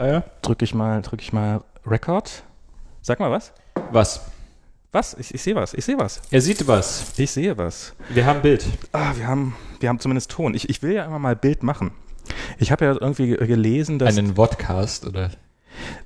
Ah 0.00 0.06
ja? 0.06 0.22
Drücke 0.42 0.64
ich 0.64 0.74
mal, 0.74 1.02
drücke 1.02 1.24
ich 1.24 1.32
mal 1.32 1.60
Record. 1.84 2.44
Sag 3.02 3.18
mal 3.18 3.32
was? 3.32 3.52
Was? 3.90 4.20
Was? 4.92 5.14
Ich, 5.14 5.34
ich 5.34 5.42
sehe 5.42 5.56
was. 5.56 5.74
Ich 5.74 5.84
sehe 5.84 5.98
was. 5.98 6.22
Er 6.30 6.40
sieht 6.40 6.68
was. 6.68 7.14
Ich 7.16 7.32
sehe 7.32 7.58
was. 7.58 7.94
Wir 8.08 8.24
haben 8.24 8.40
Bild. 8.40 8.64
Ah, 8.92 9.16
wir 9.16 9.26
haben, 9.26 9.56
wir 9.80 9.88
haben 9.88 9.98
zumindest 9.98 10.30
Ton. 10.30 10.54
Ich, 10.54 10.68
ich 10.68 10.82
will 10.82 10.92
ja 10.92 11.04
immer 11.04 11.18
mal 11.18 11.34
Bild 11.34 11.64
machen. 11.64 11.90
Ich 12.60 12.70
habe 12.70 12.84
ja 12.84 12.92
irgendwie 12.92 13.30
gelesen, 13.34 13.98
dass. 13.98 14.16
Einen 14.16 14.36
Vodcast 14.36 15.04
oder? 15.04 15.32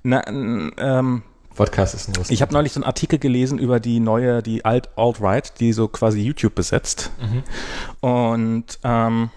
Na, 0.03 0.27
ähm, 0.27 1.23
Vodcast 1.53 1.95
ist 1.95 2.09
ein 2.09 2.17
Russen. 2.17 2.33
ich 2.33 2.41
habe 2.41 2.55
neulich 2.55 2.73
so 2.73 2.79
einen 2.79 2.85
Artikel 2.85 3.19
gelesen 3.19 3.59
über 3.59 3.79
die 3.79 4.01
neue, 4.01 4.43
die 4.43 4.65
Alt 4.65 4.89
Alt-Right, 4.97 5.61
die 5.61 5.75
so 5.75 5.89
quasi 5.89 6.23
YouTube 6.23 6.55
besetzt. 6.55 7.11
Mhm. 7.21 8.09
Und, 8.09 8.79
ähm, 8.85 9.29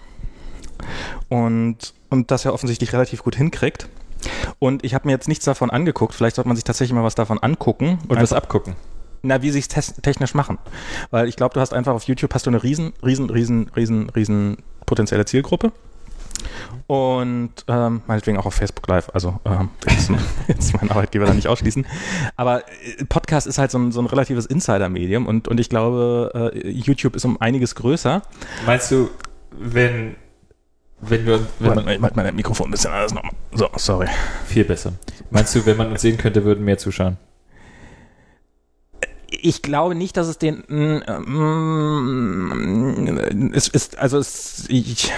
und, 1.28 1.92
und 2.08 2.30
das 2.30 2.44
ja 2.44 2.52
offensichtlich 2.52 2.94
relativ 2.94 3.22
gut 3.22 3.36
hinkriegt. 3.36 3.90
Und 4.58 4.84
ich 4.84 4.94
habe 4.94 5.06
mir 5.06 5.12
jetzt 5.12 5.28
nichts 5.28 5.44
davon 5.44 5.70
angeguckt. 5.70 6.14
Vielleicht 6.14 6.36
sollte 6.36 6.48
man 6.48 6.56
sich 6.56 6.64
tatsächlich 6.64 6.94
mal 6.94 7.04
was 7.04 7.14
davon 7.14 7.38
angucken. 7.38 7.98
Und 8.08 8.16
was 8.20 8.32
Einfach- 8.32 8.44
abgucken. 8.44 8.74
Na, 9.22 9.42
wie 9.42 9.50
sie 9.50 9.58
es 9.58 9.68
technisch 9.68 10.34
machen. 10.34 10.58
Weil 11.10 11.28
ich 11.28 11.36
glaube, 11.36 11.54
du 11.54 11.60
hast 11.60 11.72
einfach 11.74 11.94
auf 11.94 12.04
YouTube 12.04 12.32
hast 12.32 12.46
du 12.46 12.50
eine 12.50 12.62
riesen, 12.62 12.92
riesen, 13.04 13.28
riesen, 13.28 13.70
riesen, 13.74 14.08
riesen 14.10 14.58
potenzielle 14.84 15.24
Zielgruppe. 15.24 15.72
Und 16.86 17.50
ähm, 17.66 18.02
meinetwegen 18.06 18.38
auch 18.38 18.46
auf 18.46 18.54
Facebook 18.54 18.86
Live. 18.86 19.10
Also 19.12 19.40
ähm, 19.44 19.70
jetzt, 19.88 20.10
jetzt 20.46 20.74
mein 20.74 20.90
Arbeitgeber 20.90 21.26
da 21.26 21.34
nicht 21.34 21.48
ausschließen. 21.48 21.86
Aber 22.36 22.60
äh, 22.68 23.04
Podcast 23.06 23.46
ist 23.46 23.58
halt 23.58 23.70
so 23.70 23.78
ein, 23.78 23.90
so 23.90 24.00
ein 24.00 24.06
relatives 24.06 24.46
Insider-Medium 24.46 25.26
und, 25.26 25.48
und 25.48 25.58
ich 25.58 25.68
glaube, 25.68 26.52
äh, 26.54 26.68
YouTube 26.68 27.16
ist 27.16 27.24
um 27.24 27.40
einiges 27.40 27.74
größer. 27.74 28.22
Meinst 28.66 28.90
du, 28.92 29.10
wenn, 29.50 30.14
wenn 31.08 31.26
wir, 31.26 31.40
wenn 31.58 31.74
man, 31.74 31.88
ich 31.88 32.00
mach 32.00 32.14
mein 32.14 32.34
Mikrofon 32.34 32.68
ein 32.68 32.70
bisschen 32.70 32.92
anders 32.92 33.14
nochmal. 33.14 33.32
So, 33.52 33.68
sorry. 33.76 34.08
viel 34.46 34.64
besser. 34.64 34.92
Meinst 35.30 35.54
du, 35.54 35.64
wenn 35.66 35.76
man 35.76 35.90
uns 35.90 36.02
sehen 36.02 36.18
könnte, 36.18 36.44
würden 36.44 36.64
mehr 36.64 36.78
zuschauen? 36.78 37.16
Ich 39.28 39.60
glaube 39.60 39.96
nicht, 39.96 40.16
dass 40.16 40.28
es 40.28 40.38
den. 40.38 40.62
Mm, 40.68 41.02
es 43.52 43.66
ist, 43.66 43.98
also, 43.98 44.18
es, 44.18 44.66
ich, 44.68 45.12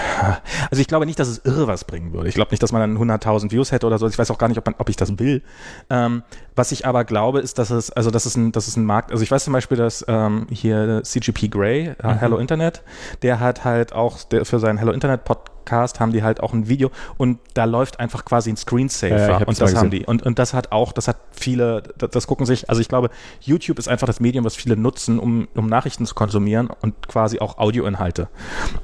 also 0.69 0.81
ich 0.81 0.87
glaube 0.87 1.05
nicht, 1.05 1.19
dass 1.19 1.27
es 1.27 1.37
irre 1.45 1.67
was 1.67 1.83
bringen 1.85 2.11
würde. 2.11 2.27
Ich 2.27 2.33
glaube 2.33 2.49
nicht, 2.51 2.63
dass 2.63 2.71
man 2.71 2.81
dann 2.81 2.97
100.000 2.97 3.51
Views 3.51 3.71
hätte 3.71 3.85
oder 3.85 3.99
so. 3.99 4.07
Ich 4.07 4.17
weiß 4.17 4.31
auch 4.31 4.39
gar 4.39 4.47
nicht, 4.47 4.57
ob, 4.57 4.65
man, 4.65 4.73
ob 4.79 4.89
ich 4.89 4.95
das 4.95 5.19
will. 5.19 5.43
Ähm, 5.91 6.23
was 6.55 6.71
ich 6.71 6.87
aber 6.87 7.05
glaube, 7.05 7.39
ist, 7.39 7.59
dass 7.59 7.69
es, 7.69 7.91
also 7.91 8.09
das 8.09 8.25
ist 8.25 8.35
ein, 8.35 8.51
das 8.51 8.67
ist 8.67 8.77
ein 8.77 8.85
Markt. 8.85 9.11
Also 9.11 9.23
ich 9.23 9.29
weiß 9.29 9.43
zum 9.43 9.53
Beispiel, 9.53 9.77
dass 9.77 10.03
ähm, 10.07 10.47
hier 10.51 11.01
CGP 11.03 11.49
Grey, 11.49 11.89
äh, 11.89 11.95
Hello 12.19 12.37
Internet, 12.37 12.81
der 13.21 13.39
hat 13.39 13.63
halt 13.63 13.93
auch 13.93 14.23
der, 14.23 14.43
für 14.45 14.59
seinen 14.59 14.79
Hello 14.79 14.91
Internet 14.91 15.23
Podcast 15.23 15.48
haben 15.71 16.11
die 16.11 16.23
halt 16.23 16.41
auch 16.41 16.53
ein 16.53 16.67
Video 16.67 16.91
und 17.17 17.39
da 17.53 17.65
läuft 17.65 17.99
einfach 17.99 18.25
quasi 18.25 18.49
ein 18.49 18.57
Screensaver 18.57 19.39
Ja, 19.39 19.45
und 19.45 19.59
das 19.59 19.75
haben 19.75 19.89
die. 19.89 20.05
Und, 20.05 20.23
und 20.23 20.39
das 20.39 20.53
hat 20.53 20.71
auch, 20.71 20.91
das 20.91 21.07
hat 21.07 21.17
viele, 21.31 21.83
das, 21.97 22.09
das 22.11 22.27
gucken 22.27 22.45
sich, 22.45 22.69
also 22.69 22.81
ich 22.81 22.87
glaube, 22.87 23.09
YouTube 23.41 23.79
ist 23.79 23.87
einfach 23.87 24.07
das 24.07 24.19
Medium, 24.19 24.45
was 24.45 24.55
viele 24.55 24.77
nutzen, 24.77 25.19
um, 25.19 25.47
um 25.55 25.67
Nachrichten 25.67 26.05
zu 26.05 26.15
konsumieren 26.15 26.69
und 26.81 27.07
quasi 27.07 27.39
auch 27.39 27.57
Audioinhalte. 27.57 28.29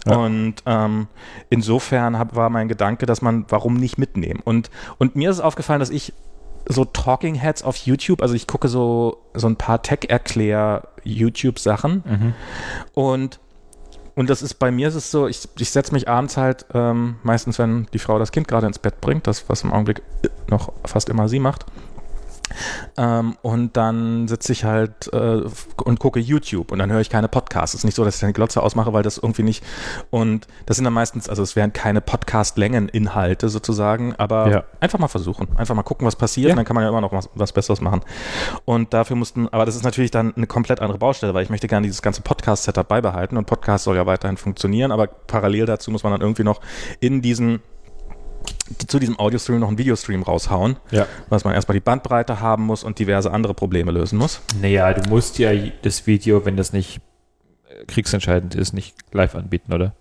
Ja. 0.08 0.18
Und 0.18 0.56
ähm, 0.66 1.08
insofern 1.50 2.18
hab, 2.20 2.36
war 2.36 2.50
mein 2.50 2.68
Gedanke, 2.68 3.06
dass 3.06 3.22
man, 3.22 3.46
warum 3.50 3.76
nicht 3.76 3.98
mitnehmen? 3.98 4.42
Und, 4.44 4.70
und 4.98 5.16
mir 5.16 5.30
ist 5.30 5.38
es 5.38 5.42
aufgefallen, 5.42 5.80
dass 5.80 5.90
ich 5.90 6.14
so 6.68 6.84
Talking 6.84 7.36
Heads 7.36 7.62
auf 7.64 7.78
YouTube, 7.78 8.24
also 8.24 8.34
ich 8.34 8.48
gucke 8.48 8.68
so, 8.68 9.20
so 9.36 9.48
ein 9.48 9.56
paar 9.56 9.84
Tech-Erklär-YouTube-Sachen 9.84 12.04
Mhm. 12.06 12.34
und 12.94 13.40
und 14.16 14.30
das 14.30 14.42
ist 14.42 14.56
bei 14.56 14.72
mir 14.72 14.88
ist 14.88 14.96
es 14.96 15.12
so, 15.12 15.28
ich, 15.28 15.48
ich 15.60 15.70
setze 15.70 15.94
mich 15.94 16.08
abends 16.08 16.38
halt, 16.38 16.66
ähm, 16.74 17.18
meistens 17.24 17.60
wenn 17.60 17.88
die 17.94 18.00
Frau 18.00 18.18
das 18.18 18.32
Kind 18.32 18.48
gerade 18.48 18.66
ins 18.66 18.80
Bett 18.80 19.02
bringt, 19.02 19.28
das 19.28 19.48
was 19.50 19.64
im 19.64 19.74
Augenblick 19.74 20.02
noch 20.50 20.72
fast 20.86 21.10
immer 21.10 21.28
sie 21.28 21.40
macht. 21.40 21.66
Ähm, 22.98 23.36
und 23.42 23.76
dann 23.76 24.28
sitze 24.28 24.52
ich 24.52 24.64
halt 24.64 25.12
äh, 25.14 25.42
und 25.84 26.00
gucke 26.00 26.20
YouTube 26.20 26.72
und 26.72 26.80
dann 26.80 26.92
höre 26.92 27.02
ich 27.02 27.10
keine 27.10 27.28
Podcasts. 27.28 27.74
Es 27.74 27.80
ist 27.82 27.84
nicht 27.86 27.96
so, 27.96 28.06
dass 28.06 28.16
ich 28.16 28.22
dann 28.22 28.30
die 28.30 28.34
Glotze 28.34 28.62
ausmache, 28.62 28.94
weil 28.94 29.04
das 29.04 29.18
irgendwie 29.18 29.44
nicht. 29.44 29.64
Und 30.12 30.48
das 30.66 30.78
sind 30.78 30.84
dann 30.86 30.94
meistens, 30.94 31.28
also 31.30 31.44
es 31.44 31.56
wären 31.56 31.74
keine 31.74 32.02
Podcast-Längen-Inhalte 32.02 33.50
sozusagen, 33.50 34.16
aber 34.18 34.50
Ja. 34.50 34.64
einfach 34.80 35.00
mal 35.00 35.08
versuchen. 35.08 35.48
Einfach 35.58 35.76
mal 35.76 35.84
gucken, 35.84 36.06
was 36.08 36.16
passiert 36.16 36.48
Ja. 36.50 36.54
und 36.54 36.58
dann 36.58 36.66
kann 36.66 36.76
man 36.76 36.84
ja 36.84 36.90
immer 36.90 37.02
noch 37.02 37.12
was, 37.12 37.30
was 37.36 37.52
Besseres 37.52 37.82
machen. 37.82 38.02
Und 38.66 38.94
dafür 38.94 39.16
mussten, 39.16 39.48
aber 39.50 39.66
das 39.66 39.76
ist 39.76 39.84
natürlich 39.84 40.12
dann 40.12 40.34
eine 40.36 40.48
komplett 40.48 40.80
andere 40.82 40.98
Baustelle, 40.98 41.34
weil 41.34 41.44
ich 41.44 41.50
möchte 41.50 41.68
gerne 41.68 41.86
dieses 41.88 42.02
ganze 42.02 42.22
Podcast-Setup 42.22 42.88
beibehalten 42.88 43.38
und 43.38 43.46
Podcast 43.46 43.84
soll 43.86 43.96
ja 43.96 44.06
weiterhin 44.06 44.38
funktionieren, 44.38 44.92
aber 44.92 45.08
parallel 45.08 45.66
dazu 45.66 45.92
muss 45.92 46.04
man 46.04 46.12
dann 46.12 46.22
irgendwie 46.22 46.44
noch 46.44 46.62
in 47.00 47.22
diesen 47.22 47.62
zu 48.88 49.00
diesem 49.00 49.20
Audio-Stream 49.20 49.60
noch 49.60 49.68
einen 49.68 49.78
Videostream 49.78 50.24
raushauen, 50.24 50.78
Ja. 50.92 51.06
was 51.30 51.44
man 51.44 51.54
erstmal 51.54 51.74
die 51.76 51.82
Bandbreite 51.82 52.40
haben 52.42 52.64
muss 52.66 52.84
und 52.84 52.98
diverse 53.00 53.32
andere 53.32 53.54
Probleme 53.54 53.92
lösen 53.92 54.18
muss. 54.18 54.42
Naja, 54.62 54.92
du 54.94 55.08
musst 55.10 55.38
ja 55.40 55.52
das 55.84 56.08
Video, 56.08 56.46
wenn 56.46 56.58
das 56.58 56.74
nicht 56.74 57.00
äh, 57.70 57.86
kriegsentscheidend 57.86 58.56
ist, 58.56 58.74
nicht 58.74 58.96
live 59.12 59.36
anbieten, 59.36 59.72
oder? 59.74 59.94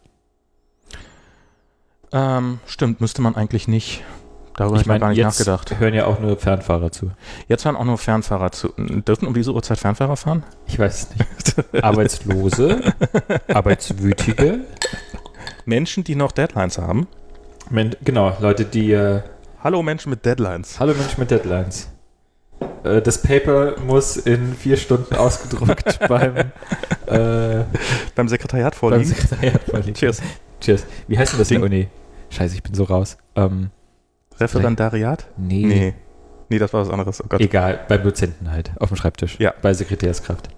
Ähm, 2.13 2.61
stimmt, 2.67 3.01
müsste 3.01 3.23
man 3.23 3.35
eigentlich 3.37 3.69
nicht. 3.69 4.03
Darüber 4.57 4.77
ich 4.81 4.83
habe 4.87 4.95
ich 4.95 5.01
gar 5.01 5.09
nicht 5.09 5.19
jetzt 5.19 5.41
nachgedacht. 5.41 5.81
hören 5.81 5.95
ja 5.95 6.07
auch 6.07 6.21
nur 6.21 6.37
Fernfahrer 6.39 6.93
zu. 6.93 7.11
Jetzt 7.49 7.65
hören 7.65 7.75
auch 7.75 7.85
nur 7.85 7.99
Fernfahrer 7.99 8.53
zu. 8.53 8.69
Dürfen 8.79 9.27
um 9.27 9.35
diese 9.35 9.53
Uhrzeit 9.53 9.79
Fernfahrer 9.79 10.17
fahren? 10.17 10.45
Ich 10.69 10.79
weiß 10.79 11.09
es 11.11 11.57
nicht. 11.67 11.85
Arbeitslose, 11.85 12.81
Arbeitswütige, 13.53 14.61
Menschen, 15.65 16.05
die 16.05 16.15
noch 16.15 16.31
Deadlines 16.31 16.79
haben. 16.79 17.09
Men 17.71 17.97
genau, 18.05 18.37
Leute, 18.41 18.65
die 18.65 18.93
äh, 18.93 19.23
Hallo 19.63 19.83
Menschen 19.83 20.11
mit 20.11 20.25
Deadlines. 20.25 20.79
Hallo 20.79 20.93
Mensch 20.95 21.17
mit 21.17 21.31
Deadlines. 21.31 21.89
Äh, 22.85 23.01
Das 23.01 23.23
Paper 23.23 23.77
muss 23.81 24.17
in 24.17 24.55
vier 24.55 24.77
Stunden 24.77 25.15
ausgedruckt 25.15 25.99
beim, 26.09 26.37
äh, 27.07 27.65
Beim 28.15 28.29
Sekretariat 28.29 28.73
beim 28.73 28.79
vorliegen. 28.79 29.05
Sekretariat 29.07 29.63
vorliegen. 29.63 29.95
Cheers. 29.95 30.21
Cheers. 30.61 30.85
Wie 31.09 31.19
heißt 31.19 31.33
denn 31.33 31.39
das 31.39 31.51
in 31.51 31.61
der 31.61 31.69
Ding. 31.69 31.79
Uni? 31.81 31.89
Scheiße, 32.31 32.55
ich 32.55 32.63
bin 32.63 32.75
so 32.75 32.85
raus. 32.85 33.17
Ähm, 33.37 33.71
Referendariat? 34.39 35.27
nee. 35.37 35.65
Nee. 35.67 35.95
Nee, 36.51 36.59
das 36.59 36.75
war 36.75 36.83
was 36.83 36.91
anderes. 36.91 37.23
Oh. 37.25 37.37
Egal, 37.39 37.81
beim 37.89 38.03
Dozenten 38.03 38.51
halt, 38.51 38.71
auf 38.79 38.89
dem 38.91 38.97
Schreibtisch. 38.99 39.41
Ja. 39.41 39.55
Bei 39.63 39.73
Sekretärskraft. 39.73 40.51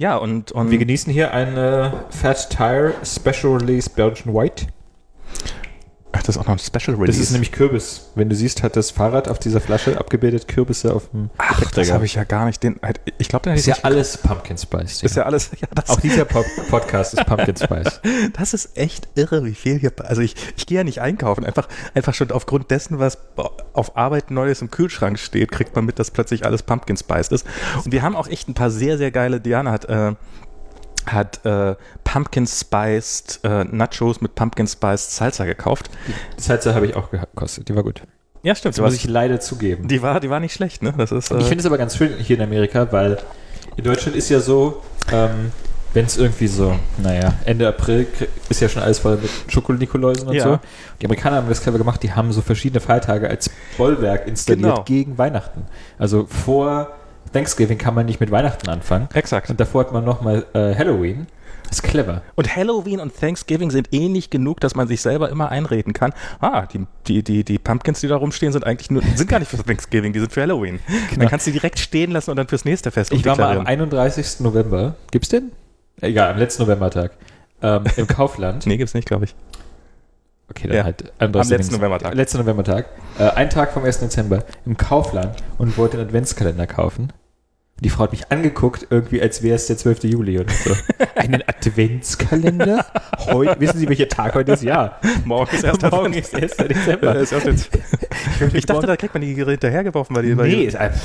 Ja, 0.00 0.16
und, 0.16 0.50
und 0.52 0.70
Wir 0.70 0.78
genießen 0.78 1.12
hier 1.12 1.34
eine 1.34 1.92
Fat 2.08 2.48
Tire 2.48 2.94
Special 3.04 3.58
Release 3.58 3.90
Belgian 3.90 4.34
White. 4.34 4.68
Ach, 6.12 6.22
das 6.22 6.36
ist 6.36 6.38
auch 6.38 6.46
noch 6.46 6.54
ein 6.54 6.58
Special 6.58 6.96
Release. 6.96 7.18
Das 7.18 7.28
ist 7.28 7.30
nämlich 7.30 7.52
Kürbis. 7.52 8.10
Wenn 8.16 8.28
du 8.28 8.34
siehst, 8.34 8.64
hat 8.64 8.74
das 8.74 8.90
Fahrrad 8.90 9.28
auf 9.28 9.38
dieser 9.38 9.60
Flasche 9.60 9.98
abgebildet 9.98 10.48
Kürbisse 10.48 10.92
auf 10.92 11.08
dem 11.10 11.30
Ach, 11.38 11.70
das 11.70 11.92
habe 11.92 12.04
ich 12.04 12.16
ja 12.16 12.24
gar 12.24 12.46
nicht. 12.46 12.62
Den, 12.62 12.80
ich 13.18 13.28
glaube, 13.28 13.44
den 13.44 13.52
hätte 13.52 13.60
Ist 13.60 13.68
ich 13.68 13.76
ja 13.76 13.84
alles 13.84 14.18
Pumpkin 14.18 14.58
Spice. 14.58 15.02
Ist 15.02 15.16
ja 15.16 15.22
alles. 15.22 15.50
Ja, 15.60 15.68
Auch 15.86 16.00
dieser 16.00 16.24
Pop 16.24 16.44
Podcast 16.68 17.14
ist 17.14 17.24
Pumpkin 17.26 17.56
Spice. 17.56 18.00
das 18.32 18.54
ist 18.54 18.76
echt 18.76 19.08
irre, 19.14 19.44
wie 19.44 19.54
viel 19.54 19.78
hier. 19.78 19.92
Also 20.04 20.22
ich, 20.22 20.34
ich 20.56 20.66
gehe 20.66 20.78
ja 20.78 20.84
nicht 20.84 21.00
einkaufen. 21.00 21.44
Einfach, 21.44 21.68
einfach 21.94 22.14
schon 22.14 22.32
aufgrund 22.32 22.70
dessen, 22.70 22.98
was 22.98 23.18
auf 23.72 23.96
Arbeit 23.96 24.30
Neues 24.30 24.62
im 24.62 24.70
Kühlschrank 24.70 25.18
steht, 25.18 25.52
kriegt 25.52 25.76
man 25.76 25.84
mit, 25.84 25.98
dass 25.98 26.10
plötzlich 26.10 26.44
alles 26.44 26.62
Pumpkin 26.62 26.96
Spiced 26.96 27.30
ist. 27.32 27.46
Und 27.84 27.92
wir 27.92 28.02
haben 28.02 28.16
auch 28.16 28.26
echt 28.26 28.48
ein 28.48 28.54
paar 28.54 28.70
sehr, 28.70 28.98
sehr 28.98 29.10
geile. 29.12 29.40
Diana 29.40 29.70
hat. 29.70 29.84
Äh, 29.84 30.14
hat 31.12 31.44
äh, 31.44 31.74
Pumpkin 32.04 32.46
Spiced 32.46 33.40
äh, 33.44 33.64
Nachos 33.64 34.20
mit 34.20 34.34
Pumpkin 34.34 34.66
Spiced 34.66 35.10
Salsa 35.10 35.44
gekauft. 35.44 35.90
Die 36.36 36.42
Salsa 36.42 36.74
habe 36.74 36.86
ich 36.86 36.96
auch 36.96 37.10
gekostet. 37.10 37.68
Die 37.68 37.74
war 37.76 37.82
gut. 37.82 38.02
Ja, 38.42 38.54
stimmt. 38.54 38.76
Das 38.78 38.82
muss 38.84 38.94
ich 38.94 39.06
leider 39.06 39.38
zugeben. 39.40 39.86
die, 39.88 40.00
war, 40.02 40.18
die 40.20 40.30
war 40.30 40.40
nicht 40.40 40.54
schlecht, 40.54 40.82
ne? 40.82 40.94
Das 40.96 41.12
ist, 41.12 41.30
äh, 41.30 41.38
ich 41.38 41.44
finde 41.46 41.60
es 41.60 41.66
aber 41.66 41.76
ganz 41.78 41.96
schön 41.96 42.16
hier 42.18 42.36
in 42.36 42.42
Amerika, 42.42 42.90
weil 42.90 43.18
in 43.76 43.84
Deutschland 43.84 44.16
ist 44.16 44.30
ja 44.30 44.40
so, 44.40 44.82
ähm, 45.12 45.52
wenn 45.92 46.06
es 46.06 46.16
irgendwie 46.16 46.46
so, 46.46 46.74
naja, 47.02 47.34
Ende 47.44 47.66
April 47.68 48.06
ist 48.48 48.60
ja 48.60 48.68
schon 48.68 48.82
alles 48.82 49.00
voll 49.00 49.16
mit 49.16 49.28
Schokolinikoläusen 49.48 50.28
und 50.28 50.34
Ja. 50.34 50.44
so. 50.44 50.58
Die 51.00 51.06
Amerikaner 51.06 51.36
haben 51.36 51.48
das 51.48 51.60
clever 51.60 51.78
gemacht, 51.78 52.02
die 52.02 52.12
haben 52.12 52.32
so 52.32 52.40
verschiedene 52.42 52.80
Feiertage 52.80 53.28
als 53.28 53.50
Bollwerk 53.76 54.26
installiert 54.26 54.62
Genau. 54.70 54.84
gegen 54.84 55.18
Weihnachten. 55.18 55.66
Also 55.98 56.26
vor 56.26 56.96
Thanksgiving 57.32 57.78
kann 57.78 57.94
man 57.94 58.06
nicht 58.06 58.20
mit 58.20 58.30
Weihnachten 58.30 58.68
anfangen. 58.68 59.08
exakt. 59.14 59.50
Und 59.50 59.60
davor 59.60 59.84
hat 59.84 59.92
man 59.92 60.04
nochmal 60.04 60.46
äh, 60.54 60.74
Halloween. 60.74 61.26
Das 61.68 61.78
ist 61.78 61.82
clever. 61.84 62.22
Und 62.34 62.56
Halloween 62.56 62.98
und 62.98 63.14
Thanksgiving 63.14 63.70
sind 63.70 63.88
ähnlich 63.92 64.28
genug, 64.30 64.58
dass 64.58 64.74
man 64.74 64.88
sich 64.88 65.00
selber 65.02 65.28
immer 65.28 65.50
einreden 65.50 65.92
kann. 65.92 66.12
Ah, 66.40 66.66
die, 66.66 66.84
die, 67.06 67.22
die, 67.22 67.44
die 67.44 67.58
Pumpkins, 67.60 68.00
die 68.00 68.08
da 68.08 68.16
rumstehen, 68.16 68.52
sind 68.52 68.66
eigentlich 68.66 68.90
nur, 68.90 69.02
sind 69.14 69.28
gar 69.28 69.38
nicht 69.38 69.48
für 69.50 69.56
Thanksgiving, 69.62 70.12
die 70.12 70.18
sind 70.18 70.32
für 70.32 70.40
Halloween. 70.42 70.80
Dann 71.16 71.28
kannst 71.28 71.46
du 71.46 71.52
die 71.52 71.58
direkt 71.58 71.78
stehen 71.78 72.10
lassen 72.10 72.30
und 72.30 72.36
dann 72.36 72.48
fürs 72.48 72.64
nächste 72.64 72.90
Fest 72.90 73.12
Ich 73.12 73.24
war 73.24 73.36
mal 73.36 73.52
am 73.52 73.58
umdeklarieren. 73.58 73.92
31. 73.92 74.40
November. 74.40 74.96
Gibt's 75.12 75.28
den? 75.28 75.52
Egal, 76.00 76.32
am 76.32 76.38
letzten 76.38 76.62
Novembertag. 76.64 77.12
Ähm, 77.62 77.84
Im 77.96 78.06
Kaufland. 78.08 78.66
Nee, 78.66 78.76
gibt's 78.76 78.94
nicht, 78.94 79.06
glaube 79.06 79.26
ich. 79.26 79.34
Okay, 80.48 80.66
dann 80.66 80.76
Ja, 80.78 80.84
halt 80.84 81.12
am 81.18 81.30
letzten 81.32 81.76
Novembertag. 81.76 82.14
Letzten 82.14 82.38
Novembertag. 82.38 82.86
Äh, 83.20 83.28
ein 83.30 83.48
Tag 83.48 83.72
vom 83.72 83.84
1. 83.84 84.00
Dezember 84.00 84.42
im 84.66 84.76
Kaufland 84.76 85.36
und 85.58 85.78
wollte 85.78 85.98
einen 85.98 86.08
Adventskalender 86.08 86.66
kaufen. 86.66 87.12
Und 87.80 87.86
die 87.86 87.90
Frau 87.90 88.02
hat 88.02 88.12
mich 88.12 88.30
angeguckt, 88.30 88.88
irgendwie 88.90 89.22
als 89.22 89.42
wäre 89.42 89.56
es 89.56 89.66
der 89.66 89.78
12. 89.78 90.04
Juli 90.04 90.38
oder 90.38 90.52
so. 90.52 90.76
Einen 91.14 91.42
Adventskalender? 91.46 92.84
Heute, 93.20 93.58
wissen 93.58 93.78
Sie, 93.78 93.88
welcher 93.88 94.06
Tag 94.06 94.34
heute 94.34 94.52
ist? 94.52 94.62
Ja. 94.62 94.98
Morgen 95.24 95.56
ist 95.56 95.64
erst 95.64 95.90
Morgen 95.90 96.12
ist 96.12 96.34
1. 96.34 96.56
Dezember. 96.58 97.16
ist 97.16 97.32
erst 97.32 97.46
jetzt. 97.46 97.70
Ich 98.52 98.66
dachte, 98.66 98.86
da 98.86 98.98
kriegt 98.98 99.14
man 99.14 99.22
die 99.22 99.32
Geräte 99.32 99.52
hinterhergeworfen, 99.52 100.14
weil 100.14 100.24
die. 100.24 100.36
weil 100.36 100.48
Nee, 100.48 100.64
ist 100.64 100.76
einfach, 100.76 101.00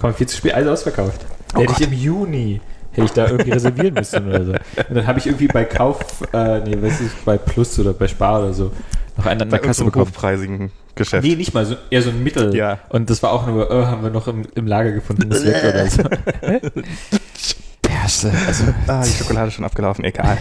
komm, 0.00 0.14
viel 0.14 0.26
zu 0.26 0.38
spät, 0.38 0.54
alles 0.54 0.68
ausverkauft. 0.68 1.24
hätte 1.54 1.72
ich 1.78 1.86
im 1.86 1.92
Juni, 1.92 2.60
hätte 2.90 3.04
ich 3.04 3.12
da 3.12 3.28
irgendwie 3.28 3.52
reservieren 3.52 3.94
müssen 3.94 4.26
oder 4.26 4.44
so. 4.44 4.52
Und 4.52 4.96
dann 4.96 5.06
habe 5.06 5.20
ich 5.20 5.26
irgendwie 5.26 5.46
bei 5.46 5.64
Kauf, 5.64 6.24
äh, 6.32 6.58
nee, 6.58 6.76
weiß 6.82 7.02
ich, 7.02 7.12
bei 7.24 7.38
Plus 7.38 7.78
oder 7.78 7.92
bei 7.92 8.08
Spar 8.08 8.40
oder 8.40 8.52
so, 8.52 8.72
noch 9.16 9.26
einen 9.26 9.42
an 9.42 9.50
der 9.50 9.58
Kasse 9.58 9.84
bekommen. 9.84 10.06
hochpreisigen 10.06 10.70
Geschäft. 10.94 11.26
Nee, 11.26 11.34
nicht 11.36 11.52
mal, 11.54 11.64
so, 11.66 11.76
eher 11.90 12.02
so 12.02 12.10
ein 12.10 12.22
Mittel. 12.22 12.54
Ja. 12.54 12.78
Und 12.88 13.10
das 13.10 13.22
war 13.22 13.32
auch 13.32 13.46
nur, 13.46 13.70
äh, 13.70 13.84
haben 13.86 14.02
wir 14.02 14.10
noch 14.10 14.28
im, 14.28 14.46
im 14.54 14.66
Lager 14.66 14.92
gefunden, 14.92 15.30
ist 15.30 15.44
weg 15.44 15.62
oder 15.64 15.86
so. 15.90 16.02
Perste, 17.82 18.32
also. 18.46 18.64
Ah, 18.86 19.02
die 19.04 19.10
Schokolade 19.12 19.48
ist 19.48 19.54
schon 19.54 19.64
abgelaufen, 19.64 20.04
egal. 20.04 20.38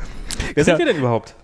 Wer 0.54 0.64
sind 0.64 0.72
Ja. 0.74 0.78
wir 0.78 0.86
denn 0.86 0.96
überhaupt? 0.98 1.34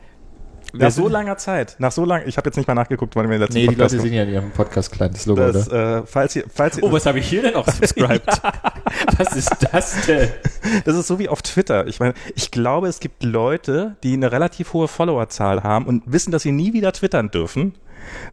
Wer 0.72 0.86
Nach 0.88 0.94
so 0.94 1.08
langer 1.08 1.36
Zeit. 1.36 1.76
Nach 1.78 1.92
so 1.92 2.04
lang, 2.04 2.22
ich 2.26 2.36
habe 2.36 2.48
jetzt 2.48 2.56
nicht 2.56 2.66
mal 2.66 2.74
nachgeguckt, 2.74 3.16
wann 3.16 3.24
wir 3.28 3.36
den 3.36 3.40
letzten 3.42 3.54
Nee, 3.54 3.62
die 3.62 3.66
Podcast 3.74 3.92
Leute 3.94 4.02
sehen 4.02 4.14
ja 4.14 4.22
in 4.22 4.28
ihrem 4.30 4.50
Podcast 4.50 4.92
klein, 4.92 5.10
das 5.12 5.26
Logo, 5.26 5.40
das, 5.52 5.68
oder? 5.68 5.98
äh, 5.98 6.02
falls 6.06 6.36
ihr, 6.36 6.44
falls 6.52 6.76
ihr, 6.78 6.84
Oh, 6.84 6.92
was 6.92 7.06
habe 7.06 7.18
ich 7.18 7.28
hier 7.28 7.42
denn 7.42 7.54
auch 7.54 7.66
subscribed? 7.70 8.26
Was 9.18 9.36
ist 9.36 9.56
das 9.72 10.06
denn? 10.06 10.28
das 10.84 10.96
ist 10.96 11.06
so 11.06 11.18
wie 11.18 11.28
auf 11.28 11.42
Twitter. 11.42 11.86
Ich 11.86 12.00
meine, 12.00 12.14
ich 12.34 12.50
glaube, 12.50 12.88
es 12.88 13.00
gibt 13.00 13.22
Leute, 13.22 13.96
die 14.02 14.14
eine 14.14 14.32
relativ 14.32 14.72
hohe 14.72 14.88
Followerzahl 14.88 15.62
haben 15.62 15.86
und 15.86 16.02
wissen, 16.06 16.30
dass 16.30 16.42
sie 16.42 16.52
nie 16.52 16.72
wieder 16.72 16.92
twittern 16.92 17.30
dürfen. 17.30 17.74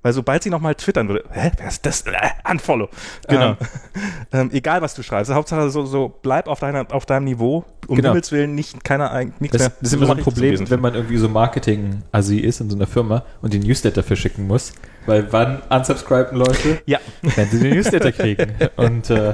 Weil 0.02 0.14
sobald 0.14 0.44
sie 0.44 0.50
nochmal 0.50 0.76
twittern 0.76 1.08
würde, 1.08 1.24
hä, 1.32 1.52
wer 1.58 1.68
ist 1.68 1.86
das? 1.86 2.02
Äh, 2.02 2.12
unfollow. 2.50 2.90
Genau. 3.28 3.50
Ähm, 3.52 3.58
ähm, 4.34 4.50
egal, 4.54 4.82
was 4.82 4.94
du 4.96 5.04
schreibst. 5.04 5.32
Hauptsache, 5.34 5.70
so, 5.70 5.86
so 5.86 6.14
bleib 6.22 6.48
auf, 6.48 6.60
deiner, 6.60 6.86
auf 6.94 7.06
deinem 7.06 7.26
Niveau. 7.26 7.66
Um 7.88 7.96
Genau. 7.98 8.10
Himmels 8.10 8.32
Willen 8.34 8.54
nicht, 8.56 8.84
keiner, 8.84 9.14
eig- 9.14 9.32
nichts 9.40 9.58
Das, 9.58 9.62
mehr. 9.70 9.78
das 9.80 9.88
ist 9.90 9.94
immer 9.94 10.06
so 10.08 10.12
ein 10.14 10.20
Problem, 10.20 10.70
wenn 10.70 10.82
man 10.82 10.94
irgendwie 10.94 11.18
so 11.18 11.30
Marketing-Assi 11.30 12.38
ist 12.40 12.60
in 12.60 12.70
so 12.70 12.76
einer 12.76 12.88
Firma 12.88 13.24
und 13.42 13.54
den 13.54 13.62
Newsletter 13.62 14.04
verschicken 14.04 14.46
muss. 14.48 14.74
Weil 15.06 15.32
wann 15.32 15.62
unsubscriben 15.70 16.38
Leute? 16.38 16.82
Ja. 16.86 17.00
Wenn 17.22 17.48
sie 17.50 17.60
den 17.60 17.74
Newsletter 17.76 18.12
kriegen. 18.14 18.54
Und 18.76 19.10
äh, 19.10 19.34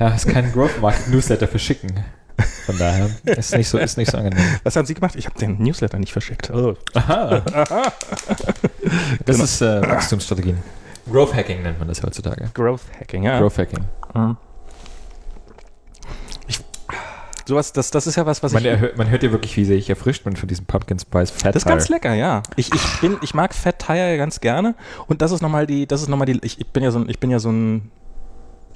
ja, 0.00 0.14
es 0.14 0.26
kann 0.26 0.50
Growth 0.52 0.80
Market 0.80 1.08
Newsletter 1.08 1.46
verschicken. 1.46 1.92
Von 2.66 2.78
daher 2.78 3.10
ist 3.24 3.54
nicht 3.56 3.68
so, 3.68 3.78
ist 3.78 3.96
nicht 3.98 4.10
so 4.10 4.18
angenehm. 4.18 4.38
Was 4.62 4.76
haben 4.76 4.86
Sie 4.86 4.94
gemacht? 4.94 5.14
Ich 5.16 5.26
habe 5.26 5.38
den 5.38 5.58
Newsletter 5.62 5.98
nicht 5.98 6.12
verschickt. 6.12 6.50
Oh. 6.50 6.76
Aha. 6.94 7.42
Das 9.24 9.36
Genau. 9.36 9.44
ist 9.44 9.60
äh, 9.62 9.82
Wachstumsstrategien. 9.82 10.58
Growth 11.10 11.34
Hacking 11.34 11.62
nennt 11.62 11.78
man 11.78 11.88
das 11.88 12.02
heutzutage. 12.02 12.50
Growth 12.54 12.82
Hacking, 13.00 13.22
ja. 13.24 13.38
Growth 13.40 13.58
Hacking. 13.58 13.84
Ich, 16.46 16.60
sowas, 17.46 17.72
das, 17.72 17.90
das 17.90 18.06
ist 18.06 18.16
ja 18.16 18.26
was, 18.26 18.42
was 18.42 18.52
Man, 18.52 18.64
ich. 18.64 18.70
erhö- 18.70 18.96
man 18.96 19.08
hört 19.10 19.22
ja 19.22 19.32
wirklich, 19.32 19.56
wie 19.56 19.64
sehr 19.64 19.76
ich 19.76 19.88
erfrischt 19.90 20.24
bin 20.24 20.36
von 20.36 20.48
diesem 20.48 20.66
Pumpkin 20.66 20.98
Spice 20.98 21.30
Fat 21.30 21.54
Das 21.54 21.62
ist 21.62 21.66
ganz 21.68 21.88
lecker, 21.88 22.14
ja. 22.14 22.42
Ich, 22.56 22.72
ich 22.74 23.00
bin, 23.00 23.16
ich 23.22 23.34
mag 23.34 23.54
Fat 23.54 23.78
Tire 23.78 24.16
ganz 24.16 24.40
gerne. 24.40 24.74
Und 25.06 25.22
das 25.22 25.32
ist 25.32 25.40
nochmal 25.40 25.66
die, 25.66 25.86
das 25.86 26.02
ist 26.02 26.08
nochmal 26.08 26.26
die, 26.26 26.38
ich, 26.42 26.60
ich 26.60 26.66
bin 26.68 26.82
ja 26.82 26.90
so 26.90 26.98
ein, 26.98 27.08
ich 27.08 27.18
bin 27.18 27.30
ja 27.30 27.38
so 27.38 27.50
ein 27.50 27.90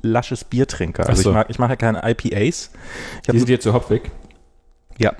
lasches 0.00 0.44
Biertrinker. 0.44 1.08
Also 1.08 1.22
so. 1.22 1.30
ich 1.30 1.34
mag, 1.34 1.46
ich 1.50 1.58
mache 1.58 1.70
ja 1.70 1.76
keine 1.76 1.98
IPAs. 2.08 2.70
Ich 3.22 3.30
Die 3.30 3.38
sind 3.38 3.48
jetzt 3.48 3.64
so 3.64 3.72
hopfig. 3.72 4.10
ja. 4.98 5.12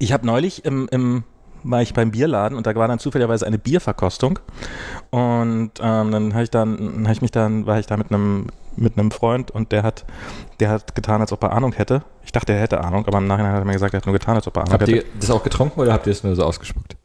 Ich 0.00 0.12
habe 0.12 0.26
neulich 0.26 0.64
im, 0.64 0.88
im 0.90 1.24
war 1.62 1.82
ich 1.82 1.94
beim 1.94 2.10
Bierladen 2.10 2.56
und 2.56 2.66
da 2.66 2.74
war 2.74 2.88
dann 2.88 2.98
zufälligerweise 2.98 3.46
eine 3.46 3.58
Bierverkostung 3.58 4.38
und 5.10 5.72
ähm, 5.80 6.10
dann 6.10 6.34
habe 6.34 6.44
ich 6.44 6.50
dann 6.50 7.04
habe 7.04 7.12
ich 7.12 7.22
mich 7.22 7.30
dann 7.30 7.66
war 7.66 7.78
ich 7.78 7.86
da 7.86 7.96
mit 7.96 8.10
einem 8.10 8.46
mit 8.76 8.98
einem 8.98 9.10
Freund 9.10 9.50
und 9.50 9.72
der 9.72 9.82
hat 9.82 10.04
der 10.60 10.70
hat 10.70 10.94
getan, 10.94 11.20
als 11.20 11.32
ob 11.32 11.42
er 11.42 11.52
Ahnung 11.52 11.72
hätte. 11.72 12.02
Ich 12.24 12.32
dachte, 12.32 12.52
er 12.52 12.60
hätte 12.60 12.80
Ahnung, 12.82 13.06
aber 13.06 13.18
im 13.18 13.26
Nachhinein 13.26 13.52
hat 13.52 13.60
er 13.60 13.64
mir 13.64 13.72
gesagt, 13.72 13.94
er 13.94 13.98
hat 13.98 14.06
nur 14.06 14.12
getan, 14.12 14.36
als 14.36 14.46
ob 14.46 14.56
er 14.56 14.62
Ahnung 14.62 14.72
Habt 14.72 14.82
hätte. 14.82 14.92
ihr 14.92 15.04
das 15.18 15.30
auch 15.30 15.42
getrunken 15.42 15.80
oder 15.80 15.92
habt 15.92 16.06
ihr 16.06 16.12
es 16.12 16.22
nur 16.22 16.34
so 16.36 16.44
ausgespuckt? 16.44 16.96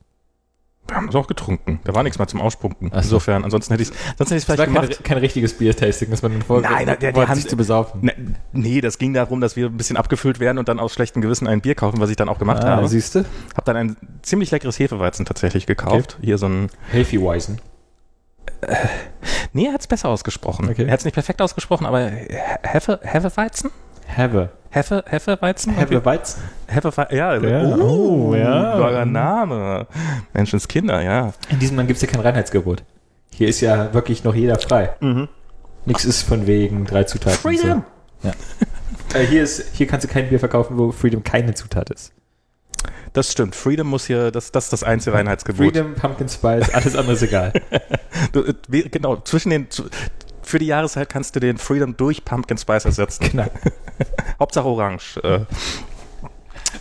Wir 0.88 0.98
haben 0.98 1.08
es 1.08 1.16
auch 1.16 1.28
getrunken. 1.28 1.80
Da 1.86 1.96
war 1.96 2.04
nichts 2.04 2.20
mehr 2.20 2.28
zum 2.28 2.42
Ausspucken. 2.42 2.90
So. 2.92 2.98
Insofern, 2.98 3.44
ansonsten 3.46 3.74
hätte 3.74 3.84
ich 3.84 3.90
es 3.90 3.96
hätte 4.20 4.36
ich 4.36 4.46
Das 4.46 4.50
war 4.50 4.56
vielleicht 4.56 4.74
kein, 4.74 4.84
gemacht. 4.84 5.04
kein 5.04 5.18
richtiges 5.18 5.54
Bier-Tasting, 5.58 6.10
das 6.12 6.22
man 6.22 6.42
vor 6.42 6.62
Nein, 6.62 6.86
der- 6.86 6.98
der 6.98 7.16
wollte 7.16 7.30
haben- 7.32 7.40
sich 7.40 7.50
zu 7.50 7.56
besaufen. 7.56 8.02
Ne, 8.02 8.14
nee, 8.52 8.82
das 8.82 8.98
ging 8.98 9.14
darum, 9.14 9.40
dass 9.42 9.56
wir 9.56 9.68
ein 9.68 9.78
bisschen 9.78 9.96
abgefüllt 9.98 10.40
werden 10.42 10.58
und 10.58 10.68
dann 10.68 10.80
aus 10.80 10.94
schlechtem 10.94 11.22
Gewissen 11.22 11.48
ein 11.48 11.62
Bier 11.62 11.76
kaufen, 11.76 12.00
was 12.02 12.10
ich 12.10 12.16
dann 12.18 12.28
auch 12.30 12.38
gemacht 12.38 12.64
habe. 12.64 12.88
siehst 12.88 13.16
du? 13.16 13.26
Hab 13.56 13.64
dann 13.66 13.78
ein 13.78 13.98
ziemlich 14.24 14.52
leckeres 14.52 14.78
Hefeweizen 14.78 15.26
tatsächlich 15.26 15.66
gekauft. 15.66 16.18
Hier 16.22 16.38
so 16.38 16.48
ein. 16.48 16.70
Hefeweizen. 16.92 17.60
Nee, 19.54 19.68
er 19.68 19.74
hat 19.74 19.82
es 19.82 19.88
besser 19.88 20.10
ausgesprochen. 20.10 20.70
Okay. 20.70 20.86
Er 20.86 20.92
hat 20.92 21.00
es 21.00 21.06
nicht 21.06 21.14
perfekt 21.14 21.42
ausgesprochen, 21.42 21.86
aber 21.86 22.12
Hefe, 22.64 23.00
Hefeweizen? 23.04 23.72
Have 24.08 24.50
Hefe, 24.70 25.04
Hefeweizen? 25.08 25.76
Hefeweizen. 25.76 26.42
Hefeweizen, 26.68 27.16
ja. 27.16 27.36
Ja. 27.38 27.76
Oh, 27.78 28.30
Oh, 28.32 28.36
ja. 28.36 28.78
Geiler 28.80 29.06
Name. 29.06 29.86
Menschenskinder, 30.34 31.02
ja. 31.02 31.34
In 31.50 31.60
diesem 31.60 31.78
Land 31.78 31.88
gibt 31.88 31.98
es 31.98 32.02
ja 32.02 32.08
kein 32.12 32.22
Reinheitsgebot. 32.22 32.84
Hier 33.30 33.48
ist 33.48 33.62
ja 33.62 33.94
wirklich 33.94 34.24
noch 34.24 34.34
jeder 34.34 34.58
frei. 34.60 34.90
Nichts 35.86 36.06
ist 36.06 36.24
von 36.24 36.48
wegen 36.48 36.86
drei 36.86 37.04
Zutaten. 37.04 37.38
Freedom. 37.38 37.84
So. 38.22 38.30
Ja. 38.30 38.34
äh, 39.20 39.26
hier, 39.26 39.44
ist, 39.44 39.64
hier 39.74 39.86
kannst 39.86 40.08
du 40.08 40.12
kein 40.12 40.30
Bier 40.30 40.40
verkaufen, 40.40 40.78
wo 40.78 40.92
Freedom 40.92 41.24
keine 41.24 41.54
Zutat 41.54 41.90
ist. 41.92 42.12
Das 43.14 43.32
stimmt. 43.32 43.54
Freedom 43.56 43.86
muss 43.88 44.06
hier, 44.08 44.32
das, 44.32 44.52
das 44.52 44.66
ist 44.66 44.74
das 44.74 44.84
einzige 44.84 45.16
Reinheitsgebot. 45.16 45.68
Freedom, 45.74 45.94
Pumpkin 45.94 46.28
Spice, 46.30 46.74
alles 46.74 46.96
andere 46.96 47.14
ist 47.14 47.22
egal. 47.22 47.54
Du, 48.32 48.42
äh, 48.42 48.54
wie- 48.70 48.84
genau, 48.90 49.18
zwischen 49.18 49.50
den, 49.50 49.70
zu- 49.70 49.84
für 50.44 50.60
die 50.60 50.68
Jahreszeit 50.68 51.10
kannst 51.10 51.36
du 51.36 51.40
den 51.40 51.58
Freedom 51.58 51.98
durch 51.98 52.24
Pumpkin 52.24 52.58
Spice 52.58 52.86
ersetzen. 52.86 53.30
genau. 53.32 53.48
Hauptsache 54.40 54.68
Orange. 54.68 55.18
Äh, 55.24 55.46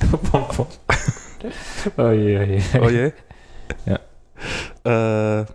oh 1.97 2.11
je, 2.11 2.39
oh 2.39 2.43
je. 2.43 2.63
oh 2.81 2.89
je. 2.89 3.13
Ja. 3.87 4.01
Äh, 4.85 5.47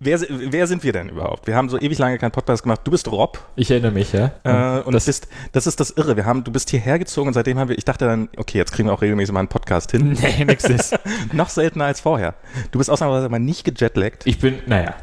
wer, 0.00 0.20
wer 0.28 0.66
sind 0.66 0.82
wir 0.82 0.92
denn 0.92 1.08
überhaupt? 1.08 1.46
Wir 1.46 1.54
haben 1.56 1.68
so 1.68 1.78
ewig 1.78 1.98
lange 1.98 2.18
keinen 2.18 2.30
Podcast 2.30 2.62
gemacht. 2.62 2.80
Du 2.84 2.90
bist 2.90 3.10
Rob. 3.10 3.38
Ich 3.56 3.70
erinnere 3.70 3.92
mich, 3.92 4.12
ja. 4.12 4.32
Äh, 4.44 4.82
und 4.82 4.92
das, 4.94 5.04
das, 5.04 5.20
bist, 5.20 5.28
das 5.52 5.66
ist 5.66 5.80
das 5.80 5.90
Irre. 5.90 6.16
Wir 6.16 6.24
haben, 6.24 6.44
du 6.44 6.52
bist 6.52 6.70
hierher 6.70 6.98
gezogen 6.98 7.28
und 7.28 7.34
seitdem 7.34 7.58
haben 7.58 7.68
wir, 7.68 7.78
ich 7.78 7.84
dachte 7.84 8.06
dann, 8.06 8.28
okay, 8.36 8.58
jetzt 8.58 8.72
kriegen 8.72 8.88
wir 8.88 8.92
auch 8.92 9.02
regelmäßig 9.02 9.32
mal 9.32 9.40
einen 9.40 9.48
Podcast 9.48 9.90
hin. 9.92 10.16
nee, 10.20 10.44
nix 10.44 10.64
ist. 10.64 10.98
Noch 11.32 11.48
seltener 11.48 11.86
als 11.86 12.00
vorher. 12.00 12.34
Du 12.70 12.78
bist 12.78 12.90
ausnahmsweise 12.90 13.28
mal 13.28 13.38
nicht 13.38 13.64
gejetlaggt. 13.64 14.26
Ich 14.26 14.38
bin, 14.38 14.58
naja. 14.66 14.94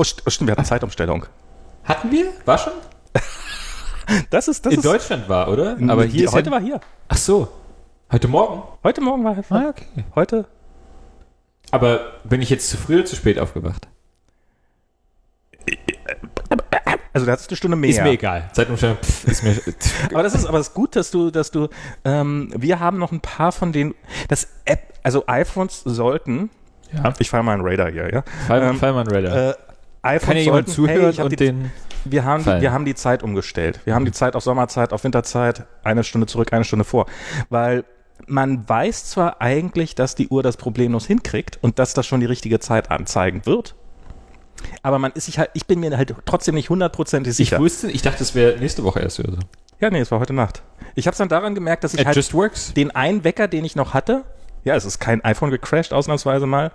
Oh, 0.00 0.04
st 0.04 0.22
stimmt, 0.28 0.48
wir 0.48 0.52
hatten 0.52 0.64
Zeitumstellung. 0.64 1.26
Hatten 1.84 2.10
wir? 2.10 2.32
War 2.46 2.56
schon? 2.56 2.72
Das 4.30 4.48
ist, 4.48 4.66
das 4.66 4.72
In 4.72 4.80
ist, 4.80 4.84
Deutschland 4.84 5.28
war, 5.28 5.48
oder? 5.48 5.76
Aber 5.86 6.04
hier 6.04 6.32
heute 6.32 6.46
ja, 6.46 6.52
war 6.56 6.60
hier. 6.60 6.80
Ach 7.06 7.16
so. 7.16 7.46
Heute 8.10 8.26
Morgen? 8.26 8.62
Heute 8.82 9.00
Morgen 9.02 9.22
war 9.22 9.36
Ah, 9.50 9.68
okay. 9.68 9.86
heute. 10.16 10.46
Aber 11.70 12.14
bin 12.24 12.42
ich 12.42 12.50
jetzt 12.50 12.68
zu 12.68 12.76
früh 12.76 12.96
oder 12.96 13.04
zu 13.04 13.14
spät 13.14 13.38
aufgewacht? 13.38 13.86
Also 17.12 17.24
da 17.26 17.32
hattest 17.32 17.50
du 17.50 17.52
eine 17.52 17.56
Stunde 17.58 17.76
mehr. 17.76 17.90
Ist 17.90 18.02
mir 18.02 18.10
egal. 18.10 18.50
Zeitumstellung 18.52 18.96
pff, 18.96 19.24
ist 19.28 19.44
mir. 19.44 19.54
Aber 20.12 20.24
das 20.24 20.34
ist 20.34 20.44
aber 20.46 20.58
das 20.58 20.68
ist 20.68 20.74
gut, 20.74 20.96
dass 20.96 21.12
du, 21.12 21.30
dass 21.30 21.52
du, 21.52 21.68
ähm, 22.04 22.52
wir 22.56 22.80
haben 22.80 22.98
noch 22.98 23.12
ein 23.12 23.20
paar 23.20 23.52
von 23.52 23.72
den, 23.72 23.94
das 24.26 24.48
App, 24.64 24.94
also 25.04 25.24
iPhones 25.28 25.82
sollten, 25.84 26.50
ja. 26.92 27.12
ich 27.20 27.30
fahre 27.30 27.44
mal 27.44 27.52
einen 27.52 27.64
Radar 27.64 27.90
hier, 27.92 28.12
ja. 28.12 28.24
Fall, 28.48 28.62
Ähm, 28.62 28.76
Fallmann 28.78 29.06
Radar. 29.06 29.50
Äh, 29.50 29.54
iPhones 30.02 30.26
Kann 30.26 30.36
ja 30.36 30.42
jemand 30.42 30.68
sollten, 30.68 30.88
zuhören 30.88 31.00
hey, 31.00 31.10
ich 31.10 31.20
und 31.20 31.32
die, 31.32 31.36
den. 31.36 31.70
wir 32.04 32.24
haben, 32.24 32.44
die, 32.44 32.60
wir 32.60 32.72
haben 32.72 32.84
die 32.84 32.94
Zeit 32.94 33.22
umgestellt. 33.22 33.80
Wir 33.84 33.94
haben 33.94 34.04
die 34.04 34.12
Zeit 34.12 34.34
auf 34.36 34.42
Sommerzeit, 34.42 34.92
auf 34.92 35.04
Winterzeit, 35.04 35.66
eine 35.84 36.04
Stunde 36.04 36.26
zurück, 36.26 36.52
eine 36.52 36.64
Stunde 36.64 36.84
vor. 36.84 37.06
Weil 37.48 37.84
man 38.26 38.68
weiß 38.68 39.06
zwar 39.06 39.40
eigentlich, 39.40 39.94
dass 39.94 40.14
die 40.14 40.28
Uhr 40.28 40.42
das 40.42 40.56
problemlos 40.56 41.06
hinkriegt 41.06 41.58
und 41.62 41.78
dass 41.78 41.94
das 41.94 42.06
schon 42.06 42.20
die 42.20 42.26
richtige 42.26 42.60
Zeit 42.60 42.90
anzeigen 42.90 43.46
wird. 43.46 43.74
Aber 44.82 44.98
man 44.98 45.12
ist 45.12 45.26
sich 45.26 45.38
halt, 45.38 45.50
ich 45.54 45.66
bin 45.66 45.80
mir 45.80 45.96
halt 45.96 46.14
trotzdem 46.26 46.54
nicht 46.54 46.70
hundertprozentig 46.70 47.30
Ich 47.30 47.36
sicher. 47.36 47.58
wusste, 47.58 47.90
ich 47.90 48.02
dachte, 48.02 48.22
es 48.22 48.34
wäre 48.34 48.58
nächste 48.58 48.84
Woche 48.84 49.00
erst 49.00 49.20
oder 49.20 49.32
so. 49.32 49.38
Ja, 49.80 49.90
nee, 49.90 50.00
es 50.00 50.10
war 50.10 50.20
heute 50.20 50.34
Nacht. 50.34 50.62
Ich 50.94 51.06
habe 51.06 51.12
es 51.12 51.18
dann 51.18 51.30
daran 51.30 51.54
gemerkt, 51.54 51.84
dass 51.84 51.94
ich 51.94 52.00
It 52.00 52.06
halt 52.06 52.76
den 52.76 52.90
einen 52.90 53.24
Wecker, 53.24 53.48
den 53.48 53.64
ich 53.64 53.76
noch 53.76 53.94
hatte, 53.94 54.24
ja, 54.64 54.74
es 54.74 54.84
ist 54.84 54.98
kein 54.98 55.24
iPhone 55.24 55.50
gecrashed, 55.50 55.92
ausnahmsweise 55.92 56.46
mal. 56.46 56.72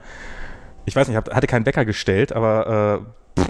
Ich 0.85 0.95
weiß 0.95 1.07
nicht, 1.07 1.17
ich 1.27 1.33
hatte 1.35 1.47
keinen 1.47 1.65
Wecker 1.65 1.85
gestellt, 1.85 2.33
aber 2.33 3.03
äh, 3.37 3.41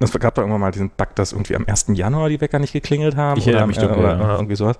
es 0.00 0.12
gab 0.12 0.34
da 0.34 0.42
irgendwann 0.42 0.60
mal 0.60 0.70
diesen 0.70 0.90
Bug, 0.90 1.14
dass 1.16 1.32
irgendwie 1.32 1.56
am 1.56 1.64
1. 1.66 1.86
Januar 1.94 2.28
die 2.28 2.40
Wecker 2.40 2.58
nicht 2.58 2.72
geklingelt 2.72 3.16
haben. 3.16 3.38
Ich 3.38 3.46
erinnere 3.46 3.64
oder, 3.64 3.66
mich 3.66 3.78
äh, 3.78 3.80
dunkel, 3.80 3.98
oder, 3.98 4.16
ja. 4.16 4.24
oder 4.24 4.34
irgendwie 4.34 4.56
sowas. 4.56 4.76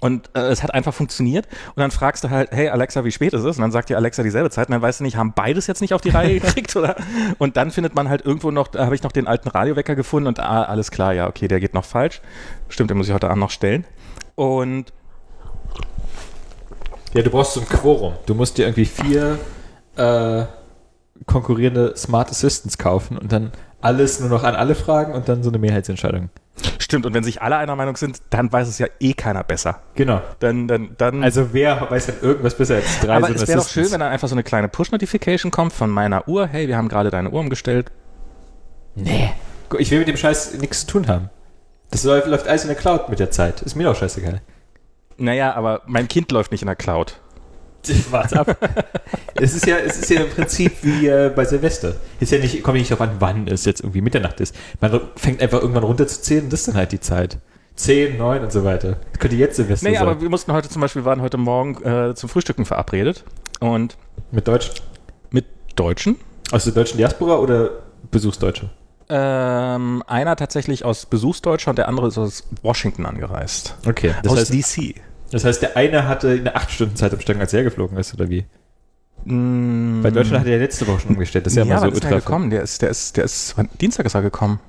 Und 0.00 0.30
äh, 0.34 0.42
es 0.42 0.62
hat 0.62 0.72
einfach 0.72 0.94
funktioniert. 0.94 1.46
Und 1.74 1.80
dann 1.80 1.90
fragst 1.90 2.22
du 2.22 2.30
halt, 2.30 2.52
hey 2.52 2.68
Alexa, 2.68 3.04
wie 3.04 3.10
spät 3.10 3.32
ist 3.32 3.42
es? 3.42 3.56
Und 3.56 3.62
dann 3.62 3.72
sagt 3.72 3.88
dir 3.88 3.96
Alexa 3.96 4.22
dieselbe 4.22 4.48
Zeit. 4.48 4.68
Und 4.68 4.72
dann 4.72 4.82
weißt 4.82 5.00
du 5.00 5.04
nicht, 5.04 5.16
haben 5.16 5.32
beides 5.32 5.66
jetzt 5.66 5.80
nicht 5.80 5.92
auf 5.92 6.00
die 6.00 6.10
Reihe 6.10 6.34
gekriegt, 6.40 6.74
oder? 6.76 6.96
Und 7.38 7.56
dann 7.56 7.72
findet 7.72 7.96
man 7.96 8.08
halt 8.08 8.24
irgendwo 8.24 8.50
noch, 8.50 8.68
da 8.68 8.84
habe 8.84 8.94
ich 8.94 9.02
noch 9.02 9.12
den 9.12 9.26
alten 9.26 9.48
Radiowecker 9.48 9.96
gefunden 9.96 10.28
und 10.28 10.38
ah, 10.38 10.62
alles 10.62 10.90
klar, 10.90 11.12
ja, 11.14 11.26
okay, 11.26 11.48
der 11.48 11.58
geht 11.58 11.74
noch 11.74 11.84
falsch. 11.84 12.20
Stimmt, 12.68 12.90
den 12.90 12.96
muss 12.96 13.08
ich 13.08 13.14
heute 13.14 13.28
Abend 13.28 13.40
noch 13.40 13.50
stellen. 13.50 13.84
Und 14.36 14.92
Ja, 17.12 17.22
du 17.22 17.30
brauchst 17.30 17.54
so 17.54 17.60
ein 17.60 17.68
Quorum. 17.68 18.14
Du 18.26 18.34
musst 18.34 18.56
dir 18.56 18.66
irgendwie 18.66 18.84
vier 18.84 19.38
äh, 19.98 20.46
konkurrierende 21.26 21.96
Smart 21.96 22.30
Assistants 22.30 22.78
kaufen 22.78 23.18
und 23.18 23.32
dann 23.32 23.52
alles 23.80 24.20
nur 24.20 24.28
noch 24.28 24.44
an 24.44 24.54
alle 24.54 24.74
Fragen 24.74 25.12
und 25.12 25.28
dann 25.28 25.42
so 25.42 25.50
eine 25.50 25.58
Mehrheitsentscheidung. 25.58 26.30
Stimmt, 26.78 27.06
und 27.06 27.14
wenn 27.14 27.22
sich 27.22 27.42
alle 27.42 27.56
einer 27.56 27.76
Meinung 27.76 27.96
sind, 27.96 28.20
dann 28.30 28.52
weiß 28.52 28.66
es 28.66 28.78
ja 28.78 28.86
eh 28.98 29.12
keiner 29.12 29.44
besser. 29.44 29.82
Genau. 29.94 30.22
Dann, 30.40 30.66
dann, 30.66 30.96
dann. 30.96 31.22
Also 31.22 31.52
wer 31.52 31.88
weiß 31.88 32.06
denn 32.06 32.16
irgendwas 32.22 32.56
besser 32.56 32.76
als 32.76 33.00
drei 33.00 33.16
aber 33.16 33.28
so 33.28 33.34
es 33.34 33.46
wäre 33.46 33.58
doch 33.58 33.68
schön, 33.68 33.90
wenn 33.92 34.00
dann 34.00 34.10
einfach 34.10 34.28
so 34.28 34.34
eine 34.34 34.42
kleine 34.42 34.68
Push-Notification 34.68 35.52
kommt 35.52 35.72
von 35.72 35.90
meiner 35.90 36.26
Uhr. 36.26 36.46
Hey, 36.46 36.66
wir 36.66 36.76
haben 36.76 36.88
gerade 36.88 37.10
deine 37.10 37.30
Uhr 37.30 37.40
umgestellt. 37.40 37.92
Nee. 38.94 39.30
Ich 39.78 39.90
will 39.90 39.98
mit 39.98 40.08
dem 40.08 40.16
Scheiß 40.16 40.54
nichts 40.54 40.80
zu 40.80 40.86
tun 40.86 41.08
haben. 41.08 41.30
Das 41.90 42.04
läuft, 42.04 42.26
läuft 42.26 42.48
alles 42.48 42.62
in 42.62 42.68
der 42.68 42.76
Cloud 42.76 43.08
mit 43.08 43.18
der 43.18 43.30
Zeit. 43.30 43.62
Ist 43.62 43.76
mir 43.76 43.84
doch 43.84 43.96
scheißegal. 43.96 44.40
Naja, 45.18 45.54
aber 45.54 45.82
mein 45.86 46.08
Kind 46.08 46.32
läuft 46.32 46.52
nicht 46.52 46.62
in 46.62 46.66
der 46.66 46.76
Cloud. 46.76 47.20
Warte 48.10 48.40
ab. 48.40 48.56
es, 49.34 49.54
ist 49.54 49.66
ja, 49.66 49.76
es 49.78 49.98
ist 49.98 50.10
ja 50.10 50.22
im 50.22 50.30
Prinzip 50.30 50.72
wie 50.82 51.06
äh, 51.06 51.32
bei 51.34 51.44
Silvester. 51.44 51.94
Ist 52.20 52.32
ja 52.32 52.38
nicht, 52.38 52.62
kommt 52.62 52.76
ja 52.76 52.80
nicht 52.80 52.90
darauf 52.90 53.08
an, 53.08 53.16
wann 53.18 53.48
es 53.48 53.64
jetzt 53.64 53.80
irgendwie 53.80 54.00
Mitternacht 54.00 54.40
ist. 54.40 54.54
Man 54.80 55.00
fängt 55.16 55.40
einfach 55.42 55.60
irgendwann 55.60 55.84
runterzuzählen 55.84 56.44
und 56.44 56.52
das 56.52 56.60
ist 56.60 56.68
dann 56.68 56.76
halt 56.76 56.92
die 56.92 57.00
Zeit. 57.00 57.38
10, 57.76 58.18
9 58.18 58.42
und 58.42 58.52
so 58.52 58.64
weiter. 58.64 58.96
Das 59.12 59.20
könnte 59.20 59.36
jetzt 59.36 59.56
Silvester 59.56 59.88
Nee, 59.88 59.94
sein. 59.96 60.06
aber 60.06 60.20
wir 60.20 60.28
mussten 60.28 60.52
heute 60.52 60.68
zum 60.68 60.82
Beispiel, 60.82 61.02
wir 61.02 61.06
waren 61.06 61.22
heute 61.22 61.36
Morgen 61.36 61.80
äh, 61.84 62.14
zum 62.14 62.28
Frühstücken 62.28 62.64
verabredet. 62.64 63.24
Und 63.60 63.96
mit 64.32 64.48
Deutsch? 64.48 64.70
mit 65.30 65.46
Deutschen. 65.76 66.16
Aus 66.50 66.64
der 66.64 66.72
deutschen 66.72 66.98
Diaspora 66.98 67.36
oder 67.38 67.70
Besuchsdeutsche? 68.10 68.70
Ähm, 69.10 70.02
einer 70.06 70.36
tatsächlich 70.36 70.84
aus 70.84 71.06
Besuchsdeutscher 71.06 71.70
und 71.70 71.78
der 71.78 71.88
andere 71.88 72.08
ist 72.08 72.18
aus 72.18 72.44
Washington 72.62 73.06
angereist. 73.06 73.76
Okay. 73.86 74.14
Das 74.22 74.32
aus 74.32 74.38
heißt, 74.40 74.52
DC. 74.52 74.96
Das 75.30 75.44
heißt, 75.44 75.62
der 75.62 75.76
eine 75.76 76.08
hatte 76.08 76.30
eine 76.30 76.54
8 76.54 76.70
Stunden 76.70 76.96
Zeitumstellung, 76.96 77.40
als 77.40 77.52
er 77.52 77.62
geflogen 77.62 77.98
ist, 77.98 78.14
oder 78.14 78.28
wie? 78.28 78.46
Mm, 79.24 80.02
Weil 80.02 80.12
Deutschland 80.12 80.40
hat 80.40 80.48
ja 80.48 80.56
letzte 80.56 80.86
Woche 80.86 81.00
schon 81.00 81.10
umgestellt. 81.10 81.46
Das 81.46 81.52
ist 81.52 81.56
ja, 81.56 81.64
ja, 81.64 81.70
immer 81.70 81.80
so 81.80 81.86
ist 81.88 82.02
der 82.02 82.12
ultra. 82.12 82.20
gekommen? 82.20 82.50
Der 82.50 82.62
ist, 82.62 82.82
der 82.82 82.90
ist, 82.90 83.16
der 83.16 83.24
ist, 83.24 83.54
Dienstag 83.80 84.06
ist 84.06 84.14
er 84.14 84.22
gekommen. 84.22 84.60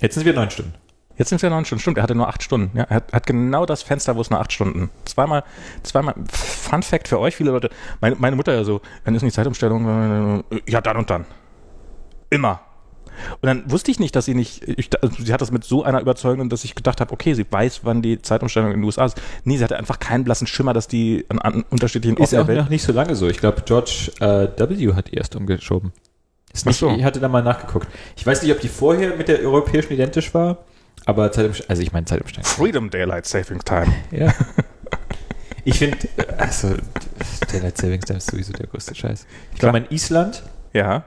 Jetzt 0.00 0.14
sind 0.14 0.24
wir 0.24 0.34
9 0.34 0.50
Stunden. 0.50 0.74
Jetzt 1.16 1.28
sind 1.28 1.40
wir 1.42 1.50
neun 1.50 1.64
Stunden. 1.64 1.80
Stimmt, 1.80 1.98
er 1.98 2.02
hatte 2.02 2.14
nur 2.14 2.28
acht 2.28 2.42
Stunden. 2.42 2.76
Ja, 2.76 2.84
er 2.84 2.96
hat, 2.96 3.12
hat 3.12 3.26
genau 3.26 3.66
das 3.66 3.82
Fenster, 3.82 4.16
wo 4.16 4.20
es 4.20 4.30
nur 4.30 4.40
acht 4.40 4.52
Stunden. 4.52 4.90
Zweimal, 5.04 5.44
zweimal. 5.82 6.14
Fun 6.28 6.82
Fact 6.82 7.06
für 7.08 7.20
euch, 7.20 7.36
viele 7.36 7.52
Leute. 7.52 7.70
Meine, 8.00 8.16
meine 8.16 8.34
Mutter 8.36 8.52
ja 8.52 8.64
so, 8.64 8.80
dann 9.04 9.14
ist 9.14 9.22
die 9.22 9.30
Zeitumstellung, 9.30 10.42
ja, 10.66 10.80
dann 10.80 10.96
und 10.96 11.10
dann. 11.10 11.24
Immer. 12.30 12.60
Und 13.40 13.46
dann 13.46 13.70
wusste 13.70 13.90
ich 13.90 13.98
nicht, 14.00 14.14
dass 14.16 14.24
sie 14.24 14.34
nicht, 14.34 14.66
ich, 14.68 14.90
also 15.02 15.14
sie 15.22 15.32
hat 15.32 15.40
das 15.40 15.50
mit 15.50 15.64
so 15.64 15.82
einer 15.84 16.00
Überzeugung, 16.00 16.48
dass 16.48 16.64
ich 16.64 16.74
gedacht 16.74 17.00
habe, 17.00 17.12
okay, 17.12 17.34
sie 17.34 17.46
weiß, 17.48 17.80
wann 17.84 18.02
die 18.02 18.20
Zeitumstellung 18.20 18.70
in 18.72 18.78
den 18.80 18.84
USA 18.84 19.04
ist. 19.06 19.20
Nee, 19.44 19.56
sie 19.56 19.64
hatte 19.64 19.76
einfach 19.76 19.98
keinen 19.98 20.24
blassen 20.24 20.46
Schimmer, 20.46 20.72
dass 20.72 20.88
die 20.88 21.24
an, 21.28 21.38
an 21.38 21.64
unterschiedlichen 21.70 22.16
Ist 22.16 22.32
Orten 22.32 22.36
auch 22.36 22.46
der 22.46 22.48
Welt. 22.56 22.64
noch 22.64 22.70
nicht 22.70 22.82
so 22.84 22.92
lange 22.92 23.14
so. 23.14 23.28
Ich 23.28 23.38
glaube, 23.38 23.62
George 23.64 24.10
äh, 24.20 24.48
W. 24.58 24.94
hat 24.94 25.10
die 25.10 25.14
erst 25.16 25.36
umgeschoben. 25.36 25.92
Ist 26.52 26.66
nicht, 26.66 26.78
so. 26.78 26.90
Ich 26.90 27.02
hatte 27.04 27.18
da 27.20 27.28
mal 27.28 27.42
nachgeguckt. 27.42 27.88
Ich 28.16 28.24
weiß 28.26 28.42
nicht, 28.42 28.52
ob 28.52 28.60
die 28.60 28.68
vorher 28.68 29.16
mit 29.16 29.26
der 29.28 29.40
europäischen 29.40 29.92
identisch 29.92 30.32
war, 30.34 30.58
aber 31.04 31.32
Zeitumstellung, 31.32 31.70
also 31.70 31.82
ich 31.82 31.92
meine 31.92 32.06
Zeitumstellung. 32.06 32.44
Freedom 32.44 32.90
Daylight 32.90 33.26
Saving 33.26 33.60
Time. 33.64 33.92
Ja. 34.12 34.32
ich 35.64 35.78
finde, 35.78 35.98
also 36.38 36.74
Daylight 37.50 37.76
Savings 37.76 38.04
Time 38.04 38.18
ist 38.18 38.30
sowieso 38.30 38.52
der 38.52 38.66
größte 38.68 38.94
Scheiß. 38.94 39.26
Ich 39.56 39.62
mal 39.62 39.76
in 39.76 39.86
Island. 39.90 40.44
Ja. 40.72 41.04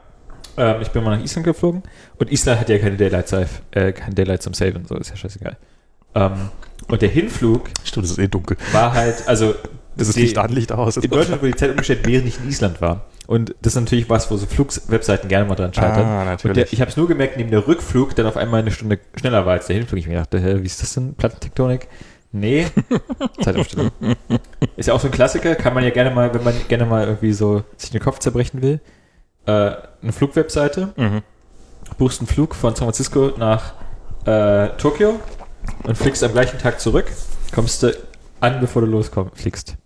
Ähm, 0.58 0.82
ich 0.82 0.90
bin 0.90 1.04
mal 1.04 1.16
nach 1.18 1.24
Island 1.24 1.46
geflogen 1.46 1.84
und 2.18 2.32
Island 2.32 2.60
hat 2.60 2.70
ja 2.70 2.78
keine 2.80 2.98
Daylight 2.98 3.28
Save, 3.28 3.48
äh, 3.72 3.92
kein 3.92 4.16
Daylight 4.16 4.42
zum 4.42 4.54
Saven, 4.54 4.86
so 4.86 4.96
ist 4.96 5.10
ja 5.12 5.16
scheißegal. 5.16 5.56
Ähm, 6.16 6.32
und 6.88 7.02
der 7.02 7.10
Hinflug 7.10 7.70
Stimmt, 7.84 8.06
es 8.06 8.12
ist 8.12 8.18
eh 8.20 8.28
dunkel. 8.28 8.58
war 8.72 8.94
halt, 8.94 9.28
also 9.28 9.54
Das 9.96 10.08
ist 10.10 10.18
die- 10.18 10.22
Licht 10.22 10.38
an, 10.38 10.52
Licht 10.52 10.72
aus. 10.72 10.98
in 10.98 11.10
Deutschland 11.10 11.42
wurde 11.42 11.52
die 11.54 11.58
Zeit 11.58 11.72
umgestellt, 11.72 12.02
während 12.06 12.28
ich 12.28 12.40
in 12.40 12.48
Island 12.50 12.82
war. 12.82 13.06
Und 13.26 13.56
das 13.64 13.74
ist 13.76 13.80
natürlich 13.82 14.10
was, 14.10 14.30
wo 14.32 14.38
so 14.38 14.46
Flugswebseiten 14.46 15.28
gerne 15.28 15.48
mal 15.50 15.56
dran 15.56 15.74
scheitern. 15.74 16.06
Ah, 16.06 16.24
natürlich. 16.24 16.56
der, 16.56 16.72
ich 16.72 16.80
habe 16.82 16.90
es 16.92 16.96
nur 16.98 17.08
gemerkt, 17.08 17.36
neben 17.38 17.50
der 17.52 17.68
Rückflug 17.68 18.16
dann 18.16 18.26
auf 18.28 18.38
einmal 18.38 18.62
eine 18.62 18.72
Stunde 18.72 19.00
schneller 19.20 19.46
war 19.46 19.54
als 19.54 19.66
der 19.68 19.76
Hinflug. 19.76 20.00
Ich 20.00 20.08
mir 20.08 20.16
dachte, 20.20 20.40
hä, 20.40 20.58
wie 20.62 20.66
ist 20.66 20.82
das 20.82 20.94
denn? 20.94 21.14
Plattentektonik? 21.16 21.88
Nee, 22.32 22.68
Zeitumstellung. 23.42 23.92
Ist 24.76 24.88
ja 24.88 24.94
auch 24.94 25.00
so 25.00 25.08
ein 25.08 25.12
Klassiker, 25.12 25.56
kann 25.56 25.74
man 25.74 25.84
ja 25.84 25.90
gerne 25.90 26.12
mal, 26.12 26.34
wenn 26.34 26.44
man 26.44 26.54
gerne 26.68 26.86
mal 26.86 27.06
irgendwie 27.08 27.34
so 27.34 27.64
sich 27.76 27.90
den 27.90 28.00
Kopf 28.02 28.20
zerbrechen 28.20 28.62
will. 28.62 28.80
Äh, 29.48 29.72
eine 30.02 30.12
Flugwebseite, 30.12 30.90
mhm. 30.98 31.22
buchst 31.98 32.20
einen 32.20 32.28
Flug 32.28 32.54
von 32.54 32.76
San 32.76 32.86
Francisco 32.86 33.32
nach 33.38 33.74
äh, 34.26 34.68
Tokio 34.78 35.20
und 35.84 35.98
fliegst 35.98 36.22
am 36.24 36.34
gleichen 36.34 36.60
Tag 36.60 36.82
zurück, 36.82 37.06
kommst 37.56 37.82
du 37.82 37.98
an, 38.42 38.60
bevor 38.60 38.82
du 38.82 38.88
losfliegst. 38.90 39.78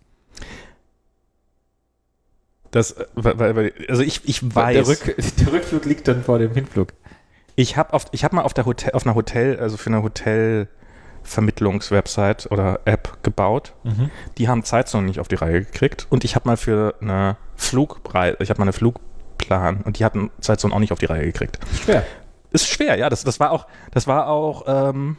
Das, 2.72 2.91
äh, 2.91 3.06
weil, 3.15 3.38
weil, 3.39 3.56
weil- 3.56 3.74
also 3.88 4.01
ich, 4.01 4.27
ich 4.27 4.39
Der, 4.41 4.56
weiß, 4.56 4.88
Rück, 4.88 5.15
der 5.39 5.53
Rückflug 5.53 5.86
liegt 5.86 6.08
dann 6.08 6.24
vor 6.24 6.39
dem 6.39 6.53
Hinflug. 6.53 6.94
ich 7.56 7.77
habe 7.77 7.94
habe 7.94 8.36
mal 8.36 8.41
auf 8.41 8.53
der 8.56 8.65
Hotel, 8.65 8.91
auf 8.94 9.06
einer 9.06 9.13
Hotel, 9.15 9.60
also 9.60 9.77
für 9.77 9.91
eine 9.91 10.01
Hotelvermittlungswebsite 10.01 12.50
oder 12.50 12.80
App 12.86 13.22
gebaut. 13.24 13.74
Die 14.38 14.48
haben 14.48 14.63
Zeitzonen 14.63 15.06
nicht 15.06 15.20
auf 15.20 15.27
die 15.27 15.36
Reihe 15.36 15.63
gekriegt 15.65 16.08
und 16.10 16.24
ich 16.24 16.34
habe 16.36 16.48
mal 16.50 16.58
für 16.58 16.96
eine 17.01 17.38
Flugreise, 17.56 18.38
ich 18.39 18.50
habe 18.50 18.60
mal 18.60 18.63
eine 18.65 18.74
Flugplan 19.41 19.81
und 19.81 20.00
die 20.00 20.05
hatten 20.05 20.29
Zeitzonen 20.39 20.75
auch 20.75 20.79
nicht 20.79 20.91
auf 20.91 21.00
die 21.00 21.05
Reihe 21.05 21.25
gekriegt. 21.25 21.60
Schwer. 21.83 22.05
Ist 22.51 22.67
schwer, 22.67 22.98
ja. 22.98 23.10
Das, 23.10 23.24
das 23.24 23.39
war 23.39 23.51
auch, 23.51 23.67
das 23.91 24.07
war 24.07 24.27
auch, 24.27 24.65
ähm, 24.67 25.17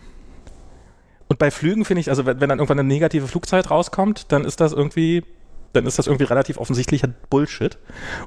und 1.29 1.39
bei 1.39 1.51
Flügen 1.51 1.85
finde 1.85 2.01
ich, 2.01 2.11
also 2.11 2.27
wenn, 2.27 2.41
wenn 2.41 2.49
dann 2.49 2.59
irgendwann 2.59 2.79
eine 2.79 2.89
negative 2.89 3.27
Flugzeit 3.27 3.71
rauskommt, 3.71 4.31
dann 4.33 4.45
ist 4.45 4.61
das 4.61 4.73
irgendwie, 4.73 5.25
dann 5.73 5.87
ist 5.87 5.99
das 5.99 6.07
irgendwie 6.07 6.25
relativ 6.25 6.59
offensichtlicher 6.59 7.09
Bullshit. 7.31 7.79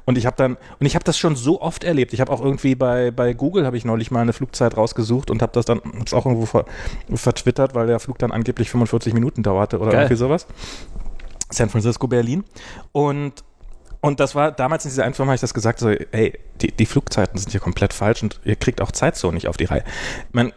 Und 0.04 0.18
ich 0.18 0.26
habe 0.26 0.36
dann, 0.36 0.56
und 0.80 0.86
ich 0.86 0.96
habe 0.96 1.04
das 1.04 1.16
schon 1.16 1.36
so 1.36 1.60
oft 1.60 1.84
erlebt. 1.84 2.12
Ich 2.12 2.20
habe 2.20 2.32
auch 2.32 2.42
irgendwie 2.42 2.74
bei, 2.74 3.12
bei 3.12 3.32
Google 3.32 3.64
habe 3.64 3.76
ich 3.76 3.84
neulich 3.84 4.10
mal 4.10 4.22
eine 4.22 4.32
Flugzeit 4.32 4.76
rausgesucht 4.76 5.30
und 5.30 5.40
habe 5.40 5.52
das 5.52 5.66
dann, 5.66 5.80
hab's 6.00 6.12
auch 6.12 6.26
irgendwo 6.26 6.46
ver, 6.46 6.64
vertwittert, 7.14 7.76
weil 7.76 7.86
der 7.86 8.00
Flug 8.00 8.18
dann 8.18 8.32
angeblich 8.32 8.70
45 8.70 9.14
Minuten 9.14 9.44
dauerte 9.44 9.78
oder 9.78 9.92
Geil. 9.92 10.00
irgendwie 10.00 10.16
sowas. 10.16 10.48
San 11.50 11.68
Francisco, 11.68 12.08
Berlin. 12.08 12.42
Und 12.90 13.44
und 14.00 14.20
das 14.20 14.34
war 14.34 14.52
damals 14.52 14.84
in 14.84 14.90
dieser 14.90 15.04
Einführung, 15.04 15.28
habe 15.28 15.34
ich 15.36 15.40
das 15.40 15.54
gesagt, 15.54 15.78
so, 15.78 15.88
ey, 15.88 16.38
die, 16.60 16.72
die 16.72 16.86
Flugzeiten 16.86 17.38
sind 17.38 17.50
hier 17.50 17.60
komplett 17.60 17.92
falsch 17.92 18.22
und 18.22 18.40
ihr 18.44 18.56
kriegt 18.56 18.80
auch 18.80 18.92
Zeitzonen 18.92 19.34
nicht 19.34 19.48
auf 19.48 19.56
die 19.56 19.64
Reihe. 19.64 19.84
Man 20.32 20.52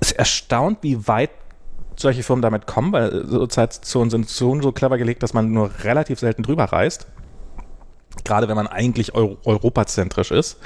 ist 0.00 0.12
erstaunt, 0.12 0.78
wie 0.82 1.06
weit 1.06 1.30
solche 1.96 2.22
Firmen 2.22 2.42
damit 2.42 2.66
kommen, 2.66 2.92
weil 2.92 3.26
so 3.26 3.46
Zeitzonen 3.46 4.10
sind 4.10 4.28
so, 4.28 4.60
so 4.60 4.72
clever 4.72 4.98
gelegt, 4.98 5.22
dass 5.22 5.34
man 5.34 5.52
nur 5.52 5.70
relativ 5.82 6.20
selten 6.20 6.42
drüber 6.42 6.64
reist. 6.64 7.06
Gerade 8.24 8.48
wenn 8.48 8.56
man 8.56 8.66
eigentlich 8.66 9.14
Euro 9.14 9.38
europazentrisch 9.44 10.30
ist. 10.32 10.58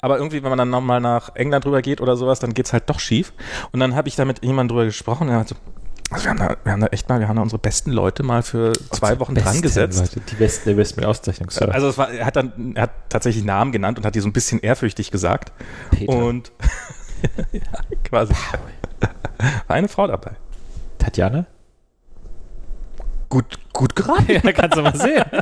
Aber 0.00 0.18
irgendwie, 0.18 0.42
wenn 0.42 0.50
man 0.50 0.58
dann 0.58 0.70
nochmal 0.70 1.00
nach 1.00 1.34
England 1.34 1.64
drüber 1.64 1.82
geht 1.82 2.00
oder 2.00 2.16
sowas, 2.16 2.40
dann 2.40 2.52
geht's 2.52 2.72
halt 2.72 2.90
doch 2.90 3.00
schief. 3.00 3.32
Und 3.72 3.80
dann 3.80 3.94
habe 3.94 4.08
ich 4.08 4.16
da 4.16 4.24
mit 4.24 4.42
jemandem 4.44 4.76
drüber 4.76 4.84
gesprochen, 4.84 5.28
der 5.28 5.38
hat 5.38 5.48
so, 5.48 5.54
also 6.10 6.24
wir 6.24 6.30
haben, 6.30 6.38
da, 6.38 6.56
wir 6.64 6.72
haben 6.72 6.80
da 6.80 6.88
echt 6.88 7.08
mal, 7.08 7.20
wir 7.20 7.28
haben 7.28 7.36
da 7.36 7.42
unsere 7.42 7.60
besten 7.60 7.92
Leute 7.92 8.24
mal 8.24 8.42
für 8.42 8.72
zwei 8.90 9.20
Wochen 9.20 9.36
dran 9.36 9.62
gesetzt. 9.62 10.00
Leute, 10.00 10.20
die 10.20 10.34
besten 10.34 10.70
der 10.70 10.74
besten 10.74 11.04
Auszeichnung. 11.04 11.50
Sir. 11.50 11.72
Also 11.72 11.88
es 11.88 11.98
war, 11.98 12.10
er 12.10 12.26
hat 12.26 12.34
dann, 12.34 12.74
er 12.74 12.82
hat 12.82 12.90
tatsächlich 13.08 13.44
Namen 13.44 13.70
genannt 13.70 13.96
und 13.96 14.04
hat 14.04 14.16
die 14.16 14.20
so 14.20 14.28
ein 14.28 14.32
bisschen 14.32 14.58
ehrfürchtig 14.58 15.12
gesagt. 15.12 15.52
Peter. 15.90 16.12
Und 16.12 16.50
ja, 17.52 17.62
quasi. 18.02 18.34
War 19.68 19.76
eine 19.76 19.88
Frau 19.88 20.08
dabei. 20.08 20.32
Tatjana? 20.98 21.46
Gut, 23.28 23.60
gut 23.72 23.94
geraten. 23.94 24.40
Ja, 24.44 24.52
kannst 24.52 24.76
du 24.76 24.82
mal 24.82 24.96
sehen. 24.96 25.24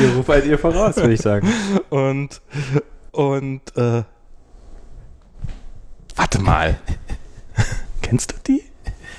ihr 0.00 0.16
ruft 0.16 0.28
halt 0.30 0.46
ihr 0.46 0.58
voraus, 0.58 0.96
würde 0.96 1.12
ich 1.12 1.20
sagen. 1.20 1.46
Und, 1.90 2.40
und, 3.12 3.60
äh, 3.76 4.04
warte 6.16 6.40
mal. 6.40 6.76
Kennst 8.02 8.32
du 8.32 8.36
die? 8.46 8.62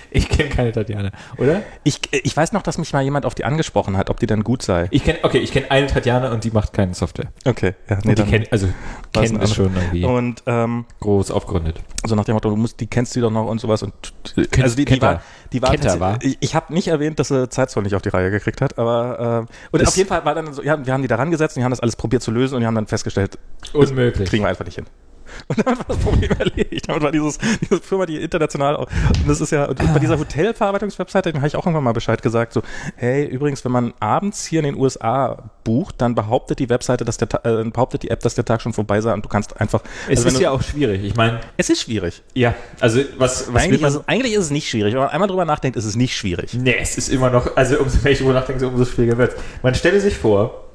Ich 0.09 0.29
kenne 0.29 0.49
keine 0.49 0.71
Tatjana, 0.71 1.11
oder? 1.37 1.63
Ich, 1.83 1.99
ich 2.11 2.35
weiß 2.35 2.53
noch, 2.53 2.61
dass 2.63 2.77
mich 2.77 2.93
mal 2.93 3.03
jemand 3.03 3.25
auf 3.25 3.35
die 3.35 3.43
angesprochen 3.43 3.97
hat, 3.97 4.09
ob 4.09 4.19
die 4.21 4.25
dann 4.25 4.41
gut 4.41 4.61
sei. 4.63 4.87
Ich 4.89 5.03
kenne, 5.03 5.19
okay, 5.23 5.37
ich 5.39 5.51
kenne 5.51 5.69
eine 5.69 5.87
Tatjana 5.87 6.31
und 6.31 6.45
die 6.45 6.51
macht 6.51 6.71
keine 6.71 6.93
Software. 6.93 7.27
Okay, 7.43 7.73
ja, 7.89 7.99
Nee, 8.05 8.15
die 8.15 8.23
kennt, 8.23 8.51
also 8.51 8.69
kennt 9.11 9.43
es 9.43 9.53
schon 9.53 9.75
irgendwie 9.75 10.05
Und, 10.05 10.43
ähm, 10.47 10.85
groß 11.01 11.29
aufgerundet. 11.31 11.81
so 12.05 12.15
nach 12.15 12.23
dem 12.23 12.35
Motto, 12.35 12.49
du 12.49 12.55
musst, 12.55 12.79
die 12.79 12.87
kennst 12.87 13.17
du 13.17 13.21
doch 13.21 13.29
noch 13.29 13.47
und 13.47 13.59
sowas. 13.59 13.83
Und 13.83 13.93
Kennt- 14.33 14.63
also 14.63 14.77
die, 14.77 14.85
die 14.85 15.01
war, 15.01 15.21
die 15.51 15.61
war, 15.61 15.71
tatsächlich- 15.71 15.99
war. 15.99 16.19
ich, 16.23 16.37
ich 16.39 16.55
habe 16.55 16.73
nicht 16.73 16.87
erwähnt, 16.87 17.19
dass 17.19 17.27
sie 17.27 17.49
Zeitzoll 17.49 17.83
nicht 17.83 17.93
auf 17.93 18.01
die 18.01 18.09
Reihe 18.09 18.31
gekriegt 18.31 18.61
hat, 18.61 18.79
aber 18.79 19.45
äh, 19.49 19.53
und 19.71 19.81
Das- 19.81 19.89
auf 19.89 19.97
jeden 19.97 20.07
Fall 20.07 20.23
war 20.23 20.35
dann 20.35 20.53
so, 20.53 20.63
ja, 20.63 20.83
wir 20.83 20.93
haben 20.93 21.01
die 21.01 21.09
da 21.09 21.17
rangesetzt 21.17 21.57
und 21.57 21.59
die 21.61 21.63
haben 21.65 21.71
das 21.71 21.81
alles 21.81 21.97
probiert 21.97 22.23
zu 22.23 22.31
lösen 22.31 22.55
und 22.55 22.61
die 22.61 22.65
haben 22.67 22.75
dann 22.75 22.87
festgestellt, 22.87 23.37
Unmöglich. 23.73 24.29
kriegen 24.29 24.43
wir 24.45 24.49
einfach 24.49 24.65
nicht 24.65 24.75
hin. 24.75 24.85
Und 25.47 25.65
dann 25.65 25.77
war 25.77 25.85
das 25.87 25.97
Problem 25.97 26.31
erledigt. 26.31 26.87
Damit 26.87 27.03
war 27.03 27.11
dieses, 27.11 27.37
diese 27.61 27.81
Firma, 27.81 28.05
die 28.05 28.17
international 28.17 28.75
auch, 28.75 28.87
und 28.87 29.27
das 29.27 29.41
ist 29.41 29.51
ja, 29.51 29.65
und 29.65 29.77
bei 29.93 29.99
dieser 29.99 30.17
Hotelverarbeitungswebseite, 30.19 31.31
dem 31.31 31.37
habe 31.37 31.47
ich 31.47 31.55
auch 31.55 31.65
irgendwann 31.65 31.83
mal 31.83 31.93
Bescheid 31.93 32.21
gesagt, 32.21 32.53
so, 32.53 32.61
hey, 32.95 33.25
übrigens, 33.25 33.63
wenn 33.65 33.71
man 33.71 33.93
abends 33.99 34.45
hier 34.45 34.59
in 34.59 34.65
den 34.65 34.75
USA 34.75 35.49
bucht, 35.63 35.95
dann 36.01 36.15
behauptet 36.15 36.59
die 36.59 36.69
Webseite, 36.69 37.05
dass 37.05 37.17
der, 37.17 37.27
äh, 37.45 37.63
behauptet 37.63 38.03
die 38.03 38.09
App, 38.09 38.21
dass 38.21 38.35
der 38.35 38.45
Tag 38.45 38.61
schon 38.61 38.73
vorbei 38.73 39.01
sei 39.01 39.13
und 39.13 39.23
du 39.23 39.29
kannst 39.29 39.59
einfach, 39.59 39.81
Es 40.07 40.25
also 40.25 40.35
ist 40.35 40.41
ja 40.41 40.51
auch 40.51 40.61
schwierig. 40.61 41.03
Ich 41.03 41.15
meine, 41.15 41.39
es 41.57 41.69
ist 41.69 41.81
schwierig. 41.81 42.23
ja, 42.33 42.55
also 42.79 43.01
was, 43.17 43.51
was 43.53 43.63
Eigentlich 43.63 43.81
ist, 43.81 44.01
eigentlich 44.07 44.33
ist 44.33 44.45
es 44.45 44.51
nicht 44.51 44.69
schwierig. 44.69 44.93
Wenn 44.93 45.01
man 45.01 45.09
einmal 45.09 45.27
drüber 45.27 45.45
nachdenkt, 45.45 45.77
ist 45.77 45.85
es 45.85 45.95
nicht 45.95 46.15
schwierig. 46.15 46.53
Nee, 46.53 46.75
es 46.79 46.97
ist 46.97 47.09
immer 47.09 47.29
noch, 47.29 47.55
also 47.55 47.79
umso 47.79 47.99
mehr 48.03 48.11
ich 48.13 48.19
drüber 48.19 48.33
nachdenke, 48.33 48.67
umso 48.67 48.85
schwieriger 48.85 49.17
wird 49.17 49.35
Man 49.61 49.75
stelle 49.75 49.99
sich 49.99 50.17
vor, 50.17 50.66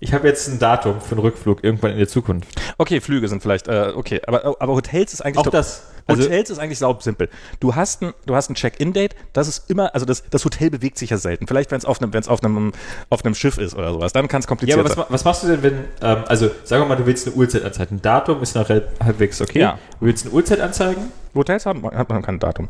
Ich 0.00 0.12
habe 0.12 0.26
jetzt 0.28 0.48
ein 0.48 0.58
Datum 0.58 1.00
für 1.00 1.12
einen 1.12 1.20
Rückflug 1.20 1.62
irgendwann 1.64 1.92
in 1.92 1.98
der 1.98 2.08
Zukunft. 2.08 2.48
Okay, 2.78 3.00
Flüge 3.00 3.28
sind 3.28 3.42
vielleicht, 3.42 3.68
äh, 3.68 3.92
okay, 3.94 4.20
aber, 4.26 4.56
aber 4.60 4.74
Hotels 4.74 5.14
ist 5.14 5.20
eigentlich 5.22 5.38
Auch 5.38 5.44
doch- 5.44 5.52
das. 5.52 5.84
Also, 6.06 6.24
Hotels 6.24 6.50
ist 6.50 6.58
eigentlich 6.58 6.78
saubsimpel. 6.78 7.30
Du 7.60 7.74
hast 7.74 8.02
ein, 8.02 8.12
du 8.26 8.34
hast 8.34 8.50
ein 8.50 8.54
Check-in-Date, 8.54 9.14
das 9.32 9.48
ist 9.48 9.70
immer, 9.70 9.94
also 9.94 10.04
das, 10.04 10.22
das 10.28 10.44
Hotel 10.44 10.68
bewegt 10.68 10.98
sich 10.98 11.08
ja 11.08 11.16
selten. 11.16 11.46
Vielleicht, 11.46 11.70
wenn 11.70 11.78
es 11.78 11.86
auf 11.86 12.02
einem, 12.02 12.12
wenn 12.12 12.20
es 12.20 12.28
auf 12.28 12.44
einem, 12.44 12.72
auf 13.08 13.24
einem 13.24 13.34
Schiff 13.34 13.56
ist 13.56 13.74
oder 13.74 13.90
sowas, 13.94 14.12
dann 14.12 14.28
kann 14.28 14.40
es 14.40 14.44
ja, 14.44 14.48
kompliziert 14.48 14.78
aber 14.80 14.94
was, 14.94 15.06
was 15.10 15.24
machst 15.24 15.44
du 15.44 15.46
denn, 15.46 15.62
wenn, 15.62 15.72
ähm, 16.02 16.24
also 16.26 16.50
sagen 16.64 16.82
wir 16.82 16.88
mal, 16.88 16.96
du 16.96 17.06
willst 17.06 17.26
eine 17.26 17.34
Uhrzeit 17.36 17.64
anzeigen. 17.64 17.96
Ein 17.96 18.02
Datum 18.02 18.42
ist 18.42 18.54
noch 18.54 18.68
halb- 18.68 18.90
halbwegs 19.02 19.40
okay. 19.40 19.60
Ja. 19.60 19.78
Du 19.98 20.04
willst 20.06 20.26
eine 20.26 20.34
Uhrzeit 20.34 20.60
anzeigen. 20.60 21.10
Hotels 21.34 21.64
haben, 21.64 21.82
hat 21.90 22.08
man 22.10 22.20
kein 22.20 22.38
Datum, 22.38 22.68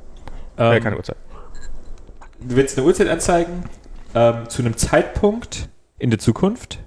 äh, 0.57 0.77
Ähm, 0.77 0.83
keine 0.85 0.97
Uhrzeit. 0.97 1.17
du 2.41 2.55
willst 2.55 2.79
eine 2.79 2.87
Uhrzeit 2.87 3.09
anzeigen 3.09 3.65
ähm, 4.15 4.49
zu 4.49 4.63
einem 4.63 4.77
Zeitpunkt 4.77 5.69
in 5.99 6.11
der 6.11 6.21
Zukunft, 6.21 6.79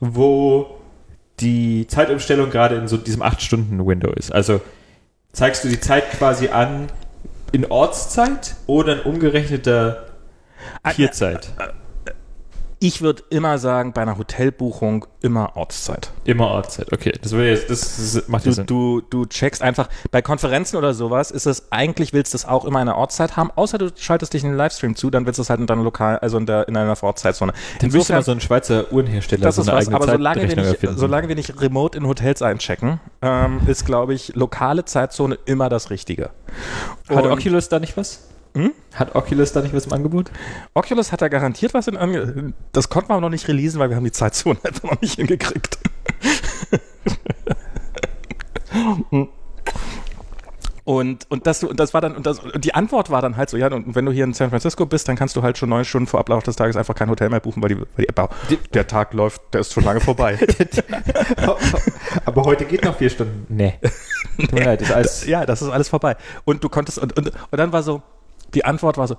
wo 0.00 0.78
die 1.40 1.86
Zeitumstellung 1.86 2.50
gerade 2.50 2.76
in 2.76 2.88
so 2.88 2.96
diesem 2.96 3.22
8-Stunden-Window 3.22 4.12
ist. 4.12 4.32
Also 4.32 4.60
zeigst 5.32 5.64
du 5.64 5.68
die 5.68 5.80
Zeit 5.80 6.10
quasi 6.10 6.48
an 6.48 6.88
in 7.52 7.66
Ortszeit 7.66 8.56
oder 8.66 8.94
in 8.94 9.00
umgerechneter 9.00 10.06
Vierzeit? 10.84 11.50
Ich 12.82 13.02
würde 13.02 13.22
immer 13.28 13.58
sagen, 13.58 13.92
bei 13.92 14.00
einer 14.00 14.16
Hotelbuchung 14.16 15.04
immer 15.20 15.54
Ortszeit. 15.54 16.12
Immer 16.24 16.46
Ortszeit. 16.48 16.90
Okay, 16.94 17.12
das, 17.20 17.32
würde 17.32 17.50
jetzt, 17.50 17.68
das, 17.68 17.80
das 18.14 18.26
macht 18.26 18.46
Du, 18.46 18.52
Sinn. 18.52 18.64
du, 18.64 19.02
du 19.02 19.26
checkst 19.26 19.60
einfach, 19.60 19.90
bei 20.10 20.22
Konferenzen 20.22 20.78
oder 20.78 20.94
sowas 20.94 21.30
ist 21.30 21.44
es, 21.44 21.70
eigentlich 21.70 22.14
willst 22.14 22.32
du 22.32 22.38
es 22.38 22.46
auch 22.46 22.64
immer 22.64 22.78
eine 22.78 22.96
Ortszeit 22.96 23.36
haben, 23.36 23.50
außer 23.54 23.76
du 23.76 23.90
schaltest 23.94 24.32
dich 24.32 24.44
in 24.44 24.50
den 24.52 24.56
Livestream 24.56 24.96
zu, 24.96 25.10
dann 25.10 25.26
willst 25.26 25.36
du 25.36 25.42
es 25.42 25.50
halt 25.50 25.60
in 25.60 25.66
deiner 25.66 25.82
Lokal, 25.82 26.20
also 26.20 26.38
in, 26.38 26.46
der, 26.46 26.68
in 26.68 26.76
einer 26.78 26.96
Vorortzeitzone. 26.96 27.52
Dann 27.80 27.90
müsste 27.90 28.14
mal 28.14 28.22
so 28.22 28.32
ein 28.32 28.40
Schweizer 28.40 28.90
Uhrenhersteller 28.90 29.42
Das 29.42 29.56
so 29.56 29.60
ist 29.60 29.68
was, 29.68 29.88
aber 29.88 30.06
solange 30.06 30.48
wir, 30.48 30.56
nicht, 30.56 30.78
solange 30.96 31.28
wir 31.28 31.34
nicht 31.34 31.60
remote 31.60 31.98
in 31.98 32.06
Hotels 32.06 32.40
einchecken, 32.40 32.98
ähm, 33.20 33.60
ist, 33.66 33.84
glaube 33.84 34.14
ich, 34.14 34.34
lokale 34.34 34.86
Zeitzone 34.86 35.38
immer 35.44 35.68
das 35.68 35.90
Richtige. 35.90 36.30
Hat 37.10 37.24
Und 37.24 37.30
Oculus 37.30 37.68
da 37.68 37.78
nicht 37.78 37.98
was? 37.98 38.29
Hm? 38.54 38.72
Hat 38.94 39.14
Oculus 39.14 39.52
da 39.52 39.62
nicht 39.62 39.74
was 39.74 39.86
im 39.86 39.92
Angebot? 39.92 40.30
Oculus 40.74 41.12
hat 41.12 41.22
da 41.22 41.28
garantiert 41.28 41.74
was 41.74 41.86
in 41.86 41.96
Ange 41.96 42.52
Das 42.72 42.88
konnten 42.88 43.10
wir 43.10 43.14
aber 43.14 43.22
noch 43.22 43.30
nicht 43.30 43.46
releasen, 43.48 43.78
weil 43.78 43.90
wir 43.90 43.96
haben 43.96 44.04
die 44.04 44.12
Zeitzone 44.12 44.58
einfach 44.64 44.90
noch 44.90 45.00
nicht 45.00 45.14
hingekriegt. 45.14 45.78
Und, 50.84 51.30
und, 51.30 51.46
das, 51.46 51.62
und 51.62 51.78
das 51.78 51.94
war 51.94 52.00
dann, 52.00 52.16
und, 52.16 52.26
das, 52.26 52.40
und 52.40 52.64
die 52.64 52.74
Antwort 52.74 53.10
war 53.10 53.22
dann 53.22 53.36
halt 53.36 53.48
so, 53.48 53.56
ja, 53.56 53.72
und 53.72 53.94
wenn 53.94 54.06
du 54.06 54.10
hier 54.10 54.24
in 54.24 54.32
San 54.32 54.50
Francisco 54.50 54.86
bist, 54.86 55.06
dann 55.06 55.14
kannst 55.14 55.36
du 55.36 55.42
halt 55.42 55.56
schon 55.56 55.68
neun 55.68 55.84
Stunden 55.84 56.08
vor 56.08 56.18
Ablauf 56.18 56.42
des 56.42 56.56
Tages 56.56 56.74
einfach 56.76 56.96
kein 56.96 57.08
Hotel 57.08 57.28
mehr 57.28 57.38
buchen, 57.38 57.62
weil 57.62 57.68
die, 57.68 57.78
weil 57.78 57.86
die 57.98 58.08
App, 58.08 58.28
der 58.72 58.88
Tag 58.88 59.14
läuft, 59.14 59.40
der 59.52 59.60
ist 59.60 59.72
schon 59.72 59.84
lange 59.84 60.00
vorbei. 60.00 60.36
Aber 62.24 62.44
heute 62.44 62.64
geht 62.64 62.84
noch 62.84 62.96
vier 62.96 63.10
Stunden. 63.10 63.46
Nee. 63.48 63.78
Tut 64.36 64.52
mir 64.52 64.64
leid, 64.64 64.80
das 64.80 64.88
ist 64.88 64.94
alles. 64.94 65.26
ja, 65.26 65.46
das 65.46 65.62
ist 65.62 65.68
alles 65.68 65.88
vorbei. 65.88 66.16
Und 66.44 66.64
du 66.64 66.68
konntest, 66.68 66.98
und, 66.98 67.16
und, 67.16 67.28
und 67.28 67.56
dann 67.58 67.72
war 67.72 67.84
so, 67.84 68.02
die 68.54 68.64
Antwort 68.64 68.96
war 68.98 69.06
so, 69.08 69.16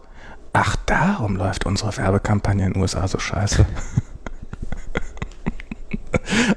ach, 0.53 0.75
darum 0.85 1.35
läuft 1.35 1.65
unsere 1.65 1.95
Werbekampagne 1.97 2.65
in 2.65 2.73
den 2.73 2.81
USA 2.81 3.07
so 3.07 3.19
scheiße. 3.19 3.65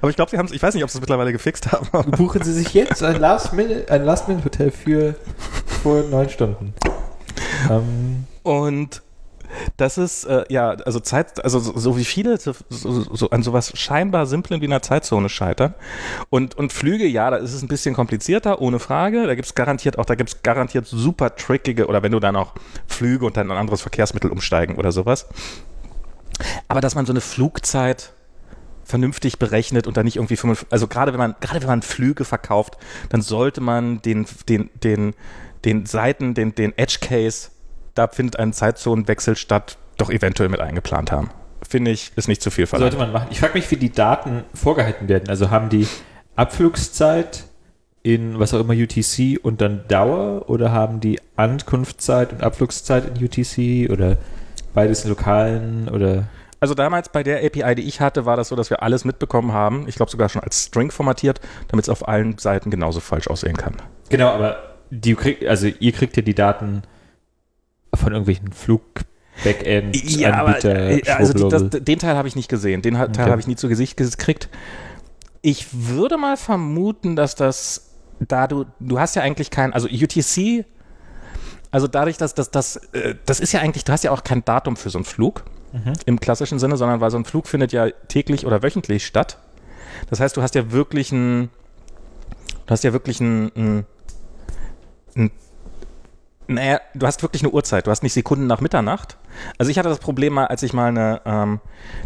Aber 0.00 0.10
ich 0.10 0.16
glaube, 0.16 0.30
sie 0.30 0.38
haben 0.38 0.46
es, 0.46 0.52
ich 0.52 0.62
weiß 0.62 0.74
nicht, 0.74 0.82
ob 0.84 0.90
sie 0.90 0.98
es 0.98 1.00
mittlerweile 1.00 1.32
gefixt 1.32 1.70
haben. 1.72 2.10
Buchen 2.12 2.42
Sie 2.42 2.52
sich 2.52 2.74
jetzt 2.74 3.02
ein 3.02 3.16
Last-Minute- 3.20 3.90
ein 3.90 4.04
Last-Minute-Hotel 4.04 4.70
für 4.70 5.14
vor 5.82 6.02
neun 6.02 6.28
Stunden. 6.28 6.74
Ähm, 7.70 8.24
Und 8.42 9.02
das 9.76 9.98
ist, 9.98 10.24
äh, 10.24 10.44
ja, 10.50 10.70
also 10.70 11.00
Zeit, 11.00 11.42
also 11.42 11.58
so, 11.58 11.76
so 11.76 11.96
wie 11.96 12.04
viele 12.04 12.38
so, 12.38 12.54
so, 12.68 13.30
an 13.30 13.42
sowas 13.42 13.72
scheinbar 13.74 14.26
Simplem 14.26 14.60
wie 14.60 14.66
einer 14.66 14.82
Zeitzone 14.82 15.28
scheitern. 15.28 15.74
Und, 16.30 16.54
und 16.54 16.72
Flüge, 16.72 17.06
ja, 17.06 17.30
da 17.30 17.36
ist 17.38 17.52
es 17.52 17.62
ein 17.62 17.68
bisschen 17.68 17.94
komplizierter, 17.94 18.60
ohne 18.60 18.78
Frage. 18.78 19.26
Da 19.26 19.34
gibt 19.34 19.46
es 19.46 19.54
garantiert 19.54 19.98
auch, 19.98 20.04
da 20.04 20.14
gibt 20.14 20.30
es 20.30 20.42
garantiert 20.42 20.86
super 20.86 21.34
trickige, 21.34 21.88
oder 21.88 22.04
wenn 22.04 22.12
du 22.12 22.20
dann 22.20 22.36
auch 22.36 22.54
Flüge 22.86 23.26
und 23.26 23.36
dann 23.36 23.50
ein 23.50 23.56
anderes 23.56 23.82
Verkehrsmittel 23.82 24.30
umsteigen 24.30 24.76
oder 24.76 24.92
sowas. 24.92 25.26
Aber 26.68 26.80
dass 26.80 26.94
man 26.94 27.04
so 27.06 27.12
eine 27.12 27.20
Flugzeit 27.20 28.12
vernünftig 28.84 29.38
berechnet 29.38 29.86
und 29.86 29.96
dann 29.96 30.04
nicht 30.04 30.16
irgendwie 30.16 30.36
55, 30.36 30.72
also 30.72 30.87
gerade 30.87 31.12
wenn 31.12 31.18
man 31.18 31.34
gerade 31.40 31.60
wenn 31.62 31.68
man 31.68 31.82
Flüge 31.82 32.24
verkauft, 32.24 32.76
dann 33.08 33.22
sollte 33.22 33.60
man 33.60 34.02
den 34.02 34.26
den 34.48 34.70
den 34.82 35.14
den 35.64 35.87
Seiten, 35.87 36.34
den 36.34 36.54
den 36.54 36.76
Edge 36.76 36.98
Case, 37.00 37.48
da 37.94 38.09
findet 38.09 38.38
ein 38.38 38.52
Zeitzonenwechsel 38.52 39.37
statt, 39.37 39.78
doch 39.96 40.11
eventuell 40.11 40.48
mit 40.48 40.61
eingeplant 40.61 41.12
haben. 41.12 41.30
Finde 41.66 41.90
ich, 41.90 42.12
ist 42.16 42.28
nicht 42.28 42.42
zu 42.42 42.50
viel 42.50 42.66
verlangt. 42.66 42.92
sollte 42.92 43.04
man 43.04 43.12
machen. 43.12 43.28
Ich 43.30 43.40
frage 43.40 43.54
mich, 43.54 43.70
wie 43.70 43.76
die 43.76 43.92
Daten 43.92 44.44
vorgehalten 44.54 45.09
werden. 45.09 45.28
Also 45.28 45.50
haben 45.50 45.68
die 45.68 45.87
Abflugszeit 46.37 47.44
in 48.02 48.38
was 48.38 48.52
auch 48.52 48.61
immer 48.61 48.74
UTC 48.74 49.42
und 49.42 49.62
dann 49.62 49.88
Dauer 49.88 50.50
oder 50.50 50.72
haben 50.72 51.00
die 51.00 51.20
Ankunftszeit 51.37 52.33
und 52.33 52.42
Abflugszeit 52.42 53.04
in 53.07 53.24
UTC 53.24 53.90
oder 53.90 54.18
beides 54.74 55.04
in 55.04 55.11
lokalen 55.11 55.88
oder 55.88 56.24
Also 56.61 56.74
damals 56.74 57.09
bei 57.09 57.22
der 57.22 57.42
API, 57.44 57.74
die 57.76 57.88
ich 57.88 58.00
hatte, 58.00 58.26
war 58.26 58.37
das 58.37 58.48
so, 58.48 58.57
dass 58.57 58.68
wir 58.68 58.83
alles 58.83 59.07
mitbekommen 59.07 59.52
haben. 59.52 59.88
Ich 59.88 59.94
glaube 59.94 60.11
sogar 60.11 60.28
schon 60.28 60.42
als 60.42 60.64
String 60.64 60.90
formatiert, 60.90 61.40
damit 61.68 61.87
es 61.87 61.88
auf 61.88 62.07
allen 62.07 62.37
Seiten 62.37 62.70
genauso 62.70 63.00
falsch 63.00 63.28
aussehen 63.28 63.57
kann. 63.57 63.76
Genau, 64.11 64.28
aber 64.28 64.59
die 64.90 65.16
also 65.48 65.66
ihr 65.66 65.92
kriegt 65.92 66.16
ja 66.16 66.22
die 66.22 66.35
Daten 66.35 66.83
von 67.96 68.12
irgendwelchen 68.12 68.52
Flug-Backend, 68.52 69.96
Anbieter, 70.24 70.74
äh, 70.90 71.02
also 71.11 71.33
die, 71.33 71.48
das, 71.48 71.85
den 71.85 71.98
Teil 71.98 72.16
habe 72.16 72.28
ich 72.28 72.37
nicht 72.37 72.48
gesehen. 72.48 72.83
Den 72.83 72.94
Teil 72.94 73.09
Okay. 73.09 73.30
habe 73.30 73.40
ich 73.40 73.46
nie 73.46 73.57
zu 73.57 73.68
Gesicht 73.68 73.96
gekriegt. 73.96 74.48
Ich 75.42 75.66
würde 75.72 76.16
mal 76.16 76.37
vermuten, 76.37 77.16
dass 77.16 77.35
das, 77.35 77.90
da 78.20 78.46
du, 78.46 78.64
du 78.80 78.98
hast 78.98 79.14
ja 79.16 79.22
eigentlich 79.22 79.50
kein, 79.50 79.72
also 79.72 79.88
UTC, 79.88 80.64
also 81.70 81.88
dadurch, 81.88 82.16
dass 82.16 82.35
das, 82.35 82.50
das, 82.50 82.76
äh, 82.92 83.14
das 83.26 83.40
ist 83.40 83.52
ja 83.52 83.61
eigentlich, 83.61 83.85
du 83.85 83.92
hast 83.92 84.04
ja 84.04 84.12
auch 84.12 84.24
kein 84.24 84.44
Datum 84.44 84.76
für 84.76 84.90
so 84.90 84.98
einen 84.98 85.04
Flug 85.04 85.44
im 86.07 86.20
klassischen 86.20 86.61
Sinne, 86.61 86.76
sondern 86.76 87.00
weil 87.00 87.11
so 87.11 87.16
ein 87.18 87.24
Flug 87.24 87.48
findet 87.48 87.72
ja 87.72 87.90
täglich 88.07 88.46
oder 88.46 88.62
wöchentlich 88.62 89.04
statt. 89.04 89.38
Das 90.09 90.20
heißt, 90.20 90.37
du 90.37 90.40
hast 90.42 90.54
ja 90.54 90.70
wirklich 90.70 91.11
ein, 91.11 91.50
du 92.66 92.70
hast 92.70 92.85
ja 92.85 92.92
wirklich 92.92 93.18
ein, 93.20 93.50
ein, 93.57 93.87
ein 95.16 95.30
naja, 96.46 96.80
du 96.94 97.07
hast 97.07 97.22
wirklich 97.22 97.42
eine 97.42 97.52
Uhrzeit. 97.52 97.87
Du 97.87 97.90
hast 97.90 98.02
nicht 98.02 98.12
Sekunden 98.12 98.46
nach 98.46 98.61
Mitternacht. 98.61 99.16
Also 99.59 99.70
ich 99.70 99.78
hatte 99.78 99.88
das 99.88 99.98
Problem 99.98 100.35
mal, 100.35 100.46
als 100.46 100.62
ich 100.62 100.72
mal 100.72 100.88
eine, 100.88 101.20
ähm, 101.24 101.61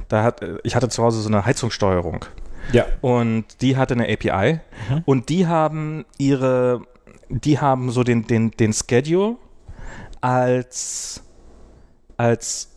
da 0.08 0.22
hat, 0.22 0.42
äh, 0.42 0.58
ich 0.62 0.76
hatte 0.76 0.88
zu 0.88 1.02
Hause 1.02 1.20
so 1.20 1.28
eine 1.28 1.44
Heizungssteuerung 1.44 2.24
ja. 2.72 2.86
und 3.00 3.44
die 3.62 3.76
hatte 3.76 3.94
eine 3.94 4.08
API 4.12 4.60
und 5.06 5.28
die 5.28 5.46
haben 5.46 6.04
ihre, 6.18 6.82
die 7.28 7.58
haben 7.58 7.90
so 7.90 8.04
den, 8.04 8.26
den, 8.26 8.50
den 8.52 8.72
Schedule 8.72 9.36
als, 10.20 11.22
als, 12.16 12.70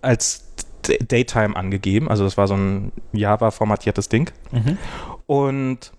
als 0.00 0.52
Daytime 0.82 1.56
angegeben. 1.56 2.08
Also 2.08 2.24
das 2.24 2.36
war 2.36 2.48
so 2.48 2.54
ein 2.54 2.92
Java-formatiertes 3.12 4.08
Ding. 4.08 4.30
Mhm. 4.50 4.78
Und 5.26 5.92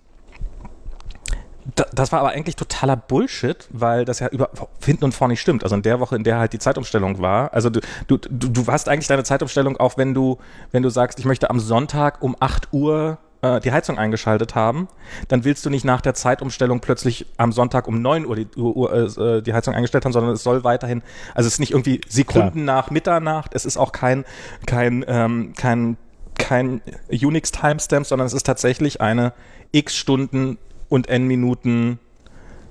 das 1.74 2.12
war 2.12 2.20
aber 2.20 2.30
eigentlich 2.30 2.56
totaler 2.56 2.96
Bullshit, 2.96 3.68
weil 3.70 4.04
das 4.04 4.18
ja 4.18 4.28
über 4.28 4.50
hinten 4.84 5.04
und 5.04 5.12
vorne 5.12 5.32
nicht 5.32 5.40
stimmt. 5.40 5.62
Also 5.62 5.74
in 5.76 5.82
der 5.82 5.98
Woche, 5.98 6.16
in 6.16 6.24
der 6.24 6.38
halt 6.38 6.52
die 6.52 6.58
Zeitumstellung 6.58 7.20
war. 7.20 7.54
Also 7.54 7.70
du, 7.70 7.80
du, 8.06 8.18
du, 8.18 8.66
hast 8.66 8.88
eigentlich 8.88 9.08
deine 9.08 9.24
Zeitumstellung 9.24 9.78
auch, 9.78 9.96
wenn 9.96 10.12
du, 10.12 10.38
wenn 10.72 10.82
du 10.82 10.90
sagst, 10.90 11.18
ich 11.18 11.24
möchte 11.24 11.48
am 11.48 11.60
Sonntag 11.60 12.22
um 12.22 12.36
8 12.38 12.68
Uhr 12.72 13.18
äh, 13.40 13.60
die 13.60 13.72
Heizung 13.72 13.98
eingeschaltet 13.98 14.54
haben, 14.54 14.88
dann 15.28 15.44
willst 15.44 15.64
du 15.64 15.70
nicht 15.70 15.84
nach 15.84 16.02
der 16.02 16.12
Zeitumstellung 16.12 16.80
plötzlich 16.80 17.26
am 17.38 17.50
Sonntag 17.50 17.88
um 17.88 18.02
9 18.02 18.26
Uhr 18.26 18.36
die, 18.36 18.46
Uhr, 18.56 19.18
äh, 19.18 19.42
die 19.42 19.54
Heizung 19.54 19.74
eingestellt 19.74 20.04
haben, 20.04 20.12
sondern 20.12 20.32
es 20.32 20.42
soll 20.42 20.64
weiterhin, 20.64 21.02
also 21.34 21.46
es 21.46 21.54
ist 21.54 21.60
nicht 21.60 21.72
irgendwie 21.72 22.02
Sekunden 22.08 22.64
nach 22.64 22.90
Mitternacht, 22.90 23.54
es 23.54 23.64
ist 23.64 23.78
auch 23.78 23.92
kein, 23.92 24.24
kein, 24.66 25.04
ähm, 25.08 25.54
kein, 25.56 25.96
kein 26.38 26.82
Unix-Timestamp, 27.10 28.06
sondern 28.06 28.26
es 28.26 28.34
ist 28.34 28.44
tatsächlich 28.44 29.00
eine 29.00 29.32
x 29.72 29.96
Stunden 29.96 30.58
und 30.88 31.08
n 31.08 31.26
Minuten 31.26 31.98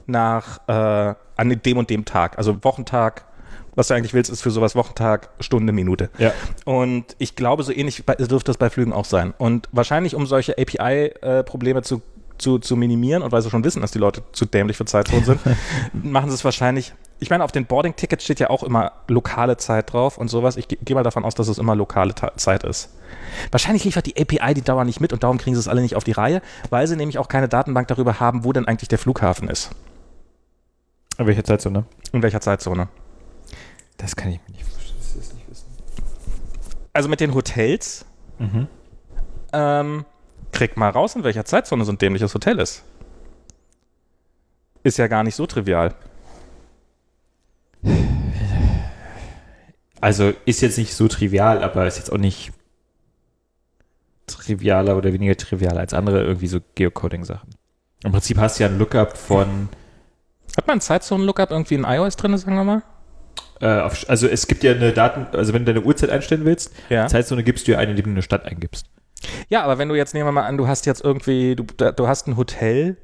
nach 0.06 0.60
äh, 0.67 1.15
an 1.36 1.62
dem 1.62 1.78
und 1.78 1.89
dem 1.89 2.06
Tag. 2.06 2.38
Also 2.38 2.63
Wochentag, 2.63 3.26
was 3.76 3.88
du 3.88 3.95
eigentlich 3.95 4.13
willst, 4.13 4.32
ist 4.32 4.41
für 4.41 4.52
sowas 4.52 4.76
Wochentag, 4.76 5.30
Stunde, 5.39 5.73
Minute. 5.73 6.10
Ja. 6.17 6.32
Und 6.65 7.15
ich 7.17 7.36
glaube, 7.36 7.63
so 7.63 7.71
ähnlich 7.71 8.04
dürfte 8.06 8.45
das 8.45 8.58
bei 8.58 8.69
Flügen 8.69 8.93
auch 8.93 9.06
sein. 9.06 9.34
Und 9.38 9.67
wahrscheinlich, 9.71 10.15
um 10.15 10.26
solche 10.26 10.58
API-Probleme 10.58 11.82
zu, 11.82 12.02
zu, 12.43 12.60
zu 12.60 12.75
minimieren 12.75 13.23
und 13.23 13.32
weil 13.32 13.41
sie 13.41 13.49
schon 13.49 13.63
wissen, 13.63 13.82
dass 13.82 13.91
die 13.91 13.99
Leute 13.99 14.21
zu 14.34 14.45
dämlich 14.45 14.77
für 14.77 14.86
Zeitzonen 14.86 15.25
sind, 15.25 15.39
machen 15.93 16.29
sie 16.29 16.36
es 16.36 16.43
wahrscheinlich. 16.45 16.93
Ich 17.19 17.29
meine, 17.29 17.43
auf 17.43 17.51
den 17.53 17.65
Boarding-Tickets 17.65 18.23
steht 18.23 18.39
ja 18.39 18.49
auch 18.49 18.63
immer 18.63 18.91
lokale 19.08 19.56
Zeit 19.58 19.93
drauf 19.93 20.17
und 20.17 20.27
sowas. 20.27 20.58
Ich 20.58 20.67
ge- 20.67 20.77
gehe 20.84 20.95
mal 20.95 21.03
davon 21.03 21.23
aus, 21.25 21.36
dass 21.36 21.47
es 21.47 21.58
immer 21.58 21.73
lokale 21.75 22.13
Ta 22.13 22.34
Zeit 22.36 22.63
ist. 22.63 22.89
Wahrscheinlich 23.51 23.86
liefert 23.86 24.06
die 24.06 24.19
API 24.21 24.53
die 24.53 24.62
Dauer 24.62 24.84
nicht 24.84 24.99
mit 24.99 25.13
und 25.13 25.23
darum 25.23 25.38
kriegen 25.38 25.56
sie 25.56 25.60
es 25.60 25.67
alle 25.69 25.82
nicht 25.82 25.95
auf 25.95 26.03
die 26.03 26.12
Reihe, 26.12 26.41
weil 26.69 26.86
sie 26.88 26.95
nämlich 26.97 27.17
auch 27.17 27.29
keine 27.29 27.47
Datenbank 27.47 27.88
darüber 27.88 28.19
haben, 28.19 28.43
wo 28.43 28.51
denn 28.51 28.67
eigentlich 28.67 28.89
der 28.89 28.99
Flughafen 28.99 29.47
ist. 29.49 29.71
In 31.17 31.25
welcher 31.27 31.43
Zeit 31.43 31.62
so, 31.62 31.69
ne? 31.69 31.86
In 32.12 32.21
welcher 32.23 32.41
Zeitzone. 32.41 32.89
Das 33.97 34.15
kann 34.15 34.32
ich 34.32 34.39
mir 34.47 34.53
nicht 34.53 34.65
vorstellen, 34.65 34.97
dass 34.97 35.12
sie 35.13 35.19
das 35.19 35.34
nicht 35.34 35.49
wissen. 35.49 35.67
Also 36.91 37.08
mit 37.10 37.19
den 37.21 37.34
Hotels 37.34 38.06
Mhm. 38.39 38.67
ähm, 39.53 40.06
krieg 40.54 40.78
mal 40.78 40.89
raus, 40.89 41.16
in 41.16 41.24
welcher 41.24 41.46
Zeitzone 41.46 41.84
so 41.84 41.92
ein 41.92 41.98
dämliches 41.98 42.34
Hotel 42.34 42.60
ist. 42.60 42.84
Ist 44.84 44.98
ja 44.98 45.08
gar 45.08 45.24
nicht 45.24 45.36
so 45.36 45.46
trivial. 45.46 45.94
Also 50.02 50.34
ist 50.46 50.62
jetzt 50.62 50.78
nicht 50.78 50.94
so 50.94 51.08
trivial, 51.08 51.63
aber 51.63 51.88
ist 51.88 51.98
jetzt 51.98 52.12
auch 52.12 52.18
nicht 52.18 52.52
trivialer 54.28 54.98
oder 54.98 55.13
weniger 55.13 55.36
trivial 55.38 55.78
als 55.78 55.94
andere 55.94 56.24
irgendwie 56.24 56.48
so 56.48 56.60
Geocoding-Sachen. 56.76 57.50
Im 58.04 58.12
Prinzip 58.12 58.38
hast 58.38 58.60
du 58.60 58.63
ja 58.63 58.70
ein 58.70 58.78
Lookup 58.78 59.18
von, 59.18 59.70
Hat 60.58 60.68
man 60.68 60.78
ein 60.78 60.82
Zeitzonen-Lookup 60.82 61.52
irgendwie 61.52 61.76
in 61.76 61.84
iOS 61.86 62.18
drin, 62.18 62.38
sagen 62.38 62.56
wir 62.56 62.63
mal? 62.63 62.84
äh, 63.62 63.80
auf, 63.80 64.10
also 64.10 64.28
es 64.28 64.48
gibt 64.48 64.63
ja 64.63 64.74
eine 64.74 64.92
Daten, 64.92 65.36
also 65.38 65.54
wenn 65.54 65.66
du 65.66 65.74
deine 65.74 65.86
Uhrzeit 65.86 66.10
einstellen 66.10 66.44
willst, 66.44 66.74
Ja. 66.89 67.08
Zeitzone 67.08 67.44
gibst 67.44 67.68
du 67.68 67.72
ja 67.72 67.78
eine, 67.78 67.92
indem 67.92 68.06
du 68.06 68.12
eine 68.12 68.22
Stadt 68.22 68.46
eingibst. 68.46 68.88
Ja, 69.49 69.63
aber 69.63 69.77
wenn 69.77 69.89
du 69.89 69.95
jetzt, 69.95 70.13
nehmen 70.13 70.27
wir 70.27 70.31
mal 70.31 70.43
an, 70.43 70.57
du 70.57 70.67
hast 70.67 70.86
jetzt 70.86 71.03
irgendwie, 71.03 71.55
du, 71.55 71.63
da- 71.77 71.91
du 71.91 72.07
hast 72.07 72.27
ein 72.27 72.38
Hotel 72.38 72.97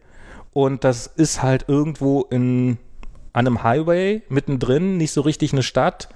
und 0.53 0.84
das 0.84 1.08
ist 1.08 1.41
halt 1.43 1.65
irgendwo 1.67 2.21
in, 2.29 2.77
an 3.34 3.45
einem 3.47 3.63
Highway 3.63 4.21
mittendrin, 4.29 4.97
nicht 4.97 5.12
so 5.12 5.21
richtig 5.21 5.53
eine 5.53 5.63
Stadt. 5.63 6.10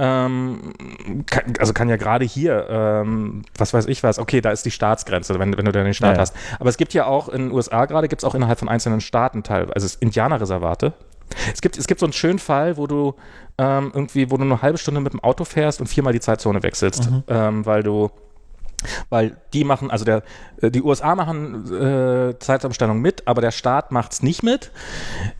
Ähm, 0.00 1.24
kann, 1.26 1.54
also 1.58 1.72
kann 1.72 1.88
ja 1.88 1.96
gerade 1.96 2.24
hier, 2.24 2.66
ähm, 2.70 3.42
was 3.56 3.74
weiß 3.74 3.86
ich 3.86 4.04
was, 4.04 4.20
okay, 4.20 4.40
da 4.40 4.50
ist 4.52 4.64
die 4.64 4.70
Staatsgrenze, 4.70 5.36
wenn, 5.40 5.56
wenn 5.56 5.64
du 5.64 5.72
dann 5.72 5.84
den 5.84 5.94
Staat 5.94 6.14
Ja, 6.14 6.20
hast. 6.20 6.36
Aber 6.60 6.68
es 6.70 6.76
gibt 6.76 6.94
ja 6.94 7.06
auch 7.06 7.28
in 7.28 7.42
den 7.48 7.52
USA 7.52 7.84
gerade, 7.86 8.06
gibt 8.06 8.22
es 8.22 8.24
auch 8.28 8.36
innerhalb 8.36 8.60
von 8.60 8.68
einzelnen 8.68 9.00
Staaten 9.00 9.42
teilweise, 9.42 9.74
also 9.74 9.86
es 9.86 9.94
ist 9.96 10.02
Indianerreservate. 10.02 10.92
Es 11.52 11.60
gibt, 11.60 11.76
es 11.76 11.86
gibt 11.88 11.98
so 12.00 12.06
einen 12.06 12.12
schönen 12.12 12.38
Fall, 12.38 12.76
wo 12.76 12.86
du 12.86 13.14
ähm, 13.58 13.90
irgendwie, 13.92 14.30
wo 14.30 14.36
du 14.36 14.44
eine 14.44 14.62
halbe 14.62 14.78
Stunde 14.78 15.00
mit 15.00 15.12
dem 15.12 15.20
Auto 15.20 15.44
fährst 15.44 15.80
und 15.80 15.88
viermal 15.88 16.12
die 16.12 16.20
Zeitzone 16.20 16.62
wechselst, 16.62 17.08
ähm, 17.28 17.66
weil 17.66 17.82
du 17.82 18.08
weil 19.08 19.36
die 19.52 19.64
machen, 19.64 19.90
also 19.90 20.04
der, 20.04 20.22
äh, 20.60 20.70
die 20.70 20.82
USA 20.82 21.14
machen 21.14 21.72
äh, 21.72 22.38
Zeitumstellung 22.38 23.00
mit, 23.00 23.26
aber 23.26 23.40
der 23.40 23.50
Staat 23.50 23.92
macht's 23.92 24.22
nicht 24.22 24.42
mit. 24.42 24.70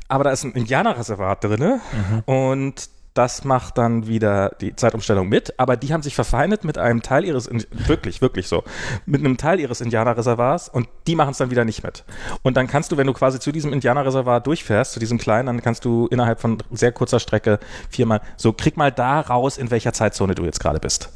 Aber 0.09 0.25
da 0.25 0.31
ist 0.31 0.45
ein 0.45 0.53
Indianerreservat 0.53 1.45
drinne 1.45 1.81
und 2.27 2.89
das 3.19 3.43
macht 3.43 3.79
dann 3.79 4.07
wieder 4.07 4.53
die 4.61 4.77
Zeitumstellung 4.77 5.29
mit, 5.29 5.59
aber 5.59 5.77
die 5.77 5.93
haben 5.93 6.03
sich 6.03 6.15
verfeindet 6.15 6.63
mit 6.63 6.79
einem 6.79 7.03
Teil 7.03 7.25
ihres, 7.25 7.51
wirklich, 7.89 8.21
wirklich 8.21 8.47
so, 8.47 8.63
mit 9.07 9.25
einem 9.25 9.37
Teil 9.37 9.59
ihres 9.59 9.81
Indianerreservats 9.81 10.69
und 10.69 10.89
die 11.09 11.17
machen 11.17 11.31
es 11.31 11.39
dann 11.39 11.51
wieder 11.51 11.65
nicht 11.65 11.83
mit. 11.83 12.05
Und 12.43 12.57
dann 12.57 12.69
kannst 12.69 12.93
du, 12.93 12.97
wenn 12.97 13.09
du 13.09 13.13
quasi 13.13 13.41
zu 13.41 13.51
diesem 13.51 13.73
Indianerreservat 13.73 14.47
durchfährst, 14.47 14.93
zu 14.93 15.01
diesem 15.01 15.19
kleinen, 15.19 15.47
dann 15.47 15.63
kannst 15.63 15.85
du 15.85 16.07
innerhalb 16.07 16.41
von 16.41 16.63
sehr 16.71 16.93
kurzer 16.93 17.19
Strecke 17.19 17.59
viermal, 17.91 18.21
so 18.37 18.53
krieg 18.53 18.77
mal 18.77 18.93
da 18.93 19.21
raus, 19.21 19.59
in 19.59 19.73
welcher 19.73 19.93
Zeitzone 19.93 20.37
du 20.37 20.45
jetzt 20.45 20.61
gerade 20.61 20.79
bist. 20.79 21.11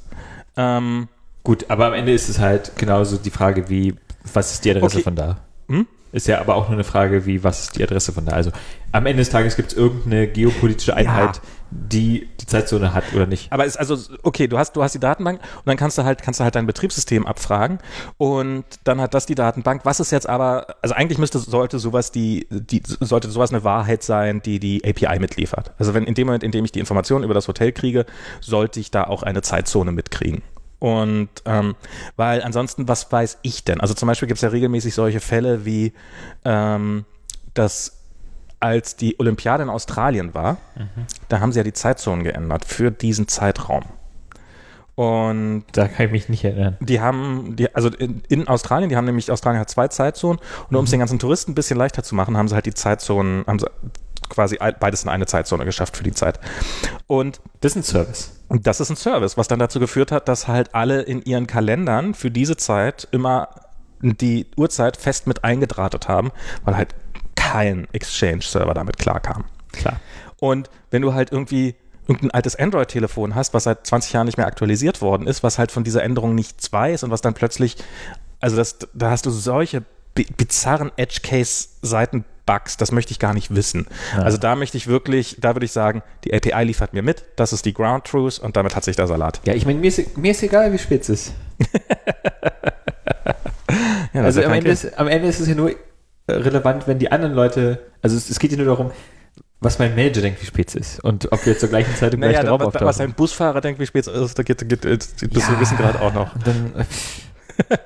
Ähm, 0.57 1.07
Gut, 1.45 1.67
aber 1.69 1.87
am 1.87 1.95
Ende 1.95 2.13
ist 2.13 2.29
es 2.29 2.39
halt 2.39 2.73
genauso 2.77 3.17
die 3.17 3.31
Frage, 3.31 3.69
wie, 3.69 3.95
was 4.33 4.53
ist 4.53 4.65
die 4.65 4.71
Adresse 4.71 4.97
Okay. 4.97 5.03
von 5.03 5.17
da? 5.17 5.39
Hm? 5.69 5.87
Ist 6.13 6.29
ja 6.29 6.41
aber 6.41 6.57
auch 6.57 6.69
nur 6.69 6.75
eine 6.75 6.85
Frage, 6.85 7.25
wie, 7.25 7.43
was 7.43 7.63
ist 7.63 7.79
die 7.79 7.83
Adresse 7.83 8.13
von 8.13 8.27
da? 8.27 8.33
Also 8.33 8.51
am 8.93 9.07
Ende 9.07 9.23
des 9.23 9.31
Tages 9.31 9.57
gibt 9.57 9.73
es 9.73 9.79
irgendeine 9.79 10.29
geopolitische 10.29 10.95
Einheit, 10.95 11.41
die 11.71 12.29
die 12.39 12.45
Zeitzone 12.45 12.93
hat 12.93 13.05
oder 13.15 13.27
nicht. 13.27 13.51
Aber 13.51 13.65
ist 13.65 13.79
also, 13.79 13.97
okay, 14.23 14.47
du 14.47 14.59
hast, 14.59 14.77
du 14.77 14.83
hast 14.83 14.95
die 14.95 14.99
Datenbank 15.01 15.41
und 15.41 15.67
dann 15.67 15.79
kannst 15.79 15.97
du 15.97 16.05
halt, 16.05 16.21
kannst 16.23 16.39
du 16.39 16.45
halt 16.45 16.55
dein 16.55 16.67
Betriebssystem 16.67 17.27
abfragen 17.27 17.79
und 18.19 18.65
dann 18.85 19.01
hat 19.01 19.15
das 19.15 19.25
die 19.25 19.35
Datenbank. 19.35 19.87
Was 19.87 20.01
ist 20.01 20.13
jetzt 20.13 20.29
aber, 20.29 20.67
also 20.83 20.95
eigentlich 20.95 21.17
müsste, 21.17 21.39
sollte 21.39 21.79
sowas 21.79 22.13
die, 22.13 22.47
die, 22.51 22.83
sollte 23.01 23.31
sowas 23.31 23.51
eine 23.51 23.65
Wahrheit 23.65 24.03
sein, 24.03 24.43
die 24.43 24.61
die 24.61 24.85
API 24.85 25.19
mitliefert. 25.19 25.73
Also 25.79 25.95
wenn 25.95 26.05
in 26.05 26.13
dem 26.13 26.27
Moment, 26.27 26.45
in 26.45 26.51
dem 26.53 26.67
ich 26.67 26.73
die 26.73 26.81
Informationen 26.81 27.25
über 27.25 27.35
das 27.35 27.49
Hotel 27.49 27.73
kriege, 27.73 28.05
sollte 28.43 28.81
ich 28.81 28.91
da 28.91 29.05
auch 29.05 29.23
eine 29.23 29.41
Zeitzone 29.41 29.93
mitkriegen. 29.93 30.43
Und 30.83 31.29
ähm, 31.45 31.77
weil 32.17 32.43
ansonsten, 32.43 32.89
was 32.89 33.13
weiß 33.13 33.39
ich 33.43 33.63
denn? 33.63 33.81
Also 33.81 33.95
zum 33.95 34.09
Beispiel 34.09 34.27
gibt 34.27 34.39
es 34.39 34.43
ja 34.43 34.49
regelmäßig 34.49 34.93
solche 34.93 35.21
Fälle 35.21 35.65
wie, 35.65 35.93
ähm, 36.45 37.05
dass 37.55 38.01
als 38.59 38.97
die 38.97 39.15
Olympiade 39.21 39.63
in 39.63 39.69
Australien 39.69 40.35
war, 40.35 40.57
da 41.29 41.39
haben 41.39 41.53
sie 41.53 41.61
ja 41.61 41.63
die 41.63 41.73
Zeitzonen 41.73 42.25
geändert 42.25 42.65
für 42.65 42.91
diesen 42.91 43.29
Zeitraum. 43.29 43.85
Und 44.97 45.67
Da 45.71 45.87
kann 45.87 46.07
ich 46.07 46.13
mich 46.13 46.29
nicht 46.29 46.45
erinnern. 46.45 46.77
die 46.81 47.01
haben, 47.01 47.55
die, 47.55 47.73
also 47.75 47.89
in, 47.89 48.23
in 48.29 48.49
Australien, 48.49 48.89
die 48.89 48.97
haben 48.97 49.05
nämlich, 49.05 49.31
Australien 49.31 49.61
hat 49.61 49.71
zwei 49.71 49.87
Zeitzonen 49.87 50.41
und 50.69 50.77
um 50.77 50.85
es 50.85 50.91
den 50.91 50.99
ganzen 50.99 51.21
Touristen 51.21 51.53
ein 51.53 51.55
bisschen 51.55 51.79
leichter 51.79 52.03
zu 52.03 52.17
machen, 52.17 52.37
haben 52.37 52.49
sie 52.49 52.57
halt 52.57 52.67
die 52.67 52.75
Zeitzonen, 52.75 53.45
haben 53.47 53.61
sie 53.61 53.67
quasi 54.29 54.59
beides 54.81 55.05
in 55.05 55.09
eine 55.09 55.27
Zeitzone 55.27 55.65
geschafft 55.65 55.97
für 55.97 56.05
die 56.05 56.13
Zeit. 56.13 56.39
Und 57.07 57.41
Das 57.61 57.73
ist 57.73 57.77
ein 57.77 57.83
Service. 57.83 58.33
und 58.49 58.67
das 58.67 58.81
ist 58.81 58.91
ein 58.91 58.97
Service, 58.97 59.37
was 59.37 59.49
dann 59.49 59.59
dazu 59.59 59.81
geführt 59.81 60.13
hat, 60.13 60.29
dass 60.29 60.49
halt 60.49 60.75
alle 60.75 61.03
in 61.03 61.23
ihren 61.23 61.47
Kalendern 61.47 62.15
für 62.15 62.31
diese 62.31 62.57
Zeit 62.57 63.09
immer 63.11 63.49
die 64.01 64.47
Uhrzeit 64.57 64.97
fest 64.97 65.27
mit 65.27 65.45
eingedrahtet 65.45 66.09
haben, 66.09 66.33
weil 66.65 66.77
halt 66.77 66.95
kein 67.37 67.87
Exchange-Server 67.93 68.75
damit 68.75 68.99
klarkam. 68.99 69.45
Klar. 69.73 70.01
Und 70.41 70.71
wenn 70.91 71.03
du 71.03 71.15
halt 71.15 71.31
irgendwie 71.31 71.77
irgendein 72.09 72.33
altes 72.33 72.57
Android-Telefon 72.57 73.35
hast, 73.37 73.55
was 73.55 73.65
seit 73.65 73.87
20 73.87 74.13
Jahren 74.13 74.27
nicht 74.27 74.37
mehr 74.39 74.47
aktualisiert 74.49 75.01
worden 75.01 75.27
ist, 75.29 75.43
was 75.45 75.59
halt 75.59 75.71
von 75.71 75.85
dieser 75.85 76.03
Änderung 76.03 76.35
nichts 76.35 76.73
weiß 76.73 77.05
und 77.05 77.11
was 77.11 77.21
dann 77.21 77.35
plötzlich, 77.35 77.77
also 78.41 78.57
das, 78.57 78.79
da 78.93 79.11
hast 79.11 79.25
du 79.25 79.31
solche 79.31 79.85
bi 80.15 80.27
bizarren 80.37 80.91
Edge-Case-Seiten-Bugs, 82.47 82.77
das 82.77 82.93
möchte 82.93 83.13
ich 83.13 83.19
gar 83.19 83.35
nicht 83.35 83.55
wissen. 83.55 83.87
Ja. 84.17 84.23
Also 84.23 84.39
da 84.39 84.57
möchte 84.57 84.77
ich 84.77 84.87
wirklich, 84.87 85.37
da 85.41 85.55
würde 85.55 85.65
ich 85.67 85.73
sagen, 85.73 86.03
die 86.25 86.35
API 86.35 86.65
liefert 86.65 86.93
mir 86.93 87.03
mit, 87.03 87.25
das 87.37 87.53
ist 87.53 87.65
die 87.65 87.75
Ground 87.75 88.05
Truth 88.05 88.39
und 88.39 88.57
damit 88.57 88.77
hat 88.77 88.85
sich 88.85 88.97
der 88.97 89.07
Salat. 89.07 89.41
Ja, 89.47 89.55
ich 89.55 89.67
meine, 89.67 89.79
mir 89.79 89.89
ist, 89.89 90.17
mir 90.17 90.31
ist 90.33 90.43
egal, 90.43 90.73
wie 90.73 90.79
spät 90.79 91.03
es 91.03 91.09
ist. 91.09 91.33
Ja, 94.15 94.25
also 94.25 94.43
am 94.43 94.53
Ende, 94.53 94.71
ist, 94.71 94.99
am 94.99 95.09
Ende 95.09 95.27
ist 95.27 95.41
es 95.41 95.49
ja 95.49 95.55
nur 95.55 95.71
äh, 95.71 95.75
relevant, 96.29 96.87
wenn 96.87 96.99
die 96.99 97.11
anderen 97.11 97.33
Leute, 97.33 97.81
also 98.03 98.15
es, 98.15 98.29
es 98.29 98.39
geht 98.39 98.51
ja 98.51 98.59
nur 98.59 98.67
darum, 98.67 98.91
was 99.61 99.79
mein 99.79 99.95
Manager 99.95 100.21
denkt, 100.21 100.43
wie 100.43 100.45
spät 100.45 100.69
es 100.69 100.75
ist. 100.75 101.01
Und 101.01 101.33
ob 101.33 101.47
wir 101.47 101.57
zur 101.57 101.71
gleichen 101.71 101.95
Zeit 101.97 102.13
im 102.13 102.21
naja, 102.21 102.33
gleichen 102.33 102.49
Raum 102.49 102.61
was, 102.61 102.67
auftauchen. 102.67 102.87
was 102.89 103.01
ein 103.01 103.15
Busfahrer 103.15 103.63
denkt, 103.63 103.81
wie 103.81 103.87
spät 103.87 104.07
es 104.07 104.15
ist, 104.15 104.39
da 104.39 104.43
geht, 104.43 104.69
geht, 104.69 104.85
das 104.85 105.15
Ja. 105.23 105.61
wissen 105.61 105.79
gerade 105.79 105.99
auch 106.03 106.13
noch. 106.13 106.35
Dann, 106.45 106.75
äh, 107.71 107.79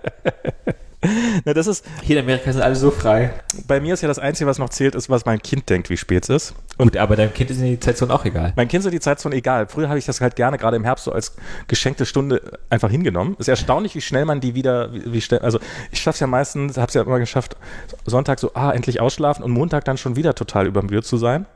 Na, 1.44 1.54
das 1.54 1.66
ist, 1.66 1.84
hier 2.02 2.16
in 2.18 2.24
Amerika 2.24 2.52
sind 2.52 2.62
alle 2.62 2.76
so 2.76 2.90
frei. 2.90 3.32
bei 3.66 3.80
mir 3.80 3.94
ist 3.94 4.02
ja 4.02 4.08
das 4.08 4.18
Einzige, 4.18 4.48
was 4.48 4.58
noch 4.58 4.70
zählt, 4.70 4.94
ist, 4.94 5.10
was 5.10 5.24
mein 5.24 5.40
Kind 5.40 5.68
denkt, 5.68 5.90
wie 5.90 5.96
spät 5.96 6.24
es 6.24 6.28
ist. 6.28 6.54
Und 6.78 6.92
Gut, 6.92 6.96
aber 6.96 7.16
deinem 7.16 7.32
Kind 7.32 7.50
ist 7.50 7.60
die 7.60 7.78
Zeitzone 7.78 8.12
auch 8.12 8.24
egal. 8.24 8.52
Mein 8.56 8.68
Kind 8.68 8.82
sind 8.82 8.92
die 8.92 9.00
Zeitzone 9.00 9.34
egal. 9.34 9.66
Früher 9.68 9.88
habe 9.88 9.98
ich 9.98 10.06
das 10.06 10.20
halt 10.20 10.36
gerne 10.36 10.58
gerade 10.58 10.76
im 10.76 10.84
Herbst 10.84 11.04
so 11.04 11.12
als 11.12 11.36
geschenkte 11.68 12.06
Stunde 12.06 12.58
einfach 12.70 12.90
hingenommen. 12.90 13.36
Ist 13.38 13.48
erstaunlich, 13.48 13.94
wie 13.94 14.00
schnell 14.00 14.24
man 14.24 14.40
die 14.40 14.54
wieder, 14.54 14.92
wie, 14.92 15.12
wie 15.12 15.20
schnell, 15.20 15.40
also 15.40 15.58
ich 15.90 16.00
schaffe 16.00 16.16
es 16.16 16.20
ja 16.20 16.26
meistens, 16.26 16.76
habe 16.76 16.88
es 16.88 16.94
ja 16.94 17.02
immer 17.02 17.18
geschafft, 17.18 17.56
Sonntag 18.04 18.38
so, 18.38 18.52
ah, 18.54 18.72
endlich 18.72 19.00
ausschlafen 19.00 19.44
und 19.44 19.52
Montag 19.52 19.84
dann 19.84 19.98
schon 19.98 20.16
wieder 20.16 20.34
total 20.34 20.66
übermüdet 20.66 21.04
zu 21.04 21.16
sein. 21.16 21.46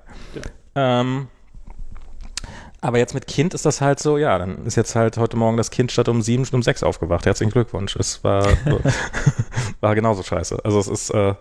Ähm, 0.74 1.28
aber 2.80 2.98
jetzt 2.98 3.14
mit 3.14 3.26
Kind 3.26 3.52
ist 3.54 3.66
das 3.66 3.80
halt 3.80 4.00
so, 4.00 4.16
ja, 4.18 4.38
dann 4.38 4.64
ist 4.64 4.76
jetzt 4.76 4.96
halt 4.96 5.16
heute 5.18 5.36
Morgen 5.36 5.56
das 5.56 5.70
Kind 5.70 5.92
statt 5.92 6.08
um 6.08 6.22
sieben 6.22 6.46
schon 6.46 6.56
um 6.56 6.62
sechs 6.62 6.82
aufgewacht. 6.82 7.26
Herzlichen 7.26 7.52
Glückwunsch. 7.52 7.96
Es 7.96 8.24
war, 8.24 8.46
war 9.80 9.94
genauso 9.94 10.22
scheiße. 10.22 10.58
Also 10.64 10.78
es 10.80 10.88
ist, 10.88 11.10
äh, 11.10 11.34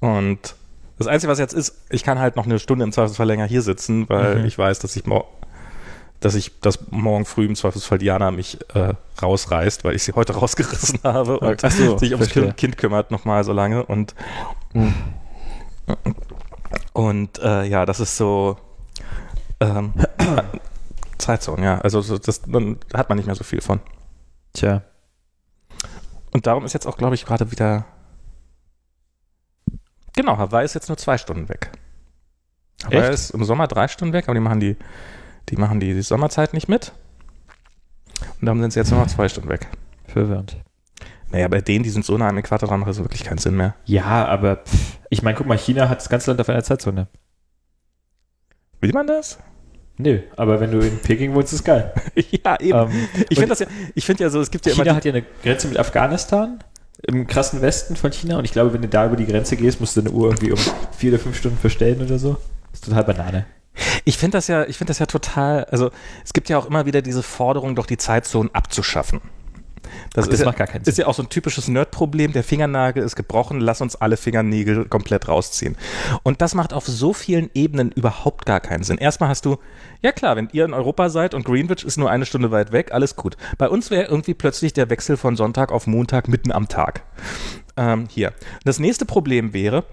und 0.00 0.54
das 0.98 1.06
Einzige, 1.06 1.30
was 1.30 1.38
jetzt 1.38 1.52
ist, 1.54 1.74
ich 1.90 2.02
kann 2.04 2.18
halt 2.18 2.36
noch 2.36 2.46
eine 2.46 2.58
Stunde 2.58 2.84
im 2.84 2.92
Zweifelsfall 2.92 3.26
länger 3.26 3.44
hier 3.46 3.62
sitzen, 3.62 4.08
weil 4.08 4.40
Mhm. 4.40 4.44
ich 4.46 4.56
weiß, 4.58 4.78
dass 4.80 4.96
ich, 4.96 5.06
mor 5.06 5.26
dass 6.20 6.34
ich 6.34 6.58
das 6.62 6.78
morgen 6.90 7.26
früh 7.26 7.44
im 7.44 7.54
Zweifelsfall 7.54 7.98
Diana 7.98 8.30
mich 8.30 8.58
äh, 8.74 8.94
rausreißt, 9.22 9.84
weil 9.84 9.94
ich 9.94 10.02
sie 10.02 10.12
heute 10.12 10.32
rausgerissen 10.36 11.00
habe 11.04 11.38
und 11.38 11.60
so, 11.60 11.98
sich 11.98 12.12
ums 12.12 12.30
kind, 12.30 12.56
kind 12.56 12.78
kümmert 12.78 13.10
nochmal 13.10 13.44
so 13.44 13.52
lange. 13.52 13.84
Und, 13.84 14.14
und 16.92 17.38
äh, 17.38 17.64
ja, 17.64 17.84
das 17.84 18.00
ist 18.00 18.16
so 18.16 18.56
ähm, 19.60 19.92
Zeitzone, 21.18 21.64
ja. 21.64 21.78
Also 21.80 22.00
so, 22.00 22.18
das 22.18 22.42
dann 22.42 22.78
hat 22.92 23.08
man 23.08 23.16
nicht 23.16 23.26
mehr 23.26 23.34
so 23.34 23.44
viel 23.44 23.60
von. 23.60 23.80
Tja. 24.52 24.82
Und 26.32 26.46
darum 26.46 26.64
ist 26.64 26.72
jetzt 26.72 26.86
auch, 26.86 26.96
glaube 26.96 27.14
ich, 27.14 27.24
gerade 27.24 27.50
wieder. 27.50 27.86
Genau, 30.14 30.38
Hawaii 30.38 30.64
ist 30.64 30.74
jetzt 30.74 30.88
nur 30.88 30.96
zwei 30.96 31.18
Stunden 31.18 31.48
weg. 31.48 31.72
Hawaii 32.84 33.00
Echt? 33.00 33.14
ist 33.14 33.30
im 33.30 33.44
Sommer 33.44 33.66
drei 33.66 33.88
Stunden 33.88 34.12
weg, 34.12 34.24
aber 34.26 34.34
die 34.34 34.40
machen 34.40 34.60
die, 34.60 34.76
die 35.48 35.56
machen 35.56 35.80
die, 35.80 35.94
die 35.94 36.02
Sommerzeit 36.02 36.52
nicht 36.52 36.68
mit. 36.68 36.92
Und 38.40 38.46
darum 38.46 38.60
sind 38.60 38.72
sie 38.72 38.80
jetzt 38.80 38.90
nur 38.90 39.00
noch 39.00 39.08
zwei 39.08 39.28
Stunden 39.28 39.48
weg. 39.48 39.66
Verwirrend. 40.06 40.56
Naja, 41.30 41.48
bei 41.48 41.60
denen, 41.60 41.82
die 41.82 41.90
sind 41.90 42.04
so 42.04 42.16
nah 42.16 42.28
am 42.28 42.38
Äquator 42.38 42.68
dran, 42.68 42.80
macht 42.80 42.90
das 42.90 42.98
wirklich 42.98 43.24
keinen 43.24 43.38
Sinn 43.38 43.56
mehr. 43.56 43.74
Ja, 43.84 44.26
aber 44.26 44.56
pff, 44.56 44.98
ich 45.10 45.22
meine, 45.22 45.36
guck 45.36 45.46
mal, 45.46 45.58
China 45.58 45.88
hat 45.88 45.98
das 45.98 46.08
ganze 46.08 46.30
Land 46.30 46.40
auf 46.40 46.48
einer 46.48 46.62
Zeitzone. 46.62 47.08
Will 48.80 48.92
man 48.92 49.06
das? 49.06 49.38
Nö, 49.98 50.20
aber 50.36 50.60
wenn 50.60 50.70
du 50.70 50.80
in 50.80 50.98
Peking 50.98 51.34
wohnst, 51.34 51.52
ist 51.52 51.64
geil. 51.64 51.92
ja, 52.44 52.60
eben. 52.60 52.78
Ähm, 52.78 53.08
ich 53.30 53.38
finde 53.38 53.48
das 53.48 53.60
ja, 53.60 53.66
ich 53.94 54.04
finde 54.04 54.24
ja 54.24 54.30
so, 54.30 54.40
es 54.40 54.50
gibt 54.50 54.66
ja 54.66 54.72
immer. 54.72 54.84
China 54.84 54.96
hat 54.96 55.04
ja 55.04 55.12
eine 55.12 55.24
Grenze 55.42 55.68
mit 55.68 55.78
Afghanistan 55.78 56.58
im 57.02 57.26
krassen 57.26 57.62
Westen 57.62 57.96
von 57.96 58.12
China 58.12 58.38
und 58.38 58.44
ich 58.44 58.52
glaube, 58.52 58.72
wenn 58.72 58.82
du 58.82 58.88
da 58.88 59.06
über 59.06 59.16
die 59.16 59.26
Grenze 59.26 59.56
gehst, 59.56 59.80
musst 59.80 59.96
du 59.96 60.02
deine 60.02 60.14
Uhr 60.14 60.28
irgendwie 60.28 60.52
um 60.52 60.58
vier 60.96 61.12
oder 61.12 61.22
fünf 61.22 61.36
Stunden 61.38 61.58
verstellen 61.58 62.02
oder 62.02 62.18
so. 62.18 62.36
Das 62.72 62.80
ist 62.80 62.84
total 62.84 63.04
Banane. 63.04 63.46
Ich 64.04 64.18
finde 64.18 64.38
das 64.38 64.48
ja, 64.48 64.64
ich 64.64 64.78
finde 64.78 64.90
das 64.90 64.98
ja 64.98 65.06
total, 65.06 65.64
also 65.64 65.90
es 66.24 66.32
gibt 66.32 66.48
ja 66.48 66.58
auch 66.58 66.66
immer 66.66 66.86
wieder 66.86 67.02
diese 67.02 67.22
Forderung, 67.22 67.74
doch 67.74 67.86
die 67.86 67.98
Zonen 67.98 68.50
abzuschaffen. 68.54 69.20
Das, 70.12 70.24
Ach, 70.24 70.28
das 70.28 70.34
ist, 70.34 70.40
ja, 70.40 70.46
macht 70.46 70.58
gar 70.58 70.66
keinen 70.66 70.84
Sinn. 70.84 70.92
ist 70.92 70.98
ja 70.98 71.06
auch 71.06 71.14
so 71.14 71.22
ein 71.22 71.28
typisches 71.28 71.68
Nerd-Problem. 71.68 72.32
Der 72.32 72.44
Fingernagel 72.44 73.02
ist 73.02 73.16
gebrochen, 73.16 73.60
lass 73.60 73.80
uns 73.80 73.96
alle 73.96 74.16
Fingernägel 74.16 74.86
komplett 74.86 75.28
rausziehen. 75.28 75.76
Und 76.22 76.40
das 76.40 76.54
macht 76.54 76.72
auf 76.72 76.86
so 76.86 77.12
vielen 77.12 77.50
Ebenen 77.54 77.92
überhaupt 77.92 78.46
gar 78.46 78.60
keinen 78.60 78.82
Sinn. 78.82 78.98
Erstmal 78.98 79.28
hast 79.28 79.44
du, 79.44 79.58
ja 80.02 80.12
klar, 80.12 80.36
wenn 80.36 80.48
ihr 80.52 80.64
in 80.64 80.74
Europa 80.74 81.08
seid 81.08 81.34
und 81.34 81.44
Greenwich 81.44 81.84
ist 81.84 81.96
nur 81.96 82.10
eine 82.10 82.26
Stunde 82.26 82.50
weit 82.50 82.72
weg, 82.72 82.92
alles 82.92 83.16
gut. 83.16 83.36
Bei 83.58 83.68
uns 83.68 83.90
wäre 83.90 84.08
irgendwie 84.08 84.34
plötzlich 84.34 84.72
der 84.72 84.90
Wechsel 84.90 85.16
von 85.16 85.36
Sonntag 85.36 85.72
auf 85.72 85.86
Montag 85.86 86.28
mitten 86.28 86.52
am 86.52 86.68
Tag. 86.68 87.02
Ähm, 87.76 88.06
hier. 88.10 88.32
Das 88.64 88.78
nächste 88.78 89.04
Problem 89.04 89.52
wäre, 89.52 89.84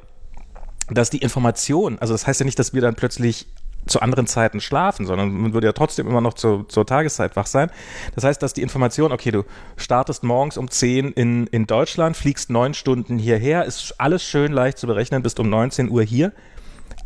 dass 0.90 1.10
die 1.10 1.20
Information, 1.20 1.98
also 2.00 2.14
das 2.14 2.28
heißt 2.28 2.40
ja 2.40 2.46
nicht, 2.46 2.60
dass 2.60 2.74
wir 2.74 2.82
dann 2.82 2.96
plötzlich 2.96 3.48
zu 3.86 4.02
anderen 4.02 4.28
Zeiten 4.28 4.62
schlafen, 4.62 5.06
sondern 5.06 5.32
man 5.32 5.54
würde 5.54 5.68
ja 5.68 5.74
trotzdem 5.74 6.08
immer 6.08 6.22
noch 6.22 6.34
zu, 6.36 6.64
zur 6.64 6.86
Tageszeit 6.86 7.36
wach 7.36 7.48
sein. 7.48 7.70
Das 8.16 8.24
heißt, 8.24 8.42
dass 8.42 8.54
die 8.54 8.62
Information, 8.62 9.12
okay, 9.12 9.32
du 9.32 9.44
startest 9.78 10.24
morgens 10.24 10.58
um 10.58 10.70
10 10.70 11.12
in, 11.14 11.48
in 11.48 11.68
Deutschland, 11.68 12.16
fliegst 12.16 12.50
neun 12.50 12.74
Stunden 12.74 13.18
hierher, 13.18 13.66
ist 13.66 13.96
alles 13.98 14.24
schön 14.24 14.52
leicht 14.54 14.78
zu 14.78 14.88
berechnen, 14.88 15.22
bist 15.24 15.40
um 15.40 15.50
19 15.50 15.90
Uhr 15.90 16.04
hier. 16.04 16.32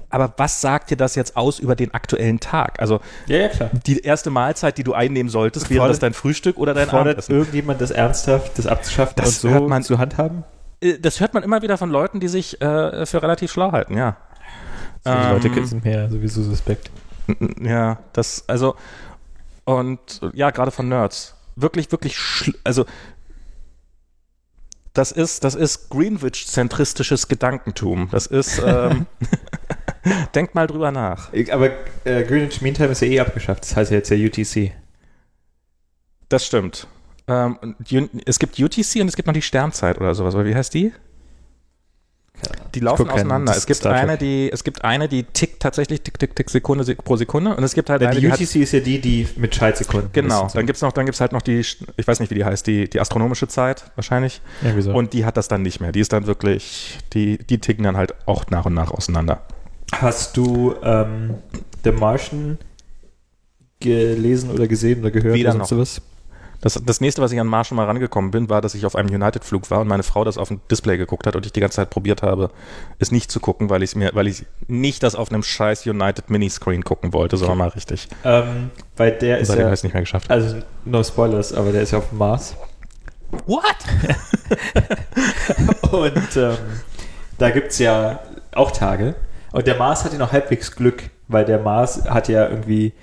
Aber 0.09 0.33
was 0.37 0.61
sagt 0.61 0.89
dir 0.89 0.95
das 0.95 1.15
jetzt 1.15 1.35
aus 1.35 1.59
über 1.59 1.75
den 1.75 1.93
aktuellen 1.93 2.39
Tag? 2.39 2.79
Also 2.79 3.01
Ja, 3.25 3.37
ja, 3.39 3.49
die 3.85 3.99
erste 3.99 4.29
Mahlzeit, 4.29 4.77
die 4.77 4.83
du 4.85 4.93
einnehmen 4.93 5.29
solltest, 5.29 5.69
wäre 5.69 5.87
das 5.89 5.99
dein 5.99 6.13
Frühstück 6.13 6.57
oder 6.57 6.73
dein 6.73 6.87
Fordert 6.87 7.07
Abendessen? 7.17 7.31
irgendjemand 7.35 7.81
das 7.81 7.91
ernsthaft, 7.91 8.57
das 8.57 8.67
abzuschaffen 8.67 9.15
Das 9.17 9.27
und 9.27 9.33
so 9.41 9.49
hört 9.49 9.67
man- 9.67 9.83
zu 9.83 9.97
handhaben? 9.97 10.43
Äh, 10.79 10.97
Das 10.99 11.19
hört 11.19 11.33
man 11.33 11.43
immer 11.43 11.61
wieder 11.61 11.77
von 11.77 11.89
Leuten, 11.89 12.19
die 12.21 12.27
sich 12.29 12.61
äh, 12.61 13.05
für 13.05 13.21
relativ 13.21 13.51
schlau 13.51 13.71
halten, 13.73 13.97
ja. 13.97 14.15
Die 15.07 15.11
Ähm, 15.13 15.31
Leute 15.53 15.67
sind 15.67 15.83
mir 15.85 15.93
ja 15.93 16.09
sowieso 16.09 16.43
suspekt. 16.43 16.91
Ja, 17.61 17.99
das, 18.13 18.43
also, 18.47 18.75
und 19.65 20.21
ja, 20.33 20.49
gerade 20.51 20.71
von 20.71 20.87
Nerds. 20.87 21.35
Wirklich, 21.55 21.91
wirklich, 21.91 22.15
schl- 22.15 22.55
also, 22.63 22.85
das 24.93 25.11
ist, 25.11 25.43
das 25.43 25.55
ist 25.55 25.89
Greenwich-zentristisches 25.89 27.27
Gedankentum. 27.27 28.07
Das 28.11 28.27
ist, 28.27 28.61
ähm, 28.65 29.05
denkt 30.35 30.55
mal 30.55 30.67
drüber 30.67 30.91
nach. 30.91 31.31
Aber 31.51 31.69
äh, 32.05 32.23
Greenwich 32.23 32.61
Mean 32.61 32.73
Time 32.73 32.89
ist 32.89 33.01
ja 33.01 33.07
eh 33.07 33.19
abgeschafft. 33.19 33.63
Das 33.63 33.75
heißt 33.75 33.91
ja 33.91 33.97
jetzt 33.97 34.09
ja 34.09 34.17
UTC. 34.17 34.71
Das 36.29 36.45
stimmt. 36.45 36.87
Ähm, 37.27 37.75
es 38.25 38.39
gibt 38.39 38.57
UTC 38.59 39.01
und 39.01 39.07
es 39.07 39.15
gibt 39.15 39.27
noch 39.27 39.33
die 39.33 39.41
Sternzeit 39.41 39.99
oder 39.99 40.15
sowas. 40.15 40.33
Aber 40.33 40.45
wie 40.45 40.55
heißt 40.55 40.73
die? 40.73 40.93
Die 42.75 42.79
laufen 42.79 43.09
auseinander. 43.09 43.53
Es 43.55 43.65
gibt 43.65 43.77
Star 43.79 43.93
Trek. 43.93 44.03
eine, 44.03 44.17
die, 44.17 44.51
es 44.51 44.63
gibt 44.63 44.83
eine, 44.83 45.07
die 45.07 45.23
tickt 45.23 45.61
tatsächlich 45.61 46.01
tick, 46.01 46.19
tick, 46.19 46.35
tick, 46.35 46.49
Sekunde 46.49 46.83
sek- 46.83 47.01
pro 47.03 47.15
Sekunde. 47.15 47.55
Und 47.55 47.63
es 47.63 47.73
gibt 47.73 47.89
halt 47.89 48.01
Denn 48.01 48.09
eine, 48.09 48.19
die 48.19 48.25
die 48.27 48.31
hat, 48.31 48.39
UTC 48.39 48.55
ist 48.57 48.71
ja 48.73 48.79
die, 48.79 48.99
die 49.01 49.27
mit 49.37 49.55
Schaltsekunden. 49.55 50.09
Genau, 50.13 50.45
ist. 50.45 50.55
dann 50.55 50.65
gibt's 50.67 50.81
noch, 50.81 50.91
dann 50.91 51.05
gibt's 51.05 51.19
halt 51.19 51.31
noch 51.31 51.41
die, 51.41 51.59
ich 51.59 52.07
weiß 52.07 52.19
nicht, 52.19 52.29
wie 52.29 52.35
die 52.35 52.45
heißt, 52.45 52.67
die, 52.67 52.89
die 52.89 52.99
astronomische 52.99 53.47
Zeit 53.47 53.85
wahrscheinlich. 53.95 54.41
Ja, 54.63 54.71
wieso? 54.75 54.93
Und 54.93 55.13
die 55.13 55.25
hat 55.25 55.37
das 55.37 55.47
dann 55.47 55.63
nicht 55.63 55.79
mehr. 55.79 55.91
Die 55.91 55.99
ist 55.99 56.13
dann 56.13 56.27
wirklich, 56.27 56.99
die, 57.13 57.37
die 57.39 57.57
ticken 57.59 57.83
dann 57.83 57.97
halt 57.97 58.13
auch 58.27 58.45
nach 58.49 58.65
und 58.65 58.73
nach 58.75 58.91
auseinander. 58.91 59.41
Hast 59.93 60.37
du 60.37 60.75
ähm, 60.83 61.35
The 61.83 61.91
Martian 61.91 62.59
gelesen 63.79 64.51
oder 64.51 64.67
gesehen 64.67 64.99
oder 65.01 65.11
gehört 65.11 65.35
Weder 65.35 65.49
oder 65.51 65.59
noch. 65.59 65.65
sonst 65.67 65.95
sowas? 65.95 66.07
Das, 66.61 66.81
das 66.83 67.01
nächste, 67.01 67.21
was 67.21 67.31
ich 67.31 67.39
an 67.39 67.47
Mars 67.47 67.67
schon 67.67 67.75
mal 67.75 67.85
rangekommen 67.85 68.31
bin, 68.31 68.49
war, 68.49 68.61
dass 68.61 68.73
ich 68.73 68.85
auf 68.85 68.95
einem 68.95 69.13
United-Flug 69.13 69.69
war 69.69 69.81
und 69.81 69.87
meine 69.87 70.03
Frau 70.03 70.23
das 70.23 70.37
auf 70.37 70.47
dem 70.47 70.61
Display 70.71 70.97
geguckt 70.97 71.27
hat 71.27 71.35
und 71.35 71.45
ich 71.45 71.53
die 71.53 71.59
ganze 71.59 71.75
Zeit 71.75 71.89
probiert 71.89 72.23
habe, 72.23 72.49
es 72.99 73.11
nicht 73.11 73.31
zu 73.31 73.39
gucken, 73.39 73.69
weil 73.69 73.83
ich 73.83 73.95
mir, 73.95 74.11
weil 74.13 74.27
ich 74.27 74.45
nicht 74.67 75.03
das 75.03 75.15
auf 75.15 75.31
einem 75.31 75.43
scheiß 75.43 75.85
United 75.85 76.29
Miniscreen 76.29 76.83
gucken 76.83 77.13
wollte, 77.13 77.37
sondern 77.37 77.59
mal 77.59 77.69
richtig. 77.69 78.07
Ähm, 78.23 78.71
weil 78.95 79.11
der 79.11 79.37
ist 79.37 79.53
ja, 79.53 79.69
nicht 79.69 79.93
mehr 79.93 80.01
geschafft. 80.01 80.31
also 80.31 80.57
no 80.85 81.03
spoilers, 81.03 81.53
aber 81.53 81.71
der 81.71 81.83
ist 81.83 81.91
ja 81.91 81.99
auf 81.99 82.09
dem 82.09 82.17
Mars. 82.17 82.55
What? 83.45 83.75
Und 85.91 86.37
ähm, 86.37 86.57
da 87.37 87.49
gibt 87.51 87.71
es 87.71 87.79
ja 87.79 88.19
auch 88.53 88.71
Tage. 88.71 89.15
Und 89.51 89.67
der 89.67 89.77
Mars 89.77 90.03
hat 90.03 90.13
ja 90.13 90.19
noch 90.19 90.31
halbwegs 90.31 90.75
Glück, 90.75 91.03
weil 91.27 91.45
der 91.45 91.59
Mars 91.59 92.05
hat 92.09 92.29
ja 92.29 92.47
irgendwie 92.47 92.93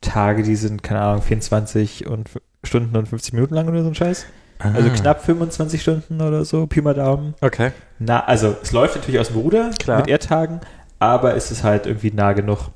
Tage, 0.00 0.42
die 0.42 0.56
sind, 0.56 0.82
keine 0.82 1.00
Ahnung, 1.00 1.22
24 1.22 2.06
und 2.06 2.28
Stunden 2.64 2.96
und 2.96 3.06
50 3.08 3.32
Minuten 3.34 3.54
lang 3.54 3.68
oder 3.68 3.82
so 3.82 3.88
ein 3.88 3.94
Scheiß. 3.94 4.26
Also 4.58 4.88
Ah. 4.88 4.92
knapp 4.92 5.24
25 5.24 5.82
Stunden 5.82 6.20
oder 6.20 6.44
so, 6.44 6.66
Pi 6.66 6.80
mal 6.82 6.94
Daumen. 6.94 7.34
Okay. 7.40 7.72
Na, 7.98 8.24
also 8.24 8.56
es 8.62 8.70
läuft 8.70 8.94
natürlich 8.96 9.18
aus 9.20 9.28
dem 9.28 9.36
Ruder 9.38 9.70
Klar. 9.78 9.98
mit 9.98 10.08
Erdtagen, 10.08 10.60
aber 11.00 11.34
es 11.34 11.50
ist 11.50 11.64
halt 11.64 11.86
irgendwie 11.86 12.12
nah 12.12 12.32
genug. 12.32 12.68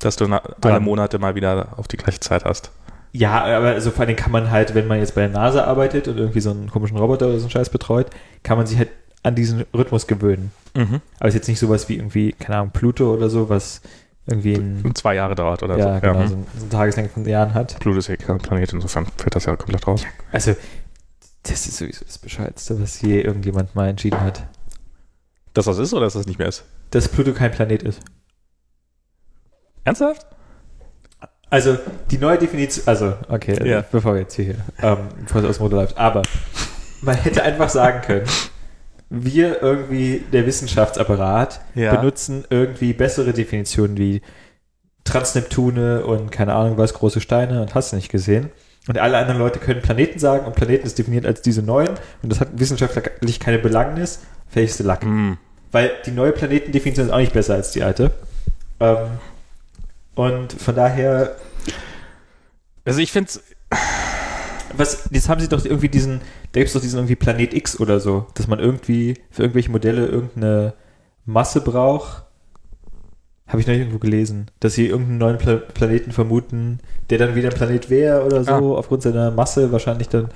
Dass 0.00 0.16
du 0.16 0.26
na, 0.28 0.42
alle 0.60 0.76
Ähm. 0.76 0.84
Monate 0.84 1.18
mal 1.18 1.34
wieder 1.34 1.68
auf 1.78 1.88
die 1.88 1.96
gleiche 1.96 2.20
Zeit 2.20 2.44
hast. 2.44 2.70
Ja, 3.12 3.42
aber 3.42 3.68
also 3.68 3.90
vor 3.90 4.04
allem 4.04 4.16
kann 4.16 4.30
man 4.32 4.50
halt, 4.50 4.74
wenn 4.74 4.86
man 4.86 4.98
jetzt 4.98 5.14
bei 5.14 5.22
der 5.22 5.30
NASA 5.30 5.64
arbeitet 5.64 6.08
und 6.08 6.18
irgendwie 6.18 6.40
so 6.40 6.50
einen 6.50 6.70
komischen 6.70 6.98
Roboter 6.98 7.26
oder 7.28 7.38
so 7.38 7.44
einen 7.44 7.50
Scheiß 7.50 7.70
betreut, 7.70 8.08
kann 8.42 8.58
man 8.58 8.66
sich 8.66 8.76
halt 8.76 8.90
an 9.22 9.34
diesen 9.34 9.64
Rhythmus 9.74 10.06
gewöhnen. 10.06 10.52
Mhm. 10.76 11.00
Aber 11.18 11.28
es 11.28 11.34
ist 11.34 11.40
jetzt 11.40 11.48
nicht 11.48 11.58
sowas 11.58 11.88
wie 11.88 11.96
irgendwie, 11.96 12.32
keine 12.32 12.58
Ahnung, 12.58 12.70
Pluto 12.72 13.14
oder 13.14 13.30
so, 13.30 13.48
was 13.48 13.80
irgendwie 14.28 14.54
ein, 14.54 14.94
Zwei 14.94 15.14
Jahre 15.14 15.34
dauert 15.34 15.62
oder 15.62 15.76
ja, 15.78 15.94
so. 15.94 16.00
genau, 16.00 16.18
mhm. 16.20 16.28
so, 16.28 16.34
ein, 16.36 16.46
so 16.56 16.60
eine 16.62 16.70
Tageslänge 16.70 17.08
von 17.08 17.24
Jahren 17.24 17.54
hat. 17.54 17.78
Pluto 17.80 17.98
ist 17.98 18.08
ja 18.08 18.16
kein 18.16 18.38
Planet, 18.38 18.72
insofern 18.72 19.06
fällt 19.16 19.34
das 19.34 19.44
ja 19.46 19.56
komplett 19.56 19.86
raus. 19.86 20.04
Also, 20.32 20.54
das 21.42 21.66
ist 21.66 21.78
sowieso 21.78 22.04
das 22.04 22.18
Bescheidste, 22.18 22.80
was 22.80 23.00
je 23.00 23.20
irgendjemand 23.20 23.74
mal 23.74 23.88
entschieden 23.88 24.20
hat. 24.20 24.44
Dass 25.54 25.64
das 25.64 25.78
ist 25.78 25.92
oder 25.92 26.04
dass 26.04 26.12
das 26.14 26.26
nicht 26.26 26.38
mehr 26.38 26.48
ist? 26.48 26.64
Dass 26.90 27.08
Pluto 27.08 27.32
kein 27.32 27.50
Planet 27.50 27.82
ist. 27.82 28.00
Ernsthaft? 29.84 30.26
Also, 31.50 31.78
die 32.10 32.18
neue 32.18 32.36
Definition, 32.36 32.86
also, 32.86 33.14
okay, 33.28 33.56
Ja. 33.66 33.82
bevor 33.90 34.12
wir 34.14 34.20
jetzt 34.20 34.34
hier, 34.34 34.56
ähm, 34.82 34.98
bevor 35.22 35.42
es 35.42 35.48
aus 35.48 35.56
dem 35.56 35.62
Ruder 35.62 35.76
läuft, 35.78 35.96
aber 35.96 36.22
man 37.00 37.16
hätte 37.16 37.42
einfach 37.42 37.70
sagen 37.70 38.02
können, 38.02 38.26
wir 39.10 39.62
irgendwie, 39.62 40.24
der 40.32 40.46
Wissenschaftsapparat, 40.46 41.60
Ja. 41.74 41.94
benutzen 41.96 42.44
irgendwie 42.50 42.92
bessere 42.92 43.32
Definitionen 43.32 43.96
wie 43.96 44.20
Transneptune 45.04 46.04
und 46.04 46.30
keine 46.30 46.54
Ahnung 46.54 46.76
was, 46.76 46.92
große 46.94 47.20
Steine 47.20 47.62
und 47.62 47.74
hast 47.74 47.92
du 47.92 47.96
nicht 47.96 48.10
gesehen. 48.10 48.50
Und 48.88 48.98
alle 48.98 49.16
anderen 49.18 49.38
Leute 49.38 49.58
können 49.58 49.80
Planeten 49.82 50.18
sagen 50.18 50.46
und 50.46 50.54
Planeten 50.54 50.86
ist 50.86 50.98
definiert 50.98 51.26
als 51.26 51.42
diese 51.42 51.62
neuen 51.62 51.90
und 52.22 52.30
das 52.30 52.40
hat 52.40 52.48
wissenschaftlich 52.54 53.40
keine 53.40 53.58
Belangnis, 53.58 54.20
fähigste 54.48 54.82
Lack. 54.82 55.04
Mhm. 55.04 55.38
Weil 55.72 55.90
die 56.06 56.10
neue 56.10 56.32
Planetendefinition 56.32 57.06
ist 57.06 57.12
auch 57.12 57.18
nicht 57.18 57.32
besser 57.34 57.54
als 57.54 57.70
die 57.72 57.82
alte. 57.82 58.10
Ähm, 58.80 58.96
und 60.14 60.52
von 60.52 60.74
daher, 60.74 61.36
Also 62.84 63.00
ich 63.00 63.12
finde 63.12 63.30
was, 64.76 65.08
jetzt 65.10 65.28
haben 65.28 65.40
sie 65.40 65.48
doch 65.48 65.64
irgendwie 65.64 65.88
diesen, 65.88 66.20
da 66.52 66.60
gibt 66.60 66.66
es 66.68 66.72
doch 66.72 66.80
diesen 66.80 66.98
irgendwie 66.98 67.16
Planet 67.16 67.54
X 67.54 67.80
oder 67.80 68.00
so, 68.00 68.26
dass 68.34 68.46
man 68.46 68.58
irgendwie 68.58 69.14
für 69.30 69.42
irgendwelche 69.42 69.70
Modelle 69.70 70.06
irgendeine 70.06 70.74
Masse 71.26 71.60
braucht. 71.60 72.24
Habe 73.46 73.60
ich 73.60 73.66
noch 73.66 73.74
irgendwo 73.74 73.98
gelesen, 73.98 74.50
dass 74.60 74.74
sie 74.74 74.86
irgendeinen 74.88 75.18
neuen 75.18 75.38
Pla 75.38 75.56
Planeten 75.56 76.12
vermuten, 76.12 76.80
der 77.08 77.16
dann 77.18 77.34
wieder 77.34 77.48
ein 77.48 77.54
Planet 77.54 77.88
wäre 77.88 78.24
oder 78.26 78.44
so, 78.44 78.76
aufgrund 78.76 79.02
seiner 79.02 79.30
Masse 79.30 79.72
wahrscheinlich 79.72 80.08
dann 80.10 80.28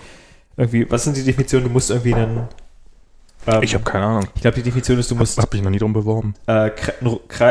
irgendwie, 0.56 0.90
was 0.90 1.04
sind 1.04 1.16
die 1.16 1.22
Definitionen? 1.24 1.66
Du 1.66 1.72
musst 1.72 1.90
irgendwie 1.90 2.14
einen. 2.14 2.48
Ähm, 3.46 3.62
Ich 3.62 3.74
habe 3.74 3.84
keine 3.84 4.04
Ahnung. 4.06 4.28
ich 4.34 4.40
glaube, 4.40 4.54
die 4.56 4.62
Definition 4.62 4.98
ist, 4.98 5.10
du 5.10 5.14
musst 5.14 5.36
Hab 5.38 5.52
mich 5.52 5.62
noch 5.62 5.70
nie 5.70 5.78
drum 5.78 5.92
beworben. 5.92 6.34
äh, 6.46 6.70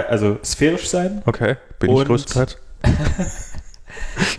also 0.08 0.40
sphärisch 0.44 0.90
sein 0.90 1.22
Okay. 1.26 1.58
Bin 1.80 1.90
Und- 1.92 2.02
ich 2.02 2.08
größtenteils. 2.08 2.58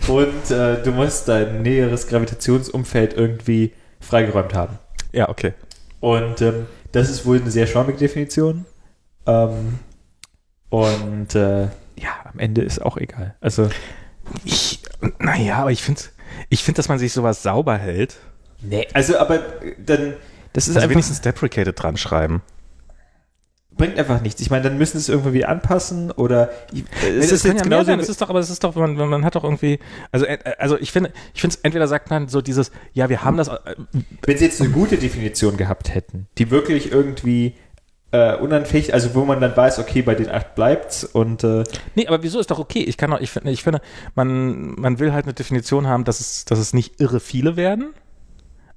und 0.07 0.51
äh, 0.51 0.81
du 0.83 0.91
musst 0.91 1.27
dein 1.27 1.61
näheres 1.61 2.07
Gravitationsumfeld 2.07 3.13
irgendwie 3.13 3.73
freigeräumt 3.99 4.53
haben. 4.53 4.77
Ja, 5.11 5.29
okay. 5.29 5.53
Und 5.99 6.41
ähm, 6.41 6.65
das 6.91 7.09
ist 7.09 7.25
wohl 7.25 7.39
eine 7.39 7.51
sehr 7.51 7.67
schwammige 7.67 7.97
Definition. 7.97 8.65
Ähm, 9.25 9.79
und 10.69 11.35
äh, 11.35 11.63
ja, 11.95 12.09
am 12.31 12.39
Ende 12.39 12.61
ist 12.61 12.81
auch 12.81 12.97
egal. 12.97 13.35
Also, 13.39 13.69
Ich, 14.43 14.81
naja, 15.19 15.57
aber 15.57 15.71
ich 15.71 15.81
finde, 15.81 16.01
ich 16.49 16.63
find, 16.63 16.77
dass 16.77 16.89
man 16.89 16.99
sich 16.99 17.13
sowas 17.13 17.43
sauber 17.43 17.77
hält. 17.77 18.17
nee, 18.61 18.87
also 18.93 19.17
aber 19.17 19.35
äh, 19.63 19.75
dann, 19.85 20.13
das 20.53 20.67
ist 20.67 20.75
Also 20.75 20.89
wenigstens 20.89 21.21
deprecated 21.21 21.81
dran 21.81 21.97
schreiben. 21.97 22.41
Bringt 23.77 23.97
einfach 23.97 24.21
nichts. 24.21 24.41
Ich 24.41 24.49
meine, 24.49 24.63
dann 24.63 24.77
müssen 24.77 24.93
sie 24.93 25.03
es 25.03 25.09
irgendwie 25.09 25.33
wieder 25.33 25.49
anpassen 25.49 26.11
oder 26.11 26.51
es 26.71 27.31
ist 27.31 27.43
kann 27.43 27.51
jetzt 27.53 27.59
ja 27.59 27.63
genauso. 27.63 27.85
sein. 27.85 27.99
Es 27.99 28.09
ist 28.09 28.21
doch, 28.21 28.29
aber 28.29 28.39
es 28.39 28.49
ist 28.49 28.63
doch, 28.63 28.75
man, 28.75 28.95
man 28.95 29.25
hat 29.25 29.35
doch 29.35 29.43
irgendwie, 29.43 29.79
also, 30.11 30.25
äh, 30.25 30.37
also 30.57 30.77
ich 30.79 30.91
finde, 30.91 31.11
ich 31.33 31.41
finde, 31.41 31.57
entweder 31.63 31.87
sagt 31.87 32.09
man 32.09 32.27
so 32.27 32.41
dieses, 32.41 32.71
ja, 32.93 33.09
wir 33.09 33.23
haben 33.23 33.37
das, 33.37 33.47
äh, 33.47 33.75
wenn 34.23 34.37
sie 34.37 34.45
jetzt 34.45 34.61
eine 34.61 34.69
gute 34.69 34.97
Definition 34.97 35.57
gehabt 35.57 35.93
hätten, 35.93 36.27
die 36.37 36.51
wirklich 36.51 36.91
irgendwie 36.91 37.55
äh, 38.11 38.35
unanfähig, 38.35 38.93
also 38.93 39.15
wo 39.15 39.25
man 39.25 39.41
dann 39.41 39.57
weiß, 39.57 39.79
okay, 39.79 40.03
bei 40.03 40.13
den 40.13 40.29
acht 40.29 40.53
bleibt's 40.55 41.03
und 41.03 41.43
äh, 41.43 41.63
nee, 41.95 42.07
aber 42.07 42.21
wieso 42.21 42.39
ist 42.39 42.51
doch 42.51 42.59
okay? 42.59 42.83
Ich 42.83 42.97
kann 42.97 43.09
doch, 43.09 43.19
ich 43.19 43.31
finde, 43.31 43.51
ich 43.51 43.63
finde, 43.63 43.81
man, 44.13 44.75
man 44.75 44.99
will 44.99 45.13
halt 45.13 45.25
eine 45.25 45.33
Definition 45.33 45.87
haben, 45.87 46.03
dass 46.03 46.19
es, 46.19 46.45
dass 46.45 46.59
es 46.59 46.73
nicht 46.73 46.99
irre 47.01 47.19
viele 47.19 47.55
werden. 47.55 47.93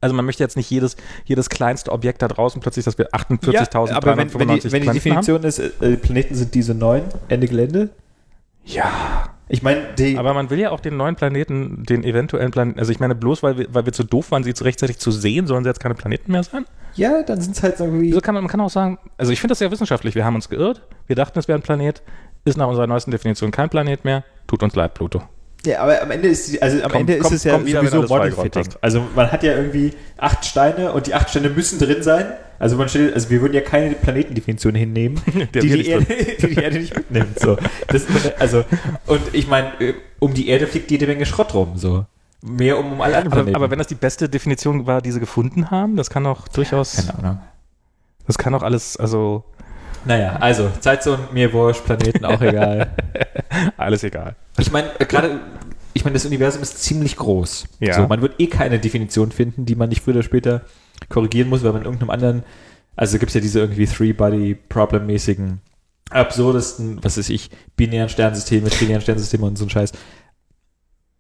Also 0.01 0.15
man 0.15 0.25
möchte 0.25 0.43
jetzt 0.43 0.57
nicht 0.57 0.71
jedes, 0.71 0.97
jedes 1.25 1.49
kleinste 1.49 1.91
Objekt 1.93 2.23
da 2.23 2.29
draußen 2.29 2.61
plötzlich, 2.61 2.85
dass 2.85 2.99
wir 2.99 3.11
48.395 3.11 3.93
aber 3.93 4.17
wenn, 4.17 4.35
wenn, 4.35 4.49
die, 4.49 4.73
wenn 4.73 4.83
die 4.83 4.89
Planeten 4.89 4.89
haben. 4.89 4.95
Definition 4.95 5.43
ist, 5.45 5.59
äh, 5.59 5.97
Planeten 5.97 6.35
sind 6.35 6.55
diese 6.55 6.75
neun, 6.75 7.03
Ende 7.29 7.47
Gelände, 7.47 7.91
Ja. 8.65 9.31
Ich 9.49 9.63
meine, 9.63 9.95
die. 9.97 10.19
Aber 10.19 10.35
man 10.35 10.51
will 10.51 10.59
ja 10.59 10.71
auch 10.71 10.81
den 10.81 10.97
neuen 10.97 11.15
Planeten, 11.15 11.85
den 11.85 12.03
eventuellen 12.03 12.51
Planeten, 12.51 12.81
also 12.81 12.91
ich 12.91 12.99
meine, 12.99 13.15
bloß 13.15 13.45
weil 13.45 13.57
wir, 13.57 13.67
weil 13.73 13.87
wir 13.87 13.93
zu 13.93 14.03
doof 14.03 14.33
waren, 14.33 14.43
sie 14.43 14.55
zu 14.55 14.65
rechtzeitig 14.65 14.99
zu 14.99 15.13
sehen, 15.13 15.47
sollen 15.47 15.63
sie 15.63 15.71
jetzt 15.71 15.79
keine 15.79 15.95
Planeten 15.95 16.33
mehr 16.33 16.43
sein? 16.43 16.65
ja, 16.97 17.23
dann 17.23 17.41
sind 17.41 17.55
es 17.55 17.63
halt 17.63 17.79
irgendwie. 17.79 18.09
Wieso 18.09 18.21
kann 18.21 18.35
man, 18.35 18.45
man 18.45 18.51
kann 18.51 18.61
auch 18.61 18.71
sagen, 18.71 18.99
also 19.17 19.33
ich 19.33 19.41
finde 19.41 19.53
das 19.53 19.59
sehr 19.59 19.71
wissenschaftlich, 19.71 20.15
wir 20.15 20.25
haben 20.25 20.35
uns 20.35 20.49
geirrt, 20.49 20.83
wir 21.07 21.17
dachten, 21.17 21.39
es 21.39 21.47
wäre 21.47 21.59
ein 21.59 21.63
Planet, 21.63 22.03
ist 22.45 22.57
nach 22.57 22.67
unserer 22.67 22.87
neuesten 22.87 23.11
Definition 23.11 23.51
kein 23.51 23.69
Planet 23.69 24.05
mehr, 24.05 24.25
tut 24.47 24.63
uns 24.63 24.75
leid, 24.75 24.95
Pluto. 24.95 25.23
Ja, 25.67 25.81
aber 25.81 26.01
am 26.03 26.11
Ende 26.11 26.29
ist, 26.29 26.53
die- 26.53 26.63
also 26.63 26.77
am 26.79 26.83
Kommt- 26.91 26.95
Ende 27.03 27.15
ist 27.15 27.23
kommt- 27.25 27.35
es 27.35 27.45
ja 27.45 27.65
wieder, 27.67 27.87
sowieso 27.87 28.19
hast. 28.55 28.79
Also 28.83 29.03
man 29.15 29.31
hat 29.33 29.43
ja 29.43 29.55
irgendwie 29.55 29.93
acht 30.17 30.45
Steine 30.45 30.93
und 30.93 31.07
die 31.07 31.15
acht 31.15 31.29
Steine 31.31 31.51
müssen 31.51 31.79
drin 31.79 32.03
sein. 32.03 32.27
Also 32.59 32.77
man 32.77 32.89
stellt, 32.89 33.13
also 33.13 33.29
wir 33.29 33.43
würden 33.43 33.53
ja 33.53 33.61
keine 33.61 33.91
Planetendefinition 33.95 34.75
hinnehmen, 34.75 35.21
die 35.55 35.61
die, 35.61 35.89
Erde, 35.89 36.07
die 36.41 36.47
die 36.55 36.55
Erde 36.63 36.79
nicht 36.79 36.97
mitnimmt. 36.97 37.39
So. 37.39 37.59
Das, 37.89 38.05
also, 38.39 38.65
und 39.07 39.21
ich 39.35 39.47
meine, 39.47 39.73
äh, 39.81 39.95
um 40.21 40.33
die 40.33 40.49
Erde 40.49 40.67
fliegt 40.67 40.91
jede 40.91 41.07
Menge 41.07 41.27
Schrott 41.27 41.53
rum. 41.53 41.73
So. 41.77 42.07
Mehr 42.43 42.79
um, 42.79 42.93
um 42.93 43.01
alle 43.03 43.17
anderen 43.17 43.27
Aber, 43.33 43.37
Planeten. 43.43 43.57
aber 43.57 43.71
wenn 43.71 43.79
das 43.79 43.89
die 43.89 43.95
beste 43.95 44.29
Definition 44.31 44.87
war, 44.87 45.03
die 45.03 45.11
sie 45.13 45.21
gefunden 45.21 45.71
haben, 45.71 45.97
das 45.97 46.09
kann 46.09 46.25
auch 46.27 46.49
durchaus, 46.49 46.97
Keine 46.97 47.19
Ahnung. 47.19 47.41
das 48.27 48.39
kann 48.39 48.55
auch 48.55 48.63
alles, 48.63 48.97
also 48.97 49.45
Naja, 50.07 50.37
also 50.41 50.71
Zeitzone, 50.81 51.19
mir 51.33 51.53
wurscht, 51.53 51.85
Planeten 51.85 52.25
auch 52.25 52.41
egal. 52.41 52.91
alles 53.77 54.03
egal. 54.05 54.35
Ich 54.59 54.71
meine, 54.73 54.99
äh, 55.01 55.05
gerade, 55.05 55.41
ich 55.95 56.05
meine, 56.05 56.15
das 56.15 56.25
Universum 56.27 56.63
ist 56.63 56.83
ziemlich 56.83 57.17
groß. 57.17 57.67
Ja. 57.81 57.95
So, 57.95 58.07
man 58.07 58.23
wird 58.23 58.41
eh 58.41 58.47
keine 58.47 58.79
Definition 58.79 59.33
finden, 59.33 59.67
die 59.67 59.75
man 59.75 59.89
nicht 59.89 60.03
früher 60.03 60.15
oder 60.15 60.23
später 60.23 60.63
korrigieren 61.09 61.49
muss, 61.49 61.63
weil 61.63 61.73
man 61.73 61.83
in 61.83 61.87
irgendeinem 61.87 62.11
anderen, 62.11 62.43
also 62.97 63.19
gibt 63.19 63.31
es 63.31 63.35
ja 63.35 63.41
diese 63.41 63.61
irgendwie 63.61 63.87
Three-Body-Problem-mäßigen, 63.87 65.61
absurdesten, 66.11 66.99
was 67.03 67.19
weiß 67.19 67.31
ich, 67.31 67.51
binären 67.77 68.09
Sternsysteme, 68.09 68.71
trilliaren 68.71 69.03
Sternsysteme 69.03 69.45
und 69.45 69.57
so 69.59 69.65
ein 69.65 69.71
Scheiß. 69.71 69.93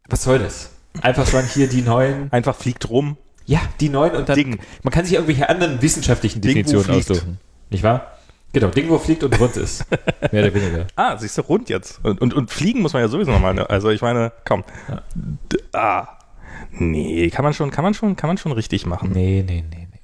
Was 0.08 0.22
soll 0.22 0.38
das? 0.38 0.70
Einfach 1.02 1.26
sagen, 1.26 1.48
hier 1.52 1.68
die 1.68 1.82
neuen, 1.82 2.32
Einfach 2.32 2.56
fliegt 2.56 2.88
rum, 2.88 3.16
ja, 3.44 3.60
die 3.80 3.88
neuen 3.88 4.14
und 4.14 4.28
dann, 4.28 4.36
Ding. 4.36 4.58
man 4.82 4.92
kann 4.92 5.04
sich 5.04 5.14
irgendwelche 5.14 5.48
anderen 5.48 5.82
wissenschaftlichen 5.82 6.40
Definitionen 6.40 6.90
aussuchen. 6.90 7.38
Nicht 7.70 7.82
wahr? 7.82 8.15
Genau, 8.56 8.68
Ding, 8.68 8.88
wo 8.88 8.98
fliegt 8.98 9.22
und 9.22 9.38
rund 9.38 9.54
ist. 9.58 9.84
Mehr 10.32 10.44
oder 10.44 10.54
weniger. 10.54 10.86
Ah, 10.96 11.18
siehst 11.18 11.36
du, 11.36 11.42
rund 11.42 11.68
jetzt. 11.68 12.02
Und, 12.02 12.22
und, 12.22 12.32
und 12.32 12.50
fliegen 12.50 12.80
muss 12.80 12.94
man 12.94 13.02
ja 13.02 13.08
sowieso 13.08 13.30
nochmal. 13.30 13.52
Ne? 13.52 13.68
Also 13.68 13.90
ich 13.90 14.00
meine, 14.00 14.32
komm. 14.46 14.64
Ja. 14.88 15.02
D 15.14 15.58
ah. 15.74 16.08
Nee, 16.70 17.28
kann 17.28 17.44
man 17.44 17.52
schon, 17.52 17.70
kann 17.70 17.84
man 17.84 17.92
schon, 17.92 18.16
kann 18.16 18.28
man 18.28 18.38
schon 18.38 18.52
richtig 18.52 18.86
machen. 18.86 19.10
Nee, 19.12 19.44
nee, 19.46 19.62
nee, 19.70 19.88
nee. 19.92 20.00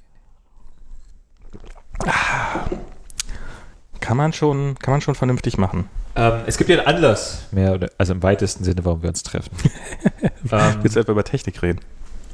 Kann 3.99 4.17
man 4.17 4.33
schon, 4.33 4.77
kann 4.77 4.91
man 4.91 5.01
schon 5.01 5.15
vernünftig 5.15 5.57
machen. 5.57 5.89
Ähm, 6.15 6.41
es 6.45 6.59
gibt 6.59 6.69
ja 6.69 6.77
einen 6.77 6.85
Anlass, 6.85 7.47
mehr 7.49 7.73
oder, 7.73 7.89
also 7.97 8.13
im 8.13 8.21
weitesten 8.21 8.63
Sinne, 8.63 8.85
warum 8.85 9.01
wir 9.01 9.09
uns 9.09 9.23
treffen. 9.23 9.49
ähm, 10.51 10.75
Willst 10.83 10.95
du 10.95 10.99
etwa 10.99 11.13
über 11.13 11.23
Technik 11.23 11.59
reden? 11.63 11.79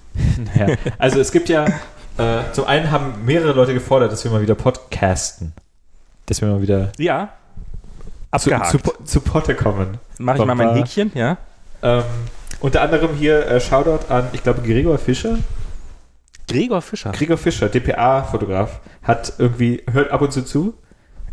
naja, 0.54 0.76
also 0.98 1.18
es 1.22 1.32
gibt 1.32 1.48
ja, 1.48 1.66
äh, 2.18 2.52
zum 2.52 2.66
einen 2.66 2.92
haben 2.92 3.24
mehrere 3.24 3.54
Leute 3.54 3.74
gefordert, 3.74 4.12
dass 4.12 4.26
wir 4.26 4.32
mal 4.32 4.42
wieder 4.42 4.56
podcasten. 4.56 5.54
Dass 6.30 6.42
wir 6.42 6.48
mal 6.48 6.62
wieder 6.62 6.92
Ja. 6.98 7.30
zu, 8.38 8.52
Abgehakt. 8.54 8.70
zu, 8.72 8.78
zu 9.04 9.22
Potte 9.22 9.56
kommen. 9.56 9.98
Mach 10.20 10.36
ich 10.36 10.46
mal 10.46 10.54
mein. 10.56 10.76
Häkchen, 10.76 11.12
ja? 11.16 11.38
Ähm, 11.82 12.04
unter 12.62 12.82
anderem 12.82 13.16
hier 13.16 13.48
äh, 13.48 13.60
Shoutout 13.60 14.12
an, 14.14 14.28
ich 14.34 14.44
glaube, 14.44 14.62
Gregor 14.62 14.98
Fischer. 15.00 15.38
Gregor 16.48 16.82
Fischer. 16.82 17.12
Gregor 17.12 17.38
Fischer, 17.38 17.70
DPA-Fotograf, 17.70 18.80
hat 19.04 19.34
irgendwie, 19.38 19.84
hört 19.92 20.12
ab 20.12 20.22
und 20.22 20.32
zu 20.34 20.44
zu 20.44 20.74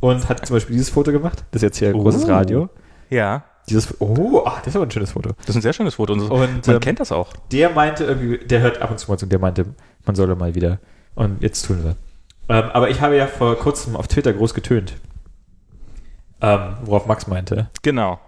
und 0.00 0.28
hat 0.28 0.46
zum 0.46 0.56
Beispiel 0.56 0.74
dieses 0.74 0.90
Foto 0.90 1.10
gemacht. 1.12 1.44
Das 1.50 1.60
ist 1.62 1.66
jetzt 1.66 1.78
hier 1.78 1.88
ein 1.88 1.94
Oh. 1.94 2.02
großes 2.02 2.28
Radio. 2.28 2.68
Ja. 3.10 3.44
Dieses, 3.68 4.00
oh, 4.00 4.42
ah, 4.46 4.58
das 4.58 4.68
ist 4.68 4.76
aber 4.76 4.86
ein 4.86 4.90
schönes 4.90 5.10
Foto. 5.10 5.30
Das 5.40 5.48
ist 5.50 5.56
ein 5.56 5.62
sehr 5.62 5.72
schönes 5.72 5.94
Foto. 5.96 6.12
Und, 6.12 6.20
so- 6.20 6.26
Und, 6.32 6.66
man 6.66 6.76
ähm, 6.76 6.80
kennt 6.80 7.00
das 7.00 7.12
auch. 7.12 7.32
der 7.50 7.70
meinte 7.70 8.04
irgendwie, 8.04 8.38
der 8.46 8.60
hört 8.60 8.80
ab 8.80 8.90
und 8.92 8.98
zu 8.98 9.10
mal 9.10 9.18
zu, 9.18 9.24
und 9.26 9.32
der 9.32 9.38
meinte, 9.40 9.66
man 10.04 10.14
solle 10.16 10.36
mal 10.36 10.54
wieder. 10.54 10.78
Und 11.14 11.42
jetzt 11.42 11.66
tun 11.66 11.82
wir. 11.82 11.96
Ähm, 12.48 12.64
aber 12.72 12.90
ich 12.90 13.00
habe 13.00 13.16
ja 13.16 13.26
vor 13.26 13.56
kurzem 13.56 13.96
auf 13.96 14.08
Twitter 14.08 14.32
groß 14.32 14.54
getönt. 14.54 14.94
Ähm, 16.40 16.76
worauf 16.84 17.06
Max 17.06 17.26
meinte. 17.26 17.70
Genau. 17.82 18.20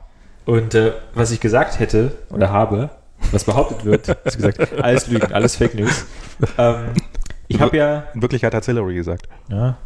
Und 0.45 0.75
äh, 0.75 0.93
was 1.15 1.31
ich 1.31 1.41
gesagt 1.41 1.79
hätte 1.79 2.13
oder 2.31 2.51
habe, 2.51 2.91
was 3.33 3.45
behauptet 3.45 3.85
wird, 3.85 4.09
ist 4.25 4.37
gesagt, 4.37 4.83
alles 4.83 5.09
Lügen, 5.09 5.33
alles 5.33 5.57
Fake 5.57 5.75
News. 5.75 6.07
Ähm, 6.57 6.95
ich 7.49 7.61
habe 7.61 7.77
ja, 7.77 8.05
In 8.15 8.23
Wirklichkeit 8.23 8.55
hat 8.55 8.65
Hillary 8.65 8.95
gesagt. 8.95 9.29
ja, 9.49 9.77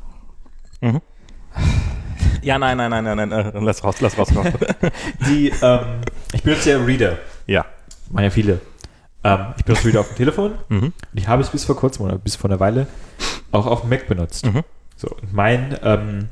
Ja, 2.43 2.59
nein, 2.59 2.77
nein, 2.77 2.91
nein, 2.91 3.05
nein, 3.05 3.29
nein. 3.29 3.53
Lass 3.65 3.85
raus, 3.85 4.01
lass 4.01 4.19
raus. 4.19 4.35
raus. 4.35 4.47
die, 5.29 5.53
ähm, 5.63 6.01
ich 6.33 6.43
benutze 6.43 6.71
ja 6.71 6.79
Reader. 6.85 7.19
ja. 7.47 7.65
Machen 8.11 8.25
ja 8.25 8.31
viele. 8.31 8.61
Ähm, 9.25 9.55
ich 9.57 9.65
benutze 9.65 9.87
Reader 9.87 10.01
auf 10.01 10.09
dem 10.09 10.17
Telefon. 10.17 10.53
Mhm. 10.69 10.85
Und 10.85 10.95
ich 11.15 11.29
habe 11.29 11.43
es 11.43 11.51
bis 11.51 11.65
vor 11.65 11.77
kurzem 11.77 12.07
oder 12.07 12.19
bis 12.19 12.37
vor 12.37 12.51
einer 12.51 12.61
Weile 12.61 12.87
auch 13.51 13.67
auf 13.67 13.83
dem 13.83 13.91
Mac 13.91 14.07
benutzt. 14.09 14.45
Mhm. 14.47 14.63
So, 14.97 15.09
und 15.09 15.33
mein, 15.33 15.77
ähm, 15.83 16.29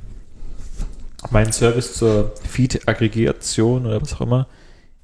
mein 1.31 1.53
Service 1.53 1.95
zur 1.95 2.33
Feed-Aggregation 2.49 3.87
oder 3.87 4.01
was 4.01 4.15
auch 4.15 4.23
immer 4.23 4.47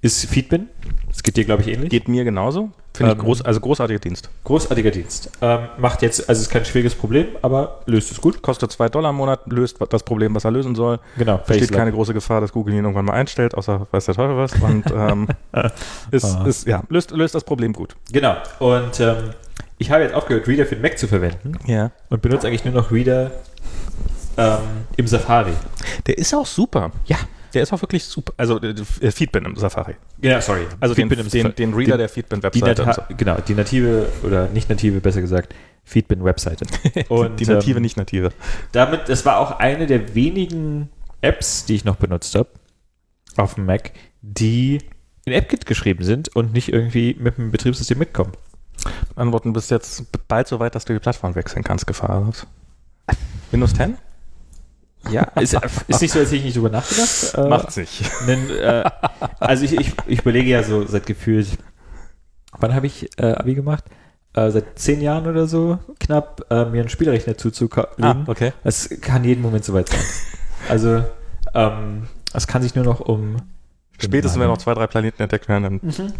ist 0.02 0.24
Feedbin. 0.26 0.68
Das 1.08 1.22
geht 1.22 1.36
dir, 1.36 1.44
glaube 1.44 1.62
ich, 1.62 1.68
ähnlich. 1.68 1.90
Geht 1.90 2.08
mir 2.08 2.24
genauso. 2.24 2.70
Finde 2.96 3.12
ich 3.12 3.18
Ähm, 3.18 3.24
groß, 3.24 3.42
also 3.42 3.60
großartiger 3.60 3.98
Dienst. 3.98 4.30
Großartiger 4.44 4.90
Dienst. 4.90 5.30
Ähm, 5.40 5.60
macht 5.78 6.02
jetzt, 6.02 6.28
also 6.28 6.40
ist 6.42 6.50
kein 6.50 6.64
schwieriges 6.64 6.94
Problem, 6.94 7.26
aber 7.42 7.80
löst 7.86 8.10
es 8.10 8.20
gut. 8.20 8.42
Kostet 8.42 8.72
2 8.72 8.88
Dollar 8.88 9.10
im 9.10 9.16
Monat, 9.16 9.40
löst 9.46 9.76
das 9.90 10.02
Problem, 10.02 10.34
was 10.34 10.44
er 10.44 10.50
lösen 10.50 10.74
soll. 10.74 10.98
Genau. 11.18 11.38
Besteht 11.38 11.72
keine 11.72 11.92
große 11.92 12.14
Gefahr, 12.14 12.40
dass 12.40 12.52
Google 12.52 12.74
ihn 12.74 12.80
irgendwann 12.84 13.04
mal 13.04 13.12
einstellt, 13.14 13.54
außer 13.54 13.86
weiß 13.90 14.04
der 14.06 14.14
Teufel 14.14 14.36
was. 14.36 14.52
Und 14.62 14.84
ähm, 14.94 15.28
ist, 16.10 16.24
Ah. 16.24 16.44
ist, 16.46 16.66
ja, 16.66 16.82
löst, 16.88 17.10
löst 17.10 17.34
das 17.34 17.44
Problem 17.44 17.72
gut. 17.72 17.94
Genau. 18.12 18.36
Und 18.58 18.98
ähm, 19.00 19.30
ich 19.78 19.90
habe 19.90 20.02
jetzt 20.04 20.14
aufgehört, 20.14 20.48
Reader 20.48 20.64
für 20.66 20.74
den 20.76 20.82
Mac 20.82 20.98
zu 20.98 21.06
verwenden 21.06 21.52
Ja. 21.66 21.90
und 22.08 22.22
benutze 22.22 22.46
eigentlich 22.46 22.64
nur 22.64 22.74
noch 22.74 22.90
Reader 22.90 23.30
ähm, 24.38 24.58
im 24.96 25.06
Safari. 25.06 25.52
Der 26.06 26.16
ist 26.18 26.34
auch 26.34 26.46
super. 26.46 26.90
Ja. 27.06 27.16
Der 27.56 27.62
ist 27.62 27.72
auch 27.72 27.80
wirklich 27.80 28.04
super. 28.04 28.34
Also 28.36 28.60
äh, 28.60 28.74
äh, 29.00 29.10
Feedbin 29.10 29.46
im 29.46 29.56
Safari. 29.56 29.94
Genau, 30.20 30.40
sorry. 30.40 30.66
Also 30.78 30.94
den, 30.94 31.08
Feedbin 31.08 31.24
im 31.24 31.30
den, 31.30 31.40
Safari. 31.42 31.54
den 31.54 31.72
Reader 31.72 31.92
Die- 31.92 31.98
der 31.98 32.08
Feedbin-Webseite. 32.10 32.84
Nata 32.84 33.08
genau, 33.16 33.36
die 33.40 33.54
native 33.54 34.08
oder 34.22 34.48
nicht 34.48 34.68
native, 34.68 35.00
besser 35.00 35.22
gesagt, 35.22 35.54
Feedbin-Webseite. 35.84 36.66
so. 37.08 37.14
Und 37.14 37.40
die 37.40 37.46
native, 37.46 37.76
ähm, 37.78 37.82
nicht 37.82 37.96
native. 37.96 38.28
damit, 38.72 39.08
das 39.08 39.24
war 39.24 39.38
auch 39.38 39.52
eine 39.58 39.86
der 39.86 40.14
wenigen 40.14 40.90
Apps, 41.22 41.64
die 41.64 41.76
ich 41.76 41.86
noch 41.86 41.96
benutzt 41.96 42.34
habe 42.34 42.50
auf 43.38 43.54
dem 43.54 43.64
Mac, 43.64 43.92
die 44.20 44.82
in 45.24 45.32
AppKit 45.32 45.64
geschrieben 45.64 46.04
sind 46.04 46.36
und 46.36 46.52
nicht 46.52 46.70
irgendwie 46.70 47.16
mit 47.18 47.38
dem 47.38 47.52
Betriebssystem 47.52 47.96
mitkommen. 47.98 48.32
Antworten 49.14 49.54
bist 49.54 49.70
jetzt 49.70 50.04
bald 50.28 50.46
so 50.46 50.60
weit, 50.60 50.74
dass 50.74 50.84
du 50.84 50.92
die 50.92 50.98
Plattform 50.98 51.34
wechseln 51.34 51.64
kannst, 51.64 51.86
Gefahr. 51.86 52.30
Windows 53.50 53.72
10? 53.72 53.96
Ja, 55.10 55.22
ist, 55.40 55.56
ist 55.88 56.02
nicht 56.02 56.12
so, 56.12 56.18
als 56.18 56.28
hätte 56.28 56.36
ich 56.36 56.44
nicht 56.44 56.56
drüber 56.56 56.70
nachgedacht. 56.70 57.34
Äh, 57.34 57.48
Macht's 57.48 57.76
nicht. 57.76 58.02
Nen, 58.26 58.50
äh, 58.50 58.84
also 59.38 59.64
ich, 59.64 59.78
ich, 59.78 59.92
ich 60.06 60.20
überlege 60.20 60.50
ja 60.50 60.62
so 60.62 60.86
seit 60.86 61.06
gefühlt, 61.06 61.48
wann 62.58 62.74
habe 62.74 62.86
ich 62.86 63.10
äh, 63.18 63.32
Abi 63.32 63.54
gemacht? 63.54 63.84
Äh, 64.34 64.50
seit 64.50 64.78
zehn 64.78 65.00
Jahren 65.00 65.26
oder 65.26 65.46
so 65.46 65.78
knapp, 65.98 66.44
äh, 66.50 66.64
mir 66.66 66.80
einen 66.80 66.88
Spielerechner 66.88 67.36
zuzulegen. 67.38 67.86
Ah, 68.00 68.24
okay. 68.26 68.52
Es 68.64 68.88
kann 69.00 69.24
jeden 69.24 69.42
Moment 69.42 69.64
soweit 69.64 69.88
sein. 69.88 70.00
Also 70.68 71.04
ähm, 71.54 72.08
es 72.34 72.46
kann 72.46 72.62
sich 72.62 72.74
nur 72.74 72.84
noch 72.84 73.00
um 73.00 73.36
Spätestens, 73.98 74.40
wenn 74.40 74.48
noch 74.48 74.58
zwei, 74.58 74.74
drei 74.74 74.86
Planeten 74.86 75.22
entdeckt 75.22 75.48
werden, 75.48 75.80
dann 75.80 76.10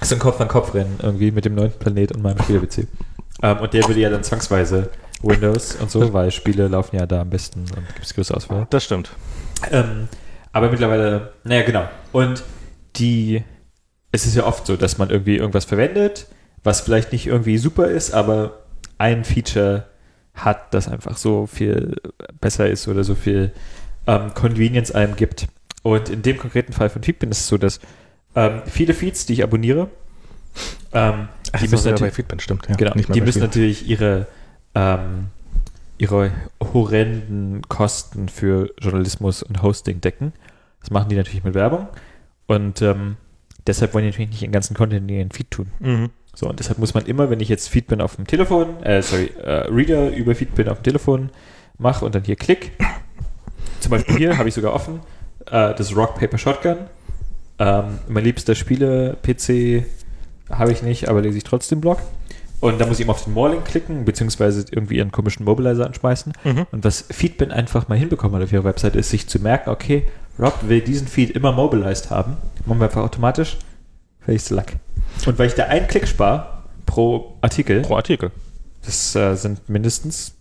so 0.00 0.14
ein 0.14 0.18
Kopf 0.18 0.40
an 0.40 0.48
Kopf 0.48 0.74
rennen 0.74 0.98
irgendwie 1.02 1.30
mit 1.30 1.44
dem 1.44 1.54
neunten 1.54 1.78
Planet 1.78 2.12
und 2.12 2.22
meinem 2.22 2.42
Spieler-PC. 2.42 2.86
ähm, 3.42 3.58
und 3.58 3.72
der 3.72 3.86
würde 3.86 4.00
ja 4.00 4.10
dann 4.10 4.24
zwangsweise 4.24 4.90
Windows 5.22 5.76
und 5.76 5.90
so, 5.90 6.12
weil 6.12 6.30
Spiele 6.30 6.68
laufen 6.68 6.96
ja 6.96 7.06
da 7.06 7.22
am 7.22 7.30
besten 7.30 7.60
und 7.60 7.86
gibt 7.94 8.04
es 8.04 8.14
größere 8.14 8.36
Auswahl. 8.36 8.66
das 8.70 8.84
stimmt. 8.84 9.10
Ähm, 9.70 10.08
aber 10.52 10.70
mittlerweile, 10.70 11.32
naja, 11.44 11.62
genau. 11.62 11.88
Und 12.12 12.42
die, 12.96 13.42
es 14.12 14.26
ist 14.26 14.36
ja 14.36 14.44
oft 14.44 14.66
so, 14.66 14.76
dass 14.76 14.98
man 14.98 15.10
irgendwie 15.10 15.36
irgendwas 15.36 15.64
verwendet, 15.64 16.26
was 16.62 16.80
vielleicht 16.80 17.12
nicht 17.12 17.26
irgendwie 17.26 17.58
super 17.58 17.86
ist, 17.86 18.12
aber 18.12 18.62
ein 18.98 19.24
Feature 19.24 19.86
hat, 20.34 20.74
das 20.74 20.88
einfach 20.88 21.16
so 21.16 21.46
viel 21.46 21.96
besser 22.40 22.68
ist 22.68 22.88
oder 22.88 23.04
so 23.04 23.14
viel 23.14 23.52
ähm, 24.06 24.34
Convenience 24.34 24.92
einem 24.92 25.16
gibt. 25.16 25.48
Und 25.82 26.08
in 26.08 26.22
dem 26.22 26.38
konkreten 26.38 26.72
Fall 26.72 26.90
von 26.90 27.02
Feedbin 27.02 27.30
ist 27.30 27.40
es 27.40 27.48
so, 27.48 27.58
dass 27.58 27.80
ähm, 28.34 28.62
viele 28.66 28.92
Feeds, 28.92 29.26
die 29.26 29.34
ich 29.34 29.42
abonniere, 29.42 29.88
ähm, 30.92 31.28
die 31.60 31.68
müssen 31.68 31.90
natürlich, 31.90 32.14
stimmt. 32.38 32.68
Ja, 32.68 32.74
genau, 32.76 32.92
die 32.94 33.20
müssen 33.20 33.40
natürlich 33.40 33.88
ihre, 33.88 34.26
ähm, 34.76 35.28
ihre 35.98 36.30
horrenden 36.60 37.62
Kosten 37.68 38.28
für 38.28 38.70
Journalismus 38.78 39.42
und 39.42 39.62
Hosting 39.62 40.02
decken. 40.02 40.34
Das 40.80 40.90
machen 40.90 41.08
die 41.08 41.16
natürlich 41.16 41.42
mit 41.42 41.54
Werbung. 41.54 41.88
Und 42.46 42.82
ähm, 42.82 43.16
deshalb 43.66 43.94
wollen 43.94 44.04
die 44.04 44.10
natürlich 44.10 44.30
nicht 44.30 44.42
den 44.42 44.52
ganzen 44.52 44.76
Content 44.76 45.10
in 45.10 45.16
ihren 45.16 45.30
Feed 45.30 45.50
tun. 45.50 45.68
Mhm. 45.80 46.10
So, 46.34 46.48
und 46.48 46.60
deshalb 46.60 46.78
muss 46.78 46.92
man 46.92 47.06
immer, 47.06 47.30
wenn 47.30 47.40
ich 47.40 47.48
jetzt 47.48 47.68
Feedbin 47.68 48.02
auf 48.02 48.16
dem 48.16 48.26
Telefon, 48.26 48.82
äh, 48.82 49.00
sorry, 49.00 49.32
äh, 49.42 49.66
Reader 49.68 50.14
über 50.14 50.34
Feedbin 50.34 50.68
auf 50.68 50.80
dem 50.80 50.84
Telefon 50.84 51.30
mache 51.78 52.04
und 52.04 52.14
dann 52.14 52.24
hier 52.24 52.36
klick, 52.36 52.72
zum 53.80 53.90
Beispiel 53.92 54.16
hier 54.16 54.36
habe 54.36 54.48
ich 54.50 54.54
sogar 54.54 54.74
offen, 54.74 55.00
äh, 55.46 55.74
das 55.74 55.96
Rock 55.96 56.16
Paper 56.16 56.38
Shotgun 56.38 56.76
Ähm, 57.58 58.00
mein 58.06 58.22
liebster 58.22 58.54
Spiele-PC 58.54 59.86
habe 60.50 60.72
ich 60.72 60.82
nicht, 60.82 61.08
aber 61.08 61.22
lese 61.22 61.38
ich 61.38 61.44
trotzdem 61.44 61.80
Blog. 61.80 61.98
Und 62.60 62.80
da 62.80 62.86
muss 62.86 62.98
ich 62.98 63.04
immer 63.04 63.12
auf 63.12 63.24
den 63.24 63.34
Morlink 63.34 63.64
klicken, 63.64 64.04
beziehungsweise 64.04 64.64
irgendwie 64.70 64.96
ihren 64.96 65.12
komischen 65.12 65.44
Mobilizer 65.44 65.86
anschmeißen. 65.86 66.32
Mhm. 66.44 66.66
Und 66.72 66.84
was 66.84 67.04
Feedbin 67.10 67.50
einfach 67.52 67.88
mal 67.88 67.98
hinbekommen 67.98 68.36
hat 68.36 68.42
auf 68.42 68.52
ihrer 68.52 68.64
Website, 68.64 68.96
ist, 68.96 69.10
sich 69.10 69.28
zu 69.28 69.38
merken, 69.38 69.70
okay, 69.70 70.06
Rob 70.38 70.54
will 70.62 70.80
diesen 70.80 71.06
Feed 71.06 71.30
immer 71.30 71.52
mobilized 71.52 72.10
haben. 72.10 72.36
Machen 72.64 72.80
wir 72.80 72.86
einfach 72.86 73.02
automatisch. 73.02 73.56
Face 74.20 74.50
Luck. 74.50 74.66
Und 75.26 75.38
weil 75.38 75.48
ich 75.48 75.54
da 75.54 75.64
einen 75.64 75.86
Klick 75.86 76.08
spare 76.08 76.62
pro 76.84 77.36
Artikel, 77.40 77.82
Pro 77.82 77.96
Artikel. 77.96 78.30
das 78.84 79.14
äh, 79.14 79.34
sind 79.34 79.68
mindestens 79.68 80.35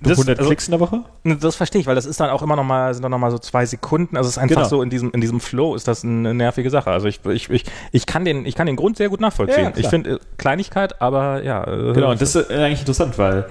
Das, 0.00 0.12
100 0.12 0.38
also, 0.38 0.48
Klicks 0.48 0.66
in 0.68 0.72
der 0.72 0.80
Woche. 0.80 1.04
das 1.24 1.56
verstehe 1.56 1.80
ich, 1.80 1.86
weil 1.86 1.94
das 1.94 2.06
ist 2.06 2.20
dann 2.20 2.30
auch 2.30 2.42
immer 2.42 2.56
noch 2.56 2.64
mal, 2.64 2.92
sind 2.94 3.02
dann 3.02 3.10
noch 3.10 3.18
mal 3.18 3.30
so 3.30 3.38
zwei 3.38 3.66
Sekunden. 3.66 4.16
Also 4.16 4.28
es 4.28 4.36
ist 4.36 4.42
einfach 4.42 4.56
Genau. 4.56 4.68
so 4.68 4.82
in 4.82 4.90
diesem, 4.90 5.10
in 5.12 5.20
diesem 5.20 5.40
Flow 5.40 5.74
ist 5.74 5.88
das 5.88 6.04
eine 6.04 6.34
nervige 6.34 6.70
Sache. 6.70 6.90
Also 6.90 7.08
ich, 7.08 7.24
ich, 7.26 7.50
ich, 7.50 7.64
ich 7.92 8.06
kann 8.06 8.24
den, 8.24 8.46
ich 8.46 8.54
kann 8.54 8.66
den 8.66 8.76
Grund 8.76 8.96
sehr 8.96 9.08
gut 9.08 9.20
nachvollziehen. 9.20 9.64
Ja, 9.64 9.72
ich 9.76 9.88
finde 9.88 10.10
äh, 10.10 10.18
Kleinigkeit, 10.36 11.00
aber 11.00 11.42
ja. 11.42 11.64
äh, 11.64 11.92
Genau, 11.92 12.10
und 12.10 12.20
das 12.20 12.34
ist 12.34 12.50
äh, 12.50 12.54
eigentlich 12.54 12.80
interessant, 12.80 13.18
weil 13.18 13.46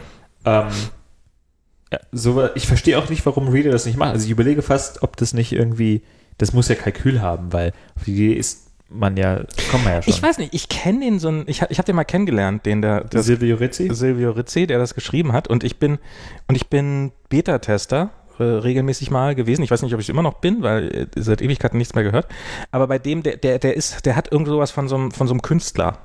ähm, 0.45 0.67
ja, 1.91 1.99
so, 2.11 2.47
ich 2.55 2.67
verstehe 2.67 2.97
auch 2.97 3.09
nicht, 3.09 3.25
warum 3.25 3.47
Reader 3.47 3.71
das 3.71 3.85
nicht 3.85 3.97
macht. 3.97 4.11
Also 4.13 4.25
ich 4.25 4.31
überlege 4.31 4.61
fast, 4.61 5.03
ob 5.03 5.17
das 5.17 5.33
nicht 5.33 5.51
irgendwie, 5.51 6.03
das 6.37 6.53
muss 6.53 6.67
ja 6.67 6.75
Kalkül 6.75 7.21
haben, 7.21 7.51
weil 7.51 7.73
die 8.05 8.13
Idee 8.13 8.33
ist 8.33 8.68
man 8.89 9.17
ja, 9.17 9.43
kommt 9.71 9.83
man 9.85 9.93
ja 9.93 10.01
schon. 10.01 10.13
Ich 10.13 10.21
weiß 10.21 10.37
nicht, 10.39 10.53
ich 10.53 10.67
kenne 10.69 11.01
den 11.05 11.19
so 11.19 11.29
ein, 11.29 11.43
ich, 11.47 11.61
hab- 11.61 11.71
ich 11.71 11.77
habe 11.77 11.85
den 11.85 11.95
mal 11.95 12.03
kennengelernt, 12.03 12.65
den 12.65 12.81
der, 12.81 13.03
der 13.03 13.21
Silvio 13.23 13.55
Rizzi? 13.57 13.89
Silvio 13.93 14.31
Rizzi, 14.31 14.67
der 14.67 14.79
das 14.79 14.95
geschrieben 14.95 15.31
hat 15.33 15.47
und 15.47 15.63
ich 15.63 15.77
bin 15.79 15.99
und 16.47 16.55
ich 16.55 16.67
bin 16.67 17.11
Beta-Tester 17.29 18.09
äh, 18.39 18.43
regelmäßig 18.43 19.11
mal 19.11 19.35
gewesen. 19.35 19.63
Ich 19.63 19.71
weiß 19.71 19.81
nicht, 19.81 19.93
ob 19.93 19.99
ich 19.99 20.05
es 20.05 20.09
immer 20.09 20.23
noch 20.23 20.35
bin, 20.35 20.61
weil 20.63 21.09
äh, 21.15 21.21
seit 21.21 21.41
Ewigkeiten 21.41 21.77
nichts 21.77 21.93
mehr 21.95 22.03
gehört. 22.03 22.27
Aber 22.71 22.87
bei 22.87 22.97
dem, 22.99 23.21
der, 23.23 23.37
der, 23.37 23.59
der 23.59 23.75
ist, 23.77 24.05
der 24.05 24.15
hat 24.15 24.31
irgend 24.31 24.47
sowas 24.47 24.71
von 24.71 24.87
so 24.87 24.95
einem, 24.95 25.11
von 25.11 25.27
so 25.27 25.33
einem 25.33 25.41
Künstler. 25.41 25.97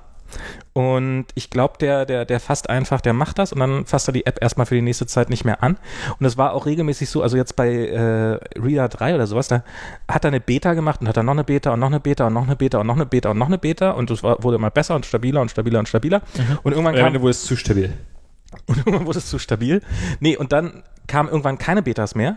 Und 0.72 1.26
ich 1.34 1.50
glaube, 1.50 1.74
der, 1.78 2.04
der, 2.04 2.24
der 2.24 2.40
fasst 2.40 2.68
einfach, 2.68 3.00
der 3.00 3.12
macht 3.12 3.38
das 3.38 3.52
und 3.52 3.60
dann 3.60 3.86
fasst 3.86 4.08
er 4.08 4.12
die 4.12 4.26
App 4.26 4.42
erstmal 4.42 4.66
für 4.66 4.74
die 4.74 4.82
nächste 4.82 5.06
Zeit 5.06 5.30
nicht 5.30 5.44
mehr 5.44 5.62
an. 5.62 5.78
Und 6.18 6.26
es 6.26 6.36
war 6.36 6.52
auch 6.52 6.66
regelmäßig 6.66 7.08
so, 7.08 7.22
also 7.22 7.36
jetzt 7.36 7.54
bei 7.56 7.68
äh, 7.68 8.40
Reader 8.58 8.88
3 8.88 9.14
oder 9.14 9.26
sowas, 9.26 9.48
da 9.48 9.62
hat 10.08 10.24
er 10.24 10.28
eine 10.28 10.40
Beta 10.40 10.74
gemacht 10.74 11.00
und 11.00 11.08
hat 11.08 11.16
dann 11.16 11.26
noch 11.26 11.32
eine 11.32 11.44
Beta 11.44 11.72
und 11.72 11.80
noch 11.80 11.88
eine 11.88 12.00
Beta 12.00 12.26
und 12.26 12.32
noch 12.32 12.46
eine 12.46 12.56
Beta 12.56 12.80
und 12.80 12.86
noch 12.86 12.96
eine 12.96 13.06
Beta 13.06 13.30
und 13.30 13.38
noch 13.38 13.46
eine 13.46 13.58
Beta 13.58 13.90
und 13.92 14.10
es 14.10 14.22
wurde 14.22 14.56
immer 14.56 14.70
besser 14.70 14.94
und 14.96 15.06
stabiler 15.06 15.40
und 15.40 15.50
stabiler 15.50 15.78
und 15.78 15.88
stabiler. 15.88 16.22
Und 16.62 16.72
irgendwann 16.72 16.94
Am 16.94 17.00
kam, 17.00 17.06
Ende 17.08 17.20
wurde 17.20 17.30
es 17.30 17.44
zu 17.44 17.56
stabil. 17.56 17.92
und 18.66 18.78
irgendwann 18.78 19.06
wurde 19.06 19.18
es 19.18 19.26
zu 19.26 19.38
stabil. 19.38 19.82
Nee, 20.20 20.36
und 20.36 20.52
dann 20.52 20.82
kamen 21.06 21.28
irgendwann 21.28 21.58
keine 21.58 21.82
Betas 21.82 22.14
mehr. 22.14 22.36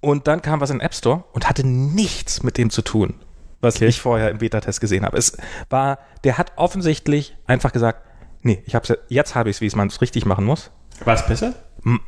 Und 0.00 0.26
dann 0.28 0.42
kam 0.42 0.60
was 0.60 0.70
in 0.70 0.78
den 0.78 0.84
App 0.84 0.94
Store 0.94 1.24
und 1.32 1.48
hatte 1.48 1.66
nichts 1.66 2.42
mit 2.42 2.58
dem 2.58 2.70
zu 2.70 2.82
tun, 2.82 3.14
was 3.60 3.76
Okay. 3.76 3.86
ich 3.86 4.00
vorher 4.00 4.30
im 4.30 4.38
Beta-Test 4.38 4.80
gesehen 4.80 5.04
habe. 5.04 5.16
Es 5.16 5.36
war, 5.70 5.98
der 6.24 6.38
hat 6.38 6.52
offensichtlich 6.56 7.36
einfach 7.46 7.72
gesagt, 7.72 8.02
nee, 8.42 8.62
ich 8.66 8.74
hab's, 8.74 8.92
jetzt 9.08 9.34
habe 9.34 9.50
ich 9.50 9.56
es, 9.56 9.60
wie 9.60 9.66
es 9.66 9.76
man 9.76 9.88
es 9.88 10.00
richtig 10.00 10.26
machen 10.26 10.44
muss. 10.44 10.70
War 11.04 11.14
es 11.14 11.26
besser? 11.26 11.54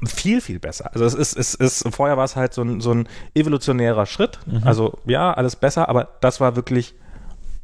Viel, 0.06 0.40
viel 0.40 0.58
besser. 0.58 0.90
Also 0.92 1.04
es 1.04 1.14
ist, 1.14 1.36
es 1.36 1.54
ist, 1.54 1.84
vorher 1.94 2.16
war 2.16 2.24
es 2.24 2.36
halt 2.36 2.52
so 2.54 2.62
ein, 2.62 2.80
so 2.80 2.92
ein 2.92 3.08
evolutionärer 3.34 4.06
Schritt. 4.06 4.38
Also 4.64 4.98
ja, 5.06 5.32
alles 5.32 5.56
besser, 5.56 5.88
aber 5.88 6.08
das 6.20 6.40
war 6.40 6.56
wirklich 6.56 6.94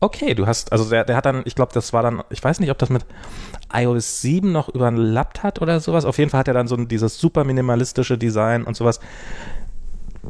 okay. 0.01 0.35
Du 0.35 0.47
hast, 0.47 0.71
also 0.71 0.89
der, 0.89 1.05
der 1.05 1.17
hat 1.17 1.27
dann, 1.27 1.43
ich 1.45 1.55
glaube, 1.55 1.73
das 1.73 1.93
war 1.93 2.03
dann, 2.03 2.23
ich 2.31 2.45
weiß 2.45 2.61
nicht, 2.61 2.71
ob 2.71 2.79
das 2.79 2.91
mit 2.91 3.05
iOS 3.73 4.21
7 4.21 4.53
noch 4.53 4.69
überlappt 4.69 5.43
hat 5.43 5.61
oder 5.63 5.81
sowas. 5.81 6.05
Auf 6.05 6.19
jeden 6.19 6.31
Fall 6.31 6.41
hat 6.41 6.49
er 6.49 6.55
dann 6.55 6.69
so 6.69 6.77
ein, 6.77 6.87
dieses 6.89 7.19
super 7.19 7.43
minimalistische 7.43 8.17
Design 8.19 8.65
und 8.65 8.77
sowas. 8.77 9.01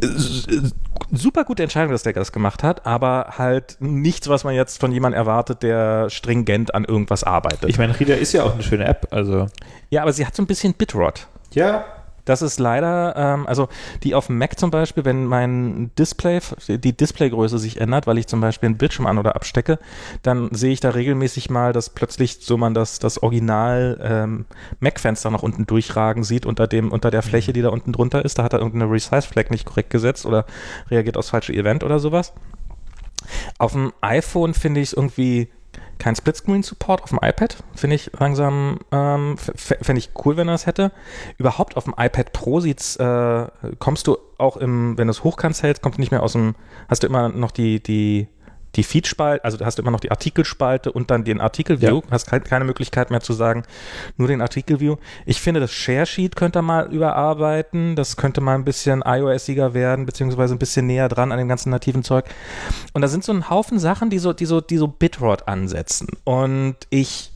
S- 0.03 0.47
s- 0.49 0.75
Super 1.13 1.45
gute 1.45 1.63
Entscheidung, 1.63 1.93
dass 1.93 2.03
der 2.03 2.13
das 2.13 2.33
gemacht 2.33 2.63
hat, 2.63 2.87
aber 2.87 3.35
halt 3.39 3.77
nichts, 3.79 4.29
was 4.29 4.43
man 4.43 4.55
jetzt 4.55 4.81
von 4.81 4.91
jemandem 4.91 5.19
erwartet, 5.19 5.63
der 5.63 6.11
stringent 6.11 6.75
an 6.75 6.85
irgendwas 6.85 7.23
arbeitet. 7.25 7.69
Ich 7.69 7.79
meine, 7.79 7.99
Reader 7.99 8.17
ist 8.19 8.33
ja 8.33 8.43
auch 8.43 8.55
eine 8.55 8.63
schöne 8.63 8.85
App, 8.87 9.09
also. 9.11 9.47
ja, 9.91 10.03
aber 10.03 10.13
sie 10.13 10.27
hat 10.27 10.35
so 10.35 10.43
ein 10.43 10.47
bisschen 10.47 10.73
Bitrot. 10.75 11.29
Ja. 11.53 11.85
Das 12.25 12.43
ist 12.43 12.59
leider, 12.59 13.15
ähm, 13.17 13.47
also 13.47 13.69
die 14.03 14.15
auf 14.15 14.27
dem 14.27 14.39
Mac 14.39 14.59
zum 14.59 14.71
Beispiel, 14.71 15.05
wenn 15.05 15.27
mein 15.27 15.91
Display, 15.99 16.41
die 16.69 16.97
Displaygröße 16.97 17.59
sich 17.59 17.81
ändert, 17.81 18.07
weil 18.07 18.19
ich 18.19 18.27
zum 18.27 18.41
Beispiel 18.41 18.69
einen 18.69 18.79
Bildschirm 18.79 19.07
an- 19.07 19.19
oder 19.19 19.37
abstecke, 19.37 19.79
dann 20.23 20.49
sehe 20.53 20.73
ich 20.73 20.81
da 20.81 20.91
regelmäßig 20.91 21.51
mal, 21.51 21.73
dass 21.73 21.91
plötzlich 21.91 22.39
so 22.41 22.57
man 22.57 22.75
das, 22.75 22.99
das 22.99 23.23
Original 23.23 23.99
ähm, 24.03 24.47
Mac-Fenster 24.81 25.31
nach 25.31 25.43
unten 25.43 25.67
durchragen 25.67 26.25
sieht 26.25 26.47
unter 26.47 26.67
dem, 26.67 26.93
unter 26.93 27.11
der 27.11 27.23
Fläche, 27.23 27.53
die 27.53 27.63
da 27.63 27.69
unten 27.69 27.93
drunter 27.93 28.25
ist. 28.25 28.39
Da 28.39 28.45
hat 28.45 28.53
er 28.53 28.61
irgendeine 28.61 28.91
Resize-Flag 28.91 29.51
nicht 29.51 29.67
korrekt 29.67 29.91
gesetzt 29.91 30.25
oder 30.25 30.47
reagiert 30.91 31.17
aufs 31.17 31.31
falsche 31.31 31.53
Event 31.53 31.85
oder 31.85 31.99
sowas. 31.99 32.33
Auf 33.59 33.73
dem 33.73 33.93
iPhone 34.01 34.55
finde 34.55 34.81
ich 34.81 34.89
es 34.89 34.93
irgendwie 34.93 35.49
kein 35.99 36.17
Splitscreen-Support. 36.17 37.03
Auf 37.03 37.11
dem 37.11 37.19
iPad 37.23 37.57
finde 37.75 37.97
ich 37.97 38.11
langsam, 38.19 38.81
ähm, 38.93 39.37
fände 39.39 39.99
ich 39.99 40.11
cool, 40.25 40.37
wenn 40.37 40.49
er 40.49 40.55
das 40.55 40.67
hätte. 40.67 40.93
Überhaupt 41.39 41.77
auf 41.77 41.85
dem 41.85 41.95
iPad 41.97 42.33
Pro 42.33 42.61
sieht's, 42.61 42.97
äh, 42.97 43.47
kommst 43.79 44.07
du 44.07 44.19
auch 44.39 44.57
im, 44.57 44.99
wenn 44.99 45.07
du 45.07 45.13
es 45.13 45.25
hochkant 45.25 45.63
hältst, 45.63 45.83
kommst 45.83 45.99
du 45.99 46.01
nicht 46.01 46.11
mehr 46.11 46.23
aus 46.23 46.33
dem, 46.33 46.55
hast 46.89 47.03
du 47.03 47.07
immer 47.07 47.29
noch 47.29 47.51
die, 47.51 47.83
die, 47.83 48.29
die 48.77 48.83
Feed-Spalte, 48.83 49.45
also 49.45 49.65
hast 49.65 49.79
du 49.79 49.83
immer 49.83 49.91
noch 49.91 50.01
die 50.01 50.11
Artikelspalte 50.11 50.93
und 50.93 51.11
dann 51.11 51.25
den 51.25 51.41
Artikel-View. 51.41 52.03
Ja. 52.05 52.11
Hast 52.11 52.33
halt 52.33 52.45
keine 52.45 52.65
Möglichkeit 52.65 53.11
mehr 53.11 53.21
zu 53.21 53.33
sagen, 53.33 53.65
nur 54.17 54.29
den 54.29 54.41
Artikel-View. 54.41 54.97
Ich 55.27 55.41
finde, 55.41 55.61
das 55.61 55.73
Share-Sheet 55.73 56.37
könnte 56.37 56.63
mal 56.63 56.93
überarbeiten. 56.93 57.97
Das 57.97 58.17
könnte 58.17 58.41
mal 58.41 58.55
ein 58.55 58.65
bisschen 58.65 59.03
iOSiger 59.05 59.75
werden, 59.75 60.07
beziehungsweise 60.07 60.55
ein 60.55 60.59
bisschen 60.59 60.87
näher 60.87 61.09
dran 61.09 61.33
an 61.33 61.39
dem 61.39 61.49
ganzen 61.49 61.71
nativen 61.71 62.03
Zeug. 62.03 62.25
Und 62.93 63.03
da 63.03 63.09
sind 63.09 63.25
so 63.25 63.33
ein 63.33 63.51
Haufen 63.51 63.79
Sachen, 63.79 64.11
die 64.11 64.19
so, 64.19 64.33
die 64.33 64.47
so, 64.47 64.61
die 64.61 64.77
so 64.77 64.89
Bitrot 64.89 65.49
ansetzen. 65.49 66.09
Und 66.25 66.77
ich 66.91 67.33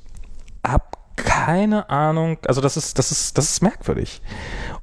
habe 0.67 0.85
keine 1.17 1.91
Ahnung, 1.91 2.39
also 2.47 2.61
das 2.61 2.77
ist, 2.77 2.99
das 2.99 3.11
ist, 3.11 3.37
das 3.37 3.51
ist 3.51 3.63
merkwürdig. 3.63 4.23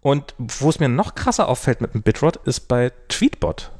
Und 0.01 0.36
wo 0.38 0.70
es 0.70 0.80
mir 0.80 0.89
noch 0.89 1.16
krasser 1.16 1.47
auffällt 1.47 1.82
mit 1.82 1.93
dem 1.93 2.03
Bitrot, 2.03 2.38
ist 2.45 2.68
bei 2.68 2.91
Tweetbot. 3.08 3.72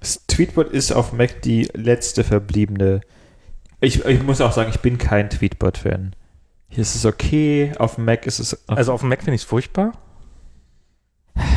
Das 0.00 0.24
Tweetbot 0.26 0.70
ist 0.70 0.92
auf 0.92 1.12
Mac 1.12 1.42
die 1.42 1.68
letzte 1.74 2.24
verbliebene. 2.24 3.00
Ich, 3.80 4.04
ich 4.04 4.22
muss 4.22 4.40
auch 4.40 4.52
sagen, 4.52 4.70
ich 4.70 4.80
bin 4.80 4.98
kein 4.98 5.30
Tweetbot-Fan. 5.30 6.14
Hier 6.68 6.82
ist 6.82 6.94
es 6.94 7.04
okay, 7.06 7.72
auf 7.78 7.94
dem 7.96 8.04
Mac 8.04 8.26
ist 8.26 8.38
es. 8.38 8.68
Also 8.68 8.92
auf 8.92 9.00
dem 9.00 9.08
Mac 9.08 9.20
finde 9.20 9.34
ich 9.36 9.42
es 9.42 9.46
furchtbar. 9.48 9.92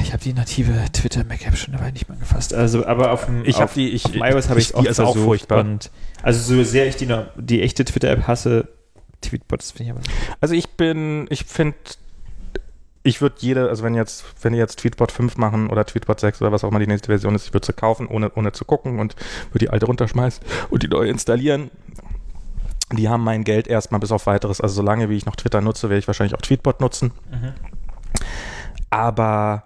ich 0.03 0.13
habe 0.13 0.23
die 0.23 0.33
native 0.33 0.73
Twitter-Mac-App 0.93 1.57
schon 1.57 1.73
dabei 1.73 1.91
nicht 1.91 2.07
mehr 2.09 2.17
gefasst. 2.17 2.53
Also, 2.53 2.85
aber 2.85 3.11
auf 3.11 3.25
dem, 3.25 3.43
Ich 3.45 3.57
auf, 3.57 3.73
die- 3.73 3.89
ich- 3.89 4.05
auf 4.05 4.15
iOS 4.15 4.49
habe 4.49 4.59
ich- 4.59 4.67
ist 4.69 4.75
auch 4.75 4.83
versucht 4.83 5.19
furchtbar. 5.19 5.59
Und 5.61 5.91
also 6.21 6.39
so 6.55 6.63
sehr 6.63 6.87
ich 6.87 6.95
die, 6.97 7.07
die 7.37 7.61
echte 7.61 7.83
Twitter-App 7.85 8.27
hasse, 8.27 8.67
Tweetbots 9.21 9.71
finde 9.71 9.83
ich 9.83 9.89
aber. 9.91 10.01
Also 10.39 10.53
ich 10.55 10.69
bin, 10.71 11.27
ich 11.29 11.45
finde, 11.45 11.75
ich 13.04 13.22
würde 13.22 13.36
jede, 13.39 13.70
also 13.70 13.84
wenn 13.84 13.95
jetzt, 13.95 14.26
wenn 14.41 14.54
die 14.54 14.60
jetzt 14.60 14.78
Tweetbot 14.80 15.12
5 15.12 15.38
machen 15.38 15.70
oder 15.70 15.86
Tweetbot 15.86 16.20
6 16.20 16.41
oder 16.41 16.52
was 16.52 16.64
auch 16.64 16.70
immer 16.70 16.80
die 16.80 16.88
nächste 16.88 17.08
Version 17.08 17.34
ist, 17.34 17.45
ich 17.45 17.54
würde 17.54 17.66
sie 17.66 17.74
kaufen, 17.74 18.08
ohne, 18.08 18.32
ohne 18.36 18.52
zu 18.52 18.66
gucken 18.66 18.99
und 18.99 19.16
würde 19.49 19.66
die 19.66 19.70
alte 19.70 19.88
runterschmeißen 19.88 20.43
und 20.70 20.84
die 20.84 20.88
neue 20.88 21.10
installieren. 21.10 21.72
Die 22.91 23.10
haben 23.10 23.24
mein 23.24 23.43
Geld 23.43 23.68
erstmal 23.68 23.99
bis 23.99 24.12
auf 24.12 24.28
weiteres. 24.28 24.62
Also 24.62 24.76
solange 24.76 25.10
wie 25.10 25.16
ich 25.16 25.26
noch 25.26 25.36
Twitter 25.36 25.62
nutze, 25.62 25.89
werde 25.89 25.99
ich 25.99 26.08
wahrscheinlich 26.08 26.36
auch 26.36 26.41
Tweetbot 26.41 26.82
nutzen. 26.82 27.12
Aber 28.89 29.64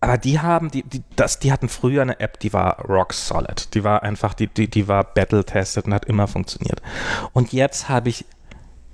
aber 0.00 0.16
die 0.16 0.38
haben, 0.38 0.70
die, 0.70 0.84
die, 0.84 1.02
das, 1.16 1.40
die 1.40 1.50
hatten 1.50 1.68
früher 1.68 2.02
eine 2.02 2.20
App, 2.20 2.38
die 2.38 2.52
war 2.52 2.84
rock 2.86 3.12
solid. 3.12 3.74
Die 3.74 3.82
war 3.82 4.04
einfach, 4.04 4.32
die, 4.32 4.46
die, 4.46 4.68
die 4.68 4.86
war 4.86 5.02
battle-tested 5.02 5.86
und 5.86 5.94
hat 5.94 6.04
immer 6.04 6.28
funktioniert. 6.28 6.80
Und 7.32 7.52
jetzt 7.52 7.88
habe 7.88 8.08
ich 8.08 8.24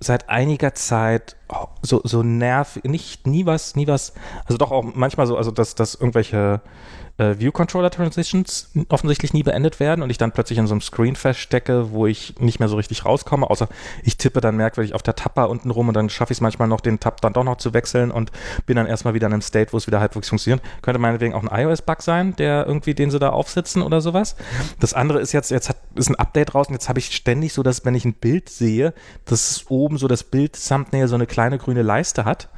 seit 0.00 0.30
einiger 0.30 0.74
Zeit 0.74 1.36
so, 1.82 2.00
so 2.04 2.22
nervig, 2.22 2.84
nicht, 2.84 3.26
nie 3.26 3.46
was, 3.46 3.76
nie 3.76 3.86
was, 3.86 4.14
also 4.46 4.58
doch 4.58 4.70
auch 4.70 4.82
manchmal 4.94 5.26
so, 5.26 5.36
also 5.36 5.50
dass, 5.50 5.74
dass 5.74 5.94
irgendwelche 5.94 6.60
äh, 7.18 7.38
View-Controller-Transitions 7.38 8.72
offensichtlich 8.88 9.32
nie 9.32 9.42
beendet 9.42 9.78
werden 9.78 10.02
und 10.02 10.10
ich 10.10 10.18
dann 10.18 10.32
plötzlich 10.32 10.58
in 10.58 10.66
so 10.66 10.74
einem 10.74 10.80
Screen 10.80 11.16
feststecke, 11.16 11.92
wo 11.92 12.06
ich 12.06 12.38
nicht 12.40 12.58
mehr 12.58 12.68
so 12.68 12.76
richtig 12.76 13.04
rauskomme, 13.04 13.48
außer 13.48 13.68
ich 14.02 14.16
tippe 14.16 14.40
dann 14.40 14.56
merkwürdig 14.56 14.94
auf 14.94 15.02
der 15.02 15.14
Tab-Bar 15.14 15.48
unten 15.48 15.70
rum 15.70 15.88
und 15.88 15.94
dann 15.94 16.10
schaffe 16.10 16.32
ich 16.32 16.38
es 16.38 16.40
manchmal 16.40 16.68
noch, 16.68 16.80
den 16.80 16.98
Tab 16.98 17.20
dann 17.20 17.32
doch 17.32 17.44
noch 17.44 17.56
zu 17.56 17.72
wechseln 17.72 18.10
und 18.10 18.32
bin 18.66 18.76
dann 18.76 18.86
erstmal 18.86 19.14
wieder 19.14 19.28
in 19.28 19.34
einem 19.34 19.42
State, 19.42 19.72
wo 19.72 19.76
es 19.76 19.86
wieder 19.86 20.00
halbwegs 20.00 20.28
funktioniert. 20.28 20.62
Könnte 20.82 20.98
meinetwegen 20.98 21.34
auch 21.34 21.42
ein 21.42 21.64
iOS-Bug 21.64 22.02
sein, 22.02 22.34
der 22.36 22.66
irgendwie, 22.66 22.94
den 22.94 23.10
sie 23.10 23.18
da 23.18 23.30
aufsitzen 23.30 23.82
oder 23.82 24.00
sowas. 24.00 24.34
Das 24.80 24.94
andere 24.94 25.20
ist 25.20 25.32
jetzt, 25.32 25.50
jetzt 25.50 25.68
hat, 25.68 25.76
ist 25.94 26.08
ein 26.08 26.16
Update 26.16 26.54
raus 26.54 26.68
und 26.68 26.74
jetzt 26.74 26.88
habe 26.88 26.98
ich 26.98 27.14
ständig 27.14 27.52
so, 27.52 27.62
dass 27.62 27.84
wenn 27.84 27.94
ich 27.94 28.04
ein 28.04 28.14
Bild 28.14 28.48
sehe, 28.48 28.92
dass 29.24 29.66
oben 29.68 29.98
so 29.98 30.08
das 30.08 30.24
Bild-Thumbnail 30.24 31.06
so 31.06 31.14
eine 31.14 31.26
kleine 31.34 31.58
grüne 31.58 31.82
Leiste 31.82 32.24
hat. 32.24 32.48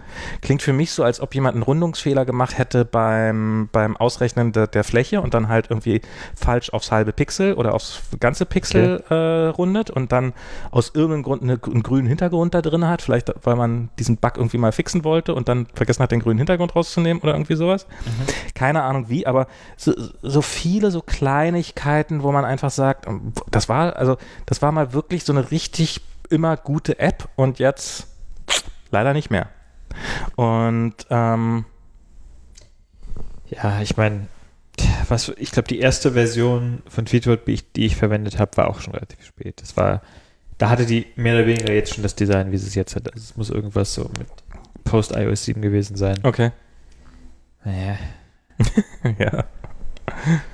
Klingt 0.43 0.61
für 0.61 0.75
mich 0.75 0.91
so, 0.91 1.03
als 1.03 1.21
ob 1.21 1.35
jemand 1.35 1.55
einen 1.55 1.63
Rundungsfehler 1.63 2.27
gemacht 2.27 2.59
hätte 2.59 2.85
beim, 2.85 3.71
beim 3.73 3.97
Ausrechnen 3.97 4.53
de, 4.53 4.67
der 4.67 4.85
Fläche 4.85 5.23
und 5.23 5.33
dann 5.33 5.49
halt 5.49 5.71
irgendwie 5.71 6.03
falsch 6.35 6.69
aufs 6.75 6.93
halbe 6.93 7.15
Pixel 7.15 7.55
oder 7.55 7.73
aufs 7.73 8.03
ganze 8.21 8.45
Pixel 8.45 9.03
okay. 9.03 9.15
äh, 9.15 9.49
rundet 9.49 9.89
und 9.89 10.13
dann 10.13 10.35
aus 10.71 10.93
irgendeinem 10.95 11.23
Grund 11.23 11.43
eine, 11.43 11.59
einen 11.65 11.83
grünen 11.83 12.07
Hintergrund 12.07 12.53
da 12.53 12.61
drin 12.61 12.87
hat. 12.87 13.01
Vielleicht, 13.01 13.33
weil 13.45 13.57
man 13.57 13.89
diesen 13.99 14.19
Bug 14.19 14.37
irgendwie 14.37 14.59
mal 14.59 14.73
fixen 14.73 15.05
wollte 15.05 15.35
und 15.35 15.49
dann 15.49 15.67
vergessen 15.73 16.03
hat, 16.03 16.13
den 16.13 16.21
grünen 16.21 16.37
Hintergrund 16.37 16.77
rauszunehmen 16.77 17.23
oder 17.23 17.33
irgendwie 17.33 17.57
sowas. 17.57 17.87
Mhm. 18.05 18.53
Keine 18.55 18.83
Ahnung 18.83 19.09
wie, 19.09 19.27
aber 19.27 19.47
so, 19.79 19.95
so 20.21 20.43
viele 20.43 20.91
so 20.91 21.01
Kleinigkeiten, 21.01 22.23
wo 22.23 22.31
man 22.31 22.45
einfach 22.45 22.71
sagt, 22.71 23.07
das 23.51 23.71
war, 23.71 23.97
also 23.97 24.19
das 24.45 24.61
war 24.61 24.71
mal 24.71 24.93
wirklich 24.93 25.25
so 25.25 25.33
eine 25.33 25.51
richtig 25.51 26.03
immer 26.29 26.59
gute 26.59 26.99
App 26.99 27.29
und 27.37 27.59
jetzt 27.59 28.09
leider 28.91 29.13
nicht 29.13 29.31
mehr. 29.31 29.49
Und 30.37 30.95
ähm, 31.11 31.65
ja, 33.49 33.81
ich 33.81 33.97
meine, 33.97 34.27
was 35.09 35.33
ich 35.37 35.51
glaube, 35.53 35.69
die 35.69 35.79
erste 35.79 36.13
Version 36.13 36.83
von 36.89 37.07
Tweetbot, 37.07 37.47
die 37.47 37.53
ich, 37.53 37.73
die 37.73 37.87
ich 37.87 37.97
verwendet 37.97 38.39
habe, 38.39 38.57
war 38.57 38.69
auch 38.69 38.81
schon 38.81 38.95
relativ 38.95 39.25
spät. 39.25 39.63
Das 39.63 39.77
war, 39.77 40.03
da 40.59 40.71
hatte 40.71 40.87
die 40.87 41.07
mehr 41.17 41.35
oder 41.35 41.47
weniger 41.47 41.73
jetzt 41.73 41.95
schon 41.95 42.03
das 42.03 42.15
Design, 42.15 42.53
wie 42.53 42.59
sie 42.59 42.67
es 42.67 42.75
jetzt 42.75 42.97
hat. 42.97 43.13
Also 43.13 43.23
es 43.23 43.37
muss 43.37 43.51
irgendwas 43.51 43.95
so 43.95 44.11
mit 44.19 44.29
Post 44.85 45.13
iOS 45.13 45.45
7 45.45 45.63
gewesen 45.63 45.97
sein. 45.97 46.19
Okay. 46.23 46.53
Naja. 47.65 47.97
ja. 49.19 49.45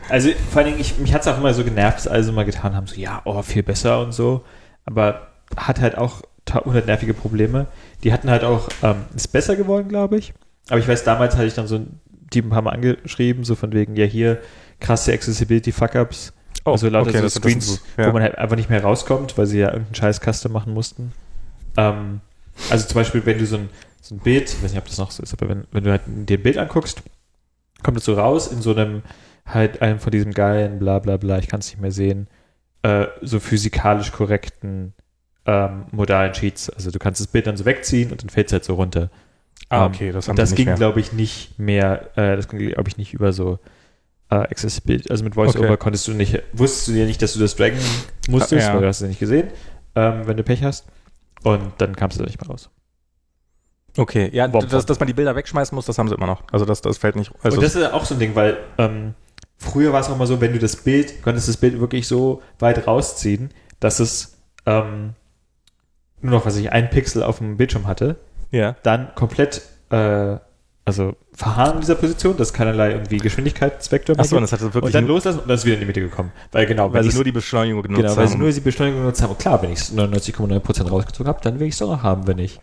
Also 0.08 0.30
vor 0.50 0.62
allen 0.62 0.70
Dingen, 0.70 0.80
ich, 0.80 0.98
mich 0.98 1.12
hat 1.12 1.22
es 1.22 1.28
auch 1.28 1.38
immer 1.38 1.54
so 1.54 1.64
genervt, 1.64 1.98
dass 1.98 2.08
alle 2.08 2.24
so 2.24 2.32
mal 2.32 2.44
getan 2.44 2.74
haben, 2.74 2.86
so 2.86 2.96
ja, 2.96 3.20
oh, 3.24 3.42
viel 3.42 3.62
besser 3.62 4.00
und 4.00 4.12
so. 4.12 4.44
Aber 4.84 5.28
hat 5.56 5.80
halt 5.80 5.96
auch 5.96 6.22
100 6.50 6.86
nervige 6.86 7.14
Probleme. 7.14 7.66
Die 8.04 8.12
hatten 8.12 8.30
halt 8.30 8.44
auch, 8.44 8.68
ähm, 8.82 9.04
ist 9.14 9.28
besser 9.28 9.56
geworden, 9.56 9.88
glaube 9.88 10.18
ich. 10.18 10.34
Aber 10.68 10.78
ich 10.78 10.88
weiß, 10.88 11.04
damals 11.04 11.36
hatte 11.36 11.46
ich 11.46 11.54
dann 11.54 11.66
so 11.66 11.84
die 12.32 12.42
ein 12.42 12.50
paar 12.50 12.62
Mal 12.62 12.70
angeschrieben, 12.70 13.44
so 13.44 13.54
von 13.54 13.72
wegen, 13.72 13.96
ja, 13.96 14.04
hier 14.04 14.40
krasse 14.80 15.12
Accessibility-Fuck-Ups. 15.12 16.32
Oh, 16.64 16.72
also 16.72 16.88
lauter 16.88 17.10
okay, 17.10 17.20
so 17.20 17.28
Screens, 17.28 17.66
so, 17.66 17.78
ja. 17.96 18.08
wo 18.08 18.12
man 18.12 18.22
halt 18.22 18.38
einfach 18.38 18.56
nicht 18.56 18.70
mehr 18.70 18.82
rauskommt, 18.82 19.36
weil 19.36 19.46
sie 19.46 19.58
ja 19.58 19.68
irgendeinen 19.68 19.94
scheiß 19.94 20.20
Custom 20.20 20.52
machen 20.52 20.72
mussten. 20.72 21.12
Ähm, 21.76 22.20
also 22.70 22.86
zum 22.86 22.94
Beispiel, 22.96 23.24
wenn 23.26 23.38
du 23.38 23.46
so 23.46 23.56
ein, 23.56 23.68
so 24.00 24.14
ein 24.14 24.18
Bild, 24.18 24.50
ich 24.50 24.62
weiß 24.62 24.70
nicht, 24.72 24.80
ob 24.80 24.86
das 24.86 24.98
noch 24.98 25.10
so 25.10 25.22
ist, 25.22 25.32
aber 25.32 25.48
wenn, 25.48 25.64
wenn 25.72 25.84
du 25.84 25.90
halt 25.90 26.02
dir 26.06 26.38
ein 26.38 26.42
Bild 26.42 26.58
anguckst, 26.58 27.02
kommt 27.82 27.98
es 27.98 28.04
so 28.04 28.14
raus 28.14 28.48
in 28.48 28.62
so 28.62 28.74
einem, 28.74 29.02
halt 29.44 29.82
einem 29.82 29.98
von 29.98 30.12
diesem 30.12 30.32
geilen, 30.32 30.78
bla 30.78 30.98
bla 30.98 31.16
bla, 31.16 31.38
ich 31.38 31.48
kann 31.48 31.60
es 31.60 31.70
nicht 31.70 31.80
mehr 31.80 31.92
sehen, 31.92 32.28
äh, 32.82 33.06
so 33.22 33.40
physikalisch 33.40 34.12
korrekten 34.12 34.94
ähm, 35.46 35.84
modalen 35.90 36.34
Sheets. 36.34 36.70
Also 36.70 36.90
du 36.90 36.98
kannst 36.98 37.20
das 37.20 37.26
Bild 37.26 37.46
dann 37.46 37.56
so 37.56 37.64
wegziehen 37.64 38.10
und 38.10 38.22
dann 38.22 38.28
fällt 38.28 38.48
es 38.48 38.52
halt 38.52 38.64
so 38.64 38.74
runter. 38.74 39.10
Ah, 39.68 39.86
ähm, 39.86 39.92
okay, 39.92 40.12
das 40.12 40.28
haben 40.28 40.36
Das 40.36 40.54
ging, 40.54 40.74
glaube 40.74 41.00
ich, 41.00 41.12
nicht 41.12 41.58
mehr, 41.58 42.10
äh, 42.16 42.36
das 42.36 42.48
ging, 42.48 42.58
glaube 42.58 42.88
ich, 42.88 42.96
nicht 42.96 43.14
über 43.14 43.32
so 43.32 43.58
äh, 44.30 44.36
Accessibility. 44.36 45.10
Also 45.10 45.24
mit 45.24 45.36
VoiceOver 45.36 45.66
okay. 45.66 45.76
konntest 45.76 46.06
du 46.08 46.12
nicht, 46.12 46.42
wusstest 46.52 46.88
du 46.88 46.92
ja 46.92 47.06
nicht, 47.06 47.20
dass 47.22 47.32
du 47.34 47.40
das 47.40 47.56
draggen 47.56 47.78
musstest, 48.28 48.66
ja. 48.66 48.74
weil 48.74 48.82
du 48.82 48.86
hast 48.88 49.00
es 49.00 49.08
nicht 49.08 49.20
gesehen, 49.20 49.48
ähm, 49.94 50.22
wenn 50.26 50.36
du 50.36 50.42
Pech 50.42 50.62
hast. 50.62 50.86
Und 51.42 51.72
dann 51.78 51.96
kamst 51.96 52.18
du 52.18 52.22
da 52.22 52.26
nicht 52.26 52.40
mehr 52.40 52.48
raus. 52.48 52.70
Okay, 53.96 54.30
ja, 54.32 54.48
dass, 54.48 54.86
dass 54.86 54.98
man 54.98 55.06
die 55.06 55.12
Bilder 55.12 55.36
wegschmeißen 55.36 55.74
muss, 55.74 55.84
das 55.84 55.98
haben 55.98 56.08
sie 56.08 56.14
immer 56.14 56.26
noch. 56.26 56.44
Also 56.50 56.64
das, 56.64 56.80
das 56.80 56.96
fällt 56.98 57.16
nicht. 57.16 57.30
Also 57.42 57.58
und 57.58 57.62
das 57.62 57.74
ist 57.74 57.92
auch 57.92 58.04
so 58.04 58.14
ein 58.14 58.20
Ding, 58.20 58.34
weil 58.34 58.56
ähm, 58.78 59.14
früher 59.58 59.92
war 59.92 60.00
es 60.00 60.08
auch 60.08 60.16
mal 60.16 60.26
so, 60.26 60.40
wenn 60.40 60.52
du 60.52 60.58
das 60.58 60.76
Bild, 60.76 61.22
konntest 61.22 61.48
das 61.48 61.58
Bild 61.58 61.78
wirklich 61.78 62.08
so 62.08 62.40
weit 62.58 62.86
rausziehen, 62.86 63.50
dass 63.80 64.00
es 64.00 64.38
ähm, 64.64 65.14
nur 66.22 66.32
noch, 66.32 66.46
was 66.46 66.56
ich, 66.56 66.72
ein 66.72 66.90
Pixel 66.90 67.22
auf 67.22 67.38
dem 67.38 67.56
Bildschirm 67.56 67.86
hatte, 67.86 68.16
ja. 68.50 68.76
dann 68.82 69.14
komplett, 69.14 69.62
äh, 69.90 70.36
also 70.84 71.14
verharren 71.34 71.74
in 71.74 71.80
dieser 71.80 71.94
Position, 71.94 72.36
dass 72.36 72.52
keinerlei 72.52 72.92
irgendwie 72.92 73.18
Geschwindigkeitsvektor 73.18 74.16
mehr 74.16 74.24
Achso, 74.24 74.36
und 74.36 74.42
das 74.42 74.52
hat 74.52 74.60
wirklich 74.60 74.82
und 74.82 74.94
dann 74.94 75.06
loslassen 75.06 75.40
und 75.40 75.48
dann 75.48 75.56
ist 75.56 75.64
wieder 75.64 75.74
in 75.74 75.80
die 75.80 75.86
Mitte 75.86 76.00
gekommen. 76.00 76.32
Weil 76.50 76.66
genau, 76.66 76.92
weil 76.92 77.04
sie 77.04 77.14
nur 77.14 77.24
die 77.24 77.32
Beschleunigung 77.32 77.82
genutzt 77.82 77.98
genau, 77.98 78.10
haben. 78.10 78.16
Genau, 78.16 78.26
weil 78.26 78.32
sie 78.32 78.38
nur 78.38 78.50
die 78.52 78.60
Beschleunigung 78.60 79.00
genutzt 79.02 79.22
haben. 79.22 79.30
Und 79.30 79.38
klar, 79.38 79.62
wenn 79.62 79.72
ich 79.72 79.80
99,9% 79.80 80.88
rausgezogen 80.88 81.28
habe, 81.28 81.40
dann 81.42 81.60
will 81.60 81.68
ich 81.68 81.74
es 81.74 81.82
auch 81.82 81.88
noch 81.88 82.02
haben, 82.02 82.26
wenn 82.26 82.38
ich 82.38 82.60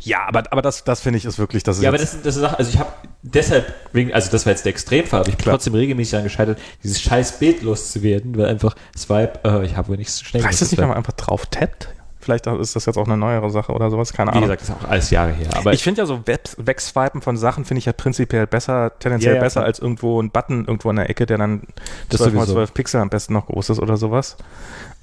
ja, 0.00 0.26
aber, 0.26 0.44
aber 0.50 0.62
das, 0.62 0.84
das 0.84 1.00
finde 1.00 1.18
ich 1.18 1.24
ist 1.24 1.38
wirklich, 1.38 1.62
das 1.62 1.78
ist 1.78 1.82
Ja, 1.82 1.90
aber 1.90 1.98
das, 1.98 2.20
das 2.22 2.36
ist 2.36 2.42
auch, 2.42 2.58
also 2.58 2.70
ich 2.70 2.78
habe 2.78 2.90
deshalb, 3.22 3.74
wegen, 3.92 4.12
also 4.12 4.30
das 4.30 4.46
war 4.46 4.52
jetzt 4.52 4.64
der 4.64 4.70
Extremfall, 4.70 5.20
aber 5.20 5.28
ich 5.28 5.36
bin 5.36 5.42
Klar. 5.42 5.54
trotzdem 5.54 5.74
regelmäßig 5.74 6.12
daran 6.12 6.24
gescheitert, 6.24 6.58
dieses 6.82 7.00
scheiß 7.00 7.38
Bild 7.38 7.62
loszuwerden, 7.62 8.36
weil 8.36 8.46
einfach 8.46 8.76
Swipe, 8.96 9.40
äh, 9.44 9.66
ich 9.66 9.76
habe 9.76 9.88
wohl 9.88 9.96
nicht 9.96 10.10
so 10.10 10.24
schnell 10.24 10.44
Weißt 10.44 10.60
du 10.60 10.64
nicht, 10.64 10.78
wenn 10.78 10.88
man 10.88 10.96
einfach 10.96 11.12
drauf 11.12 11.46
tappt? 11.46 11.88
Vielleicht 12.26 12.48
ist 12.48 12.74
das 12.74 12.86
jetzt 12.86 12.96
auch 12.98 13.06
eine 13.06 13.16
neuere 13.16 13.50
Sache 13.50 13.72
oder 13.72 13.88
sowas, 13.88 14.12
keine 14.12 14.32
Ahnung. 14.32 14.42
Wie 14.42 14.46
gesagt, 14.46 14.62
das 14.62 14.68
ist 14.70 14.74
auch 14.74 14.88
alles 14.88 15.10
Jahre 15.10 15.30
her. 15.30 15.48
Aber 15.54 15.72
ich 15.72 15.84
finde 15.84 16.02
ja 16.02 16.06
so 16.06 16.26
Wegswipen 16.26 17.22
von 17.22 17.36
Sachen 17.36 17.64
finde 17.64 17.78
ich 17.78 17.84
ja 17.84 17.92
prinzipiell 17.92 18.48
besser, 18.48 18.90
tendenziell 18.98 19.36
ja, 19.36 19.40
besser 19.40 19.60
klar. 19.60 19.66
als 19.66 19.78
irgendwo 19.78 20.20
ein 20.20 20.32
Button 20.32 20.64
irgendwo 20.64 20.90
in 20.90 20.96
der 20.96 21.08
Ecke, 21.08 21.24
der 21.24 21.38
dann 21.38 21.62
12 22.08 22.34
mal 22.34 22.44
12 22.48 22.74
Pixel 22.74 23.00
am 23.00 23.10
besten 23.10 23.32
noch 23.32 23.46
groß 23.46 23.70
ist 23.70 23.78
oder 23.78 23.96
sowas. 23.96 24.36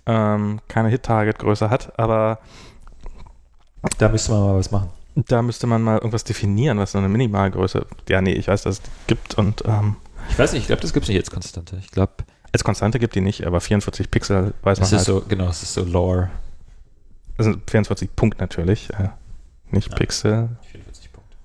Ähm, 0.05 0.59
keine 0.67 0.89
Hit-Target-Größe 0.89 1.69
hat, 1.69 1.97
aber 1.97 2.39
da 3.97 4.09
müsste 4.09 4.33
man 4.33 4.41
mal 4.41 4.57
was 4.57 4.69
machen. 4.69 4.89
Da 5.15 5.41
müsste 5.41 5.65
man 5.65 5.81
mal 5.81 5.95
irgendwas 5.95 6.25
definieren, 6.25 6.77
was 6.77 6.91
so 6.91 6.97
eine 6.97 7.07
Minimalgröße. 7.07 7.85
Ja, 8.09 8.19
nee, 8.19 8.33
ich 8.33 8.49
weiß, 8.49 8.63
dass 8.63 8.79
es 8.79 8.81
gibt 9.07 9.35
und. 9.35 9.63
Ähm, 9.65 9.95
ich 10.29 10.37
weiß 10.37 10.51
nicht, 10.51 10.63
ich 10.63 10.67
glaube, 10.67 10.81
das 10.81 10.91
gibt 10.91 11.05
es 11.05 11.09
nicht 11.09 11.19
als 11.19 11.31
Konstante. 11.31 11.77
Ich 11.79 11.89
glaube. 11.89 12.11
Als 12.51 12.65
Konstante 12.65 12.99
gibt 12.99 13.15
die 13.15 13.21
nicht, 13.21 13.47
aber 13.47 13.61
44 13.61 14.11
Pixel 14.11 14.53
weiß 14.61 14.79
man 14.79 14.89
das 14.89 14.91
ist 14.91 14.97
halt. 14.97 15.05
so, 15.05 15.23
genau, 15.25 15.47
es 15.47 15.63
ist 15.63 15.73
so 15.73 15.85
Lore. 15.85 16.29
Das 17.37 17.45
sind 17.45 17.69
24 17.69 18.15
Punkt 18.15 18.39
natürlich, 18.39 18.89
äh, 18.91 19.09
nicht 19.71 19.89
ja, 19.89 19.95
Pixel. 19.95 20.49
44 20.71 21.11
Punkt. 21.11 21.35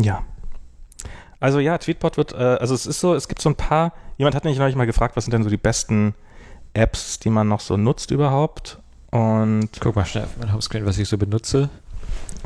Ja. 0.00 0.24
Also 1.40 1.60
ja, 1.60 1.78
Tweetbot 1.78 2.16
wird, 2.16 2.32
äh, 2.32 2.36
also 2.36 2.74
es 2.74 2.86
ist 2.86 3.00
so, 3.00 3.14
es 3.14 3.28
gibt 3.28 3.40
so 3.40 3.50
ein 3.50 3.54
paar, 3.54 3.92
jemand 4.16 4.34
hat 4.34 4.44
mich 4.44 4.58
neulich 4.58 4.76
mal 4.76 4.86
gefragt, 4.86 5.16
was 5.16 5.24
sind 5.24 5.32
denn 5.32 5.44
so 5.44 5.50
die 5.50 5.56
besten 5.56 6.14
Apps, 6.74 7.18
die 7.18 7.30
man 7.30 7.48
noch 7.48 7.60
so 7.60 7.76
nutzt 7.76 8.10
überhaupt? 8.10 8.78
Und 9.10 9.68
guck 9.80 9.96
mal 9.96 10.04
schnell 10.04 10.24
auf 10.24 10.36
mein 10.38 10.52
Homescreen, 10.52 10.84
was 10.84 10.98
ich 10.98 11.08
so 11.08 11.16
benutze. 11.16 11.70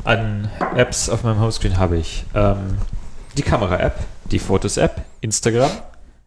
An 0.03 0.49
Apps 0.75 1.09
auf 1.09 1.23
meinem 1.23 1.39
Homescreen 1.39 1.77
habe 1.77 1.97
ich 1.97 2.25
ähm, 2.33 2.77
die 3.37 3.41
Kamera-App, 3.41 3.99
die 4.31 4.39
Fotos-App, 4.39 5.03
Instagram, 5.21 5.71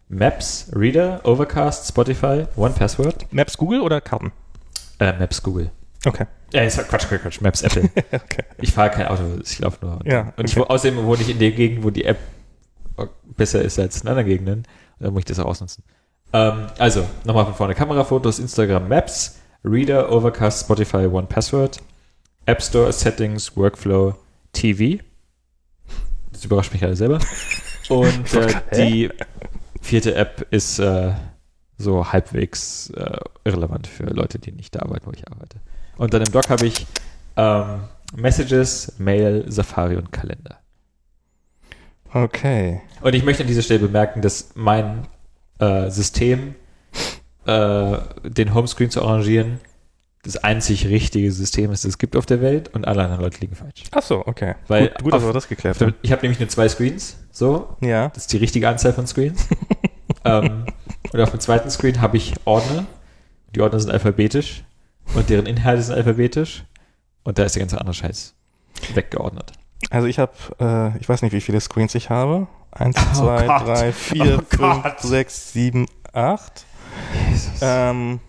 Maps, 0.09 0.71
Reader, 0.73 1.21
Overcast, 1.23 1.89
Spotify, 1.89 2.45
OnePassword. 2.55 3.31
Maps 3.33 3.57
Google 3.57 3.81
oder 3.81 3.99
Karten? 3.99 4.31
Äh, 4.99 5.13
Maps 5.19 5.43
Google. 5.43 5.71
Okay. 6.05 6.25
Ja, 6.53 6.63
ich 6.63 6.73
sag 6.73 6.87
Quatsch, 6.87 7.07
Quatsch, 7.07 7.21
Quatsch. 7.21 7.41
Maps 7.41 7.61
Apple. 7.61 7.83
okay. 8.11 8.43
Ich 8.61 8.71
fahre 8.71 8.89
kein 8.89 9.07
Auto, 9.07 9.23
ich 9.43 9.59
laufe 9.59 9.85
nur. 9.85 9.99
Ja, 10.05 10.21
okay. 10.21 10.31
Und 10.37 10.49
ich, 10.49 10.57
außerdem 10.57 11.03
wohne 11.03 11.21
ich 11.21 11.29
in 11.29 11.39
der 11.39 11.51
Gegend, 11.51 11.83
wo 11.83 11.89
die 11.89 12.05
App 12.05 12.17
besser 13.35 13.61
ist 13.61 13.77
als 13.79 14.01
in 14.01 14.07
anderen 14.07 14.27
Gegenden. 14.27 14.63
Da 14.99 15.11
muss 15.11 15.19
ich 15.19 15.25
das 15.25 15.39
auch 15.39 15.45
ausnutzen. 15.45 15.83
Ähm, 16.33 16.67
also, 16.77 17.05
nochmal 17.25 17.45
von 17.45 17.53
vorne. 17.53 17.75
Kamerafotos, 17.75 18.39
Instagram, 18.39 18.87
Maps, 18.87 19.39
Reader, 19.63 20.11
Overcast, 20.11 20.65
Spotify, 20.65 21.05
One 21.05 21.27
Password, 21.27 21.79
App 22.45 22.61
Store, 22.61 22.91
Settings, 22.93 23.55
Workflow, 23.57 24.15
TV. 24.53 25.03
Das 26.31 26.45
überrascht 26.45 26.71
mich 26.73 26.83
alle 26.83 26.95
selber. 26.95 27.19
Und 27.89 28.33
äh, 28.33 28.53
die 28.75 29.09
vierte 29.87 30.15
App 30.15 30.45
ist 30.51 30.79
äh, 30.79 31.13
so 31.77 32.11
halbwegs 32.11 32.89
äh, 32.91 33.17
irrelevant 33.45 33.87
für 33.87 34.05
Leute, 34.05 34.37
die 34.37 34.51
nicht 34.51 34.75
da 34.75 34.81
arbeiten, 34.81 35.05
wo 35.05 35.11
ich 35.11 35.27
arbeite. 35.31 35.57
Und 35.97 36.13
dann 36.13 36.21
im 36.21 36.31
Doc 36.31 36.49
habe 36.49 36.67
ich 36.67 36.85
ähm, 37.37 37.81
Messages, 38.15 38.93
Mail, 38.99 39.45
Safari 39.47 39.95
und 39.95 40.11
Kalender. 40.11 40.59
Okay. 42.13 42.81
Und 43.01 43.15
ich 43.15 43.23
möchte 43.23 43.43
an 43.43 43.47
dieser 43.47 43.61
Stelle 43.61 43.79
bemerken, 43.79 44.21
dass 44.21 44.51
mein 44.55 45.07
äh, 45.59 45.89
System 45.89 46.55
äh, 47.45 47.97
den 48.23 48.53
Homescreen 48.53 48.89
zu 48.89 49.01
arrangieren, 49.01 49.59
das 50.23 50.37
einzig 50.37 50.87
richtige 50.87 51.31
System 51.31 51.71
ist, 51.71 51.85
das 51.85 51.91
es 51.91 51.97
gibt 51.97 52.15
auf 52.15 52.25
der 52.25 52.41
Welt 52.41 52.73
und 52.73 52.85
alle 52.85 53.03
anderen 53.03 53.21
Leute 53.23 53.39
liegen 53.39 53.55
falsch. 53.55 53.83
Ach 53.91 54.01
so, 54.01 54.25
okay. 54.25 54.55
Weil 54.67 54.89
gut, 54.89 55.03
gut 55.03 55.13
dass 55.13 55.23
wir 55.23 55.33
das 55.33 55.47
geklärt 55.47 55.79
haben. 55.79 55.93
Ich 56.01 56.11
habe 56.11 56.21
nämlich 56.23 56.39
nur 56.39 56.49
zwei 56.49 56.67
Screens, 56.67 57.17
so. 57.37 57.75
Ja. 57.81 58.09
Das 58.09 58.23
ist 58.23 58.33
die 58.33 58.37
richtige 58.37 58.67
Anzahl 58.67 58.93
von 58.93 59.07
Screens. 59.07 59.47
ähm, 60.25 60.65
und 61.11 61.21
auf 61.21 61.31
dem 61.31 61.39
zweiten 61.39 61.69
Screen 61.69 62.01
habe 62.01 62.17
ich 62.17 62.33
Ordner. 62.45 62.85
Die 63.55 63.61
Ordner 63.61 63.79
sind 63.79 63.91
alphabetisch 63.91 64.63
und 65.15 65.29
deren 65.29 65.45
Inhalte 65.45 65.81
sind 65.81 65.95
alphabetisch 65.95 66.65
und 67.23 67.37
da 67.39 67.43
ist 67.43 67.55
der 67.55 67.61
ganze 67.61 67.79
andere 67.79 67.93
Scheiß 67.93 68.33
weggeordnet. 68.93 69.53
Also 69.89 70.07
ich 70.07 70.19
habe, 70.19 70.33
äh, 70.59 70.97
ich 70.99 71.07
weiß 71.07 71.21
nicht, 71.21 71.33
wie 71.33 71.41
viele 71.41 71.61
Screens 71.61 71.95
ich 71.95 72.09
habe. 72.09 72.47
Eins, 72.71 72.97
oh 72.97 73.15
zwei, 73.15 73.45
Gott. 73.45 73.67
drei, 73.67 73.91
vier, 73.91 74.39
oh 74.39 74.55
fünf, 74.55 74.83
Gott. 74.83 74.99
sechs, 75.01 75.53
sieben, 75.53 75.87
acht. 76.13 76.65
Jesus. 77.29 77.59
Ähm, 77.61 78.19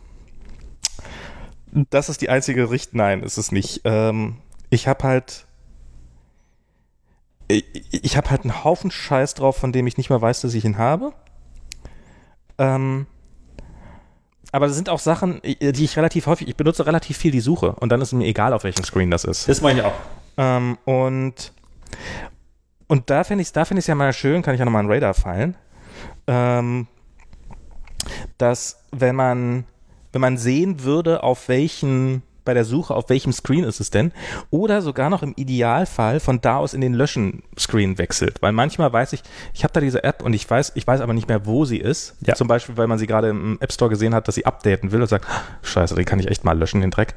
das 1.90 2.08
ist 2.08 2.20
die 2.20 2.28
einzige 2.28 2.70
Richt. 2.70 2.94
Nein, 2.94 3.22
ist 3.22 3.38
es 3.38 3.52
nicht. 3.52 3.82
Ähm, 3.84 4.36
ich 4.70 4.86
habe 4.86 5.04
halt. 5.04 5.46
Ich, 7.48 8.16
habe 8.16 8.30
halt 8.30 8.42
einen 8.42 8.62
Haufen 8.62 8.90
Scheiß 8.90 9.34
drauf, 9.34 9.56
von 9.56 9.72
dem 9.72 9.86
ich 9.86 9.96
nicht 9.96 10.10
mal 10.10 10.20
weiß, 10.20 10.42
dass 10.42 10.52
ich 10.52 10.64
ihn 10.64 10.76
habe. 10.76 11.14
Ähm, 12.58 13.06
aber 14.52 14.66
es 14.66 14.74
sind 14.74 14.88
auch 14.88 14.98
Sachen, 14.98 15.42
äh, 15.42 15.72
die 15.72 15.84
ich 15.84 15.96
relativ 15.96 16.26
häufig, 16.26 16.48
ich 16.48 16.56
benutze 16.56 16.86
relativ 16.86 17.16
viel 17.16 17.30
die 17.30 17.40
Suche 17.40 17.72
und 17.72 17.90
dann 17.90 18.00
ist 18.00 18.12
mir 18.12 18.26
egal, 18.26 18.52
auf 18.52 18.64
welchem 18.64 18.84
Screen 18.84 19.10
das 19.10 19.24
ist. 19.24 19.48
Das 19.48 19.60
mache 19.60 19.74
ich 19.74 19.82
auch. 19.82 19.92
Ähm, 20.36 20.78
und, 20.84 21.52
und 22.86 23.10
da 23.10 23.24
finde 23.24 23.42
ich 23.42 23.48
es 23.48 23.52
da 23.52 23.64
find 23.64 23.86
ja 23.86 23.94
mal 23.94 24.12
schön, 24.12 24.42
kann 24.42 24.54
ich 24.54 24.58
ja 24.58 24.64
nochmal 24.64 24.80
einen 24.80 24.92
Radar 24.92 25.14
fallen, 25.14 25.56
ähm, 26.26 26.86
dass 28.38 28.84
wenn 28.92 29.16
man, 29.16 29.64
wenn 30.12 30.20
man 30.20 30.38
sehen 30.38 30.82
würde, 30.82 31.22
auf 31.22 31.48
welchen 31.48 32.22
bei 32.48 32.54
der 32.54 32.64
Suche, 32.64 32.94
auf 32.94 33.10
welchem 33.10 33.30
Screen 33.30 33.62
ist 33.62 33.78
es 33.78 33.90
denn, 33.90 34.10
oder 34.48 34.80
sogar 34.80 35.10
noch 35.10 35.22
im 35.22 35.34
Idealfall 35.36 36.18
von 36.18 36.40
da 36.40 36.56
aus 36.56 36.72
in 36.72 36.80
den 36.80 36.94
Löschen-Screen 36.94 37.98
wechselt. 37.98 38.40
Weil 38.40 38.52
manchmal 38.52 38.90
weiß 38.90 39.12
ich, 39.12 39.22
ich 39.52 39.64
habe 39.64 39.74
da 39.74 39.80
diese 39.80 40.02
App 40.02 40.22
und 40.22 40.32
ich 40.32 40.48
weiß, 40.48 40.72
ich 40.76 40.86
weiß 40.86 41.02
aber 41.02 41.12
nicht 41.12 41.28
mehr, 41.28 41.44
wo 41.44 41.66
sie 41.66 41.76
ist. 41.76 42.16
Ja. 42.24 42.34
Zum 42.36 42.48
Beispiel, 42.48 42.78
weil 42.78 42.86
man 42.86 42.96
sie 42.96 43.06
gerade 43.06 43.28
im 43.28 43.58
App 43.60 43.70
Store 43.70 43.90
gesehen 43.90 44.14
hat, 44.14 44.28
dass 44.28 44.34
sie 44.34 44.46
updaten 44.46 44.92
will 44.92 45.02
und 45.02 45.08
sagt, 45.08 45.26
scheiße, 45.60 45.94
den 45.94 46.06
kann 46.06 46.20
ich 46.20 46.28
echt 46.28 46.42
mal 46.42 46.58
löschen, 46.58 46.80
den 46.80 46.90
Dreck. 46.90 47.14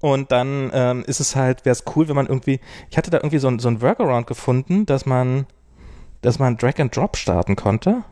Und 0.00 0.32
dann 0.32 0.70
ähm, 0.72 1.04
ist 1.06 1.20
es 1.20 1.36
halt, 1.36 1.66
wäre 1.66 1.72
es 1.72 1.84
cool, 1.94 2.08
wenn 2.08 2.16
man 2.16 2.26
irgendwie, 2.26 2.58
ich 2.88 2.96
hatte 2.96 3.10
da 3.10 3.18
irgendwie 3.18 3.36
so 3.36 3.48
ein, 3.48 3.58
so 3.58 3.68
ein 3.68 3.82
Workaround 3.82 4.26
gefunden, 4.26 4.86
dass 4.86 5.04
man, 5.04 5.44
dass 6.22 6.38
man 6.38 6.56
Drag 6.56 6.78
and 6.78 6.96
Drop 6.96 7.18
starten 7.18 7.54
konnte. 7.54 8.02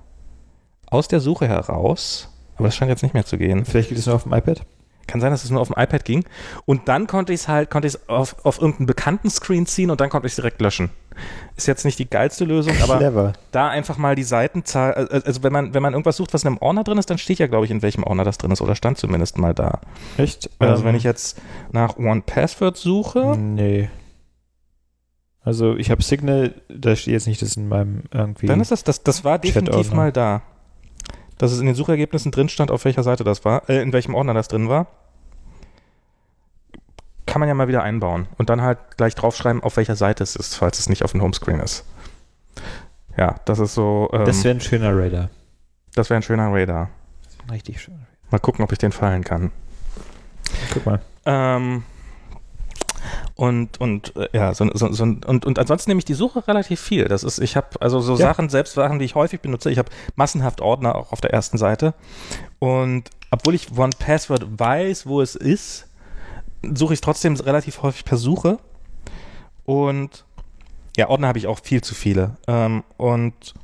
Aus 0.91 1.09
der 1.09 1.21
Suche 1.21 1.49
heraus. 1.49 2.29
Aber 2.57 2.69
das 2.69 2.77
scheint 2.77 2.91
jetzt 2.91 3.03
nicht 3.03 3.15
mehr 3.15 3.25
zu 3.25 3.39
gehen. 3.39 3.65
Vielleicht 3.65 3.89
geht 3.89 3.97
es 3.97 4.05
nur 4.05 4.17
auf 4.17 4.25
dem 4.25 4.35
iPad. 4.35 4.67
Kann 5.09 5.21
sein, 5.21 5.33
dass 5.33 5.43
es 5.43 5.51
nur 5.51 5.61
auf 5.61 5.69
dem 5.69 5.77
iPad 5.77 6.05
ging. 6.05 6.25
Und 6.65 6.87
dann 6.87 7.09
konnte 7.09 7.33
ich 7.33 7.41
es 7.41 7.49
halt, 7.49 7.71
konnte 7.71 7.89
ich 7.89 7.95
es 7.95 8.09
auf, 8.09 8.37
auf 8.45 8.61
irgendeinen 8.61 8.87
bekannten 8.87 9.31
Screen 9.31 9.67
ziehen 9.67 9.91
und 9.91 10.01
dann 10.01 10.11
konnte 10.11 10.27
ich 10.27 10.33
es 10.33 10.37
direkt 10.37 10.61
löschen. 10.61 10.91
Ist 11.57 11.67
jetzt 11.67 11.85
nicht 11.85 11.99
die 11.99 12.09
geilste 12.09 12.45
Lösung, 12.45 12.75
aber 12.81 12.99
Clever. 12.99 13.33
da 13.51 13.69
einfach 13.69 13.99
mal 13.99 14.15
die 14.15 14.23
Seitenzahl, 14.23 15.09
äh, 15.11 15.21
also 15.25 15.43
wenn 15.43 15.53
man, 15.53 15.75
wenn 15.75 15.83
man 15.83 15.95
irgendwas 15.95 16.17
sucht, 16.17 16.33
was 16.33 16.45
in 16.45 16.49
einem 16.49 16.59
Ordner 16.59 16.85
drin 16.85 16.99
ist, 16.99 17.11
dann 17.11 17.19
steht 17.19 17.41
ja, 17.41 17.49
glaube 17.49 17.65
ich, 17.65 17.73
in 17.73 17.83
welchem 17.83 18.05
Ordner 18.05 18.23
das 18.23 18.39
drin 18.39 18.53
ist 18.53 18.61
oder 18.61 18.77
stand 18.77 18.99
zumindest 18.99 19.39
mal 19.39 19.55
da. 19.55 19.81
Echt? 20.17 20.49
Also 20.61 20.83
Ähm, 20.83 20.89
wenn 20.89 20.95
ich 20.95 21.03
jetzt 21.03 21.41
nach 21.73 21.97
One 21.97 22.23
Password 22.25 22.77
suche, 22.77 23.37
Nee. 23.37 23.89
Also 25.49 25.77
ich 25.77 25.91
habe 25.91 26.03
Signal, 26.03 26.55
da 26.69 26.95
steht 26.95 27.15
jetzt 27.15 27.27
nicht, 27.27 27.41
das 27.41 27.57
in 27.57 27.69
meinem 27.69 28.03
irgendwie. 28.13 28.47
dann 28.47 28.61
ist 28.61 28.71
das, 28.71 28.85
das, 28.85 29.03
das 29.03 29.25
war 29.25 29.39
definitiv 29.39 29.93
mal 29.93 30.13
da. 30.13 30.43
Dass 31.39 31.53
es 31.53 31.61
in 31.61 31.67
den 31.67 31.75
Suchergebnissen 31.75 32.33
drin 32.33 32.49
stand, 32.49 32.71
auf 32.71 32.85
welcher 32.85 33.03
Seite 33.03 33.25
das 33.25 33.45
war, 33.45 33.69
äh, 33.69 33.81
in 33.81 33.93
welchem 33.93 34.15
Ordner 34.15 34.35
das 34.35 34.49
drin 34.49 34.69
war. 34.69 34.87
Kann 37.27 37.41
man 37.41 37.49
ja 37.49 37.55
mal 37.55 37.69
wieder 37.69 37.83
einbauen 37.83 38.27
und 38.39 38.51
dann 38.51 38.63
halt 38.63 38.79
gleich 38.97 39.15
draufschreiben, 39.15 39.63
auf 39.63 39.77
welcher 39.77 39.97
Seite 39.97 40.23
es 40.25 40.35
ist, 40.35 40.55
falls 40.57 40.79
es 40.79 40.89
nicht 40.89 41.05
auf 41.05 41.13
dem 41.13 41.23
Homescreen 41.23 41.61
ist. 41.61 41.85
Ja, 43.17 43.37
das 43.45 43.59
ist 43.59 43.75
so. 43.75 44.09
Ähm, 44.13 44.25
das 44.25 44.45
wäre 44.45 44.55
ein 44.55 44.61
schöner 44.61 44.97
Radar. 44.97 45.29
das 45.95 46.09
wäre 46.11 46.19
ein 46.19 46.23
schöner 46.23 46.53
Radar. 46.53 46.89
Richtig 47.51 47.81
schön. 47.81 48.07
Mal 48.31 48.39
gucken, 48.39 48.65
ob 48.65 48.73
ich 48.73 48.79
den 48.79 48.93
fallen 48.93 49.25
kann. 49.25 49.51
Guck 50.73 50.87
mal. 50.87 51.01
Ähm, 51.27 51.83
und 53.39 53.81
und 53.81 54.17
äh, 54.17 54.29
ja, 54.33 54.53
so, 54.53 54.69
so, 54.75 54.91
so, 54.91 55.05
und, 55.05 55.47
und 55.47 55.59
ansonsten 55.61 55.93
nehme 55.93 56.01
ich 56.01 56.05
die 56.05 56.15
Suche 56.15 56.49
relativ 56.49 56.81
viel. 56.81 57.05
Das 57.05 57.23
ist, 57.23 57.39
ich 57.39 57.57
habe 57.57 57.69
also 57.81 58.01
so 58.01 58.15
Ja. 58.15 58.27
Sachen, 58.27 58.49
selbst 58.49 58.75
Sachen, 58.75 58.99
die 58.99 59.05
ich 59.05 59.15
häufig 59.15 59.41
benutze. 59.41 59.71
Ich 59.71 59.79
habe 59.79 59.91
massenhaft 60.17 60.61
Ordner 60.61 60.97
auch 60.97 61.13
auf 61.13 61.21
der 61.21 61.33
ersten 61.33 61.57
Seite. 61.57 61.95
Und 62.59 63.05
obwohl 63.31 63.55
ich 63.55 63.79
One 63.79 63.93
Password 63.97 64.59
weiß, 64.59 65.07
wo 65.07 65.21
es 65.21 65.37
ist, 65.37 65.87
suche 66.75 66.95
ich 66.95 67.01
trotzdem 67.01 67.37
relativ 67.37 67.81
häufig 67.83 68.05
per 68.05 68.17
Suche. 68.17 68.59
Und 69.65 70.25
ja, 70.97 71.09
Ordner 71.09 71.29
habe 71.29 71.39
ich 71.39 71.47
auch 71.47 71.61
viel 71.63 71.81
zu 71.81 71.95
viele. 71.95 72.39
Ähm, 72.49 72.83
und 72.97 73.55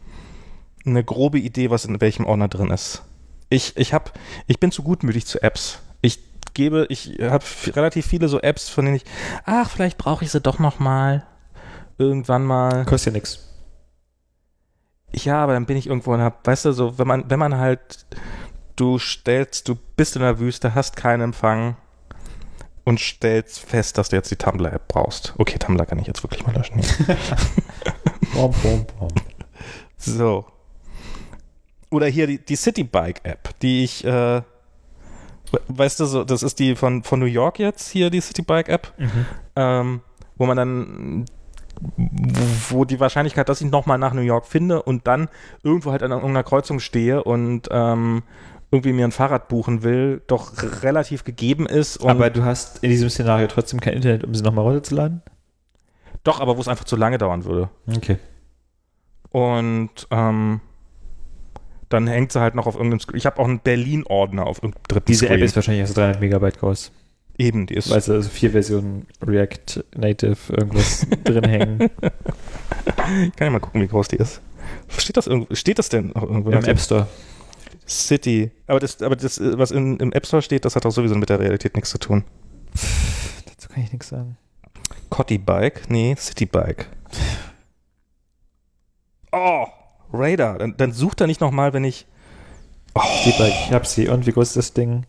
eine 0.87 1.03
grobe 1.03 1.41
Idee, 1.41 1.71
was 1.71 1.85
in 1.85 2.01
welchem 2.01 2.27
Ordner 2.27 2.47
drin 2.47 2.71
ist. 2.71 3.03
Ich, 3.49 3.77
ich, 3.77 3.93
hab, 3.93 4.17
ich 4.47 4.61
bin 4.61 4.71
zu 4.71 4.85
gutmütig 4.85 5.27
zu 5.27 5.43
Apps. 5.43 5.81
Ich 6.01 6.34
gebe, 6.55 6.87
ich 6.89 7.19
habe 7.21 7.45
relativ 7.69 8.07
viele 8.07 8.29
so 8.29 8.41
Apps, 8.41 8.69
von 8.69 8.85
denen 8.85 8.97
ich, 8.97 9.05
ach, 9.45 9.71
vielleicht 9.71 9.99
brauche 9.99 10.25
ich 10.25 10.31
sie 10.31 10.41
doch 10.41 10.59
noch 10.59 10.79
mal. 10.79 11.27
Irgendwann 11.99 12.45
mal. 12.45 12.85
Kostet 12.85 13.13
ja 13.13 13.19
nichts. 13.19 13.49
Ja, 15.13 15.43
aber 15.43 15.53
dann 15.53 15.67
bin 15.67 15.77
ich 15.77 15.87
irgendwo 15.87 16.13
und 16.13 16.21
hab, 16.21 16.47
weißt 16.47 16.65
du, 16.65 16.73
so, 16.73 16.99
wenn 16.99 17.07
man, 17.07 17.31
wenn 17.31 17.39
man 17.39 17.57
halt, 17.57 18.07
du 18.77 18.99
stellst, 18.99 19.69
du 19.69 19.77
bist 19.97 20.17
in 20.17 20.23
der 20.23 20.41
Wüste, 20.41 20.75
hast 20.75 20.97
keinen 20.97 21.21
Empfang 21.21 21.77
und 22.85 23.01
stellst 23.01 23.61
fest, 23.61 23.97
dass 23.97 24.09
du 24.09 24.17
jetzt 24.17 24.31
die 24.31 24.37
Tumblr-App 24.37 24.89
brauchst. 24.89 25.35
Okay, 25.39 25.59
Tumblr 25.59 25.87
kann 25.87 25.99
ich 25.99 26.07
jetzt 26.07 26.23
wirklich 26.23 26.45
mal 26.47 26.55
löschen. 26.55 26.81
Bom, 28.35 28.53
bom, 28.63 28.85
bom. 28.99 29.09
So. 29.97 30.45
Oder 31.91 32.07
hier 32.09 32.27
die, 32.27 32.45
die 32.45 32.57
Citybike-App, 32.57 33.61
die 33.61 33.85
ich, 33.85 34.05
äh, 34.05 34.43
weißt 35.69 36.01
du, 36.01 36.05
so, 36.07 36.25
das 36.25 36.43
ist 36.43 36.59
die 36.59 36.75
von, 36.77 37.03
von 37.03 37.21
New 37.21 37.27
York 37.27 37.59
jetzt, 37.59 37.89
hier 37.89 38.11
die 38.11 38.21
Citybike-App, 38.21 38.93
Mhm. 38.99 39.27
ähm, 39.57 40.01
wo 40.37 40.47
man 40.47 40.57
dann, 40.57 41.25
wo 42.69 42.85
die 42.85 43.01
Wahrscheinlichkeit, 43.01 43.49
dass 43.49 43.61
ich 43.61 43.71
nochmal 43.71 43.99
nach 43.99 44.13
New 44.15 44.21
York 44.23 44.47
finde 44.47 44.83
und 44.83 45.07
dann 45.07 45.29
irgendwo 45.63 45.91
halt 45.93 46.03
an 46.03 46.11
irgendeiner 46.13 46.43
Kreuzung 46.45 46.81
stehe 46.81 47.23
und 47.25 47.69
ähm, 47.71 48.23
irgendwie 48.71 48.93
mir 48.93 49.05
ein 49.07 49.13
Fahrrad 49.13 49.49
buchen 49.49 49.83
will, 49.83 50.23
doch 50.27 50.53
relativ 50.83 51.23
gegeben 51.25 51.67
ist. 51.67 51.97
Und 51.99 52.11
Aber 52.11 52.31
du 52.31 52.45
hast 52.45 52.83
in 52.83 52.91
diesem 52.91 53.09
Szenario 53.11 53.47
trotzdem 53.47 53.81
kein 53.81 53.95
Internet, 53.95 54.25
um 54.25 54.35
sie 54.35 54.43
nochmal 54.43 54.65
runterzuladen? 54.65 55.23
doch, 56.25 56.41
aber 56.41 56.57
wo 56.57 56.61
es 56.61 56.69
einfach 56.69 56.85
zu 56.85 56.97
lange 56.97 57.19
dauern 57.19 57.45
würde. 57.45 57.69
Okay. 57.97 58.17
Und 59.31 59.91
ähm, 60.11 60.61
dann 61.89 62.07
hängt 62.07 62.33
sie 62.33 62.41
halt 62.41 62.55
noch 62.55 62.67
auf 62.67 62.75
irgendeinem 62.75 63.01
Screen. 63.01 63.19
Ich 63.19 63.27
habe 63.27 63.39
auch 63.39 63.47
einen 63.47 63.61
Berlin-Ordner 63.61 64.47
auf 64.47 64.59
irgendeinem 64.59 64.83
dritten 64.89 65.07
Diese 65.07 65.27
Screen. 65.27 65.39
App 65.39 65.45
ist 65.45 65.57
wahrscheinlich 65.57 65.83
also 65.83 65.95
300 65.95 66.21
Megabyte 66.21 66.59
groß. 66.59 66.93
Eben, 67.37 67.67
die 67.67 67.75
ist. 67.75 67.91
Weil 67.91 67.97
also 67.97 68.23
vier 68.23 68.53
Versionen 68.53 69.07
React 69.27 69.85
Native 69.97 70.53
irgendwas 70.53 71.07
drin 71.25 71.45
hängen. 71.45 71.81
Ich 71.81 73.37
kann 73.37 73.47
ja 73.47 73.51
mal 73.51 73.61
gucken, 73.61 73.81
wie 73.81 73.89
groß 73.89 74.09
die 74.09 74.17
ist. 74.17 74.41
Steht 74.89 75.17
das, 75.17 75.27
irgendwo, 75.27 75.55
steht 75.55 75.79
das 75.79 75.89
denn 75.89 76.15
auch 76.15 76.23
irgendwo? 76.23 76.51
Im 76.51 76.65
App 76.65 76.79
Store. 76.79 77.09
City. 77.87 78.51
Aber 78.67 78.81
das, 78.81 79.03
aber 79.03 79.17
das, 79.17 79.41
was 79.41 79.71
in, 79.71 79.99
im 79.99 80.13
App 80.13 80.27
Store 80.27 80.43
steht, 80.43 80.65
das 80.65 80.77
hat 80.77 80.87
auch 80.87 80.91
sowieso 80.91 81.17
mit 81.17 81.29
der 81.29 81.41
Realität 81.41 81.75
nichts 81.75 81.91
zu 81.91 81.99
tun. 81.99 82.25
Dazu 83.47 83.69
kann 83.69 83.83
ich 83.83 83.93
nichts 83.93 84.09
sagen. 84.09 84.37
Cotty 85.11 85.39
Bike? 85.39 85.91
Nee, 85.91 86.15
City 86.17 86.47
Bike. 86.47 86.87
Oh, 89.33 89.67
Radar. 90.15 90.59
Dann, 90.59 90.77
dann 90.77 90.93
sucht 90.93 91.21
er 91.21 91.27
nicht 91.27 91.41
nochmal, 91.41 91.73
wenn 91.73 91.85
ich. 91.85 92.07
Die 93.25 93.33
bei, 93.39 93.49
ich 93.49 93.73
hab 93.73 93.87
sie. 93.87 94.09
Und 94.09 94.27
wie 94.27 94.33
groß 94.33 94.49
ist 94.49 94.57
das 94.57 94.73
Ding? 94.73 95.07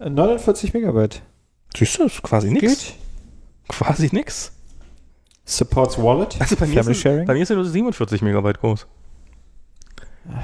Äh, 0.00 0.10
49 0.10 0.74
Megabyte. 0.74 1.22
Siehst 1.76 1.98
du, 1.98 2.04
ist 2.04 2.22
quasi 2.22 2.50
nix. 2.50 2.62
Geht. 2.62 2.94
Quasi 3.68 4.08
nix. 4.12 4.52
Supports 5.44 5.98
Wallet. 5.98 6.36
Also 6.40 6.56
bei 6.56 6.66
mir, 6.66 6.74
Family 6.76 6.92
ist, 6.92 7.00
Sharing. 7.02 7.26
bei 7.26 7.34
mir 7.34 7.42
ist 7.42 7.50
er 7.50 7.56
nur 7.56 7.64
47 7.64 8.22
Megabyte 8.22 8.60
groß. 8.60 8.86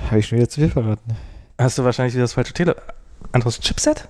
Habe 0.06 0.18
ich 0.18 0.26
schon 0.26 0.38
wieder 0.38 0.48
zu 0.48 0.60
viel 0.60 0.70
verraten. 0.70 1.16
Hast 1.58 1.78
du 1.78 1.84
wahrscheinlich 1.84 2.14
wieder 2.14 2.24
das 2.24 2.34
falsche 2.34 2.52
Tele. 2.52 2.76
Anderes 3.32 3.60
Chipset? 3.60 4.08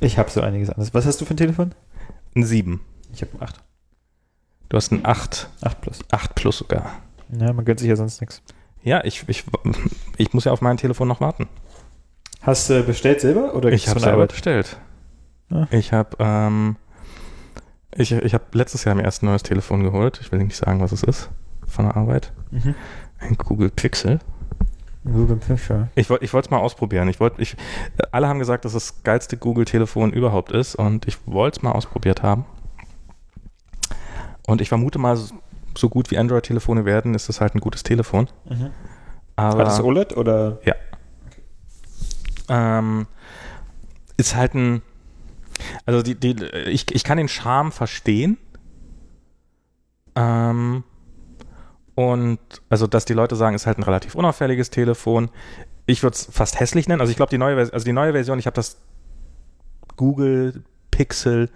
Ich 0.00 0.18
habe 0.18 0.30
so 0.30 0.40
einiges 0.40 0.70
anderes. 0.70 0.92
Was 0.94 1.06
hast 1.06 1.20
du 1.20 1.24
für 1.24 1.34
ein 1.34 1.38
Telefon? 1.38 1.74
Ein 2.34 2.44
7. 2.44 2.80
Ich 3.12 3.22
habe 3.22 3.32
ein 3.34 3.42
8. 3.42 3.56
Du 4.68 4.76
hast 4.76 4.92
ein 4.92 5.04
8. 5.04 5.48
8 5.60 5.80
plus. 5.80 5.98
8 6.10 6.34
plus 6.34 6.58
sogar. 6.58 7.02
Ja, 7.38 7.52
man 7.52 7.64
gönnt 7.64 7.80
sich 7.80 7.88
ja 7.88 7.96
sonst 7.96 8.20
nichts. 8.20 8.42
Ja, 8.84 9.02
ich, 9.02 9.24
ich, 9.28 9.44
ich 10.18 10.32
muss 10.34 10.44
ja 10.44 10.52
auf 10.52 10.60
mein 10.60 10.76
Telefon 10.76 11.08
noch 11.08 11.20
warten. 11.20 11.48
Hast 12.42 12.68
du 12.68 12.82
bestellt 12.82 13.22
selber 13.22 13.54
oder 13.54 13.72
Ich 13.72 13.88
habe 13.88 13.98
selber 13.98 14.26
bestellt. 14.26 14.78
Ah. 15.50 15.66
Ich 15.70 15.92
habe 15.92 16.16
ähm, 16.18 16.76
ich, 17.96 18.12
ich 18.12 18.34
habe 18.34 18.44
letztes 18.52 18.84
Jahr 18.84 18.94
mir 18.94 19.04
erst 19.04 19.22
ein 19.22 19.26
neues 19.26 19.42
Telefon 19.42 19.82
geholt. 19.82 20.20
Ich 20.20 20.30
will 20.30 20.40
nicht 20.40 20.56
sagen, 20.56 20.80
was 20.80 20.92
es 20.92 21.02
ist 21.02 21.30
von 21.66 21.86
der 21.86 21.96
Arbeit. 21.96 22.32
Mhm. 22.50 22.74
Ein 23.18 23.36
Google 23.38 23.70
Pixel. 23.70 24.20
Google 25.04 25.36
Picture. 25.36 25.88
Ich 25.94 26.10
wollte 26.10 26.24
ich 26.24 26.32
wollte 26.32 26.46
es 26.46 26.50
mal 26.50 26.58
ausprobieren. 26.58 27.08
Ich 27.08 27.20
wollte 27.20 27.40
ich 27.40 27.56
alle 28.12 28.28
haben 28.28 28.38
gesagt, 28.38 28.66
dass 28.66 28.74
das 28.74 29.02
geilste 29.02 29.38
Google 29.38 29.64
Telefon 29.64 30.12
überhaupt 30.12 30.52
ist 30.52 30.74
und 30.74 31.06
ich 31.06 31.18
wollte 31.26 31.58
es 31.58 31.62
mal 31.62 31.72
ausprobiert 31.72 32.22
haben. 32.22 32.44
Und 34.46 34.60
ich 34.60 34.68
vermute 34.68 34.98
mal 34.98 35.18
so- 35.76 35.88
gut 35.88 36.10
wie 36.10 36.18
Android 36.18 36.44
Telefone 36.44 36.84
werden, 36.84 37.14
ist 37.14 37.28
das 37.28 37.40
halt 37.40 37.54
ein 37.54 37.60
gutes 37.60 37.82
Telefon. 37.82 38.28
Mhm. 38.48 38.70
Aber 39.36 39.58
War 39.58 39.64
das 39.64 39.80
OLED 39.80 40.16
oder? 40.16 40.58
ähm, 42.48 43.06
ist 44.16 44.36
halt 44.36 44.54
ein, 44.54 44.82
also 45.86 46.02
die, 46.02 46.14
die, 46.14 46.44
ich, 46.66 46.94
ich 46.94 47.04
kann 47.04 47.16
den 47.18 47.28
Charme 47.28 47.72
verstehen. 47.72 48.36
Ähm, 50.14 50.84
und 51.94 52.38
also, 52.68 52.86
dass 52.86 53.04
die 53.04 53.12
Leute 53.14 53.36
sagen, 53.36 53.54
ist 53.56 53.66
halt 53.66 53.78
ein 53.78 53.82
relativ 53.84 54.14
unauffälliges 54.14 54.70
Telefon. 54.70 55.30
Ich 55.86 56.02
würde 56.02 56.14
es 56.14 56.28
fast 56.30 56.58
hässlich 56.60 56.88
nennen. 56.88 57.00
Also 57.00 57.10
ich 57.10 57.16
glaube, 57.16 57.30
die 57.30 57.38
neue, 57.38 57.56
also 57.56 57.84
die 57.84 57.92
neue 57.92 58.12
Version, 58.12 58.38
ich 58.38 58.46
habe 58.46 58.54
das 58.54 58.78
Google 59.96 60.64
Pixel 60.90 61.50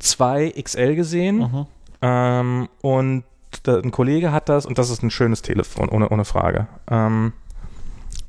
2 0.00 0.54
XL 0.62 0.94
gesehen. 0.96 1.36
Mhm. 1.38 1.66
Ähm, 2.04 2.68
und 2.82 3.24
da, 3.62 3.78
ein 3.78 3.90
Kollege 3.92 4.30
hat 4.32 4.48
das 4.48 4.66
und 4.66 4.76
das 4.78 4.90
ist 4.90 5.02
ein 5.02 5.10
schönes 5.10 5.40
Telefon, 5.42 5.88
ohne, 5.88 6.08
ohne 6.10 6.24
Frage. 6.24 6.66
Ähm, 6.90 7.32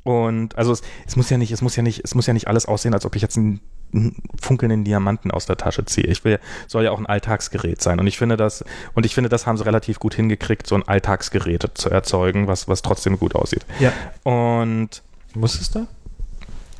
Und 0.04 0.56
also 0.56 0.72
es, 0.72 0.82
es 1.06 1.16
muss 1.16 1.28
ja 1.30 1.36
nicht, 1.36 1.50
es 1.50 1.62
muss 1.62 1.74
ja 1.76 1.82
nicht, 1.82 2.00
es 2.04 2.14
muss 2.14 2.26
ja 2.26 2.32
nicht 2.32 2.46
alles 2.48 2.66
aussehen, 2.66 2.94
als 2.94 3.04
ob 3.04 3.16
ich 3.16 3.22
jetzt 3.22 3.36
einen, 3.36 3.60
einen 3.92 4.22
funkelnden 4.40 4.84
Diamanten 4.84 5.32
aus 5.32 5.46
der 5.46 5.56
Tasche 5.56 5.84
ziehe. 5.84 6.06
Ich 6.06 6.24
will, 6.24 6.38
soll 6.68 6.84
ja 6.84 6.92
auch 6.92 6.98
ein 6.98 7.06
Alltagsgerät 7.06 7.82
sein. 7.82 7.98
Und 7.98 8.06
ich 8.06 8.16
finde 8.18 8.36
das, 8.36 8.64
und 8.94 9.04
ich 9.04 9.14
finde, 9.14 9.28
das 9.28 9.46
haben 9.46 9.56
sie 9.58 9.64
relativ 9.64 9.98
gut 9.98 10.14
hingekriegt, 10.14 10.66
so 10.68 10.76
ein 10.76 10.86
Alltagsgerät 10.86 11.68
zu 11.74 11.90
erzeugen, 11.90 12.46
was, 12.46 12.68
was 12.68 12.82
trotzdem 12.82 13.18
gut 13.18 13.34
aussieht. 13.34 13.66
Ja. 13.80 13.92
Und 14.22 15.02
Muss 15.34 15.60
es 15.60 15.70
da? 15.72 15.86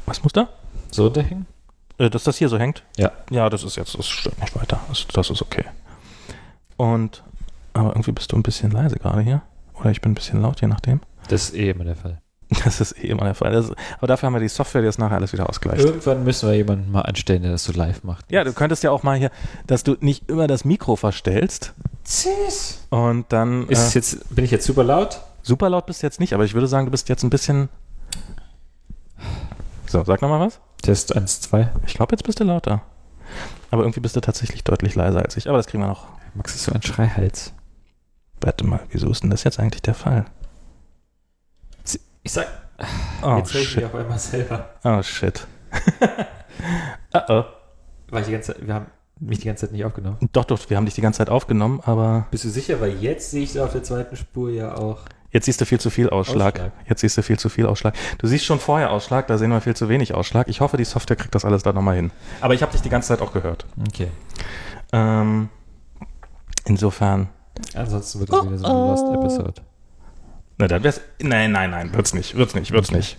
was 0.07 0.23
muss 0.23 0.33
da? 0.33 0.49
So 0.93 1.07
unterhängen? 1.07 1.47
Äh, 1.99 2.11
dass 2.11 2.23
das 2.23 2.37
hier 2.39 2.49
so 2.49 2.59
hängt? 2.61 2.85
Ja. 2.97 3.11
Ja, 3.31 3.51
das 3.51 3.65
ist 3.65 3.75
jetzt, 3.77 3.99
das 3.99 4.07
stört 4.07 4.39
nicht 4.41 4.55
weiter. 4.55 4.79
Das, 4.89 5.05
das 5.13 5.31
ist 5.31 5.43
okay. 5.43 5.65
Und, 6.77 7.23
aber 7.73 7.91
irgendwie 7.91 8.13
bist 8.13 8.33
du 8.33 8.37
ein 8.37 8.43
bisschen 8.43 8.71
leise 8.71 8.97
gerade 8.97 9.21
hier. 9.21 9.43
Oder 9.81 9.91
ich 9.91 10.01
bin 10.01 10.13
ein 10.13 10.15
bisschen 10.15 10.41
laut, 10.43 10.61
je 10.61 10.69
nachdem. 10.69 11.01
Das 11.29 11.45
ist 11.51 11.55
eh 11.55 11.71
immer 11.71 11.85
der 11.85 11.97
Fall. 11.97 12.21
Das 12.65 12.81
ist 12.81 12.93
eh 13.03 13.09
immer 13.09 13.25
der 13.25 13.35
Fall. 13.35 13.53
Das, 13.53 13.73
aber 13.99 14.07
dafür 14.07 14.29
haben 14.29 14.35
wir 14.35 14.41
die 14.41 14.49
Software, 14.49 14.81
die 14.81 14.87
das 14.87 14.99
nachher 14.99 15.17
alles 15.17 15.33
wieder 15.33 15.49
ausgleicht. 15.49 15.85
Irgendwann 15.85 16.23
müssen 16.23 16.49
wir 16.49 16.57
jemanden 16.57 16.93
mal 16.93 17.03
anstellen, 17.03 17.43
der 17.43 17.51
das 17.51 17.65
so 17.65 17.73
live 17.73 18.05
macht. 18.05 18.31
Ja, 18.31 18.45
du 18.45 18.53
könntest 18.53 18.85
ja 18.85 18.93
auch 18.93 19.03
mal 19.03 19.17
hier, 19.19 19.31
dass 19.67 19.83
du 19.83 19.97
nicht 20.01 20.29
immer 20.31 20.47
das 20.47 20.65
Mikro 20.65 20.95
verstellst 20.97 21.73
Tschüss. 22.05 22.87
und 22.91 23.33
dann 23.33 23.67
Ist 23.69 23.81
äh, 23.81 23.87
es 23.87 23.95
jetzt, 23.95 24.35
bin 24.37 24.45
ich 24.45 24.53
jetzt 24.53 24.65
super 24.65 24.85
laut? 24.85 25.21
super 25.43 25.69
laut 25.71 25.87
bist 25.87 26.03
du 26.03 26.07
jetzt 26.07 26.21
nicht, 26.21 26.35
aber 26.35 26.45
ich 26.45 26.55
würde 26.55 26.67
sagen, 26.69 26.87
du 26.87 26.91
bist 26.93 27.09
jetzt 27.09 27.23
ein 27.25 27.31
bisschen. 27.31 27.69
So, 29.87 30.03
sag 30.05 30.23
nochmal 30.23 30.41
was. 30.47 30.61
Test 30.83 31.15
1, 31.17 31.41
2. 31.43 31.69
Ich 31.87 31.95
glaube, 31.95 32.13
jetzt 32.13 32.23
bist 32.25 32.39
du 32.41 32.45
lauter. 32.45 32.83
Aber 33.71 33.83
irgendwie 33.83 34.01
bist 34.01 34.15
du 34.17 34.21
tatsächlich 34.21 34.63
deutlich 34.65 34.95
leiser 34.95 35.21
als 35.23 35.37
ich. 35.37 35.49
Aber 35.49 35.57
das 35.59 35.67
kriegen 35.67 35.83
wir 35.83 35.89
noch. 35.89 36.07
Max 36.37 36.55
ist 36.55 36.65
so 36.65 36.73
ein 36.73 36.83
Schreihals. 36.83 37.53
Warte 38.41 38.67
mal, 38.67 38.81
wieso 38.91 39.11
ist 39.11 39.23
denn 39.23 39.31
das 39.31 39.45
jetzt 39.45 39.59
eigentlich 39.59 39.83
der 39.83 39.95
Fall? 39.95 40.27
Ich 42.23 42.33
sag, 42.33 42.47
Oh 43.23 43.37
jetzt 43.39 43.55
höre 43.55 43.61
ich 43.61 43.69
shit. 43.69 43.77
mich 43.77 43.87
auf 43.87 43.95
einmal 43.95 44.19
selber. 44.19 44.71
Oh 44.85 45.01
shit. 45.03 45.47
uh 47.15 47.19
oh. 47.29 47.45
Weil 48.11 48.21
ich 48.23 48.27
die 48.27 48.33
ganze 48.33 48.55
Zeit, 48.55 48.67
wir 48.67 48.75
haben 48.75 48.87
mich 49.21 49.39
die 49.39 49.47
ganze 49.47 49.67
Zeit 49.67 49.73
nicht 49.73 49.85
aufgenommen. 49.85 50.19
Doch, 50.33 50.45
doch, 50.45 50.59
wir 50.69 50.77
haben 50.77 50.85
dich 50.87 50.95
die 50.95 51.01
ganze 51.01 51.19
Zeit 51.19 51.31
aufgenommen, 51.31 51.81
aber 51.85 52.27
Bist 52.33 52.45
du 52.45 52.49
sicher? 52.51 52.81
Weil 52.81 52.95
jetzt 53.03 53.31
sehe 53.31 53.45
ich 53.45 53.53
so 53.53 53.63
auf 53.65 53.73
der 53.73 53.83
zweiten 53.85 54.17
Spur 54.17 54.51
ja 54.51 54.77
auch. 54.77 55.03
jetzt 55.31 55.47
siehst 55.47 55.61
du 55.61 55.65
viel 55.67 55.79
zu 55.81 55.89
viel 55.89 56.11
Ausschlag. 56.11 56.57
Ausschlag. 56.57 56.73
Jetzt 56.89 57.01
siehst 57.01 57.17
du 57.17 57.23
viel 57.23 57.39
zu 57.39 57.49
viel 57.49 57.67
Ausschlag. 57.67 57.95
Du 58.19 58.27
siehst 58.27 58.45
schon 58.45 58.59
vorher 58.59 58.91
Ausschlag, 58.91 59.27
da 59.29 59.39
sehen 59.39 59.51
wir 59.51 59.61
viel 59.61 59.77
zu 59.77 59.89
wenig 59.89 60.13
Ausschlag. 60.15 60.49
Ich 60.49 60.61
hoffe, 60.61 60.77
die 60.77 60.85
Software 60.85 61.17
kriegt 61.17 61.35
das 61.35 61.45
alles 61.45 61.63
da 61.63 61.73
nochmal 61.73 61.95
hin. 61.97 62.11
Aber 62.41 62.55
ich 62.55 62.63
habe 62.63 62.73
dich 62.73 62.83
die 62.83 62.91
ganze 62.91 63.09
Zeit 63.09 63.21
auch 63.23 63.33
gehört. 63.33 63.65
Okay. 63.89 64.09
Ähm, 64.93 65.49
insofern. 66.67 67.29
Ansonsten 67.75 68.21
wird 68.21 68.31
es 68.33 68.43
wieder 68.45 68.59
so 68.59 68.67
eine 68.67 68.75
Lost 68.75 69.07
Episode. 69.15 69.63
Na, 70.59 70.67
dann 70.69 70.83
wär's. 70.83 71.01
Nein, 71.23 71.53
nein, 71.53 71.71
nein, 71.71 71.95
wird's 71.95 72.15
nicht, 72.15 72.37
wird's 72.37 72.55
nicht, 72.55 72.71
wird's 72.73 72.91
nicht. 72.91 73.17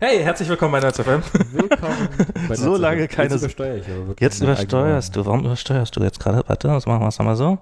Hey, 0.00 0.20
herzlich 0.22 0.48
willkommen 0.48 0.72
bei 0.72 0.80
Nerds 0.80 0.98
FM. 1.00 1.22
Willkommen 1.52 2.08
bei 2.48 2.54
So 2.56 2.76
lange 2.76 3.06
keine- 3.06 3.30
Jetzt 3.30 3.40
übersteuere 3.42 3.76
ich 3.76 3.86
aber 3.86 4.08
wirklich. 4.08 4.20
Jetzt 4.20 4.40
übersteuerst 4.42 5.14
du. 5.14 5.24
Warum 5.24 5.44
übersteuerst 5.44 5.94
du 5.94 6.02
jetzt 6.02 6.18
gerade? 6.18 6.42
Warte, 6.48 6.68
das 6.68 6.86
machen 6.86 7.02
wir 7.02 7.08
es 7.08 7.18
mal 7.20 7.36
so. 7.36 7.58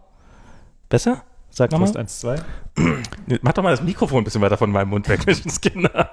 Besser? 0.88 1.22
Sag 1.50 1.70
nochmal. 1.72 1.88
Test 1.88 1.98
1, 1.98 2.20
2. 2.20 2.36
Nee, 3.26 3.38
Mach 3.42 3.52
doch 3.52 3.62
mal 3.62 3.70
das 3.72 3.82
Mikrofon 3.82 4.22
ein 4.22 4.24
bisschen 4.24 4.40
weiter 4.40 4.56
von 4.56 4.70
meinem 4.70 4.88
Mund 4.88 5.06
weg, 5.08 5.26
Menschenskinder. 5.26 6.10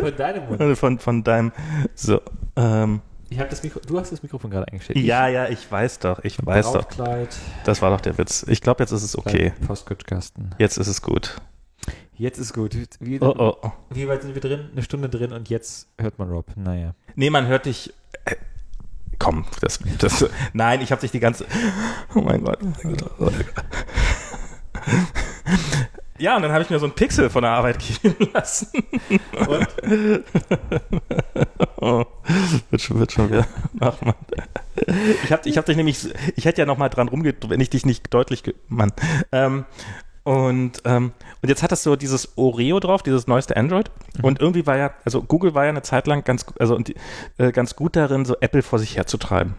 Von 0.00 0.16
deinem 0.16 0.46
Mund. 0.46 0.60
Also 0.60 0.76
von, 0.76 0.98
von 1.00 1.24
deinem. 1.24 1.50
So. 1.94 2.20
Ähm, 2.54 3.00
Ich 3.32 3.38
das 3.38 3.62
Mikro, 3.62 3.80
du 3.80 3.98
hast 3.98 4.12
das 4.12 4.22
Mikrofon 4.22 4.50
gerade 4.50 4.68
eingestellt. 4.70 4.98
ja, 4.98 5.26
ja, 5.26 5.48
ich 5.48 5.70
weiß 5.70 6.00
doch. 6.00 6.22
Ich 6.22 6.44
weiß 6.44 6.72
doch. 6.72 6.86
Das 7.64 7.80
war 7.80 7.90
doch 7.90 8.02
der 8.02 8.18
Witz. 8.18 8.44
Ich 8.46 8.60
glaube, 8.60 8.82
jetzt 8.82 8.90
ist 8.92 9.02
es 9.02 9.16
okay. 9.16 9.54
Postkutschkasten. 9.66 10.54
Jetzt 10.58 10.76
ist 10.76 10.86
es 10.86 11.00
gut. 11.00 11.36
Jetzt 12.12 12.38
ist 12.38 12.52
gut. 12.52 12.76
Wie, 13.00 13.18
Oh, 13.22 13.34
oh, 13.38 13.56
oh. 13.62 13.72
wie 13.88 14.06
weit 14.06 14.20
sind 14.20 14.34
wir 14.34 14.42
drin? 14.42 14.68
Eine 14.72 14.82
Stunde 14.82 15.08
drin 15.08 15.32
und 15.32 15.48
jetzt 15.48 15.88
hört 15.98 16.18
man 16.18 16.28
Rob. 16.28 16.44
Naja. 16.56 16.94
Nee, 17.14 17.30
man 17.30 17.46
hört 17.46 17.64
dich. 17.64 17.94
Äh, 18.26 18.36
komm, 19.18 19.46
das, 19.62 19.78
das. 19.98 20.26
Nein, 20.52 20.82
ich 20.82 20.92
habe 20.92 21.00
dich 21.00 21.10
die 21.10 21.20
ganze. 21.20 21.46
Oh 22.14 22.20
mein 22.20 22.44
Gott. 22.44 22.58
Oh 22.62 22.66
mein 22.84 22.96
Gott. 23.18 23.32
Ja, 26.22 26.36
und 26.36 26.42
dann 26.42 26.52
habe 26.52 26.62
ich 26.62 26.70
mir 26.70 26.78
so 26.78 26.86
einen 26.86 26.94
Pixel 26.94 27.30
von 27.30 27.42
der 27.42 27.50
Arbeit 27.50 27.78
geben 28.02 28.28
lassen. 28.32 28.68
Und? 29.48 29.68
Oh, 31.84 32.04
wird 32.70 32.80
schon, 32.80 33.00
wird 33.00 33.10
schon 33.10 33.28
wieder. 33.28 33.44
Ach 33.80 34.00
man. 34.02 34.14
Ich 35.24 35.32
habe 35.32 35.48
ich 35.48 35.58
hab 35.58 35.66
dich 35.66 35.76
nämlich, 35.76 36.08
ich 36.36 36.44
hätte 36.44 36.60
ja 36.60 36.66
noch 36.66 36.78
mal 36.78 36.88
dran 36.88 37.08
rumgedrückt, 37.08 37.50
wenn 37.50 37.58
ich 37.58 37.70
dich 37.70 37.84
nicht 37.84 38.14
deutlich, 38.14 38.44
Mann. 38.68 38.92
Ähm, 39.32 39.64
und, 40.22 40.80
ähm, 40.84 41.10
und 41.42 41.48
jetzt 41.48 41.64
hat 41.64 41.72
das 41.72 41.82
so 41.82 41.96
dieses 41.96 42.38
Oreo 42.38 42.78
drauf, 42.78 43.02
dieses 43.02 43.26
neueste 43.26 43.56
Android. 43.56 43.90
Und 44.22 44.40
irgendwie 44.40 44.64
war 44.64 44.76
ja, 44.76 44.92
also 45.04 45.22
Google 45.24 45.54
war 45.54 45.64
ja 45.64 45.70
eine 45.70 45.82
Zeit 45.82 46.06
lang 46.06 46.22
ganz, 46.22 46.46
also 46.60 46.78
äh, 47.38 47.50
ganz 47.50 47.74
gut 47.74 47.96
darin, 47.96 48.24
so 48.24 48.36
Apple 48.40 48.62
vor 48.62 48.78
sich 48.78 48.96
herzutreiben. 48.96 49.54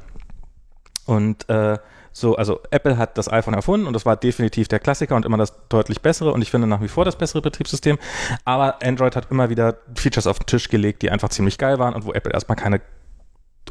Und 1.06 1.50
äh, 1.50 1.78
so, 2.14 2.36
also 2.36 2.60
Apple 2.70 2.98
hat 2.98 3.18
das 3.18 3.28
iPhone 3.32 3.56
erfunden 3.56 3.88
und 3.88 3.94
das 3.94 4.06
war 4.06 4.16
definitiv 4.16 4.68
der 4.68 4.80
Klassiker 4.80 5.16
und 5.16 5.26
immer 5.26 5.38
das 5.38 5.68
deutlich 5.68 6.02
bessere 6.02 6.32
und 6.32 6.42
ich 6.44 6.52
finde 6.52 6.68
nach 6.68 6.82
wie 6.82 6.88
vor 6.88 7.06
das 7.06 7.18
bessere 7.18 7.42
Betriebssystem. 7.42 7.98
Aber 8.46 8.82
Android 8.84 9.16
hat 9.16 9.32
immer 9.32 9.50
wieder 9.50 9.78
Features 9.96 10.28
auf 10.28 10.38
den 10.38 10.46
Tisch 10.46 10.70
gelegt, 10.70 11.02
die 11.02 11.10
einfach 11.10 11.30
ziemlich 11.30 11.58
geil 11.58 11.80
waren 11.80 11.94
und 11.96 12.06
wo 12.06 12.14
Apple 12.14 12.32
erstmal 12.32 12.56
keine 12.56 12.82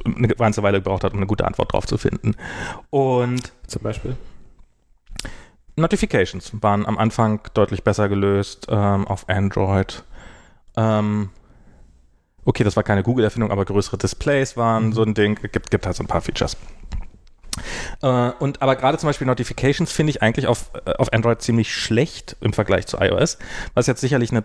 eine 0.05 0.27
ganze 0.29 0.63
Weile 0.63 0.79
gebraucht 0.79 1.05
hat, 1.05 1.13
um 1.13 1.19
eine 1.19 1.27
gute 1.27 1.47
Antwort 1.47 1.73
drauf 1.73 1.87
zu 1.87 1.99
finden. 1.99 2.35
Und 2.91 3.53
Zum 3.69 3.83
Beispiel? 3.83 4.17
Notifications 5.77 6.53
waren 6.61 6.87
am 6.87 6.99
Anfang 6.99 7.41
deutlich 7.55 7.85
besser 7.85 8.09
gelöst 8.09 8.67
ähm, 8.69 9.07
auf 9.07 9.29
Android. 9.29 10.03
Ähm, 10.77 11.31
okay, 12.45 12.65
das 12.65 12.77
war 12.77 12.83
keine 12.83 13.03
Google-Erfindung, 13.03 13.51
aber 13.51 13.65
größere 13.65 13.99
Displays 13.99 14.57
waren 14.57 14.87
Mhm. 14.87 14.93
so 14.93 15.03
ein 15.03 15.15
Ding. 15.15 15.39
Gibt, 15.53 15.71
gibt 15.71 15.87
halt 15.87 15.97
so 15.97 16.03
ein 16.03 16.09
paar 16.09 16.21
Features. 16.21 16.57
Äh, 18.03 18.31
und 18.39 18.63
aber 18.63 18.77
gerade 18.77 18.99
zum 18.99 19.09
Beispiel 19.09 19.27
Notifications 19.27 19.93
finde 19.93 20.11
ich 20.11 20.23
eigentlich 20.23 20.47
auf, 20.47 20.71
äh, 20.87 20.93
auf 20.95 21.13
Android 21.13 21.43
ziemlich 21.43 21.75
schlecht 21.75 22.37
im 22.41 22.53
Vergleich 22.53 22.87
zu 22.87 22.99
iOS, 22.99 23.39
was 23.75 23.87
jetzt 23.87 24.01
sicherlich 24.01 24.31
eine 24.31 24.45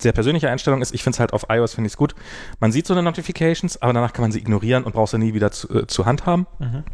sehr 0.00 0.12
persönliche 0.12 0.50
Einstellung 0.50 0.82
ist. 0.82 0.94
Ich 0.94 1.02
finde 1.02 1.16
es 1.16 1.20
halt 1.20 1.32
auf 1.32 1.46
iOS 1.48 1.74
finde 1.74 1.86
ich 1.86 1.92
es 1.92 1.96
gut. 1.96 2.14
Man 2.60 2.72
sieht 2.72 2.86
so 2.86 2.94
eine 2.94 3.02
Notifications, 3.02 3.80
aber 3.80 3.92
danach 3.92 4.12
kann 4.12 4.22
man 4.22 4.32
sie 4.32 4.40
ignorieren 4.40 4.84
und 4.84 4.92
braucht 4.92 5.10
sie 5.10 5.18
nie 5.18 5.34
wieder 5.34 5.52
zu, 5.52 5.68
äh, 5.70 5.86
zur 5.86 6.06
Hand 6.06 6.26
haben. 6.26 6.46
Mhm. 6.58 6.84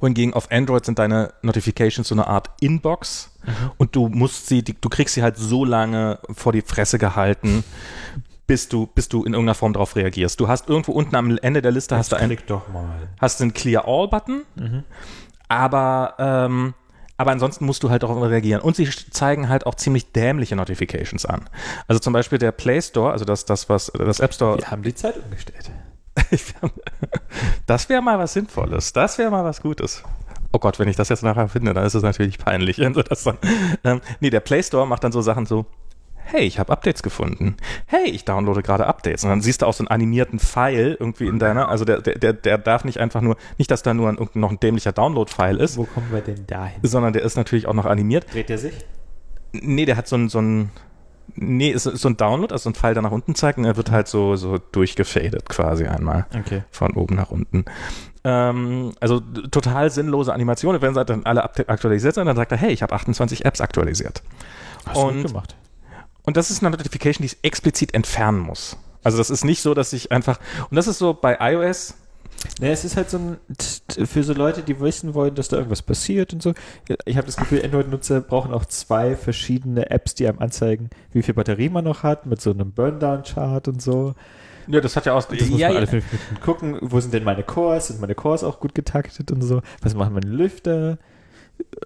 Wohingegen 0.00 0.34
auf 0.34 0.50
Android 0.50 0.84
sind 0.84 0.98
deine 0.98 1.32
Notifications 1.42 2.08
so 2.08 2.14
eine 2.14 2.26
Art 2.26 2.50
Inbox 2.60 3.30
und 3.78 3.94
du 3.94 4.08
musst 4.08 4.48
sie, 4.48 4.62
die, 4.62 4.74
du 4.78 4.88
kriegst 4.88 5.14
sie 5.14 5.22
halt 5.22 5.36
so 5.36 5.64
lange 5.64 6.18
vor 6.32 6.52
die 6.52 6.62
Fresse 6.62 6.98
gehalten, 6.98 7.64
bis 8.50 8.68
du, 8.68 8.86
bis 8.86 9.08
du 9.08 9.18
in 9.18 9.32
irgendeiner 9.32 9.54
Form 9.54 9.74
darauf 9.74 9.94
reagierst. 9.94 10.40
Du 10.40 10.48
hast 10.48 10.68
irgendwo 10.68 10.90
unten 10.90 11.14
am 11.14 11.38
Ende 11.38 11.62
der 11.62 11.70
Liste 11.70 11.96
hast 11.96 12.10
du 12.10 12.16
einen, 12.16 12.36
doch 12.48 12.66
mal. 12.66 13.08
hast 13.20 13.38
du 13.38 13.44
einen 13.44 13.54
Clear 13.54 13.86
All 13.86 14.08
Button, 14.08 14.42
aber 15.46 16.14
ähm, 16.18 16.74
aber 17.16 17.30
ansonsten 17.30 17.64
musst 17.64 17.84
du 17.84 17.90
halt 17.90 18.02
darauf 18.02 18.20
reagieren. 18.20 18.60
Und 18.60 18.74
sie 18.74 18.90
zeigen 18.90 19.48
halt 19.48 19.66
auch 19.66 19.76
ziemlich 19.76 20.10
dämliche 20.10 20.56
Notifications 20.56 21.26
an. 21.26 21.48
Also 21.86 22.00
zum 22.00 22.12
Beispiel 22.12 22.38
der 22.38 22.50
Play 22.50 22.82
Store, 22.82 23.12
also 23.12 23.24
das, 23.24 23.44
das 23.44 23.68
was 23.68 23.92
das 23.96 24.18
App 24.18 24.34
Store 24.34 24.58
Wir 24.58 24.68
haben 24.68 24.82
die 24.82 24.96
Zeit 24.96 25.16
umgestellt. 25.16 25.70
Das 27.66 27.88
wäre 27.88 28.02
mal 28.02 28.18
was 28.18 28.32
Sinnvolles. 28.32 28.92
Das 28.92 29.16
wäre 29.18 29.30
mal 29.30 29.44
was 29.44 29.62
Gutes. 29.62 30.02
Oh 30.52 30.58
Gott, 30.58 30.80
wenn 30.80 30.88
ich 30.88 30.96
das 30.96 31.08
jetzt 31.08 31.22
nachher 31.22 31.46
finde, 31.48 31.72
dann 31.72 31.84
ist 31.84 31.94
es 31.94 32.02
natürlich 32.02 32.38
peinlich. 32.38 32.78
das 33.08 33.22
dann, 33.22 33.38
ähm, 33.84 34.00
nee, 34.18 34.30
der 34.30 34.40
Play 34.40 34.60
Store 34.60 34.88
macht 34.88 35.04
dann 35.04 35.12
so 35.12 35.20
Sachen 35.20 35.46
so, 35.46 35.66
hey, 36.30 36.42
ich 36.42 36.58
habe 36.58 36.72
Updates 36.72 37.02
gefunden. 37.02 37.56
Hey, 37.86 38.08
ich 38.10 38.24
downloade 38.24 38.62
gerade 38.62 38.86
Updates. 38.86 39.24
Und 39.24 39.30
dann 39.30 39.40
siehst 39.40 39.62
du 39.62 39.66
auch 39.66 39.72
so 39.72 39.82
einen 39.82 39.88
animierten 39.88 40.38
Pfeil 40.38 40.96
irgendwie 40.98 41.26
in 41.26 41.38
deiner, 41.38 41.68
also 41.68 41.84
der, 41.84 42.00
der, 42.00 42.16
der, 42.18 42.32
der 42.32 42.58
darf 42.58 42.84
nicht 42.84 42.98
einfach 42.98 43.20
nur, 43.20 43.36
nicht, 43.58 43.70
dass 43.70 43.82
da 43.82 43.94
nur 43.94 44.08
ein, 44.08 44.18
noch 44.34 44.50
ein 44.50 44.60
dämlicher 44.60 44.92
Download-File 44.92 45.58
ist, 45.58 45.76
Wo 45.76 45.84
kommen 45.84 46.06
wir 46.12 46.20
denn 46.20 46.46
dahin? 46.46 46.80
sondern 46.82 47.12
der 47.12 47.22
ist 47.22 47.36
natürlich 47.36 47.66
auch 47.66 47.74
noch 47.74 47.86
animiert. 47.86 48.32
Dreht 48.32 48.50
er 48.50 48.58
sich? 48.58 48.74
Nee, 49.52 49.84
der 49.84 49.96
hat 49.96 50.06
so 50.06 50.16
ein, 50.16 50.28
so 50.28 50.40
ein, 50.40 50.70
nee, 51.34 51.70
ist, 51.70 51.86
ist 51.86 52.00
so 52.02 52.08
ein 52.08 52.16
Download, 52.16 52.52
also 52.52 52.64
so 52.64 52.70
ein 52.70 52.74
Pfeil, 52.74 52.94
der 52.94 53.02
nach 53.02 53.10
unten 53.10 53.34
zeigt 53.34 53.58
und 53.58 53.64
er 53.64 53.76
wird 53.76 53.90
halt 53.90 54.06
so, 54.08 54.36
so 54.36 54.58
durchgefadet 54.58 55.48
quasi 55.48 55.86
einmal 55.86 56.26
Okay. 56.38 56.62
von 56.70 56.92
oben 56.94 57.16
nach 57.16 57.30
unten. 57.30 57.64
Ähm, 58.22 58.92
also 59.00 59.20
total 59.20 59.90
sinnlose 59.90 60.32
Animationen. 60.32 60.82
Wenn 60.82 60.94
sie 60.94 61.04
dann 61.04 61.24
alle 61.24 61.42
aktualisiert 61.44 62.14
sind, 62.14 62.26
dann 62.26 62.36
sagt 62.36 62.52
er, 62.52 62.58
hey, 62.58 62.70
ich 62.70 62.82
habe 62.82 62.94
28 62.94 63.44
Apps 63.44 63.60
aktualisiert. 63.60 64.22
Hast 64.86 64.96
du 64.96 65.12
gut 65.12 65.26
gemacht. 65.26 65.56
Und 66.22 66.36
das 66.36 66.50
ist 66.50 66.62
eine 66.62 66.70
Notification, 66.70 67.22
die 67.22 67.34
ich 67.34 67.38
explizit 67.42 67.94
entfernen 67.94 68.40
muss. 68.40 68.76
Also 69.02 69.18
das 69.18 69.30
ist 69.30 69.44
nicht 69.44 69.62
so, 69.62 69.74
dass 69.74 69.92
ich 69.92 70.12
einfach, 70.12 70.38
und 70.70 70.76
das 70.76 70.86
ist 70.86 70.98
so 70.98 71.14
bei 71.14 71.38
iOS, 71.40 71.94
Ne, 72.60 72.70
es 72.70 72.84
ist 72.84 72.96
halt 72.96 73.10
so 73.10 73.18
ein, 73.18 73.36
für 74.06 74.22
so 74.22 74.32
Leute, 74.32 74.62
die 74.62 74.80
wissen 74.80 75.14
wollen, 75.14 75.34
dass 75.34 75.48
da 75.48 75.56
irgendwas 75.56 75.82
passiert 75.82 76.32
und 76.32 76.42
so. 76.42 76.54
Ich 77.04 77.16
habe 77.16 77.26
das 77.26 77.36
Gefühl, 77.36 77.62
Android-Nutzer 77.62 78.20
brauchen 78.22 78.54
auch 78.54 78.64
zwei 78.64 79.14
verschiedene 79.14 79.90
Apps, 79.90 80.14
die 80.14 80.26
einem 80.26 80.38
anzeigen, 80.38 80.88
wie 81.12 81.22
viel 81.22 81.34
Batterie 81.34 81.68
man 81.68 81.84
noch 81.84 82.02
hat, 82.02 82.26
mit 82.26 82.40
so 82.40 82.50
einem 82.50 82.72
Burndown-Chart 82.72 83.68
und 83.68 83.82
so. 83.82 84.14
ja, 84.66 84.80
das 84.80 84.96
hat 84.96 85.06
ja 85.06 85.12
auch, 85.12 85.24
Das 85.24 85.48
muss 85.48 85.60
man 85.60 85.76
alle 85.76 85.86
fünf 85.86 86.04
Minuten 86.10 86.40
gucken, 86.40 86.78
wo 86.80 87.00
sind 87.00 87.12
denn 87.12 87.24
meine 87.24 87.42
Cores? 87.42 87.88
Sind 87.88 88.00
meine 88.00 88.14
Cores 88.14 88.42
auch 88.42 88.58
gut 88.58 88.74
getaktet 88.74 89.30
und 89.30 89.42
so? 89.42 89.60
Was 89.82 89.94
machen 89.94 90.14
meine 90.14 90.28
Lüfter? 90.30 90.98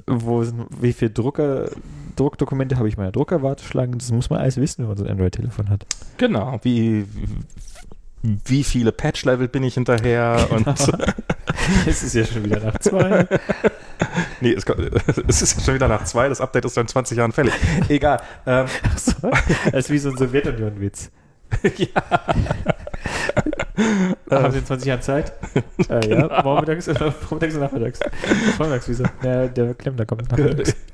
Wo 0.06 0.42
sind, 0.44 0.66
wie 0.80 0.92
viel 0.92 1.10
Drucker, 1.10 1.70
Druckdokumente 2.16 2.76
habe 2.76 2.88
ich 2.88 2.94
in 2.94 3.00
meiner 3.00 3.12
Druckerwarteschlange? 3.12 3.96
Das 3.96 4.10
muss 4.12 4.30
man 4.30 4.40
alles 4.40 4.56
wissen, 4.56 4.82
wenn 4.82 4.88
man 4.88 4.96
so 4.96 5.04
ein 5.04 5.10
Android-Telefon 5.10 5.68
hat. 5.70 5.84
Genau, 6.16 6.58
wie, 6.62 7.06
wie 8.22 8.64
viele 8.64 8.92
Patch-Level 8.92 9.48
bin 9.48 9.62
ich 9.64 9.74
hinterher 9.74 10.46
und 10.50 10.66
Es 11.86 12.02
ist 12.02 12.14
ja 12.14 12.24
schon 12.26 12.44
wieder 12.44 12.60
nach 12.60 12.78
zwei. 12.78 13.26
nee, 14.40 14.52
es, 14.52 14.66
kommt- 14.66 14.80
es 15.28 15.40
ist 15.42 15.64
schon 15.64 15.74
wieder 15.74 15.88
nach 15.88 16.04
zwei, 16.04 16.28
das 16.28 16.40
Update 16.40 16.64
ist 16.66 16.76
dann 16.76 16.84
in 16.84 16.88
20 16.88 17.16
Jahren 17.18 17.32
fällig. 17.32 17.54
Egal. 17.88 18.20
Ähm, 18.46 18.66
Achso, 18.92 19.30
das 19.72 19.86
ist 19.86 19.90
wie 19.90 19.98
so 19.98 20.10
ein 20.10 20.16
Sowjetunion-Witz. 20.18 21.10
Haben 24.30 24.52
Sie 24.52 24.58
in 24.58 24.66
20 24.66 24.86
Jahren 24.86 25.02
Zeit? 25.02 25.32
Äh, 25.88 26.08
ja, 26.08 26.42
vormittags, 26.42 26.88
äh, 26.88 26.94
vormittags 27.10 27.54
und 27.54 27.60
nachmittags. 27.60 28.00
Vormittags, 28.56 28.88
wieso? 28.88 29.04
Ja, 29.22 29.48
der 29.48 29.74
Klempner 29.74 30.06
kommt 30.06 30.30
nachmittags. 30.30 30.76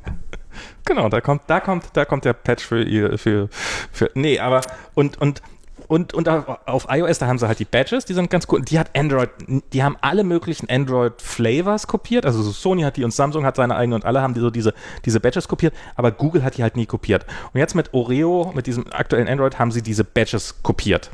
Genau, 0.84 1.08
da 1.08 1.20
kommt, 1.20 1.42
da 1.46 1.60
kommt, 1.60 1.84
da 1.92 2.04
kommt 2.04 2.24
der 2.24 2.32
Patch 2.32 2.64
für 2.64 2.82
ihr, 2.82 3.16
für, 3.16 3.48
für, 3.92 4.10
nee, 4.14 4.40
aber, 4.40 4.62
und, 4.94 5.20
und, 5.20 5.40
und, 5.86 6.14
und 6.14 6.28
auf, 6.28 6.46
auf 6.66 6.86
iOS, 6.90 7.18
da 7.18 7.26
haben 7.26 7.38
sie 7.38 7.46
halt 7.46 7.58
die 7.58 7.64
Badges, 7.64 8.04
die 8.04 8.14
sind 8.14 8.30
ganz 8.30 8.46
cool. 8.50 8.62
Die 8.62 8.78
hat 8.78 8.96
Android, 8.96 9.30
die 9.72 9.82
haben 9.82 9.96
alle 10.00 10.24
möglichen 10.24 10.68
Android-Flavors 10.68 11.86
kopiert. 11.86 12.26
Also 12.26 12.42
so 12.42 12.50
Sony 12.50 12.82
hat 12.82 12.96
die 12.96 13.04
und 13.04 13.12
Samsung 13.12 13.44
hat 13.44 13.56
seine 13.56 13.76
eigene 13.76 13.94
und 13.94 14.04
alle 14.04 14.22
haben 14.22 14.34
die 14.34 14.40
so 14.40 14.50
diese, 14.50 14.74
diese 15.04 15.20
Badges 15.20 15.48
kopiert, 15.48 15.74
aber 15.96 16.10
Google 16.10 16.42
hat 16.42 16.56
die 16.56 16.62
halt 16.62 16.76
nie 16.76 16.86
kopiert. 16.86 17.24
Und 17.52 17.60
jetzt 17.60 17.74
mit 17.74 17.94
Oreo, 17.94 18.52
mit 18.54 18.66
diesem 18.66 18.86
aktuellen 18.92 19.28
Android, 19.28 19.58
haben 19.58 19.70
sie 19.70 19.82
diese 19.82 20.04
Badges 20.04 20.62
kopiert. 20.62 21.10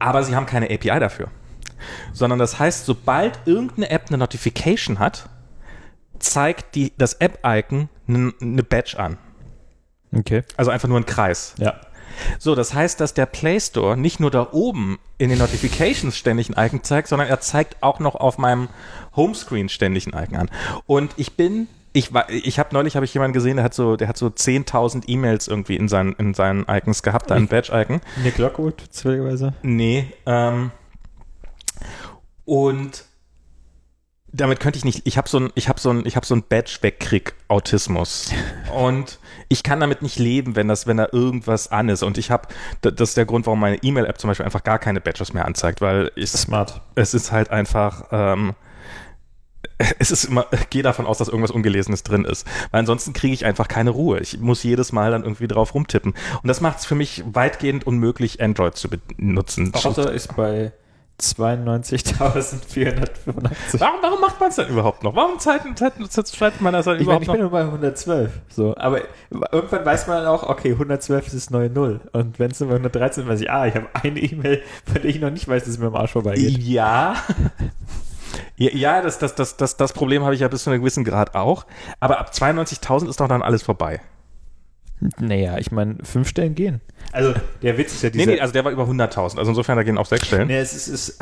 Aber 0.00 0.24
sie 0.24 0.34
haben 0.34 0.46
keine 0.46 0.66
API 0.66 0.98
dafür. 0.98 1.28
Sondern 2.12 2.40
das 2.40 2.58
heißt, 2.58 2.84
sobald 2.84 3.38
irgendeine 3.46 3.90
App 3.90 4.06
eine 4.08 4.18
Notification 4.18 4.98
hat, 4.98 5.28
zeigt 6.18 6.74
die, 6.74 6.92
das 6.98 7.14
App-Icon 7.14 7.88
eine 8.08 8.32
ne 8.40 8.62
Badge 8.62 8.98
an. 8.98 9.16
Okay. 10.12 10.42
Also 10.56 10.70
einfach 10.70 10.88
nur 10.88 10.98
ein 10.98 11.06
Kreis. 11.06 11.54
Ja. 11.58 11.80
So, 12.38 12.54
das 12.54 12.74
heißt, 12.74 13.00
dass 13.00 13.14
der 13.14 13.26
Play 13.26 13.60
Store 13.60 13.96
nicht 13.96 14.20
nur 14.20 14.30
da 14.30 14.48
oben 14.52 14.98
in 15.16 15.30
den 15.30 15.38
Notifications 15.38 16.16
ständig 16.16 16.50
ein 16.50 16.66
Icon 16.66 16.82
zeigt, 16.82 17.08
sondern 17.08 17.28
er 17.28 17.40
zeigt 17.40 17.82
auch 17.82 18.00
noch 18.00 18.14
auf 18.14 18.36
meinem 18.36 18.68
Homescreen 19.14 19.68
ständig 19.68 20.06
ein 20.06 20.24
Icon 20.24 20.36
an. 20.36 20.50
Und 20.86 21.12
ich 21.16 21.36
bin, 21.36 21.68
ich 21.92 22.10
ich 22.28 22.58
habe 22.58 22.68
neulich 22.72 22.96
habe 22.96 23.04
ich 23.04 23.14
jemanden 23.14 23.32
gesehen, 23.32 23.56
der 23.56 23.64
hat 23.64 23.74
so, 23.74 23.96
der 23.96 24.08
hat 24.08 24.16
so 24.16 24.26
10.000 24.26 25.04
E-Mails 25.06 25.48
irgendwie 25.48 25.76
in 25.76 25.88
seinen, 25.88 26.12
in 26.14 26.34
seinen 26.34 26.64
Icons 26.68 27.02
gehabt, 27.02 27.30
da 27.30 27.34
ein 27.34 27.48
Badge-Icon. 27.48 28.00
Nick 28.22 28.38
Lockwood, 28.38 28.80
zufälligerweise. 28.90 29.54
Nee, 29.62 30.06
ähm, 30.26 30.70
und 32.44 33.04
damit 34.32 34.60
könnte 34.60 34.78
ich 34.78 34.84
nicht, 34.84 35.06
ich 35.06 35.18
habe 35.18 35.28
so 35.28 35.40
ein, 35.40 35.50
ich 35.56 35.68
habe 35.68 35.80
so 35.80 35.90
ein, 35.90 36.06
ich 36.06 36.14
habe 36.14 36.24
so 36.24 36.36
ein 36.36 36.44
Badge 36.48 36.78
wegkrieg 36.82 37.34
Autismus 37.48 38.30
und 38.74 39.18
ich 39.48 39.64
kann 39.64 39.80
damit 39.80 40.02
nicht 40.02 40.18
leben, 40.18 40.54
wenn 40.54 40.68
das, 40.68 40.86
wenn 40.86 40.98
da 40.98 41.08
irgendwas 41.10 41.72
an 41.72 41.88
ist 41.88 42.04
und 42.04 42.18
ich 42.18 42.30
habe, 42.30 42.46
das 42.82 43.10
ist 43.10 43.16
der 43.16 43.26
Grund, 43.26 43.46
warum 43.46 43.58
meine 43.58 43.82
E-Mail-App 43.82 44.20
zum 44.20 44.28
Beispiel 44.28 44.46
einfach 44.46 44.62
gar 44.62 44.78
keine 44.78 45.00
Badges 45.00 45.32
mehr 45.32 45.44
anzeigt, 45.44 45.80
weil 45.80 46.12
ich, 46.14 46.30
Smart. 46.30 46.80
es 46.94 47.14
ist 47.14 47.32
halt 47.32 47.50
einfach, 47.50 48.04
ähm, 48.12 48.54
es 49.98 50.10
ist 50.10 50.24
immer, 50.24 50.46
gehe 50.70 50.82
davon 50.82 51.06
aus, 51.06 51.18
dass 51.18 51.28
irgendwas 51.28 51.50
Ungelesenes 51.50 52.02
drin 52.02 52.24
ist. 52.24 52.46
Weil 52.70 52.80
ansonsten 52.80 53.12
kriege 53.12 53.34
ich 53.34 53.44
einfach 53.44 53.68
keine 53.68 53.90
Ruhe. 53.90 54.20
Ich 54.20 54.40
muss 54.40 54.62
jedes 54.62 54.92
Mal 54.92 55.10
dann 55.10 55.22
irgendwie 55.22 55.48
drauf 55.48 55.74
rumtippen. 55.74 56.14
Und 56.42 56.48
das 56.48 56.60
macht 56.60 56.78
es 56.78 56.86
für 56.86 56.94
mich 56.94 57.22
weitgehend 57.26 57.86
unmöglich, 57.86 58.42
Android 58.42 58.76
zu 58.76 58.88
benutzen. 58.88 59.72
Außer 59.74 60.12
ist 60.12 60.36
bei 60.36 60.72
92.485. 61.20 63.78
Warum, 63.78 63.98
warum 64.00 64.20
macht 64.20 64.40
man 64.40 64.48
es 64.48 64.56
denn 64.56 64.68
überhaupt 64.68 65.02
noch? 65.02 65.14
Warum 65.14 65.38
zeigt, 65.38 65.66
zeigt, 65.78 65.98
schreibt 66.34 66.62
man 66.62 66.72
das 66.72 66.86
dann 66.86 66.98
Ich 66.98 67.06
meine, 67.06 67.22
überhaupt 67.22 67.22
ich 67.22 67.28
bin 67.28 67.42
noch? 67.42 67.50
nur 67.50 67.52
bei 67.60 67.60
112. 67.60 68.30
So, 68.48 68.74
aber 68.76 69.02
irgendwann 69.52 69.84
weiß 69.84 70.06
man 70.06 70.26
auch, 70.26 70.44
okay, 70.44 70.72
112 70.72 71.26
ist 71.26 71.36
das 71.36 71.50
neue 71.50 71.68
Null. 71.68 72.00
Und 72.12 72.38
wenn 72.38 72.50
es 72.50 72.60
nur 72.60 72.70
bei 72.70 72.76
113 72.76 73.24
ist, 73.24 73.28
weiß 73.28 73.40
ich, 73.42 73.50
ah, 73.50 73.66
ich 73.66 73.74
habe 73.74 73.86
eine 73.92 74.18
E-Mail, 74.18 74.62
von 74.84 74.94
der 74.94 75.04
ich 75.04 75.20
noch 75.20 75.30
nicht 75.30 75.46
weiß, 75.46 75.64
dass 75.64 75.74
es 75.74 75.78
mir 75.78 75.88
am 75.88 75.96
Arsch 75.96 76.12
vorbeigeht. 76.12 76.58
Ja. 76.58 77.16
Ja, 78.60 78.70
ja 78.72 79.02
das, 79.02 79.18
das, 79.18 79.34
das, 79.34 79.56
das, 79.56 79.76
das 79.76 79.92
Problem 79.92 80.22
habe 80.22 80.34
ich 80.34 80.40
ja 80.40 80.48
bis 80.48 80.64
zu 80.64 80.70
einem 80.70 80.80
gewissen 80.80 81.02
Grad 81.02 81.34
auch. 81.34 81.66
Aber 81.98 82.20
ab 82.20 82.30
92.000 82.32 83.08
ist 83.08 83.18
doch 83.20 83.28
dann 83.28 83.42
alles 83.42 83.62
vorbei. 83.62 84.00
Naja, 85.18 85.56
ich 85.56 85.72
meine, 85.72 85.96
fünf 86.02 86.28
Stellen 86.28 86.54
gehen. 86.54 86.82
Also, 87.10 87.32
der 87.62 87.78
Witz 87.78 87.94
ist 87.94 88.02
ja 88.02 88.10
dieser... 88.10 88.26
Nee, 88.26 88.32
nee, 88.34 88.40
also 88.40 88.52
der 88.52 88.64
war 88.66 88.70
über 88.70 88.84
100.000. 88.84 89.38
Also 89.38 89.48
insofern, 89.50 89.76
da 89.76 89.82
gehen 89.82 89.96
auch 89.96 90.04
sechs 90.04 90.26
Stellen. 90.26 90.48
Nee, 90.48 90.58
es 90.58 90.74
ist, 90.74 90.88
es, 90.88 91.08
ist, 91.08 91.18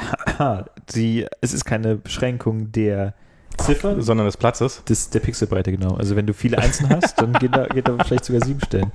die, 0.96 1.26
es 1.40 1.52
ist 1.52 1.64
keine 1.64 1.94
Beschränkung 1.94 2.72
der 2.72 3.14
Ziffern, 3.56 4.02
Sondern 4.02 4.26
des 4.26 4.36
Platzes. 4.36 4.82
des, 4.84 5.10
der 5.10 5.20
Pixelbreite, 5.20 5.70
genau. 5.70 5.94
Also 5.94 6.16
wenn 6.16 6.26
du 6.26 6.34
viele 6.34 6.58
Einsen 6.58 6.88
hast, 6.88 7.20
dann 7.20 7.32
geht 7.34 7.54
da, 7.54 7.66
geht 7.66 7.86
da 7.86 7.96
vielleicht 8.04 8.24
sogar 8.24 8.44
sieben 8.44 8.60
Stellen. 8.60 8.90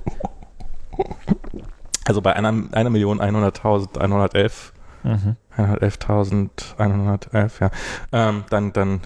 Also 2.04 2.20
bei 2.20 2.34
einer, 2.36 2.52
einer 2.72 2.90
Million 2.90 3.20
100.000, 3.22 3.98
111, 3.98 4.73
Mhm. 5.04 5.36
111.111, 5.56 7.50
ja. 7.60 7.70
Ähm, 8.12 8.44
dann, 8.50 8.72
dann 8.72 9.02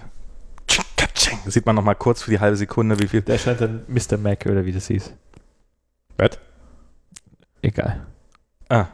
sieht 1.45 1.65
man 1.65 1.75
noch 1.75 1.83
mal 1.83 1.93
kurz 1.93 2.23
für 2.23 2.31
die 2.31 2.39
halbe 2.39 2.55
Sekunde, 2.57 2.99
wie 2.99 3.07
viel. 3.07 3.21
Da 3.21 3.37
stand 3.37 3.61
dann 3.61 3.83
Mr. 3.87 4.17
Mac 4.17 4.45
oder 4.45 4.65
wie 4.65 4.71
das 4.71 4.87
hieß. 4.87 5.13
Was? 6.17 6.39
Egal. 7.61 8.07
Ah. 8.69 8.85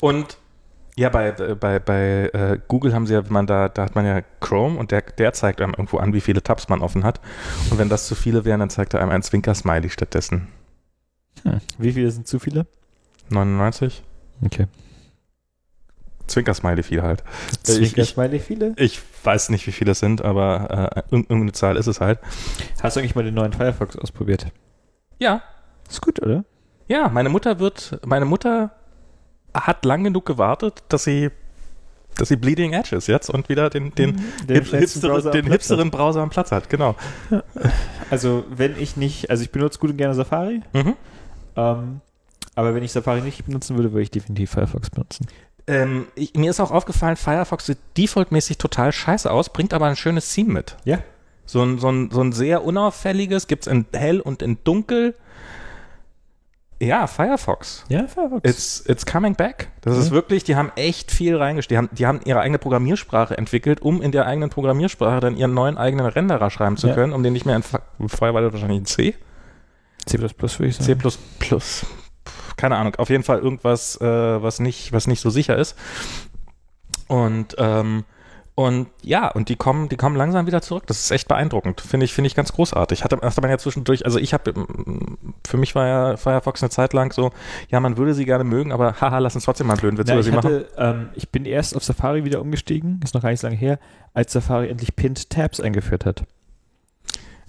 Und 0.00 0.36
ja, 0.96 1.08
bei, 1.08 1.30
bei, 1.32 1.78
bei 1.78 2.30
äh, 2.32 2.58
Google 2.66 2.92
haben 2.92 3.06
sie 3.06 3.14
ja, 3.14 3.24
wenn 3.24 3.32
man 3.32 3.46
da, 3.46 3.68
da 3.68 3.84
hat 3.84 3.94
man 3.94 4.04
ja 4.04 4.20
Chrome 4.40 4.78
und 4.78 4.90
der, 4.90 5.02
der 5.02 5.32
zeigt 5.32 5.60
einem 5.60 5.72
irgendwo 5.72 5.98
an, 5.98 6.12
wie 6.12 6.20
viele 6.20 6.42
Tabs 6.42 6.68
man 6.68 6.82
offen 6.82 7.04
hat. 7.04 7.20
Und 7.70 7.78
wenn 7.78 7.88
das 7.88 8.06
zu 8.06 8.14
viele 8.14 8.44
wären, 8.44 8.60
dann 8.60 8.70
zeigt 8.70 8.94
er 8.94 9.00
einem 9.00 9.10
ein 9.10 9.22
Zwinker-Smiley 9.22 9.88
stattdessen. 9.88 10.48
Hm. 11.44 11.60
Wie 11.78 11.92
viele 11.92 12.10
sind 12.10 12.26
zu 12.26 12.38
viele? 12.40 12.66
99? 13.30 14.02
Okay. 14.44 14.66
Zwinker-Smiley 16.30 16.82
viel 16.82 17.02
halt. 17.02 17.22
Ich- 17.52 17.62
Zwinker 17.94 18.02
ich- 18.02 18.42
viele? 18.42 18.72
Ich 18.76 19.00
weiß 19.24 19.50
nicht, 19.50 19.66
wie 19.66 19.72
viele 19.72 19.92
es 19.92 19.98
sind, 20.00 20.22
aber 20.22 20.92
äh, 20.96 21.00
irg- 21.14 21.26
irgendeine 21.28 21.52
Zahl 21.52 21.76
ist 21.76 21.86
es 21.86 22.00
halt. 22.00 22.18
Hast 22.82 22.96
du 22.96 23.00
eigentlich 23.00 23.14
mal 23.14 23.24
den 23.24 23.34
neuen 23.34 23.52
Firefox 23.52 23.96
ausprobiert? 23.96 24.46
Ja, 25.18 25.42
Ist 25.88 26.00
gut, 26.00 26.22
oder? 26.22 26.44
ja, 26.88 27.08
meine 27.08 27.28
Mutter 27.28 27.58
wird, 27.58 28.00
meine 28.06 28.24
Mutter 28.24 28.70
hat 29.52 29.84
lang 29.84 30.04
genug 30.04 30.24
gewartet, 30.26 30.82
dass 30.88 31.04
sie, 31.04 31.30
dass 32.16 32.28
sie 32.28 32.36
Bleeding 32.36 32.72
Edge 32.72 32.96
ist 32.96 33.06
jetzt 33.06 33.28
und 33.30 33.48
wieder 33.48 33.68
den, 33.70 33.94
den, 33.94 34.16
Den 34.46 34.56
hip, 34.56 34.66
schnellsten 34.66 34.78
hipsteren, 34.78 35.10
Browser 35.12 35.28
am 35.28 35.32
den 35.32 35.44
Platz 35.44 35.52
hipsteren 35.54 35.90
Browser 35.90 36.20
am 36.22 36.30
Platz 36.30 36.52
hat, 36.52 36.70
genau. 36.70 36.94
Also, 38.10 38.44
wenn 38.50 38.76
ich 38.78 38.96
nicht, 38.96 39.30
also 39.30 39.42
ich 39.42 39.50
benutze 39.50 39.78
gut 39.78 39.90
und 39.90 39.96
gerne 39.96 40.14
Safari, 40.14 40.62
Mhm. 40.72 40.94
ähm, 41.56 42.00
aber 42.56 42.74
wenn 42.74 42.82
ich 42.82 42.92
Safari 42.92 43.20
nicht 43.20 43.44
benutzen 43.46 43.76
würde, 43.76 43.92
würde 43.92 44.02
ich 44.02 44.10
definitiv 44.10 44.50
Firefox 44.50 44.90
benutzen. 44.90 45.26
Ähm, 45.66 46.06
ich, 46.14 46.34
mir 46.34 46.50
ist 46.50 46.60
auch 46.60 46.70
aufgefallen, 46.70 47.16
Firefox 47.16 47.66
sieht 47.66 47.78
defaultmäßig 47.96 48.58
total 48.58 48.92
scheiße 48.92 49.30
aus, 49.30 49.50
bringt 49.52 49.72
aber 49.74 49.86
ein 49.86 49.96
schönes 49.96 50.32
Theme 50.32 50.52
mit. 50.52 50.76
Ja. 50.84 50.98
So 51.46 51.62
ein, 51.62 51.78
so 51.78 51.90
ein, 51.90 52.10
so 52.10 52.20
ein 52.22 52.32
sehr 52.32 52.64
unauffälliges, 52.64 53.46
gibt's 53.46 53.66
in 53.66 53.86
hell 53.92 54.20
und 54.20 54.42
in 54.42 54.58
dunkel. 54.64 55.14
Ja, 56.82 57.06
Firefox. 57.06 57.84
Ja, 57.90 58.06
Firefox. 58.06 58.48
It's, 58.48 58.84
it's 58.86 59.04
coming 59.04 59.34
back. 59.34 59.68
Das 59.82 59.96
Ja. 59.96 60.00
ist 60.02 60.10
wirklich, 60.12 60.44
die 60.44 60.56
haben 60.56 60.72
echt 60.76 61.10
viel 61.10 61.36
reingesteckt. 61.36 61.72
Die 61.72 61.76
haben, 61.76 61.90
die 61.92 62.06
haben 62.06 62.20
ihre 62.24 62.40
eigene 62.40 62.58
Programmiersprache 62.58 63.36
entwickelt, 63.36 63.82
um 63.82 64.00
in 64.00 64.12
der 64.12 64.26
eigenen 64.26 64.48
Programmiersprache 64.48 65.20
dann 65.20 65.36
ihren 65.36 65.52
neuen 65.52 65.76
eigenen 65.76 66.06
Renderer 66.06 66.48
schreiben 66.50 66.78
zu 66.78 66.88
Ja. 66.88 66.94
können, 66.94 67.12
um 67.12 67.22
den 67.22 67.34
nicht 67.34 67.44
mehr 67.44 67.56
in, 67.56 67.62
vorher 68.08 68.32
war 68.32 68.40
das 68.40 68.52
wahrscheinlich 68.54 68.78
in 68.78 68.86
C. 68.86 69.14
C++ 70.06 70.18
würde 70.18 70.34
ich 70.66 70.78
C++. 70.80 70.94
sagen. 70.94 71.20
Pff, 71.60 71.84
Keine 72.60 72.76
Ahnung. 72.76 72.94
Auf 72.96 73.08
jeden 73.08 73.22
Fall 73.24 73.38
irgendwas, 73.38 73.98
äh, 74.02 74.04
was 74.04 74.60
nicht, 74.60 74.92
was 74.92 75.06
nicht 75.06 75.20
so 75.20 75.30
sicher 75.30 75.56
ist. 75.56 75.78
Und, 77.08 77.56
ähm, 77.56 78.04
und 78.54 78.88
ja, 79.00 79.28
und 79.28 79.48
die 79.48 79.56
kommen, 79.56 79.88
die 79.88 79.96
kommen 79.96 80.14
langsam 80.14 80.46
wieder 80.46 80.60
zurück. 80.60 80.86
Das 80.86 81.00
ist 81.00 81.10
echt 81.10 81.26
beeindruckend. 81.26 81.80
Finde 81.80 82.04
ich, 82.04 82.12
finde 82.12 82.26
ich 82.26 82.34
ganz 82.34 82.52
großartig. 82.52 83.02
Hatte, 83.02 83.16
hatte 83.22 83.40
man 83.40 83.48
ja 83.48 83.56
zwischendurch, 83.56 84.04
also 84.04 84.18
ich 84.18 84.34
habe, 84.34 84.52
für 85.46 85.56
mich 85.56 85.74
war 85.74 85.86
ja 85.86 86.16
Firefox 86.18 86.62
eine 86.62 86.68
Zeit 86.68 86.92
lang 86.92 87.14
so, 87.14 87.30
ja, 87.70 87.80
man 87.80 87.96
würde 87.96 88.12
sie 88.12 88.26
gerne 88.26 88.44
mögen, 88.44 88.72
aber 88.72 89.00
haha, 89.00 89.16
lass 89.20 89.34
uns 89.34 89.46
trotzdem 89.46 89.66
mal 89.66 89.72
einen 89.72 89.80
blöden 89.80 89.98
Witz 89.98 90.08
Na, 90.08 90.14
über 90.14 90.22
sie 90.22 90.32
machen. 90.32 90.44
hatte, 90.44 90.68
ähm, 90.76 91.08
ich 91.14 91.30
bin 91.30 91.46
erst 91.46 91.74
auf 91.74 91.82
Safari 91.82 92.26
wieder 92.26 92.42
umgestiegen, 92.42 93.00
ist 93.02 93.14
noch 93.14 93.22
gar 93.22 93.30
nicht 93.30 93.40
so 93.40 93.46
lange 93.46 93.58
her, 93.58 93.78
als 94.12 94.34
Safari 94.34 94.68
endlich 94.68 94.94
Pinned 94.94 95.30
Tabs 95.30 95.60
eingeführt 95.60 96.04
hat. 96.04 96.24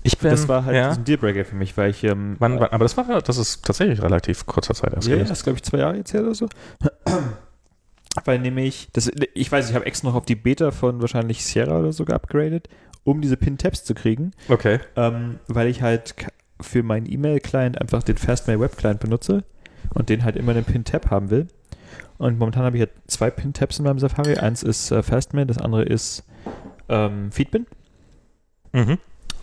Ich 0.04 0.18
bin, 0.18 0.32
das 0.32 0.48
war 0.48 0.66
halt 0.66 0.76
ja, 0.76 0.92
ein 0.92 1.04
Dealbreaker 1.04 1.46
für 1.46 1.56
mich, 1.56 1.78
weil 1.78 1.92
ich 1.92 2.04
ähm, 2.04 2.36
wann, 2.40 2.60
wann, 2.60 2.70
aber 2.70 2.86
das 2.86 2.98
war, 2.98 3.22
das 3.22 3.38
ist 3.38 3.64
tatsächlich 3.66 4.02
relativ 4.02 4.46
kurzer 4.46 4.74
Zeit 4.74 4.94
erst 4.94 5.08
Ja, 5.08 5.14
gewesen. 5.16 5.30
das 5.30 5.40
ist, 5.40 5.44
glaube 5.44 5.58
ich, 5.58 5.64
zwei 5.64 5.78
Jahre 5.80 5.98
jetzt 5.98 6.14
her 6.14 6.22
oder 6.22 6.34
so. 6.36 6.48
Weil 8.26 8.40
nämlich, 8.40 8.90
das, 8.94 9.10
ich 9.34 9.52
weiß, 9.52 9.70
ich 9.70 9.76
habe 9.76 9.86
extra 9.86 10.10
noch 10.10 10.16
auf 10.16 10.26
die 10.26 10.36
Beta 10.36 10.72
von 10.72 11.00
wahrscheinlich 11.02 11.46
Sierra 11.46 11.80
oder 11.80 11.94
so 11.94 12.04
geupgradet, 12.04 12.68
um 13.06 13.22
diese 13.22 13.38
Pin-Tabs 13.38 13.84
zu 13.86 13.94
kriegen, 13.94 14.32
Okay. 14.50 14.80
ähm, 14.98 15.40
weil 15.48 15.68
ich 15.68 15.82
halt 15.82 16.16
für 16.60 16.84
meinen 16.84 17.10
E-Mail-Client 17.12 17.80
einfach 17.80 18.04
den 18.04 18.18
Fastmail 18.18 18.60
Web-Client 18.60 19.00
benutze 19.00 19.44
und 19.94 20.10
den 20.10 20.24
halt 20.26 20.36
immer 20.36 20.52
einen 20.52 20.66
Pin-Tab 20.66 21.10
haben 21.10 21.30
will. 21.30 21.48
Und 22.18 22.38
momentan 22.38 22.64
habe 22.64 22.76
ich 22.78 22.82
halt 22.82 22.92
zwei 23.08 23.30
Pin-Tabs 23.32 23.80
in 23.80 23.86
meinem 23.86 23.98
Safari. 24.00 24.36
Eins 24.38 24.62
ist 24.62 24.92
äh, 24.92 25.02
Fastmail, 25.04 25.46
das 25.46 25.58
andere 25.58 25.84
ist 25.84 26.24
ähm, 26.90 27.32
Feedbin. 27.32 27.66
Mhm. 28.74 28.98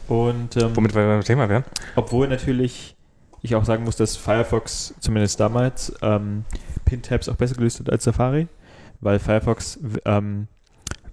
Und 0.09 0.57
ähm, 0.57 0.75
Womit 0.75 0.95
wir 0.95 1.07
beim 1.07 1.23
Thema 1.23 1.49
wären. 1.49 1.65
obwohl 1.97 2.29
natürlich 2.29 2.97
ich 3.43 3.55
auch 3.55 3.65
sagen 3.65 3.85
muss, 3.85 3.95
dass 3.97 4.17
Firefox 4.17 4.95
zumindest 5.01 5.39
damals 5.39 5.93
ähm, 6.03 6.45
Pin-Tabs 6.87 7.29
auch 7.29 7.37
besser 7.37 7.55
gelöst 7.55 7.79
hat 7.79 7.89
als 7.91 8.03
Safari, 8.05 8.49
weil 9.01 9.19
Firefox, 9.21 9.79
ähm, 10.05 10.49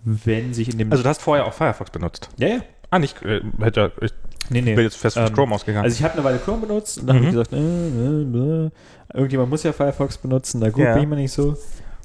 wenn 0.03 0.53
sich 0.53 0.69
in 0.71 0.77
dem... 0.79 0.91
Also 0.91 1.03
du 1.03 1.09
hast 1.09 1.21
vorher 1.21 1.45
auch 1.45 1.53
Firefox 1.53 1.91
benutzt. 1.91 2.29
ja, 2.37 2.47
ja. 2.47 2.59
Ah, 2.91 2.99
nicht, 2.99 3.21
äh, 3.23 3.41
hätte, 3.59 3.91
ich 4.01 4.11
Nee, 4.49 4.61
nee. 4.61 4.75
bin 4.75 4.83
jetzt 4.85 4.97
fest 4.97 5.17
von 5.17 5.25
Ähm, 5.27 5.33
Chrome 5.33 5.55
ausgegangen. 5.55 5.83
Also 5.85 5.95
ich 5.97 6.03
habe 6.03 6.13
eine 6.13 6.23
Weile 6.23 6.37
Chrome 6.37 6.65
benutzt 6.67 6.99
und 6.99 7.07
dann 7.07 7.15
habe 7.17 7.25
Mhm. 7.25 7.29
ich 7.29 7.49
gesagt, 7.49 7.53
äh, 7.53 7.57
äh, 7.57 8.65
äh, 8.67 8.71
irgendjemand 9.13 9.49
muss 9.49 9.63
ja 9.63 9.73
Firefox 9.73 10.17
benutzen, 10.19 10.59
na 10.61 10.69
gut, 10.69 10.83
Ja. 10.83 10.93
bin 10.93 11.03
ich 11.03 11.09
mal 11.09 11.15
nicht 11.15 11.31
so. 11.31 11.57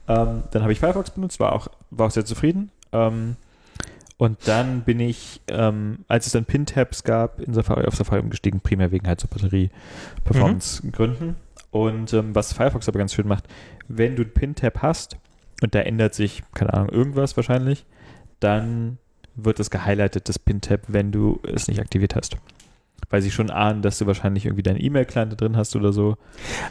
Ähm, 0.08 0.42
dann 0.50 0.62
habe 0.62 0.72
ich 0.72 0.80
Firefox 0.80 1.10
benutzt, 1.10 1.38
war 1.38 1.52
auch, 1.52 1.68
war 1.90 2.06
auch 2.06 2.10
sehr 2.10 2.24
zufrieden. 2.24 2.70
Ähm, 2.92 3.36
und 4.20 4.46
dann 4.46 4.82
bin 4.82 5.00
ich, 5.00 5.40
ähm, 5.48 6.04
als 6.06 6.26
es 6.26 6.32
dann 6.32 6.44
Pin-Tabs 6.44 7.04
gab, 7.04 7.40
in 7.40 7.54
Safari, 7.54 7.86
auf 7.86 7.94
Safari 7.94 8.20
umgestiegen, 8.20 8.60
primär 8.60 8.90
wegen 8.90 9.08
halt 9.08 9.18
so 9.18 9.26
Batterie-Performance-Gründen. 9.28 11.36
Und 11.70 12.12
ähm, 12.12 12.34
was 12.34 12.52
Firefox 12.52 12.86
aber 12.86 12.98
ganz 12.98 13.14
schön 13.14 13.26
macht, 13.26 13.44
wenn 13.88 14.16
du 14.16 14.22
einen 14.22 14.34
Pin-Tab 14.34 14.82
hast 14.82 15.16
und 15.62 15.74
da 15.74 15.80
ändert 15.80 16.12
sich, 16.12 16.42
keine 16.52 16.74
Ahnung, 16.74 16.90
irgendwas 16.90 17.34
wahrscheinlich, 17.38 17.86
dann 18.40 18.98
wird 19.36 19.58
das 19.58 19.70
gehighlightet, 19.70 20.28
das 20.28 20.38
Pin-Tab, 20.38 20.82
wenn 20.88 21.12
du 21.12 21.40
es 21.50 21.66
nicht 21.66 21.80
aktiviert 21.80 22.14
hast. 22.14 22.36
Weil 23.10 23.22
sie 23.22 23.30
schon 23.32 23.50
ahnen, 23.50 23.82
dass 23.82 23.98
du 23.98 24.06
wahrscheinlich 24.06 24.46
irgendwie 24.46 24.62
deinen 24.62 24.80
E-Mail-Client 24.80 25.32
da 25.32 25.36
drin 25.36 25.56
hast 25.56 25.74
oder 25.76 25.92
so. 25.92 26.16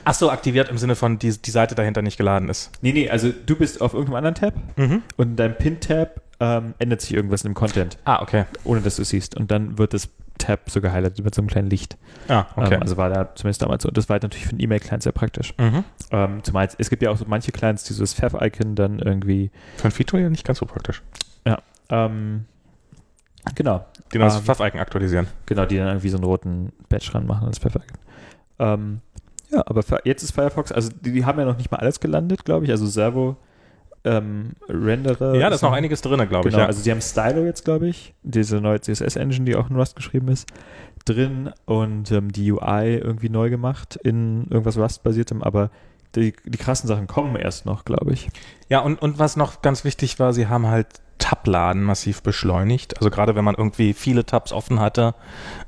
Ach 0.06 0.14
so, 0.14 0.32
aktiviert 0.32 0.70
im 0.70 0.78
Sinne 0.78 0.96
von, 0.96 1.20
die, 1.20 1.32
die 1.40 1.52
Seite 1.52 1.76
dahinter 1.76 2.02
nicht 2.02 2.18
geladen 2.18 2.48
ist. 2.50 2.72
Nee, 2.82 2.94
nee, 2.94 3.10
also 3.10 3.32
du 3.46 3.56
bist 3.58 3.82
auf 3.82 3.94
irgendeinem 3.94 4.16
anderen 4.26 4.36
Tab 4.36 4.54
Mhm. 4.78 5.04
und 5.18 5.28
in 5.32 5.36
deinem 5.36 5.56
Pin-Tab 5.56 6.22
ähm, 6.40 6.74
ändert 6.80 7.02
sich 7.02 7.14
irgendwas 7.14 7.44
in 7.44 7.52
dem 7.52 7.56
Content, 7.56 7.98
Ah, 8.06 8.22
okay. 8.22 8.46
ohne 8.64 8.80
dass 8.80 8.96
du 8.96 9.02
es 9.02 9.10
siehst. 9.10 9.36
Und 9.36 9.52
dann 9.52 9.78
wird 9.78 9.94
das 9.94 10.08
Tab 10.38 10.70
so 10.70 10.80
gehighlightet 10.80 11.26
mit 11.26 11.36
so 11.36 11.42
einem 11.42 11.50
kleinen 11.50 11.70
Licht. 11.70 11.98
Ah, 12.30 12.46
okay. 12.56 12.76
Ähm, 12.76 12.82
also 12.84 12.96
war 12.96 13.10
da 13.10 13.36
zumindest 13.36 13.62
damals 13.62 13.84
so. 13.84 13.90
Und 13.90 13.98
das 13.98 14.08
war 14.08 14.14
halt 14.14 14.24
natürlich 14.24 14.46
für 14.46 14.52
einen 14.52 14.62
E-Mail-Client 14.62 15.04
sehr 15.04 15.12
praktisch. 15.12 15.54
mhm. 15.58 15.84
Ähm, 16.12 16.42
zumal 16.44 16.70
es- 16.78 16.90
gibt 16.90 17.02
ja 17.04 17.12
auch 17.12 17.18
so 17.18 17.26
manche 17.28 17.52
Clients, 17.52 17.84
die 17.84 17.92
so 17.92 18.02
das 18.04 18.14
Fav-Icon 18.14 18.76
dann 18.76 19.00
irgendwie 19.00 19.52
Für 19.76 19.90
ein 19.90 19.92
Feature 19.92 20.24
ja 20.24 20.30
nicht 20.30 20.46
ganz 20.46 20.60
so 20.60 20.66
praktisch. 20.66 21.02
ähm, 21.92 22.46
genau, 23.56 23.86
Die 24.14 24.18
das 24.18 24.38
Ähm, 24.38 24.44
Pfaff-Icon 24.44 24.80
aktualisieren. 24.80 25.28
Genau, 25.46 25.66
die 25.66 25.78
dann 25.78 25.88
irgendwie 25.88 26.10
so 26.10 26.18
einen 26.18 26.26
roten 26.26 26.72
Badge 26.90 27.10
ranmachen 27.14 27.48
als 27.48 27.60
Perfekt. 27.60 27.92
Ähm, 28.60 29.02
ja, 29.52 29.64
aber 29.66 29.84
jetzt 30.06 30.24
ist 30.24 30.32
Firefox, 30.32 30.72
also 30.72 30.90
die, 31.02 31.12
die 31.12 31.26
haben 31.26 31.40
ja 31.40 31.46
noch 31.46 31.58
nicht 31.58 31.72
mal 31.72 31.78
alles 31.78 32.00
gelandet, 32.00 32.46
glaube 32.46 32.66
ich. 32.66 32.72
Also 32.72 32.86
Servo, 32.86 33.38
ähm, 34.06 34.52
Renderer. 34.70 35.36
Ja, 35.36 35.50
da 35.50 35.56
ist 35.56 35.62
noch 35.62 35.72
einiges 35.74 36.02
drin, 36.02 36.18
glaube 36.30 36.30
Genau, 36.30 36.46
ich. 36.50 36.54
Ja. 36.62 36.66
also 36.68 36.82
sie 36.82 36.92
haben 36.92 37.02
Stylo 37.02 37.44
jetzt, 37.46 37.66
glaube 37.66 37.88
ich, 37.88 38.14
diese 38.24 38.62
neue 38.62 38.80
CSS-Engine, 38.80 39.46
die 39.46 39.56
auch 39.56 39.70
in 39.70 39.76
Rust 39.76 39.96
geschrieben 39.96 40.28
ist, 40.30 40.48
drin 41.06 41.52
und 41.66 42.12
ähm, 42.12 42.32
die 42.32 42.52
UI 42.52 42.96
irgendwie 42.98 43.30
neu 43.30 43.50
gemacht 43.50 43.98
in 44.04 44.46
irgendwas 44.50 44.78
Rust-basiertem, 44.78 45.42
aber 45.44 45.70
die, 46.16 46.34
die 46.46 46.58
krassen 46.58 46.88
Sachen 46.88 47.08
kommen 47.08 47.36
erst 47.36 47.66
noch, 47.66 47.86
glaube 47.86 48.14
ich. 48.14 48.30
Ja, 48.70 48.80
und, 48.80 49.02
und 49.02 49.20
was 49.20 49.36
noch 49.36 49.62
ganz 49.62 49.84
wichtig 49.84 50.20
war, 50.20 50.34
sie 50.34 50.48
haben 50.48 50.68
halt 50.68 50.88
Tab-Laden 51.20 51.84
massiv 51.84 52.24
beschleunigt. 52.24 52.98
Also 52.98 53.10
gerade 53.12 53.36
wenn 53.36 53.46
man 53.46 53.54
irgendwie 53.56 53.94
viele 53.94 54.26
Tabs 54.26 54.52
offen 54.52 54.80
hatte, 54.80 55.14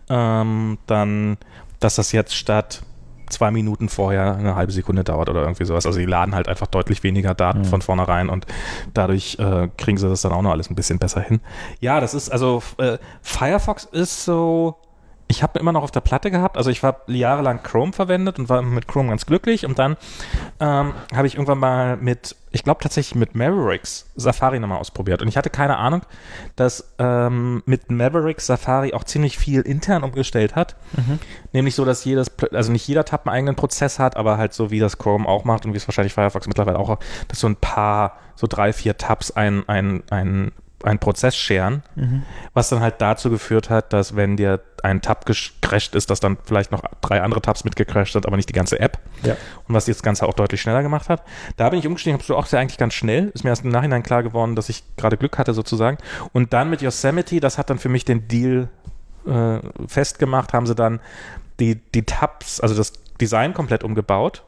ähm, 0.09 0.79
dann, 0.87 1.37
dass 1.79 1.95
das 1.95 2.11
jetzt 2.11 2.35
statt 2.35 2.81
zwei 3.29 3.49
Minuten 3.51 3.87
vorher 3.87 4.35
eine 4.35 4.55
halbe 4.55 4.73
Sekunde 4.73 5.03
dauert 5.05 5.29
oder 5.29 5.41
irgendwie 5.43 5.63
sowas. 5.63 5.85
Also 5.85 5.99
die 5.99 6.05
laden 6.05 6.35
halt 6.35 6.49
einfach 6.49 6.67
deutlich 6.67 7.03
weniger 7.03 7.33
Daten 7.33 7.59
Mhm. 7.59 7.65
von 7.65 7.81
vornherein 7.81 8.27
und 8.27 8.45
dadurch 8.93 9.37
äh, 9.39 9.69
kriegen 9.77 9.97
sie 9.97 10.09
das 10.09 10.21
dann 10.21 10.33
auch 10.33 10.41
noch 10.41 10.51
alles 10.51 10.69
ein 10.69 10.75
bisschen 10.75 10.99
besser 10.99 11.21
hin. 11.21 11.39
Ja, 11.79 12.01
das 12.01 12.13
ist, 12.13 12.29
also 12.29 12.61
äh, 12.77 12.97
Firefox 13.21 13.85
ist 13.85 14.25
so, 14.25 14.75
ich 15.32 15.41
habe 15.41 15.57
immer 15.57 15.71
noch 15.71 15.84
auf 15.84 15.91
der 15.91 16.01
Platte 16.01 16.29
gehabt, 16.29 16.57
also 16.57 16.69
ich 16.69 16.84
habe 16.84 17.11
jahrelang 17.11 17.63
Chrome 17.63 17.93
verwendet 17.93 18.38
und 18.38 18.49
war 18.49 18.61
mit 18.61 18.88
Chrome 18.88 19.09
ganz 19.09 19.25
glücklich 19.25 19.65
und 19.65 19.79
dann 19.79 19.97
ähm, 20.59 20.93
habe 21.15 21.25
ich 21.25 21.36
irgendwann 21.36 21.57
mal 21.57 21.97
mit, 21.97 22.36
ich 22.51 22.63
glaube 22.63 22.82
tatsächlich 22.84 23.15
mit 23.15 23.34
Mavericks 23.34 24.11
Safari 24.15 24.59
nochmal 24.59 24.79
ausprobiert. 24.79 25.21
Und 25.21 25.29
ich 25.29 25.38
hatte 25.38 25.49
keine 25.49 25.77
Ahnung, 25.77 26.01
dass 26.57 26.93
ähm, 26.99 27.63
mit 27.65 27.89
Mavericks 27.89 28.45
Safari 28.45 28.93
auch 28.93 29.05
ziemlich 29.05 29.38
viel 29.38 29.61
intern 29.61 30.03
umgestellt 30.03 30.55
hat, 30.55 30.75
nämlich 31.53 31.75
so, 31.75 31.86
dass 31.86 32.03
jedes, 32.03 32.29
also 32.51 32.71
nicht 32.71 32.88
jeder 32.88 33.05
Tab 33.05 33.25
einen 33.25 33.36
eigenen 33.36 33.55
Prozess 33.55 33.99
hat, 33.99 34.17
aber 34.17 34.38
halt 34.38 34.53
so 34.53 34.69
wie 34.69 34.79
das 34.79 34.97
Chrome 34.97 35.27
auch 35.27 35.45
macht 35.45 35.65
und 35.65 35.73
wie 35.73 35.77
es 35.77 35.88
wahrscheinlich 35.88 36.13
Firefox 36.13 36.47
mittlerweile 36.47 36.77
auch, 36.77 36.99
dass 37.29 37.39
so 37.39 37.47
ein 37.47 37.55
paar, 37.55 38.17
so 38.36 38.47
drei, 38.47 38.73
vier 38.73 38.97
Tabs 38.97 39.32
ein, 39.32 39.67
ein, 39.69 40.03
ein, 40.84 40.99
Prozess 40.99 41.36
scheren, 41.36 41.84
was 42.53 42.69
dann 42.69 42.79
halt 42.79 42.95
dazu 42.99 43.29
geführt 43.29 43.69
hat, 43.69 43.93
dass 43.93 44.15
wenn 44.15 44.38
dir 44.38 44.61
ein 44.84 45.01
Tab 45.01 45.25
gecrashed 45.25 45.95
ist, 45.95 46.09
dass 46.09 46.19
dann 46.19 46.38
vielleicht 46.43 46.71
noch 46.71 46.84
drei 47.01 47.21
andere 47.21 47.41
Tabs 47.41 47.63
mitgecrashed 47.63 48.13
sind, 48.13 48.25
aber 48.25 48.36
nicht 48.36 48.49
die 48.49 48.53
ganze 48.53 48.79
App. 48.79 48.99
Ja. 49.23 49.36
Und 49.67 49.75
was 49.75 49.86
das 49.86 50.01
Ganze 50.03 50.27
auch 50.27 50.34
deutlich 50.34 50.61
schneller 50.61 50.82
gemacht 50.82 51.09
hat. 51.09 51.23
Da 51.57 51.69
bin 51.69 51.79
ich 51.79 51.88
umgestiegen, 51.88 52.17
habe 52.17 52.25
so 52.25 52.36
auch 52.36 52.45
sehr 52.45 52.59
eigentlich 52.59 52.77
ganz 52.77 52.93
schnell. 52.93 53.32
Ist 53.34 53.43
mir 53.43 53.49
erst 53.49 53.63
im 53.63 53.71
Nachhinein 53.71 54.03
klar 54.03 54.23
geworden, 54.23 54.55
dass 54.55 54.69
ich 54.69 54.84
gerade 54.97 55.17
Glück 55.17 55.38
hatte 55.38 55.53
sozusagen. 55.53 55.97
Und 56.34 56.53
dann 56.53 56.69
mit 56.69 56.82
Yosemite, 56.82 57.39
das 57.39 57.57
hat 57.57 57.69
dann 57.69 57.77
für 57.77 57.89
mich 57.89 58.05
den 58.05 58.27
Deal 58.27 58.69
äh, 59.27 59.59
festgemacht, 59.88 60.53
haben 60.53 60.65
sie 60.65 60.75
dann 60.75 60.99
die, 61.59 61.75
die 61.75 62.03
Tabs, 62.03 62.59
also 62.59 62.75
das 62.75 62.93
Design 63.19 63.53
komplett 63.53 63.84
umgebaut 63.84 64.43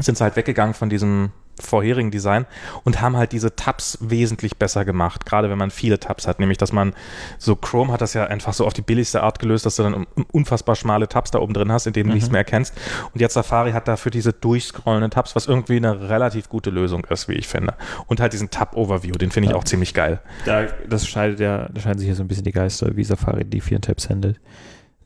sind 0.00 0.16
sie 0.16 0.24
halt 0.24 0.36
weggegangen 0.36 0.74
von 0.74 0.88
diesem 0.88 1.32
vorherigen 1.60 2.10
Design 2.10 2.46
und 2.84 3.00
haben 3.00 3.16
halt 3.16 3.32
diese 3.32 3.56
Tabs 3.56 3.98
wesentlich 4.00 4.56
besser 4.58 4.84
gemacht, 4.84 5.24
gerade 5.26 5.48
wenn 5.50 5.58
man 5.58 5.70
viele 5.70 5.98
Tabs 5.98 6.26
hat, 6.26 6.38
nämlich 6.40 6.58
dass 6.58 6.72
man 6.72 6.94
so 7.38 7.56
Chrome 7.56 7.92
hat 7.92 8.00
das 8.00 8.14
ja 8.14 8.24
einfach 8.24 8.52
so 8.52 8.66
auf 8.66 8.72
die 8.74 8.82
billigste 8.82 9.22
Art 9.22 9.38
gelöst, 9.38 9.64
dass 9.66 9.76
du 9.76 9.82
dann 9.82 9.94
un- 9.94 10.06
unfassbar 10.32 10.76
schmale 10.76 11.08
Tabs 11.08 11.30
da 11.30 11.38
oben 11.38 11.54
drin 11.54 11.72
hast, 11.72 11.86
in 11.86 11.92
denen 11.92 12.08
du 12.10 12.14
nichts 12.14 12.30
mehr 12.30 12.40
erkennst 12.40 12.74
und 13.14 13.20
jetzt 13.20 13.34
Safari 13.34 13.72
hat 13.72 13.88
dafür 13.88 14.10
diese 14.10 14.32
durchscrollenden 14.32 15.10
Tabs, 15.10 15.34
was 15.34 15.46
irgendwie 15.46 15.76
eine 15.76 16.08
relativ 16.08 16.48
gute 16.48 16.70
Lösung 16.70 17.04
ist, 17.10 17.28
wie 17.28 17.34
ich 17.34 17.48
finde 17.48 17.74
und 18.06 18.20
halt 18.20 18.32
diesen 18.32 18.50
Tab-Overview, 18.50 19.12
den 19.12 19.30
finde 19.30 19.46
ich 19.48 19.52
Ja. 19.52 19.56
auch 19.58 19.64
ziemlich 19.64 19.94
geil. 19.94 20.20
Da, 20.44 20.64
das 20.88 21.06
scheidet 21.08 21.40
ja, 21.40 21.68
da 21.72 21.80
scheiden 21.80 21.98
sich 21.98 22.08
ja 22.08 22.14
so 22.14 22.22
ein 22.22 22.28
bisschen 22.28 22.44
die 22.44 22.52
Geister, 22.52 22.96
wie 22.96 23.04
Safari 23.04 23.44
die 23.44 23.60
vier 23.60 23.80
Tabs 23.80 24.10
handelt. 24.10 24.40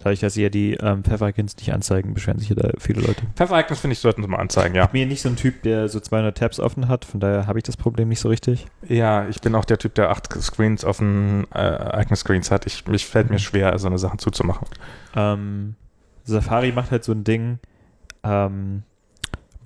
Dadurch, 0.02 0.20
dass 0.20 0.32
sie 0.34 0.42
ja 0.42 0.48
die 0.48 0.74
ähm, 0.74 1.04
Pfeffer-Icons 1.04 1.56
nicht 1.58 1.72
anzeigen, 1.74 2.14
beschweren 2.14 2.38
sich 2.38 2.48
ja 2.48 2.54
da 2.56 2.70
viele 2.78 3.02
Leute. 3.02 3.22
Pfeffer-Icons 3.36 3.80
finde 3.80 3.92
ich, 3.92 3.98
sollten 4.00 4.22
sie 4.22 4.28
mal 4.28 4.38
anzeigen, 4.38 4.74
ja. 4.74 4.84
Ich 4.84 4.90
bin 4.90 5.02
ja 5.02 5.06
nicht 5.06 5.20
so 5.20 5.28
ein 5.28 5.36
Typ, 5.36 5.62
der 5.62 5.88
so 5.90 6.00
200 6.00 6.36
Tabs 6.38 6.58
offen 6.58 6.88
hat, 6.88 7.04
von 7.04 7.20
daher 7.20 7.46
habe 7.46 7.58
ich 7.58 7.64
das 7.64 7.76
Problem 7.76 8.08
nicht 8.08 8.20
so 8.20 8.28
richtig. 8.30 8.66
Ja, 8.88 9.28
ich 9.28 9.40
bin 9.42 9.54
auch 9.54 9.66
der 9.66 9.76
Typ, 9.78 9.94
der 9.94 10.08
acht 10.10 10.32
Screens 10.42 10.84
auf 10.86 10.98
den 10.98 11.46
äh, 11.54 12.02
Icon-Screens 12.02 12.50
hat. 12.50 12.64
Ich, 12.66 12.86
mich 12.86 13.04
fällt 13.06 13.28
mir 13.30 13.38
schwer, 13.38 13.78
so 13.78 13.88
eine 13.88 13.98
Sachen 13.98 14.18
zuzumachen. 14.18 14.66
Ähm, 15.14 15.74
Safari 16.24 16.72
macht 16.72 16.90
halt 16.92 17.04
so 17.04 17.12
ein 17.12 17.24
Ding, 17.24 17.58
ähm, 18.22 18.82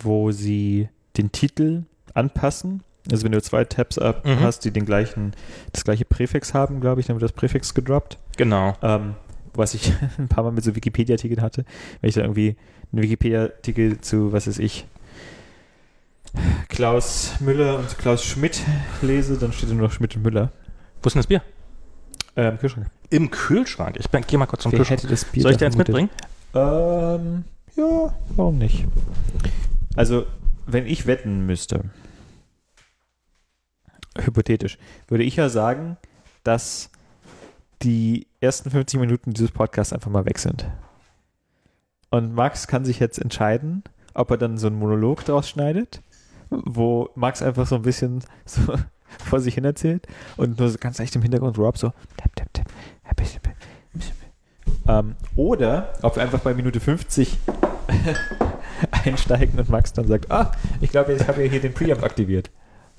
wo 0.01 0.33
sie 0.33 0.89
den 1.17 1.31
Titel 1.33 1.85
anpassen. 2.15 2.83
Also 3.11 3.25
wenn 3.25 3.33
du 3.33 3.43
zwei 3.43 3.65
Tabs 3.65 3.99
ab 3.99 4.25
Mhm. 4.25 4.41
hast, 4.41 4.65
die 4.65 4.71
den 4.71 4.87
gleichen, 4.87 5.33
das 5.73 5.85
gleiche 5.85 6.05
Präfix 6.07 6.55
haben, 6.55 6.81
glaube 6.81 7.01
ich, 7.01 7.07
dann 7.07 7.17
wird 7.17 7.23
das 7.23 7.33
Präfix 7.33 7.75
gedroppt. 7.75 8.19
Genau. 8.37 8.75
Ähm, 8.83 9.15
was 9.59 9.75
ich 9.75 9.93
ein 10.19 10.29
paar 10.29 10.45
Mal 10.45 10.53
mit 10.53 10.65
so 10.65 10.75
Wikipedia-Artikeln 10.75 11.41
hatte, 11.43 11.65
wenn 12.01 12.09
ich 12.09 12.15
da 12.15 12.23
irgendwie 12.23 12.57
einen 12.93 13.03
Wikipedia-Artikel 13.03 14.01
zu, 14.01 14.33
was 14.33 14.47
weiß 14.47 14.59
ich, 14.59 14.87
Klaus 16.69 17.35
Müller 17.41 17.79
und 17.79 17.97
Klaus 17.99 18.25
Schmidt 18.25 18.61
lese, 19.03 19.39
dann 19.39 19.53
steht 19.53 19.71
da 19.71 19.75
nur 19.75 19.87
noch 19.89 19.93
Schmidt 19.93 20.17
und 20.17 20.23
Müller 20.23 20.51
Wo 21.03 21.07
ist 21.07 21.15
denn 21.15 21.21
das 21.21 21.27
Bier? 21.29 21.43
äh, 22.37 22.49
im 22.49 22.59
Kühlschrank. 22.59 22.91
Im 23.11 23.31
Kühlschrank. 23.31 23.97
Ich 24.01 24.11
bin- 24.11 24.25
geh 24.27 24.37
mal 24.37 24.47
kurz 24.47 24.63
zum 24.63 24.73
Wer 24.73 24.79
Kühlschrank. 24.81 24.99
hätte 25.03 25.09
das 25.11 25.25
Bier 25.25 25.43
Soll 25.43 25.53
ich 25.53 25.59
dir 25.59 25.67
eins 25.67 25.77
mitbringen? 25.77 26.11
Ähm, 26.55 27.45
ja, 27.77 28.15
warum 28.31 28.59
nicht? 28.59 28.85
Also, 29.95 30.27
wenn 30.67 30.87
ich 30.87 31.07
wetten 31.07 31.47
müsste, 31.47 31.85
hypothetisch, 34.19 34.79
würde 35.09 35.25
ich 35.25 35.37
ja 35.37 35.49
sagen, 35.49 35.97
dass 36.43 36.91
die 37.83 38.27
ersten 38.45 38.71
50 38.71 39.01
Minuten 39.01 39.33
dieses 39.33 39.51
Podcasts 39.51 39.93
einfach 39.93 40.11
mal 40.11 40.25
weg 40.25 40.39
sind. 40.39 40.67
Und 42.11 42.35
Max 42.35 42.69
kann 42.69 42.85
sich 42.85 43.01
jetzt 43.01 43.19
entscheiden, 43.19 43.83
ob 44.15 44.31
er 44.31 44.37
dann 44.37 44.59
so 44.59 44.69
einen 44.69 44.79
Monolog 44.79 45.25
draus 45.25 45.49
schneidet, 45.49 46.01
wo 46.51 47.11
Max 47.17 47.43
einfach 47.43 47.67
so 47.67 47.77
ein 47.77 47.83
bisschen 47.83 48.23
so 48.45 48.75
vor 49.25 49.41
sich 49.41 49.55
hin 49.55 49.65
erzählt 49.65 50.07
und 50.37 50.59
nur 50.59 50.69
so 50.69 50.79
ganz 50.79 50.99
leicht 50.99 51.15
im 51.17 51.23
Hintergrund 51.23 51.59
Rob 51.59 51.79
so 51.79 51.91
tap, 52.17 52.35
tap, 52.37 52.53
tap. 52.53 52.65
Ähm, 54.87 55.15
oder 55.37 55.93
ob 56.03 56.17
wir 56.17 56.23
einfach 56.23 56.41
bei 56.41 56.55
Minute 56.55 56.81
50 56.81 57.39
einsteigen 59.05 59.59
und 59.59 59.69
Max 59.69 59.93
dann 59.93 60.07
sagt, 60.07 60.31
ah, 60.31 60.53
ich 60.81 60.91
glaube, 60.91 61.13
ich 61.15 61.27
habe 61.27 61.45
ja 61.45 61.51
hier 61.51 61.61
den 61.61 61.73
Preamp 61.73 62.03
aktiviert. 62.03 62.51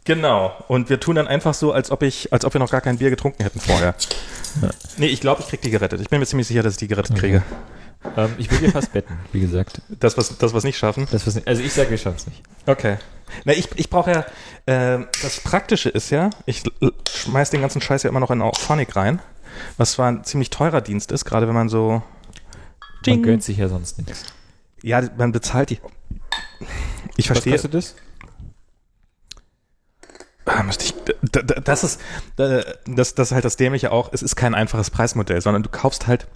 Genau. 0.05 0.53
Und 0.67 0.89
wir 0.89 0.99
tun 0.99 1.15
dann 1.15 1.27
einfach 1.27 1.53
so, 1.53 1.71
als 1.73 1.91
ob 1.91 2.03
ich, 2.03 2.31
als 2.31 2.45
ob 2.45 2.53
wir 2.53 2.59
noch 2.59 2.69
gar 2.71 2.81
kein 2.81 2.97
Bier 2.99 3.09
getrunken 3.09 3.43
hätten 3.43 3.59
vorher. 3.59 3.95
Ja. 4.61 4.69
Nee, 4.97 5.07
ich 5.07 5.19
glaube, 5.19 5.41
ich 5.41 5.47
krieg 5.49 5.61
die 5.61 5.71
gerettet. 5.71 5.99
Ich 6.01 6.09
bin 6.09 6.19
mir 6.19 6.25
ziemlich 6.25 6.47
sicher, 6.47 6.63
dass 6.63 6.73
ich 6.73 6.79
die 6.79 6.87
gerettet 6.87 7.11
Okay. 7.17 7.19
kriege. 7.19 7.43
Ähm, 8.15 8.33
ich 8.37 8.51
würde 8.51 8.65
dir 8.67 8.71
fast 8.71 8.93
wetten, 8.93 9.17
wie 9.31 9.39
gesagt. 9.39 9.81
Das, 9.89 10.15
was, 10.15 10.37
das, 10.37 10.53
was 10.53 10.63
nicht 10.63 10.77
schaffen. 10.77 11.07
Das, 11.11 11.25
was, 11.25 11.45
also 11.47 11.61
ich 11.63 11.73
sage, 11.73 11.89
wir 11.89 11.97
schaffen 11.97 12.17
es 12.17 12.27
nicht. 12.27 12.43
Okay. 12.67 12.97
Na, 13.45 13.53
ich, 13.53 13.67
ich 13.75 13.89
brauche 13.89 14.11
ja, 14.11 14.25
ähm, 14.67 15.07
das 15.23 15.39
Praktische 15.39 15.89
ist 15.89 16.11
ja, 16.11 16.29
ich 16.45 16.61
schmeiß 17.09 17.49
den 17.49 17.61
ganzen 17.61 17.81
Scheiß 17.81 18.03
ja 18.03 18.09
immer 18.11 18.19
noch 18.19 18.29
in 18.29 18.43
Auphonic 18.43 18.95
rein. 18.95 19.19
was 19.77 19.93
zwar 19.93 20.09
ein 20.11 20.23
ziemlich 20.23 20.51
teurer 20.51 20.81
Dienst 20.81 21.11
ist, 21.11 21.25
gerade 21.25 21.47
wenn 21.47 21.55
man 21.55 21.67
so 21.67 21.89
Man 21.93 22.03
Ding. 23.07 23.23
gönnt 23.23 23.43
sich 23.43 23.57
ja 23.57 23.67
sonst 23.69 23.97
nichts. 23.97 24.23
Ja, 24.83 25.01
man 25.17 25.31
bezahlt 25.31 25.71
die. 25.71 25.79
Ich 27.17 27.25
verstehe. 27.25 27.53
Was 27.53 27.63
kostet 27.63 27.73
das? 27.73 27.95
Ah, 30.45 30.61
müsste 30.63 30.85
ich, 30.85 30.93
das 31.63 31.83
ist, 31.83 32.01
das, 32.35 33.15
das 33.15 33.27
ist 33.29 33.31
halt 33.31 33.45
das 33.45 33.57
Dämliche 33.57 33.91
auch. 33.91 34.09
Es 34.13 34.21
ist 34.21 34.35
kein 34.35 34.53
einfaches 34.53 34.91
Preismodell, 34.91 35.41
sondern 35.41 35.63
du 35.63 35.69
kaufst 35.69 36.05
halt, 36.07 36.27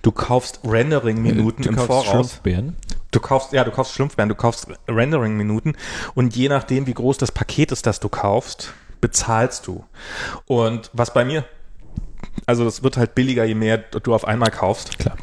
du 0.00 0.10
kaufst 0.10 0.60
Rendering-Minuten 0.64 1.62
Du 1.62 1.68
im 1.68 1.76
kaufst 1.76 1.88
Voraus. 1.88 2.06
Schlumpfbeeren. 2.06 2.76
Du 3.10 3.20
kaufst, 3.20 3.52
ja, 3.52 3.62
du 3.64 3.70
kaufst 3.70 3.92
Schlumpfbeeren, 3.94 4.30
du 4.30 4.34
kaufst 4.34 4.68
Rendering-Minuten 4.88 5.74
und 6.14 6.34
je 6.34 6.48
nachdem, 6.48 6.86
wie 6.86 6.94
groß 6.94 7.18
das 7.18 7.30
Paket 7.30 7.72
ist, 7.72 7.86
das 7.86 8.00
du 8.00 8.08
kaufst, 8.08 8.72
bezahlst 9.02 9.66
du. 9.66 9.84
Und 10.46 10.88
was 10.94 11.12
bei 11.12 11.26
mir, 11.26 11.44
also 12.46 12.64
das 12.64 12.82
wird 12.82 12.96
halt 12.96 13.14
billiger, 13.14 13.44
je 13.44 13.54
mehr 13.54 13.76
du 13.78 14.14
auf 14.14 14.26
einmal 14.26 14.50
kaufst. 14.50 14.98
Klar. 14.98 15.16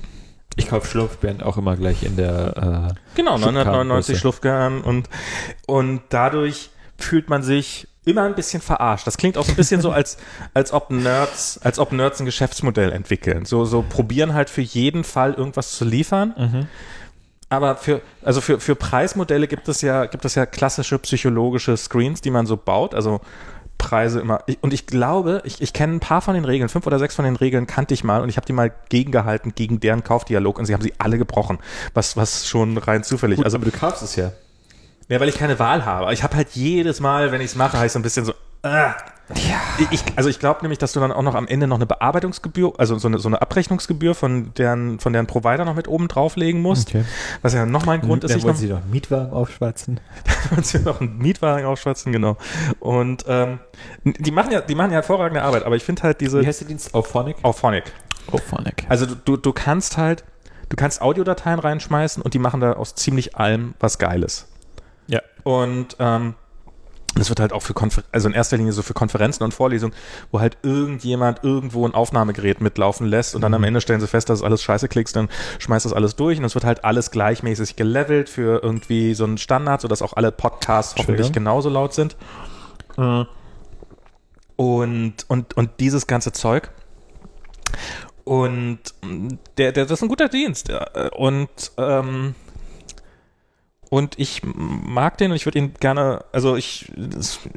Ich 0.55 0.67
kaufe 0.67 0.87
Schlumpfbeeren 0.87 1.41
auch 1.41 1.57
immer 1.57 1.75
gleich 1.77 2.03
in 2.03 2.15
der. 2.15 2.89
Äh, 2.91 2.93
Genau, 3.15 3.37
Schubkarrengröße. 3.37 3.53
999 3.55 4.19
Schluffgern 4.19 4.81
und, 4.81 5.09
und 5.65 6.01
dadurch 6.09 6.69
fühlt 7.03 7.29
man 7.29 7.43
sich 7.43 7.87
immer 8.05 8.23
ein 8.23 8.35
bisschen 8.35 8.61
verarscht. 8.61 9.05
Das 9.05 9.17
klingt 9.17 9.37
auch 9.37 9.45
so 9.45 9.51
ein 9.51 9.55
bisschen 9.55 9.81
so, 9.81 9.91
als, 9.91 10.17
als 10.53 10.73
ob 10.73 10.89
Nerds, 10.89 11.59
als 11.63 11.79
ob 11.79 11.91
Nerds 11.91 12.19
ein 12.19 12.25
Geschäftsmodell 12.25 12.91
entwickeln. 12.91 13.45
So, 13.45 13.65
so 13.65 13.83
probieren 13.87 14.33
halt 14.33 14.49
für 14.49 14.61
jeden 14.61 15.03
Fall 15.03 15.33
irgendwas 15.33 15.71
zu 15.73 15.85
liefern. 15.85 16.33
Mhm. 16.37 16.67
Aber 17.49 17.75
für, 17.77 18.01
also 18.23 18.41
für, 18.41 18.59
für 18.59 18.75
Preismodelle 18.75 19.47
gibt 19.47 19.67
es 19.67 19.81
ja, 19.81 20.05
gibt 20.05 20.23
es 20.23 20.35
ja 20.35 20.45
klassische 20.45 20.99
psychologische 20.99 21.75
Screens, 21.77 22.21
die 22.21 22.29
man 22.29 22.45
so 22.45 22.57
baut. 22.57 22.93
Also 22.93 23.21
Preise 23.79 24.19
immer. 24.19 24.43
Ich, 24.45 24.59
und 24.61 24.73
ich 24.73 24.85
glaube, 24.85 25.41
ich, 25.45 25.59
ich 25.61 25.73
kenne 25.73 25.95
ein 25.95 25.99
paar 25.99 26.21
von 26.21 26.35
den 26.35 26.45
Regeln, 26.45 26.69
fünf 26.69 26.85
oder 26.85 26.99
sechs 26.99 27.15
von 27.15 27.25
den 27.25 27.37
Regeln 27.37 27.65
kannte 27.65 27.95
ich 27.95 28.03
mal 28.03 28.21
und 28.21 28.29
ich 28.29 28.37
habe 28.37 28.45
die 28.45 28.53
mal 28.53 28.71
gegengehalten 28.89 29.55
gegen 29.55 29.79
deren 29.79 30.03
Kaufdialog 30.03 30.59
und 30.59 30.65
sie 30.65 30.73
haben 30.73 30.81
sie 30.83 30.93
alle 30.99 31.17
gebrochen. 31.17 31.57
Was, 31.95 32.15
was 32.15 32.47
schon 32.47 32.77
rein 32.77 33.03
zufällig. 33.03 33.37
Gut, 33.37 33.45
also 33.45 33.57
aber 33.57 33.65
du 33.65 33.71
kaufst 33.71 34.03
es 34.03 34.15
ja. 34.15 34.31
Ja, 35.09 35.19
weil 35.19 35.27
ich 35.27 35.37
keine 35.37 35.59
Wahl 35.59 35.85
habe. 35.85 36.13
Ich 36.13 36.23
habe 36.23 36.35
halt 36.35 36.49
jedes 36.51 36.99
Mal, 36.99 37.31
wenn 37.31 37.41
ich 37.41 37.47
es 37.47 37.55
mache, 37.55 37.83
ich 37.85 37.91
so 37.91 37.99
ein 37.99 38.03
bisschen 38.03 38.25
so. 38.25 38.33
Ah. 38.61 38.93
Ich, 39.91 40.03
also 40.15 40.27
ich 40.27 40.39
glaube 40.39 40.61
nämlich, 40.61 40.79
dass 40.79 40.93
du 40.93 40.99
dann 40.99 41.11
auch 41.11 41.21
noch 41.21 41.35
am 41.35 41.47
Ende 41.47 41.67
noch 41.67 41.75
eine 41.75 41.85
Bearbeitungsgebühr, 41.85 42.73
also 42.77 42.97
so 42.97 43.07
eine, 43.07 43.19
so 43.19 43.29
eine 43.29 43.41
Abrechnungsgebühr 43.41 44.15
von 44.15 44.53
deren, 44.55 44.99
von 44.99 45.13
deren 45.13 45.27
Provider 45.27 45.65
noch 45.65 45.75
mit 45.75 45.87
oben 45.87 46.07
drauflegen 46.07 46.61
musst. 46.61 46.89
Okay. 46.89 47.05
Was 47.41 47.53
ja 47.53 47.65
nochmal 47.65 47.95
ein 47.95 48.01
Grund 48.01 48.23
ist, 48.23 48.33
Dann 48.33 48.41
wollen 48.41 48.53
noch, 48.53 48.59
sie 48.59 48.67
doch 48.67 48.81
einen 48.81 48.89
Mietwagen 48.89 49.31
aufschwatzen. 49.31 49.99
uns 50.57 50.71
hier 50.71 50.81
noch 50.81 50.99
einen 50.99 51.17
Mietwagen 51.19 51.65
aufschwatzen, 51.65 52.11
genau. 52.11 52.37
Und 52.79 53.25
ähm, 53.27 53.59
die 54.03 54.31
machen 54.31 54.51
ja, 54.51 54.61
die 54.61 54.75
machen 54.75 54.91
ja 54.91 54.97
hervorragende 54.97 55.43
Arbeit, 55.43 55.63
aber 55.63 55.75
ich 55.75 55.83
finde 55.83 56.03
halt 56.03 56.21
diese 56.21 56.41
Wie 56.41 56.47
heißt 56.47 56.61
der 56.61 56.67
Dienst? 56.67 56.93
Auphonic? 56.93 57.37
Auphonic. 57.43 57.83
Auphonic. 58.31 58.85
Also 58.89 59.05
du, 59.05 59.15
du, 59.15 59.37
du 59.37 59.53
kannst 59.53 59.97
halt, 59.97 60.23
du 60.69 60.75
kannst 60.75 61.01
Audiodateien 61.01 61.59
reinschmeißen 61.59 62.21
und 62.23 62.33
die 62.33 62.39
machen 62.39 62.61
da 62.61 62.73
aus 62.73 62.95
ziemlich 62.95 63.35
allem 63.35 63.75
was 63.79 63.99
Geiles. 63.99 64.47
Ja. 65.09 65.21
Und 65.43 65.95
ähm, 65.99 66.35
das 67.15 67.29
wird 67.29 67.39
halt 67.39 67.53
auch 67.53 67.63
für 67.63 67.73
Konfer 67.73 68.03
also 68.11 68.27
in 68.27 68.35
erster 68.35 68.55
Linie 68.55 68.71
so 68.71 68.83
für 68.83 68.93
Konferenzen 68.93 69.43
und 69.43 69.51
Vorlesungen, 69.51 69.95
wo 70.31 70.39
halt 70.39 70.57
irgendjemand 70.61 71.43
irgendwo 71.43 71.85
ein 71.87 71.95
Aufnahmegerät 71.95 72.61
mitlaufen 72.61 73.07
lässt 73.07 73.33
und 73.33 73.41
dann 73.41 73.53
am 73.55 73.63
Ende 73.63 73.81
stellen 73.81 73.99
sie 73.99 74.07
fest, 74.07 74.29
dass 74.29 74.39
es 74.39 74.45
alles 74.45 74.61
scheiße 74.61 74.87
klickst, 74.87 75.15
dann 75.15 75.27
schmeißt 75.57 75.85
das 75.85 75.93
alles 75.93 76.15
durch 76.15 76.37
und 76.37 76.45
es 76.45 76.53
wird 76.53 76.65
halt 76.65 76.85
alles 76.85 77.09
gleichmäßig 77.09 77.75
gelevelt 77.75 78.29
für 78.29 78.61
irgendwie 78.61 79.15
so 79.15 79.23
einen 79.23 79.39
Standard, 79.39 79.81
sodass 79.81 80.03
auch 80.03 80.13
alle 80.13 80.31
Podcasts 80.31 80.95
hoffentlich 80.99 81.31
genauso 81.31 81.69
laut 81.69 81.93
sind. 81.95 82.15
Äh, 82.97 83.25
Und, 84.55 85.13
und, 85.27 85.57
und 85.57 85.69
dieses 85.79 86.05
ganze 86.05 86.31
Zeug. 86.31 86.69
Und 88.23 88.79
mm, 89.01 89.29
der, 89.57 89.71
der, 89.71 89.85
das 89.85 89.93
ist 89.99 90.03
ein 90.03 90.09
guter 90.09 90.29
Dienst. 90.29 90.69
äh, 90.69 91.09
Und, 91.15 91.49
ähm, 91.77 92.35
und 93.89 94.17
ich 94.19 94.41
mag 94.43 95.17
den 95.17 95.31
und 95.31 95.35
ich 95.37 95.45
würde 95.45 95.57
ihn 95.59 95.73
gerne, 95.79 96.23
also 96.31 96.55
ich, 96.55 96.91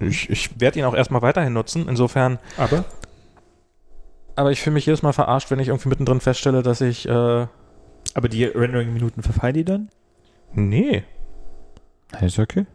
ich, 0.00 0.30
ich 0.30 0.60
werde 0.60 0.78
ihn 0.78 0.84
auch 0.84 0.94
erstmal 0.94 1.22
weiterhin 1.22 1.52
nutzen. 1.52 1.88
Insofern, 1.88 2.38
Aber? 2.56 2.84
aber 4.36 4.50
ich 4.50 4.60
fühle 4.60 4.74
mich 4.74 4.86
jedes 4.86 5.02
Mal 5.02 5.12
verarscht, 5.12 5.50
wenn 5.50 5.58
ich 5.58 5.68
irgendwie 5.68 5.90
mittendrin 5.90 6.20
feststelle, 6.20 6.62
dass 6.62 6.80
ich, 6.80 7.06
äh, 7.08 7.46
Aber 8.14 8.28
die 8.28 8.44
Rendering-Minuten 8.44 9.22
verfallen 9.22 9.54
die 9.54 9.64
dann? 9.64 9.88
nee, 10.54 11.04
Ist 12.20 12.38
okay. 12.38 12.66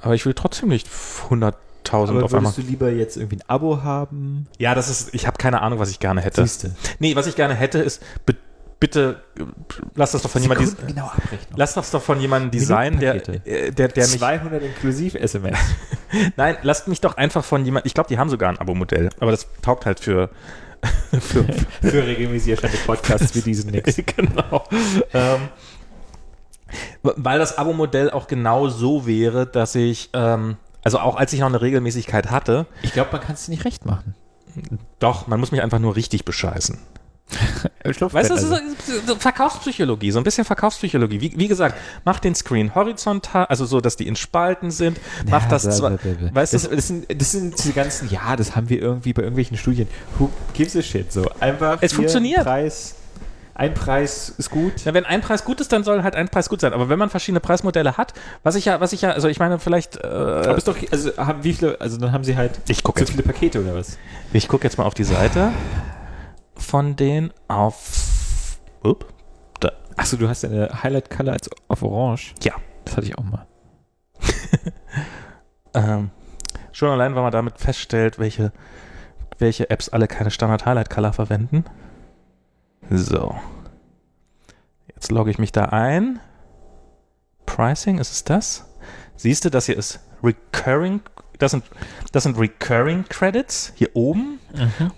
aber 0.00 0.14
ich 0.14 0.24
will 0.26 0.34
trotzdem 0.34 0.68
nicht 0.68 0.88
100.000 0.88 1.52
Aber 1.90 2.24
auf 2.24 2.34
einmal. 2.34 2.42
würdest 2.52 2.58
du 2.58 2.62
lieber 2.62 2.90
jetzt 2.90 3.16
irgendwie 3.16 3.36
ein 3.36 3.48
Abo 3.48 3.82
haben? 3.82 4.46
Ja, 4.58 4.74
das 4.74 4.88
ist, 4.88 5.14
ich 5.14 5.26
habe 5.26 5.38
keine 5.38 5.62
Ahnung, 5.62 5.78
was 5.78 5.90
ich 5.90 5.98
gerne 6.00 6.20
hätte. 6.20 6.42
Siehste. 6.42 6.74
Nee, 6.98 7.14
was 7.16 7.26
ich 7.28 7.36
gerne 7.36 7.54
hätte, 7.54 7.78
ist, 7.78 8.02
bitte, 8.78 9.22
lass 9.94 10.12
das 10.12 10.22
doch 10.22 10.30
von 10.30 10.42
jemandem, 10.42 10.76
genau 10.86 11.10
lass 11.56 11.74
das 11.74 11.90
doch 11.90 12.02
von 12.02 12.20
jemandem 12.20 12.50
designen, 12.50 13.00
der, 13.00 13.14
äh, 13.46 13.72
der, 13.72 13.88
der 13.88 14.06
mich, 14.06 14.18
200 14.18 14.62
inklusiv 14.62 15.14
SMS. 15.14 15.58
nein, 16.36 16.56
lasst 16.62 16.88
mich 16.88 17.00
doch 17.00 17.16
einfach 17.16 17.44
von 17.44 17.64
jemandem, 17.64 17.86
ich 17.86 17.94
glaube, 17.94 18.08
die 18.08 18.18
haben 18.18 18.28
sogar 18.28 18.50
ein 18.50 18.58
Abo-Modell, 18.58 19.10
aber 19.20 19.30
das 19.30 19.46
taugt 19.62 19.86
halt 19.86 20.00
für, 20.00 20.30
für, 21.20 21.44
Für 21.82 22.06
regelmäßig 22.06 22.50
erscheinende 22.50 22.82
Podcasts 22.84 23.34
wie 23.34 23.40
diesen 23.40 23.70
nix. 23.70 23.96
genau. 24.16 24.64
Ähm, 25.14 25.48
weil 27.02 27.38
das 27.38 27.58
Abo-Modell 27.58 28.10
auch 28.10 28.26
genau 28.26 28.68
so 28.68 29.06
wäre, 29.06 29.46
dass 29.46 29.74
ich, 29.74 30.10
ähm, 30.12 30.56
also 30.82 30.98
auch 30.98 31.16
als 31.16 31.32
ich 31.32 31.40
noch 31.40 31.46
eine 31.46 31.60
Regelmäßigkeit 31.60 32.30
hatte, 32.30 32.66
Ich 32.82 32.92
glaube, 32.92 33.10
man 33.12 33.20
kann 33.20 33.34
es 33.34 33.48
nicht 33.48 33.64
recht 33.64 33.86
machen. 33.86 34.14
doch, 34.98 35.26
man 35.26 35.40
muss 35.40 35.52
mich 35.52 35.62
einfach 35.62 35.78
nur 35.78 35.96
richtig 35.96 36.24
bescheißen. 36.24 36.78
Weißt 37.84 38.30
du, 38.30 38.34
das 38.34 38.42
ist 38.42 38.50
so, 38.86 38.92
so 39.06 39.16
Verkaufspsychologie, 39.16 40.10
so 40.10 40.18
ein 40.18 40.24
bisschen 40.24 40.44
Verkaufspsychologie. 40.44 41.20
Wie, 41.20 41.32
wie 41.36 41.48
gesagt, 41.48 41.76
mach 42.04 42.20
den 42.20 42.34
Screen 42.34 42.74
horizontal, 42.74 43.46
also 43.46 43.64
so, 43.64 43.80
dass 43.80 43.96
die 43.96 44.06
in 44.06 44.16
Spalten 44.16 44.70
sind. 44.70 44.98
Mach 45.28 45.46
das 45.48 45.62
zwar, 45.76 45.98
weißt 46.32 46.54
das, 46.54 46.68
du, 46.68 46.76
das, 46.76 46.86
sind, 46.86 47.20
das 47.20 47.32
sind 47.32 47.58
diese 47.58 47.72
ganzen, 47.72 48.10
ja, 48.10 48.36
das 48.36 48.54
haben 48.54 48.68
wir 48.68 48.80
irgendwie 48.80 49.12
bei 49.12 49.22
irgendwelchen 49.22 49.56
Studien. 49.56 49.88
Who 50.18 50.30
gives 50.52 50.76
a 50.76 50.82
shit? 50.82 51.12
So, 51.12 51.28
einfach. 51.40 51.78
Es 51.80 51.92
funktioniert. 51.92 52.44
Preis, 52.44 52.94
ein 53.54 53.72
Preis 53.74 54.34
ist 54.36 54.50
gut. 54.50 54.84
Ja, 54.84 54.92
wenn 54.94 55.06
ein 55.06 55.20
Preis 55.20 55.44
gut 55.44 55.60
ist, 55.60 55.72
dann 55.72 55.82
soll 55.82 56.02
halt 56.02 56.14
ein 56.14 56.28
Preis 56.28 56.48
gut 56.48 56.60
sein. 56.60 56.72
Aber 56.72 56.88
wenn 56.88 56.98
man 56.98 57.08
verschiedene 57.08 57.40
Preismodelle 57.40 57.96
hat, 57.96 58.12
was 58.42 58.54
ich 58.54 58.66
ja, 58.66 58.80
was 58.80 58.92
ich 58.92 59.02
ja, 59.02 59.12
also 59.12 59.28
ich 59.28 59.38
meine, 59.38 59.58
vielleicht, 59.58 59.96
äh, 59.96 60.06
Aber 60.06 60.56
ist 60.56 60.68
doch, 60.68 60.76
also 60.92 61.16
haben 61.16 61.42
wie 61.42 61.54
viele, 61.54 61.80
also 61.80 61.96
dann 61.96 62.12
haben 62.12 62.22
sie 62.22 62.36
halt 62.36 62.60
ich 62.68 62.82
gucke 62.82 63.00
so 63.00 63.04
jetzt, 63.04 63.12
viele 63.12 63.22
Pakete 63.22 63.62
oder 63.62 63.74
was? 63.74 63.96
ich 64.32 64.46
guck 64.48 64.62
jetzt 64.62 64.76
mal 64.76 64.84
auf 64.84 64.94
die 64.94 65.04
Seite 65.04 65.52
von 66.56 66.96
denen 66.96 67.32
auf, 67.48 68.58
up, 68.82 69.06
da, 69.60 69.72
Achso, 69.96 70.16
du 70.16 70.28
hast 70.28 70.44
eine 70.44 70.82
Highlight 70.82 71.10
Color 71.10 71.32
als 71.32 71.50
auf 71.68 71.82
Orange. 71.82 72.34
Ja. 72.42 72.54
Das 72.86 72.96
hatte 72.96 73.06
ich 73.06 73.18
auch 73.18 73.24
mal. 73.24 73.46
ähm, 75.74 76.10
schon 76.72 76.88
allein, 76.88 77.14
weil 77.14 77.22
man 77.22 77.32
damit 77.32 77.58
feststellt, 77.58 78.18
welche, 78.18 78.52
welche 79.38 79.68
Apps 79.70 79.88
alle 79.88 80.06
keine 80.06 80.30
Standard-Highlight-Color 80.30 81.12
verwenden. 81.12 81.64
So. 82.88 83.34
Jetzt 84.86 85.10
logge 85.10 85.30
ich 85.30 85.38
mich 85.38 85.52
da 85.52 85.66
ein. 85.66 86.20
Pricing, 87.44 87.98
ist 87.98 88.12
es 88.12 88.24
das? 88.24 88.64
Siehst 89.16 89.44
du, 89.44 89.50
das 89.50 89.66
hier 89.66 89.76
ist 89.76 90.00
Recurring, 90.22 91.00
das 91.38 91.50
sind, 91.50 91.64
das 92.12 92.22
sind 92.22 92.38
Recurring 92.38 93.04
Credits 93.08 93.72
hier 93.74 93.94
oben 93.94 94.38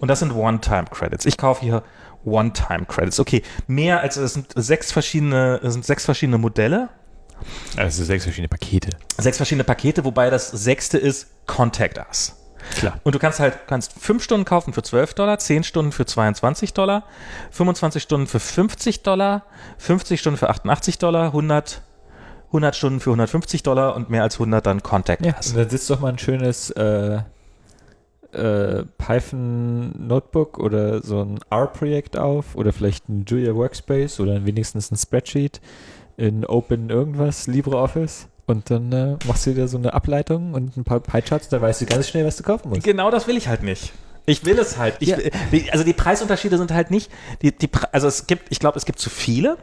und 0.00 0.08
das 0.08 0.20
sind 0.20 0.32
One-Time-Credits. 0.32 1.26
Ich 1.26 1.36
kaufe 1.36 1.62
hier 1.62 1.82
One-Time-Credits. 2.24 3.20
Okay, 3.20 3.42
mehr 3.66 4.00
als, 4.00 4.16
es 4.16 4.34
sind 4.34 4.52
sechs 4.54 4.92
verschiedene, 4.92 5.60
es 5.62 5.72
sind 5.72 5.84
sechs 5.84 6.04
verschiedene 6.04 6.38
Modelle. 6.38 6.88
Also 7.76 8.04
sechs 8.04 8.24
verschiedene 8.24 8.48
Pakete. 8.48 8.90
Sechs 9.16 9.36
verschiedene 9.36 9.64
Pakete, 9.64 10.04
wobei 10.04 10.28
das 10.30 10.50
sechste 10.50 10.98
ist 10.98 11.28
Contact 11.46 11.98
Us. 11.98 12.34
Klar. 12.76 13.00
Und 13.04 13.14
du 13.14 13.18
kannst 13.18 13.38
halt, 13.40 13.66
kannst 13.68 13.92
fünf 13.98 14.22
Stunden 14.22 14.44
kaufen 14.44 14.72
für 14.72 14.82
12 14.82 15.14
Dollar, 15.14 15.38
10 15.38 15.62
Stunden 15.62 15.92
für 15.92 16.04
22 16.04 16.74
Dollar, 16.74 17.04
25 17.52 18.02
Stunden 18.02 18.26
für 18.26 18.40
50 18.40 19.02
Dollar, 19.04 19.44
50 19.78 20.20
Stunden 20.20 20.36
für 20.36 20.50
88 20.50 20.98
Dollar, 20.98 21.26
100, 21.26 21.82
100 22.48 22.76
Stunden 22.76 23.00
für 23.00 23.10
150 23.10 23.62
Dollar 23.62 23.94
und 23.94 24.10
mehr 24.10 24.22
als 24.22 24.34
100 24.34 24.66
dann 24.66 24.82
Contact 24.82 25.24
Ja, 25.24 25.34
Us. 25.36 25.50
und 25.52 25.58
dann 25.58 25.70
sitzt 25.70 25.88
doch 25.88 26.00
mal 26.00 26.08
ein 26.08 26.18
schönes 26.18 26.70
äh, 26.70 27.20
äh, 28.32 28.84
Python 28.98 30.06
Notebook 30.06 30.58
oder 30.58 31.02
so 31.02 31.22
ein 31.22 31.38
R-Projekt 31.50 32.16
auf 32.16 32.54
oder 32.56 32.72
vielleicht 32.72 33.08
ein 33.08 33.24
Julia 33.26 33.54
Workspace 33.54 34.20
oder 34.20 34.44
wenigstens 34.44 34.90
ein 34.90 34.96
Spreadsheet 34.96 35.60
in 36.16 36.44
Open 36.44 36.90
irgendwas, 36.90 37.46
LibreOffice 37.46 38.28
und 38.46 38.70
dann 38.70 38.92
äh, 38.92 39.16
machst 39.26 39.46
du 39.46 39.54
dir 39.54 39.68
so 39.68 39.78
eine 39.78 39.94
Ableitung 39.94 40.54
und 40.54 40.76
ein 40.76 40.84
paar 40.84 41.00
Pie-Charts, 41.00 41.48
da 41.48 41.60
weißt 41.60 41.82
du 41.82 41.86
ganz 41.86 42.08
schnell, 42.08 42.24
was 42.26 42.36
du 42.36 42.42
kaufen 42.42 42.70
musst. 42.70 42.82
Genau 42.82 43.10
das 43.10 43.26
will 43.26 43.36
ich 43.36 43.48
halt 43.48 43.62
nicht. 43.62 43.92
Ich 44.26 44.44
will 44.44 44.58
es 44.58 44.76
halt. 44.76 44.96
Ich, 45.00 45.08
Ja. 45.08 45.16
also 45.72 45.84
die 45.84 45.94
Preisunterschiede 45.94 46.58
sind 46.58 46.70
halt 46.72 46.90
nicht, 46.90 47.10
die, 47.40 47.56
die, 47.56 47.70
also 47.92 48.08
es 48.08 48.26
gibt, 48.26 48.50
ich 48.50 48.58
glaube, 48.58 48.76
es 48.76 48.84
gibt 48.84 48.98
zu 48.98 49.08
viele 49.08 49.56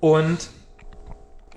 und 0.00 0.50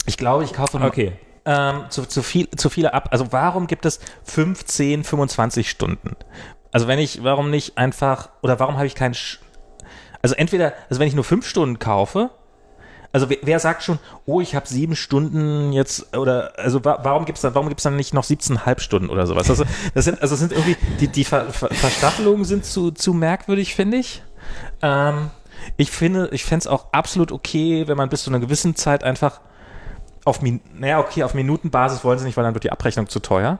ich 0.05 0.17
glaube, 0.17 0.43
ich 0.43 0.53
kaufe 0.53 0.79
Okay. 0.79 1.13
Ähm, 1.47 1.85
zu, 1.89 2.05
zu, 2.05 2.21
viel, 2.21 2.49
zu 2.51 2.69
viele 2.69 2.93
ab. 2.93 3.07
Also 3.11 3.31
warum 3.31 3.67
gibt 3.67 3.85
es 3.85 3.99
15, 4.25 5.05
25 5.05 5.69
Stunden? 5.69 6.15
Also 6.73 6.87
wenn 6.87 6.99
ich, 6.99 7.23
warum 7.23 7.49
nicht 7.49 7.77
einfach, 7.77 8.29
oder 8.43 8.59
warum 8.59 8.75
habe 8.75 8.85
ich 8.85 8.93
keinen, 8.93 9.15
also 10.21 10.35
entweder, 10.35 10.73
also 10.89 10.99
wenn 10.99 11.07
ich 11.07 11.15
nur 11.15 11.23
fünf 11.23 11.47
Stunden 11.47 11.79
kaufe, 11.79 12.29
also 13.13 13.29
wer, 13.29 13.37
wer 13.43 13.59
sagt 13.59 13.81
schon, 13.81 13.97
oh, 14.25 14.41
ich 14.41 14.55
habe 14.55 14.67
sieben 14.67 14.97
Stunden 14.97 15.71
jetzt, 15.71 16.15
oder, 16.17 16.51
also 16.57 16.83
wa 16.83 16.99
warum 17.03 17.23
gibt 17.23 17.37
es 17.37 17.41
dann, 17.41 17.55
warum 17.55 17.69
gibt's 17.69 17.83
dann 17.83 17.95
nicht 17.95 18.13
noch 18.13 18.25
17,5 18.25 18.81
Stunden 18.81 19.09
oder 19.09 19.25
sowas? 19.25 19.49
Also 19.49 19.63
das 19.93 20.03
sind, 20.03 20.21
also 20.21 20.35
sind 20.35 20.51
irgendwie, 20.51 20.75
die, 20.99 21.07
die 21.07 21.23
Ver 21.23 21.45
Ver 21.53 21.69
Verstaffelungen 21.69 22.43
sind 22.43 22.65
zu, 22.65 22.91
zu 22.91 23.13
merkwürdig, 23.13 23.73
finde 23.73 23.97
ich. 23.97 24.21
Ähm, 24.81 25.31
ich 25.77 25.91
finde, 25.91 26.29
ich 26.33 26.43
fände 26.43 26.63
es 26.63 26.67
auch 26.67 26.91
absolut 26.91 27.31
okay, 27.31 27.87
wenn 27.87 27.95
man 27.95 28.09
bis 28.09 28.23
zu 28.23 28.29
einer 28.29 28.39
gewissen 28.39 28.75
Zeit 28.75 29.05
einfach 29.05 29.39
auf, 30.27 30.41
Min 30.41 30.59
naja, 30.77 30.99
okay, 30.99 31.23
auf 31.23 31.33
Minutenbasis 31.33 32.03
wollen 32.03 32.19
sie 32.19 32.25
nicht, 32.25 32.37
weil 32.37 32.43
dann 32.43 32.53
wird 32.53 32.63
die 32.63 32.71
Abrechnung 32.71 33.07
zu 33.07 33.19
teuer. 33.19 33.59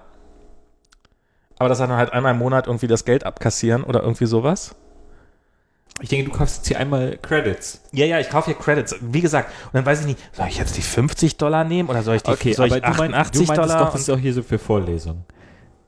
Aber 1.58 1.70
dass 1.70 1.80
dann 1.80 1.92
halt 1.92 2.14
einmal 2.14 2.34
im 2.34 2.40
Monat 2.40 2.68
irgendwie 2.68 2.88
das 2.88 3.06
Geld 3.06 3.26
abkassieren 3.26 3.84
oder 3.84 4.04
irgendwie 4.04 4.28
sowas. 4.28 4.76
Ich 6.00 6.10
denke, 6.10 6.30
du 6.30 6.38
kaufst 6.38 6.58
jetzt 6.58 6.68
hier 6.68 6.80
einmal 6.80 7.18
Credits. 7.18 7.82
Ja, 7.92 8.06
ja, 8.06 8.20
ich 8.20 8.30
kaufe 8.30 8.52
hier 8.52 8.60
Credits. 8.60 8.96
Wie 9.02 9.22
gesagt, 9.22 9.52
und 9.66 9.74
dann 9.74 9.86
weiß 9.86 10.02
ich 10.02 10.06
nicht, 10.06 10.20
soll 10.36 10.48
ich 10.48 10.58
jetzt 10.60 10.78
die 10.78 10.84
50 10.84 11.38
Dollar 11.38 11.64
nehmen 11.64 11.90
oder 11.90 12.04
soll 12.04 12.18
ich 12.18 12.24
die 12.24 12.32
Okay, 12.32 12.54
soll 12.54 12.68
aber 12.68 12.78
ich 12.78 12.84
du, 12.84 12.90
mein, 13.02 13.14
88 13.16 13.32
du 13.32 13.48
meintest 13.48 13.58
Dollar? 13.58 13.86
doch, 13.86 13.92
das 13.94 14.02
ist 14.02 14.10
auch 14.12 14.20
hier 14.20 14.34
so 14.34 14.44
für 14.44 14.60
Vorlesungen. 14.60 15.24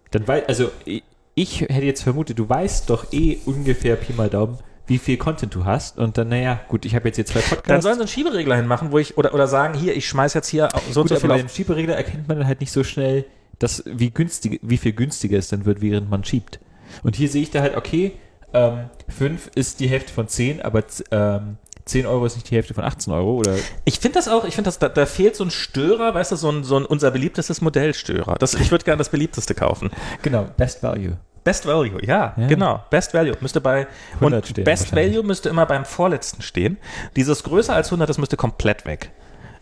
Dann 0.09 0.27
wei 0.27 0.47
also 0.47 0.71
ich, 0.85 1.03
ich 1.35 1.61
hätte 1.61 1.85
jetzt 1.85 2.01
vermutet, 2.01 2.39
du 2.39 2.49
weißt 2.49 2.89
doch 2.89 3.13
eh 3.13 3.37
ungefähr 3.45 3.95
Pi 3.97 4.13
mal 4.13 4.29
Daumen, 4.29 4.57
wie 4.89 4.97
viel 4.97 5.17
Content 5.17 5.53
du 5.55 5.65
hast 5.65 5.97
und 5.97 6.17
dann, 6.17 6.29
naja, 6.29 6.59
gut, 6.67 6.83
ich 6.85 6.95
habe 6.95 7.07
jetzt 7.07 7.15
hier 7.15 7.25
zwei 7.25 7.39
dann 7.39 7.49
Podcasts. 7.49 7.83
sollen 7.83 7.95
sie 7.95 8.01
einen 8.01 8.07
Schieberegler 8.07 8.55
hinmachen, 8.55 8.91
wo 8.91 8.97
ich, 8.97 9.17
oder, 9.17 9.33
oder 9.33 9.47
sagen, 9.47 9.73
hier, 9.75 9.95
ich 9.95 10.07
schmeiß 10.07 10.33
jetzt 10.33 10.47
hier 10.47 10.69
so 10.91 11.01
gut, 11.01 11.09
so 11.09 11.15
aber 11.15 11.19
viel 11.21 11.29
bei 11.29 11.35
auf. 11.35 11.41
dem 11.41 11.49
Schieberegler 11.49 11.95
erkennt 11.95 12.27
man 12.27 12.37
dann 12.37 12.47
halt 12.47 12.59
nicht 12.59 12.71
so 12.71 12.83
schnell, 12.83 13.25
dass, 13.59 13.83
wie, 13.85 14.09
günstig, 14.11 14.59
wie 14.63 14.77
viel 14.77 14.93
günstiger 14.93 15.37
es 15.37 15.49
dann 15.49 15.65
wird, 15.65 15.81
während 15.81 16.09
man 16.09 16.23
schiebt. 16.23 16.59
Und 17.03 17.15
hier 17.15 17.29
sehe 17.29 17.43
ich 17.43 17.51
da 17.51 17.61
halt, 17.61 17.77
okay, 17.77 18.13
ähm, 18.53 18.89
5 19.09 19.51
ist 19.55 19.79
die 19.79 19.87
Hälfte 19.87 20.11
von 20.11 20.27
10, 20.27 20.61
aber 20.61 20.83
ähm, 21.11 21.57
10 21.85 22.05
Euro 22.05 22.25
ist 22.25 22.35
nicht 22.35 22.49
die 22.49 22.55
Hälfte 22.55 22.73
von 22.73 22.83
18 22.83 23.13
Euro 23.13 23.35
oder 23.35 23.55
Ich 23.85 23.99
finde 23.99 24.15
das 24.15 24.27
auch, 24.27 24.45
ich 24.45 24.55
finde 24.55 24.67
das, 24.69 24.79
da, 24.79 24.89
da 24.89 25.05
fehlt 25.05 25.35
so 25.35 25.43
ein 25.43 25.51
Störer, 25.51 26.13
weißt 26.13 26.31
du, 26.31 26.35
so 26.35 26.49
ein, 26.51 26.63
so 26.63 26.77
ein 26.77 26.85
unser 26.85 27.11
beliebtestes 27.11 27.61
Modellstörer. 27.61 28.35
Das, 28.39 28.53
ich 28.55 28.71
würde 28.71 28.85
gerne 28.85 28.97
das 28.99 29.09
beliebteste 29.09 29.53
kaufen. 29.55 29.89
genau, 30.21 30.47
Best 30.57 30.81
Value. 30.83 31.17
Best 31.49 31.65
Value, 31.65 32.05
ja, 32.05 32.35
Ja. 32.37 32.47
genau. 32.47 32.83
Best 32.91 33.15
Value 33.15 33.35
müsste 33.41 33.59
bei 33.59 33.87
100 34.19 34.43
und 34.43 34.47
stehen 34.49 34.63
Best. 34.63 34.95
Value 34.95 35.23
müsste 35.23 35.49
immer 35.49 35.65
beim 35.65 35.83
vorletzten 35.83 36.43
stehen. 36.43 36.77
Dieses 37.15 37.41
größer 37.41 37.73
als 37.73 37.87
100, 37.87 38.07
das 38.07 38.19
müsste 38.19 38.37
komplett 38.37 38.85
weg. 38.85 39.09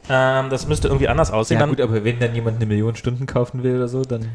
Ähm, 0.09 0.49
das 0.49 0.67
müsste 0.67 0.89
irgendwie 0.89 1.07
anders 1.07 1.31
aussehen. 1.31 1.61
Ja 1.61 1.65
gut, 1.65 1.79
aber 1.79 2.03
wenn 2.03 2.19
dann 2.19 2.35
jemand 2.35 2.57
eine 2.57 2.65
Million 2.65 2.95
Stunden 2.97 3.25
kaufen 3.25 3.63
will 3.63 3.77
oder 3.77 3.87
so, 3.87 4.01
dann 4.01 4.27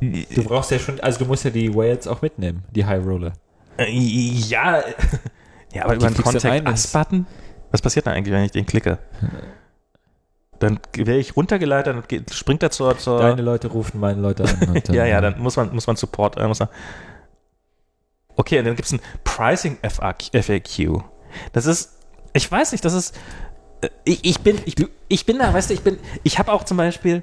du 0.00 0.44
brauchst 0.44 0.70
ja 0.72 0.78
schon, 0.78 1.00
also 1.00 1.20
du 1.20 1.24
musst 1.24 1.44
ja 1.44 1.50
die 1.50 1.74
Whales 1.74 2.06
auch 2.06 2.20
mitnehmen, 2.20 2.64
die 2.70 2.84
High 2.84 3.02
Roller. 3.02 3.32
Äh, 3.78 3.90
ja, 3.90 4.82
ja, 5.72 5.84
aber 5.84 5.94
über 5.94 6.10
du 6.10 6.22
Contact 6.22 6.68
Us-Button? 6.68 7.26
Was 7.70 7.80
passiert 7.80 8.06
dann 8.06 8.14
eigentlich, 8.14 8.34
wenn 8.34 8.44
ich 8.44 8.50
den 8.52 8.66
klicke? 8.66 8.98
Dann 10.60 10.78
werde 10.94 11.18
ich 11.18 11.36
runtergeleitet 11.36 11.96
und 11.96 12.34
springt 12.34 12.62
er 12.62 12.70
zur, 12.70 12.96
zur 12.98 13.18
Deine 13.18 13.42
Leute 13.42 13.68
rufen 13.68 13.98
meine 13.98 14.20
Leute 14.20 14.44
an. 14.44 14.68
Und 14.68 14.88
dann, 14.88 14.94
ja, 14.94 15.06
ja, 15.06 15.20
dann 15.20 15.40
muss 15.40 15.56
man, 15.56 15.74
muss 15.74 15.86
man 15.86 15.96
Support, 15.96 16.36
äh, 16.36 16.46
muss 16.46 16.60
man, 16.60 16.68
okay, 18.36 18.58
und 18.58 18.66
dann 18.66 18.76
gibt 18.76 18.86
es 18.86 18.92
ein 18.92 19.00
Pricing 19.24 19.78
FAQ. 19.82 21.02
Das 21.52 21.64
ist, 21.64 21.96
ich 22.34 22.50
weiß 22.50 22.72
nicht, 22.72 22.84
das 22.84 22.92
ist, 22.92 23.18
äh, 23.80 23.88
ich, 24.04 24.24
ich 24.24 24.40
bin, 24.40 24.60
ich, 24.66 24.74
ich 25.08 25.24
bin 25.24 25.38
da, 25.38 25.52
weißt 25.52 25.70
du, 25.70 25.74
ich 25.74 25.80
bin, 25.80 25.98
ich 26.24 26.38
habe 26.38 26.52
auch 26.52 26.64
zum 26.64 26.76
Beispiel, 26.76 27.22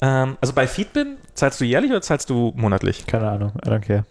ähm, 0.00 0.38
also 0.40 0.52
bei 0.52 0.68
Feedbin, 0.68 1.16
zahlst 1.34 1.60
du 1.60 1.64
jährlich 1.64 1.90
oder 1.90 2.02
zahlst 2.02 2.30
du 2.30 2.52
monatlich? 2.54 3.06
Keine 3.06 3.28
Ahnung, 3.28 3.52
I 3.64 3.68
don't 3.68 3.80
care. 3.80 4.04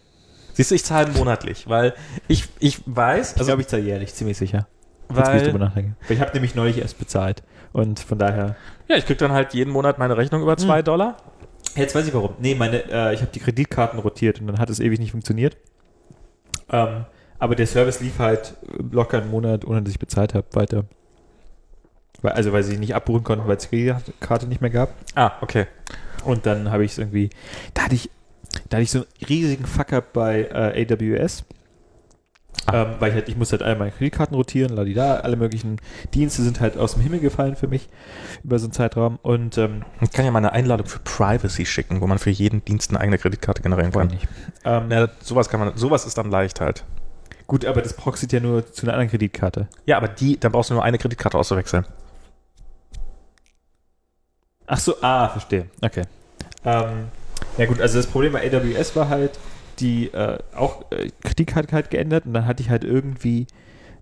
Siehst 0.52 0.70
du, 0.70 0.74
ich 0.74 0.84
zahle 0.84 1.12
monatlich, 1.12 1.66
weil 1.66 1.94
ich, 2.28 2.44
ich 2.58 2.82
weiß, 2.84 3.32
Ich 3.32 3.36
also, 3.38 3.48
glaube, 3.48 3.62
ich 3.62 3.68
zahle 3.68 3.82
jährlich, 3.82 4.14
ziemlich 4.14 4.36
sicher. 4.36 4.66
Jetzt, 5.08 5.18
ich 5.18 5.24
weil. 5.24 5.54
Weil 5.54 6.16
ich 6.16 6.20
habe 6.20 6.32
nämlich 6.32 6.54
neulich 6.54 6.78
erst 6.78 6.98
bezahlt. 6.98 7.42
Und 7.76 8.00
von 8.00 8.18
daher. 8.18 8.56
ja, 8.88 8.96
ich 8.96 9.04
krieg 9.04 9.18
dann 9.18 9.32
halt 9.32 9.52
jeden 9.52 9.70
Monat 9.70 9.98
meine 9.98 10.16
Rechnung 10.16 10.40
über 10.40 10.56
zwei 10.56 10.80
Dollar. 10.80 11.18
Jetzt 11.74 11.94
weiß 11.94 12.06
ich 12.06 12.14
warum. 12.14 12.30
Nee, 12.38 12.54
meine, 12.54 12.90
äh, 12.90 13.12
ich 13.12 13.20
habe 13.20 13.30
die 13.30 13.38
Kreditkarten 13.38 13.98
rotiert 13.98 14.40
und 14.40 14.46
dann 14.46 14.58
hat 14.58 14.70
es 14.70 14.80
ewig 14.80 14.98
nicht 14.98 15.10
funktioniert. 15.10 15.58
Ähm, 16.70 17.04
aber 17.38 17.54
der 17.54 17.66
Service 17.66 18.00
lief 18.00 18.18
halt 18.18 18.54
locker 18.90 19.20
einen 19.20 19.30
Monat, 19.30 19.66
ohne 19.66 19.82
dass 19.82 19.90
ich 19.90 19.98
bezahlt 19.98 20.32
habe, 20.32 20.46
weiter. 20.52 20.84
Weil, 22.22 22.32
also 22.32 22.50
weil 22.54 22.62
sie 22.62 22.78
nicht 22.78 22.94
abbuchen 22.94 23.24
konnten, 23.24 23.46
weil 23.46 23.58
es 23.58 23.68
die 23.68 23.88
Kreditkarte 23.92 24.46
nicht 24.46 24.62
mehr 24.62 24.70
gab. 24.70 24.94
Ah, 25.14 25.32
okay. 25.42 25.66
Und 26.24 26.46
dann 26.46 26.70
habe 26.70 26.82
ich 26.82 26.92
es 26.92 26.98
irgendwie, 26.98 27.28
da 27.74 27.82
hatte 27.82 27.94
ich, 27.94 28.08
da 28.70 28.78
hatte 28.78 28.84
ich 28.84 28.90
so 28.90 29.00
einen 29.00 29.08
riesigen 29.28 29.66
Fuck-up 29.66 30.14
bei 30.14 30.44
äh, 30.44 30.86
AWS. 30.90 31.44
Ah. 32.64 32.82
Ähm, 32.82 32.94
weil 32.98 33.10
ich 33.10 33.14
halt, 33.14 33.28
ich 33.28 33.36
muss 33.36 33.52
halt 33.52 33.62
alle 33.62 33.76
meine 33.76 33.92
Kreditkarten 33.92 34.34
rotieren, 34.34 34.74
ladida, 34.74 35.16
alle 35.20 35.36
möglichen 35.36 35.80
Dienste 36.14 36.42
sind 36.42 36.60
halt 36.60 36.76
aus 36.76 36.94
dem 36.94 37.02
Himmel 37.02 37.20
gefallen 37.20 37.54
für 37.54 37.68
mich 37.68 37.88
über 38.42 38.58
so 38.58 38.66
einen 38.66 38.72
Zeitraum 38.72 39.18
und 39.22 39.56
ähm, 39.58 39.84
Ich 40.00 40.10
kann 40.10 40.24
ja 40.24 40.30
mal 40.30 40.38
eine 40.38 40.52
Einladung 40.52 40.86
für 40.86 40.98
Privacy 41.00 41.64
schicken, 41.66 42.00
wo 42.00 42.06
man 42.06 42.18
für 42.18 42.30
jeden 42.30 42.64
Dienst 42.64 42.90
eine 42.90 42.98
eigene 43.00 43.18
Kreditkarte 43.18 43.62
generieren 43.62 43.92
kann. 43.92 44.08
nicht. 44.08 44.26
Ähm, 44.64 44.90
Ja, 44.90 45.08
sowas 45.20 45.48
kann 45.48 45.60
man, 45.60 45.76
sowas 45.76 46.06
ist 46.06 46.18
dann 46.18 46.30
leicht 46.30 46.60
halt. 46.60 46.84
Gut, 47.46 47.64
aber 47.64 47.82
das 47.82 47.94
proxiert 47.94 48.32
ja 48.32 48.40
nur 48.40 48.66
zu 48.72 48.84
einer 48.86 48.94
anderen 48.94 49.10
Kreditkarte. 49.10 49.68
Ja, 49.84 49.98
aber 49.98 50.08
die, 50.08 50.38
dann 50.40 50.50
brauchst 50.50 50.70
du 50.70 50.74
nur 50.74 50.82
eine 50.82 50.98
Kreditkarte 50.98 51.38
auszuwechseln. 51.38 51.86
Ach 54.66 54.78
so, 54.78 54.96
ah, 55.00 55.28
verstehe. 55.28 55.66
Okay. 55.80 56.02
Ähm, 56.64 57.08
ja 57.56 57.66
gut, 57.66 57.80
also 57.80 57.98
das 57.98 58.06
Problem 58.06 58.32
bei 58.32 58.50
AWS 58.52 58.96
war 58.96 59.08
halt, 59.08 59.38
die 59.80 60.08
äh, 60.12 60.38
auch 60.54 60.90
äh, 60.90 61.10
Kreditkarte 61.22 61.72
halt 61.72 61.90
geändert 61.90 62.26
und 62.26 62.34
dann 62.34 62.46
hatte 62.46 62.62
ich 62.62 62.70
halt 62.70 62.84
irgendwie, 62.84 63.46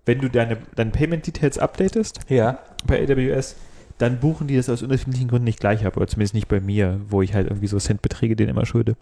wenn 0.05 0.19
du 0.19 0.29
deine, 0.29 0.57
deine 0.75 0.91
Payment 0.91 1.25
Details 1.25 1.57
updatest 1.57 2.19
Ja. 2.29 2.59
bei 2.85 3.01
AWS, 3.03 3.55
dann 3.97 4.19
buchen 4.19 4.47
die 4.47 4.55
das 4.57 4.69
aus 4.69 4.81
unterschiedlichen 4.83 5.27
Gründen 5.29 5.45
nicht 5.45 5.59
gleich 5.59 5.85
ab, 5.85 5.95
oder 5.95 6.07
zumindest 6.07 6.33
nicht 6.33 6.47
bei 6.47 6.59
mir, 6.59 6.99
wo 7.07 7.21
ich 7.21 7.33
halt 7.33 7.47
irgendwie 7.47 7.67
so 7.67 7.79
Centbeträge 7.79 8.35
denen 8.35 8.49
immer 8.49 8.65
schulde. 8.65 8.95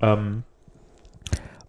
Ähm, 0.00 0.42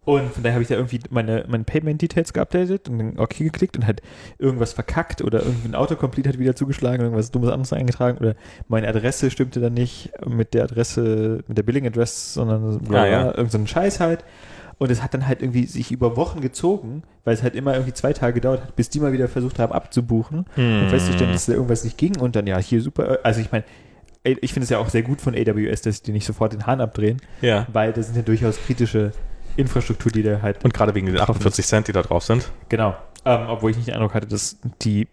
und 0.08 0.32
von 0.34 0.42
daher 0.42 0.54
habe 0.54 0.62
ich 0.64 0.70
da 0.70 0.76
irgendwie 0.76 1.00
meine, 1.10 1.44
meine 1.50 1.66
Payment 1.66 2.02
Details 2.02 2.32
geupdatet 2.32 2.88
und 2.88 2.98
dann 2.98 3.20
OK 3.20 3.40
geklickt 3.40 3.76
und 3.76 3.86
halt 3.86 4.02
irgendwas 4.40 4.72
verkackt 4.72 5.22
oder 5.22 5.42
irgendwie 5.44 5.68
ein 5.68 5.76
Autocomplete 5.76 6.30
hat 6.30 6.40
wieder 6.40 6.56
zugeschlagen, 6.56 7.02
irgendwas 7.04 7.30
dummes 7.30 7.50
anderes 7.50 7.74
eingetragen 7.74 8.18
oder 8.20 8.36
meine 8.70 8.88
Adresse 8.88 9.30
stimmte 9.30 9.60
dann 9.60 9.74
nicht 9.74 10.12
mit 10.26 10.54
der 10.54 10.64
Adresse, 10.64 11.44
mit 11.50 11.58
der 11.58 11.64
Billing 11.64 11.86
Address, 11.86 12.34
sondern 12.36 12.80
bla, 12.80 13.02
Ah, 13.04 13.06
ja. 13.08 13.24
bla, 13.24 13.36
irgend 13.38 13.52
so 13.52 13.58
ein 13.58 13.68
Scheiß 13.68 14.00
halt. 14.00 14.24
Und 14.78 14.92
es 14.92 15.04
hat 15.04 15.14
dann 15.14 15.28
halt 15.28 15.42
irgendwie 15.42 15.66
sich 15.66 15.92
über 15.92 16.16
Wochen 16.16 16.40
gezogen, 16.40 17.04
weil 17.26 17.34
es 17.34 17.44
halt 17.44 17.56
immer 17.56 17.74
irgendwie 17.74 17.94
zwei 17.94 18.14
Tage 18.14 18.34
gedauert 18.36 18.62
hat, 18.62 18.76
bis 18.78 18.90
die 18.90 19.02
mal 19.02 19.12
wieder 19.12 19.28
versucht 19.28 19.60
haben 19.60 19.74
abzubuchen 19.74 20.46
Hm. 20.56 20.84
und 20.84 20.90
festzustellen, 20.90 21.34
dass 21.34 21.48
da 21.48 21.54
irgendwas 21.54 21.84
nicht 21.84 21.98
ging 21.98 22.18
und 22.18 22.36
dann 22.38 22.48
ja, 22.48 22.58
hier 22.60 22.82
super. 22.82 23.20
Also 23.24 23.42
ich 23.42 23.52
meine, 23.52 23.66
ich 24.24 24.54
finde 24.54 24.64
es 24.64 24.70
ja 24.70 24.78
auch 24.78 24.90
sehr 24.90 25.02
gut 25.04 25.20
von 25.20 25.36
AWS, 25.36 25.82
dass 25.82 26.02
die 26.02 26.12
nicht 26.14 26.26
sofort 26.26 26.54
den 26.54 26.66
Hahn 26.66 26.80
abdrehen, 26.80 27.18
Ja. 27.42 27.66
weil 27.74 27.92
das 27.92 28.06
sind 28.08 28.16
ja 28.16 28.22
durchaus 28.22 28.58
kritische 28.58 29.12
Infrastruktur, 29.58 30.12
die 30.12 30.24
da 30.24 30.42
halt. 30.42 30.64
Und 30.64 30.74
gerade 30.74 30.96
wegen 30.96 31.08
den 31.08 31.20
48 31.20 31.66
Cent, 31.66 31.88
die 31.88 31.92
da 31.92 32.02
drauf 32.02 32.24
sind. 32.24 32.50
Genau. 32.70 32.96
Ähm, 33.26 33.42
obwohl 33.50 33.72
ich 33.72 33.78
nicht 33.78 33.88
den 33.90 33.96
Eindruck 33.96 34.14
hatte, 34.14 34.28
dass 34.28 34.58
die, 34.84 35.08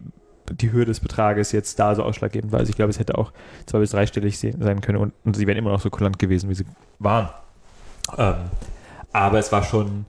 die 0.51 0.71
Höhe 0.71 0.85
des 0.85 0.99
Betrages 1.01 1.51
jetzt 1.51 1.79
da 1.79 1.95
so 1.95 2.03
ausschlaggebend 2.03 2.51
war. 2.51 2.59
Also 2.59 2.69
ich 2.69 2.75
glaube, 2.75 2.91
es 2.91 2.99
hätte 2.99 3.17
auch 3.17 3.33
zwei- 3.65 3.79
bis 3.79 3.91
dreistellig 3.91 4.37
se- 4.39 4.53
sein 4.59 4.79
können 4.81 4.99
und, 4.99 5.13
und 5.25 5.35
sie 5.35 5.47
wären 5.47 5.57
immer 5.57 5.71
noch 5.71 5.81
so 5.81 5.89
kulant 5.89 6.17
gewesen, 6.19 6.49
wie 6.49 6.55
sie 6.55 6.65
waren. 6.99 7.29
Ähm, 8.17 8.35
aber 9.11 9.39
es 9.39 9.51
war 9.51 9.63
schon 9.63 10.05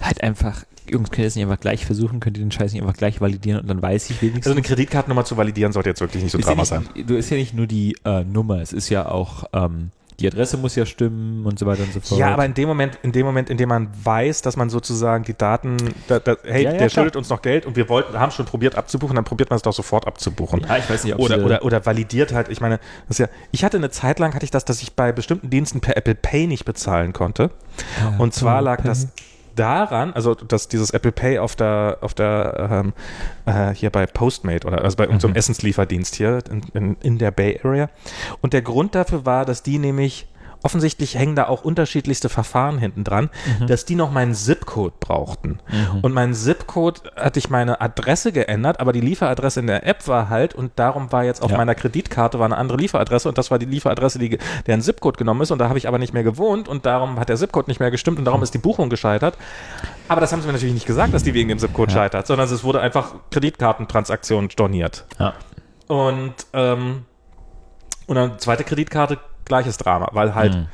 halt 0.00 0.22
einfach, 0.22 0.64
Jungs, 0.88 1.10
könnt 1.10 1.20
ihr 1.20 1.24
das 1.24 1.34
nicht 1.34 1.44
einfach 1.44 1.60
gleich 1.60 1.84
versuchen, 1.86 2.20
könnt 2.20 2.36
ihr 2.38 2.44
den 2.44 2.50
Scheiß 2.52 2.72
nicht 2.72 2.82
einfach 2.82 2.96
gleich 2.96 3.20
validieren 3.20 3.60
und 3.60 3.68
dann 3.68 3.80
weiß 3.82 4.10
ich 4.10 4.20
wenigstens. 4.22 4.46
Also 4.46 4.56
eine 4.56 4.62
Kreditkartennummer 4.62 5.24
zu 5.24 5.36
validieren 5.36 5.72
sollte 5.72 5.88
jetzt 5.88 6.00
wirklich 6.00 6.22
nicht 6.22 6.32
so 6.32 6.38
ja 6.38 6.44
Drama 6.44 6.62
nicht, 6.62 6.68
sein. 6.68 6.88
Du 7.06 7.16
ist 7.16 7.30
ja 7.30 7.36
nicht 7.36 7.54
nur 7.54 7.66
die 7.66 7.96
äh, 8.04 8.22
Nummer, 8.24 8.60
es 8.60 8.72
ist 8.72 8.88
ja 8.90 9.08
auch, 9.08 9.44
ähm, 9.52 9.90
die 10.20 10.26
Adresse 10.28 10.56
muss 10.56 10.76
ja 10.76 10.86
stimmen 10.86 11.44
und 11.44 11.58
so 11.58 11.66
weiter 11.66 11.82
und 11.82 11.92
so 11.92 12.00
fort. 12.00 12.20
Ja, 12.20 12.32
aber 12.32 12.44
in 12.44 12.54
dem 12.54 12.68
Moment, 12.68 12.98
in 13.02 13.12
dem 13.12 13.26
Moment, 13.26 13.50
in 13.50 13.56
dem 13.56 13.68
man 13.68 13.88
weiß, 14.04 14.42
dass 14.42 14.56
man 14.56 14.70
sozusagen 14.70 15.24
die 15.24 15.34
Daten, 15.36 15.76
da, 16.06 16.20
da, 16.20 16.36
hey, 16.44 16.62
Ja, 16.64 16.70
ja, 16.72 16.78
der 16.78 16.88
klar. 16.88 16.90
schuldet 16.90 17.16
uns 17.16 17.28
noch 17.30 17.42
Geld 17.42 17.66
und 17.66 17.74
wir 17.76 17.88
wollten, 17.88 18.18
haben 18.18 18.30
schon 18.30 18.46
probiert 18.46 18.76
abzubuchen, 18.76 19.16
dann 19.16 19.24
probiert 19.24 19.50
man 19.50 19.56
es 19.56 19.62
doch 19.62 19.72
sofort 19.72 20.06
abzubuchen. 20.06 20.60
ja, 20.68 20.76
ich 20.76 20.88
weiß 20.88 21.04
nicht, 21.04 21.14
ob 21.14 21.20
Oder, 21.20 21.44
oder, 21.44 21.64
oder 21.64 21.84
validiert 21.84 22.32
halt, 22.32 22.48
ich 22.48 22.60
meine, 22.60 22.78
das 23.08 23.18
ist 23.18 23.18
ja, 23.18 23.28
ich 23.50 23.64
hatte 23.64 23.76
eine 23.76 23.90
Zeit 23.90 24.18
lang, 24.18 24.34
hatte 24.34 24.44
ich 24.44 24.50
das, 24.50 24.64
dass 24.64 24.82
ich 24.82 24.94
bei 24.94 25.10
bestimmten 25.12 25.50
Diensten 25.50 25.80
per 25.80 25.96
Apple 25.96 26.14
Pay 26.14 26.46
nicht 26.46 26.64
bezahlen 26.64 27.12
konnte. 27.12 27.50
Und 28.18 28.34
zwar 28.34 28.62
lag 28.62 28.82
das 28.82 29.08
daran, 29.54 30.12
also 30.12 30.34
dass 30.34 30.68
dieses 30.68 30.90
Apple 30.90 31.12
Pay 31.12 31.38
auf 31.38 31.56
der, 31.56 31.98
auf 32.00 32.14
der, 32.14 32.68
ähm, 32.70 32.92
äh, 33.46 33.74
hier 33.74 33.90
bei 33.90 34.06
Postmate 34.06 34.66
oder 34.66 34.82
also 34.82 34.96
bei 34.96 35.08
unserem 35.08 35.32
Mhm. 35.32 35.38
Essenslieferdienst 35.38 36.14
hier 36.14 36.38
in, 36.50 36.62
in, 36.74 36.96
in 37.02 37.18
der 37.18 37.30
Bay 37.30 37.60
Area. 37.62 37.88
Und 38.40 38.52
der 38.52 38.62
Grund 38.62 38.94
dafür 38.94 39.26
war, 39.26 39.44
dass 39.44 39.62
die 39.62 39.78
nämlich 39.78 40.26
offensichtlich 40.64 41.16
hängen 41.16 41.36
da 41.36 41.46
auch 41.46 41.62
unterschiedlichste 41.62 42.28
Verfahren 42.28 42.78
hinten 42.78 43.04
dran, 43.04 43.30
Mhm. 43.60 43.66
dass 43.66 43.84
die 43.84 43.94
noch 43.94 44.10
meinen 44.10 44.34
ZIP-Code 44.34 44.94
brauchten. 44.98 45.60
Und 46.02 46.12
meinen 46.14 46.34
ZIP-Code 46.34 47.02
hatte 47.16 47.38
ich 47.38 47.50
meine 47.50 47.80
Adresse 47.80 48.32
geändert, 48.32 48.80
aber 48.80 48.92
die 48.92 49.00
Lieferadresse 49.00 49.60
in 49.60 49.66
der 49.66 49.86
App 49.86 50.08
war 50.08 50.28
halt 50.30 50.54
und 50.54 50.72
darum 50.76 51.12
war 51.12 51.22
jetzt 51.24 51.42
auf 51.42 51.50
Ja. 51.50 51.58
meiner 51.58 51.74
Kreditkarte 51.74 52.38
war 52.38 52.46
eine 52.46 52.56
andere 52.56 52.78
Lieferadresse 52.78 53.28
und 53.28 53.36
das 53.38 53.50
war 53.50 53.58
die 53.58 53.66
Lieferadresse, 53.66 54.18
die, 54.18 54.38
deren 54.66 54.80
ZIP-Code 54.80 55.18
genommen 55.18 55.42
ist 55.42 55.50
und 55.50 55.58
da 55.58 55.68
habe 55.68 55.78
ich 55.78 55.86
aber 55.86 55.98
nicht 55.98 56.12
mehr 56.14 56.24
gewohnt 56.24 56.66
und 56.68 56.86
darum 56.86 57.20
hat 57.20 57.28
der 57.28 57.36
ZIP-Code 57.36 57.68
nicht 57.70 57.78
mehr 57.80 57.90
gestimmt 57.90 58.18
und 58.18 58.24
darum 58.24 58.42
ist 58.42 58.54
die 58.54 58.58
Buchung 58.58 58.88
gescheitert. 58.90 59.36
Aber 60.08 60.20
das 60.20 60.32
haben 60.32 60.40
sie 60.40 60.46
mir 60.46 60.54
natürlich 60.54 60.74
nicht 60.74 60.86
gesagt, 60.86 61.12
dass 61.14 61.22
die 61.22 61.34
wegen 61.34 61.48
dem 61.50 61.58
ZIP-Code 61.58 61.92
Ja. 61.92 61.98
scheitert, 61.98 62.26
sondern 62.26 62.48
es 62.50 62.64
wurde 62.64 62.80
einfach 62.80 63.14
Kreditkartentransaktion 63.30 64.50
storniert. 64.50 65.04
Ja. 65.18 65.34
Und, 65.88 66.34
ähm, 66.54 67.04
und 68.06 68.16
dann 68.16 68.38
zweite 68.38 68.64
Kreditkarte, 68.64 69.18
gleiches 69.44 69.76
Drama, 69.76 70.08
weil 70.12 70.34
halt 70.34 70.54
Mhm. 70.54 70.66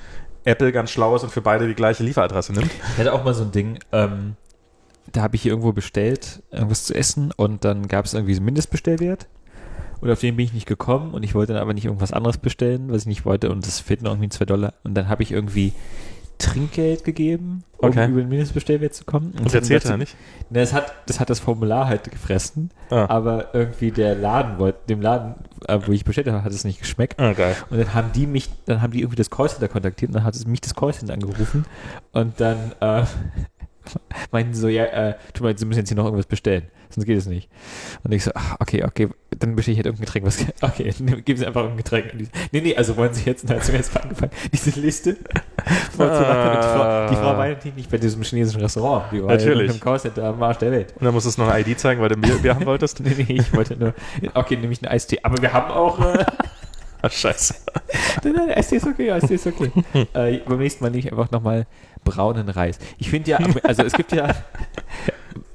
Apple 0.45 0.73
ganz 0.73 0.91
schlau 0.91 1.15
ist 1.17 1.23
und 1.23 1.31
für 1.31 1.43
beide 1.43 1.67
die 1.69 1.75
gleiche 1.75 2.03
Lieferadresse 2.03 2.53
nimmt. 2.53 2.71
Ich 2.93 2.99
hatte 2.99 3.13
auch 3.13 3.25
mal 3.25 3.35
so 3.35 3.45
ein 3.45 3.53
Ding, 3.53 3.79
ähm, 3.93 4.37
da 5.13 5.23
habe 5.23 5.37
ich 5.37 5.43
hier 5.43 5.53
irgendwo 5.53 5.73
bestellt, 5.73 6.43
irgendwas 6.51 6.85
zu 6.85 6.95
essen 6.95 7.33
und 7.37 7.65
dann 7.65 7.89
gab 7.89 8.05
es 8.07 8.15
irgendwie 8.15 8.35
so 8.35 8.39
einen 8.39 8.47
Mindestbestellwert. 8.47 9.27
Und 10.01 10.11
auf 10.11 10.21
den 10.21 10.37
bin 10.37 10.47
ich 10.47 10.55
nicht 10.55 10.67
gekommen 10.67 11.13
und 11.13 11.25
ich 11.25 11.35
wollte 11.35 11.53
dann 11.53 11.61
aber 11.61 11.75
nicht 11.75 11.85
irgendwas 11.85 12.13
anderes 12.13 12.39
bestellen, 12.39 12.91
was 12.91 13.03
ich 13.03 13.07
nicht 13.07 13.27
wollte 13.27 13.51
und 13.51 13.67
das 13.67 13.81
fehlten 13.81 14.07
irgendwie 14.07 14.31
zwei 14.31 14.47
Dollar. 14.47 14.73
Und 14.83 14.95
dann 14.95 15.11
habe 15.11 15.23
ich 15.23 15.31
irgendwie 15.31 15.75
Trinkgeld 16.41 17.05
gegeben, 17.05 17.63
um 17.79 17.91
Okay. 17.91 18.09
über 18.09 18.21
den 18.21 18.29
Mindestbestellwert 18.29 18.95
zu 18.95 19.05
kommen. 19.05 19.33
Und 19.39 19.51
zählte 19.51 19.75
dazu- 19.75 19.89
er 19.91 19.97
nicht. 19.99 20.17
Ne, 20.51 20.59
das 20.61 20.73
hat, 20.73 20.93
das 21.07 21.21
hat 21.21 21.31
das 21.31 21.39
Formular 21.39 21.87
halt 21.87 22.11
gefressen, 22.11 22.71
Ah. 22.91 23.07
aber 23.09 23.55
irgendwie 23.55 23.93
der 23.93 24.15
Laden 24.17 24.59
wollte, 24.59 24.79
dem 24.89 25.01
Laden, 25.01 25.35
äh, 25.69 25.79
wo 25.87 25.93
ich 25.93 26.05
bestellt 26.05 26.27
habe, 26.27 26.43
hat 26.43 26.53
es 26.53 26.65
nicht 26.65 26.81
geschmeckt. 26.81 27.21
Ah. 27.21 27.29
Und 27.71 27.79
dann 27.79 27.95
haben 27.95 28.11
die 28.13 28.27
mich, 28.27 28.49
dann 28.67 28.83
haben 28.83 28.93
die 28.93 29.01
irgendwie 29.01 29.17
das 29.17 29.31
Callcenter 29.31 29.69
kontaktiert 29.69 30.09
und 30.11 30.15
dann 30.17 30.25
hat 30.25 30.35
es 30.35 30.47
mich 30.47 30.61
das 30.61 30.75
Callcenter 30.75 31.15
angerufen 31.15 31.65
und 32.13 32.41
dann 32.41 32.73
äh, 32.81 33.05
meinten 34.33 34.55
so, 34.55 34.69
ja, 34.69 34.85
äh, 34.85 35.15
tut 35.33 35.43
mir 35.43 35.49
leid, 35.49 35.59
Sie 35.59 35.67
müssen 35.67 35.81
jetzt 35.81 35.89
hier 35.89 35.97
noch 35.97 36.05
irgendwas 36.05 36.27
bestellen, 36.27 36.69
sonst 36.89 37.07
geht 37.07 37.19
es 37.19 37.27
nicht. 37.27 37.49
Und 38.03 38.13
ich 38.13 38.25
so, 38.25 38.31
ach, 38.35 38.57
okay, 38.61 38.85
okay, 38.85 39.09
dann 39.39 39.57
bestelle 39.57 39.73
ich 39.73 39.79
halt 39.79 39.87
irgendein 39.87 40.07
Getränk, 40.07 40.27
was, 40.27 40.45
okay, 40.63 40.93
dann 40.99 41.25
geben 41.25 41.39
Sie 41.39 41.47
einfach 41.47 41.69
ein 41.69 41.77
Getränk. 41.77 42.13
Nee, 42.53 42.61
nee, 42.61 42.77
also 42.77 42.97
wollen 42.97 43.15
Sie 43.15 43.25
jetzt, 43.25 43.49
dann 43.49 43.57
hat 43.57 43.65
sie 43.65 43.73
mir 43.73 43.79
jetzt 43.79 43.97
angefangen, 43.97 44.33
diese 44.53 44.79
Liste 44.81 45.17
vorzumachen. 45.97 47.09
Die 47.11 47.17
Frau, 47.17 47.37
war 47.37 47.49
natürlich 47.49 47.77
nicht 47.77 47.91
bei 47.91 47.99
diesem 47.99 48.23
chinesischen 48.23 48.61
Restaurant, 48.61 49.05
die 49.13 49.23
war 49.23 49.31
Natürlich. 49.31 49.71
im 49.71 49.81
Callcenter 49.81 50.25
am 50.25 50.43
Arsch 50.43 50.59
der 50.59 50.73
Welt. 50.73 50.95
Und 50.99 51.05
dann 51.05 51.15
musst 51.15 51.27
du 51.37 51.41
noch 51.41 51.49
eine 51.49 51.69
ID 51.69 51.79
zeigen, 51.79 52.01
weil 52.01 52.09
du 52.09 52.17
Bier, 52.17 52.37
Bier 52.37 52.55
haben 52.55 52.67
wolltest. 52.67 53.01
Nee, 53.01 53.15
nee, 53.17 53.35
ich 53.35 53.53
wollte 53.55 53.77
nur, 53.77 53.95
okay, 54.35 54.57
nehme 54.57 54.73
ich 54.73 54.83
einen 54.83 54.93
Eistee. 54.93 55.19
Aber 55.23 55.41
wir 55.41 55.53
haben 55.53 55.71
auch, 55.71 56.01
äh, 56.01 56.25
Ach, 57.03 57.11
scheiße. 57.11 57.55
Nein, 58.25 58.35
nein, 58.35 58.51
Eistee 58.51 58.77
ist 58.77 58.87
okay, 58.87 59.11
Eistee 59.11 59.35
ist 59.35 59.47
okay. 59.47 59.71
äh, 60.15 60.39
beim 60.39 60.59
nächsten 60.59 60.85
Mal 60.85 60.91
nehme 60.91 61.01
ich 61.01 61.11
einfach 61.11 61.31
nochmal 61.31 61.67
braunen 62.05 62.49
Reis. 62.49 62.79
Ich 62.99 63.11
finde 63.11 63.31
ja, 63.31 63.39
also 63.63 63.83
es 63.83 63.93
gibt 63.93 64.13
ja, 64.13 64.35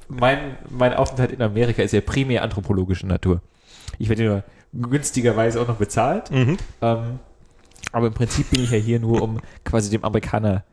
mein, 0.07 0.57
mein 0.69 0.93
Aufenthalt 0.93 1.31
in 1.31 1.41
Amerika 1.41 1.81
ist 1.81 1.91
ja 1.91 2.01
primär 2.01 2.43
anthropologische 2.43 3.07
Natur. 3.07 3.41
Ich 3.97 4.09
werde 4.09 4.23
nur 4.23 4.43
günstigerweise 4.73 5.61
auch 5.61 5.67
noch 5.67 5.77
bezahlt, 5.77 6.29
Mhm. 6.31 6.57
ähm, 6.81 7.19
aber 7.91 8.07
im 8.07 8.13
Prinzip 8.13 8.49
bin 8.51 8.61
ich 8.63 8.71
ja 8.71 8.77
hier 8.77 8.99
nur, 8.99 9.21
um 9.21 9.39
quasi 9.63 9.89
dem 9.89 10.03
Amerikaner 10.03 10.63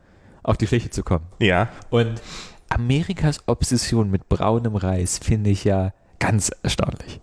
auf 0.43 0.57
die 0.57 0.67
Fläche 0.67 0.89
zu 0.89 1.03
kommen. 1.03 1.25
Ja. 1.39 1.69
Und 1.89 2.21
Amerikas 2.69 3.39
Obsession 3.47 4.11
mit 4.11 4.27
braunem 4.27 4.75
Reis 4.75 5.19
finde 5.19 5.49
ich 5.51 5.63
ja 5.63 5.93
ganz 6.19 6.51
erstaunlich. 6.63 7.21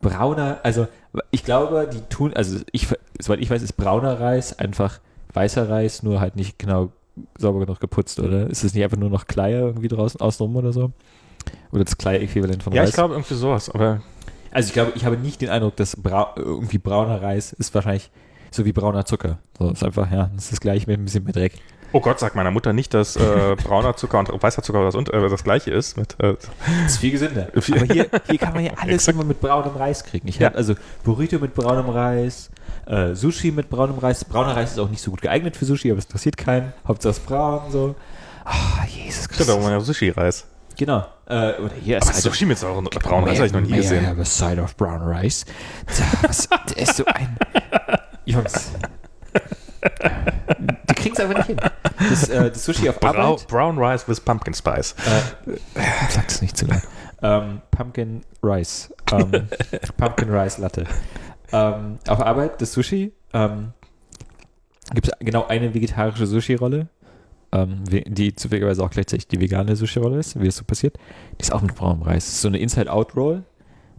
Brauner, 0.00 0.60
also 0.62 0.86
ich 1.32 1.44
glaube, 1.44 1.88
die 1.92 2.00
tun, 2.02 2.32
also 2.34 2.60
ich, 2.70 2.86
soweit 3.18 3.40
ich 3.40 3.50
weiß, 3.50 3.62
ist 3.62 3.72
brauner 3.72 4.20
Reis 4.20 4.56
einfach 4.56 5.00
weißer 5.32 5.68
Reis, 5.68 6.04
nur 6.04 6.20
halt 6.20 6.36
nicht 6.36 6.58
genau 6.58 6.90
sauber 7.38 7.60
genug 7.60 7.80
geputzt, 7.80 8.18
oder? 8.20 8.48
Ist 8.48 8.64
es 8.64 8.74
nicht 8.74 8.84
einfach 8.84 8.96
nur 8.96 9.10
noch 9.10 9.26
Kleier 9.26 9.60
irgendwie 9.60 9.88
draußen 9.88 10.20
außenrum 10.20 10.56
oder 10.56 10.72
so? 10.72 10.92
Oder 11.72 11.84
das 11.84 11.96
Kleier-Äquivalent 11.98 12.62
von 12.62 12.72
Ja, 12.72 12.82
Reis? 12.82 12.90
ich 12.90 12.94
glaube 12.94 13.14
irgendwie 13.14 13.34
sowas, 13.34 13.70
aber 13.70 14.02
also 14.50 14.68
ich 14.68 14.72
glaube, 14.72 14.92
ich 14.94 15.04
habe 15.04 15.16
nicht 15.18 15.40
den 15.42 15.50
Eindruck, 15.50 15.76
dass 15.76 15.94
brau 15.96 16.28
irgendwie 16.36 16.78
brauner 16.78 17.20
Reis 17.20 17.52
ist 17.52 17.74
wahrscheinlich 17.74 18.10
so 18.50 18.64
wie 18.64 18.72
brauner 18.72 19.04
Zucker. 19.04 19.38
So 19.58 19.70
ist 19.70 19.84
einfach, 19.84 20.10
ja, 20.10 20.30
das 20.34 20.44
ist 20.44 20.52
das 20.52 20.60
gleiche 20.60 20.86
mit 20.90 20.98
ein 20.98 21.04
bisschen 21.04 21.24
mehr 21.24 21.34
Dreck. 21.34 21.52
oh 21.92 22.00
Gott, 22.00 22.18
sagt 22.18 22.34
meiner 22.34 22.50
Mutter 22.50 22.72
nicht, 22.72 22.94
dass 22.94 23.14
äh, 23.16 23.56
brauner 23.62 23.94
Zucker 23.96 24.18
und 24.20 24.42
weißer 24.42 24.62
Zucker 24.62 24.82
das, 24.84 24.94
und, 24.94 25.12
äh, 25.12 25.28
das 25.28 25.44
gleiche 25.44 25.70
ist. 25.70 25.98
Mit, 25.98 26.14
äh, 26.20 26.34
Das 26.34 26.92
ist 26.92 26.98
viel 26.98 27.10
gesünder. 27.10 27.48
Aber 27.54 27.84
hier, 27.84 28.06
hier 28.26 28.38
kann 28.38 28.54
man 28.54 28.64
ja 28.64 28.72
alles 28.76 29.06
immer 29.08 29.24
mit 29.24 29.38
braunem 29.40 29.76
Reis 29.76 30.02
kriegen. 30.04 30.28
Ich 30.28 30.38
Ja. 30.38 30.46
habe 30.46 30.56
also 30.56 30.74
Burrito 31.04 31.38
mit 31.38 31.54
braunem 31.54 31.90
Reis, 31.90 32.50
äh, 32.88 33.14
Sushi 33.14 33.50
mit 33.52 33.68
braunem 33.70 33.98
Reis. 33.98 34.24
Brauner 34.24 34.56
Reis 34.56 34.72
ist 34.72 34.78
auch 34.78 34.88
nicht 34.88 35.02
so 35.02 35.10
gut 35.10 35.20
geeignet 35.22 35.56
für 35.56 35.64
Sushi, 35.64 35.90
aber 35.90 35.98
es 35.98 36.06
interessiert 36.06 36.36
keinen. 36.36 36.72
Hauptsache 36.86 37.10
es 37.10 37.20
braun, 37.20 37.70
so. 37.70 37.94
Ah, 38.44 38.84
Jesus 38.86 39.24
stimmt, 39.24 39.36
Christus. 39.36 39.50
aber 39.54 39.62
man 39.62 39.72
ja 39.72 39.80
Sushi-Reis. 39.80 40.46
Genau. 40.76 41.04
Äh, 41.26 41.54
oder 41.54 41.74
hier 41.82 42.00
Aber 42.00 42.10
ist 42.10 42.22
Sushi 42.22 42.46
mit 42.46 42.56
sauren 42.56 42.84
braunen 42.84 43.28
Reis 43.28 43.38
habe 43.38 43.46
ich 43.48 43.52
noch 43.52 43.60
nie 43.60 43.70
May 43.70 43.78
I 43.78 43.82
gesehen. 43.82 44.06
have 44.06 44.20
a 44.20 44.24
side 44.24 44.62
of 44.62 44.76
brown 44.76 45.02
rice? 45.02 45.44
Was, 46.22 46.48
ist 46.76 46.96
so 46.96 47.04
ein... 47.04 47.36
Jungs. 48.24 48.70
Die 50.88 50.94
kriegen 50.94 51.14
es 51.14 51.20
einfach 51.20 51.36
nicht 51.36 51.46
hin. 51.46 51.56
Das, 52.08 52.28
äh, 52.28 52.50
das 52.50 52.64
Sushi 52.64 52.88
auf 52.88 53.00
Brau 53.00 53.08
Arbeit... 53.08 53.46
brown 53.48 53.78
Rice 53.78 54.08
with 54.08 54.20
Pumpkin 54.20 54.54
Spice. 54.54 54.94
Äh, 55.04 55.50
sag 56.10 56.28
es 56.28 56.40
nicht 56.42 56.56
zu 56.56 56.66
laut. 56.66 56.82
Ähm, 57.22 57.60
Pumpkin 57.70 58.22
Rice. 58.42 58.94
Ähm, 59.12 59.48
Pumpkin 59.96 60.30
Rice 60.30 60.58
Latte. 60.58 60.84
Ähm, 61.52 61.98
auf 62.06 62.20
Arbeit, 62.20 62.60
das 62.60 62.72
Sushi. 62.72 63.12
Ähm, 63.32 63.72
Gibt 64.94 65.08
es 65.08 65.12
genau 65.20 65.46
eine 65.46 65.74
vegetarische 65.74 66.26
Sushi-Rolle, 66.26 66.88
ähm, 67.52 67.84
die 67.86 68.34
zufälligerweise 68.34 68.82
auch 68.82 68.90
gleichzeitig 68.90 69.28
die 69.28 69.40
vegane 69.40 69.76
Sushi-Rolle 69.76 70.18
ist, 70.18 70.40
wie 70.40 70.46
das 70.46 70.56
so 70.56 70.64
passiert. 70.64 70.96
Die 71.38 71.42
ist 71.42 71.52
auch 71.52 71.60
mit 71.62 71.74
braunem 71.74 72.02
Reis. 72.02 72.24
Das 72.26 72.34
ist 72.34 72.40
so 72.42 72.48
eine 72.48 72.58
Inside-Out-Roll. 72.58 73.42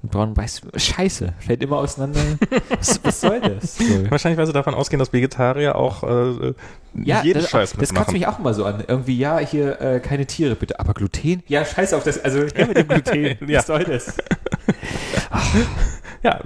Mit 0.02 0.12
braunem 0.12 0.34
Reis. 0.34 0.62
Scheiße. 0.76 1.34
Fällt 1.40 1.62
immer 1.62 1.78
auseinander. 1.78 2.22
was, 2.70 3.04
was 3.04 3.22
soll 3.22 3.42
das? 3.42 3.78
So. 3.78 4.10
Wahrscheinlich, 4.10 4.38
weil 4.38 4.46
sie 4.48 4.54
davon 4.54 4.74
ausgehen, 4.74 4.98
dass 4.98 5.12
Vegetarier 5.12 5.76
auch 5.76 6.04
äh, 6.04 6.54
jeden 6.94 7.42
das, 7.42 7.50
Scheiß 7.50 7.72
das 7.72 7.80
kotzt 7.80 7.92
mitmachen. 7.92 8.14
mich 8.14 8.28
auch 8.28 8.40
immer 8.40 8.54
so 8.54 8.64
an. 8.66 8.84
Irgendwie, 8.88 9.18
ja, 9.18 9.40
hier 9.40 9.80
äh, 9.82 10.00
keine 10.00 10.26
Tiere 10.26 10.56
bitte, 10.56 10.80
aber 10.80 10.94
Gluten? 10.94 11.44
Ja, 11.48 11.66
scheiß 11.66 11.94
auf 11.94 12.04
das. 12.04 12.24
Also, 12.24 12.40
ja, 12.58 12.66
mit 12.66 12.78
dem 12.78 12.88
Gluten. 12.88 13.50
Ja. 13.50 13.60
Was 13.60 13.68
soll 13.68 13.84
das? 13.84 14.18
Ja, 16.22 16.42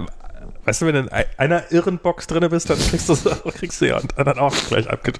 weißt 0.64 0.82
du, 0.82 0.86
wenn 0.86 0.94
du 0.94 1.00
in 1.00 1.12
ei- 1.12 1.26
einer 1.36 1.70
irren 1.72 1.98
Box 1.98 2.26
drin 2.26 2.48
bist, 2.50 2.70
dann 2.70 2.78
kriegst 2.78 3.08
du 3.08 3.14
kriegst 3.50 3.80
du 3.80 3.86
ja 3.88 4.00
dann 4.16 4.38
auch 4.38 4.54
gleich 4.68 4.88
abge 4.90 5.12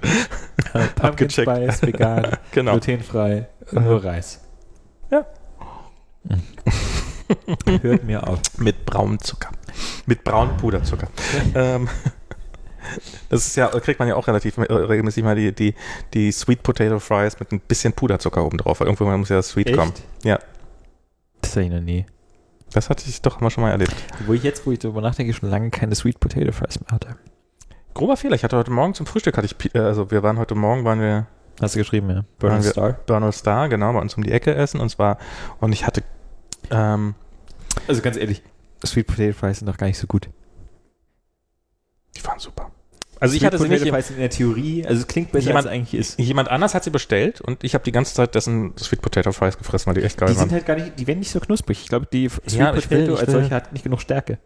Abgecheckt. 1.01 1.49
Spice, 1.49 1.81
vegan, 1.87 2.27
Genau. 2.51 2.71
glutenfrei, 2.73 3.47
nur 3.71 4.03
Reis. 4.03 4.41
Ja. 5.11 5.25
Hört 7.81 8.03
mir 8.03 8.27
auf. 8.27 8.39
mit 8.57 8.85
braunem 8.85 9.19
Zucker. 9.19 9.49
Mit 10.05 10.23
braunem 10.23 10.57
Puderzucker. 10.57 11.07
ähm, 11.55 11.87
das 13.29 13.47
ist 13.47 13.55
ja, 13.55 13.67
kriegt 13.67 13.99
man 13.99 14.07
ja 14.07 14.15
auch 14.15 14.27
relativ 14.27 14.57
äh, 14.57 14.61
regelmäßig 14.71 15.23
mal 15.23 15.35
die, 15.35 15.51
die, 15.53 15.73
die 16.13 16.31
Sweet 16.31 16.61
Potato 16.63 16.99
Fries 16.99 17.39
mit 17.39 17.51
ein 17.51 17.59
bisschen 17.59 17.93
Puderzucker 17.93 18.45
oben 18.45 18.57
drauf, 18.59 18.79
weil 18.79 18.87
irgendwann 18.87 19.19
muss 19.19 19.29
ja 19.29 19.37
das 19.37 19.49
Sweet 19.49 19.75
kommen. 19.75 19.91
Ja. 20.23 20.39
Das 21.41 21.51
hatte 21.51 21.61
ich 21.63 21.69
noch 21.71 21.81
nie. 21.81 22.05
Das 22.75 22.89
hatte 22.89 23.05
ich 23.07 23.21
doch 23.21 23.39
mal 23.39 23.49
schon 23.49 23.63
mal 23.63 23.71
erlebt. 23.71 23.95
Wo 24.25 24.33
ich 24.33 24.43
jetzt, 24.43 24.65
wo 24.67 24.71
ich 24.71 24.79
darüber 24.79 24.99
nachdenke, 24.99 25.33
schon 25.33 25.49
lange 25.49 25.69
keine 25.69 25.95
Sweet 25.95 26.19
Potato 26.19 26.51
Fries 26.51 26.77
mehr 26.81 26.91
hatte. 26.91 27.15
Grober 27.93 28.17
Fehler. 28.17 28.35
Ich 28.35 28.43
hatte 28.43 28.57
heute 28.57 28.69
Morgen 28.71 28.93
zum 28.93 29.05
Frühstück, 29.05 29.37
hatte 29.37 29.45
ich, 29.47 29.73
äh, 29.75 29.79
also 29.79 30.11
wir 30.11 30.23
waren 30.23 30.37
heute 30.37 30.55
Morgen, 30.55 30.83
waren 30.83 30.99
wir 30.99 31.27
Hast 31.61 31.75
du 31.75 31.79
geschrieben, 31.79 32.09
ja? 32.09 32.25
Wir- 32.39 32.61
Star. 32.63 32.91
Bernal 32.91 33.31
Star, 33.31 33.69
genau, 33.69 33.93
bei 33.93 33.99
uns 34.01 34.15
um 34.15 34.23
die 34.23 34.31
Ecke 34.33 34.53
essen 34.53 34.81
und 34.81 34.89
zwar, 34.89 35.17
und 35.61 35.71
ich 35.71 35.87
hatte, 35.87 36.03
ähm, 36.69 37.15
Also 37.87 38.01
ganz 38.01 38.17
ehrlich, 38.17 38.43
Sweet 38.85 39.07
Potato 39.07 39.31
Fries 39.31 39.59
sind 39.59 39.67
doch 39.69 39.77
gar 39.77 39.87
nicht 39.87 39.97
so 39.97 40.05
gut. 40.07 40.29
die 42.17 42.25
waren 42.25 42.39
super. 42.39 42.71
Also 43.25 43.35
ich 43.35 43.45
hatte 43.45 43.57
sie 43.57 43.67
nicht, 43.67 43.85
in 44.11 44.17
der 44.17 44.29
Theorie, 44.29 44.85
also 44.85 45.01
es 45.01 45.07
klingt 45.07 45.31
besser, 45.31 45.47
Jemand- 45.47 45.65
als 45.67 45.73
es 45.73 45.79
eigentlich 45.79 45.93
ist. 45.99 46.19
jemand 46.19 46.49
anders 46.49 46.73
hat 46.73 46.83
sie 46.83 46.89
bestellt 46.89 47.41
und 47.41 47.63
ich 47.63 47.73
habe 47.73 47.83
die 47.83 47.91
ganze 47.91 48.13
Zeit 48.13 48.33
dessen 48.35 48.73
Sweet 48.77 49.01
Potato 49.01 49.31
Fries 49.31 49.57
gefressen, 49.57 49.87
weil 49.87 49.95
die 50.01 50.05
echt 50.05 50.17
geil 50.17 50.29
Die 50.29 50.35
waren. 50.37 50.49
sind 50.49 50.53
halt 50.53 50.65
gar 50.65 50.75
nicht, 50.75 50.97
die 50.99 51.07
werden 51.07 51.19
nicht 51.19 51.31
so 51.31 51.39
knusprig. 51.39 51.81
Ich 51.81 51.89
glaube, 51.89 52.07
die 52.11 52.29
Sweet 52.29 52.51
Ja, 52.53 52.71
Potato 52.71 52.89
will- 52.91 53.15
als 53.17 53.31
solche 53.31 53.53
hat 53.53 53.73
nicht 53.73 53.83
genug 53.83 54.01
Stärke. 54.01 54.37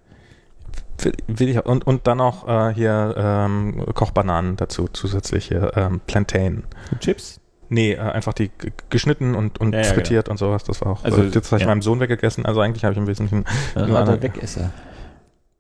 Will, 1.28 1.48
ich, 1.50 1.66
und, 1.66 1.88
und 1.88 2.08
dann 2.08 2.18
noch 2.18 2.46
äh, 2.48 2.74
hier 2.74 3.16
ähm, 3.18 3.86
Kochbananen 3.94 4.58
dazu, 4.58 4.90
zusätzliche 4.92 5.72
ähm, 5.76 6.02
Plantain. 6.06 6.64
Und 6.92 7.00
Chips? 7.00 7.40
Nee, 7.70 7.94
äh, 7.94 8.00
einfach 8.00 8.34
die 8.34 8.52
geschnitten 8.90 9.34
und, 9.36 9.62
und 9.62 9.74
Ja, 9.74 9.80
ja, 9.82 9.86
frittiert 9.94 10.28
und 10.28 10.38
sowas. 10.38 10.66
Das 10.66 10.82
war 10.82 10.92
auch. 10.92 11.04
Also, 11.06 11.22
Also, 11.22 11.40
das 11.40 11.52
habe 11.52 11.62
ich 11.62 11.68
meinem 11.68 11.82
Sohn 11.82 12.00
weggegessen. 12.02 12.46
Also 12.46 12.60
eigentlich 12.60 12.84
habe 12.84 12.92
ich 12.94 12.98
im 12.98 13.08
Wesentlichen. 13.08 13.46
Ja, 13.76 13.86
der 13.86 14.04
ne. 14.16 14.22
Wegesser. 14.22 14.72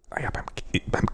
Ah 0.09 0.21
ja, 0.21 0.29
beim, 0.31 0.43
beim, 0.87 1.05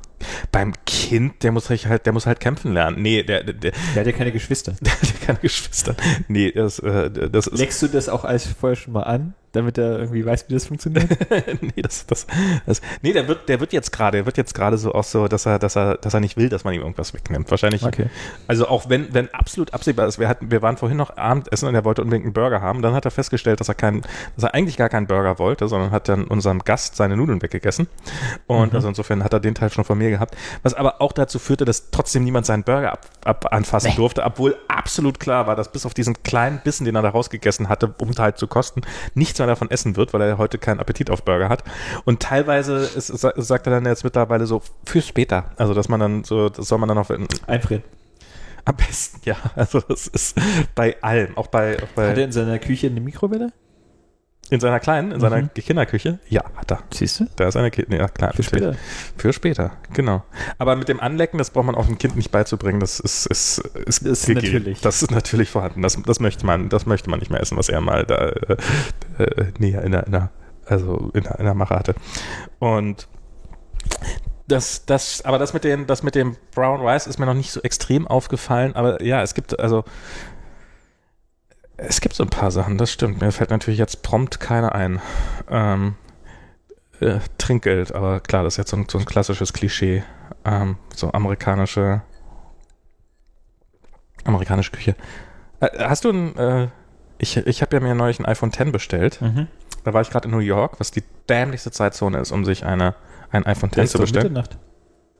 beim 0.51 0.73
Kind, 0.85 1.43
der 1.43 1.51
muss 1.51 1.69
halt, 1.69 2.05
der 2.05 2.13
muss 2.13 2.25
halt 2.25 2.39
kämpfen 2.39 2.73
lernen. 2.73 3.01
Nee, 3.01 3.23
der, 3.23 3.43
der, 3.43 3.53
der, 3.53 3.71
Der 3.71 3.99
hat 4.01 4.07
ja 4.07 4.11
keine 4.11 4.31
Geschwister. 4.31 4.75
der 4.81 4.93
hat 4.93 5.21
keine 5.21 5.39
Geschwister. 5.39 5.95
Nee, 6.27 6.51
das, 6.51 6.79
äh, 6.79 7.09
das 7.11 7.47
ist. 7.47 7.59
Leckst 7.59 7.81
du 7.81 7.87
das 7.87 8.09
auch 8.09 8.25
alles 8.25 8.47
vorher 8.47 8.75
schon 8.75 8.93
mal 8.93 9.03
an? 9.03 9.33
Damit 9.55 9.77
er 9.77 9.99
irgendwie 9.99 10.25
weiß, 10.25 10.45
wie 10.49 10.53
das 10.53 10.65
funktioniert? 10.65 11.05
nee, 11.61 11.81
das, 11.81 12.05
das, 12.05 12.27
das, 12.65 12.81
nee, 13.01 13.13
der 13.13 13.27
wird, 13.27 13.49
der 13.49 13.59
wird 13.59 13.73
jetzt 13.73 13.91
gerade, 13.91 14.17
der 14.17 14.25
wird 14.25 14.37
jetzt 14.37 14.53
gerade 14.53 14.77
so 14.77 14.93
auch 14.93 15.03
so, 15.03 15.27
dass 15.27 15.45
er, 15.45 15.59
dass 15.59 15.75
er, 15.75 15.95
dass 15.97 16.13
er 16.13 16.19
nicht 16.19 16.37
will, 16.37 16.49
dass 16.49 16.63
man 16.63 16.73
ihm 16.73 16.81
irgendwas 16.81 17.13
wegnimmt. 17.13 17.49
Wahrscheinlich. 17.49 17.83
Okay. 17.83 18.09
Also 18.47 18.67
auch 18.67 18.89
wenn, 18.89 19.13
wenn 19.13 19.33
absolut 19.33 19.73
absehbar 19.73 20.07
ist, 20.07 20.19
wir 20.19 20.27
hatten, 20.27 20.51
wir 20.51 20.61
waren 20.61 20.77
vorhin 20.77 20.97
noch 20.97 21.15
Abendessen 21.17 21.67
und 21.67 21.75
er 21.75 21.85
wollte 21.85 22.01
unbedingt 22.01 22.25
einen 22.25 22.33
Burger 22.33 22.61
haben, 22.61 22.81
dann 22.81 22.93
hat 22.93 23.05
er 23.05 23.11
festgestellt, 23.11 23.59
dass 23.59 23.69
er 23.69 23.75
keinen, 23.75 24.01
dass 24.35 24.43
er 24.43 24.53
eigentlich 24.53 24.77
gar 24.77 24.89
keinen 24.89 25.07
Burger 25.07 25.39
wollte, 25.39 25.67
sondern 25.67 25.91
hat 25.91 26.09
dann 26.09 26.25
unserem 26.25 26.59
Gast 26.59 26.95
seine 26.95 27.15
Nudeln 27.17 27.41
weggegessen. 27.41 27.87
Und 28.47 28.69
Mhm. 28.71 28.75
also 28.75 28.87
insofern 28.89 29.23
hat 29.23 29.33
er 29.33 29.39
den 29.39 29.55
Teil 29.55 29.69
schon 29.71 29.83
von 29.83 29.97
mir 29.97 30.09
gehabt. 30.09 30.35
Was 30.63 30.73
aber 30.73 31.01
auch 31.01 31.11
dazu 31.11 31.39
führte, 31.39 31.65
dass 31.65 31.91
trotzdem 31.91 32.23
niemand 32.23 32.45
seinen 32.45 32.63
Burger 32.63 32.91
ab, 32.91 33.05
ab 33.23 33.53
anfassen 33.53 33.89
Nee. 33.91 33.95
durfte, 33.95 34.23
obwohl 34.23 34.55
absolut 34.67 35.19
klar 35.19 35.47
war, 35.47 35.55
dass 35.55 35.71
bis 35.71 35.85
auf 35.85 35.93
diesen 35.93 36.21
kleinen 36.23 36.59
Bissen, 36.63 36.85
den 36.85 36.95
er 36.95 37.01
da 37.01 37.09
rausgegessen 37.09 37.69
hatte, 37.69 37.93
um 37.99 38.11
halt 38.17 38.37
zu 38.37 38.47
kosten, 38.47 38.81
nichts 39.13 39.39
mehr 39.45 39.53
davon 39.53 39.71
essen 39.71 39.95
wird, 39.95 40.13
weil 40.13 40.21
er 40.21 40.37
heute 40.37 40.57
keinen 40.57 40.79
Appetit 40.79 41.09
auf 41.09 41.23
Burger 41.23 41.49
hat. 41.49 41.63
Und 42.05 42.21
teilweise 42.21 42.77
ist, 42.77 43.07
sa- 43.07 43.33
sagt 43.35 43.67
er 43.67 43.71
dann 43.73 43.85
jetzt 43.85 44.03
mittlerweile 44.03 44.45
so 44.45 44.61
für 44.85 45.01
später. 45.01 45.51
Also 45.57 45.73
dass 45.73 45.87
man 45.89 45.99
dann 45.99 46.23
so, 46.23 46.49
das 46.49 46.67
soll 46.67 46.77
man 46.79 46.89
dann 46.89 46.97
auf 46.97 47.11
Einfrieren. 47.47 47.83
am 48.65 48.75
besten, 48.75 49.21
ja. 49.25 49.35
Also 49.55 49.79
das 49.81 50.07
ist 50.07 50.37
bei 50.75 50.95
allem, 51.01 51.37
auch 51.37 51.47
bei, 51.47 51.77
auch 51.77 51.81
Hat 51.83 51.95
bei 51.95 52.05
er 52.07 52.17
in 52.17 52.31
seiner 52.31 52.59
Küche 52.59 52.87
eine 52.87 53.01
Mikrowelle? 53.01 53.51
In 54.49 54.59
seiner 54.59 54.79
kleinen, 54.79 55.11
in 55.11 55.19
seiner 55.19 55.37
Mhm. 55.37 55.53
Kinderküche. 55.53 56.19
Ja, 56.29 56.43
hat 56.55 56.71
er. 56.71 56.79
Siehst 56.93 57.19
du? 57.19 57.27
Da 57.35 57.47
ist 57.47 57.55
eine 57.55 57.71
Ki 57.71 57.85
ja, 57.89 58.07
klar. 58.07 58.31
Für 58.33 58.43
später. 58.43 58.75
Für 59.17 59.33
später, 59.33 59.71
genau. 59.93 60.23
Aber 60.59 60.75
mit 60.75 60.87
dem 60.87 60.99
Anlecken, 60.99 61.37
das 61.39 61.49
braucht 61.49 61.65
man 61.65 61.75
auch 61.75 61.87
dem 61.87 61.97
Kind 61.97 62.15
nicht 62.15 62.31
beizubringen. 62.31 62.79
Das 62.79 62.99
ist, 62.99 63.25
ist, 63.25 63.57
ist, 63.57 64.05
Das 64.05 64.19
ist 64.19 64.29
natürlich. 64.29 64.81
Das 64.81 65.01
ist 65.01 65.11
natürlich 65.11 65.49
vorhanden. 65.49 65.81
Das, 65.81 65.97
das 66.05 66.19
möchte 66.19 66.45
man, 66.45 66.69
das 66.69 66.85
möchte 66.85 67.09
man 67.09 67.19
nicht 67.19 67.31
mehr 67.31 67.41
essen, 67.41 67.57
was 67.57 67.69
er 67.69 67.81
mal 67.81 68.05
da 68.05 68.15
äh, 68.17 68.57
äh, 69.17 69.45
näher 69.57 69.81
in 69.83 69.91
der, 69.91 70.05
in 70.05 70.11
der, 70.11 70.29
also 70.67 71.09
in 71.13 71.23
der, 71.23 71.39
in 71.39 71.45
der 71.45 71.55
Mache 71.55 71.75
hatte. 71.75 71.95
Und 72.59 73.07
das, 74.47 74.85
das, 74.85 75.25
aber 75.25 75.39
das 75.39 75.53
mit 75.53 75.63
den, 75.63 75.87
das 75.87 76.03
mit 76.03 76.13
dem 76.13 76.37
Brown 76.53 76.85
Rice 76.85 77.07
ist 77.07 77.17
mir 77.17 77.25
noch 77.25 77.33
nicht 77.33 77.51
so 77.51 77.61
extrem 77.61 78.07
aufgefallen. 78.07 78.75
Aber 78.75 79.01
ja, 79.01 79.23
es 79.23 79.33
gibt 79.33 79.59
also 79.59 79.83
es 81.77 82.01
gibt 82.01 82.15
so 82.15 82.23
ein 82.23 82.29
paar 82.29 82.51
Sachen, 82.51 82.77
das 82.77 82.91
stimmt. 82.91 83.21
Mir 83.21 83.31
fällt 83.31 83.49
natürlich 83.49 83.79
jetzt 83.79 84.01
prompt 84.03 84.39
keine 84.39 84.73
ein. 84.73 85.01
Ähm, 85.49 85.95
äh, 87.01 87.19
Trinkgeld, 87.37 87.93
aber 87.93 88.21
klar, 88.21 88.43
das 88.43 88.53
ist 88.53 88.57
jetzt 88.57 88.71
so 88.71 88.77
ein, 88.77 88.87
so 88.89 88.97
ein 88.97 89.05
klassisches 89.05 89.51
Klischee. 89.53 90.03
Ähm, 90.45 90.77
so 90.95 91.11
amerikanische 91.11 92.01
amerikanische 94.23 94.71
Küche. 94.71 94.95
Äh, 95.59 95.69
hast 95.85 96.05
du 96.05 96.09
ein, 96.11 96.35
äh, 96.37 96.67
ich, 97.17 97.37
ich 97.37 97.61
habe 97.61 97.75
ja 97.77 97.81
mir 97.81 97.95
neulich 97.95 98.19
ein 98.19 98.25
iPhone 98.25 98.49
X 98.51 98.71
bestellt. 98.71 99.21
Mhm. 99.21 99.47
Da 99.83 99.93
war 99.93 100.01
ich 100.01 100.09
gerade 100.09 100.27
in 100.27 100.31
New 100.31 100.39
York, 100.39 100.79
was 100.79 100.91
die 100.91 101.03
dämlichste 101.29 101.71
Zeitzone 101.71 102.17
ist, 102.19 102.31
um 102.31 102.43
sich 102.45 102.65
eine, 102.65 102.95
ein 103.31 103.45
iPhone 103.45 103.69
Da 103.71 103.81
X 103.81 103.85
ist 103.85 103.91
zu 103.91 103.97
doch 103.99 104.03
bestellen. 104.05 104.33
Mitternacht. 104.33 104.57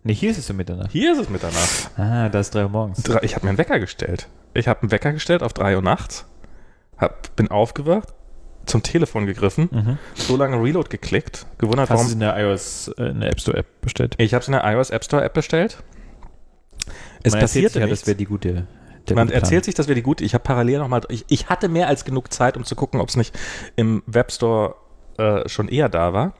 Nee, 0.03 0.13
hier 0.13 0.31
ist 0.31 0.37
es 0.37 0.49
um 0.49 0.57
Mitternacht. 0.57 0.91
Hier 0.91 1.13
ist 1.13 1.19
es 1.19 1.29
Mitternacht. 1.29 1.91
Ah, 1.97 2.29
da 2.29 2.39
ist 2.39 2.53
drei 2.53 2.63
Uhr 2.63 2.69
morgens. 2.69 3.01
Drei- 3.03 3.23
Ich 3.23 3.35
habe 3.35 3.45
mir 3.45 3.49
einen 3.49 3.57
Wecker 3.57 3.79
gestellt. 3.79 4.27
Ich 4.53 4.67
habe 4.67 4.81
einen 4.83 4.91
Wecker 4.91 5.11
gestellt 5.13 5.43
auf 5.43 5.51
3 5.53 5.75
Uhr 5.75 5.81
nachts, 5.81 6.25
hab, 6.97 7.35
bin 7.35 7.49
aufgewacht, 7.49 8.09
zum 8.65 8.81
Telefon 8.83 9.25
gegriffen, 9.27 9.69
Mhm. 9.71 9.97
so 10.15 10.35
lange 10.37 10.61
Reload 10.61 10.89
geklickt, 10.89 11.45
gewundert, 11.57 11.89
Hast 11.89 11.91
du 11.91 11.95
warum. 11.95 12.07
es 12.07 12.13
in 12.13 12.19
der 12.19 12.37
iOS, 12.37 12.87
äh, 12.97 13.03
in 13.11 13.19
der 13.21 13.29
App 13.31 13.39
Store 13.39 13.57
App 13.57 13.67
bestellt? 13.81 14.15
Ich 14.17 14.33
habe 14.33 14.41
es 14.41 14.47
in 14.47 14.53
der 14.53 14.63
iOS 14.65 14.89
App 14.89 15.03
Store 15.03 15.23
App 15.23 15.33
bestellt. 15.33 15.77
Es 17.23 17.33
Man 17.33 17.47
sich 17.47 17.63
ja, 17.63 17.85
nichts. 17.85 18.01
das 18.01 18.07
wäre 18.07 18.15
die 18.17 18.25
gute. 18.25 18.67
Der 19.07 19.15
Man 19.15 19.29
erzählt 19.29 19.65
sich, 19.65 19.75
das 19.75 19.87
wäre 19.87 19.95
die 19.95 20.01
gute. 20.01 20.23
Ich 20.23 20.33
habe 20.33 20.43
parallel 20.43 20.79
nochmal, 20.79 21.01
ich, 21.09 21.25
ich 21.27 21.47
hatte 21.49 21.69
mehr 21.69 21.87
als 21.87 22.05
genug 22.05 22.33
Zeit, 22.33 22.57
um 22.57 22.63
zu 22.63 22.75
gucken, 22.75 22.99
ob 23.01 23.09
es 23.09 23.15
nicht 23.15 23.37
im 23.75 24.01
Webstore 24.07 24.75
äh, 25.17 25.47
schon 25.47 25.67
eher 25.67 25.89
da 25.89 26.11
war. 26.13 26.33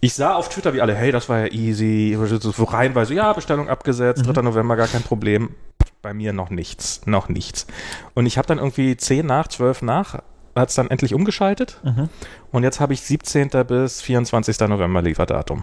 Ich 0.00 0.14
sah 0.14 0.34
auf 0.34 0.48
Twitter, 0.50 0.74
wie 0.74 0.80
alle, 0.82 0.94
hey, 0.94 1.10
das 1.10 1.28
war 1.28 1.40
ja 1.40 1.46
easy, 1.52 2.16
so 2.38 2.64
reihenweise, 2.64 3.14
ja, 3.14 3.32
Bestellung 3.32 3.68
abgesetzt, 3.68 4.24
3. 4.26 4.42
November, 4.42 4.76
gar 4.76 4.88
kein 4.88 5.02
Problem. 5.02 5.54
Bei 6.02 6.12
mir 6.14 6.32
noch 6.32 6.50
nichts, 6.50 7.02
noch 7.06 7.28
nichts. 7.28 7.66
Und 8.14 8.26
ich 8.26 8.36
habe 8.36 8.48
dann 8.48 8.58
irgendwie 8.58 8.96
10 8.96 9.24
nach, 9.24 9.46
12 9.46 9.82
nach, 9.82 10.14
hat 10.56 10.68
es 10.68 10.74
dann 10.74 10.90
endlich 10.90 11.14
umgeschaltet. 11.14 11.80
Mhm. 11.84 12.08
Und 12.50 12.64
jetzt 12.64 12.80
habe 12.80 12.92
ich 12.92 13.02
17. 13.02 13.48
bis 13.66 14.02
24. 14.02 14.58
November 14.60 15.00
Lieferdatum. 15.00 15.62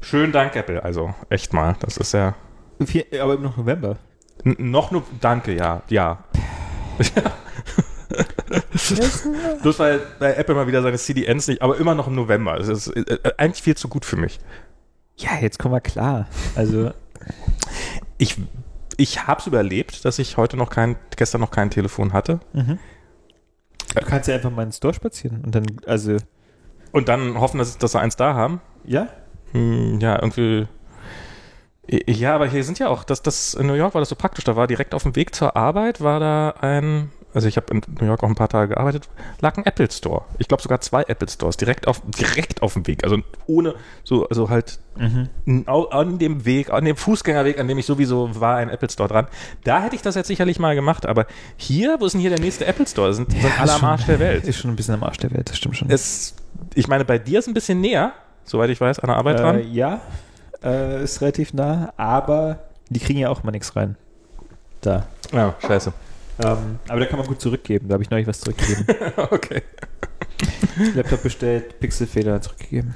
Schönen 0.00 0.32
Dank, 0.32 0.56
Apple, 0.56 0.82
also 0.82 1.14
echt 1.30 1.52
mal. 1.52 1.76
Das 1.80 1.96
ist 1.96 2.12
ja. 2.12 2.34
Aber 3.20 3.34
immer 3.34 3.44
noch 3.44 3.56
November. 3.56 3.96
N 4.44 4.56
noch 4.58 4.90
nur. 4.90 5.04
Danke, 5.20 5.54
ja, 5.54 5.82
ja. 5.88 6.24
Bloß 9.62 9.78
weil 9.78 10.00
bei 10.18 10.34
Apple 10.34 10.54
mal 10.54 10.66
wieder 10.66 10.82
seine 10.82 10.98
CDNs 10.98 11.48
nicht, 11.48 11.62
aber 11.62 11.78
immer 11.78 11.94
noch 11.94 12.08
im 12.08 12.14
November. 12.14 12.56
Das 12.58 12.68
ist 12.68 12.88
äh, 12.88 13.18
eigentlich 13.38 13.62
viel 13.62 13.76
zu 13.76 13.88
gut 13.88 14.04
für 14.04 14.16
mich. 14.16 14.38
Ja, 15.16 15.38
jetzt 15.40 15.58
kommen 15.58 15.74
wir 15.74 15.80
klar. 15.80 16.26
Also, 16.54 16.90
Ich, 18.18 18.36
ich 18.96 19.26
habe 19.26 19.40
es 19.40 19.46
überlebt, 19.46 20.04
dass 20.04 20.18
ich 20.18 20.36
heute 20.36 20.56
noch 20.56 20.70
kein, 20.70 20.96
gestern 21.16 21.40
noch 21.40 21.50
kein 21.50 21.70
Telefon 21.70 22.12
hatte. 22.12 22.40
mhm. 22.52 22.78
du 23.94 24.04
kannst 24.04 24.28
ja 24.28 24.34
einfach 24.34 24.50
mal 24.50 24.62
in 24.62 24.68
den 24.68 24.74
Store 24.74 24.94
spazieren 24.94 25.42
und 25.44 25.54
dann, 25.54 25.66
also, 25.86 26.16
Und 26.92 27.08
dann 27.08 27.38
hoffen, 27.38 27.58
dass, 27.58 27.78
dass 27.78 27.92
sie 27.92 28.00
eins 28.00 28.16
da 28.16 28.34
haben. 28.34 28.60
ja? 28.84 29.08
Hm, 29.52 30.00
ja, 30.00 30.16
irgendwie. 30.16 30.66
Ja, 31.88 32.34
aber 32.34 32.48
hier 32.48 32.64
sind 32.64 32.80
ja 32.80 32.88
auch, 32.88 33.04
das, 33.04 33.22
das 33.22 33.54
in 33.54 33.66
New 33.66 33.74
York 33.74 33.94
war 33.94 34.00
das 34.00 34.08
so 34.08 34.16
praktisch. 34.16 34.44
Da 34.44 34.56
war 34.56 34.66
direkt 34.66 34.92
auf 34.92 35.04
dem 35.04 35.14
Weg 35.14 35.34
zur 35.34 35.56
Arbeit, 35.56 36.00
war 36.00 36.18
da 36.18 36.54
ein, 36.60 37.12
also 37.36 37.46
ich 37.48 37.56
habe 37.56 37.66
in 37.74 37.82
New 38.00 38.06
York 38.06 38.22
auch 38.24 38.28
ein 38.28 38.34
paar 38.34 38.48
Tage 38.48 38.74
gearbeitet, 38.74 39.08
lag 39.40 39.56
ein 39.58 39.66
Apple 39.66 39.90
Store. 39.90 40.22
Ich 40.38 40.48
glaube 40.48 40.62
sogar 40.62 40.80
zwei 40.80 41.02
Apple 41.02 41.28
Stores, 41.28 41.56
direkt 41.56 41.86
auf, 41.86 42.00
direkt 42.18 42.62
auf 42.62 42.72
dem 42.72 42.86
Weg. 42.86 43.04
Also 43.04 43.18
ohne, 43.46 43.74
so, 44.04 44.26
also 44.28 44.48
halt 44.50 44.78
Mhm. 44.98 45.28
an 45.66 46.18
dem 46.18 46.46
Weg, 46.46 46.70
an 46.70 46.86
dem 46.86 46.96
Fußgängerweg, 46.96 47.60
an 47.60 47.68
dem 47.68 47.76
ich 47.76 47.84
sowieso 47.84 48.40
war, 48.40 48.56
ein 48.56 48.70
Apple 48.70 48.88
Store 48.88 49.08
dran. 49.10 49.26
Da 49.62 49.82
hätte 49.82 49.94
ich 49.94 50.00
das 50.00 50.14
jetzt 50.14 50.26
sicherlich 50.28 50.58
mal 50.58 50.74
gemacht, 50.74 51.04
aber 51.04 51.26
hier, 51.58 51.96
wo 52.00 52.06
ist 52.06 52.12
denn 52.12 52.22
hier 52.22 52.30
der 52.30 52.40
nächste 52.40 52.64
Apple 52.64 52.86
Store? 52.86 53.12
Sind, 53.12 53.30
sind 53.30 53.60
alle 53.60 53.74
am 53.74 53.84
Arsch 53.84 54.06
der 54.06 54.18
Welt. 54.18 54.44
Ist 54.44 54.56
schon 54.56 54.70
ein 54.70 54.76
bisschen 54.76 54.94
am 54.94 55.04
Arsch 55.04 55.18
der 55.18 55.30
Welt, 55.32 55.50
das 55.50 55.58
stimmt 55.58 55.76
schon. 55.76 55.90
Es, 55.90 56.34
ich 56.74 56.88
meine, 56.88 57.04
bei 57.04 57.18
dir 57.18 57.40
ist 57.40 57.46
ein 57.48 57.52
bisschen 57.52 57.82
näher, 57.82 58.14
soweit 58.44 58.70
ich 58.70 58.80
weiß, 58.80 58.98
an 59.00 59.08
der 59.08 59.16
Arbeit 59.18 59.38
äh, 59.38 59.42
dran. 59.42 59.72
ja, 59.72 60.00
äh, 60.64 61.04
ist 61.04 61.20
relativ 61.20 61.52
nah, 61.52 61.92
aber 61.98 62.60
die 62.88 63.00
kriegen 63.00 63.18
ja 63.18 63.28
auch 63.28 63.42
mal 63.42 63.50
nichts 63.52 63.76
rein. 63.76 63.96
Da. 64.80 65.06
Ja, 65.32 65.54
scheiße. 65.60 65.92
Ähm, 66.44 66.78
aber 66.88 67.00
da 67.00 67.06
kann 67.06 67.18
man 67.18 67.26
gut 67.28 67.40
zurückgeben. 67.40 67.88
Da 67.88 67.94
habe 67.94 68.02
ich 68.02 68.10
neulich 68.10 68.26
was 68.26 68.40
zurückgegeben. 68.40 68.86
okay. 69.30 69.62
Laptop 70.94 71.22
bestellt, 71.22 71.78
Pixelfehler 71.80 72.40
zurückgegeben. 72.42 72.94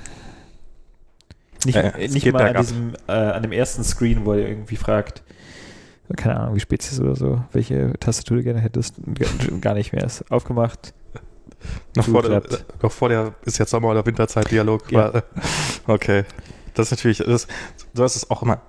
Nicht, 1.64 1.76
Äh, 1.76 1.88
äh, 2.04 2.08
nicht 2.08 2.30
mal 2.32 2.48
an, 2.56 2.62
diesem, 2.62 2.94
äh, 3.06 3.12
an 3.12 3.42
dem 3.42 3.52
ersten 3.52 3.84
Screen, 3.84 4.24
wo 4.24 4.32
er 4.34 4.46
irgendwie 4.48 4.76
fragt, 4.76 5.22
keine 6.16 6.40
Ahnung, 6.40 6.56
wie 6.56 6.60
spät 6.60 6.82
es 6.82 6.92
ist 6.92 7.00
oder 7.00 7.14
so, 7.16 7.42
welche 7.52 7.92
Tastatur 8.00 8.38
du 8.38 8.42
gerne 8.42 8.60
hättest. 8.60 8.96
Gar- 9.14 9.58
Gar 9.60 9.74
nicht 9.74 9.92
mehr. 9.92 10.04
Ist 10.04 10.30
aufgemacht. 10.30 10.92
Noch 11.94 12.06
vor, 12.06 12.22
der, 12.22 12.42
noch 12.82 12.90
vor 12.92 13.08
der 13.10 13.34
ist 13.44 13.58
jetzt 13.58 13.70
Sommer- 13.70 13.88
oder 13.90 14.04
Winterzeit-Dialog. 14.04 14.90
Ja. 14.92 15.22
Okay. 15.86 16.24
Das 16.74 16.86
ist 16.86 16.90
natürlich, 16.92 17.18
das, 17.18 17.48
so 17.94 18.04
ist 18.04 18.16
es 18.16 18.30
auch 18.30 18.42
immer. 18.42 18.60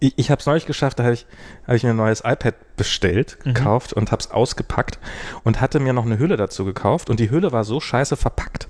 Ich, 0.00 0.14
ich 0.18 0.30
habe 0.30 0.40
es 0.40 0.46
neulich 0.46 0.66
geschafft, 0.66 0.98
da 0.98 1.04
habe 1.04 1.12
ich, 1.14 1.26
hab 1.66 1.74
ich 1.74 1.84
mir 1.84 1.90
ein 1.90 1.96
neues 1.96 2.20
iPad 2.24 2.54
bestellt, 2.76 3.38
Mhm. 3.44 3.54
gekauft 3.54 3.92
und 3.92 4.10
habe 4.12 4.20
es 4.20 4.30
ausgepackt 4.30 4.98
und 5.44 5.60
hatte 5.60 5.78
mir 5.78 5.92
noch 5.92 6.06
eine 6.06 6.18
Hülle 6.18 6.36
dazu 6.36 6.64
gekauft 6.64 7.10
und 7.10 7.20
die 7.20 7.30
Hülle 7.30 7.52
war 7.52 7.64
so 7.64 7.80
scheiße 7.80 8.16
verpackt, 8.16 8.68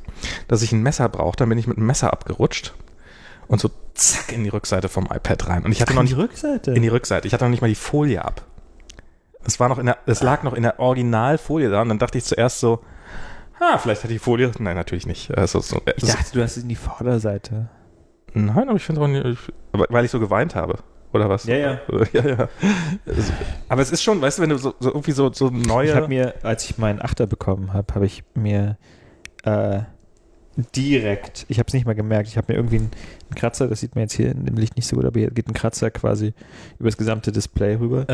dass 0.49 0.63
ich 0.63 0.73
ein 0.73 0.83
Messer 0.83 1.09
brauchte. 1.09 1.39
Dann 1.45 1.49
bin 1.49 1.59
ich 1.59 1.67
mit 1.69 1.77
dem 1.77 1.87
Messer 1.87 2.13
abgerutscht 2.13 2.75
und 3.47 3.61
so 3.61 3.71
zack 3.95 4.33
in 4.33 4.43
die 4.45 4.51
Rückseite 4.51 4.89
vom 4.89 5.05
iPad 5.07 5.49
rein. 5.49 5.65
Und 5.65 5.73
ich 5.73 5.81
hatte 5.81 5.95
noch 5.95 6.03
nicht 6.03 6.17
Rückseite. 6.17 6.73
in 6.73 6.83
die 6.83 6.89
Rückseite. 6.89 7.27
Ich 7.29 7.33
hatte 7.33 7.45
noch 7.45 7.51
nicht 7.51 7.61
mal 7.63 7.69
die 7.69 7.75
Folie 7.77 8.25
ab. 8.25 8.45
Es 9.45 9.59
war 9.61 9.69
noch 9.69 9.79
in 9.79 9.87
der, 9.87 9.99
es 10.07 10.23
lag 10.23 10.43
noch 10.43 10.53
in 10.53 10.63
der 10.65 10.79
Originalfolie 10.81 11.71
da 11.71 11.81
und 11.83 11.89
dann 11.89 11.99
dachte 11.99 12.19
ich 12.19 12.25
zuerst 12.25 12.61
so, 12.61 12.81
ah, 13.61 13.79
vielleicht 13.79 14.03
hat 14.05 14.11
die 14.11 14.19
Folie. 14.19 14.51
Nein, 14.59 14.77
natürlich 14.77 15.07
nicht. 15.07 15.37
Also, 15.37 15.61
so, 15.61 15.81
ich 15.97 16.05
dachte, 16.05 16.33
du 16.35 16.43
hast 16.43 16.57
es 16.57 16.63
in 16.65 16.69
die 16.69 16.77
Vorderseite. 16.77 17.69
nein, 18.35 18.69
aber 18.69 18.77
ich 18.77 18.85
finde 18.85 19.01
auch 19.01 19.07
nicht, 19.07 19.25
weil 19.73 20.05
ich 20.05 20.11
so 20.11 20.21
geweint 20.21 20.55
habe. 20.55 20.79
Oder 21.13 21.29
was? 21.29 21.45
Ja, 21.45 21.57
ja. 21.57 21.81
ja, 22.13 22.27
ja. 22.29 22.49
Es- 23.07 23.33
Aber 23.69 23.83
es 23.83 23.91
ist 23.91 24.03
schon, 24.03 24.21
weißt 24.21 24.39
du, 24.39 24.43
wenn 24.43 24.51
du 24.51 24.59
so, 24.59 24.75
so 24.79 24.91
irgendwie 24.91 25.13
so, 25.13 25.33
so 25.33 25.51
neue. 25.51 25.89
Ich 25.89 25.95
habe 25.95 26.09
mir, 26.09 26.35
als 26.43 26.65
ich 26.71 26.79
meinen 26.79 27.01
Achter 27.03 27.27
bekommen 27.27 27.73
habe, 27.73 27.93
habe 27.95 28.07
ich 28.07 28.23
mir 28.35 28.77
äh, 29.45 29.81
direkt, 30.75 31.47
ich 31.49 31.59
habe 31.59 31.67
es 31.69 31.75
nicht 31.75 31.87
mal 31.87 31.95
gemerkt, 31.95 32.29
ich 32.29 32.37
habe 32.37 32.53
mir 32.53 32.59
irgendwie 32.59 32.77
einen, 32.77 32.91
einen 33.29 33.35
Kratzer, 33.35 33.69
das 33.69 33.81
sieht 33.81 33.95
man 33.95 34.03
jetzt 34.03 34.13
hier 34.15 34.31
in 34.31 34.45
dem 34.47 34.57
Licht 34.57 34.77
nicht 34.77 34.87
so 34.87 34.97
gut, 34.97 35.05
aber 35.05 35.19
hier 35.19 35.31
geht 35.31 35.49
ein 35.49 35.55
Kratzer 35.55 35.91
quasi 35.91 36.35
über 36.79 36.89
das 36.89 36.97
gesamte 36.97 37.33
Display 37.33 37.75
rüber. 37.77 38.09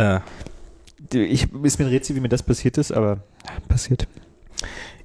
äh, 1.12 1.18
Ich, 1.24 1.52
ist 1.52 1.78
mir 1.78 1.86
ein 1.86 1.90
Rätsel, 1.90 2.16
wie 2.16 2.20
mir 2.20 2.28
das 2.28 2.43
passiert 2.43 2.78
ist, 2.78 2.93
aber 2.93 3.18
passiert. 3.68 4.06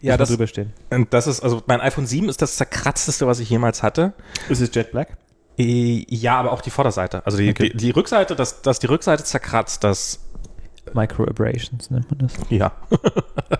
ja, 0.01 0.17
das, 0.17 0.29
drüber 0.29 0.47
stehen. 0.47 0.71
und 0.91 1.13
das 1.13 1.27
ist, 1.27 1.41
also 1.41 1.61
mein 1.67 1.81
iPhone 1.81 2.05
7 2.05 2.29
ist 2.29 2.41
das 2.41 2.55
zerkratzteste, 2.57 3.27
was 3.27 3.39
ich 3.39 3.49
jemals 3.49 3.81
hatte. 3.83 4.13
Ist 4.49 4.61
es 4.61 4.73
Jet 4.73 4.91
Black? 4.91 5.17
Äh, 5.57 6.05
Ja, 6.09 6.39
aber 6.39 6.51
auch 6.51 6.61
die 6.61 6.69
Vorderseite. 6.69 7.25
Also 7.25 7.37
die, 7.37 7.49
Okay. 7.49 7.69
die, 7.71 7.77
die 7.77 7.91
Rückseite, 7.91 8.35
dass, 8.35 8.61
dass 8.61 8.79
die 8.79 8.87
Rückseite 8.87 9.23
zerkratzt, 9.23 9.83
das 9.83 10.19
Micro 10.93 11.23
Abrasions 11.25 11.89
nennt 11.91 12.09
man 12.09 12.19
das. 12.27 12.33
Ja. 12.49 12.71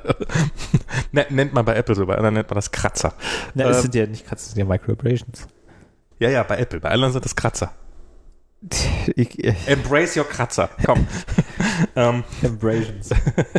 Ne- 1.12 1.26
Nennt 1.30 1.54
man 1.54 1.66
bei 1.66 1.76
Apple 1.76 1.96
so, 1.96 2.06
bei 2.06 2.16
anderen 2.16 2.36
nennt 2.36 2.50
man 2.50 2.56
das 2.56 2.72
Kratzer. 2.72 3.14
Na, 3.54 3.66
es 3.70 3.78
Ähm, 3.78 3.82
sind 3.84 3.96
ja 3.96 4.06
nicht 4.06 4.26
Katzen, 4.28 4.46
es 4.48 4.52
sind 4.54 4.60
ja 4.60 4.66
Microabrasions. 4.66 5.48
Ja, 6.20 6.30
ja, 6.30 6.44
bei 6.44 6.58
Apple. 6.58 6.80
Bei 6.80 6.90
anderen 6.90 7.12
sind 7.14 7.26
das 7.26 7.36
Kratzer. 7.36 7.74
Ich, 9.16 9.44
äh, 9.44 9.56
Embrace 9.66 10.18
your 10.18 10.24
Kratzer. 10.30 10.70
Komm. 10.86 11.08
ähm, 11.96 12.24
Abrasions. 12.46 13.10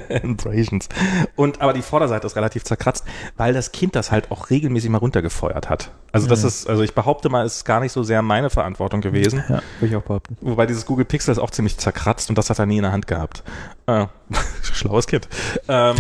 Abrasions. 0.09 0.89
Und 1.37 1.61
aber 1.61 1.73
die 1.73 1.83
Vorderseite 1.83 2.25
ist 2.27 2.37
relativ 2.37 2.63
zerkratzt, 2.63 3.05
weil 3.37 3.53
das 3.53 3.73
Kind 3.73 3.97
das 3.97 4.13
halt 4.13 4.31
auch 4.31 4.51
regelmäßig 4.51 4.91
mal 4.91 4.99
runtergefeuert 4.99 5.69
hat. 5.69 5.91
Also 6.13 6.29
das 6.29 6.43
Mhm. 6.43 6.49
ist, 6.49 6.69
also 6.69 6.83
ich 6.85 6.95
behaupte 6.95 7.31
mal, 7.31 7.45
es 7.45 7.57
ist 7.57 7.65
gar 7.65 7.81
nicht 7.81 7.91
so 7.91 8.05
sehr 8.05 8.23
meine 8.23 8.49
Verantwortung 8.49 9.01
gewesen. 9.01 9.43
Ja, 9.49 9.61
würde 9.81 9.87
ich 9.87 9.97
auch 9.97 10.03
behaupten. 10.03 10.37
Wobei 10.41 10.67
dieses 10.67 10.87
Google 10.87 11.05
Pixel 11.05 11.33
ist 11.33 11.39
auch 11.39 11.51
ziemlich 11.51 11.79
zerkratzt 11.79 12.29
und 12.29 12.39
das 12.39 12.49
hat 12.49 12.61
er 12.61 12.67
nie 12.67 12.77
in 12.77 12.83
der 12.85 12.93
Hand 12.93 13.09
gehabt. 13.09 13.43
Äh, 13.87 14.07
schlaues 14.63 15.09
Kind. 15.09 15.29
Ähm, 15.67 15.97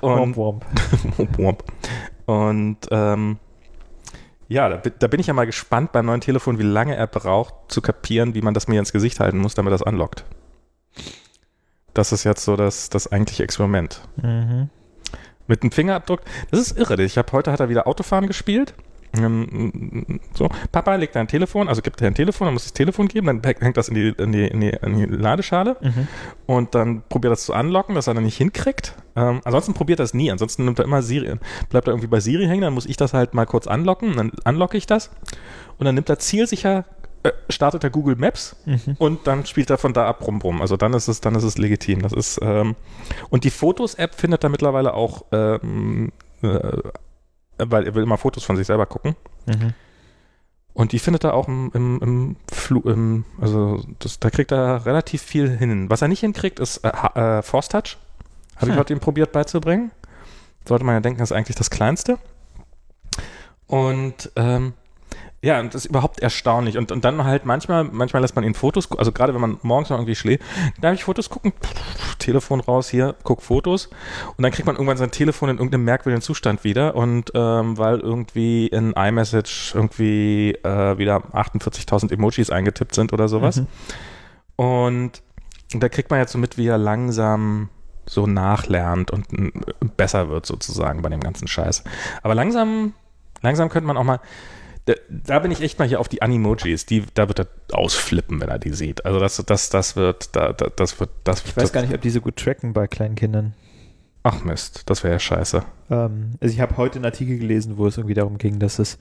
und, 0.00 0.36
Womp, 0.36 0.36
Womp, 0.36 1.38
womp. 1.38 1.64
Und 2.26 2.78
ähm, 2.90 3.38
ja, 4.48 4.68
da, 4.68 4.90
da 4.90 5.06
bin 5.06 5.20
ich 5.20 5.26
ja 5.26 5.34
mal 5.34 5.46
gespannt 5.46 5.92
beim 5.92 6.06
neuen 6.06 6.20
Telefon, 6.20 6.58
wie 6.58 6.64
lange 6.64 6.94
er 6.94 7.06
braucht 7.06 7.54
zu 7.68 7.80
kapieren, 7.80 8.34
wie 8.34 8.42
man 8.42 8.54
das 8.54 8.68
mir 8.68 8.78
ins 8.78 8.92
Gesicht 8.92 9.20
halten 9.20 9.38
muss, 9.38 9.54
damit 9.54 9.72
das 9.72 9.82
anlockt. 9.82 10.24
Das 11.94 12.12
ist 12.12 12.24
jetzt 12.24 12.44
so 12.44 12.56
das, 12.56 12.90
das 12.90 13.10
eigentliche 13.10 13.42
Experiment. 13.42 14.02
Mhm. 14.16 14.70
Mit 15.46 15.62
dem 15.62 15.70
Fingerabdruck, 15.70 16.20
das 16.50 16.60
ist 16.60 16.78
irre. 16.78 17.02
Ich 17.02 17.16
habe 17.18 17.32
heute 17.32 17.52
hat 17.52 17.60
er 17.60 17.68
wieder 17.68 17.86
Autofahren 17.86 18.26
gespielt. 18.26 18.74
Ähm, 19.16 20.20
So, 20.34 20.48
Papa 20.72 20.94
legt 20.96 21.16
ein 21.16 21.28
Telefon, 21.28 21.68
also 21.68 21.82
gibt 21.82 22.00
er 22.00 22.08
ein 22.08 22.14
Telefon, 22.14 22.46
dann 22.46 22.54
muss 22.54 22.64
ich 22.64 22.70
das 22.72 22.74
Telefon 22.74 23.08
geben, 23.08 23.26
dann 23.26 23.40
hängt 23.60 23.76
das 23.76 23.88
in 23.88 23.94
die, 23.94 24.08
in 24.08 24.32
die, 24.32 24.46
in 24.46 24.60
die, 24.60 24.68
in 24.70 24.96
die 24.98 25.04
Ladeschale 25.06 25.76
Mhm. 25.80 26.08
und 26.46 26.74
dann 26.74 27.02
probiert 27.08 27.30
er 27.30 27.34
das 27.36 27.44
zu 27.44 27.54
anlocken, 27.54 27.94
dass 27.94 28.06
er 28.06 28.14
dann 28.14 28.24
nicht 28.24 28.36
hinkriegt. 28.36 28.94
Ähm, 29.16 29.40
ansonsten 29.44 29.72
probiert 29.74 30.00
er 30.00 30.04
es 30.04 30.12
nie. 30.14 30.30
Ansonsten 30.30 30.64
nimmt 30.66 30.78
er 30.78 30.84
immer 30.84 31.02
Siri, 31.02 31.36
bleibt 31.70 31.88
er 31.88 31.92
irgendwie 31.92 32.08
bei 32.08 32.20
Siri 32.20 32.46
hängen, 32.46 32.62
dann 32.62 32.74
muss 32.74 32.86
ich 32.86 32.96
das 32.96 33.14
halt 33.14 33.32
mal 33.34 33.46
kurz 33.46 33.66
anlocken, 33.66 34.16
dann 34.16 34.32
unlocke 34.44 34.76
ich 34.76 34.86
das 34.86 35.10
und 35.78 35.86
dann 35.86 35.94
nimmt 35.94 36.08
er 36.10 36.18
zielsicher, 36.18 36.84
äh, 37.22 37.32
startet 37.48 37.82
er 37.84 37.90
Google 37.90 38.16
Maps 38.16 38.56
Mhm. 38.66 38.96
und 38.98 39.26
dann 39.26 39.46
spielt 39.46 39.70
er 39.70 39.78
von 39.78 39.92
da 39.94 40.06
ab 40.06 40.26
rum 40.26 40.40
rum. 40.42 40.60
Also 40.60 40.76
dann 40.76 40.92
ist 40.92 41.08
es, 41.08 41.20
dann 41.22 41.34
ist 41.34 41.44
es 41.44 41.56
legitim. 41.58 42.02
Das 42.02 42.12
ist 42.12 42.38
ähm, 42.42 42.74
und 43.30 43.44
die 43.44 43.50
Fotos-App 43.50 44.14
findet 44.14 44.44
er 44.44 44.50
mittlerweile 44.50 44.92
auch, 44.94 45.24
ähm, 45.32 46.12
äh, 46.42 46.58
weil 47.58 47.86
er 47.86 47.94
will 47.94 48.02
immer 48.02 48.18
Fotos 48.18 48.44
von 48.44 48.56
sich 48.56 48.66
selber 48.66 48.86
gucken. 48.86 49.16
Mhm. 49.46 49.74
Und 50.72 50.92
die 50.92 50.98
findet 50.98 51.24
er 51.24 51.32
auch 51.32 51.48
im, 51.48 51.70
im, 51.72 52.00
im, 52.02 52.36
Flu, 52.52 52.80
im 52.82 53.24
also 53.40 53.82
das, 53.98 54.20
da 54.20 54.28
kriegt 54.28 54.52
er 54.52 54.84
relativ 54.84 55.22
viel 55.22 55.48
hin. 55.48 55.88
Was 55.88 56.02
er 56.02 56.08
nicht 56.08 56.20
hinkriegt, 56.20 56.60
ist 56.60 56.84
äh, 56.84 56.88
äh, 56.88 57.42
Force 57.42 57.68
Touch. 57.68 57.96
Habe 58.56 58.66
ich 58.66 58.72
Hm. 58.72 58.78
heute 58.78 58.92
ihm 58.92 59.00
probiert 59.00 59.32
beizubringen. 59.32 59.90
Sollte 60.66 60.84
man 60.84 60.94
ja 60.94 61.00
denken, 61.00 61.18
das 61.20 61.30
ist 61.30 61.36
eigentlich 61.36 61.56
das 61.56 61.70
Kleinste. 61.70 62.18
Und 63.66 64.30
ähm, 64.36 64.74
ja, 65.42 65.60
und 65.60 65.74
das 65.74 65.84
ist 65.84 65.90
überhaupt 65.90 66.20
erstaunlich. 66.20 66.78
Und, 66.78 66.90
und 66.90 67.04
dann 67.04 67.24
halt 67.24 67.44
manchmal, 67.44 67.84
manchmal 67.84 68.22
lässt 68.22 68.34
man 68.34 68.44
ihn 68.44 68.54
Fotos, 68.54 68.90
also 68.98 69.12
gerade 69.12 69.34
wenn 69.34 69.40
man 69.40 69.58
morgens 69.62 69.90
noch 69.90 69.98
irgendwie 69.98 70.14
schläft, 70.14 70.42
darf 70.80 70.94
ich 70.94 71.04
Fotos 71.04 71.30
gucken? 71.30 71.52
Pff, 71.52 72.16
Telefon 72.16 72.60
raus, 72.60 72.88
hier, 72.88 73.14
guck 73.22 73.42
Fotos. 73.42 73.86
Und 74.36 74.42
dann 74.42 74.50
kriegt 74.50 74.66
man 74.66 74.76
irgendwann 74.76 74.96
sein 74.96 75.10
Telefon 75.10 75.50
in 75.50 75.56
irgendeinem 75.56 75.84
merkwürdigen 75.84 76.22
Zustand 76.22 76.64
wieder. 76.64 76.94
Und 76.94 77.30
ähm, 77.34 77.78
weil 77.78 78.00
irgendwie 78.00 78.66
in 78.66 78.92
iMessage 78.92 79.72
irgendwie 79.74 80.52
äh, 80.62 80.98
wieder 80.98 81.18
48.000 81.34 82.12
Emojis 82.12 82.50
eingetippt 82.50 82.94
sind 82.94 83.12
oder 83.12 83.28
sowas. 83.28 83.56
Mhm. 83.56 83.66
Und 84.56 85.22
da 85.74 85.88
kriegt 85.88 86.10
man 86.10 86.18
jetzt 86.18 86.32
so 86.32 86.38
mit, 86.38 86.58
wie 86.58 86.66
er 86.66 86.78
langsam 86.78 87.68
so 88.06 88.26
nachlernt 88.26 89.10
und 89.10 89.96
besser 89.96 90.28
wird 90.28 90.46
sozusagen 90.46 91.02
bei 91.02 91.08
dem 91.08 91.20
ganzen 91.20 91.48
Scheiß. 91.48 91.82
Aber 92.22 92.34
langsam, 92.34 92.94
langsam 93.42 93.68
könnte 93.68 93.86
man 93.88 93.96
auch 93.96 94.04
mal, 94.04 94.20
da, 94.86 94.94
da 95.08 95.38
bin 95.40 95.50
ich 95.50 95.60
echt 95.60 95.78
mal 95.78 95.86
hier 95.86 96.00
auf 96.00 96.08
die 96.08 96.22
Animojis, 96.22 96.86
die, 96.86 97.04
da 97.14 97.28
wird 97.28 97.40
er 97.40 97.48
ausflippen, 97.72 98.40
wenn 98.40 98.48
er 98.48 98.58
die 98.58 98.72
sieht. 98.72 99.04
Also 99.04 99.18
das, 99.18 99.36
das, 99.44 99.68
das 99.68 99.96
wird, 99.96 100.34
da, 100.34 100.52
da, 100.52 100.68
das 100.74 100.98
wird, 101.00 101.10
das 101.24 101.44
Ich 101.44 101.56
weiß 101.56 101.72
gar 101.72 101.82
nicht, 101.82 101.92
ob 101.92 102.00
die 102.00 102.10
so 102.10 102.20
gut 102.20 102.36
tracken 102.36 102.72
bei 102.72 102.86
kleinen 102.86 103.16
Kindern. 103.16 103.54
Ach 104.22 104.44
Mist, 104.44 104.82
das 104.86 105.02
wäre 105.02 105.14
ja 105.14 105.18
scheiße. 105.18 105.64
Ähm, 105.90 106.32
also 106.40 106.54
ich 106.54 106.60
habe 106.60 106.76
heute 106.76 106.96
einen 106.96 107.04
Artikel 107.04 107.38
gelesen, 107.38 107.76
wo 107.78 107.86
es 107.86 107.96
irgendwie 107.96 108.14
darum 108.14 108.38
ging, 108.38 108.58
dass 108.60 108.78
es 108.78 108.96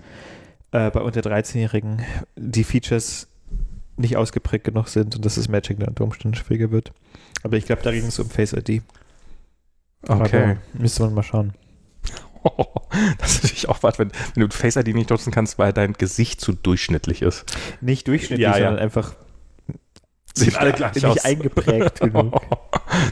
äh, 0.71 0.89
bei 0.89 1.01
unter 1.01 1.21
13-Jährigen 1.21 2.03
die 2.35 2.63
Features 2.63 3.27
nicht 3.97 4.17
ausgeprägt 4.17 4.65
genug 4.65 4.87
sind 4.87 5.15
und 5.15 5.23
dass 5.23 5.35
das 5.35 5.47
Matching 5.47 5.79
dann 5.79 5.89
unter 5.89 6.03
Umständen 6.03 6.35
schwieriger 6.35 6.71
wird. 6.71 6.91
Aber 7.43 7.57
ich 7.57 7.65
glaube, 7.65 7.83
da 7.83 7.91
ging 7.91 8.05
es 8.05 8.19
um 8.19 8.29
Face 8.29 8.53
ID. 8.53 8.81
Okay. 10.07 10.43
Aber 10.43 10.57
müsste 10.73 11.03
man 11.03 11.13
mal 11.13 11.23
schauen. 11.23 11.53
Das 13.19 13.31
ist 13.35 13.43
natürlich 13.43 13.67
auch 13.69 13.83
was, 13.83 13.99
wenn, 13.99 14.11
wenn 14.35 14.47
du 14.47 14.55
Face 14.55 14.75
ID 14.77 14.93
nicht 14.95 15.09
nutzen 15.09 15.31
kannst, 15.31 15.57
weil 15.59 15.73
dein 15.73 15.93
Gesicht 15.93 16.39
zu 16.39 16.53
durchschnittlich 16.53 17.21
ist. 17.21 17.43
Nicht 17.81 18.07
durchschnittlich, 18.07 18.39
Ja, 18.39 18.57
ja. 18.57 18.65
sondern 18.65 18.79
einfach 18.79 19.15
Sehen 20.37 20.47
nicht, 20.47 20.57
alle 20.59 20.73
gleich 20.73 20.93
nicht 20.95 21.05
aus. 21.05 21.23
eingeprägt 21.23 21.99
genug. 22.01 22.41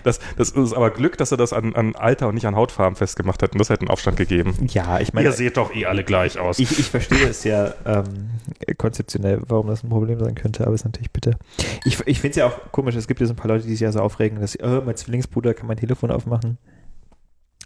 Das, 0.03 0.19
das 0.38 0.49
ist 0.51 0.73
aber 0.73 0.89
Glück, 0.91 1.18
dass 1.18 1.31
er 1.31 1.38
das 1.38 1.53
an, 1.53 1.73
an 1.73 1.95
Alter 1.95 2.27
und 2.27 2.35
nicht 2.35 2.45
an 2.45 2.55
Hautfarben 2.55 2.95
festgemacht 2.97 3.41
hat. 3.41 3.53
Und 3.53 3.60
das 3.60 3.69
hätte 3.69 3.81
einen 3.81 3.89
Aufstand 3.91 4.18
gegeben. 4.18 4.53
Ja, 4.69 4.99
ich 4.99 5.14
meine, 5.14 5.27
Ihr 5.30 5.31
seht 5.34 5.55
doch 5.55 5.73
eh 5.73 5.85
alle 5.85 6.03
gleich 6.03 6.38
aus. 6.38 6.60
ich, 6.60 6.77
ich 6.80 6.85
verstehe 6.89 7.27
es 7.27 7.45
ja 7.45 7.73
ähm, 7.85 8.30
konzeptionell, 8.77 9.41
warum 9.47 9.68
das 9.68 9.84
ein 9.84 9.89
Problem 9.89 10.19
sein 10.19 10.35
könnte, 10.35 10.65
aber 10.65 10.73
es 10.76 10.81
ist 10.81 10.85
natürlich 10.85 11.11
bitte. 11.11 11.38
Ich, 11.85 11.97
ich 12.05 12.19
finde 12.19 12.31
es 12.31 12.35
ja 12.38 12.47
auch 12.47 12.72
komisch, 12.73 12.95
es 12.95 13.07
gibt 13.07 13.22
ja 13.22 13.26
so 13.26 13.34
ein 13.34 13.38
paar 13.38 13.47
Leute, 13.47 13.64
die 13.65 13.72
sich 13.72 13.80
ja 13.81 13.91
so 13.93 13.99
aufregen, 13.99 14.41
dass 14.41 14.51
sie, 14.53 14.60
oh, 14.61 14.81
mein 14.85 14.97
Zwillingsbruder 14.97 15.53
kann 15.53 15.68
mein 15.68 15.77
Telefon 15.77 16.11
aufmachen. 16.11 16.57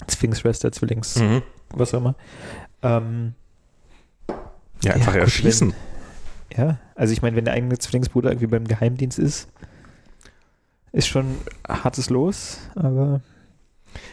Zwillingsschwester, 0.06 0.72
Zwillings, 0.72 1.16
mhm. 1.18 1.42
was 1.70 1.94
auch 1.94 2.00
immer. 2.00 2.16
Ähm, 2.84 3.34
Ja, 4.84 4.94
einfach 4.94 5.16
Ja, 5.16 5.22
erschießen. 5.22 5.74
ja, 6.56 6.78
also 6.96 7.12
ich 7.14 7.22
meine, 7.22 7.36
wenn 7.36 7.46
der 7.46 7.56
eigene 7.56 7.78
Zwillingsbruder 7.78 8.30
irgendwie 8.30 8.48
beim 8.48 8.68
Geheimdienst 8.68 9.18
ist, 9.18 9.48
ist 10.92 11.08
schon 11.08 11.38
hartes 11.68 12.10
Los, 12.10 12.60
aber 12.76 13.22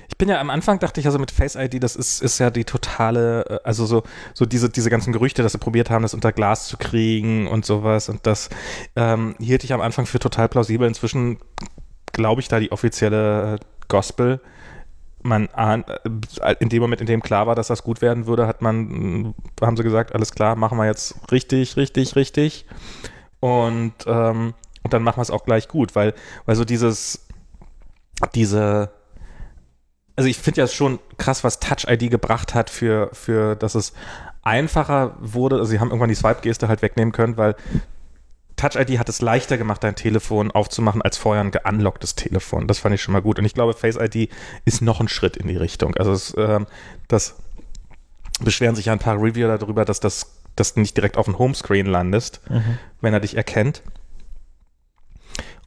Ich 0.09 0.17
bin 0.17 0.29
ja 0.29 0.41
am 0.41 0.49
Anfang 0.51 0.79
dachte 0.79 1.01
ich 1.01 1.07
also 1.07 1.19
mit 1.19 1.31
Face 1.31 1.57
ID, 1.57 1.83
das 1.83 1.97
ist, 1.97 2.23
ist 2.23 2.39
ja 2.39 2.51
die 2.51 2.65
totale, 2.65 3.45
äh, 3.49 3.59
also 3.65 3.85
so, 3.85 4.03
so 4.33 4.47
diese, 4.47 4.71
diese 4.71 4.89
ganzen 4.89 5.13
Gerüchte, 5.13 5.43
dass 5.43 5.53
sie 5.53 5.59
probiert 5.59 5.91
haben, 5.91 6.03
das 6.03 6.15
unter 6.15 6.33
Glas 6.33 6.69
zu 6.69 6.77
kriegen 6.79 7.47
und 7.47 7.67
sowas 7.67 8.09
und 8.09 8.27
das 8.27 8.49
ähm, 8.97 9.35
hielt 9.39 9.65
ich 9.65 9.73
am 9.75 9.81
Anfang 9.81 10.07
für 10.07 10.19
total 10.19 10.49
plausibel. 10.49 10.87
Inzwischen 10.89 11.39
glaube 12.13 12.41
ich 12.41 12.49
da 12.49 12.61
die 12.61 12.73
offizielle 12.73 13.57
äh, 13.57 13.59
Gospel. 13.89 14.41
Man 15.27 15.49
äh, 15.57 15.83
in 16.61 16.69
dem 16.69 16.83
Moment, 16.83 17.01
in 17.01 17.07
dem 17.07 17.23
klar 17.23 17.47
war, 17.47 17.55
dass 17.55 17.69
das 17.69 17.83
gut 17.83 18.03
werden 18.03 18.27
würde, 18.27 18.47
hat 18.47 18.61
man, 18.61 19.35
äh, 19.61 19.65
haben 19.65 19.77
sie 19.77 19.83
gesagt, 19.83 20.15
alles 20.15 20.33
klar, 20.33 20.55
machen 20.55 20.77
wir 20.77 20.85
jetzt 20.85 21.17
richtig, 21.33 21.79
richtig, 21.79 22.15
richtig. 22.15 22.67
Und, 23.41 23.95
ähm, 24.07 24.53
und 24.83 24.93
dann 24.93 25.03
machen 25.03 25.17
wir 25.17 25.23
es 25.23 25.31
auch 25.31 25.45
gleich 25.45 25.69
gut, 25.69 25.95
weil, 25.95 26.13
weil 26.45 26.57
so 26.57 26.67
dieses, 26.67 27.27
diese, 28.35 28.91
also 30.15 30.29
ich 30.29 30.39
finde 30.39 30.61
ja 30.61 30.67
schon 30.67 30.99
krass, 31.17 31.43
was 31.43 31.59
Touch 31.59 31.87
ID 31.89 32.11
gebracht 32.11 32.55
hat 32.55 32.69
für, 32.69 33.09
für, 33.15 33.57
dass 33.57 33.75
es 33.75 33.95
einfacher 34.43 35.17
wurde. 35.21 35.57
Also 35.57 35.71
sie 35.71 35.81
haben 35.81 35.89
irgendwann 35.89 36.11
die 36.11 36.15
Swipe-Geste 36.15 36.69
halt 36.69 36.83
wegnehmen 36.83 37.13
können, 37.13 37.39
weil 37.39 37.57
Touch 38.57 38.77
ID 38.77 38.99
hat 38.99 39.09
es 39.09 39.21
leichter 39.21 39.59
gemacht, 39.59 39.83
dein 39.83 39.97
Telefon 39.97 40.51
aufzumachen, 40.51 41.03
als 41.03 41.17
vorher 41.17 41.43
ein 41.43 41.51
geunlocktes 41.51 42.15
Telefon. 42.15 42.67
Das 42.69 42.79
fand 42.79 42.95
ich 42.95 43.03
schon 43.03 43.13
mal 43.13 43.23
gut. 43.23 43.39
Und 43.39 43.45
ich 43.45 43.55
glaube, 43.55 43.75
Face 43.75 43.97
ID 43.97 44.31
ist 44.65 44.81
noch 44.83 45.01
ein 45.01 45.09
Schritt 45.09 45.37
in 45.37 45.49
die 45.49 45.57
Richtung. 45.57 45.97
Also 45.97 46.13
es, 46.13 46.35
ähm, 46.39 46.67
das 47.09 47.35
beschweren 48.41 48.75
sich 48.77 48.87
ja 48.87 48.93
ein 48.93 48.99
paar 49.01 49.17
Reviewer 49.21 49.57
darüber, 49.59 49.85
dass 49.85 50.01
das 50.01 50.41
dass 50.57 50.75
du 50.75 50.81
nicht 50.81 50.97
direkt 50.97 51.17
auf 51.17 51.25
dem 51.25 51.37
Homescreen 51.37 51.87
landest, 51.87 52.41
wenn 53.01 53.13
er 53.13 53.19
dich 53.19 53.37
erkennt. 53.37 53.83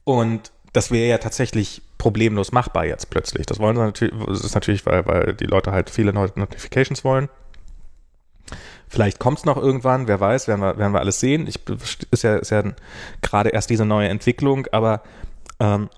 Und 0.04 0.50
das 0.72 0.90
wäre 0.90 1.08
ja 1.08 1.18
tatsächlich 1.18 1.82
problemlos 1.98 2.52
machbar 2.52 2.86
jetzt 2.86 3.10
plötzlich. 3.10 3.44
Das 3.46 3.58
wollen 3.58 3.76
sie 3.76 3.82
natürlich, 3.82 4.14
das 4.26 4.44
ist 4.44 4.54
natürlich, 4.54 4.86
weil, 4.86 5.04
weil 5.06 5.34
die 5.34 5.44
Leute 5.44 5.72
halt 5.72 5.90
viele 5.90 6.12
Not- 6.12 6.36
Notifications 6.38 7.04
wollen. 7.04 7.28
Vielleicht 8.88 9.18
kommt 9.18 9.38
es 9.38 9.44
noch 9.44 9.56
irgendwann, 9.56 10.08
wer 10.08 10.18
weiß, 10.18 10.48
werden 10.48 10.60
wir, 10.60 10.78
werden 10.78 10.92
wir 10.92 11.00
alles 11.00 11.20
sehen. 11.20 11.46
Ich, 11.46 11.60
ist 12.10 12.22
ja, 12.22 12.36
ist 12.36 12.50
ja 12.50 12.62
gerade 13.20 13.50
erst 13.50 13.70
diese 13.70 13.84
neue 13.84 14.08
Entwicklung, 14.08 14.66
aber 14.72 15.02
ähm, 15.60 15.90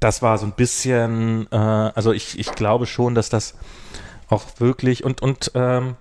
das 0.00 0.22
war 0.22 0.38
so 0.38 0.46
ein 0.46 0.52
bisschen, 0.52 1.48
äh, 1.50 1.56
also 1.56 2.12
ich, 2.12 2.38
ich 2.38 2.52
glaube 2.52 2.86
schon, 2.86 3.14
dass 3.14 3.30
das 3.30 3.54
auch 4.28 4.44
wirklich 4.58 5.04
und, 5.04 5.22
und 5.22 5.52
ähm, 5.54 5.96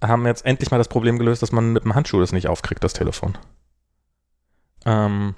haben 0.00 0.26
jetzt 0.26 0.46
endlich 0.46 0.70
mal 0.70 0.78
das 0.78 0.88
Problem 0.88 1.18
gelöst, 1.18 1.42
dass 1.42 1.52
man 1.52 1.72
mit 1.72 1.84
dem 1.84 1.94
Handschuh 1.94 2.20
das 2.20 2.32
nicht 2.32 2.48
aufkriegt, 2.48 2.82
das 2.84 2.92
Telefon. 2.92 3.36
Ähm, 4.84 5.34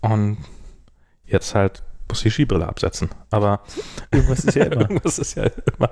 und 0.00 0.38
jetzt 1.24 1.54
halt 1.54 1.82
muss 2.08 2.20
die 2.20 2.30
Skibrille 2.30 2.68
absetzen. 2.68 3.10
Aber 3.30 3.60
irgendwas 4.10 4.44
ist 4.44 4.54
ja 4.54 4.64
immer. 4.66 4.82
irgendwas 4.82 5.18
ist 5.18 5.34
ja 5.34 5.44
immer. 5.44 5.90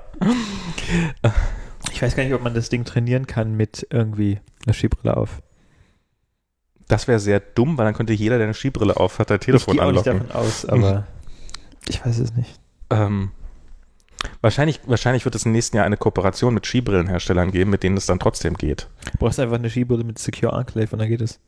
Ich 1.91 2.01
weiß 2.01 2.15
gar 2.15 2.23
nicht, 2.23 2.33
ob 2.33 2.43
man 2.43 2.53
das 2.53 2.69
Ding 2.69 2.85
trainieren 2.85 3.27
kann 3.27 3.55
mit 3.55 3.87
irgendwie 3.89 4.39
einer 4.65 4.73
Skibrille 4.73 5.17
auf. 5.17 5.41
Das 6.87 7.07
wäre 7.07 7.19
sehr 7.19 7.39
dumm, 7.39 7.77
weil 7.77 7.85
dann 7.85 7.93
könnte 7.93 8.13
jeder, 8.13 8.37
der 8.37 8.45
eine 8.45 8.53
Skibrille 8.53 8.97
auf 8.97 9.19
hat, 9.19 9.29
dein 9.29 9.39
Telefon 9.39 9.75
ich 9.75 9.79
gehe 9.79 9.87
auch 9.87 9.91
nicht 9.91 10.07
anlocken. 10.07 10.27
davon 10.27 10.41
aus, 10.41 10.65
aber 10.65 11.07
ich 11.87 12.05
weiß 12.05 12.19
es 12.19 12.35
nicht. 12.35 12.59
Ähm, 12.89 13.31
Wahrscheinlich, 14.41 14.79
wahrscheinlich 14.85 15.25
wird 15.25 15.35
es 15.35 15.45
im 15.45 15.51
nächsten 15.51 15.77
Jahr 15.77 15.85
eine 15.85 15.97
Kooperation 15.97 16.53
mit 16.53 16.65
Skibrillenherstellern 16.65 17.51
geben, 17.51 17.71
mit 17.71 17.83
denen 17.83 17.97
es 17.97 18.05
dann 18.05 18.19
trotzdem 18.19 18.55
geht. 18.55 18.87
Du 19.11 19.17
brauchst 19.19 19.39
einfach 19.39 19.55
eine 19.55 19.69
Skibrille 19.69 20.03
mit 20.03 20.19
Secure 20.19 20.57
Enclave 20.57 20.89
und 20.91 20.99
dann 20.99 21.07
geht 21.07 21.21
es. 21.21 21.39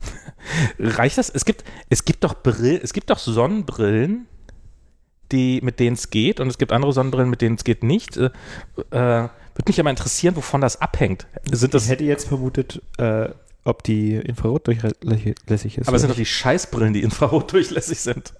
Reicht 0.78 1.18
das? 1.18 1.30
Es 1.30 1.44
gibt, 1.44 1.64
es 1.88 2.04
gibt 2.04 2.24
doch 2.24 2.34
Brillen, 2.34 2.80
es 2.82 2.92
gibt 2.92 3.10
doch 3.10 3.18
Sonnenbrillen, 3.18 4.26
die, 5.30 5.60
mit 5.62 5.80
denen 5.80 5.94
es 5.94 6.10
geht, 6.10 6.40
und 6.40 6.48
es 6.48 6.58
gibt 6.58 6.72
andere 6.72 6.92
Sonnenbrillen, 6.92 7.30
mit 7.30 7.40
denen 7.40 7.56
es 7.56 7.64
geht 7.64 7.82
nicht. 7.82 8.16
Äh, 8.16 8.30
äh, 8.90 9.28
würde 9.54 9.68
mich 9.68 9.80
aber 9.80 9.90
interessieren, 9.90 10.36
wovon 10.36 10.60
das 10.60 10.80
abhängt. 10.80 11.26
Sind 11.50 11.74
das, 11.74 11.84
ich 11.84 11.90
hätte 11.90 12.04
jetzt 12.04 12.28
vermutet, 12.28 12.80
äh, 12.98 13.28
ob 13.64 13.82
die 13.82 14.14
Infrarot 14.16 14.66
durchlässig 14.66 15.78
ist. 15.78 15.86
aber 15.88 15.96
es 15.96 16.02
sind 16.02 16.10
doch 16.10 16.16
die 16.16 16.26
Scheißbrillen, 16.26 16.92
die 16.94 17.02
infrarotdurchlässig 17.02 18.00
sind. 18.00 18.32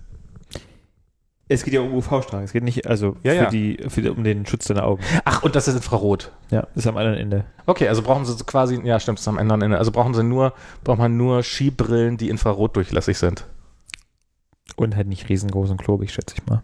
es 1.49 1.63
geht 1.65 1.75
ja 1.75 1.81
um 1.81 1.93
UV-Strahlung. 1.95 2.45
Es 2.45 2.53
geht 2.53 2.65
nicht, 2.65 2.87
also 2.87 3.17
Ja, 3.23 3.33
für 3.33 3.37
ja. 3.37 3.51
Die, 3.51 3.79
für 3.89 4.13
um 4.13 4.25
den 4.25 4.47
Schutz 4.47 4.67
deiner 4.67 4.85
Augen. 4.85 5.03
Ach, 5.25 5.43
und 5.43 5.55
das 5.55 5.69
ist 5.69 5.75
Infrarot. 5.77 6.33
Ja, 6.51 6.67
ist 6.75 6.87
am 6.87 6.97
anderen 6.97 7.19
Ende. 7.19 7.45
Okay, 7.67 7.89
also 7.89 8.03
brauchen 8.03 8.25
sie 8.25 8.33
so 8.33 8.45
quasi, 8.45 8.81
ja 8.83 8.99
stimmt, 8.99 9.19
ist 9.21 9.29
am 9.29 9.39
anderen 9.39 9.63
Ende. 9.63 9.79
Also 9.79 9.91
brauchen 9.93 10.15
sie 10.15 10.25
nur, 10.25 10.55
braucht 10.83 10.99
man 10.99 11.17
nur 11.17 11.43
Skibrillen, 11.43 12.17
die 12.17 12.29
infrarotdurchlässig 12.31 13.19
sind. 13.19 13.47
Und 14.77 14.97
halt 14.97 15.07
nicht 15.09 15.29
riesengroß 15.29 15.71
und 15.71 15.77
klobig, 15.77 16.13
schätze 16.13 16.35
ich 16.39 16.47
mal. 16.47 16.63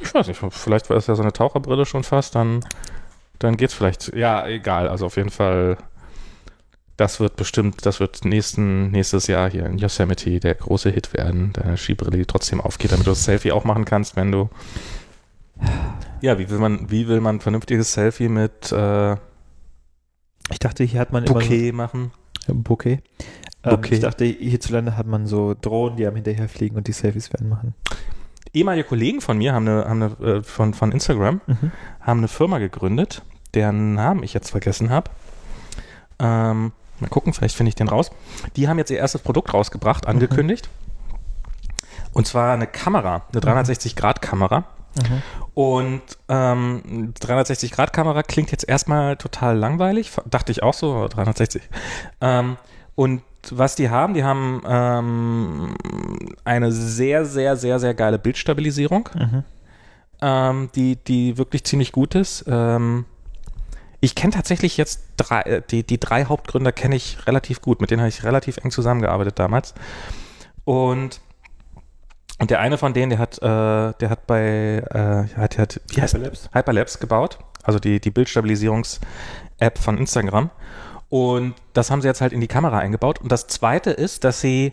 Ich 0.00 0.12
weiß 0.12 0.26
nicht, 0.26 0.40
vielleicht 0.50 0.90
war 0.90 0.96
es 0.96 1.06
ja 1.06 1.14
so 1.14 1.22
eine 1.22 1.32
Taucherbrille 1.32 1.86
schon 1.86 2.02
fast, 2.02 2.34
dann, 2.34 2.60
dann 3.42 3.56
geht's 3.56 3.74
vielleicht. 3.74 4.14
Ja, 4.14 4.46
egal, 4.46 4.88
also 4.88 5.06
auf 5.06 5.16
jeden 5.16 5.30
Fall, 5.30 5.76
das 6.96 7.20
wird 7.20 7.36
bestimmt, 7.36 7.84
das 7.86 8.00
wird 8.00 8.24
nächsten, 8.24 8.90
nächstes 8.90 9.26
Jahr 9.26 9.50
hier 9.50 9.66
in 9.66 9.78
Yosemite 9.78 10.40
der 10.40 10.54
große 10.54 10.90
Hit 10.90 11.12
werden, 11.14 11.52
deine 11.52 11.76
Skibrille, 11.76 12.18
die 12.18 12.26
trotzdem 12.26 12.60
aufgeht, 12.60 12.92
damit 12.92 13.06
du 13.06 13.10
das 13.10 13.24
Selfie 13.24 13.52
auch 13.52 13.64
machen 13.64 13.84
kannst, 13.84 14.16
wenn 14.16 14.32
du. 14.32 14.48
Ja, 16.20 16.38
wie 16.38 16.48
will 16.48 16.58
man, 16.58 16.90
wie 16.90 17.08
will 17.08 17.20
man 17.20 17.36
ein 17.36 17.40
vernünftiges 17.40 17.92
Selfie 17.92 18.28
mit 18.28 18.70
äh, 18.72 19.14
Ich 20.50 20.58
dachte, 20.60 20.84
hier 20.84 21.00
hat 21.00 21.12
man 21.12 21.24
immer 21.24 21.34
Bouquet 21.34 21.72
machen? 21.72 22.12
so, 22.46 22.54
Bouquet. 22.54 23.02
Ähm, 23.64 23.70
Bouquet. 23.70 23.94
Ich 23.94 24.00
dachte, 24.00 24.24
hierzulande 24.24 24.96
hat 24.96 25.06
man 25.06 25.26
so 25.26 25.54
Drohnen, 25.60 25.96
die 25.96 26.06
am 26.06 26.14
hinterher 26.14 26.48
fliegen 26.48 26.76
und 26.76 26.86
die 26.86 26.92
Selfies 26.92 27.32
werden 27.32 27.48
machen. 27.48 27.74
Ehemalige 28.54 28.86
Kollegen 28.86 29.20
von 29.20 29.38
mir 29.38 29.54
haben 29.54 29.66
eine, 29.66 29.84
haben 29.86 30.02
eine 30.02 30.38
äh, 30.38 30.42
von, 30.42 30.74
von 30.74 30.92
Instagram, 30.92 31.40
haben 32.00 32.18
eine 32.18 32.28
Firma 32.28 32.58
gegründet, 32.58 33.22
deren 33.54 33.94
Namen 33.94 34.22
ich 34.22 34.34
jetzt 34.34 34.50
vergessen 34.50 34.90
habe. 34.90 35.10
Ähm, 36.18 36.72
mal 37.00 37.08
gucken, 37.08 37.32
vielleicht 37.32 37.56
finde 37.56 37.68
ich 37.68 37.74
den 37.74 37.88
raus. 37.88 38.10
Die 38.56 38.68
haben 38.68 38.78
jetzt 38.78 38.90
ihr 38.90 38.98
erstes 38.98 39.20
Produkt 39.22 39.52
rausgebracht, 39.54 40.06
angekündigt. 40.06 40.68
Und 42.12 42.26
zwar 42.26 42.52
eine 42.52 42.66
Kamera, 42.66 43.22
eine 43.32 43.40
360-Grad-Kamera. 43.40 44.64
Und 45.54 46.02
ähm, 46.28 47.14
360-Grad-Kamera 47.18 48.22
klingt 48.22 48.50
jetzt 48.52 48.68
erstmal 48.68 49.16
total 49.16 49.56
langweilig, 49.56 50.12
dachte 50.28 50.52
ich 50.52 50.62
auch 50.62 50.74
so, 50.74 51.08
360. 51.08 51.62
Ähm, 52.20 52.58
und 52.94 53.22
was 53.50 53.74
die 53.74 53.88
haben, 53.88 54.12
die 54.12 54.22
haben 54.22 54.62
ähm, 54.66 55.74
eine 56.44 56.70
sehr, 56.72 57.24
sehr, 57.24 57.56
sehr, 57.56 57.80
sehr 57.80 57.94
geile 57.94 58.18
Bildstabilisierung, 58.18 59.08
Mhm. 59.14 59.44
ähm, 60.20 60.70
die, 60.74 60.96
die 60.96 61.38
wirklich 61.38 61.64
ziemlich 61.64 61.92
gut 61.92 62.14
ist. 62.14 62.44
Ähm, 62.46 63.06
ich 64.02 64.16
kenne 64.16 64.32
tatsächlich 64.32 64.76
jetzt 64.76 65.00
drei, 65.16 65.40
äh, 65.42 65.62
die, 65.70 65.84
die 65.84 65.98
drei 65.98 66.24
Hauptgründer 66.24 66.72
kenne 66.72 66.96
ich 66.96 67.24
relativ 67.26 67.62
gut, 67.62 67.80
mit 67.80 67.90
denen 67.90 68.00
habe 68.00 68.08
ich 68.08 68.24
relativ 68.24 68.58
eng 68.58 68.72
zusammengearbeitet 68.72 69.38
damals. 69.38 69.74
Und, 70.64 71.20
und 72.38 72.50
der 72.50 72.58
eine 72.58 72.78
von 72.78 72.94
denen, 72.94 73.10
der 73.10 73.20
hat, 73.20 73.38
äh, 73.38 73.96
der 73.98 74.10
hat 74.10 74.26
bei, 74.26 74.82
äh, 74.90 75.36
hat, 75.38 75.56
hat, 75.56 75.80
wie 75.88 76.02
heißt 76.02 76.14
Hyperlapse? 76.14 76.48
Hyperlapse 76.52 76.98
gebaut, 76.98 77.38
also 77.62 77.78
die, 77.78 78.00
die 78.00 78.10
Bildstabilisierungs-App 78.10 79.78
von 79.78 79.96
Instagram. 79.96 80.50
Und 81.08 81.54
das 81.72 81.92
haben 81.92 82.02
sie 82.02 82.08
jetzt 82.08 82.20
halt 82.20 82.32
in 82.32 82.40
die 82.40 82.48
Kamera 82.48 82.78
eingebaut. 82.78 83.20
Und 83.20 83.30
das 83.30 83.46
zweite 83.46 83.90
ist, 83.90 84.24
dass 84.24 84.40
sie 84.40 84.72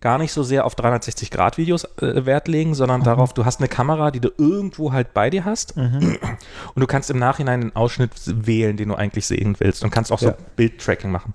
gar 0.00 0.18
nicht 0.18 0.32
so 0.32 0.42
sehr 0.42 0.64
auf 0.64 0.74
360-Grad-Videos 0.76 1.84
äh, 2.00 2.26
Wert 2.26 2.48
legen, 2.48 2.74
sondern 2.74 3.02
darauf, 3.02 3.32
du 3.34 3.44
hast 3.44 3.60
eine 3.60 3.68
Kamera, 3.68 4.10
die 4.10 4.20
du 4.20 4.30
irgendwo 4.38 4.92
halt 4.92 5.14
bei 5.14 5.30
dir 5.30 5.44
hast 5.44 5.76
Mhm. 5.76 6.18
und 6.74 6.80
du 6.80 6.86
kannst 6.86 7.10
im 7.10 7.18
Nachhinein 7.18 7.60
einen 7.62 7.76
Ausschnitt 7.76 8.10
wählen, 8.26 8.76
den 8.76 8.88
du 8.90 8.94
eigentlich 8.94 9.26
sehen 9.26 9.56
willst 9.58 9.82
und 9.84 9.90
kannst 9.90 10.12
auch 10.12 10.18
so 10.18 10.26
Ja. 10.28 10.36
Bildtracking 10.56 11.10
machen. 11.10 11.32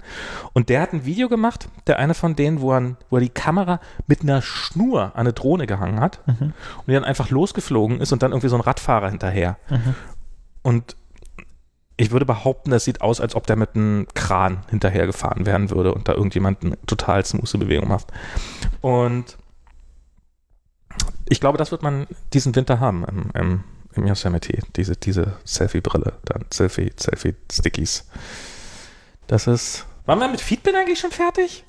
Und 0.53 0.69
der 0.69 0.81
hat 0.81 0.93
ein 0.93 1.05
Video 1.05 1.27
gemacht, 1.29 1.67
der 1.87 1.99
eine 1.99 2.13
von 2.13 2.35
denen, 2.35 2.61
wo 2.61 2.71
er, 2.73 2.95
wo 3.09 3.17
er 3.17 3.21
die 3.21 3.29
Kamera 3.29 3.79
mit 4.07 4.21
einer 4.21 4.41
Schnur 4.41 5.03
an 5.15 5.21
eine 5.21 5.33
Drohne 5.33 5.67
gehangen 5.67 5.99
hat 5.99 6.19
Mhm. 6.27 6.35
und 6.77 6.87
die 6.87 6.93
dann 6.93 7.03
einfach 7.03 7.29
losgeflogen 7.29 7.99
ist 8.01 8.11
und 8.11 8.23
dann 8.23 8.31
irgendwie 8.31 8.49
so 8.49 8.55
ein 8.55 8.61
Radfahrer 8.61 9.09
hinterher. 9.09 9.57
Mhm. 9.69 9.95
Und 10.63 10.95
ich 12.01 12.11
würde 12.11 12.25
behaupten, 12.25 12.71
das 12.71 12.83
sieht 12.83 13.01
aus, 13.01 13.21
als 13.21 13.35
ob 13.35 13.45
der 13.45 13.55
mit 13.55 13.75
einem 13.75 14.07
Kran 14.15 14.63
hinterhergefahren 14.69 15.45
werden 15.45 15.69
würde 15.69 15.93
und 15.93 16.07
da 16.07 16.13
irgendjemand 16.13 16.63
eine 16.63 16.77
total 16.87 17.23
smooth 17.23 17.59
Bewegung 17.59 17.87
macht. 17.87 18.07
Und 18.81 19.37
ich 21.29 21.39
glaube, 21.39 21.57
das 21.57 21.71
wird 21.71 21.83
man 21.83 22.07
diesen 22.33 22.55
Winter 22.55 22.79
haben 22.79 23.05
im, 23.05 23.31
im, 23.35 23.63
im 23.93 24.07
Yosemite, 24.07 24.59
diese, 24.75 24.95
diese 24.95 25.37
Selfie-Brille, 25.45 26.13
dann 26.25 26.45
Selfie, 26.51 26.91
Selfie-Stickies. 26.97 28.09
Das 29.27 29.45
ist. 29.47 29.85
Waren 30.05 30.19
wir 30.19 30.27
mit 30.27 30.41
Feedback 30.41 30.75
eigentlich 30.75 30.99
schon 30.99 31.11
fertig? 31.11 31.63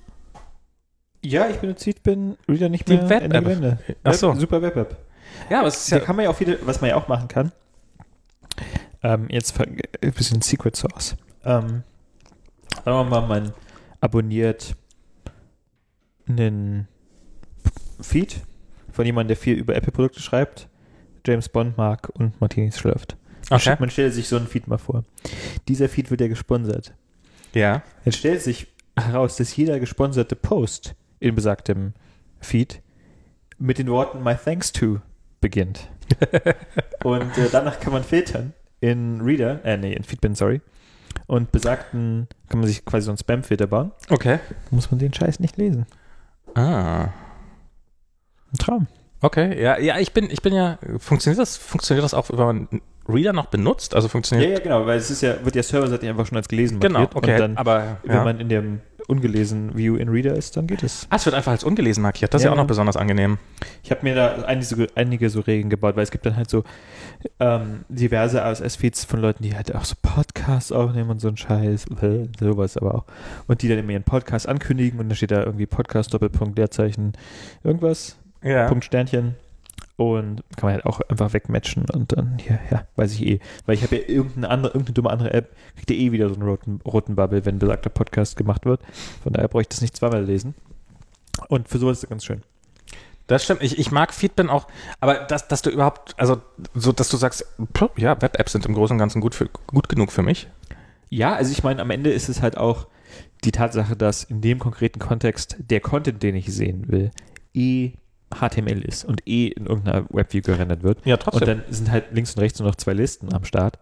Ja, 1.24 1.48
ich 1.48 1.58
benutze 1.58 1.84
Feedbin 1.84 2.36
Reader 2.48 2.70
nicht 2.70 2.88
Die 2.88 2.96
mehr. 2.96 3.08
Web-App. 3.08 3.22
Ende 3.22 3.42
Gelände. 3.42 3.78
Ach 4.02 4.14
so. 4.14 4.32
Web, 4.32 4.40
super 4.40 4.62
Web-App. 4.62 4.96
Ja, 5.50 5.58
aber 5.60 5.68
es 5.68 5.76
ist 5.76 5.92
Da 5.92 5.98
ja. 5.98 6.04
kann 6.04 6.16
man 6.16 6.24
ja 6.24 6.30
auch 6.30 6.36
viele, 6.36 6.58
was 6.66 6.80
man 6.80 6.90
ja 6.90 6.96
auch 6.96 7.06
machen 7.06 7.28
kann. 7.28 7.52
Ähm, 9.02 9.26
jetzt 9.30 9.52
ver- 9.52 9.66
ein 9.66 10.12
bisschen 10.12 10.42
Secret 10.42 10.76
Source. 10.76 11.16
Ähm, 11.44 11.82
sagen 12.84 12.84
wir 12.84 13.04
mal, 13.04 13.26
man 13.26 13.52
abonniert 14.00 14.76
einen 16.28 16.86
Feed 18.00 18.40
von 18.90 19.04
jemandem, 19.06 19.28
der 19.28 19.36
viel 19.36 19.56
über 19.56 19.74
Apple-Produkte 19.74 20.20
schreibt, 20.20 20.68
James 21.26 21.48
Bond 21.48 21.76
mag 21.76 22.10
und 22.14 22.40
Martinis 22.40 22.78
schlürft. 22.78 23.16
Man 23.50 23.56
Okay. 23.56 23.60
stellt- 23.60 23.80
Man 23.80 23.90
stellt 23.90 24.14
sich 24.14 24.28
so 24.28 24.36
einen 24.36 24.46
Feed 24.46 24.66
mal 24.68 24.78
vor. 24.78 25.04
Dieser 25.68 25.88
Feed 25.88 26.10
wird 26.10 26.20
ja 26.20 26.28
gesponsert. 26.28 26.94
Ja. 27.54 27.82
Jetzt 28.04 28.18
stellt 28.18 28.40
sich 28.40 28.68
heraus, 28.96 29.36
dass 29.36 29.54
jeder 29.56 29.80
gesponserte 29.80 30.36
Post 30.36 30.94
in 31.20 31.34
besagtem 31.34 31.92
Feed 32.40 32.82
mit 33.58 33.78
den 33.78 33.88
Worten 33.88 34.22
My 34.22 34.34
Thanks 34.36 34.72
to 34.72 35.00
beginnt. 35.40 35.88
und 37.04 37.36
äh, 37.38 37.48
danach 37.50 37.78
kann 37.80 37.92
man 37.92 38.04
filtern 38.04 38.52
in 38.82 39.20
Reader, 39.22 39.64
äh, 39.64 39.78
nee, 39.78 39.94
in 39.94 40.02
Feedbin, 40.04 40.34
sorry. 40.34 40.60
Und 41.26 41.52
besagten 41.52 42.26
kann 42.48 42.58
man 42.60 42.68
sich 42.68 42.84
quasi 42.84 43.04
so 43.06 43.10
einen 43.12 43.18
Spam-Filter 43.18 43.66
bauen. 43.66 43.92
Okay. 44.10 44.38
Muss 44.70 44.90
man 44.90 44.98
den 44.98 45.14
Scheiß 45.14 45.40
nicht 45.40 45.56
lesen. 45.56 45.86
Ah. 46.54 47.04
Ein 48.52 48.58
Traum. 48.58 48.86
Okay, 49.20 49.62
ja, 49.62 49.78
ja, 49.78 49.98
ich 49.98 50.12
bin, 50.12 50.28
ich 50.30 50.42
bin 50.42 50.52
ja, 50.52 50.78
funktioniert 50.98 51.40
das, 51.40 51.56
funktioniert 51.56 52.04
das 52.04 52.12
auch, 52.12 52.28
wenn 52.30 52.38
man 52.44 52.68
Reader 53.08 53.32
noch 53.32 53.46
benutzt? 53.46 53.94
Also 53.94 54.06
Ja, 54.06 54.10
funktioniert. 54.10 54.50
ja, 54.50 54.58
genau, 54.58 54.84
weil 54.84 54.98
es 54.98 55.10
ist 55.10 55.22
ja, 55.22 55.36
wird 55.44 55.54
ja 55.54 55.62
serverseitig 55.62 56.08
einfach 56.08 56.26
schon 56.26 56.36
als 56.36 56.48
gelesen 56.48 56.80
genau, 56.80 57.00
markiert. 57.00 57.16
okay, 57.16 57.32
Und 57.34 57.40
dann, 57.40 57.56
aber 57.56 57.98
wenn 58.04 58.16
ja. 58.16 58.24
man 58.24 58.40
in 58.40 58.48
dem 58.48 58.80
ungelesen 59.08 59.76
View 59.76 59.96
in 59.96 60.08
Reader 60.08 60.34
ist, 60.36 60.56
dann 60.56 60.66
geht 60.66 60.82
es. 60.82 61.06
ah, 61.10 61.16
es 61.16 61.24
wird 61.26 61.34
einfach 61.36 61.52
als 61.52 61.64
ungelesen 61.64 62.02
markiert. 62.02 62.32
Das 62.34 62.40
ist 62.40 62.44
Ja, 62.44 62.50
ja 62.50 62.52
auch 62.52 62.56
noch 62.56 62.64
ja. 62.64 62.68
besonders 62.68 62.96
angenehm. 62.96 63.38
Ich 63.82 63.90
habe 63.90 64.02
mir 64.04 64.14
da 64.14 64.42
einige, 64.44 64.86
einige 64.94 65.30
so 65.30 65.40
Regeln 65.40 65.70
gebaut, 65.70 65.96
weil 65.96 66.04
es 66.04 66.10
gibt 66.10 66.26
dann 66.26 66.36
halt 66.36 66.50
so 66.50 66.62
ähm, 67.40 67.84
diverse 67.88 68.40
RSS-Feeds 68.42 69.04
von 69.04 69.20
Leuten, 69.20 69.42
die 69.42 69.54
halt 69.54 69.74
auch 69.74 69.84
so 69.84 69.94
Podcasts 70.00 70.72
aufnehmen 70.72 71.10
und 71.10 71.20
so 71.20 71.28
ein 71.28 71.36
Scheiß, 71.36 71.86
äh, 72.02 72.28
sowas 72.38 72.76
aber 72.76 72.94
auch. 72.94 73.04
Und 73.46 73.62
die 73.62 73.68
dann 73.68 73.78
immer 73.78 73.92
ihren 73.92 74.04
Podcast 74.04 74.48
ankündigen 74.48 74.98
und 75.00 75.08
dann 75.08 75.16
steht 75.16 75.30
da 75.30 75.42
irgendwie 75.42 75.66
Podcast, 75.66 76.12
Doppelpunkt, 76.14 76.58
Leerzeichen, 76.58 77.12
irgendwas, 77.64 78.16
Ja. 78.42 78.68
Punkt, 78.68 78.84
Sternchen. 78.84 79.34
Und 79.96 80.42
kann 80.56 80.68
man 80.68 80.72
halt 80.74 80.86
auch 80.86 81.00
einfach 81.08 81.32
wegmatchen 81.32 81.84
und 81.92 82.16
dann, 82.16 82.38
ja, 82.48 82.58
ja, 82.70 82.86
weiß 82.96 83.12
ich 83.12 83.26
eh. 83.26 83.40
Weil 83.66 83.74
ich 83.74 83.82
habe 83.82 83.96
ja 83.96 84.02
irgendeine 84.08 84.48
andere, 84.48 84.72
irgendeine 84.72 84.94
dumme 84.94 85.10
andere 85.10 85.32
App, 85.34 85.54
kriegt 85.76 85.90
ihr 85.90 85.96
eh 85.98 86.12
wieder 86.12 86.28
so 86.28 86.34
einen 86.34 86.44
roten, 86.44 86.80
roten 86.84 87.14
Bubble, 87.14 87.44
wenn 87.44 87.58
besagter 87.58 87.90
Podcast 87.90 88.36
gemacht 88.36 88.64
wird. 88.64 88.80
Von 89.22 89.32
daher 89.32 89.48
brauche 89.48 89.62
ich 89.62 89.68
das 89.68 89.80
nicht 89.80 89.94
zweimal 89.96 90.24
lesen. 90.24 90.54
Und 91.48 91.68
für 91.68 91.78
sowas 91.78 91.98
ist 91.98 92.04
das 92.04 92.10
ganz 92.10 92.24
schön. 92.24 92.42
Das 93.26 93.44
stimmt. 93.44 93.62
Ich, 93.62 93.78
ich 93.78 93.90
mag 93.90 94.12
Feedbin 94.12 94.50
auch, 94.50 94.66
aber 95.00 95.14
dass, 95.14 95.48
dass 95.48 95.62
du 95.62 95.70
überhaupt, 95.70 96.14
also 96.18 96.40
so, 96.74 96.92
dass 96.92 97.08
du 97.08 97.16
sagst, 97.16 97.46
ja, 97.96 98.20
Web-Apps 98.20 98.52
sind 98.52 98.66
im 98.66 98.74
Großen 98.74 98.94
und 98.94 98.98
Ganzen 98.98 99.20
gut, 99.20 99.34
für, 99.34 99.48
gut 99.66 99.88
genug 99.88 100.12
für 100.12 100.22
mich. 100.22 100.48
Ja, 101.08 101.34
also 101.34 101.52
ich 101.52 101.62
meine, 101.62 101.80
am 101.82 101.90
Ende 101.90 102.10
ist 102.10 102.28
es 102.28 102.42
halt 102.42 102.56
auch 102.56 102.86
die 103.44 103.52
Tatsache, 103.52 103.96
dass 103.96 104.24
in 104.24 104.40
dem 104.40 104.58
konkreten 104.58 104.98
Kontext 104.98 105.56
der 105.58 105.80
Content, 105.80 106.22
den 106.22 106.34
ich 106.36 106.46
sehen 106.52 106.88
will, 106.88 107.10
eh 107.54 107.92
HTML 108.34 108.82
ist 108.82 109.04
und 109.04 109.26
eh 109.28 109.48
in 109.48 109.66
irgendeiner 109.66 110.06
Webview 110.10 110.40
gerendert 110.42 110.82
wird. 110.82 111.04
Ja, 111.04 111.14
Und 111.16 111.22
trotzdem. 111.22 111.46
dann 111.46 111.62
sind 111.68 111.90
halt 111.90 112.12
links 112.12 112.34
und 112.34 112.40
rechts 112.40 112.58
nur 112.58 112.68
noch 112.68 112.76
zwei 112.76 112.94
Listen 112.94 113.32
am 113.34 113.44
Start. 113.44 113.78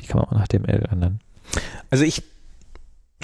Die 0.00 0.06
kann 0.06 0.20
man 0.20 0.28
auch 0.28 0.32
in 0.32 0.44
HTML 0.44 0.84
rendern. 0.86 1.20
also 1.90 2.04
ich, 2.04 2.22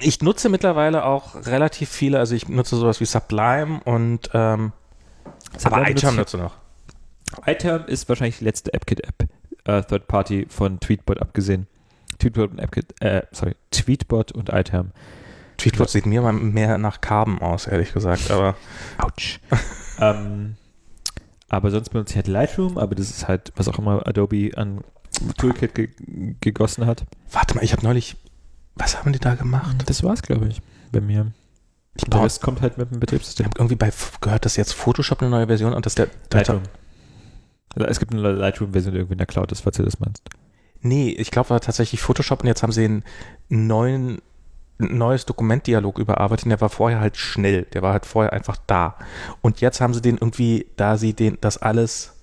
ich 0.01 0.23
nutze 0.23 0.48
mittlerweile 0.48 1.05
auch 1.05 1.35
relativ 1.47 1.90
viele, 1.90 2.19
also 2.19 2.35
ich 2.35 2.48
nutze 2.48 2.77
sowas 2.77 3.01
wie 3.01 3.05
Sublime 3.05 3.81
und 3.85 4.31
ähm, 4.32 4.73
aber 5.64 5.88
iTerm 5.88 6.16
nutze 6.16 6.38
noch. 6.38 6.54
iTerm 7.46 7.84
ist 7.86 8.08
wahrscheinlich 8.08 8.38
die 8.38 8.44
letzte 8.44 8.72
AppKit-App. 8.74 9.28
äh, 9.64 9.82
Third 9.82 10.08
Party 10.08 10.46
von 10.48 10.80
Tweetbot 10.80 11.20
abgesehen. 11.20 11.66
Tweetbot 12.18 12.50
und 12.50 12.60
AppKit, 12.60 12.94
äh, 13.00 13.22
sorry, 13.32 13.54
Tweetbot 13.70 14.32
und 14.32 14.48
iTerm. 14.50 14.92
Tweetbot 15.58 15.90
sieht 15.90 16.06
mir 16.06 16.22
mal 16.22 16.32
mehr 16.32 16.78
nach 16.78 17.00
Carbon 17.00 17.40
aus, 17.40 17.66
ehrlich 17.66 17.92
gesagt, 17.92 18.30
aber. 18.30 18.56
Autsch. 18.98 19.40
ähm, 20.00 20.56
aber 21.48 21.70
sonst 21.70 21.90
benutze 21.90 22.12
ich 22.12 22.16
halt 22.16 22.28
Lightroom, 22.28 22.78
aber 22.78 22.94
das 22.94 23.10
ist 23.10 23.26
halt, 23.28 23.52
was 23.56 23.68
auch 23.68 23.78
immer 23.78 24.06
Adobe 24.06 24.50
an 24.56 24.82
Toolkit 25.36 25.74
ge 25.74 25.88
gegossen 26.40 26.86
hat. 26.86 27.04
Warte 27.30 27.54
mal, 27.54 27.64
ich 27.64 27.72
habe 27.72 27.82
neulich. 27.82 28.16
Was 28.76 28.98
haben 28.98 29.12
die 29.12 29.18
da 29.18 29.34
gemacht? 29.34 29.76
Das 29.86 30.04
war's, 30.04 30.22
glaube 30.22 30.46
ich, 30.46 30.60
bei 30.92 31.00
mir. 31.00 31.32
Ich 31.98 32.04
Der 32.04 32.22
Rest 32.22 32.42
kommt 32.42 32.62
halt 32.62 32.78
mit 32.78 32.90
dem 32.90 32.94
ich 32.94 33.00
Betriebssystem. 33.00 33.46
habe 33.46 33.58
irgendwie 33.58 33.76
bei 33.76 33.92
gehört, 34.20 34.44
dass 34.44 34.56
jetzt 34.56 34.72
Photoshop 34.72 35.20
eine 35.20 35.30
neue 35.30 35.46
Version 35.46 35.72
und 35.74 35.84
dass 35.84 35.94
der. 35.94 36.08
Lightroom. 36.32 36.62
Es 37.74 37.98
gibt 37.98 38.12
eine 38.12 38.32
Lightroom-Version 38.32 38.92
die 38.92 38.98
irgendwie 39.00 39.14
in 39.14 39.18
der 39.18 39.26
Cloud 39.26 39.52
ist, 39.52 39.60
falls 39.60 39.76
du 39.76 39.82
das 39.82 40.00
meinst. 40.00 40.22
Nee, 40.80 41.10
ich 41.10 41.30
glaube, 41.30 41.50
war 41.50 41.60
tatsächlich 41.60 42.00
Photoshop 42.00 42.40
und 42.42 42.46
jetzt 42.46 42.62
haben 42.62 42.72
sie 42.72 42.84
einen 42.84 43.04
neuen 43.48 44.22
ein 44.80 44.96
neues 44.96 45.26
Dokumentdialog 45.26 45.98
überarbeitet. 45.98 46.46
und 46.46 46.50
Der 46.50 46.60
war 46.60 46.68
vorher 46.68 47.00
halt 47.00 47.16
schnell, 47.16 47.62
der 47.72 47.82
war 47.82 47.92
halt 47.92 48.06
vorher 48.06 48.32
einfach 48.32 48.56
da. 48.66 48.96
Und 49.40 49.60
jetzt 49.60 49.80
haben 49.80 49.94
sie 49.94 50.00
den 50.00 50.16
irgendwie, 50.18 50.66
da 50.76 50.96
sie 50.96 51.14
den, 51.14 51.38
das 51.40 51.58
alles, 51.58 52.14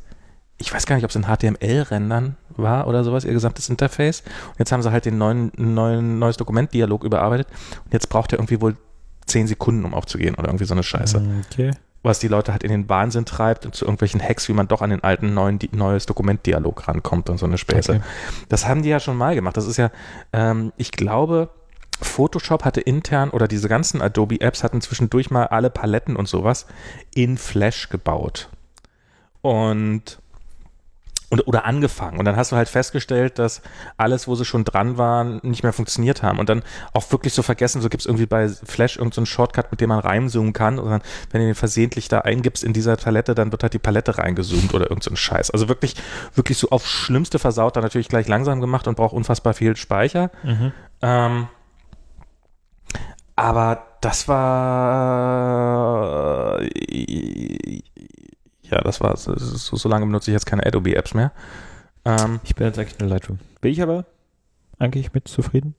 ich 0.57 0.73
weiß 0.73 0.85
gar 0.85 0.95
nicht, 0.95 1.03
ob 1.03 1.09
es 1.09 1.15
in 1.15 1.25
HTML-Rendern 1.25 2.37
war 2.55 2.87
oder 2.87 3.03
sowas, 3.03 3.25
ihr 3.25 3.33
gesamtes 3.33 3.69
Interface. 3.69 4.21
Und 4.51 4.59
jetzt 4.59 4.71
haben 4.71 4.81
sie 4.81 4.91
halt 4.91 5.05
den 5.05 5.17
neuen, 5.17 5.51
neuen 5.57 6.17
neues 6.17 6.37
Dokumentdialog 6.37 7.03
überarbeitet. 7.03 7.47
Und 7.83 7.93
jetzt 7.93 8.07
braucht 8.07 8.31
er 8.31 8.39
irgendwie 8.39 8.61
wohl 8.61 8.77
zehn 9.25 9.47
Sekunden, 9.47 9.85
um 9.85 9.93
aufzugehen 9.93 10.35
oder 10.35 10.47
irgendwie 10.47 10.65
so 10.65 10.73
eine 10.73 10.83
Scheiße. 10.83 11.21
Okay. 11.51 11.71
Was 12.03 12.19
die 12.19 12.27
Leute 12.27 12.51
halt 12.51 12.63
in 12.63 12.69
den 12.69 12.87
Wahnsinn 12.87 13.25
treibt 13.25 13.65
und 13.65 13.73
zu 13.73 13.85
irgendwelchen 13.85 14.21
Hacks, 14.21 14.47
wie 14.47 14.53
man 14.53 14.67
doch 14.67 14.81
an 14.81 14.91
den 14.91 15.03
alten 15.03 15.33
neuen 15.33 15.57
neues 15.71 16.05
Dokumentdialog 16.05 16.87
rankommt 16.87 17.29
und 17.29 17.39
so 17.39 17.47
eine 17.47 17.57
Späße. 17.57 17.93
Okay. 17.93 18.01
Das 18.49 18.67
haben 18.67 18.83
die 18.83 18.89
ja 18.89 18.99
schon 18.99 19.17
mal 19.17 19.33
gemacht. 19.33 19.57
Das 19.57 19.65
ist 19.65 19.77
ja, 19.77 19.89
ähm, 20.31 20.71
ich 20.77 20.91
glaube, 20.91 21.49
Photoshop 22.01 22.63
hatte 22.65 22.81
intern 22.81 23.29
oder 23.29 23.47
diese 23.47 23.69
ganzen 23.69 24.01
Adobe-Apps 24.01 24.63
hatten 24.63 24.81
zwischendurch 24.81 25.31
mal 25.31 25.47
alle 25.47 25.69
Paletten 25.69 26.15
und 26.15 26.27
sowas 26.27 26.67
in 27.13 27.37
Flash 27.37 27.89
gebaut. 27.89 28.49
Und, 29.41 30.19
und 31.29 31.47
oder 31.47 31.65
angefangen. 31.65 32.19
Und 32.19 32.25
dann 32.25 32.35
hast 32.35 32.51
du 32.51 32.55
halt 32.55 32.69
festgestellt, 32.69 33.39
dass 33.39 33.61
alles, 33.97 34.27
wo 34.27 34.35
sie 34.35 34.45
schon 34.45 34.63
dran 34.63 34.97
waren, 34.97 35.39
nicht 35.43 35.63
mehr 35.63 35.73
funktioniert 35.73 36.23
haben. 36.23 36.39
Und 36.39 36.49
dann 36.49 36.63
auch 36.93 37.11
wirklich 37.11 37.33
so 37.33 37.41
vergessen, 37.41 37.81
so 37.81 37.89
gibt 37.89 38.01
es 38.01 38.05
irgendwie 38.05 38.25
bei 38.25 38.47
Flash 38.47 38.97
irgendeinen 38.97 39.25
so 39.25 39.31
Shortcut, 39.31 39.71
mit 39.71 39.81
dem 39.81 39.89
man 39.89 39.99
reinzoomen 39.99 40.53
kann. 40.53 40.79
Und 40.79 40.89
dann, 40.89 41.01
wenn 41.31 41.41
du 41.41 41.47
den 41.47 41.55
versehentlich 41.55 42.07
da 42.07 42.19
eingibst 42.19 42.63
in 42.63 42.73
dieser 42.73 42.95
Palette, 42.95 43.35
dann 43.35 43.51
wird 43.51 43.63
halt 43.63 43.73
die 43.73 43.79
Palette 43.79 44.17
reingezoomt 44.17 44.73
oder 44.73 44.89
irgend 44.89 45.03
so 45.03 45.15
Scheiß. 45.15 45.51
Also 45.51 45.67
wirklich, 45.69 45.95
wirklich 46.33 46.57
so 46.57 46.69
auf 46.69 46.87
schlimmste 46.87 47.39
versaut, 47.39 47.75
dann 47.75 47.83
natürlich 47.83 48.07
gleich 48.09 48.27
langsam 48.27 48.61
gemacht 48.61 48.87
und 48.87 48.95
braucht 48.95 49.13
unfassbar 49.13 49.53
viel 49.53 49.75
Speicher. 49.75 50.31
Mhm. 50.43 50.71
Ähm, 51.01 51.47
aber 53.35 53.85
das 54.01 54.27
war 54.27 54.45
ja, 58.69 58.81
das 58.81 59.01
war 59.01 59.15
so, 59.17 59.35
so 59.75 59.89
lange 59.89 60.05
benutze 60.05 60.31
ich 60.31 60.33
jetzt 60.33 60.45
keine 60.45 60.65
Adobe 60.65 60.95
Apps 60.95 61.13
mehr. 61.13 61.31
Ähm, 62.03 62.39
Ich 62.43 62.55
bin 62.55 62.67
jetzt 62.67 62.79
eigentlich 62.79 62.99
nur 62.99 63.09
Lightroom. 63.09 63.39
Bin 63.61 63.71
ich 63.71 63.81
aber 63.81 64.05
eigentlich 64.79 65.13
mit 65.13 65.27
zufrieden? 65.27 65.75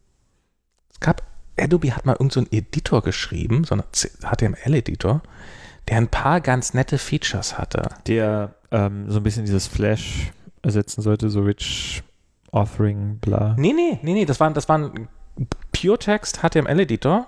es 0.91 1.01
gab 1.01 1.23
Adobe 1.59 1.95
hat 1.95 2.05
mal 2.05 2.13
irgendeinen 2.13 2.47
so 2.51 2.57
Editor 2.57 3.03
geschrieben, 3.03 3.65
so 3.65 3.75
einen 3.75 3.85
HTML-Editor, 3.93 5.23
der 5.89 5.97
ein 5.97 6.09
paar 6.09 6.41
ganz 6.41 6.75
nette 6.75 6.99
Features 6.99 7.59
hatte. 7.59 7.89
Der 8.07 8.55
ähm, 8.71 9.11
so 9.11 9.21
ein 9.21 9.23
bisschen 9.23 9.45
dieses 9.45 9.67
Flash 9.67 10.33
ersetzen 10.63 11.03
sollte, 11.03 11.31
so 11.31 11.41
Rich 11.43 12.03
Authoring, 12.53 13.19
bla. 13.19 13.55
Nee, 13.59 13.73
nee, 13.73 13.99
nee, 14.03 14.15
nee, 14.15 14.25
das 14.25 14.41
war, 14.41 14.51
das 14.51 14.69
war 14.69 14.79
ein 14.79 15.09
Pure 15.73 15.99
Text 15.99 16.41
HTML-Editor, 16.43 17.27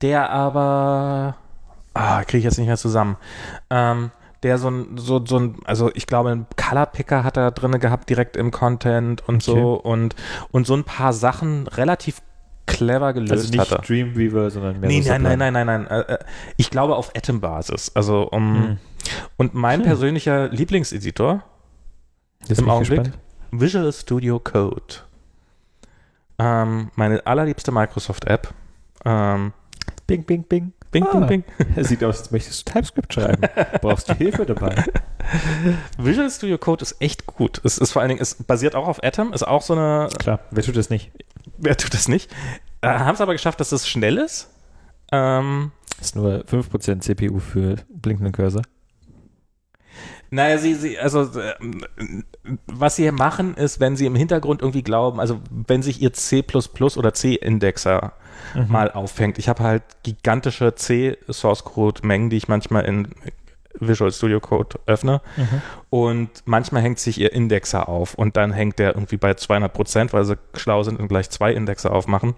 der 0.00 0.30
aber, 0.30 1.36
ah, 1.94 2.24
kriege 2.24 2.38
ich 2.38 2.44
jetzt 2.44 2.58
nicht 2.58 2.66
mehr 2.66 2.76
zusammen, 2.76 3.16
ähm, 3.70 4.10
der 4.44 4.58
so 4.58 4.68
ein, 4.70 4.96
so, 4.96 5.24
so 5.24 5.38
ein, 5.38 5.56
also 5.64 5.90
ich 5.94 6.06
glaube, 6.06 6.30
ein 6.30 6.46
Color 6.56 6.86
Picker 6.86 7.24
hat 7.24 7.36
er 7.36 7.50
drinne 7.50 7.78
gehabt, 7.78 8.08
direkt 8.10 8.36
im 8.36 8.50
Content 8.50 9.26
und 9.28 9.42
so 9.42 9.74
und, 9.74 10.14
und 10.52 10.66
so 10.66 10.74
ein 10.74 10.84
paar 10.84 11.12
Sachen 11.12 11.66
relativ 11.66 12.22
clever 12.66 13.12
gelöst 13.12 13.32
Also 13.32 13.50
nicht 13.50 13.58
hatte. 13.72 13.82
Dreamweaver, 13.86 14.50
sondern 14.50 14.80
mehr 14.80 14.88
Nee, 14.88 15.02
so 15.02 15.10
nein, 15.10 15.22
Sublime. 15.22 15.36
nein, 15.36 15.52
nein, 15.52 15.66
nein, 15.66 15.86
nein. 15.88 16.04
Äh, 16.08 16.12
äh, 16.14 16.18
ich 16.56 16.70
glaube 16.70 16.96
auf 16.96 17.14
Atom-Basis. 17.16 17.92
Also 17.94 18.28
um 18.30 18.54
Hm. 18.56 18.78
und 19.36 19.54
mein 19.54 19.80
Hm. 19.80 19.86
persönlicher 19.86 20.48
Lieblingseditor, 20.48 21.42
Jetzt 22.46 22.58
Im 22.60 22.68
Augenblick? 22.70 23.04
gespannt. 23.04 23.18
Visual 23.52 23.92
Studio 23.92 24.38
Code. 24.38 24.94
Ähm, 26.38 26.90
meine 26.96 27.24
allerliebste 27.26 27.72
Microsoft-App. 27.72 28.52
Ähm, 29.04 29.52
Bing, 30.06 30.24
bing, 30.24 30.42
bing. 30.44 30.72
Bing, 30.94 31.04
Ah. 31.06 31.18
bing, 31.26 31.44
bing. 31.74 31.84
Sieht 31.84 32.02
aus, 32.02 32.20
als 32.20 32.30
möchtest 32.30 32.66
du 32.66 32.72
TypeScript 32.72 33.12
schreiben. 33.12 33.42
Brauchst 33.82 34.08
du 34.08 34.14
Hilfe 34.14 34.46
dabei? 34.46 34.82
Visual 35.98 36.30
Studio 36.30 36.56
Code 36.58 36.82
ist 36.82 36.96
echt 37.00 37.26
gut. 37.26 37.60
Es 37.64 37.76
ist 37.78 37.92
vor 37.92 38.00
allen 38.02 38.10
Dingen, 38.10 38.20
es 38.22 38.34
basiert 38.36 38.74
auch 38.74 38.86
auf 38.88 39.02
Atom, 39.02 39.32
ist 39.32 39.42
auch 39.46 39.62
so 39.62 39.74
eine, 39.74 40.08
Klar, 40.18 40.40
wer 40.50 40.62
tut 40.62 40.76
das 40.76 40.88
nicht? 40.90 41.10
wer 41.58 41.76
tut 41.76 41.92
das 41.94 42.08
nicht? 42.08 42.30
Äh, 42.80 42.88
Haben 42.88 43.14
es 43.14 43.20
aber 43.20 43.32
geschafft, 43.32 43.60
dass 43.60 43.72
es 43.72 43.88
schnell 43.88 44.18
ist. 44.18 44.50
Ähm, 45.12 45.72
Ist 46.00 46.16
nur 46.16 46.44
5% 46.44 47.00
CPU 47.00 47.38
für 47.38 47.76
blinkenden 47.90 48.32
Cursor. 48.32 48.62
Naja, 50.30 50.58
sie, 50.58 50.74
sie, 50.74 50.98
also 50.98 51.22
äh, 51.38 51.54
was 52.66 52.96
sie 52.96 53.10
machen, 53.12 53.54
ist, 53.54 53.78
wenn 53.78 53.96
sie 53.96 54.06
im 54.06 54.16
Hintergrund 54.16 54.62
irgendwie 54.62 54.82
glauben, 54.82 55.20
also 55.20 55.40
wenn 55.50 55.82
sich 55.82 56.02
ihr 56.02 56.12
C 56.12 56.44
oder 56.96 57.14
C-Indexer 57.14 58.12
Mhm. 58.54 58.66
mal 58.68 58.90
auffängt. 58.90 59.38
Ich 59.38 59.48
habe 59.48 59.62
halt 59.62 59.82
gigantische 60.02 60.74
C-Source-Code-Mengen, 60.74 62.30
die 62.30 62.36
ich 62.36 62.48
manchmal 62.48 62.84
in 62.84 63.08
Visual 63.80 64.12
Studio 64.12 64.38
Code 64.40 64.78
öffne 64.86 65.20
Mhm. 65.36 65.62
und 65.90 66.30
manchmal 66.44 66.82
hängt 66.82 67.00
sich 67.00 67.18
ihr 67.20 67.32
Indexer 67.32 67.88
auf 67.88 68.14
und 68.14 68.36
dann 68.36 68.52
hängt 68.52 68.78
der 68.78 68.94
irgendwie 68.94 69.16
bei 69.16 69.34
200 69.34 69.72
Prozent, 69.72 70.12
weil 70.12 70.24
sie 70.24 70.36
schlau 70.54 70.84
sind 70.84 71.00
und 71.00 71.08
gleich 71.08 71.28
zwei 71.30 71.52
Indexer 71.52 71.92
aufmachen 71.92 72.34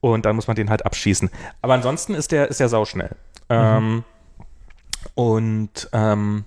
und 0.00 0.26
dann 0.26 0.34
muss 0.34 0.48
man 0.48 0.56
den 0.56 0.68
halt 0.68 0.84
abschießen. 0.84 1.30
Aber 1.62 1.74
ansonsten 1.74 2.14
ist 2.14 2.32
der, 2.32 2.48
ist 2.48 2.58
der 2.58 2.68
sauschnell. 2.68 3.10
Ähm, 3.48 4.02
und 5.14 5.88
ähm, 5.92 6.44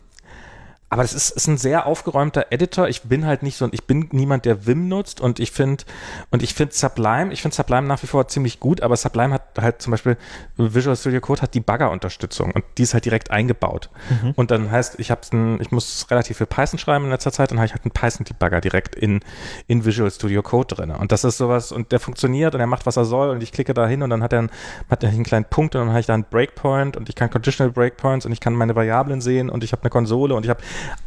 aber 0.94 1.02
das 1.02 1.14
ist, 1.16 1.32
ist 1.32 1.48
ein 1.48 1.58
sehr 1.58 1.88
aufgeräumter 1.88 2.52
Editor. 2.52 2.88
Ich 2.88 3.02
bin 3.02 3.26
halt 3.26 3.42
nicht 3.42 3.58
so, 3.58 3.68
ich 3.72 3.86
bin 3.86 4.10
niemand, 4.12 4.46
der 4.46 4.68
Vim 4.68 4.88
nutzt 4.90 5.22
und 5.22 5.40
ich 5.40 5.50
finde, 5.50 5.86
und 6.30 6.44
ich 6.44 6.54
finde 6.54 6.76
Sublime, 6.76 7.34
ich 7.34 7.42
finde 7.42 7.56
Sublime 7.56 7.88
nach 7.88 8.04
wie 8.04 8.06
vor 8.06 8.28
ziemlich 8.28 8.60
gut, 8.60 8.80
aber 8.82 8.96
Sublime 8.96 9.34
hat 9.34 9.42
halt 9.60 9.82
zum 9.82 9.90
Beispiel, 9.90 10.18
Visual 10.56 10.96
Studio 10.96 11.20
Code 11.20 11.42
hat 11.42 11.56
die 11.56 11.62
Bagger-Unterstützung 11.62 12.52
und 12.52 12.64
die 12.78 12.84
ist 12.84 12.94
halt 12.94 13.06
direkt 13.06 13.32
eingebaut. 13.32 13.90
Mhm. 14.22 14.34
Und 14.36 14.52
dann 14.52 14.70
heißt, 14.70 15.00
ich 15.00 15.10
habe 15.10 15.22
ich 15.60 15.72
muss 15.72 16.06
relativ 16.12 16.38
viel 16.38 16.46
Python 16.46 16.78
schreiben 16.78 17.06
in 17.06 17.10
letzter 17.10 17.32
Zeit, 17.32 17.50
dann 17.50 17.58
habe 17.58 17.66
ich 17.66 17.74
halt 17.74 17.86
einen 17.86 17.92
Python-Debugger 17.92 18.62
direkt 18.62 18.94
in, 18.94 19.22
in 19.66 19.86
Visual 19.86 20.12
Studio 20.12 20.44
Code 20.44 20.76
drin. 20.76 20.92
Und 20.92 21.12
das 21.12 21.24
ist 21.24 21.38
sowas, 21.38 21.72
und 21.72 21.92
der 21.92 22.02
funktioniert 22.02 22.54
und 22.54 22.62
er 22.62 22.68
macht, 22.68 22.86
was 22.86 22.98
er 22.98 23.06
soll, 23.06 23.32
und 23.32 23.42
ich 23.42 23.52
klicke 23.52 23.74
da 23.74 23.88
hin 23.88 24.04
und 24.04 24.12
dann 24.12 24.22
hat 24.22 24.32
er 24.32 24.40
einen, 24.40 24.52
hat 24.92 25.02
er 25.02 25.10
einen 25.10 25.24
kleinen 25.24 25.46
Punkt 25.46 25.74
und 25.74 25.82
dann 25.82 25.90
habe 25.90 26.02
ich 26.02 26.06
da 26.06 26.14
einen 26.14 26.26
Breakpoint 26.30 26.98
und 26.98 27.10
ich 27.10 27.16
kann 27.16 27.32
Conditional 27.32 27.72
Breakpoints 27.72 28.28
und 28.28 28.32
ich 28.32 28.40
kann 28.40 28.54
meine 28.54 28.76
Variablen 28.76 29.22
sehen 29.22 29.50
und 29.50 29.64
ich 29.64 29.72
habe 29.72 29.82
eine 29.82 29.90
Konsole 29.90 30.36
und 30.36 30.44
ich 30.44 30.52
habe 30.52 30.62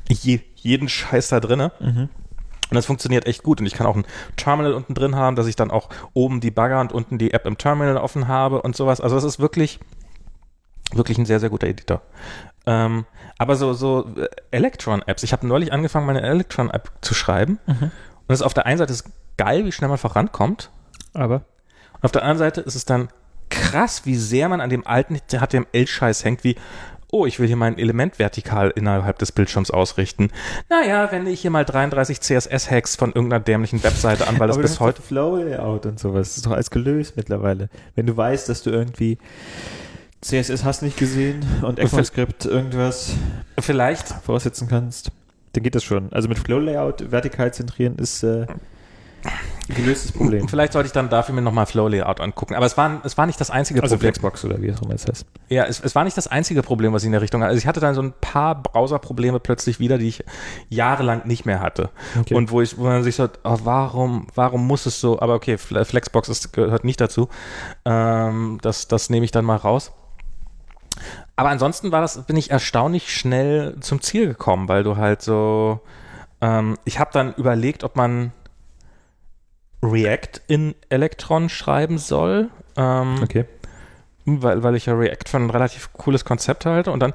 je, 0.09 0.41
jeden 0.55 0.89
Scheiß 0.89 1.29
da 1.29 1.41
drinne. 1.41 1.73
Mhm. 1.81 2.09
Und 2.69 2.75
das 2.75 2.87
funktioniert 2.87 3.27
echt 3.27 3.43
gut. 3.43 3.61
Und 3.61 3.67
ich 3.67 3.75
kann 3.75 3.87
auch 3.87 3.97
ein 3.97 4.05
Terminal 4.37 4.75
unten 4.75 4.95
drin 4.95 5.15
haben, 5.15 5.37
dass 5.37 5.47
ich 5.47 5.57
dann 5.57 5.71
auch 5.71 5.89
oben 6.15 6.41
die 6.41 6.51
Bagger 6.51 6.81
und 6.81 6.93
unten 6.93 7.19
die 7.19 7.33
App 7.33 7.47
im 7.47 7.59
Terminal 7.59 7.97
offen 7.97 8.27
habe 8.29 8.63
und 8.63 8.75
sowas. 8.75 9.01
Also 9.01 9.15
das 9.15 9.25
ist 9.25 9.39
wirklich, 9.39 9.79
wirklich 10.93 11.19
ein 11.19 11.27
sehr, 11.27 11.39
sehr 11.39 11.51
guter 11.51 11.69
Editor. 11.69 12.03
Ähm, 12.67 13.07
aber 13.39 13.55
so, 13.55 13.73
so 13.73 14.11
äh, 14.17 14.29
Electron-Apps. 14.51 15.23
Ich 15.23 15.33
habe 15.33 15.47
neulich 15.47 15.73
angefangen, 15.73 16.07
meine 16.07 16.23
Electron-App 16.23 16.91
zu 17.01 17.15
schreiben. 17.15 17.59
Mhm. 17.67 17.83
Und 17.83 18.29
das 18.29 18.41
ist 18.41 18.47
auf 18.47 18.55
der 18.55 18.67
einen 18.67 18.79
Seite 18.79 18.93
ist 18.93 19.05
geil, 19.37 19.65
wie 19.65 19.73
schnell 19.73 19.89
man 19.89 19.99
vorankommt. 19.99 20.71
Aber 21.15 21.45
Und 21.95 22.05
auf 22.05 22.13
der 22.13 22.23
anderen 22.23 22.39
Seite 22.39 22.63
ist 22.63 22.75
es 22.75 22.85
dann 22.85 23.09
krass, 23.49 24.05
wie 24.05 24.17
sehr 24.17 24.49
man 24.49 24.61
an 24.61 24.71
dem 24.71 24.85
alten 24.85 25.17
HTML-Scheiß 25.17 26.25
hängt, 26.25 26.43
wie, 26.43 26.57
oh, 27.13 27.27
ich 27.27 27.39
will 27.39 27.47
hier 27.47 27.57
mein 27.57 27.79
Element 27.79 28.19
vertikal 28.19 28.71
innerhalb 28.75 29.19
des 29.19 29.33
Bildschirms 29.33 29.71
ausrichten. 29.71 30.31
Naja, 30.69 31.11
wende 31.13 31.31
ich 31.31 31.41
hier 31.41 31.51
mal 31.51 31.65
33 31.65 32.21
CSS-Hacks 32.21 32.97
von 32.97 33.13
irgendeiner 33.13 33.43
dämlichen 33.43 33.83
Webseite 33.83 34.27
an, 34.27 34.39
weil 34.39 34.49
das 34.49 34.59
bis 34.59 34.81
heute. 34.81 35.03
Flow-Layout 35.03 35.87
und 35.87 36.01
sowas. 36.01 36.29
Das 36.29 36.37
ist 36.39 36.47
doch 36.47 36.53
alles 36.53 36.71
gelöst 36.71 37.17
mittlerweile. 37.17 37.69
Wenn 37.95 38.07
du 38.07 38.17
weißt, 38.17 38.49
dass 38.49 38.63
du 38.63 38.71
irgendwie 38.71 39.19
CSS 40.21 40.65
hast 40.65 40.83
nicht 40.83 40.97
gesehen 40.97 41.45
und 41.63 41.79
ECMAScript 41.79 42.47
irgendwas 42.47 43.15
Vielleicht, 43.59 44.09
voraussetzen 44.09 44.67
kannst, 44.69 45.13
dann 45.53 45.63
geht 45.63 45.75
das 45.75 45.85
schon. 45.85 46.13
Also 46.13 46.29
mit 46.29 46.39
Flow-Layout 46.39 47.11
vertikal 47.13 47.53
zentrieren 47.55 47.97
ist 47.97 48.23
äh, 48.23 48.47
gelöstes 49.69 50.13
Problem. 50.13 50.49
Vielleicht 50.49 50.73
sollte 50.73 50.87
ich 50.87 50.93
dann 50.93 51.09
dafür 51.09 51.35
mir 51.35 51.43
nochmal 51.43 51.67
Flow 51.67 51.89
Layout 51.89 52.21
angucken. 52.21 52.55
Aber 52.55 52.67
es 52.67 52.77
war, 52.77 53.01
es 53.05 53.19
war 53.19 53.27
nicht 53.27 53.41
das 53.41 53.51
einzige 53.51 53.83
Also 53.83 53.97
Problem. 53.97 54.13
Flexbox 54.13 54.45
oder 54.45 54.63
wie 54.63 54.69
es 54.69 54.81
immer 54.81 54.93
heißt. 54.93 55.27
Ja, 55.49 55.65
es, 55.65 55.81
es 55.81 55.95
war 55.95 56.05
nicht 56.05 56.17
das 56.17 56.29
einzige 56.29 56.63
Problem, 56.63 56.93
was 56.93 57.03
ich 57.03 57.07
in 57.07 57.13
der 57.13 57.21
Richtung 57.21 57.41
hatte. 57.43 57.49
Also 57.51 57.59
ich 57.59 57.67
hatte 57.67 57.81
dann 57.81 57.95
so 57.95 58.03
ein 58.03 58.15
paar 58.21 58.63
Browser-Probleme 58.63 59.41
plötzlich 59.41 59.81
wieder, 59.81 59.99
die 59.99 60.09
ich 60.09 60.25
jahrelang 60.69 61.27
nicht 61.27 61.47
mehr 61.47 61.61
hatte. 61.61 61.91
Okay. 62.21 62.35
Und 62.35 62.53
wo 62.53 62.61
ich, 62.61 62.79
wo 62.79 62.85
man 62.85 63.03
sich 63.03 63.17
so, 63.17 63.29
oh, 63.45 63.59
warum, 63.65 64.29
warum 64.35 64.67
muss 64.67 64.87
es 64.87 65.01
so, 65.01 65.21
aber 65.21 65.35
okay, 65.35 65.57
Fle- 65.57 65.85
Flexbox 65.85 66.29
ist, 66.29 66.53
gehört 66.53 66.85
nicht 66.85 67.01
dazu. 67.01 67.29
Ähm, 67.85 68.59
das, 68.63 68.87
das 68.87 69.11
nehme 69.11 69.25
ich 69.25 69.33
dann 69.33 69.45
mal 69.45 69.57
raus. 69.57 69.93
Aber 71.35 71.51
ansonsten 71.51 71.93
war 71.93 72.01
das, 72.01 72.23
bin 72.23 72.37
ich 72.37 72.51
erstaunlich 72.51 73.13
schnell 73.15 73.77
zum 73.81 74.01
Ziel 74.01 74.29
gekommen, 74.29 74.69
weil 74.69 74.85
du 74.85 74.97
halt 74.97 75.21
so, 75.23 75.81
ähm, 76.41 76.79
ich 76.85 76.99
habe 76.99 77.11
dann 77.13 77.35
überlegt, 77.35 77.85
ob 77.85 77.97
man 77.97 78.33
React 79.83 80.41
in 80.49 80.75
Electron 80.89 81.49
schreiben 81.49 81.99
soll. 81.99 82.49
Ähm, 82.77 83.17
Okay. 83.23 83.45
weil, 84.25 84.63
weil 84.63 84.75
ich 84.75 84.87
ja 84.87 84.95
React 84.95 85.29
für 85.29 85.37
ein 85.39 85.51
relativ 85.51 85.93
cooles 85.93 86.25
Konzept 86.25 86.67
halte 86.67 86.91
und 86.93 87.01
dann 87.01 87.13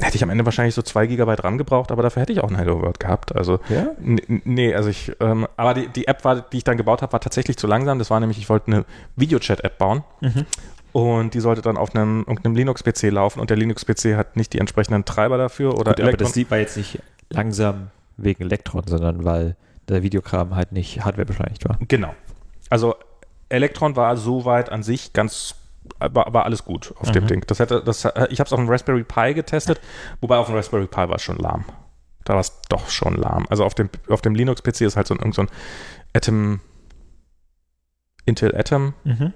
hätte 0.00 0.16
ich 0.16 0.22
am 0.22 0.30
Ende 0.30 0.46
wahrscheinlich 0.46 0.74
so 0.74 0.80
zwei 0.80 1.06
Gigabyte 1.06 1.44
RAM 1.44 1.58
gebraucht, 1.58 1.92
aber 1.92 2.02
dafür 2.02 2.22
hätte 2.22 2.32
ich 2.32 2.40
auch 2.40 2.48
ein 2.48 2.56
Hello 2.56 2.80
World 2.80 2.98
gehabt. 3.00 3.36
Also 3.36 3.60
Ja? 3.68 3.88
nee, 4.00 4.74
also 4.74 4.88
ich, 4.88 5.12
ähm, 5.20 5.46
aber 5.58 5.74
die, 5.74 5.88
die 5.88 6.06
App 6.08 6.24
war, 6.24 6.40
die 6.40 6.56
ich 6.56 6.64
dann 6.64 6.78
gebaut 6.78 7.02
habe, 7.02 7.12
war 7.12 7.20
tatsächlich 7.20 7.58
zu 7.58 7.66
langsam. 7.66 7.98
Das 7.98 8.08
war 8.10 8.18
nämlich, 8.18 8.38
ich 8.38 8.48
wollte 8.48 8.68
eine 8.68 8.84
Videochat-App 9.16 9.76
bauen 9.76 10.02
Mhm. 10.22 10.46
und 10.92 11.34
die 11.34 11.40
sollte 11.40 11.60
dann 11.60 11.76
auf 11.76 11.94
einem, 11.94 12.20
irgendeinem 12.20 12.54
Linux-PC 12.56 13.10
laufen 13.10 13.40
und 13.40 13.50
der 13.50 13.58
Linux-PC 13.58 14.16
hat 14.16 14.36
nicht 14.36 14.54
die 14.54 14.58
entsprechenden 14.58 15.04
Treiber 15.04 15.36
dafür 15.36 15.74
oder 15.74 15.92
Gut, 15.92 16.00
aber 16.00 16.16
das 16.16 16.32
sieht 16.32 16.48
man 16.50 16.60
jetzt 16.60 16.78
nicht 16.78 16.98
langsam 17.28 17.88
wegen 18.16 18.42
Elektron, 18.42 18.84
sondern 18.86 19.22
weil 19.24 19.54
der 19.90 20.02
Videokram 20.02 20.54
halt 20.54 20.72
nicht 20.72 21.04
Hardware 21.04 21.26
beschleunigt 21.26 21.68
war. 21.68 21.78
Genau. 21.88 22.14
Also 22.68 22.94
Electron 23.48 23.96
war 23.96 24.16
soweit 24.16 24.70
an 24.70 24.82
sich 24.82 25.12
ganz 25.12 25.54
war, 25.98 26.32
war 26.32 26.44
alles 26.44 26.64
gut 26.64 26.94
auf 26.98 27.10
dem 27.10 27.24
Mhm. 27.24 27.28
Ding. 27.28 27.44
Das 27.46 27.58
hätte, 27.58 27.82
das, 27.82 28.04
ich 28.04 28.38
habe 28.38 28.46
es 28.46 28.52
auf 28.52 28.60
dem 28.60 28.68
Raspberry 28.68 29.02
Pi 29.02 29.34
getestet, 29.34 29.80
wobei 30.20 30.36
auf 30.36 30.46
dem 30.46 30.54
Raspberry 30.54 30.86
Pi 30.86 30.96
war 31.08 31.14
es 31.16 31.22
schon 31.22 31.36
lahm. 31.38 31.64
Da 32.24 32.34
war 32.34 32.40
es 32.40 32.60
doch 32.68 32.90
schon 32.90 33.14
lahm. 33.16 33.46
Also 33.48 33.64
auf 33.64 33.74
dem, 33.74 33.88
auf 34.08 34.20
dem 34.20 34.34
Linux-PC 34.34 34.82
ist 34.82 34.96
halt 34.96 35.06
so 35.06 35.14
ein, 35.14 35.18
irgend 35.20 35.34
so 35.34 35.42
ein 35.42 35.48
Atom, 36.14 36.60
Intel 38.26 38.54
Atom. 38.56 38.94
Mhm. 39.04 39.32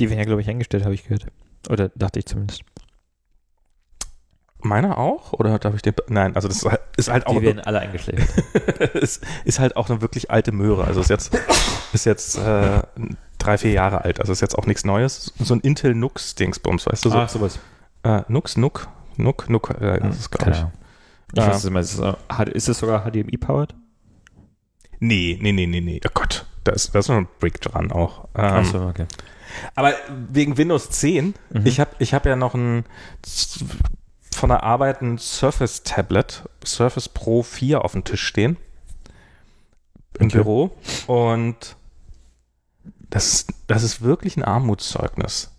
Die 0.00 0.08
werden 0.08 0.18
ja, 0.18 0.24
glaube 0.24 0.40
ich, 0.40 0.48
eingestellt, 0.48 0.84
habe 0.84 0.94
ich 0.94 1.04
gehört. 1.04 1.26
Oder 1.68 1.90
dachte 1.94 2.18
ich 2.18 2.26
zumindest. 2.26 2.62
Meiner 4.60 4.98
auch? 4.98 5.32
Oder 5.34 5.58
darf 5.58 5.74
ich 5.74 5.82
den? 5.82 5.94
Nein, 6.08 6.34
also 6.34 6.48
das 6.48 6.58
ist 6.58 6.64
halt, 6.68 6.80
ist 6.96 7.10
auch 7.10 7.38
Die 7.38 7.42
werden 7.42 7.60
alle 7.60 7.78
eingestellt. 7.80 8.26
es 8.94 9.20
ist 9.44 9.58
halt 9.60 9.76
auch 9.76 9.88
eine 9.90 10.00
wirklich 10.00 10.30
alte 10.30 10.50
Möhre. 10.52 10.84
Also 10.84 11.00
ist 11.00 11.10
jetzt, 11.10 11.38
ist 11.92 12.06
jetzt 12.06 12.36
äh, 12.38 12.82
drei, 13.38 13.58
vier 13.58 13.72
Jahre 13.72 14.04
alt. 14.04 14.18
Also 14.20 14.32
ist 14.32 14.40
jetzt 14.40 14.56
auch 14.58 14.66
nichts 14.66 14.84
Neues. 14.84 15.32
So 15.38 15.54
ein 15.54 15.60
Intel 15.60 15.94
Nux 15.94 16.34
Dingsbums, 16.34 16.86
weißt 16.86 17.04
du 17.04 17.10
so? 17.10 17.18
Ah, 17.18 17.28
sowas. 17.28 17.58
Äh, 18.02 18.22
Nux, 18.28 18.56
Nuck, 18.56 18.88
Nuck, 19.16 19.48
Nuck, 19.50 19.70
äh, 19.80 20.00
das 20.00 20.16
ist, 20.18 20.30
glaube 20.30 20.50
ich. 20.52 20.64
Ich 21.34 21.42
weiß 21.46 21.56
es 21.56 21.64
immer. 21.64 21.80
Ist 21.80 21.98
es, 21.98 22.14
hat- 22.28 22.48
ist 22.48 22.68
es 22.68 22.78
sogar 22.78 23.04
HDMI-powered? 23.08 23.74
Nee, 24.98 25.38
nee, 25.40 25.52
nee, 25.52 25.66
nee, 25.66 25.80
nee. 25.80 26.00
Oh 26.06 26.10
Gott, 26.14 26.46
da 26.64 26.72
ist, 26.72 26.94
da 26.94 26.98
ist 27.00 27.08
noch 27.08 27.16
ein 27.16 27.28
Brick 27.40 27.60
dran 27.60 27.92
auch. 27.92 28.28
Ähm, 28.34 28.44
Achso, 28.44 28.88
okay. 28.88 29.06
Aber 29.74 29.92
wegen 30.30 30.56
Windows 30.56 30.88
10, 30.90 31.34
Mhm. 31.50 31.66
ich 31.66 31.78
habe 31.80 31.90
ich 31.98 32.14
hab 32.14 32.24
ja 32.26 32.36
noch 32.36 32.54
ein 32.54 32.84
von 34.36 34.48
der 34.50 34.62
Arbeit 34.62 35.00
ein 35.02 35.18
Surface 35.18 35.82
Tablet, 35.82 36.44
Surface 36.64 37.08
Pro 37.08 37.42
4 37.42 37.84
auf 37.84 37.92
dem 37.92 38.04
Tisch 38.04 38.22
stehen. 38.24 38.56
Im 40.18 40.26
Okay. 40.26 40.36
Büro. 40.38 40.70
Und 41.06 41.76
das, 43.10 43.32
ist- 43.34 43.52
das 43.66 43.82
ist 43.82 44.02
wirklich 44.02 44.36
ein 44.36 44.44
Armutszeugnis. 44.44 45.50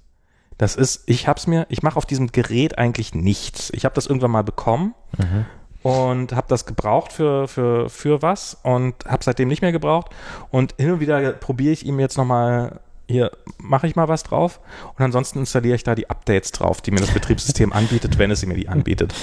Das 0.57 0.75
ist, 0.75 1.03
ich 1.05 1.27
hab's 1.27 1.45
mir, 1.45 1.67
ich 1.69 1.83
mache 1.83 1.97
auf 1.97 2.05
diesem 2.07 2.31
Gerät 2.31 2.77
eigentlich 2.79 3.13
nichts. 3.13 3.69
Ich 3.73 3.85
habe 3.85 3.93
das 3.93 4.07
irgendwann 4.07 4.31
mal 4.31 4.43
bekommen 4.43 4.95
Mhm. 5.17 5.45
und 5.83 6.33
habe 6.33 6.47
das 6.49 6.65
gebraucht 6.65 7.13
für, 7.13 7.47
für, 7.47 7.89
für 7.89 8.21
was 8.23 8.57
und 8.63 8.95
habe 9.05 9.23
seitdem 9.23 9.47
nicht 9.49 9.61
mehr 9.61 9.71
gebraucht. 9.71 10.09
Und 10.49 10.73
hin 10.77 10.91
und 10.91 10.99
wieder 10.99 11.31
probiere 11.33 11.73
ich 11.73 11.85
ihm 11.85 11.99
jetzt 11.99 12.17
nochmal, 12.17 12.79
hier 13.09 13.31
mache 13.57 13.87
ich 13.87 13.95
mal 13.95 14.07
was 14.07 14.23
drauf 14.23 14.59
und 14.97 15.03
ansonsten 15.03 15.39
installiere 15.39 15.75
ich 15.75 15.83
da 15.83 15.95
die 15.95 16.09
Updates 16.09 16.51
drauf, 16.51 16.81
die 16.81 16.91
mir 16.91 16.99
das 16.99 17.11
Betriebssystem 17.11 17.71
anbietet, 17.73 18.17
wenn 18.17 18.31
es 18.31 18.45
mir 18.45 18.55
die 18.55 18.69
anbietet. 18.69 19.13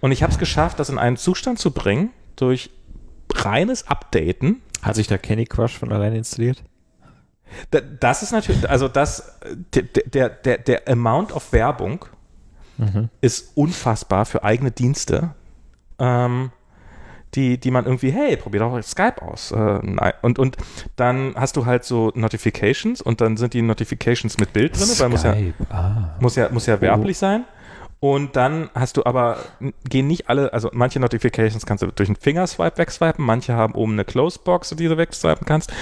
Und 0.00 0.12
ich 0.12 0.22
habe 0.22 0.32
es 0.32 0.38
geschafft, 0.38 0.78
das 0.78 0.88
in 0.90 0.98
einen 0.98 1.16
Zustand 1.16 1.58
zu 1.58 1.70
bringen 1.72 2.10
durch 2.36 2.70
reines 3.34 3.88
Updaten. 3.88 4.62
Hat 4.82 4.94
sich 4.94 5.06
da 5.08 5.18
Candy 5.18 5.44
Crush 5.44 5.76
von 5.76 5.92
alleine 5.92 6.16
installiert? 6.18 6.62
Da- 7.70 7.80
Das 7.80 8.22
ist 8.22 8.30
natürlich, 8.32 8.68
also 8.70 8.88
das, 8.88 9.38
der, 9.74 9.82
der, 9.82 10.28
der, 10.28 10.58
der 10.58 10.88
Amount 10.88 11.32
of 11.32 11.52
Werbung 11.52 12.04
Mhm. 12.80 13.08
ist 13.20 13.56
unfassbar 13.56 14.24
für 14.24 14.44
eigene 14.44 14.70
Dienste, 14.70 15.34
ähm, 15.98 16.52
die, 17.34 17.58
die 17.58 17.70
man 17.70 17.84
irgendwie, 17.84 18.10
hey, 18.10 18.36
probier 18.36 18.60
doch 18.60 18.82
Skype 18.82 19.22
aus. 19.22 19.52
Äh, 19.52 19.78
nein. 19.82 20.12
und, 20.22 20.38
und 20.38 20.56
dann 20.96 21.34
hast 21.36 21.56
du 21.56 21.66
halt 21.66 21.84
so 21.84 22.12
Notifications 22.14 23.02
und 23.02 23.20
dann 23.20 23.36
sind 23.36 23.54
die 23.54 23.62
Notifications 23.62 24.38
mit 24.38 24.52
Bild 24.52 24.78
drin, 24.78 24.88
weil 24.98 25.08
muss 25.08 25.22
ja. 25.22 25.34
Ah. 25.70 26.16
muss 26.20 26.36
ja, 26.36 26.48
muss 26.50 26.66
ja 26.66 26.80
werblich 26.80 27.18
sein. 27.18 27.44
Und 28.00 28.36
dann 28.36 28.70
hast 28.76 28.96
du 28.96 29.04
aber, 29.04 29.38
gehen 29.88 30.06
nicht 30.06 30.28
alle, 30.28 30.52
also 30.52 30.70
manche 30.72 31.00
Notifications 31.00 31.66
kannst 31.66 31.82
du 31.82 31.88
durch 31.88 32.08
einen 32.08 32.14
Fingerswipe 32.14 32.78
wegswipen, 32.78 33.24
manche 33.24 33.54
haben 33.54 33.74
oben 33.74 33.94
eine 33.94 34.04
Closebox, 34.04 34.70
die 34.70 34.86
du 34.86 34.96
wegswipen 34.96 35.44
kannst. 35.44 35.72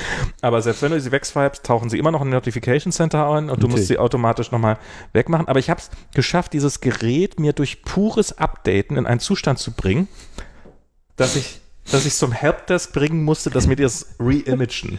Aber 0.41 0.63
selbst 0.63 0.81
wenn 0.81 0.93
du 0.93 1.01
sie 1.01 1.13
wegswipest, 1.13 1.67
tauchen 1.67 1.91
sie 1.91 1.99
immer 1.99 2.11
noch 2.11 2.23
in 2.23 2.31
Notification 2.31 2.91
Center 2.91 3.29
ein 3.29 3.51
und 3.51 3.63
du 3.63 3.69
musst 3.69 3.89
sie 3.89 3.99
automatisch 3.99 4.51
nochmal 4.51 4.79
wegmachen. 5.13 5.47
Aber 5.47 5.59
ich 5.59 5.69
habe 5.69 5.79
es 5.79 5.91
geschafft, 6.15 6.55
dieses 6.55 6.81
Gerät 6.81 7.39
mir 7.39 7.53
durch 7.53 7.83
pures 7.83 8.39
Updaten 8.39 8.97
in 8.97 9.07
einen 9.07 9.21
Zustand 9.21 9.59
zu 9.59 9.73
bringen, 9.73 10.09
dass 11.17 11.37
ich, 11.37 11.61
dass 11.91 12.05
ich 12.07 12.15
zum 12.15 12.33
Helpdesk 12.33 12.93
bringen 12.93 13.25
musste, 13.25 13.51
dass 13.51 13.67
mir 13.67 13.77
das 13.77 14.15
reimagen. 14.19 14.99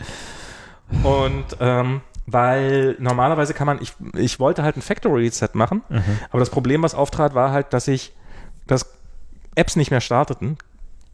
Und 1.03 1.45
ähm, 1.59 2.01
weil 2.25 2.95
normalerweise 2.99 3.53
kann 3.53 3.67
man, 3.67 3.81
ich, 3.81 3.93
ich 4.15 4.39
wollte 4.39 4.63
halt 4.63 4.75
ein 4.77 4.81
Factory 4.81 5.23
Reset 5.25 5.49
machen, 5.53 5.83
Mhm. 5.89 6.03
aber 6.29 6.39
das 6.39 6.49
Problem, 6.49 6.83
was 6.83 6.93
auftrat, 6.95 7.33
war 7.35 7.51
halt, 7.51 7.73
dass 7.73 7.87
ich, 7.87 8.13
dass 8.67 8.85
Apps 9.55 9.75
nicht 9.75 9.91
mehr 9.91 10.01
starteten 10.01 10.57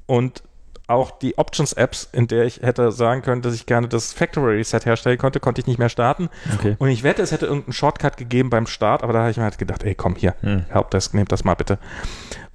und 0.06 0.44
auch 0.88 1.12
die 1.12 1.38
Options-Apps, 1.38 2.10
in 2.12 2.28
der 2.28 2.44
ich 2.46 2.62
hätte 2.62 2.92
sagen 2.92 3.22
können, 3.22 3.42
dass 3.42 3.54
ich 3.56 3.66
gerne 3.66 3.88
das 3.88 4.12
Factory 4.12 4.58
Reset 4.58 4.82
herstellen 4.84 5.18
konnte, 5.18 5.40
konnte 5.40 5.62
ich 5.62 5.68
nicht 5.68 5.80
mehr 5.80 5.88
starten. 5.90 6.30
Okay. 6.56 6.76
Und 6.78 6.90
ich 6.90 7.04
wette, 7.04 7.22
es 7.22 7.32
hätte 7.32 7.46
irgendeinen 7.46 7.74
Shortcut 7.74 8.18
gegeben 8.18 8.50
beim 8.50 8.68
Start, 8.68 9.02
aber 9.02 9.14
da 9.14 9.20
habe 9.20 9.32
ich 9.32 9.38
mir 9.38 9.44
halt 9.44 9.58
gedacht, 9.58 9.84
ey, 9.84 9.96
komm 9.96 10.16
hier, 10.16 10.36
Hm. 10.42 10.66
Helpdesk, 10.70 11.14
nehmt 11.14 11.32
das 11.32 11.44
mal 11.46 11.54
bitte. 11.56 11.80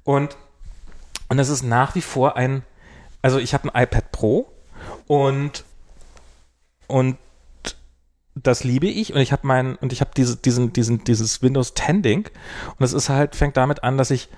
Und, 0.05 0.37
und 1.29 1.39
es 1.39 1.49
ist 1.49 1.63
nach 1.63 1.95
wie 1.95 2.01
vor 2.01 2.37
ein, 2.37 2.63
also 3.23 3.39
ich 3.39 3.55
habe 3.55 3.73
ein 3.73 3.83
iPad 3.83 4.13
Pro 4.13 4.51
und, 5.07 5.65
und 6.87 7.17
das 8.35 8.65
liebe 8.65 8.87
ich 8.87 9.13
und 9.13 9.21
ich 9.21 9.33
habe 9.33 9.47
mein 9.47 9.77
und 9.77 9.93
ich 9.93 10.01
habe 10.01 10.11
diese, 10.17 10.37
diesen, 10.37 10.73
diesen, 10.73 11.05
dieses 11.05 11.43
Windows 11.43 11.75
10 11.75 12.03
Ding 12.03 12.31
und 12.79 12.85
es 12.85 12.93
ist 12.93 13.09
halt, 13.09 13.35
fängt 13.35 13.57
damit 13.57 13.83
an, 13.83 13.99
dass 13.99 14.11
ich 14.11 14.29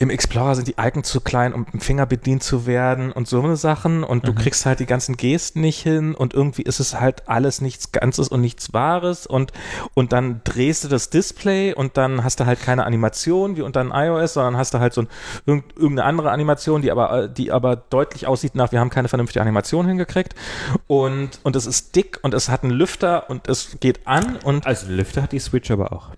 im 0.00 0.08
Explorer 0.10 0.54
sind 0.56 0.66
die 0.66 0.76
Icons 0.78 1.08
zu 1.08 1.20
klein, 1.20 1.52
um 1.52 1.60
mit 1.60 1.74
dem 1.74 1.80
Finger 1.80 2.06
bedient 2.06 2.42
zu 2.42 2.66
werden 2.66 3.12
und 3.12 3.28
so 3.28 3.40
eine 3.42 3.56
Sachen 3.56 4.02
und 4.02 4.26
du 4.26 4.32
Mhm. 4.32 4.36
kriegst 4.36 4.64
halt 4.66 4.80
die 4.80 4.86
ganzen 4.86 5.16
Gesten 5.16 5.60
nicht 5.60 5.80
hin 5.82 6.14
und 6.14 6.32
irgendwie 6.34 6.62
ist 6.62 6.80
es 6.80 6.98
halt 6.98 7.28
alles 7.28 7.60
nichts 7.60 7.92
Ganzes 7.92 8.28
und 8.28 8.40
nichts 8.40 8.72
Wahres 8.72 9.26
und, 9.26 9.52
und 9.92 10.12
dann 10.12 10.40
drehst 10.44 10.84
du 10.84 10.88
das 10.88 11.10
Display 11.10 11.74
und 11.74 11.98
dann 11.98 12.24
hast 12.24 12.40
du 12.40 12.46
halt 12.46 12.60
keine 12.62 12.86
Animation 12.86 13.56
wie 13.56 13.62
unter 13.62 13.80
einem 13.80 13.92
iOS, 13.94 14.32
sondern 14.34 14.56
hast 14.56 14.72
du 14.72 14.78
halt 14.80 14.94
so 14.94 15.02
ein, 15.02 15.08
irgend- 15.44 15.76
irgendeine 15.76 16.04
andere 16.08 16.30
Animation, 16.30 16.80
die 16.80 16.90
aber, 16.90 17.28
die 17.28 17.52
aber 17.52 17.76
deutlich 17.76 18.26
aussieht 18.26 18.54
nach, 18.54 18.72
wir 18.72 18.80
haben 18.80 18.90
keine 18.90 19.08
vernünftige 19.08 19.42
Animation 19.42 19.86
hingekriegt 19.86 20.34
und, 20.86 21.40
und 21.42 21.56
es 21.56 21.66
ist 21.66 21.94
dick 21.94 22.18
und 22.22 22.32
es 22.32 22.48
hat 22.48 22.62
einen 22.62 22.72
Lüfter 22.72 23.28
und 23.28 23.48
es 23.48 23.76
geht 23.80 24.06
an 24.06 24.36
und 24.44 24.66
Also 24.66 24.86
Lüfter 24.90 25.20
hat 25.22 25.32
die 25.32 25.38
Switch 25.40 25.70
aber 25.70 25.92
auch. 25.92 26.08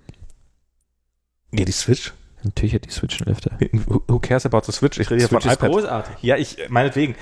nee, 1.51 1.65
die 1.65 1.73
Switch. 1.73 2.13
Natürlich 2.45 2.75
hat 2.75 2.85
die 2.85 2.91
Switch 2.91 3.21
einen 3.21 3.35
Lüfter. 3.35 3.51
Who 4.09 4.19
cares 4.19 4.47
about 4.47 4.63
the 4.67 4.73
Switch? 4.73 4.99
Ich 4.99 5.11
rede 5.11 5.21
hier 5.21 5.29
von 5.29 5.41
iPad. 5.41 5.71
großartig. 5.71 6.17
Ja, 6.23 6.37
ich, 6.37 6.57
meinetwegen. 6.69 7.15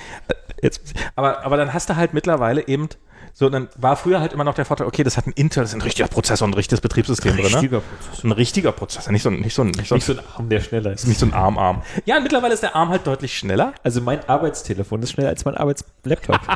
Jetzt, 0.63 0.95
aber, 1.17 1.45
aber 1.45 1.57
dann 1.57 1.73
hast 1.73 1.91
du 1.91 1.97
halt 1.97 2.15
mittlerweile 2.15 2.67
eben, 2.69 2.89
so, 3.33 3.49
dann 3.49 3.69
war 3.77 3.97
früher 3.97 4.21
halt 4.21 4.33
immer 4.33 4.45
noch 4.45 4.55
der 4.55 4.65
Vorteil, 4.65 4.87
okay, 4.87 5.03
das 5.03 5.17
hat 5.17 5.27
ein 5.27 5.33
Intel, 5.33 5.63
das 5.63 5.71
ist 5.71 5.77
ein 5.77 5.83
richtiger 5.83 6.09
Prozessor 6.09 6.45
und 6.47 6.53
ein 6.53 6.55
richtiges 6.55 6.81
Betriebssystem 6.81 7.33
drin, 7.37 7.45
ne? 7.45 7.55
Richtiger 7.55 7.81
Prozessor. 7.81 8.25
Ein 8.25 8.33
richtiger 8.33 8.73
Prozessor, 8.73 9.13
nicht 9.13 9.23
so 9.23 9.31
ein, 9.31 9.41
nicht 9.41 9.55
so 9.55 9.65
nicht 9.65 9.87
so 9.89 9.95
Nicht 9.95 10.05
so 10.07 10.13
ein 10.13 10.21
Arm, 10.37 10.49
der 10.49 10.61
schneller 10.61 10.93
ist. 10.93 11.07
nicht 11.07 11.19
so 11.21 11.27
ein 11.27 11.33
Arm-Arm. 11.33 11.83
Ja, 12.05 12.17
und 12.17 12.23
mittlerweile 12.23 12.55
ist 12.55 12.63
der 12.63 12.77
Arm 12.77 12.89
halt 12.91 13.07
deutlich 13.07 13.37
schneller. 13.37 13.73
Also 13.83 14.01
mein 14.01 14.29
Arbeitstelefon 14.29 15.03
ist 15.03 15.13
schneller 15.13 15.29
als 15.31 15.45
mein 15.45 15.57
Arbeitslaptop. 15.57 16.39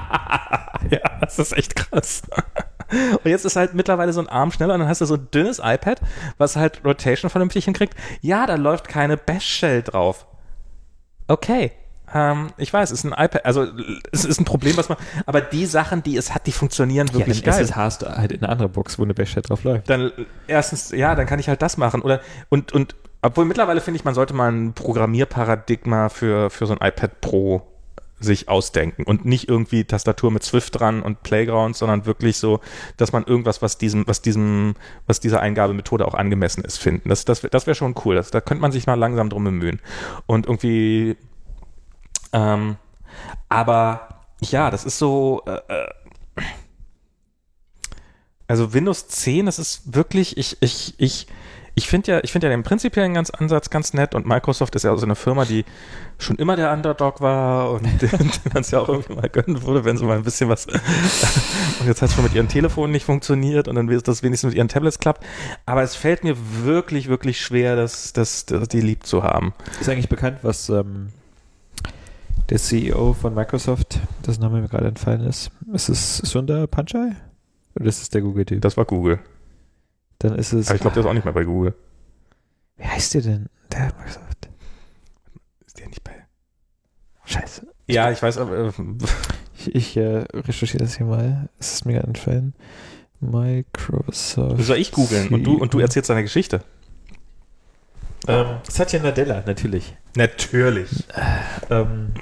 Ja, 0.90 0.98
das 1.20 1.38
ist 1.38 1.56
echt 1.56 1.76
krass. 1.76 2.22
Und 2.90 3.24
jetzt 3.30 3.46
ist 3.46 3.56
halt 3.56 3.72
mittlerweile 3.72 4.12
so 4.12 4.20
ein 4.20 4.28
Arm 4.28 4.52
schneller 4.52 4.74
und 4.74 4.80
dann 4.80 4.88
hast 4.88 5.00
du 5.00 5.06
so 5.06 5.14
ein 5.14 5.28
dünnes 5.32 5.58
iPad, 5.58 5.98
was 6.36 6.56
halt 6.56 6.84
Rotation 6.84 7.30
vernünftig 7.30 7.64
hinkriegt. 7.64 7.94
Ja, 8.20 8.44
da 8.46 8.56
läuft 8.56 8.86
keine 8.88 9.16
Bash-Shell 9.16 9.82
drauf. 9.82 10.26
Okay. 11.26 11.72
Ähm, 12.14 12.48
ich 12.56 12.72
weiß, 12.72 12.92
es 12.92 13.04
ist 13.04 13.12
ein 13.12 13.12
iPad, 13.12 13.44
also 13.44 13.66
es 14.12 14.24
ist 14.24 14.40
ein 14.40 14.44
Problem, 14.44 14.76
was 14.76 14.88
man, 14.88 14.96
aber 15.26 15.40
die 15.40 15.66
Sachen, 15.66 16.02
die 16.02 16.16
es 16.16 16.32
hat, 16.32 16.46
die 16.46 16.52
funktionieren 16.52 17.12
wirklich 17.12 17.40
ja, 17.40 17.52
geil. 17.52 17.68
Hast 17.74 18.02
du 18.02 18.06
halt 18.06 18.32
in 18.32 18.42
einer 18.42 18.52
anderen 18.52 18.72
Box, 18.72 18.98
wo 18.98 19.02
eine 19.02 19.14
Bashheit 19.14 19.48
drauf 19.48 19.64
läuft. 19.64 19.90
Dann 19.90 20.12
erstens, 20.46 20.92
ja, 20.92 21.14
dann 21.14 21.26
kann 21.26 21.40
ich 21.40 21.48
halt 21.48 21.60
das 21.60 21.76
machen. 21.76 22.02
Oder 22.02 22.20
und, 22.48 22.72
und 22.72 22.94
obwohl 23.20 23.44
mittlerweile 23.46 23.80
finde 23.80 23.98
ich, 23.98 24.04
man 24.04 24.14
sollte 24.14 24.34
mal 24.34 24.52
ein 24.52 24.74
Programmierparadigma 24.74 26.08
für, 26.08 26.50
für 26.50 26.66
so 26.66 26.76
ein 26.76 26.86
iPad 26.86 27.20
Pro 27.20 27.62
sich 28.20 28.48
ausdenken 28.48 29.04
und 29.04 29.24
nicht 29.24 29.48
irgendwie 29.48 29.84
Tastatur 29.84 30.30
mit 30.30 30.42
Swift 30.44 30.78
dran 30.78 31.02
und 31.02 31.22
Playground, 31.22 31.76
sondern 31.76 32.06
wirklich 32.06 32.38
so, 32.38 32.60
dass 32.96 33.12
man 33.12 33.24
irgendwas, 33.24 33.60
was 33.60 33.76
diesem, 33.76 34.06
was 34.06 34.22
diesem, 34.22 34.74
was 35.06 35.20
dieser 35.20 35.40
Eingabemethode 35.40 36.06
auch 36.06 36.14
angemessen 36.14 36.64
ist, 36.64 36.78
finden. 36.78 37.08
Das, 37.08 37.24
das, 37.24 37.42
das 37.42 37.66
wäre 37.66 37.74
schon 37.74 37.94
cool. 38.04 38.14
Das, 38.14 38.30
da 38.30 38.40
könnte 38.40 38.62
man 38.62 38.72
sich 38.72 38.86
mal 38.86 38.94
langsam 38.94 39.30
drum 39.30 39.44
bemühen. 39.44 39.80
Und 40.26 40.46
irgendwie, 40.46 41.16
ähm, 42.34 42.76
aber 43.48 44.08
ja, 44.40 44.70
das 44.70 44.84
ist 44.84 44.98
so, 44.98 45.42
äh, 45.46 45.60
äh 45.68 45.88
also 48.46 48.74
Windows 48.74 49.08
10, 49.08 49.46
das 49.46 49.58
ist 49.58 49.94
wirklich, 49.94 50.36
ich, 50.36 50.58
ich, 50.60 50.94
ich, 50.98 51.26
ich 51.76 51.88
finde 51.88 52.12
ja, 52.12 52.20
ich 52.22 52.30
finde 52.30 52.48
ja 52.48 52.50
den 52.50 52.62
prinzipiellen 52.62 53.14
ganz 53.14 53.30
Ansatz 53.30 53.70
ganz 53.70 53.94
nett 53.94 54.14
und 54.14 54.26
Microsoft 54.26 54.74
ist 54.74 54.82
ja 54.82 54.92
auch 54.92 54.98
so 54.98 55.06
eine 55.06 55.14
Firma, 55.14 55.44
die 55.44 55.64
schon 56.18 56.36
immer 56.36 56.56
der 56.56 56.72
Underdog 56.72 57.20
war 57.20 57.70
und 57.70 57.84
den 58.02 58.30
man 58.52 58.62
es 58.62 58.70
ja 58.70 58.80
auch 58.80 58.88
irgendwie 58.88 59.14
mal 59.14 59.28
gönnen 59.28 59.62
würde, 59.62 59.84
wenn 59.84 59.96
sie 59.96 60.04
mal 60.04 60.16
ein 60.16 60.24
bisschen 60.24 60.48
was 60.50 60.66
und 61.80 61.86
jetzt 61.86 62.02
hat 62.02 62.10
es 62.10 62.14
schon 62.14 62.24
mit 62.24 62.34
ihren 62.34 62.48
Telefonen 62.48 62.92
nicht 62.92 63.06
funktioniert 63.06 63.66
und 63.68 63.76
dann 63.76 63.88
wird 63.88 64.06
das 64.08 64.22
wenigstens 64.22 64.48
mit 64.50 64.58
ihren 64.58 64.68
Tablets 64.68 64.98
klappt. 64.98 65.24
Aber 65.66 65.82
es 65.82 65.94
fällt 65.94 66.22
mir 66.22 66.36
wirklich, 66.64 67.08
wirklich 67.08 67.40
schwer, 67.40 67.76
das, 67.76 68.12
das, 68.12 68.44
das 68.44 68.68
die 68.68 68.80
lieb 68.80 69.06
zu 69.06 69.22
haben. 69.22 69.54
Ist 69.80 69.88
eigentlich 69.88 70.08
bekannt, 70.08 70.40
was 70.42 70.68
ähm, 70.68 71.08
der 72.48 72.58
CEO 72.58 73.12
von 73.14 73.34
Microsoft, 73.34 74.00
das 74.22 74.38
Name 74.38 74.60
mir 74.60 74.68
gerade 74.68 74.88
entfallen 74.88 75.22
ist. 75.22 75.50
Ist 75.72 75.88
es 75.88 76.18
Sundar 76.18 76.66
Pichai? 76.66 77.16
Oder 77.76 77.86
ist 77.86 78.02
es 78.02 78.10
der 78.10 78.20
Google-Typ? 78.20 78.60
Das 78.62 78.76
war 78.76 78.84
Google. 78.84 79.18
Dann 80.18 80.36
ist 80.36 80.52
es. 80.52 80.68
Aber 80.68 80.76
ich 80.76 80.80
glaube, 80.80 80.94
der 80.94 81.02
ist 81.02 81.08
auch 81.08 81.14
nicht 81.14 81.24
mehr 81.24 81.34
bei 81.34 81.44
Google. 81.44 81.74
Wie 82.76 82.84
heißt 82.84 83.14
der 83.14 83.22
denn? 83.22 83.46
Der 83.72 83.86
Microsoft. 83.98 84.48
Ist 85.66 85.78
der 85.78 85.88
nicht 85.88 86.04
bei. 86.04 86.12
Scheiße. 87.24 87.66
Ja, 87.88 88.10
ich 88.10 88.22
weiß, 88.22 88.38
aber. 88.38 88.68
Äh, 88.68 88.72
Ich, 89.56 89.74
ich 89.74 89.96
äh, 89.96 90.24
recherchiere 90.34 90.82
das 90.84 90.96
hier 90.96 91.06
mal. 91.06 91.48
Es 91.58 91.74
ist 91.74 91.86
mir 91.86 91.94
gerade 91.94 92.08
entfallen. 92.08 92.54
Microsoft. 93.20 94.62
soll 94.62 94.76
ich 94.76 94.92
googeln 94.92 95.28
und 95.28 95.44
du, 95.44 95.56
und 95.56 95.72
du 95.72 95.78
erzählst 95.78 96.10
deine 96.10 96.22
Geschichte. 96.22 96.62
Ähm, 98.26 98.46
Satya 98.68 99.00
Nadella, 99.02 99.42
natürlich. 99.46 99.96
Natürlich. 100.16 101.04
Ähm, 101.70 102.12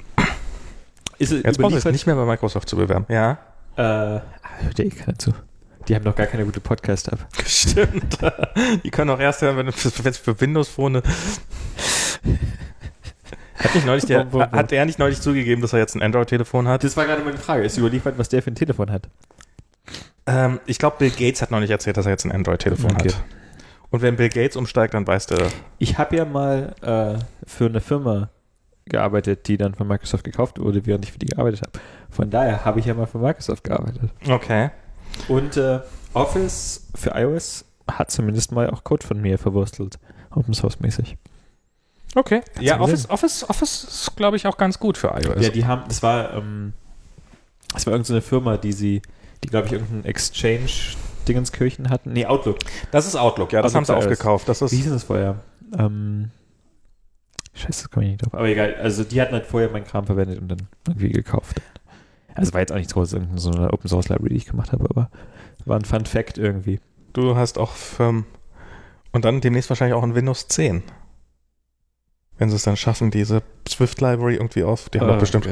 ist 1.23 1.31
es 1.31 1.43
Jetzt 1.43 1.57
brauchst 1.59 1.75
du 1.75 1.79
dich 1.79 1.91
nicht 1.91 2.05
mehr 2.05 2.15
bei 2.15 2.25
Microsoft 2.25 2.69
zu 2.69 2.75
bewerben. 2.75 3.05
Ja. 3.09 3.37
Äh, 3.75 3.81
hört 3.81 4.77
ja 4.77 4.85
eh 4.85 4.89
keiner 4.89 5.17
zu. 5.17 5.33
Die 5.87 5.95
haben 5.95 6.03
noch 6.05 6.15
gar 6.15 6.27
keine 6.27 6.45
gute 6.45 6.59
Podcast-App. 6.61 7.19
Stimmt. 7.45 8.17
Die 8.83 8.89
können 8.89 9.09
auch 9.09 9.19
erst 9.19 9.41
hören, 9.41 9.57
wenn 9.57 9.67
es 9.67 9.75
für, 9.81 10.13
für 10.13 10.39
Windows 10.39 10.69
Phone. 10.69 11.01
Hat, 13.57 13.75
nicht 13.75 13.85
neulich 13.85 14.05
der, 14.05 14.31
hat 14.31 14.71
er 14.71 14.85
nicht 14.85 14.99
neulich 14.99 15.21
zugegeben, 15.21 15.61
dass 15.61 15.73
er 15.73 15.79
jetzt 15.79 15.95
ein 15.95 16.01
Android-Telefon 16.01 16.67
hat? 16.67 16.83
Das 16.83 16.95
war 16.97 17.05
gerade 17.05 17.21
meine 17.23 17.37
Frage. 17.37 17.63
Ist 17.63 17.77
überliefert, 17.77 18.17
was 18.17 18.29
der 18.29 18.41
für 18.41 18.51
ein 18.51 18.55
Telefon 18.55 18.91
hat? 18.91 19.09
Ähm, 20.25 20.59
ich 20.65 20.79
glaube, 20.79 20.95
Bill 20.99 21.11
Gates 21.11 21.41
hat 21.41 21.51
noch 21.51 21.59
nicht 21.59 21.69
erzählt, 21.71 21.97
dass 21.97 22.05
er 22.05 22.11
jetzt 22.11 22.25
ein 22.25 22.31
Android-Telefon 22.31 22.91
Okay. 22.91 23.09
hat. 23.09 23.23
Und 23.89 24.01
wenn 24.01 24.15
Bill 24.15 24.29
Gates 24.29 24.55
umsteigt, 24.55 24.93
dann 24.93 25.05
weiß 25.05 25.27
der. 25.27 25.47
Ich 25.77 25.97
habe 25.97 26.15
ja 26.15 26.25
mal 26.25 26.73
äh, 26.81 27.19
für 27.45 27.65
eine 27.65 27.79
Firma 27.81 28.29
gearbeitet, 28.85 29.47
die 29.47 29.57
dann 29.57 29.75
von 29.75 29.87
Microsoft 29.87 30.23
gekauft 30.23 30.59
wurde, 30.59 30.85
während 30.85 31.05
ich 31.05 31.11
für 31.11 31.19
die 31.19 31.27
gearbeitet 31.27 31.61
habe. 31.61 31.79
Von 32.09 32.29
daher 32.29 32.65
habe 32.65 32.79
ich 32.79 32.85
ja 32.85 32.93
mal 32.93 33.07
für 33.07 33.17
Microsoft 33.19 33.63
gearbeitet. 33.63 34.11
Okay. 34.27 34.71
Und 35.27 35.57
äh, 35.57 35.79
Office 36.13 36.87
für 36.95 37.11
iOS 37.11 37.65
hat 37.89 38.11
zumindest 38.11 38.51
mal 38.51 38.69
auch 38.69 38.83
Code 38.83 39.05
von 39.05 39.21
mir 39.21 39.37
verwurstelt. 39.37 39.99
Open 40.31 40.53
Source 40.53 40.79
mäßig. 40.79 41.17
Okay. 42.15 42.41
Ja, 42.59 42.77
du 42.77 42.83
Office, 42.83 43.09
Office, 43.09 43.49
Office 43.49 43.83
ist, 43.83 44.15
glaube 44.15 44.37
ich, 44.37 44.45
auch 44.45 44.57
ganz 44.57 44.79
gut 44.79 44.97
für 44.97 45.07
iOS. 45.07 45.43
Ja, 45.43 45.49
die 45.49 45.65
haben, 45.65 45.83
das 45.87 46.03
war, 46.03 46.33
ähm, 46.33 46.73
das 47.73 47.85
war 47.87 47.93
irgendeine 47.93 48.21
Firma, 48.21 48.57
die 48.57 48.71
sie, 48.71 49.01
die 49.43 49.47
glaube 49.47 49.67
ich 49.67 49.73
irgendeinen 49.73 50.05
Exchange-Dingenskirchen 50.05 51.89
hatten. 51.89 52.13
Nee, 52.13 52.25
Outlook. 52.25 52.57
das 52.91 53.07
ist 53.07 53.15
Outlook, 53.15 53.51
ja, 53.51 53.61
das 53.61 53.73
Outlook 53.73 53.89
haben 53.89 54.01
sie 54.01 54.07
aufgekauft. 54.07 54.47
Das 54.47 54.61
Wie 54.61 54.65
ist, 54.65 54.71
hieß 54.71 54.83
denn 54.83 54.93
das 54.93 55.03
vorher? 55.03 55.37
Ähm, 55.77 56.29
scheiße, 57.53 57.83
das 57.83 57.89
komme 57.91 58.05
ich 58.05 58.11
nicht 58.11 58.25
drauf. 58.25 58.33
Aber 58.33 58.47
egal, 58.47 58.75
also 58.75 59.03
die 59.03 59.21
hatten 59.21 59.33
halt 59.33 59.45
vorher 59.45 59.69
meinen 59.69 59.85
Kram 59.85 60.05
verwendet 60.05 60.39
und 60.39 60.47
dann 60.49 60.67
irgendwie 60.87 61.09
gekauft. 61.09 61.61
Also 62.35 62.53
war 62.53 62.61
jetzt 62.61 62.71
auch 62.71 62.77
nichts 62.77 62.93
großes, 62.93 63.13
irgendeine 63.13 63.39
so 63.39 63.51
eine 63.51 63.71
Open 63.71 63.87
Source 63.87 64.09
Library, 64.09 64.29
die 64.29 64.37
ich 64.37 64.45
gemacht 64.47 64.71
habe, 64.71 64.85
aber 64.89 65.09
war 65.65 65.77
ein 65.77 65.85
Fun 65.85 66.05
Fact 66.05 66.37
irgendwie. 66.37 66.79
du 67.13 67.35
hast 67.35 67.57
auch 67.57 67.73
ähm, 67.99 68.25
und 69.11 69.23
dann 69.25 69.39
demnächst 69.41 69.69
wahrscheinlich 69.69 69.93
auch 69.93 70.03
ein 70.03 70.15
Windows 70.15 70.47
10. 70.47 70.81
Wenn 72.39 72.49
sie 72.49 72.55
es 72.55 72.63
dann 72.63 72.75
schaffen, 72.75 73.11
diese 73.11 73.43
Swift 73.69 74.01
Library 74.01 74.35
irgendwie 74.35 74.63
auf. 74.63 74.89
Die 74.89 74.99
haben 74.99 75.07
doch 75.07 75.15
Ah, 75.17 75.19
bestimmt. 75.19 75.47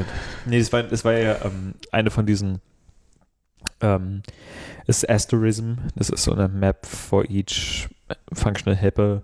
Nee, 0.46 0.58
das 0.58 0.72
war, 0.72 0.82
das 0.82 1.04
war 1.04 1.12
ja 1.12 1.36
ähm, 1.44 1.74
eine 1.92 2.10
von 2.10 2.26
diesen 2.26 2.60
ähm, 3.80 4.22
ist 4.88 5.08
Asterism. 5.08 5.74
Das 5.94 6.10
ist 6.10 6.24
so 6.24 6.32
eine 6.32 6.48
Map 6.48 6.84
for 6.84 7.24
each 7.30 7.88
Functional 8.32 8.76
Helper 8.76 9.22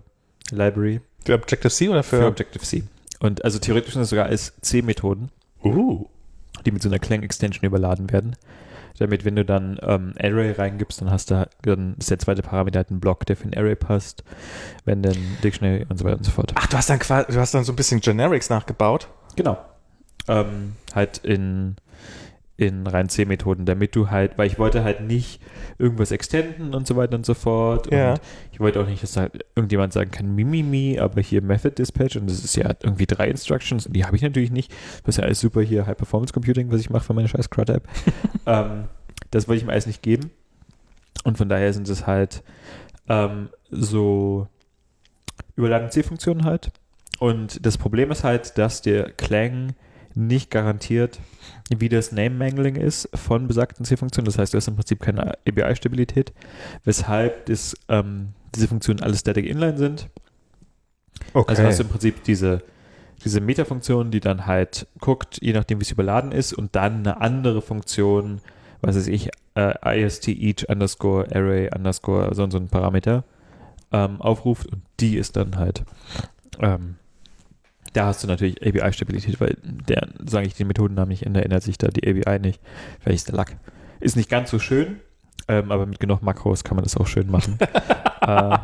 Library 0.51 1.01
Für 1.25 1.33
Objective-C 1.35 1.89
oder 1.89 2.03
für 2.03 2.19
für. 2.19 2.27
Objective-C. 2.27 2.83
Und 3.19 3.43
also 3.43 3.59
theoretisch 3.59 3.93
sind 3.93 4.03
es 4.03 4.09
sogar 4.09 4.25
als 4.25 4.53
C-Methoden, 4.61 5.29
uh. 5.63 6.05
die 6.65 6.71
mit 6.71 6.81
so 6.81 6.89
einer 6.89 6.99
Clang-Extension 6.99 7.65
überladen 7.65 8.11
werden. 8.11 8.35
Damit, 8.97 9.23
wenn 9.23 9.35
du 9.37 9.45
dann 9.45 9.79
ähm, 9.81 10.13
Array 10.21 10.51
reingibst, 10.51 10.99
dann 11.01 11.09
hast 11.09 11.31
du 11.31 11.47
dann 11.61 11.95
ist 11.97 12.11
der 12.11 12.19
zweite 12.19 12.41
Parameter 12.41 12.79
halt 12.79 12.91
ein 12.91 12.99
Block, 12.99 13.25
der 13.25 13.37
für 13.37 13.47
ein 13.47 13.57
Array 13.57 13.75
passt, 13.75 14.23
wenn 14.83 15.01
dann 15.01 15.15
Dictionary 15.41 15.85
und 15.87 15.97
so 15.97 16.03
weiter 16.03 16.17
und 16.17 16.25
so 16.25 16.31
fort. 16.31 16.51
Ach, 16.55 16.67
du 16.67 16.75
hast 16.75 16.89
dann 16.89 16.99
quasi, 16.99 17.31
du 17.31 17.39
hast 17.39 17.53
dann 17.53 17.63
so 17.63 17.71
ein 17.71 17.77
bisschen 17.77 18.01
Generics 18.01 18.49
nachgebaut. 18.49 19.07
Genau. 19.37 19.57
Ähm, 20.27 20.75
halt 20.93 21.19
in, 21.19 21.77
in 22.59 22.85
rein 22.85 23.07
C-Methoden, 23.07 23.65
damit 23.65 23.95
du 23.95 24.09
halt, 24.09 24.37
weil 24.37 24.47
ich 24.47 24.59
wollte 24.59 24.83
halt 24.83 24.99
nicht 24.99 25.41
irgendwas 25.77 26.11
extenden 26.11 26.73
und 26.73 26.85
so 26.85 26.97
weiter 26.97 27.15
und 27.15 27.25
so 27.25 27.33
fort. 27.33 27.89
Ja. 27.89 28.11
Und 28.11 28.21
ich 28.51 28.59
wollte 28.59 28.81
auch 28.81 28.85
nicht, 28.85 29.01
dass 29.01 29.15
halt 29.15 29.45
irgendjemand 29.55 29.93
sagen 29.93 30.11
kann, 30.11 30.35
Mimimi, 30.35 30.99
aber 30.99 31.21
hier 31.21 31.41
Method 31.41 31.71
Dispatch 31.71 32.17
und 32.17 32.29
das 32.29 32.43
ist 32.43 32.57
ja 32.57 32.73
irgendwie 32.83 33.05
drei 33.05 33.29
Instructions 33.29 33.87
und 33.87 33.95
die 33.95 34.03
habe 34.03 34.17
ich 34.17 34.21
natürlich 34.21 34.51
nicht. 34.51 34.73
Das 35.05 35.15
ist 35.15 35.17
ja 35.17 35.23
alles 35.23 35.39
super 35.39 35.61
hier 35.61 35.87
High 35.87 35.95
Performance 35.95 36.33
Computing, 36.33 36.69
was 36.69 36.81
ich 36.81 36.89
mache 36.89 37.05
für 37.05 37.13
meine 37.13 37.29
scheiß 37.29 37.49
CRUD-App. 37.49 37.87
ähm, 38.45 38.89
das 39.31 39.47
wollte 39.47 39.59
ich 39.59 39.65
mir 39.65 39.71
alles 39.71 39.87
nicht 39.87 40.03
geben. 40.03 40.29
Und 41.23 41.37
von 41.37 41.47
daher 41.47 41.71
sind 41.71 41.87
es 41.87 42.05
halt 42.05 42.43
ähm, 43.07 43.49
so 43.71 44.47
überladene 45.55 45.91
C-Funktionen 45.91 46.43
halt. 46.43 46.71
Und 47.19 47.65
das 47.65 47.77
Problem 47.77 48.11
ist 48.11 48.25
halt, 48.25 48.57
dass 48.57 48.81
der 48.81 49.11
Clang 49.11 49.75
nicht 50.19 50.51
garantiert, 50.51 51.19
wie 51.69 51.89
das 51.89 52.11
Name-Mangling 52.11 52.75
ist 52.75 53.09
von 53.13 53.47
besagten 53.47 53.85
C-Funktionen. 53.85 54.25
Das 54.25 54.37
heißt, 54.37 54.53
du 54.53 54.57
hast 54.57 54.67
im 54.67 54.75
Prinzip 54.75 54.99
keine 54.99 55.37
ABI-Stabilität, 55.47 56.33
weshalb 56.83 57.45
das, 57.47 57.75
ähm, 57.87 58.29
diese 58.55 58.67
Funktionen 58.67 59.01
alle 59.01 59.15
Static 59.15 59.45
Inline 59.45 59.77
sind. 59.77 60.09
Okay. 61.33 61.49
Also 61.49 61.63
hast 61.63 61.79
du 61.79 61.83
im 61.83 61.89
Prinzip 61.89 62.23
diese, 62.23 62.63
diese 63.23 63.41
Meta-Funktion, 63.41 64.11
die 64.11 64.19
dann 64.19 64.45
halt 64.45 64.87
guckt, 64.99 65.39
je 65.41 65.53
nachdem, 65.53 65.79
wie 65.79 65.83
es 65.83 65.91
überladen 65.91 66.31
ist, 66.31 66.53
und 66.53 66.75
dann 66.75 66.99
eine 66.99 67.21
andere 67.21 67.61
Funktion, 67.61 68.41
was 68.81 68.95
weiß 68.95 69.07
ich, 69.07 69.29
äh, 69.55 70.03
ist 70.03 70.27
each 70.27 70.67
underscore 70.69 71.27
array 71.33 71.69
underscore 71.75 72.33
so 72.33 72.43
und 72.43 72.51
so 72.51 72.57
ein 72.57 72.69
Parameter 72.69 73.23
ähm, 73.91 74.21
aufruft 74.21 74.67
und 74.67 74.81
die 74.99 75.17
ist 75.17 75.35
dann 75.35 75.57
halt 75.57 75.83
ähm, 76.59 76.95
da 77.93 78.05
hast 78.07 78.23
du 78.23 78.27
natürlich 78.27 78.61
ABI-Stabilität, 78.65 79.39
weil 79.41 79.57
der, 79.63 80.07
sage 80.25 80.47
ich 80.47 80.53
den 80.55 80.67
Methodennamen 80.67 81.09
nicht, 81.09 81.25
ändert, 81.25 81.45
ändert 81.45 81.63
sich 81.63 81.77
da 81.77 81.87
die 81.87 82.07
ABI 82.07 82.39
nicht. 82.39 82.61
Vielleicht 82.99 83.17
ist 83.19 83.27
der 83.29 83.35
Lack. 83.35 83.57
Ist 83.99 84.15
nicht 84.15 84.29
ganz 84.29 84.49
so 84.51 84.59
schön, 84.59 84.99
ähm, 85.47 85.71
aber 85.71 85.85
mit 85.85 85.99
genug 85.99 86.21
Makros 86.21 86.63
kann 86.63 86.75
man 86.75 86.83
das 86.83 86.95
auch 86.95 87.07
schön 87.07 87.29
machen. 87.31 87.57
äh, 88.21 88.57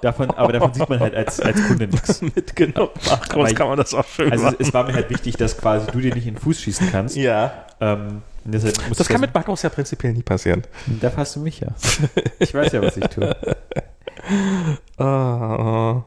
davon, 0.00 0.30
aber 0.30 0.52
davon 0.52 0.72
sieht 0.74 0.88
man 0.88 1.00
halt 1.00 1.14
als, 1.14 1.40
als 1.40 1.62
Kunde 1.66 1.86
nichts. 1.88 2.22
Mit 2.34 2.56
genug 2.56 2.90
Makros 3.08 3.50
ich- 3.50 3.56
kann 3.56 3.68
man 3.68 3.76
das 3.76 3.92
auch 3.94 4.06
schön 4.06 4.32
Also 4.32 4.44
machen. 4.44 4.56
es 4.58 4.72
war 4.72 4.84
mir 4.84 4.94
halt 4.94 5.10
wichtig, 5.10 5.36
dass 5.36 5.56
quasi 5.58 5.86
du 5.90 6.00
dir 6.00 6.14
nicht 6.14 6.26
in 6.26 6.34
den 6.34 6.40
Fuß 6.40 6.60
schießen 6.60 6.90
kannst. 6.90 7.16
ja. 7.16 7.52
Ähm, 7.80 8.22
Das 8.44 9.08
kann 9.08 9.20
mit 9.20 9.32
Makros 9.34 9.62
ja 9.62 9.68
prinzipiell 9.68 10.12
nie 10.12 10.22
passieren. 10.22 10.62
Da 11.00 11.12
hast 11.16 11.36
du 11.36 11.40
mich 11.40 11.60
ja. 11.60 11.68
Ich 12.40 12.52
weiß 12.54 12.72
ja, 12.72 12.82
was 12.82 12.96
ich 12.96 13.04
tue. 13.06 13.36
Ah. 14.98 16.02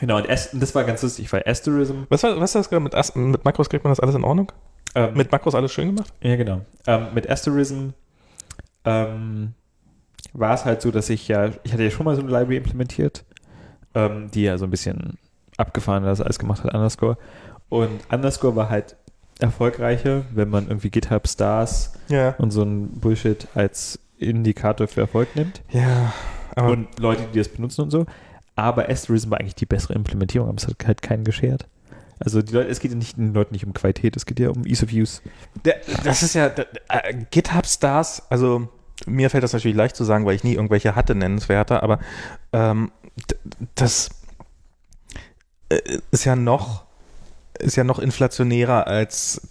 Genau, 0.00 0.16
und 0.16 0.26
das 0.28 0.74
war 0.74 0.84
ganz 0.84 1.02
lustig, 1.02 1.32
weil 1.32 1.42
Asterism. 1.46 2.04
Was 2.08 2.22
war, 2.22 2.36
was 2.40 2.50
ist 2.50 2.54
das 2.54 2.68
gerade 2.70 2.82
mit, 2.82 2.94
As- 2.94 3.14
mit 3.14 3.44
Makros? 3.44 3.68
Kriegt 3.68 3.84
man 3.84 3.90
das 3.90 4.00
alles 4.00 4.14
in 4.14 4.24
Ordnung? 4.24 4.50
Ähm, 4.94 5.14
Mit 5.14 5.30
Makros 5.30 5.54
alles 5.54 5.72
schön 5.72 5.94
gemacht? 5.94 6.12
Ja, 6.20 6.34
genau. 6.36 6.62
Ähm, 6.86 7.08
mit 7.14 7.30
Asterism 7.30 7.90
ähm, 8.84 9.54
war 10.32 10.54
es 10.54 10.64
halt 10.64 10.82
so, 10.82 10.90
dass 10.90 11.08
ich 11.10 11.28
ja, 11.28 11.50
ich 11.62 11.72
hatte 11.72 11.84
ja 11.84 11.90
schon 11.90 12.04
mal 12.04 12.14
so 12.16 12.22
eine 12.22 12.30
Library 12.30 12.56
implementiert, 12.56 13.24
ähm, 13.94 14.30
die 14.32 14.42
ja 14.42 14.58
so 14.58 14.64
ein 14.64 14.70
bisschen 14.70 15.18
abgefahren 15.56 16.02
das 16.04 16.20
alles 16.20 16.38
gemacht 16.38 16.64
hat, 16.64 16.74
Underscore. 16.74 17.18
Und 17.68 18.00
Underscore 18.10 18.56
war 18.56 18.68
halt 18.70 18.96
erfolgreicher, 19.38 20.22
wenn 20.34 20.48
man 20.50 20.66
irgendwie 20.68 20.90
GitHub 20.90 21.28
Stars 21.28 21.92
Ja. 22.08 22.34
und 22.38 22.50
so 22.50 22.62
ein 22.62 22.88
Bullshit 23.00 23.46
als 23.54 23.98
Indikator 24.18 24.86
für 24.88 25.02
Erfolg 25.02 25.34
nimmt. 25.36 25.62
Ja. 25.70 26.12
Aber 26.56 26.70
und 26.72 26.98
Leute, 26.98 27.22
die 27.32 27.38
das 27.38 27.48
benutzen 27.48 27.82
und 27.82 27.90
so. 27.90 28.06
Aber 28.56 28.88
Asterism 28.88 29.30
war 29.30 29.40
eigentlich 29.40 29.54
die 29.54 29.66
bessere 29.66 29.94
Implementierung, 29.94 30.48
aber 30.48 30.58
es 30.58 30.66
hat 30.66 30.86
halt 30.86 31.02
keinen 31.02 31.24
geschert. 31.24 31.66
Also 32.18 32.42
die 32.42 32.52
Leute, 32.52 32.68
es 32.68 32.80
geht 32.80 32.90
ja 32.90 32.96
nicht 32.96 33.16
den 33.16 33.32
Leuten 33.32 33.54
nicht 33.54 33.64
um 33.64 33.72
Qualität, 33.72 34.14
es 34.14 34.26
geht 34.26 34.38
ja 34.38 34.50
um 34.50 34.66
Ease 34.66 34.84
of 34.84 34.92
Use. 34.92 35.22
Der, 35.64 35.76
das 36.04 36.22
ist 36.22 36.34
ja 36.34 36.50
der, 36.50 36.66
äh, 36.88 37.14
GitHub 37.30 37.66
Stars, 37.66 38.22
also 38.28 38.68
mir 39.06 39.30
fällt 39.30 39.42
das 39.42 39.54
natürlich 39.54 39.76
leicht 39.76 39.96
zu 39.96 40.04
sagen, 40.04 40.26
weil 40.26 40.34
ich 40.34 40.44
nie 40.44 40.54
irgendwelche 40.54 40.94
hatte 40.94 41.14
nennenswerte, 41.14 41.82
aber 41.82 41.98
ähm, 42.52 42.92
das 43.74 44.10
äh, 45.70 45.98
ist 46.10 46.24
ja 46.24 46.36
noch 46.36 46.84
ist 47.58 47.76
ja 47.76 47.84
noch 47.84 47.98
inflationärer 47.98 48.86
als 48.86 49.48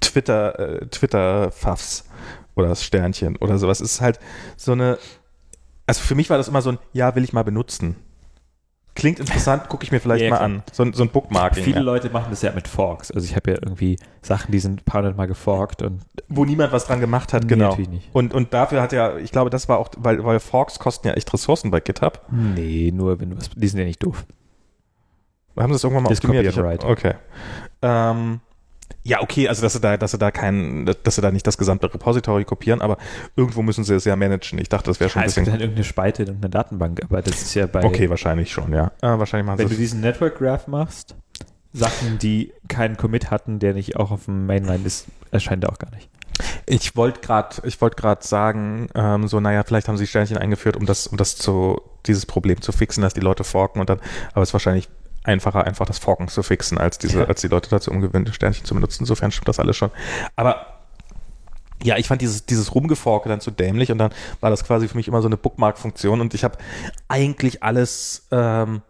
Twitter 0.00 0.58
äh, 0.58 0.86
Twitter 0.86 1.50
Pfaffs 1.50 2.04
oder 2.54 2.68
das 2.68 2.84
Sternchen 2.84 3.36
oder 3.36 3.58
sowas. 3.58 3.80
Es 3.80 3.92
ist 3.92 4.00
halt 4.02 4.20
so 4.56 4.72
eine 4.72 4.98
also 5.86 6.02
für 6.02 6.14
mich 6.14 6.28
war 6.28 6.36
das 6.36 6.48
immer 6.48 6.62
so 6.62 6.72
ein 6.72 6.78
ja, 6.92 7.14
will 7.14 7.24
ich 7.24 7.32
mal 7.32 7.44
benutzen. 7.44 7.96
Klingt 8.94 9.20
interessant, 9.20 9.68
gucke 9.68 9.84
ich 9.84 9.92
mir 9.92 10.00
vielleicht 10.00 10.24
Ja, 10.24 10.30
mal 10.30 10.38
an. 10.38 10.62
So, 10.72 10.82
ein- 10.82 10.92
so 10.92 11.02
ein 11.04 11.10
Bookmarking. 11.10 11.62
Viele 11.64 11.76
ja. 11.76 11.82
Leute 11.82 12.10
machen 12.10 12.26
das 12.30 12.42
ja 12.42 12.52
mit 12.52 12.66
Forks. 12.68 13.10
Also 13.10 13.24
ich 13.24 13.36
habe 13.36 13.52
ja 13.52 13.56
irgendwie 13.62 13.96
Sachen, 14.20 14.50
die 14.52 14.58
sind 14.58 14.80
ein 14.80 14.84
paar 14.84 15.00
hundert 15.02 15.16
Mal 15.16 15.26
geforkt 15.26 15.82
und 15.82 16.02
Wo 16.28 16.44
niemand 16.44 16.72
was 16.72 16.86
dran 16.86 17.00
gemacht 17.00 17.32
hat, 17.32 17.44
Nee, 17.44 17.48
genau. 17.50 17.68
natürlich 17.70 17.88
nicht. 17.88 18.08
Und, 18.12 18.34
und 18.34 18.52
dafür 18.52 18.82
hat 18.82 18.92
ja, 18.92 19.16
ich 19.16 19.30
glaube, 19.32 19.48
das 19.50 19.68
war 19.68 19.78
auch, 19.78 19.88
weil, 19.96 20.22
weil 20.24 20.40
Forks 20.40 20.78
kosten 20.78 21.06
ja 21.08 21.14
echt 21.14 21.32
Ressourcen 21.32 21.70
bei 21.70 21.80
GitHub. 21.80 22.20
nee, 22.30 22.90
nur 22.94 23.20
wenn 23.20 23.30
du 23.30 23.36
was, 23.38 23.48
die 23.50 23.68
sind 23.68 23.78
ja 23.78 23.86
nicht 23.86 24.02
doof. 24.04 24.26
Haben 25.56 25.68
sie 25.68 25.74
das 25.74 25.84
irgendwann 25.84 26.04
mal 26.04 26.08
Das 26.10 26.18
optimiert? 26.24 26.46
Copyright. 26.54 26.84
Hab- 26.84 26.90
Okay. 26.90 27.14
Ähm, 27.82 28.40
ja, 29.02 29.20
okay, 29.22 29.48
also 29.48 29.62
dass 29.62 29.72
sie 29.72 29.80
da, 29.80 29.96
dass 29.96 30.10
sie 30.12 30.18
da 30.18 30.30
kein, 30.30 30.86
dass 31.02 31.14
sie 31.14 31.20
da 31.22 31.30
nicht 31.30 31.46
das 31.46 31.58
gesamte 31.58 31.92
Repository 31.92 32.44
kopieren, 32.44 32.80
aber 32.80 32.98
irgendwo 33.36 33.62
müssen 33.62 33.84
sie 33.84 33.94
es 33.94 34.04
ja 34.04 34.16
managen. 34.16 34.58
Ich 34.58 34.68
dachte, 34.68 34.86
das 34.90 35.00
wäre 35.00 35.10
schon 35.10 35.20
Ja, 35.20 35.24
ein 35.24 35.28
es 35.28 35.34
gibt 35.34 35.44
bisschen. 35.46 35.52
halt 35.52 35.62
irgendeine 35.62 35.84
Spalte 35.84 36.22
in 36.22 36.28
irgendeiner 36.28 36.50
Datenbank, 36.50 37.02
aber 37.04 37.22
das 37.22 37.40
ist 37.42 37.54
ja 37.54 37.66
bei, 37.66 37.82
Okay, 37.84 38.10
wahrscheinlich 38.10 38.50
schon, 38.52 38.72
ja. 38.72 38.92
Äh, 39.02 39.18
wahrscheinlich 39.18 39.46
machen 39.46 39.58
wenn 39.58 39.68
du 39.68 39.74
diesen 39.74 40.00
Network 40.00 40.38
Graph 40.38 40.66
machst, 40.66 41.16
Sachen, 41.72 42.18
die 42.18 42.52
keinen 42.68 42.96
Commit 42.96 43.30
hatten, 43.30 43.58
der 43.60 43.74
nicht 43.74 43.96
auch 43.96 44.10
auf 44.10 44.24
dem 44.26 44.46
Mainline 44.46 44.84
ist, 44.84 45.06
erscheint 45.30 45.64
er 45.64 45.72
auch 45.72 45.78
gar 45.78 45.90
nicht. 45.92 46.08
Ich 46.66 46.96
wollte 46.96 47.20
gerade, 47.20 47.56
ich 47.64 47.80
wollte 47.80 47.96
gerade 47.96 48.26
sagen, 48.26 48.88
ähm, 48.94 49.28
so, 49.28 49.40
naja, 49.40 49.62
vielleicht 49.64 49.88
haben 49.88 49.96
sie 49.98 50.06
Sternchen 50.06 50.38
eingeführt, 50.38 50.76
um 50.76 50.86
das, 50.86 51.06
um 51.06 51.16
das 51.16 51.36
zu, 51.36 51.80
dieses 52.06 52.26
Problem 52.26 52.60
zu 52.62 52.72
fixen, 52.72 53.02
dass 53.02 53.12
die 53.14 53.20
Leute 53.20 53.44
forken 53.44 53.78
und 53.80 53.90
dann, 53.90 54.00
aber 54.32 54.42
es 54.42 54.48
ist 54.50 54.52
wahrscheinlich 54.54 54.88
einfacher, 55.24 55.64
einfach 55.64 55.86
das 55.86 55.98
Forken 55.98 56.28
zu 56.28 56.42
fixen, 56.42 56.78
als 56.78 56.98
diese, 56.98 57.20
Ja. 57.20 57.24
als 57.26 57.40
die 57.40 57.48
Leute 57.48 57.68
dazu 57.70 57.90
umgewöhnt, 57.90 58.34
Sternchen 58.34 58.64
zu 58.64 58.74
benutzen. 58.74 59.02
Insofern 59.02 59.30
stimmt 59.30 59.48
das 59.48 59.58
alles 59.58 59.76
schon. 59.76 59.90
Aber 60.36 60.66
ja, 61.82 61.96
ich 61.96 62.06
fand 62.08 62.20
dieses, 62.20 62.44
dieses 62.46 62.74
Rumgeforke 62.74 63.28
dann 63.28 63.40
zu 63.40 63.50
dämlich 63.50 63.90
und 63.90 63.98
dann 63.98 64.12
war 64.40 64.50
das 64.50 64.64
quasi 64.64 64.86
für 64.88 64.96
mich 64.96 65.08
immer 65.08 65.22
so 65.22 65.28
eine 65.28 65.36
Bookmark-Funktion 65.36 66.20
und 66.20 66.34
ich 66.34 66.44
habe 66.44 66.58
eigentlich 67.08 67.62
alles 67.62 68.26
ähm, 68.30 68.82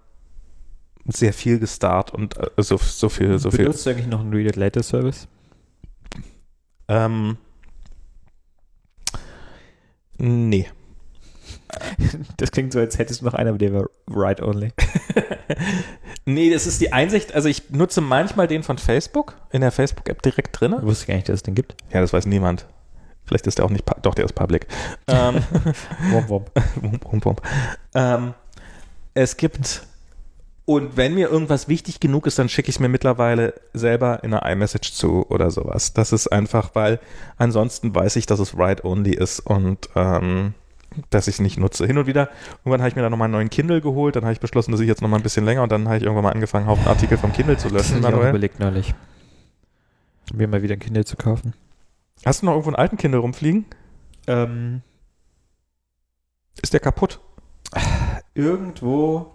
sehr 1.07 1.33
viel 1.33 1.59
gestarrt 1.59 2.13
und 2.13 2.37
äh, 2.37 2.49
so, 2.59 2.77
so 2.77 3.09
viel, 3.09 3.39
so 3.39 3.51
viel. 3.51 3.61
Benutzt 3.65 3.87
du 3.87 3.91
eigentlich 3.91 4.07
noch 4.09 4.21
einen 4.21 4.33
Read 4.35 4.49
It 4.49 4.57
Later 4.57 4.83
Service? 4.83 5.29
Ähm, 6.89 7.37
nee. 10.19 10.69
Das 12.37 12.51
klingt 12.51 12.73
so, 12.73 12.79
als 12.79 12.99
hättest 12.99 13.21
du 13.21 13.25
noch 13.25 13.35
einen, 13.35 13.49
aber 13.51 13.59
der 13.59 13.73
war 13.73 13.87
Write 14.07 14.47
Only. 14.47 14.73
Nee, 16.27 16.51
das 16.51 16.67
ist 16.67 16.81
die 16.81 16.93
Einsicht, 16.93 17.35
also 17.35 17.49
ich 17.49 17.71
nutze 17.71 18.01
manchmal 18.01 18.47
den 18.47 18.63
von 18.63 18.79
Facebook, 18.79 19.37
in 19.51 19.63
der 19.63 19.73
Facebook-App 19.73 20.23
direkt 20.23 20.61
drin. 20.61 20.77
Wusste 20.83 21.05
ich 21.05 21.09
gar 21.09 21.15
nicht, 21.15 21.29
dass 21.29 21.37
es 21.37 21.43
den 21.43 21.55
gibt. 21.55 21.75
Ja, 21.93 22.01
das 22.01 22.13
weiß 22.13 22.27
niemand. 22.27 22.67
Vielleicht 23.25 23.47
ist 23.47 23.59
der 23.59 23.65
auch 23.65 23.71
nicht, 23.71 23.85
doch, 24.03 24.15
der 24.15 24.25
ist 24.25 24.35
public. 24.35 24.67
Ähm, 25.07 25.43
Womp 26.11 26.29
womp. 26.29 26.51
wump, 26.81 27.25
wump. 27.25 27.43
Ähm, 27.95 28.35
es 29.15 29.37
gibt, 29.37 29.83
und 30.67 30.97
wenn 30.97 31.15
mir 31.15 31.31
irgendwas 31.31 31.69
wichtig 31.69 32.01
genug 32.01 32.27
ist, 32.27 32.39
dann 32.39 32.49
schicke 32.49 32.69
ich 32.69 32.77
es 32.77 32.81
mir 32.81 32.89
mittlerweile 32.89 33.55
selber 33.73 34.23
in 34.23 34.35
einer 34.35 34.51
iMessage 34.51 34.93
zu 34.93 35.27
oder 35.29 35.51
sowas. 35.51 35.95
Das 35.95 36.13
ist 36.13 36.29
einfach, 36.29 36.75
weil 36.75 37.01
ansonsten 37.39 37.95
weiß 37.95 38.17
ich, 38.17 38.27
dass 38.27 38.41
es 38.41 38.57
Write-Only 38.57 39.15
ist 39.15 39.41
und 39.41 39.89
ähm, 39.97 40.55
dass 41.11 41.29
ich 41.29 41.35
es 41.37 41.41
nicht 41.41 41.59
nutze. 41.59 41.87
Hin 41.87 41.99
und 41.99 42.07
wieder, 42.07 42.29
irgendwann 42.61 42.81
habe 42.81 42.89
ich 42.89 42.97
mir 42.97 43.03
dann 43.03 43.11
nochmal 43.11 43.27
einen 43.27 43.33
neuen 43.35 43.51
Kindle 43.51 43.81
geholt, 43.81 44.17
dann 44.17 44.25
habe 44.25 44.33
ich 44.33 44.41
beschlossen, 44.41 44.73
dass 44.73 44.81
ich 44.81 44.89
jetzt 44.89 45.03
nochmal 45.03 45.21
ein 45.21 45.23
bisschen 45.23 45.45
länger 45.45 45.63
und 45.63 45.71
dann 45.73 45.87
habe 45.87 45.97
ich 45.99 46.03
irgendwann 46.03 46.25
mal 46.25 46.33
angefangen, 46.33 46.67
Haufen 46.67 46.87
Artikel 46.87 47.17
vom 47.19 47.33
Kindle 47.33 47.57
zu 47.57 47.69
Das 47.69 47.91
löschen. 47.91 48.05
habe 48.05 48.17
ich 48.17 48.23
auch 48.23 48.29
überlegt 48.29 48.59
neulich. 48.61 48.95
Mir 50.33 50.47
mal 50.49 50.63
wieder 50.63 50.75
ein 50.75 50.81
Kindle 50.81 51.05
zu 51.05 51.17
kaufen. 51.17 51.55
Hast 52.25 52.43
du 52.43 52.47
noch 52.47 52.53
irgendwo 52.53 52.71
einen 52.71 52.77
alten 52.77 52.97
Kindle 52.97 53.21
rumfliegen? 53.21 53.65
Ähm, 54.27 54.83
Ist 56.63 56.73
der 56.73 56.81
kaputt? 56.81 57.21
irgendwo. 58.35 59.35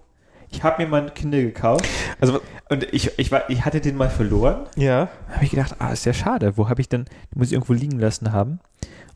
Ich 0.50 0.64
habe 0.64 0.84
mir 0.84 0.90
mal 0.90 1.02
ein 1.04 1.14
Kindle 1.14 1.44
gekauft. 1.44 1.86
Also, 2.22 2.40
Und 2.70 2.84
ich, 2.94 3.18
ich, 3.20 3.32
war, 3.32 3.50
ich 3.50 3.66
hatte 3.66 3.82
den 3.82 3.98
mal 3.98 4.10
verloren. 4.10 4.68
ja. 4.76 5.10
Da 5.28 5.36
habe 5.36 5.44
ich 5.46 5.52
gedacht, 5.52 5.76
ah, 5.80 5.90
ist 5.92 6.06
ja 6.06 6.14
schade. 6.14 6.56
Wo 6.58 6.70
habe 6.70 6.80
ich 6.82 6.88
denn, 6.88 7.06
den 7.06 7.40
muss 7.40 7.48
ich 7.48 7.54
irgendwo 7.54 7.74
liegen 7.74 8.00
lassen 8.00 8.32
haben. 8.32 8.60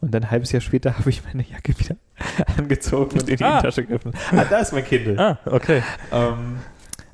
Und 0.01 0.11
dann 0.13 0.23
ein 0.23 0.31
halbes 0.31 0.51
Jahr 0.51 0.61
später 0.61 0.97
habe 0.97 1.09
ich 1.09 1.23
meine 1.25 1.43
Jacke 1.43 1.77
wieder 1.77 1.95
angezogen 2.57 3.19
und 3.19 3.29
in 3.29 3.37
die 3.37 3.43
Ah. 3.43 3.61
Tasche 3.61 3.83
gegriffen. 3.83 4.13
Ah, 4.31 4.45
da 4.49 4.59
ist 4.59 4.71
mein 4.73 4.85
Kindle. 4.85 5.17
Ah, 5.19 5.37
okay. 5.45 5.83
Ähm, 6.11 6.59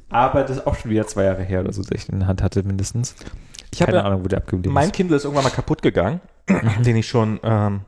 aber 0.09 0.43
das 0.43 0.57
ist 0.57 0.67
auch 0.67 0.75
schon 0.75 0.91
wieder 0.91 1.07
zwei 1.07 1.23
Jahre 1.25 1.43
her 1.43 1.61
oder 1.61 1.73
so, 1.73 1.81
dass 1.81 1.91
ich 1.91 2.05
den 2.05 2.13
in 2.13 2.19
der 2.19 2.27
Hand 2.27 2.41
hatte, 2.43 2.63
mindestens. 2.63 3.15
Ich 3.73 3.81
habe 3.81 3.91
Keine 3.91 4.03
ja, 4.03 4.09
Ahnung, 4.09 4.23
wo 4.23 4.27
der 4.27 4.37
abgeblieben 4.39 4.73
mein 4.73 4.85
ist. 4.87 4.93
Kindle 4.93 5.17
ist 5.17 5.25
irgendwann 5.25 5.43
mal 5.43 5.49
kaputt 5.49 5.81
gegangen, 5.81 6.21
den 6.85 6.95
ich 6.95 7.07
schon 7.07 7.39
ähm, 7.43 7.81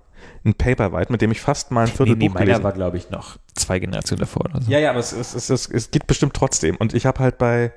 ein 0.43 0.53
Paperwhite, 0.55 1.11
mit 1.11 1.21
dem 1.21 1.31
ich 1.31 1.39
fast 1.39 1.71
mal 1.71 1.81
ein 1.81 1.85
Nee, 1.89 1.95
Viertel 1.95 2.15
nee, 2.17 2.27
Buch 2.27 2.33
meiner 2.33 2.45
gelesen 2.45 2.63
war, 2.63 2.73
glaube 2.73 2.97
ich, 2.97 3.09
noch 3.11 3.37
zwei 3.53 3.79
Generationen 3.79 4.19
davor 4.19 4.45
oder 4.45 4.61
so. 4.61 4.69
Ja, 4.69 4.79
ja, 4.79 4.89
aber 4.89 4.99
es, 4.99 5.13
es, 5.13 5.33
es, 5.35 5.49
es, 5.49 5.67
es 5.69 5.91
geht 5.91 6.07
bestimmt 6.07 6.33
trotzdem. 6.33 6.75
Und 6.75 6.93
ich 6.93 7.05
habe 7.05 7.19
halt 7.19 7.37
bei 7.37 7.71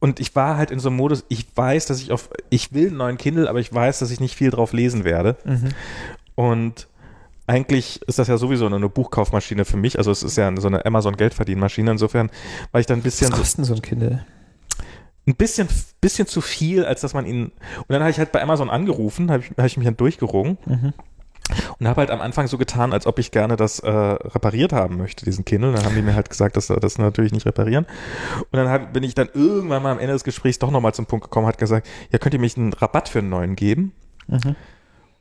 und 0.00 0.20
ich 0.20 0.34
war 0.36 0.56
halt 0.56 0.70
in 0.70 0.78
so 0.78 0.88
einem 0.88 0.96
Modus, 0.96 1.24
ich 1.28 1.46
weiß, 1.54 1.86
dass 1.86 2.00
ich 2.00 2.12
auf, 2.12 2.28
ich 2.50 2.72
will 2.72 2.88
einen 2.88 2.98
neuen 2.98 3.18
Kindle, 3.18 3.48
aber 3.48 3.60
ich 3.60 3.72
weiß, 3.72 3.98
dass 3.98 4.10
ich 4.10 4.20
nicht 4.20 4.36
viel 4.36 4.50
drauf 4.50 4.72
lesen 4.72 5.04
werde. 5.04 5.36
Mhm. 5.44 5.68
Und 6.34 6.88
eigentlich 7.46 8.02
ist 8.06 8.18
das 8.18 8.28
ja 8.28 8.36
sowieso 8.36 8.66
eine 8.66 8.88
Buchkaufmaschine 8.88 9.64
für 9.64 9.76
mich. 9.76 9.98
Also 9.98 10.10
es 10.10 10.22
ist 10.22 10.36
ja 10.36 10.52
so 10.56 10.66
eine 10.66 10.84
Amazon-Geldverdienmaschine. 10.84 11.92
Insofern 11.92 12.30
war 12.72 12.80
ich 12.80 12.86
dann 12.86 12.98
ein 12.98 13.02
bisschen 13.02 13.30
Was 13.30 13.36
so, 13.36 13.42
kostet 13.42 13.58
denn 13.58 13.64
so 13.64 13.74
ein 13.74 13.82
Kindle? 13.82 14.24
ein 15.28 15.34
bisschen, 15.34 15.68
bisschen 16.00 16.26
zu 16.26 16.40
viel, 16.40 16.84
als 16.84 17.00
dass 17.00 17.14
man 17.14 17.26
ihn. 17.26 17.46
Und 17.46 17.88
dann 17.88 18.00
habe 18.00 18.10
ich 18.10 18.18
halt 18.18 18.32
bei 18.32 18.42
Amazon 18.42 18.70
angerufen, 18.70 19.30
habe 19.30 19.42
ich, 19.42 19.50
hab 19.56 19.66
ich 19.66 19.76
mich 19.76 19.84
dann 19.86 19.96
durchgerungen 19.96 20.58
Mhm. 20.66 20.92
Und 21.78 21.88
habe 21.88 22.00
halt 22.00 22.10
am 22.10 22.20
Anfang 22.20 22.46
so 22.46 22.58
getan, 22.58 22.92
als 22.92 23.06
ob 23.06 23.18
ich 23.18 23.30
gerne 23.30 23.56
das 23.56 23.80
äh, 23.80 23.90
repariert 23.90 24.72
haben 24.72 24.96
möchte, 24.96 25.24
diesen 25.24 25.44
Kindle. 25.44 25.72
Dann 25.72 25.84
haben 25.84 25.94
die 25.94 26.02
mir 26.02 26.14
halt 26.14 26.30
gesagt, 26.30 26.56
dass 26.56 26.68
sie 26.68 26.76
das 26.76 26.98
natürlich 26.98 27.32
nicht 27.32 27.46
reparieren. 27.46 27.86
Und 28.50 28.56
dann 28.56 28.68
hab, 28.68 28.92
bin 28.92 29.02
ich 29.02 29.14
dann 29.14 29.28
irgendwann 29.32 29.82
mal 29.82 29.92
am 29.92 29.98
Ende 29.98 30.12
des 30.12 30.24
Gesprächs 30.24 30.58
doch 30.58 30.70
nochmal 30.70 30.94
zum 30.94 31.06
Punkt 31.06 31.24
gekommen, 31.24 31.46
hat 31.46 31.58
gesagt, 31.58 31.86
ja, 32.10 32.18
könnt 32.18 32.34
ihr 32.34 32.40
mich 32.40 32.56
einen 32.56 32.72
Rabatt 32.72 33.08
für 33.08 33.20
einen 33.20 33.28
neuen 33.28 33.56
geben? 33.56 33.92
Mhm. 34.26 34.56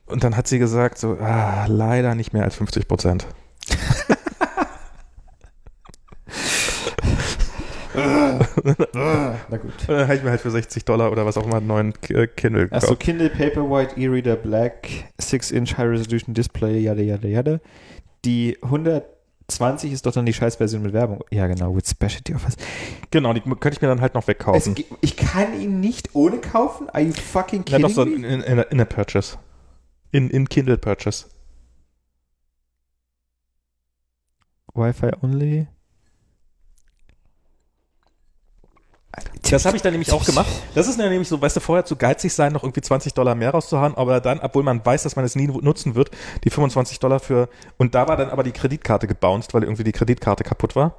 Und 0.07 0.23
dann 0.23 0.38
hat 0.38 0.47
sie 0.47 0.60
gesagt, 0.60 0.97
so, 0.97 1.18
ah, 1.19 1.65
leider 1.68 2.15
nicht 2.15 2.34
mehr 2.34 2.43
als 2.43 2.56
50 2.56 2.88
Prozent. 2.88 3.27
Na 8.94 9.58
gut. 9.58 9.72
Und 9.82 9.90
dann 9.90 10.04
habe 10.08 10.16
ich 10.16 10.24
mir 10.24 10.30
halt 10.32 10.42
für 10.42 10.52
60 10.52 10.86
Dollar 10.86 11.12
oder 11.12 11.26
was 11.26 11.38
auch 11.38 11.46
immer 11.46 11.58
einen 11.58 11.68
neuen 11.68 11.94
äh, 12.10 12.28
Kindle 12.28 12.66
gekauft. 12.66 12.84
Achso, 12.84 12.96
Kindle 12.96 13.30
Paperwhite 13.30 14.00
E-Reader 14.00 14.36
Black, 14.36 14.88
6-inch 15.22 15.78
High 15.78 15.88
Resolution 15.90 16.34
Display, 16.34 16.80
yada 16.80 17.02
yada 17.02 17.28
yada. 17.28 17.60
Die 18.26 18.58
120 18.62 19.92
ist 19.92 20.06
doch 20.06 20.12
dann 20.14 20.26
die 20.26 20.34
Scheißversion 20.34 20.82
mit 20.82 20.94
Werbung. 20.94 21.24
Ja, 21.32 21.48
genau, 21.48 21.76
with 21.76 21.90
Specialty 21.90 22.34
Offers. 22.36 22.56
Genau, 23.12 23.34
die 23.34 23.42
könnte 23.42 23.70
ich 23.74 23.82
mir 23.82 23.88
dann 23.88 24.02
halt 24.02 24.14
noch 24.16 24.24
Es 24.24 24.28
wegkaufen. 24.28 24.76
ge- 24.76 24.86
ich 25.02 25.16
kann 25.16 25.60
ihn 25.60 25.80
nicht 25.80 26.16
ohne 26.16 26.38
kaufen? 26.40 26.90
Are 26.90 27.02
you 27.04 27.12
fucking 27.14 27.64
kidding 27.66 27.84
doch 27.84 27.90
so 27.92 28.04
in, 28.04 28.22
me? 28.22 28.28
in, 28.28 28.42
in, 28.42 28.60
in 28.60 28.82
a 28.82 28.86
Purchase. 28.86 29.38
In, 30.12 30.30
in 30.30 30.50
Kindle 30.50 30.78
Purchase. 30.78 31.26
Wi-Fi 34.74 35.12
only? 35.22 35.68
Das 39.50 39.66
habe 39.66 39.78
ich 39.78 39.84
dann 39.84 39.94
nämlich 39.94 40.12
auch 40.12 40.26
gemacht. 40.26 40.48
Das 40.74 40.88
ist 40.88 40.98
nämlich 40.98 41.28
so, 41.28 41.42
weißt 41.42 41.56
du, 41.56 41.60
vorher 41.60 41.86
zu 41.86 41.96
geizig 41.96 42.34
sein, 42.34 42.54
noch 42.54 42.64
irgendwie 42.64 42.82
20 42.82 43.14
Dollar 43.14 43.36
mehr 43.36 43.52
rauszuhauen, 43.52 43.96
aber 43.96 44.20
dann, 44.20 44.40
obwohl 44.40 44.64
man 44.64 44.86
weiß, 44.86 45.04
dass 45.04 45.16
man 45.16 45.24
es 45.24 45.36
nie 45.36 45.48
nutzen 45.48 45.96
wird, 45.96 46.12
die 46.44 46.50
25 46.50 47.00
Dollar 47.00 47.20
für, 47.20 47.50
und 47.78 47.96
da 47.96 48.08
war 48.08 48.18
dann 48.18 48.30
aber 48.30 48.44
die 48.44 48.52
Kreditkarte 48.52 49.08
gebounced, 49.08 49.54
weil 49.54 49.64
irgendwie 49.64 49.84
die 49.84 49.92
Kreditkarte 49.92 50.44
kaputt 50.44 50.76
war. 50.76 50.96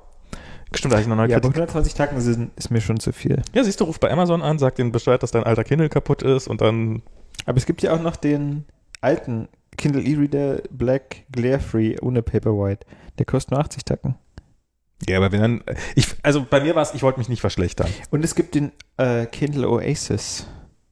Stimmt, 0.75 0.93
da 0.93 0.97
hatte 0.97 1.03
ich 1.03 1.09
noch 1.09 1.17
eine 1.17 1.23
neue 1.23 1.31
Ja, 1.31 1.37
aber 1.37 1.49
Kredit 1.49 1.69
120 1.69 1.95
Tacken 1.95 2.21
sind, 2.21 2.51
ist 2.57 2.71
mir 2.71 2.81
schon 2.81 2.99
zu 2.99 3.13
viel. 3.13 3.43
Ja, 3.55 3.63
siehst 3.65 3.81
du, 3.81 3.85
ruf 3.85 4.01
bei 4.01 4.11
Amazon 4.11 4.43
an, 4.43 4.59
sag 4.59 4.77
denen 4.77 4.93
Bescheid, 4.93 5.23
dass 5.23 5.31
dein 5.31 5.45
alter 5.45 5.65
Kindle 5.65 5.89
kaputt 5.89 6.23
ist 6.23 6.49
und 6.49 6.61
dann, 6.61 7.03
Aber 7.45 7.59
es 7.59 7.67
gibt 7.67 7.83
ja 7.83 7.95
auch 7.95 8.01
noch 8.01 8.17
den 8.17 8.65
alten 9.01 9.49
Kindle 9.77 10.03
E-Reader 10.03 10.63
Black 10.71 11.25
Glare 11.31 11.61
Free 11.61 11.97
ohne 12.01 12.23
Paperwhite. 12.23 12.87
Der 13.19 13.27
kostet 13.27 13.53
nur 13.53 13.61
80 13.61 13.85
Tacken. 13.85 14.17
Ja, 15.09 15.19
aber 15.19 15.31
wenn 15.33 15.41
dann, 15.41 15.65
ich, 15.95 16.07
also 16.23 16.45
bei 16.49 16.61
mir 16.61 16.75
war 16.75 16.83
es, 16.83 16.95
ich 16.95 17.03
wollte 17.03 17.19
mich 17.19 17.29
nicht 17.29 17.41
verschlechtern. 17.41 17.89
Und 18.11 18.25
es 18.25 18.35
gibt 18.35 18.55
den 18.55 18.73
äh, 18.97 19.27
Kindle 19.27 19.69
Oasis 19.69 20.47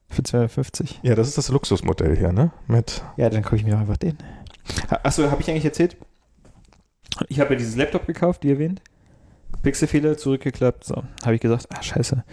für 0.09 0.23
250. 0.23 1.01
Ja, 1.03 1.15
das 1.15 1.29
ist 1.29 1.39
das 1.39 1.49
Luxusmodell 1.49 2.17
hier, 2.17 2.33
ne? 2.33 2.53
Mit. 2.67 3.03
Ja, 3.17 3.31
dann 3.31 3.43
kaufe 3.43 3.57
ich 3.57 3.65
mir 3.65 3.77
auch 3.77 3.81
einfach 3.81 3.97
den. 3.97 4.19
Achso, 4.89 5.31
habe 5.31 5.41
ich 5.41 5.51
eigentlich 5.51 5.65
erzählt? 5.65 5.97
Ich 7.29 7.41
habe 7.41 7.55
ja 7.55 7.59
dieses 7.59 7.77
Laptop 7.77 8.07
gekauft, 8.07 8.45
wie 8.45 8.51
erwähnt. 8.51 8.83
Pixelfehler 9.63 10.17
zurückgeklappt. 10.17 10.85
So, 10.85 11.03
habe 11.25 11.35
ich 11.35 11.41
gesagt, 11.41 11.67
ah, 11.71 11.83
scheiße. 11.83 12.25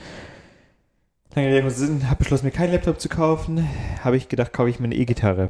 Lange 1.35 1.47
Rede, 1.47 1.71
Sinn, 1.71 2.09
habe 2.09 2.17
beschlossen, 2.17 2.45
mir 2.45 2.51
keinen 2.51 2.73
Laptop 2.73 2.99
zu 2.99 3.07
kaufen. 3.07 3.67
Habe 4.03 4.17
ich 4.17 4.27
gedacht, 4.27 4.51
kaufe 4.51 4.69
ich 4.69 4.79
mir 4.79 4.85
eine 4.85 4.95
E-Gitarre. 4.95 5.49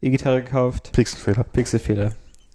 E-Gitarre 0.00 0.42
gekauft, 0.42 0.92
Pixelfehler. 0.92 1.44
Pixelfehler. 1.44 2.12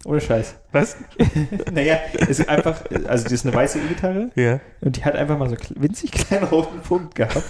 Ohne 0.07 0.21
Scheiß. 0.21 0.55
Was? 0.71 0.95
naja, 1.71 1.97
es 2.13 2.39
ist 2.39 2.47
einfach, 2.47 2.81
also 3.07 3.25
das 3.25 3.31
ist 3.33 3.45
eine 3.45 3.53
weiße 3.53 3.77
E-Gitarre 3.79 4.29
Ja. 4.35 4.61
und 4.79 4.95
die 4.95 5.03
hat 5.03 5.15
einfach 5.15 5.37
mal 5.37 5.49
so 5.49 5.57
winzig 5.75 6.11
kleinen 6.13 6.45
roten 6.45 6.79
Punkt 6.79 7.13
gehabt. 7.15 7.43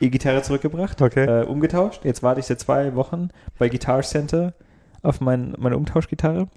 E-Gitarre 0.00 0.40
zurückgebracht, 0.42 1.02
Okay. 1.02 1.24
äh, 1.26 1.44
umgetauscht. 1.44 2.06
Jetzt 2.06 2.22
warte 2.22 2.40
ich 2.40 2.46
seit 2.46 2.58
zwei 2.60 2.94
Wochen 2.94 3.28
bei 3.58 3.68
Guitar 3.68 4.00
Center 4.00 4.54
auf 5.02 5.20
mein, 5.20 5.54
meine 5.58 5.76
Umtauschgitarre. 5.76 6.48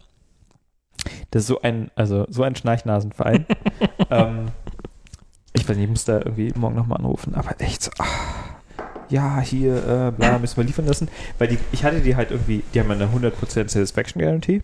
Das 1.32 1.42
ist 1.44 1.48
so 1.48 1.62
ein, 1.62 1.92
also 1.96 2.26
so 2.30 2.44
ein 2.44 2.56
Schnarchnasenverein. 2.56 3.46
ähm, 4.10 4.46
ich 5.52 5.68
weiß 5.68 5.76
nicht, 5.76 5.86
ich 5.86 5.90
muss 5.90 6.06
da 6.06 6.20
irgendwie 6.20 6.54
morgen 6.56 6.76
nochmal 6.76 7.00
anrufen, 7.00 7.36
aber 7.36 7.60
echt 7.60 7.84
so, 7.84 7.92
ah, 8.00 8.06
ja, 9.10 9.42
hier, 9.42 9.76
äh, 9.76 10.12
bla, 10.12 10.40
müssen 10.40 10.56
wir 10.56 10.64
liefern 10.64 10.86
lassen. 10.86 11.10
Weil 11.38 11.50
die, 11.50 11.58
ich 11.74 11.84
hatte 11.84 12.00
die 12.00 12.16
halt 12.16 12.32
irgendwie, 12.32 12.64
die 12.74 12.80
haben 12.80 12.90
eine 12.92 13.08
100% 13.08 13.34
Satisfaction 13.68 14.22
Guarantee. 14.22 14.62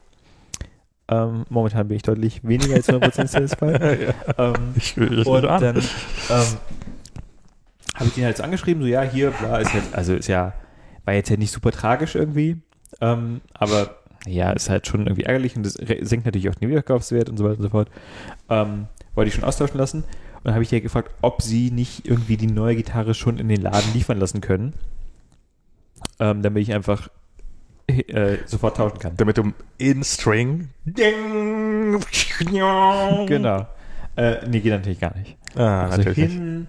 Ähm, 1.09 1.45
momentan 1.49 1.87
bin 1.87 1.97
ich 1.97 2.03
deutlich 2.03 2.43
weniger 2.43 2.75
als 2.75 2.89
100% 2.89 3.27
satisfied. 3.27 4.13
ähm, 4.37 4.53
Ich, 4.75 4.97
ich 4.97 5.25
und 5.25 5.45
an. 5.45 5.61
dann 5.61 5.77
ähm, 5.77 6.57
habe 7.95 8.05
ich 8.07 8.13
den 8.13 8.25
halt 8.25 8.37
so 8.37 8.43
angeschrieben, 8.43 8.81
so 8.83 8.87
ja, 8.87 9.01
hier, 9.03 9.31
bla, 9.31 9.57
ist 9.57 9.73
jetzt, 9.73 9.95
also 9.95 10.13
ist 10.13 10.27
ja, 10.27 10.53
war 11.05 11.13
jetzt 11.13 11.29
ja 11.29 11.37
nicht 11.37 11.51
super 11.51 11.71
tragisch 11.71 12.15
irgendwie, 12.15 12.57
ähm, 13.01 13.41
aber 13.53 13.95
ja, 14.25 14.51
ist 14.51 14.69
halt 14.69 14.85
schon 14.87 15.07
irgendwie 15.07 15.23
ärgerlich 15.23 15.55
und 15.55 15.65
das 15.65 15.73
senkt 15.73 16.25
natürlich 16.25 16.49
auch 16.49 16.55
den 16.55 16.69
Wiederkaufswert 16.69 17.29
und 17.29 17.37
so 17.37 17.45
weiter 17.45 17.57
und 17.57 17.63
so 17.63 17.69
fort. 17.69 17.89
Ähm, 18.49 18.87
wollte 19.15 19.29
ich 19.29 19.35
schon 19.35 19.45
austauschen 19.45 19.77
lassen 19.77 19.99
und 20.03 20.45
dann 20.45 20.53
habe 20.53 20.63
ich 20.63 20.71
ja 20.71 20.79
gefragt, 20.79 21.11
ob 21.21 21.41
sie 21.41 21.71
nicht 21.71 22.05
irgendwie 22.05 22.35
die 22.37 22.47
neue 22.47 22.75
Gitarre 22.75 23.13
schon 23.13 23.37
in 23.37 23.47
den 23.47 23.61
Laden 23.61 23.93
liefern 23.93 24.19
lassen 24.19 24.41
können, 24.41 24.73
ähm, 26.19 26.41
damit 26.41 26.61
ich 26.63 26.73
einfach 26.73 27.07
äh, 28.07 28.37
sofort 28.45 28.77
tauschen 28.77 28.99
kann. 28.99 29.13
Damit 29.17 29.37
du 29.37 29.53
in 29.77 30.03
String. 30.03 30.69
Ding. 30.85 31.99
Genau. 33.27 33.67
Äh, 34.15 34.47
nee, 34.47 34.59
geht 34.59 34.71
natürlich 34.73 34.99
gar 34.99 35.15
nicht. 35.17 35.37
Ah, 35.55 35.83
Also 35.85 35.97
natürlich. 35.97 36.31
hin, 36.33 36.67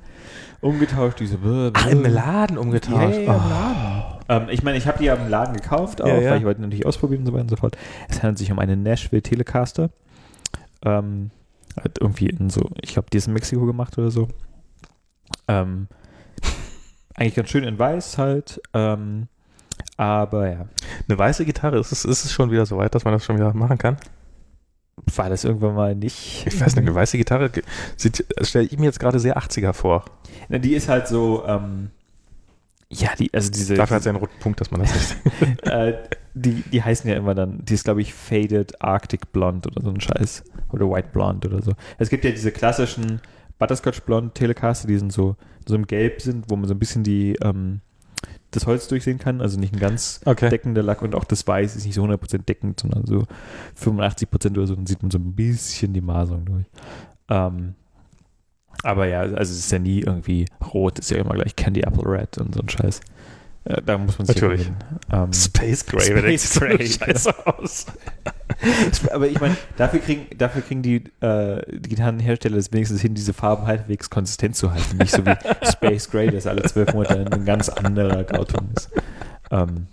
umgetauscht, 0.61 1.21
diese 1.21 1.37
Ah, 1.37 1.71
bläh. 1.71 1.91
im 1.93 2.03
Laden 2.05 2.59
umgetauscht. 2.59 3.17
Ja, 3.17 3.23
ja, 3.23 3.35
im 3.35 3.43
Oh. 3.45 3.49
Laden. 3.49 4.19
Ähm, 4.29 4.49
ich 4.51 4.63
meine, 4.63 4.77
ich 4.77 4.87
habe 4.87 4.99
die 4.99 5.05
ja 5.07 5.15
im 5.15 5.29
Laden 5.31 5.55
gekauft, 5.55 6.03
auch, 6.03 6.07
Ja, 6.09 6.19
ja. 6.21 6.31
weil 6.31 6.39
ich 6.39 6.45
wollte 6.45 6.61
natürlich 6.61 6.85
ausprobieren 6.87 7.21
und 7.21 7.27
so 7.27 7.33
weiter 7.33 7.43
und 7.43 7.49
so 7.51 7.57
fort. 7.57 7.77
Es 8.09 8.19
handelt 8.23 8.39
sich 8.39 8.53
um 8.53 8.59
eine 8.59 8.77
Nashville 8.77 9.23
Telecaster. 9.23 9.91
Ähm, 10.85 11.31
hat 11.83 11.99
irgendwie 12.01 12.27
in 12.29 12.51
so, 12.51 12.69
ich 12.83 12.93
glaube, 12.93 13.09
die 13.13 13.17
ist 13.19 13.27
in 13.29 13.33
Mexiko 13.33 13.65
gemacht 13.67 13.97
oder 13.99 14.11
so. 14.11 14.29
Ähm, 15.49 15.89
eigentlich 17.15 17.35
ganz 17.35 17.49
schön 17.49 17.65
in 17.65 17.79
weiß 17.79 18.19
halt. 18.19 18.61
Ähm, 18.75 19.29
aber 19.97 20.49
ja, 20.49 20.67
Eine 21.09 21.19
weiße 21.19 21.45
Gitarre, 21.45 21.79
ist 21.79 21.93
es, 21.93 22.05
ist 22.05 22.25
es 22.25 22.33
schon 22.33 22.51
wieder 22.51 22.67
so 22.67 22.77
weit, 22.77 22.95
dass 22.95 23.05
man 23.05 23.15
das 23.15 23.25
schon 23.25 23.37
wieder 23.37 23.53
machen 23.55 23.79
kann? 23.79 23.97
war 25.17 25.31
das 25.31 25.45
irgendwann 25.45 25.75
mal 25.75 25.95
nicht. 25.95 26.47
Ich 26.47 26.61
weiß 26.61 26.77
nicht, 26.77 26.87
eine 26.87 26.95
weiße 26.95 27.17
Gitarre 27.17 27.51
stelle 28.43 28.67
ich 28.67 28.79
mir 28.79 28.87
jetzt 28.87 29.01
gerade 29.01 29.21
sehr 29.21 29.39
80er 29.39 29.73
vor. 29.73 30.05
Na, 30.49 30.59
die 30.59 30.75
ist 30.75 30.89
halt 30.89 31.09
so, 31.09 31.45
ähm, 31.47 31.91
ja, 32.91 33.11
die, 33.19 33.33
also 33.35 33.51
diese. 33.51 33.75
Dafür 33.75 33.97
hat 33.97 34.03
sie 34.03 34.09
einen 34.09 34.19
roten 34.19 34.39
Punkt, 34.41 34.61
dass 34.61 34.71
man 34.71 34.81
das 34.81 34.93
nicht. 34.93 35.63
äh, 35.67 35.95
die, 36.35 36.63
die 36.63 36.83
heißen 36.83 37.09
ja 37.09 37.17
immer 37.17 37.35
dann, 37.35 37.65
die 37.65 37.75
ist 37.75 37.85
glaube 37.85 38.01
ich 38.01 38.15
Faded 38.15 38.81
Arctic 38.83 39.33
Blonde 39.33 39.69
oder 39.69 39.83
so 39.83 39.91
ein 39.91 40.01
Scheiß. 40.01 40.45
Oder 40.71 40.91
White 40.91 41.09
Blonde 41.13 41.49
oder 41.49 41.63
so. 41.63 41.73
Es 41.99 42.09
gibt 42.11 42.25
ja 42.25 42.31
diese 42.31 42.53
klassischen 42.53 43.21
Butterscotch 43.59 44.03
Blonde 44.03 44.33
Telecaster, 44.35 44.89
die 44.89 44.99
sind 44.99 45.13
so, 45.13 45.37
so 45.67 45.75
im 45.75 45.87
Gelb 45.87 46.23
sind, 46.23 46.47
wo 46.49 46.57
man 46.57 46.69
so 46.69 46.75
ein 46.75 46.79
bisschen 46.79 47.05
die, 47.05 47.37
ähm, 47.43 47.81
das 48.51 48.67
Holz 48.67 48.89
durchsehen 48.89 49.19
kann. 49.19 49.41
Also 49.41 49.59
nicht 49.59 49.75
ein 49.75 49.79
ganz 49.81 50.21
Okay. 50.25 50.49
deckender 50.49 50.83
Lack 50.83 51.03
und 51.03 51.15
auch 51.15 51.25
das 51.25 51.47
Weiß 51.47 51.77
ist 51.77 51.85
nicht 51.85 51.95
so 51.95 52.03
100% 52.05 52.45
deckend, 52.47 52.81
sondern 52.81 53.07
so 53.07 53.25
85% 53.81 54.53
oder 54.53 54.67
so. 54.67 54.75
Dann 54.75 54.87
sieht 54.87 55.03
man 55.03 55.11
so 55.11 55.19
ein 55.19 55.35
bisschen 55.35 55.93
die 55.93 56.01
Maserung 56.01 56.45
durch. 56.47 56.67
Ähm, 57.29 57.75
aber 58.83 59.07
ja, 59.07 59.21
also 59.21 59.37
es 59.37 59.51
ist 59.59 59.73
ja 59.73 59.79
nie 59.79 60.01
irgendwie 60.01 60.47
rot, 60.73 60.99
ist 60.99 61.11
ja 61.11 61.19
immer 61.19 61.35
gleich 61.35 61.57
Candy 61.57 61.81
Apple 61.81 62.05
Red 62.09 62.39
und 62.39 62.55
so 62.55 62.61
ein 62.61 62.69
Scheiß. 62.69 63.01
Äh, 63.65 63.83
da 63.83 63.99
muss 63.99 64.19
man 64.19 64.27
sich 64.27 64.37
Natürlich. 64.37 64.71
ähm, 65.13 65.33
Space 65.33 65.85
Gray, 65.87 66.03
Space 66.03 66.59
Gray. 66.59 66.87
scheiße 66.87 67.47
aus. 67.47 67.87
Aber 69.13 69.27
ich 69.29 69.41
meine, 69.41 69.57
dafür 69.77 70.01
kriegen, 70.01 70.27
dafür 70.37 70.63
kriegen 70.63 70.83
die, 70.83 71.05
äh, 71.21 71.63
die 71.79 71.91
Gitarrenhersteller 71.91 72.57
es 72.57 72.73
wenigstens 72.73 73.01
hin, 73.01 73.15
diese 73.15 73.33
Farben 73.33 73.67
halbwegs 73.67 74.11
konsistent 74.11 74.57
zu 74.57 74.73
halten. 74.73 74.97
Nicht 74.97 75.13
so 75.13 75.25
wie 75.25 75.35
Space 75.71 76.11
Gray, 76.11 76.31
das 76.31 76.47
alle 76.47 76.63
zwölf 76.63 76.93
Monate 76.95 77.27
ein 77.31 77.45
ganz 77.45 77.69
anderer 77.69 78.25
Grauton 78.25 78.71
ist. 78.77 78.91
Ähm, 79.51 79.87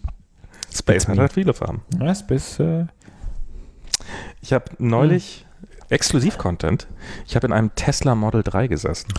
Space 0.73 1.07
hat 1.07 1.17
halt 1.17 1.33
viele 1.33 1.53
Farben. 1.53 1.81
ja, 1.99 2.13
Space, 2.13 2.59
äh, 2.59 2.85
Ich 4.41 4.53
habe 4.53 4.65
neulich 4.77 5.45
Exklusiv-Content. 5.89 6.87
Ich 7.27 7.35
habe 7.35 7.47
in 7.47 7.53
einem 7.53 7.73
Tesla 7.75 8.15
Model 8.15 8.43
3 8.43 8.67
gesessen. 8.67 9.13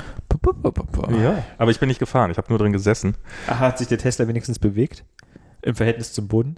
Ja. 1.22 1.42
Aber 1.58 1.70
ich 1.70 1.80
bin 1.80 1.88
nicht 1.88 1.98
gefahren, 1.98 2.30
ich 2.30 2.38
habe 2.38 2.48
nur 2.48 2.58
drin 2.58 2.72
gesessen. 2.72 3.16
Ah, 3.46 3.58
Hat 3.58 3.78
sich 3.78 3.88
der 3.88 3.98
Tesla 3.98 4.28
wenigstens 4.28 4.58
bewegt? 4.58 5.04
Im 5.62 5.74
Verhältnis 5.74 6.12
zum 6.12 6.28
Boden? 6.28 6.56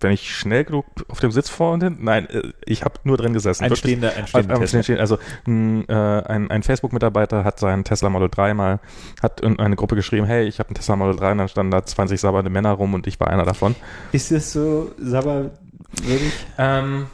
Wenn 0.00 0.12
ich 0.12 0.36
schnell 0.36 0.64
genug 0.64 0.84
auf 1.08 1.20
dem 1.20 1.30
Sitz 1.30 1.48
vor 1.48 1.72
und 1.72 1.82
hin. 1.82 1.96
Nein, 2.00 2.28
äh, 2.28 2.52
ich 2.66 2.82
habe 2.84 2.94
nur 3.04 3.16
drin 3.16 3.32
gesessen. 3.32 3.64
Ein 3.64 3.74
stehender, 3.74 4.12
ein 4.16 4.26
stehender 4.26 4.58
Tesla. 4.58 4.82
stehen, 4.82 4.98
also 4.98 5.18
ein, 5.46 5.88
äh, 5.88 5.92
ein, 5.94 6.50
ein 6.50 6.62
Facebook-Mitarbeiter 6.62 7.44
hat 7.44 7.58
seinen 7.58 7.84
Tesla 7.84 8.10
Model 8.10 8.28
3 8.28 8.52
mal, 8.52 8.80
hat 9.22 9.40
in 9.40 9.58
eine 9.58 9.76
Gruppe 9.76 9.94
geschrieben, 9.96 10.26
hey, 10.26 10.46
ich 10.46 10.58
habe 10.58 10.68
einen 10.70 10.74
Tesla 10.74 10.96
Model 10.96 11.16
3 11.16 11.32
und 11.32 11.38
dann 11.38 11.48
standen 11.48 11.70
da 11.70 11.84
20 11.86 12.20
sabbernde 12.20 12.50
Männer 12.50 12.72
rum 12.72 12.92
und 12.92 13.06
ich 13.06 13.18
war 13.20 13.28
einer 13.28 13.44
davon. 13.44 13.74
Ist 14.12 14.30
das 14.30 14.52
so, 14.52 14.90
Sabber, 14.98 15.52
wirklich? 16.02 16.34
Ähm, 16.58 17.06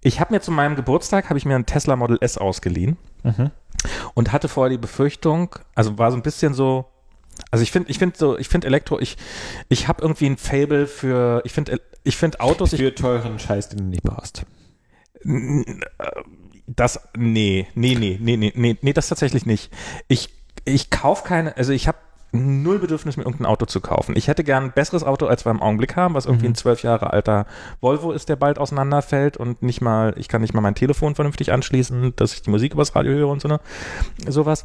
ich 0.00 0.18
habe 0.18 0.34
mir 0.34 0.40
zu 0.40 0.50
meinem 0.50 0.74
Geburtstag, 0.74 1.28
habe 1.28 1.38
ich 1.38 1.44
mir 1.44 1.54
einen 1.54 1.66
Tesla 1.66 1.94
Model 1.94 2.18
S 2.20 2.38
ausgeliehen 2.38 2.96
Mhm. 3.24 3.52
Und 4.14 4.32
hatte 4.32 4.48
vorher 4.48 4.70
die 4.70 4.78
Befürchtung, 4.78 5.56
also 5.74 5.98
war 5.98 6.10
so 6.10 6.16
ein 6.16 6.22
bisschen 6.22 6.54
so, 6.54 6.86
also 7.50 7.62
ich 7.62 7.72
finde, 7.72 7.90
ich 7.90 7.98
finde 7.98 8.16
so, 8.18 8.38
ich 8.38 8.48
finde 8.48 8.66
Elektro, 8.66 8.98
ich, 8.98 9.16
ich 9.68 9.88
habe 9.88 10.02
irgendwie 10.02 10.26
ein 10.26 10.36
Fable 10.36 10.86
für, 10.86 11.42
ich 11.44 11.52
finde, 11.52 11.80
ich 12.04 12.16
finde 12.16 12.40
Autos, 12.40 12.72
ich, 12.72 12.80
Für 12.80 12.94
teuren 12.94 13.38
Scheiß, 13.38 13.70
den 13.70 13.78
du 13.78 13.84
nicht 13.84 14.02
brauchst. 14.02 14.44
das, 16.66 17.00
nee, 17.16 17.66
nee, 17.74 17.94
nee, 17.94 18.18
nee, 18.20 18.36
nee, 18.36 18.52
nee, 18.54 18.78
nee, 18.80 18.92
das 18.92 19.08
tatsächlich 19.08 19.46
nicht. 19.46 19.72
Ich, 20.08 20.30
ich 20.64 20.90
kaufe 20.90 21.24
keine, 21.24 21.56
also 21.56 21.72
ich 21.72 21.88
habe 21.88 21.98
null 22.32 22.78
Bedürfnis, 22.78 23.16
mir 23.16 23.24
irgendein 23.24 23.46
Auto 23.46 23.66
zu 23.66 23.80
kaufen. 23.80 24.16
Ich 24.16 24.26
hätte 24.26 24.42
gern 24.42 24.64
ein 24.64 24.72
besseres 24.72 25.04
Auto, 25.04 25.26
als 25.26 25.44
wir 25.44 25.50
im 25.50 25.60
Augenblick 25.62 25.96
haben, 25.96 26.14
was 26.14 26.26
irgendwie 26.26 26.46
Mhm. 26.46 26.52
ein 26.52 26.56
zwölf 26.56 26.82
Jahre 26.82 27.12
alter 27.12 27.46
Volvo 27.80 28.12
ist, 28.12 28.28
der 28.28 28.36
bald 28.36 28.58
auseinanderfällt 28.58 29.36
und 29.36 29.62
nicht 29.62 29.80
mal, 29.82 30.14
ich 30.16 30.28
kann 30.28 30.40
nicht 30.40 30.54
mal 30.54 30.60
mein 30.62 30.74
Telefon 30.74 31.14
vernünftig 31.14 31.52
anschließen, 31.52 32.14
dass 32.16 32.32
ich 32.32 32.42
die 32.42 32.50
Musik 32.50 32.72
übers 32.74 32.94
Radio 32.96 33.12
höre 33.12 33.28
und 33.28 33.42
so 33.42 33.48
ne, 33.48 33.60
sowas. 34.26 34.64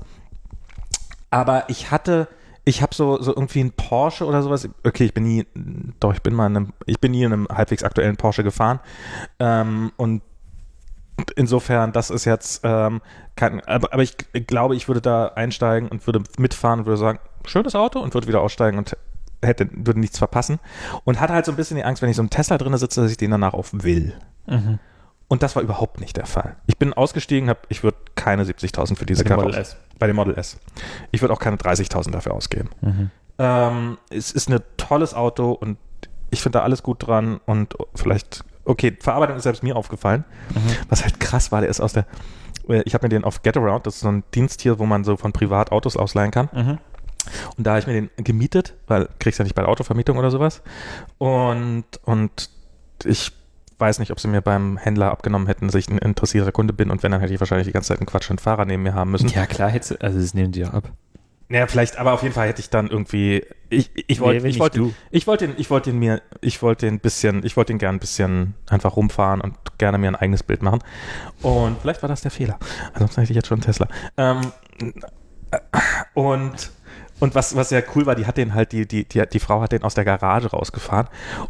Aber 1.29 1.65
ich 1.67 1.91
hatte, 1.91 2.27
ich 2.63 2.81
habe 2.81 2.95
so, 2.95 3.21
so 3.21 3.31
irgendwie 3.35 3.59
einen 3.59 3.71
Porsche 3.71 4.25
oder 4.25 4.41
sowas. 4.43 4.67
Okay, 4.85 5.05
ich 5.05 5.13
bin 5.13 5.23
nie, 5.23 5.45
doch, 5.99 6.13
ich 6.13 6.21
bin 6.21 6.33
mal 6.33 6.47
in 6.47 6.55
einem, 6.55 6.73
ich 6.85 6.99
bin 6.99 7.11
nie 7.11 7.23
in 7.23 7.33
einem 7.33 7.47
halbwegs 7.49 7.83
aktuellen 7.83 8.17
Porsche 8.17 8.43
gefahren. 8.43 8.79
Ähm, 9.39 9.91
und 9.97 10.21
insofern, 11.35 11.91
das 11.91 12.09
ist 12.09 12.25
jetzt 12.25 12.61
ähm, 12.63 13.01
kein, 13.35 13.61
aber, 13.65 13.93
aber 13.93 14.03
ich 14.03 14.15
glaube, 14.47 14.75
ich 14.75 14.87
würde 14.87 15.01
da 15.01 15.27
einsteigen 15.29 15.89
und 15.89 16.05
würde 16.07 16.23
mitfahren 16.37 16.81
und 16.81 16.85
würde 16.85 16.97
sagen, 16.97 17.19
schönes 17.45 17.75
Auto 17.75 17.99
und 17.99 18.13
würde 18.13 18.27
wieder 18.27 18.41
aussteigen 18.41 18.77
und 18.77 18.95
hätte, 19.41 19.69
würde 19.71 19.99
nichts 19.99 20.17
verpassen. 20.17 20.59
Und 21.03 21.19
hatte 21.19 21.33
halt 21.33 21.45
so 21.45 21.51
ein 21.51 21.55
bisschen 21.55 21.77
die 21.77 21.83
Angst, 21.83 22.01
wenn 22.01 22.09
ich 22.09 22.15
so 22.15 22.21
im 22.21 22.29
Tesla 22.29 22.57
drin 22.57 22.75
sitze, 22.77 23.01
dass 23.01 23.11
ich 23.11 23.17
den 23.17 23.31
danach 23.31 23.53
auch 23.53 23.67
will. 23.71 24.13
Mhm. 24.47 24.79
Und 25.27 25.43
das 25.43 25.55
war 25.55 25.63
überhaupt 25.63 25.99
nicht 25.99 26.15
der 26.15 26.25
Fall. 26.25 26.55
Ich 26.67 26.77
bin 26.77 26.93
ausgestiegen, 26.93 27.49
hab, 27.49 27.65
ich 27.69 27.83
würde 27.83 27.97
keine 28.15 28.43
70.000 28.43 28.95
für 28.95 29.05
diese 29.05 29.23
Karre 29.25 29.43
Model 29.43 29.59
S. 29.59 29.75
Bei 29.99 30.07
dem 30.07 30.15
Model 30.15 30.37
S. 30.37 30.57
Ich 31.11 31.21
würde 31.21 31.33
auch 31.33 31.39
keine 31.39 31.57
30.000 31.57 32.11
dafür 32.11 32.33
ausgeben. 32.33 32.69
Mhm. 32.81 33.11
Ähm, 33.39 33.97
es 34.09 34.31
ist 34.31 34.49
ein 34.49 34.59
tolles 34.77 35.13
Auto 35.13 35.51
und 35.51 35.77
ich 36.29 36.41
finde 36.41 36.59
da 36.59 36.63
alles 36.63 36.81
gut 36.81 37.05
dran 37.05 37.39
und 37.45 37.75
vielleicht, 37.93 38.43
okay, 38.67 38.95
Verarbeitung 38.99 39.37
ist 39.37 39.43
selbst 39.43 39.63
mir 39.63 39.75
aufgefallen. 39.75 40.25
Mhm. 40.53 40.75
Was 40.89 41.03
halt 41.03 41.19
krass 41.19 41.51
war, 41.51 41.61
der 41.61 41.69
ist 41.69 41.79
aus 41.79 41.93
der, 41.93 42.05
äh, 42.69 42.81
ich 42.85 42.93
habe 42.93 43.05
mir 43.05 43.09
den 43.09 43.23
auf 43.23 43.41
Getaround, 43.41 43.87
das 43.87 43.95
ist 43.95 44.01
so 44.01 44.09
ein 44.09 44.23
Dienst 44.33 44.61
hier, 44.61 44.79
wo 44.79 44.85
man 44.85 45.03
so 45.03 45.17
von 45.17 45.31
privat 45.31 45.71
Autos 45.71 45.97
ausleihen 45.97 46.31
kann. 46.31 46.49
Mhm. 46.53 46.77
Und 47.57 47.67
da 47.67 47.71
habe 47.71 47.79
ich 47.79 47.87
mir 47.87 47.93
den 47.93 48.09
gemietet, 48.23 48.75
weil 48.87 49.09
kriegst 49.19 49.39
ja 49.39 49.43
nicht 49.43 49.55
bei 49.55 49.61
der 49.61 49.69
Autovermietung 49.69 50.17
oder 50.17 50.31
sowas. 50.31 50.61
Und, 51.17 51.85
und 52.03 52.49
ich 53.03 53.31
weiß 53.79 53.99
nicht, 53.99 54.11
ob 54.11 54.19
sie 54.19 54.27
mir 54.27 54.41
beim 54.41 54.77
Händler 54.77 55.11
abgenommen 55.11 55.47
hätten, 55.47 55.67
dass 55.67 55.75
ich 55.75 55.89
ein 55.89 55.97
interessierter 55.97 56.51
Kunde 56.51 56.73
bin 56.73 56.89
und 56.89 57.03
wenn, 57.03 57.11
dann 57.11 57.21
hätte 57.21 57.33
ich 57.33 57.39
wahrscheinlich 57.39 57.67
die 57.67 57.73
ganze 57.73 57.89
Zeit 57.89 57.99
einen 57.99 58.07
quatschenden 58.07 58.41
Fahrer 58.41 58.65
neben 58.65 58.83
mir 58.83 58.93
haben 58.93 59.11
müssen. 59.11 59.29
Ja, 59.29 59.45
klar, 59.45 59.69
hätte, 59.69 59.99
also 60.01 60.19
das 60.19 60.33
nehmen 60.33 60.51
die 60.51 60.65
auch 60.65 60.73
ab. 60.73 60.91
Naja, 61.49 61.67
vielleicht, 61.67 61.97
aber 61.97 62.11
auf 62.11 62.23
jeden 62.23 62.35
Fall 62.35 62.49
hätte 62.49 62.59
ich 62.59 62.69
dann 62.69 62.87
irgendwie, 62.87 63.45
ich, 63.69 63.89
ich 64.07 64.19
wollte, 64.19 64.43
Nee, 64.43 64.49
ich 64.49 64.59
wollte, 64.59 64.93
ich 65.11 65.27
wollte 65.27 65.47
den, 65.47 65.57
ich 65.57 65.69
wollte 65.69 65.91
den 65.91 65.99
mir, 65.99 66.21
ich 66.41 66.61
wollte 66.61 66.85
den 66.85 66.99
bisschen, 66.99 67.45
ich 67.45 67.55
wollte 67.55 67.71
den 67.71 67.79
gern 67.79 67.95
ein 67.95 67.99
bisschen 67.99 68.55
einfach 68.69 68.97
rumfahren 68.97 69.39
und 69.39 69.55
gerne 69.77 69.97
mir 69.97 70.09
ein 70.09 70.15
eigenes 70.15 70.43
Bild 70.43 70.61
machen. 70.61 70.79
Und 71.41 71.79
vielleicht 71.79 72.01
war 72.01 72.09
das 72.09 72.21
der 72.21 72.31
Fehler. 72.31 72.59
Ansonsten 72.93 73.21
hätte 73.21 73.31
ich 73.31 73.35
jetzt 73.35 73.47
schon 73.47 73.57
einen 73.57 73.63
Tesla. 73.63 73.87
Ähm, 74.17 74.41
und, 76.13 76.71
und 77.21 77.35
was, 77.35 77.55
was 77.55 77.69
sehr 77.69 77.83
cool 77.95 78.05
war, 78.05 78.15
die 78.15 78.25
hat 78.25 78.35
den 78.35 78.53
halt, 78.53 78.73
die, 78.73 78.85
die, 78.85 79.07
die, 79.07 79.23
die 79.25 79.39
Frau 79.39 79.61
hat 79.61 79.71
den 79.71 79.83
aus 79.83 79.93
der 79.93 80.03
Garage 80.03 80.49
rausgefahren 80.49 81.07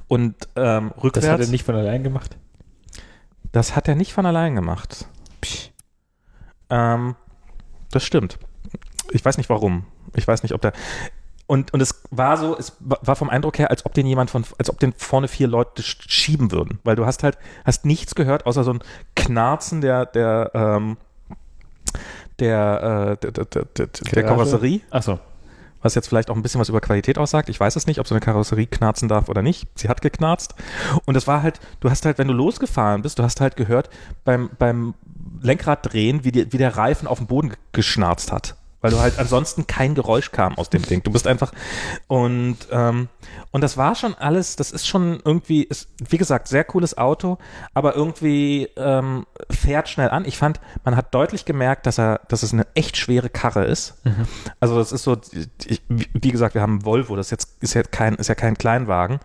und 0.07 0.36
ähm, 0.56 0.91
rückwärts. 0.91 1.26
Das 1.26 1.30
hat 1.30 1.40
er 1.40 1.48
nicht 1.48 1.64
von 1.64 1.76
allein 1.76 2.03
gemacht. 2.03 2.38
Das 3.52 3.76
hat 3.76 3.88
er 3.88 3.95
nicht 3.95 4.14
von 4.14 4.28
allein 4.28 4.53
gemacht. 4.53 5.07
Ähm, 6.69 7.15
das 7.91 8.03
stimmt. 8.03 8.38
Ich 9.11 9.23
weiß 9.23 9.38
nicht 9.38 9.49
warum. 9.49 9.85
Ich 10.15 10.27
weiß 10.27 10.43
nicht, 10.43 10.53
ob 10.53 10.61
der. 10.61 10.73
Und, 11.47 11.73
und 11.73 11.81
es 11.81 12.01
war 12.11 12.35
so, 12.35 12.57
es 12.57 12.75
wa- 12.79 12.99
war 13.01 13.15
vom 13.15 13.29
Eindruck 13.29 13.57
her, 13.57 13.69
als 13.69 13.85
ob 13.85 13.93
den 13.93 14.05
jemand 14.05 14.29
von, 14.29 14.43
als 14.57 14.69
ob 14.69 14.79
den 14.79 14.91
vorne 14.93 15.27
vier 15.29 15.47
Leute 15.47 15.81
sch- 15.81 16.03
schieben 16.09 16.51
würden. 16.51 16.79
Weil 16.84 16.95
du 16.97 17.05
hast 17.05 17.23
halt, 17.23 17.38
hast 17.63 17.85
nichts 17.85 18.15
gehört, 18.15 18.45
außer 18.45 18.63
so 18.65 18.71
ein 18.73 18.79
Knarzen 19.15 19.79
der, 19.81 20.05
der, 20.07 20.51
ähm, 20.53 20.97
der, 22.39 23.17
äh, 23.21 23.31
der, 23.31 23.31
der, 23.31 23.45
der, 23.45 23.65
der, 23.65 23.88
der? 23.88 24.23
Karosserie, 24.23 24.81
Achso. 24.91 25.19
was 25.81 25.95
jetzt 25.95 26.07
vielleicht 26.07 26.29
auch 26.29 26.35
ein 26.35 26.41
bisschen 26.43 26.59
was 26.61 26.69
über 26.69 26.81
Qualität 26.81 27.17
aussagt. 27.17 27.49
Ich 27.49 27.59
weiß 27.59 27.75
es 27.75 27.88
nicht, 27.88 27.99
ob 27.99 28.07
so 28.07 28.13
eine 28.13 28.19
Karosserie 28.19 28.67
knarzen 28.67 29.07
darf 29.07 29.29
oder 29.29 29.41
nicht. 29.41 29.67
Sie 29.75 29.89
hat 29.89 30.01
geknarzt. 30.01 30.53
Und 31.05 31.15
es 31.15 31.27
war 31.27 31.41
halt, 31.41 31.59
du 31.79 31.89
hast 31.89 32.05
halt, 32.05 32.17
wenn 32.17 32.27
du 32.27 32.34
losgefahren 32.34 33.01
bist, 33.01 33.19
du 33.19 33.23
hast 33.23 33.41
halt 33.41 33.55
gehört 33.55 33.89
beim, 34.25 34.49
beim 34.59 34.93
Lenkrad 35.41 35.91
drehen, 35.91 36.23
wie, 36.23 36.31
die, 36.31 36.51
wie 36.53 36.57
der 36.57 36.75
Reifen 36.77 37.07
auf 37.07 37.17
dem 37.19 37.27
Boden 37.27 37.49
ge- 37.49 37.57
geschnarzt 37.71 38.31
hat. 38.31 38.55
Weil 38.81 38.91
du 38.91 38.99
halt 38.99 39.17
ansonsten 39.17 39.65
kein 39.65 39.95
Geräusch 39.95 40.31
kam 40.31 40.57
aus 40.57 40.69
dem 40.69 40.83
Ding. 40.83 41.01
Du 41.03 41.11
bist 41.11 41.27
einfach 41.27 41.51
und 42.07 42.57
ähm, 42.71 43.09
und 43.51 43.61
das 43.61 43.77
war 43.77 43.95
schon 43.95 44.13
alles. 44.15 44.55
Das 44.55 44.71
ist 44.71 44.87
schon 44.87 45.19
irgendwie, 45.25 45.63
ist, 45.63 45.89
wie 46.07 46.17
gesagt, 46.17 46.47
sehr 46.47 46.63
cooles 46.63 46.97
Auto, 46.97 47.37
aber 47.73 47.95
irgendwie 47.95 48.69
ähm, 48.75 49.25
fährt 49.49 49.89
schnell 49.89 50.09
an. 50.09 50.25
Ich 50.25 50.37
fand, 50.37 50.59
man 50.83 50.95
hat 50.95 51.13
deutlich 51.13 51.45
gemerkt, 51.45 51.85
dass 51.87 51.97
er, 51.97 52.21
dass 52.27 52.43
es 52.43 52.53
eine 52.53 52.67
echt 52.75 52.97
schwere 52.97 53.29
Karre 53.29 53.65
ist. 53.65 53.95
Also 54.59 54.77
das 54.77 54.91
ist 54.91 55.03
so, 55.03 55.17
ich, 55.65 55.81
wie 55.87 56.31
gesagt, 56.31 56.53
wir 56.53 56.61
haben 56.61 56.85
Volvo. 56.85 57.15
Das 57.15 57.31
jetzt 57.31 57.57
ist 57.61 57.73
ja 57.73 57.83
kein, 57.83 58.15
ist 58.15 58.27
ja 58.27 58.35
kein 58.35 58.57
Kleinwagen, 58.57 59.19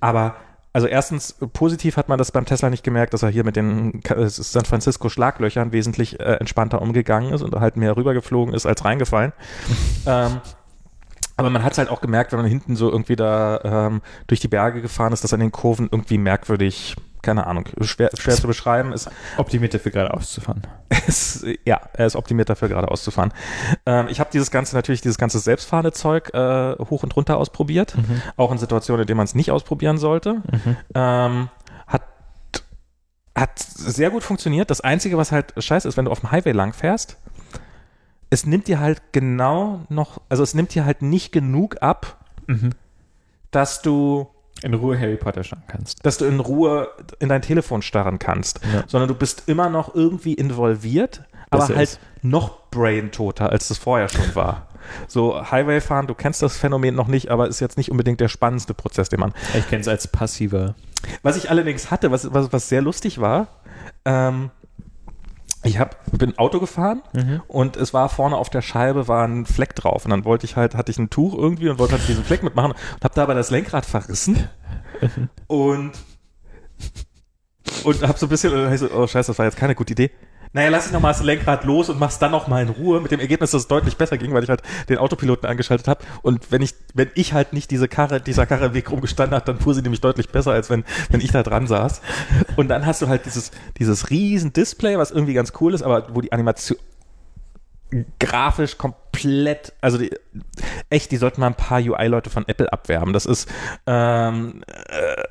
aber 0.00 0.36
also 0.72 0.86
erstens, 0.86 1.36
positiv 1.52 1.96
hat 1.96 2.08
man 2.08 2.18
das 2.18 2.30
beim 2.30 2.44
Tesla 2.44 2.70
nicht 2.70 2.84
gemerkt, 2.84 3.12
dass 3.12 3.22
er 3.22 3.30
hier 3.30 3.44
mit 3.44 3.56
den 3.56 4.00
ist 4.00 4.36
San 4.36 4.64
Francisco 4.64 5.08
Schlaglöchern 5.08 5.72
wesentlich 5.72 6.20
äh, 6.20 6.34
entspannter 6.34 6.80
umgegangen 6.80 7.32
ist 7.32 7.42
und 7.42 7.54
halt 7.56 7.76
mehr 7.76 7.96
rübergeflogen 7.96 8.54
ist 8.54 8.66
als 8.66 8.84
reingefallen. 8.84 9.32
ähm, 10.06 10.40
aber 11.36 11.50
man 11.50 11.64
hat 11.64 11.72
es 11.72 11.78
halt 11.78 11.88
auch 11.88 12.00
gemerkt, 12.00 12.32
wenn 12.32 12.38
man 12.38 12.48
hinten 12.48 12.76
so 12.76 12.90
irgendwie 12.90 13.16
da 13.16 13.60
ähm, 13.64 14.02
durch 14.26 14.40
die 14.40 14.48
Berge 14.48 14.82
gefahren 14.82 15.12
ist, 15.12 15.24
dass 15.24 15.32
an 15.32 15.40
den 15.40 15.52
Kurven 15.52 15.88
irgendwie 15.90 16.18
merkwürdig, 16.18 16.96
keine 17.22 17.46
Ahnung, 17.46 17.66
schwer, 17.80 18.10
schwer 18.18 18.34
zu 18.34 18.46
beschreiben 18.46 18.92
ist. 18.92 19.10
Optimiert 19.36 19.74
dafür 19.74 19.92
gerade 19.92 20.12
auszufahren. 20.14 20.62
Es, 21.06 21.44
ja, 21.64 21.80
er 21.94 22.06
ist 22.06 22.14
optimiert 22.14 22.50
dafür, 22.50 22.68
geradeaus 22.68 23.02
zu 23.02 23.10
fahren. 23.10 23.32
Ähm, 23.86 24.08
ich 24.08 24.20
habe 24.20 24.28
dieses 24.32 24.50
ganze, 24.50 24.76
natürlich 24.76 25.00
dieses 25.00 25.18
ganze 25.18 25.38
selbstfahrende 25.38 25.92
Zeug 25.92 26.32
äh, 26.34 26.76
hoch 26.78 27.02
und 27.02 27.16
runter 27.16 27.36
ausprobiert. 27.36 27.94
Auch 28.36 28.52
in 28.52 28.58
Situationen, 28.58 29.02
in 29.02 29.06
denen 29.06 29.16
man 29.16 29.24
es 29.24 29.34
nicht 29.34 29.50
ausprobieren 29.50 29.98
sollte. 29.98 30.42
Ähm, 30.94 31.48
hat, 31.86 32.02
hat 33.36 33.58
sehr 33.58 34.10
gut 34.10 34.22
funktioniert. 34.24 34.70
Das 34.70 34.80
Einzige, 34.80 35.16
was 35.16 35.32
halt 35.32 35.54
scheiße 35.56 35.88
ist, 35.88 35.96
wenn 35.96 36.04
du 36.04 36.10
auf 36.10 36.20
dem 36.20 36.32
Highway 36.32 36.52
lang 36.52 36.72
fährst, 36.72 37.16
es 38.30 38.46
nimmt 38.46 38.68
dir 38.68 38.78
halt 38.78 39.12
genau 39.12 39.80
noch, 39.88 40.20
also 40.28 40.42
es 40.42 40.54
nimmt 40.54 40.74
dir 40.74 40.84
halt 40.84 41.02
nicht 41.02 41.32
genug 41.32 41.82
ab, 41.82 42.18
dass 43.50 43.82
du 43.82 44.28
In 44.62 44.74
Ruhe 44.74 44.98
Harry 44.98 45.16
Potter 45.16 45.42
schauen 45.44 45.62
kannst. 45.66 46.04
dass 46.04 46.18
du 46.18 46.24
in 46.26 46.40
Ruhe 46.40 46.88
in 47.18 47.28
dein 47.28 47.42
Telefon 47.42 47.82
starren 47.82 48.18
kannst, 48.18 48.60
Ja. 48.74 48.84
sondern 48.86 49.08
du 49.08 49.14
bist 49.14 49.44
immer 49.46 49.68
noch 49.70 49.94
irgendwie 49.94 50.34
involviert, 50.34 51.22
aber 51.50 51.62
Besser 51.62 51.76
halt 51.76 51.88
ist. 51.90 52.00
noch 52.22 52.68
braintoter, 52.70 53.50
als 53.50 53.68
das 53.68 53.78
vorher 53.78 54.08
schon 54.08 54.34
war. 54.34 54.66
So 55.08 55.50
Highway 55.50 55.80
fahren, 55.80 56.06
du 56.06 56.14
kennst 56.14 56.42
das 56.42 56.56
Phänomen 56.56 56.94
noch 56.94 57.06
nicht, 57.06 57.30
aber 57.30 57.48
ist 57.48 57.60
jetzt 57.60 57.76
nicht 57.78 57.90
unbedingt 57.90 58.20
der 58.20 58.28
spannendste 58.28 58.74
Prozess, 58.74 59.08
den 59.08 59.20
man. 59.20 59.32
Ich 59.56 59.68
kenne 59.68 59.80
es 59.82 59.88
als 59.88 60.08
passiver. 60.08 60.74
Was 61.22 61.36
ich 61.36 61.50
allerdings 61.50 61.90
hatte, 61.90 62.10
was, 62.10 62.32
was, 62.32 62.52
was 62.52 62.68
sehr 62.68 62.82
lustig 62.82 63.20
war, 63.20 63.48
ähm, 64.04 64.50
ich 65.62 65.78
hab, 65.78 65.96
bin 66.12 66.38
Auto 66.38 66.58
gefahren 66.58 67.02
und 67.48 67.76
es 67.76 67.92
war 67.92 68.08
vorne 68.08 68.36
auf 68.36 68.48
der 68.48 68.62
Scheibe 68.62 69.08
war 69.08 69.26
ein 69.26 69.44
Fleck 69.44 69.74
drauf. 69.74 70.04
Und 70.04 70.10
dann 70.10 70.24
wollte 70.24 70.46
ich 70.46 70.56
halt, 70.56 70.74
hatte 70.74 70.90
ich 70.90 70.98
ein 70.98 71.10
Tuch 71.10 71.36
irgendwie 71.36 71.68
und 71.68 71.78
wollte 71.78 71.98
halt 71.98 72.08
diesen 72.08 72.24
Fleck 72.24 72.42
mitmachen 72.42 72.72
und 72.72 73.04
habe 73.04 73.14
dabei 73.14 73.34
das 73.34 73.50
Lenkrad 73.50 73.84
verrissen. 73.86 74.48
Und 75.46 75.92
und 77.84 78.02
hab 78.02 78.18
so 78.18 78.26
ein 78.26 78.28
bisschen, 78.28 78.52
und 78.52 78.58
dann 78.58 78.66
hab 78.66 78.74
ich 78.74 78.80
so, 78.80 78.90
oh 78.90 79.06
scheiße, 79.06 79.30
das 79.30 79.38
war 79.38 79.46
jetzt 79.46 79.56
keine 79.56 79.74
gute 79.74 79.92
Idee. 79.92 80.10
Naja, 80.52 80.68
lass 80.68 80.86
ich 80.86 80.92
nochmal 80.92 81.12
das 81.12 81.22
Lenkrad 81.22 81.64
los 81.64 81.88
und 81.88 82.00
mach's 82.00 82.18
dann 82.18 82.32
nochmal 82.32 82.62
in 82.62 82.70
Ruhe, 82.70 83.00
mit 83.00 83.12
dem 83.12 83.20
Ergebnis, 83.20 83.52
dass 83.52 83.62
es 83.62 83.68
deutlich 83.68 83.96
besser 83.96 84.18
ging, 84.18 84.32
weil 84.34 84.42
ich 84.42 84.50
halt 84.50 84.62
den 84.88 84.98
Autopiloten 84.98 85.48
angeschaltet 85.48 85.86
habe. 85.86 86.04
Und 86.22 86.50
wenn 86.50 86.60
ich, 86.60 86.74
wenn 86.92 87.10
ich 87.14 87.32
halt 87.32 87.52
nicht 87.52 87.70
diese 87.70 87.86
Karre, 87.86 88.20
dieser 88.20 88.46
Karre 88.46 88.74
Weg 88.74 88.90
rumgestanden 88.90 89.36
hat, 89.36 89.46
dann 89.46 89.60
fuhr 89.60 89.74
sie 89.74 89.82
nämlich 89.82 90.00
deutlich 90.00 90.28
besser, 90.28 90.50
als 90.52 90.68
wenn, 90.68 90.84
wenn 91.10 91.20
ich 91.20 91.30
da 91.30 91.44
dran 91.44 91.68
saß. 91.68 92.02
Und 92.56 92.68
dann 92.68 92.84
hast 92.84 93.00
du 93.00 93.08
halt 93.08 93.26
dieses, 93.26 93.52
dieses 93.78 94.10
riesen 94.10 94.52
Display, 94.52 94.98
was 94.98 95.12
irgendwie 95.12 95.34
ganz 95.34 95.52
cool 95.60 95.72
ist, 95.72 95.82
aber 95.82 96.14
wo 96.14 96.20
die 96.20 96.32
Animation 96.32 96.78
grafisch 98.18 98.78
komplett, 98.78 99.72
also 99.80 99.98
die, 99.98 100.10
echt, 100.90 101.10
die 101.10 101.16
sollten 101.16 101.40
mal 101.40 101.48
ein 101.48 101.54
paar 101.54 101.80
UI-Leute 101.80 102.30
von 102.30 102.46
Apple 102.48 102.72
abwerben. 102.72 103.12
Das 103.12 103.26
ist 103.26 103.48
ähm, 103.86 104.62
äh, 104.66 105.22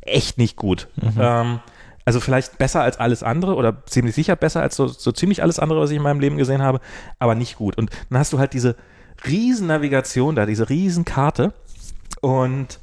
echt 0.00 0.38
nicht 0.38 0.56
gut. 0.56 0.88
Ähm, 1.18 1.60
also 2.06 2.20
vielleicht 2.20 2.56
besser 2.56 2.80
als 2.80 2.98
alles 2.98 3.22
andere 3.22 3.56
oder 3.56 3.84
ziemlich 3.84 4.14
sicher 4.14 4.36
besser 4.36 4.62
als 4.62 4.76
so, 4.76 4.86
so 4.86 5.12
ziemlich 5.12 5.42
alles 5.42 5.58
andere, 5.58 5.80
was 5.80 5.90
ich 5.90 5.96
in 5.96 6.02
meinem 6.02 6.20
Leben 6.20 6.38
gesehen 6.38 6.62
habe, 6.62 6.80
aber 7.18 7.34
nicht 7.34 7.56
gut. 7.56 7.76
Und 7.76 7.90
dann 8.08 8.18
hast 8.18 8.32
du 8.32 8.38
halt 8.38 8.54
diese 8.54 8.76
riesen 9.26 9.66
Navigation 9.66 10.34
da, 10.36 10.46
diese 10.46 10.70
riesen 10.70 11.04
Karte 11.04 11.52
und 12.20 12.78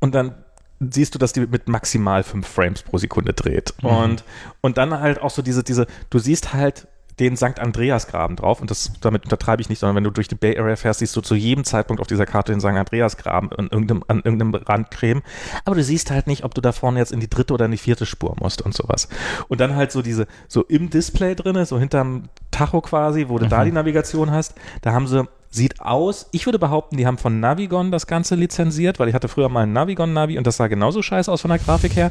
und 0.00 0.14
dann 0.14 0.34
siehst 0.80 1.14
du, 1.14 1.18
dass 1.18 1.32
die 1.32 1.40
mit 1.40 1.68
maximal 1.68 2.22
fünf 2.22 2.46
Frames 2.46 2.82
pro 2.82 2.98
Sekunde 2.98 3.32
dreht. 3.32 3.72
Und, 3.82 4.24
und 4.60 4.76
dann 4.76 5.00
halt 5.00 5.20
auch 5.22 5.30
so 5.30 5.40
diese, 5.40 5.64
diese, 5.64 5.86
du 6.10 6.18
siehst 6.18 6.52
halt 6.52 6.86
den 7.18 7.36
St. 7.36 7.58
Andreas-Graben 7.58 8.36
drauf 8.36 8.60
und 8.60 8.70
das, 8.70 8.92
damit 9.00 9.24
untertreibe 9.24 9.62
ich 9.62 9.68
nicht, 9.68 9.78
sondern 9.78 9.96
wenn 9.96 10.04
du 10.04 10.10
durch 10.10 10.28
die 10.28 10.34
Bay 10.34 10.58
Area 10.58 10.76
fährst, 10.76 11.00
siehst 11.00 11.16
du 11.16 11.22
zu 11.22 11.34
jedem 11.34 11.64
Zeitpunkt 11.64 12.00
auf 12.00 12.06
dieser 12.06 12.26
Karte 12.26 12.52
den 12.52 12.60
St. 12.60 12.66
Andreas-Graben 12.66 13.50
an 13.52 13.68
irgendeinem, 13.70 14.04
an 14.08 14.18
irgendeinem 14.18 14.54
Rand 14.54 14.90
cremen. 14.90 15.22
Aber 15.64 15.76
du 15.76 15.82
siehst 15.82 16.10
halt 16.10 16.26
nicht, 16.26 16.44
ob 16.44 16.54
du 16.54 16.60
da 16.60 16.72
vorne 16.72 16.98
jetzt 16.98 17.12
in 17.12 17.20
die 17.20 17.30
dritte 17.30 17.54
oder 17.54 17.64
in 17.64 17.70
die 17.70 17.78
vierte 17.78 18.04
Spur 18.04 18.36
musst 18.38 18.60
und 18.62 18.74
sowas. 18.74 19.08
Und 19.48 19.60
dann 19.60 19.76
halt 19.76 19.92
so 19.92 20.02
diese, 20.02 20.26
so 20.48 20.62
im 20.64 20.90
Display 20.90 21.34
drinne, 21.34 21.64
so 21.64 21.78
hinterm 21.78 22.24
Tacho 22.50 22.80
quasi, 22.82 23.28
wo 23.28 23.38
du 23.38 23.48
da 23.48 23.64
die 23.64 23.72
Navigation 23.72 24.30
hast, 24.30 24.54
da 24.82 24.92
haben 24.92 25.06
sie 25.06 25.26
Sieht 25.50 25.80
aus, 25.80 26.28
ich 26.32 26.46
würde 26.46 26.58
behaupten, 26.58 26.96
die 26.96 27.06
haben 27.06 27.18
von 27.18 27.40
Navigon 27.40 27.90
das 27.90 28.06
Ganze 28.06 28.34
lizenziert, 28.34 28.98
weil 28.98 29.08
ich 29.08 29.14
hatte 29.14 29.28
früher 29.28 29.48
mal 29.48 29.62
ein 29.62 29.72
Navigon-Navi 29.72 30.38
und 30.38 30.46
das 30.46 30.56
sah 30.56 30.66
genauso 30.66 31.02
scheiße 31.02 31.30
aus 31.30 31.40
von 31.40 31.50
der 31.50 31.58
Grafik 31.58 31.96
her. 31.96 32.10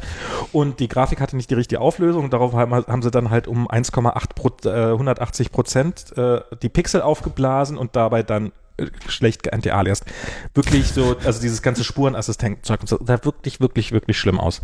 Und 0.52 0.80
die 0.80 0.88
Grafik 0.88 1.22
hatte 1.22 1.36
nicht 1.36 1.50
die 1.50 1.56
richtige 1.56 1.82
Auflösung 1.82 2.26
und 2.26 2.34
darauf 2.34 2.54
haben, 2.54 3.02
sie 3.02 3.12
dann 3.12 3.30
halt 3.30 3.48
um 3.48 3.70
1,8 3.70 4.34
Pro, 4.36 4.52
äh, 4.68 4.92
180 4.94 5.52
Prozent 5.52 6.18
äh, 6.18 6.42
die 6.62 6.70
Pixel 6.70 7.02
aufgeblasen 7.02 7.78
und 7.78 7.96
dabei 7.96 8.24
dann 8.24 8.52
äh, 8.78 8.88
schlecht 9.08 9.44
geanti-aliased. 9.44 10.06
Wirklich 10.54 10.88
so, 10.88 11.16
also 11.24 11.42
dieses 11.42 11.62
ganze 11.62 11.84
Spurenassistent-Zeug 11.84 12.82
sah 12.86 13.26
wirklich, 13.26 13.60
wirklich, 13.62 13.92
wirklich 13.92 14.18
schlimm 14.18 14.40
aus. 14.40 14.62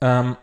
Ähm, 0.00 0.36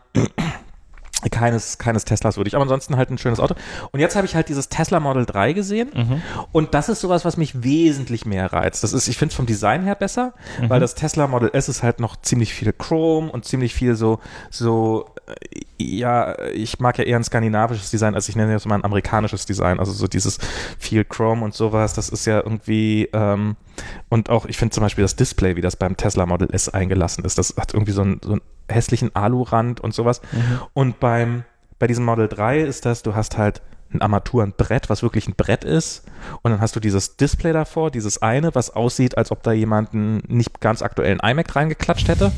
keines, 1.28 1.78
keines 1.78 2.04
Teslas 2.04 2.36
würdig, 2.36 2.54
aber 2.54 2.62
ansonsten 2.62 2.96
halt 2.96 3.10
ein 3.10 3.18
schönes 3.18 3.40
Auto. 3.40 3.54
Und 3.90 4.00
jetzt 4.00 4.16
habe 4.16 4.26
ich 4.26 4.34
halt 4.34 4.48
dieses 4.48 4.68
Tesla 4.68 5.00
Model 5.00 5.26
3 5.26 5.52
gesehen 5.52 6.22
und 6.52 6.74
das 6.74 6.88
ist 6.88 7.00
sowas, 7.00 7.24
was 7.24 7.36
mich 7.36 7.62
wesentlich 7.62 8.24
mehr 8.24 8.52
reizt. 8.52 8.82
Das 8.82 8.92
ist, 8.92 9.08
ich 9.08 9.18
finde 9.18 9.32
es 9.32 9.36
vom 9.36 9.46
Design 9.46 9.82
her 9.82 9.94
besser, 9.94 10.32
weil 10.68 10.80
das 10.80 10.94
Tesla 10.94 11.26
Model 11.26 11.50
S 11.52 11.68
ist 11.68 11.82
halt 11.82 12.00
noch 12.00 12.16
ziemlich 12.22 12.54
viel 12.54 12.72
Chrome 12.72 13.30
und 13.30 13.44
ziemlich 13.44 13.74
viel 13.74 13.94
so, 13.94 14.20
so, 14.50 15.06
äh, 15.26 15.60
ja, 15.78 16.38
ich 16.50 16.78
mag 16.78 16.98
ja 16.98 17.04
eher 17.04 17.16
ein 17.16 17.24
skandinavisches 17.24 17.90
Design, 17.90 18.14
als 18.14 18.28
ich 18.28 18.36
nenne 18.36 18.52
jetzt 18.52 18.66
mal 18.66 18.74
ein 18.74 18.84
amerikanisches 18.84 19.46
Design. 19.46 19.78
Also 19.78 19.92
so 19.92 20.06
dieses 20.06 20.38
viel 20.78 21.04
Chrome 21.04 21.44
und 21.44 21.54
sowas, 21.54 21.94
das 21.94 22.08
ist 22.08 22.26
ja 22.26 22.38
irgendwie, 22.38 23.08
ähm, 23.12 23.56
und 24.08 24.30
auch, 24.30 24.46
ich 24.46 24.58
finde 24.58 24.74
zum 24.74 24.82
Beispiel 24.82 25.02
das 25.02 25.16
Display, 25.16 25.56
wie 25.56 25.60
das 25.60 25.76
beim 25.76 25.96
Tesla 25.96 26.26
Model 26.26 26.48
S 26.52 26.68
eingelassen 26.68 27.24
ist, 27.24 27.38
das 27.38 27.54
hat 27.56 27.74
irgendwie 27.74 27.92
so 27.92 28.02
einen, 28.02 28.20
so 28.22 28.32
einen 28.32 28.42
hässlichen 28.70 29.14
Alurand 29.14 29.80
und 29.80 29.94
sowas. 29.94 30.20
Und 30.72 31.00
beim, 31.00 31.44
bei 31.78 31.86
diesem 31.86 32.04
Model 32.04 32.28
3 32.28 32.60
ist 32.60 32.86
das, 32.86 33.02
du 33.02 33.14
hast 33.14 33.38
halt 33.38 33.62
ein 33.92 34.02
Armaturenbrett, 34.02 34.88
was 34.88 35.02
wirklich 35.02 35.26
ein 35.26 35.34
Brett 35.36 35.64
ist. 35.64 36.04
Und 36.42 36.52
dann 36.52 36.60
hast 36.60 36.76
du 36.76 36.80
dieses 36.80 37.16
Display 37.16 37.52
davor, 37.52 37.90
dieses 37.90 38.22
eine, 38.22 38.54
was 38.54 38.70
aussieht, 38.70 39.18
als 39.18 39.32
ob 39.32 39.42
da 39.42 39.52
jemand 39.52 39.92
einen 39.92 40.22
nicht 40.28 40.60
ganz 40.60 40.82
aktuellen 40.82 41.18
iMac 41.20 41.56
reingeklatscht 41.56 42.08
hätte. 42.08 42.30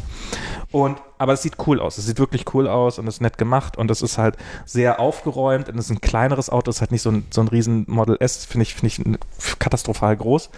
Und, 0.71 0.99
aber 1.19 1.35
es 1.35 1.43
sieht 1.43 1.57
cool 1.67 1.79
aus. 1.79 1.99
Es 1.99 2.07
sieht 2.07 2.19
wirklich 2.19 2.55
cool 2.55 2.69
aus 2.69 2.99
und 2.99 3.07
ist 3.07 3.21
nett 3.21 3.37
gemacht 3.37 3.77
und 3.77 3.91
es 3.91 4.01
ist 4.01 4.17
halt 4.17 4.37
sehr 4.65 4.99
aufgeräumt 4.99 5.69
und 5.69 5.79
es 5.79 5.87
ist 5.87 5.91
ein 5.91 6.01
kleineres 6.01 6.49
Auto. 6.49 6.71
Es 6.71 6.77
ist 6.77 6.81
halt 6.81 6.93
nicht 6.93 7.03
so 7.03 7.11
ein, 7.11 7.27
so 7.31 7.43
ein 7.43 7.49
riesen 7.49 7.85
Model 7.87 8.17
S, 8.19 8.47
finde 8.47 8.63
ich, 8.63 8.75
finde 8.75 8.87
ich 8.89 9.59
katastrophal 9.59 10.17
groß. 10.17 10.49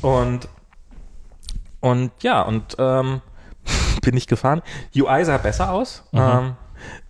Und, 0.00 0.48
und 1.80 2.12
ja, 2.22 2.40
und, 2.42 2.76
ähm, 2.78 3.20
bin 4.02 4.16
ich 4.16 4.26
gefahren. 4.26 4.62
UI 4.94 5.24
sah 5.24 5.38
besser 5.38 5.72
aus. 5.72 6.04
Mhm. 6.12 6.18
Ähm, 6.20 6.56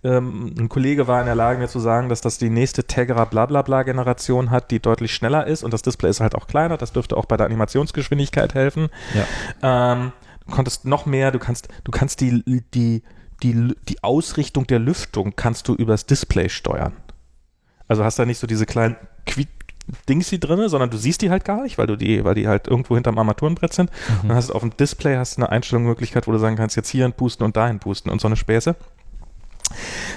ähm, 0.03 0.55
ein 0.57 0.69
Kollege 0.69 1.07
war 1.07 1.19
in 1.19 1.25
der 1.25 1.35
Lage, 1.35 1.59
mir 1.59 1.67
zu 1.67 1.79
sagen, 1.79 2.09
dass 2.09 2.21
das 2.21 2.37
die 2.37 2.49
nächste 2.49 2.83
Tegra 2.83 3.25
blablabla 3.25 3.83
Generation 3.83 4.51
hat, 4.51 4.71
die 4.71 4.79
deutlich 4.79 5.13
schneller 5.13 5.47
ist 5.47 5.63
und 5.63 5.73
das 5.73 5.81
Display 5.81 6.09
ist 6.09 6.19
halt 6.19 6.35
auch 6.35 6.47
kleiner. 6.47 6.77
Das 6.77 6.91
dürfte 6.91 7.17
auch 7.17 7.25
bei 7.25 7.37
der 7.37 7.45
Animationsgeschwindigkeit 7.45 8.53
helfen. 8.53 8.89
Ja. 9.13 9.93
Ähm, 9.93 10.11
du 10.45 10.51
konntest 10.51 10.85
noch 10.85 11.05
mehr, 11.05 11.31
du 11.31 11.39
kannst, 11.39 11.69
du 11.83 11.91
kannst 11.91 12.21
die, 12.21 12.43
die, 12.73 13.03
die, 13.43 13.75
die 13.87 14.03
Ausrichtung 14.03 14.67
der 14.67 14.79
Lüftung 14.79 15.35
kannst 15.35 15.67
du 15.67 15.75
übers 15.75 16.05
Display 16.05 16.49
steuern. 16.49 16.93
Also 17.87 18.03
hast 18.03 18.19
da 18.19 18.25
nicht 18.25 18.39
so 18.39 18.47
diese 18.47 18.65
kleinen 18.65 18.95
Quiek 19.25 19.60
Dings 20.07 20.29
die 20.29 20.39
drinne, 20.39 20.69
sondern 20.69 20.89
du 20.89 20.97
siehst 20.97 21.21
die 21.21 21.29
halt 21.29 21.43
gar 21.45 21.63
nicht, 21.63 21.77
weil 21.77 21.87
du 21.87 21.95
die, 21.95 22.23
weil 22.23 22.35
die 22.35 22.47
halt 22.47 22.67
irgendwo 22.67 22.95
hinterm 22.95 23.17
Armaturenbrett 23.17 23.73
sind. 23.73 23.89
Und 24.21 24.29
dann 24.29 24.37
hast 24.37 24.49
du 24.49 24.53
auf 24.53 24.61
dem 24.61 24.75
Display 24.77 25.17
hast 25.17 25.37
du 25.37 25.41
eine 25.41 25.51
Einstellungsmöglichkeit, 25.51 26.27
wo 26.27 26.31
du 26.31 26.37
sagen 26.37 26.55
kannst, 26.55 26.75
jetzt 26.75 26.89
hierhin 26.89 27.13
pusten 27.13 27.43
und 27.45 27.57
dahin 27.57 27.79
pusten 27.79 28.11
und 28.11 28.21
so 28.21 28.27
eine 28.27 28.35
Späße. 28.37 28.75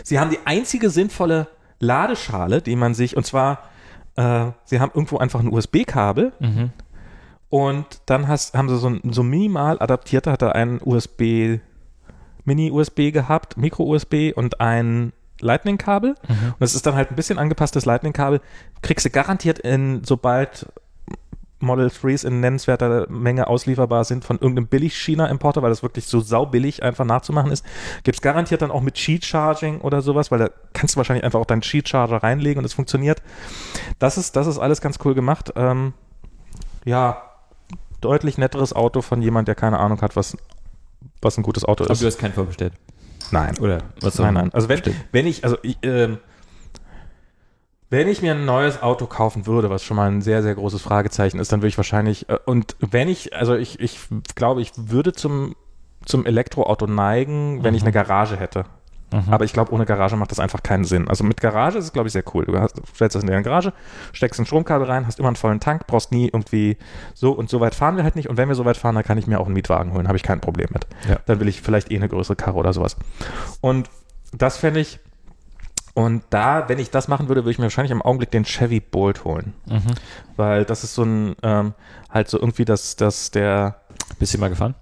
Sie 0.03 0.19
haben 0.19 0.31
die 0.31 0.39
einzige 0.45 0.91
sinnvolle 0.91 1.49
Ladeschale, 1.81 2.63
die 2.63 2.77
man 2.77 2.95
sich, 2.95 3.17
und 3.17 3.25
zwar, 3.27 3.61
äh, 4.17 4.47
sie 4.65 4.81
haben 4.81 4.93
irgendwo 4.95 5.19
einfach 5.19 5.41
ein 5.41 5.53
USB-Kabel 5.53 6.33
Mhm. 6.41 6.71
und 7.49 7.87
dann 8.07 8.27
hast, 8.29 8.55
haben 8.57 8.69
sie 8.69 8.79
so 8.79 8.89
ein 8.89 9.01
so 9.11 9.23
minimal 9.23 9.79
adaptierter, 9.81 10.33
hat 10.33 10.43
er 10.43 10.55
einen 10.55 10.81
USB, 10.85 11.61
Mini-USB 12.45 13.11
gehabt, 13.13 13.57
Micro-USB 13.57 14.33
und 14.35 14.61
ein 14.61 15.13
Lightning-Kabel. 15.45 16.17
Mhm. 16.27 16.55
Und 16.59 16.65
es 16.65 16.75
ist 16.75 16.87
dann 16.87 16.95
halt 16.95 17.11
ein 17.11 17.17
bisschen 17.17 17.39
angepasstes 17.39 17.85
Lightning-Kabel. 17.85 18.41
Kriegst 18.83 19.07
du 19.07 19.11
garantiert 19.11 19.59
in, 19.61 20.03
sobald 20.05 20.67
Model 21.61 21.87
3s 21.87 22.27
in 22.27 22.41
nennenswerter 22.41 23.07
Menge 23.09 23.47
auslieferbar 23.47 24.05
sind 24.05 24.25
von 24.25 24.39
irgendeinem 24.39 24.67
Billig-China-Importer, 24.67 25.63
weil 25.63 25.71
das 25.71 25.83
wirklich 25.83 26.07
so 26.07 26.21
saubillig 26.21 26.83
einfach 26.83 27.05
nachzumachen 27.05 27.51
ist. 27.51 27.65
Gibt 28.05 28.17
es 28.17 28.23
garantiert 28.23 28.63
dann 28.63 28.71
auch 28.71 28.83
mit 28.83 28.95
Cheat-Charging 28.95 29.81
oder 29.81 30.03
sowas, 30.03 30.31
weil 30.31 30.39
da 30.39 30.51
kannst 30.73 30.95
du 30.95 30.99
wahrscheinlich 30.99 31.25
einfach 31.25 31.41
auch 31.41 31.47
deinen 31.47 31.63
Cheat-Charger 31.63 32.23
reinlegen 32.23 32.59
und 32.59 32.65
es 32.65 32.75
funktioniert. 32.75 33.23
Das 33.99 34.19
ist, 34.19 34.37
das 34.37 34.47
ist 34.47 34.59
alles 34.59 34.81
ganz 34.81 34.99
cool 35.05 35.15
gemacht. 35.15 35.53
Ähm, 35.57 35.95
ja, 36.85 37.23
deutlich 38.01 38.39
netteres 38.39 38.75
Auto 38.75 39.01
von 39.01 39.23
jemand, 39.23 39.49
der 39.49 39.55
keine 39.55 39.79
Ahnung 39.79 40.01
hat, 40.03 40.17
was, 40.17 40.37
was 41.23 41.39
ein 41.39 41.43
gutes 41.43 41.65
Auto 41.65 41.85
Aber 41.85 41.93
ist. 41.93 42.03
du 42.03 42.07
hast 42.07 42.19
keinen 42.19 42.35
vorbestellt. 42.35 42.75
Nein. 43.35 43.59
Oder 43.59 43.79
was 44.01 44.19
Nein, 44.19 44.33
nein. 44.35 44.51
Also 44.55 44.69
wenn, 44.69 44.79
Stimmt. 44.79 44.97
wenn 45.13 45.27
ich, 45.27 45.45
also 45.45 45.57
ich, 45.63 45.77
ähm, 45.83 46.19
wenn 47.91 48.09
ich 48.09 48.23
mir 48.23 48.33
ein 48.35 48.45
neues 48.45 48.83
Auto 48.83 49.07
kaufen 49.07 49.47
würde, 49.47 49.71
was 49.71 49.85
schon 49.85 49.97
mal 49.97 50.11
ein 50.11 50.23
sehr, 50.23 50.43
sehr 50.43 50.55
großes 50.55 50.81
Fragezeichen 50.83 51.39
ist, 51.39 51.53
dann 51.53 51.61
würde 51.61 51.69
ich 51.69 51.77
wahrscheinlich, 51.77 52.29
äh, 52.29 52.39
und 52.45 52.77
wenn 52.81 53.09
ich, 53.09 53.35
also 53.37 53.55
ich, 53.55 53.79
ich 53.81 53.99
glaube, 54.35 54.63
ich 54.63 54.73
würde 54.77 55.13
zum, 55.13 55.55
zum 56.05 56.27
Elektroauto 56.27 56.87
neigen, 56.87 57.63
wenn 57.63 57.75
ich 57.75 57.83
Mhm. 57.83 57.89
eine 57.89 57.93
Garage 57.93 58.37
hätte. 58.39 58.65
Mhm. 59.15 59.33
Aber 59.33 59.45
ich 59.45 59.53
glaube, 59.53 59.73
ohne 59.73 59.87
Garage 59.87 60.17
macht 60.17 60.33
das 60.33 60.41
einfach 60.41 60.63
keinen 60.63 60.85
Sinn. 60.85 61.09
Also 61.09 61.23
mit 61.23 61.41
Garage 61.41 61.79
ist 61.79 61.85
es, 61.85 61.93
glaube 61.93 62.09
ich, 62.09 62.13
sehr 62.13 62.25
cool. 62.35 62.45
Du 62.45 62.59
hast, 62.59 62.77
stellst 62.95 63.15
das 63.15 63.23
in 63.23 63.29
deine 63.29 63.43
Garage, 63.43 63.73
steckst 64.13 64.41
ein 64.41 64.47
Stromkabel 64.47 64.87
rein, 64.89 65.07
hast 65.07 65.21
immer 65.21 65.29
einen 65.29 65.37
vollen 65.37 65.61
Tank, 65.61 65.87
brauchst 65.87 66.11
nie 66.11 66.27
irgendwie 66.27 66.77
so 67.15 67.33
und 67.33 67.49
so 67.49 67.61
weit 67.61 67.75
fahren 67.75 67.97
wir 67.97 68.03
halt 68.03 68.17
nicht. 68.17 68.29
Und 68.29 68.37
wenn 68.37 68.49
wir 68.49 68.57
so 68.57 68.65
weit 68.65 68.77
fahren, 68.77 68.97
dann 68.97 69.05
kann 69.05 69.17
ich 69.19 69.27
mir 69.27 69.39
auch 69.39 69.47
einen 69.47 69.55
Mietwagen 69.55 69.93
holen, 69.93 70.09
habe 70.09 70.17
ich 70.17 70.25
kein 70.25 70.41
Problem 70.41 70.69
mit. 70.73 70.87
Ja. 71.09 71.19
Dann 71.27 71.39
will 71.39 71.49
ich 71.49 71.63
vielleicht 71.63 71.93
eh 71.93 71.97
eine 71.97 72.09
größere 72.09 72.35
Karre 72.35 72.57
oder 72.57 72.73
sowas. 72.73 72.97
Und 73.61 73.89
das 74.33 74.57
fände 74.57 74.81
ich, 74.81 74.99
und 75.95 76.25
da, 76.31 76.69
wenn 76.69 76.81
ich 76.81 76.91
das 76.91 77.07
machen 77.07 77.29
würde, 77.29 77.43
würde 77.43 77.53
ich 77.53 77.59
mir 77.59 77.65
wahrscheinlich 77.65 77.93
im 77.93 78.03
Augenblick 78.03 78.33
den 78.33 78.45
Chevy 78.45 78.81
Bolt 78.81 79.25
holen. 79.25 79.55
Mhm. 79.67 79.95
Weil 80.37 80.65
das 80.65 80.83
ist 80.83 80.97
so 80.97 81.05
ein, 81.05 81.37
ähm, 81.45 81.75
halt 82.11 82.29
so 82.29 82.39
irgendwie 82.39 82.65
das, 82.65 82.97
das 82.97 83.31
der, 83.31 83.77
Bist 84.19 84.35
du 84.35 84.39
mal 84.39 84.51
gefahren? 84.51 84.75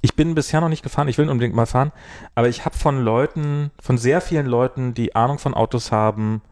Ich 0.00 0.14
bin 0.14 0.34
bisher 0.34 0.60
noch 0.60 0.68
nicht 0.68 0.82
gefahren, 0.82 1.08
ich 1.08 1.18
will 1.18 1.28
unbedingt 1.28 1.54
mal 1.54 1.66
fahren, 1.66 1.92
aber 2.34 2.48
ich 2.48 2.64
habe 2.64 2.76
von 2.76 3.00
Leuten, 3.00 3.70
von 3.80 3.98
sehr 3.98 4.20
vielen 4.20 4.46
Leuten, 4.46 4.94
die 4.94 5.14
Ahnung 5.14 5.38
von 5.38 5.54
Autos 5.54 5.92
haben, 5.92 6.42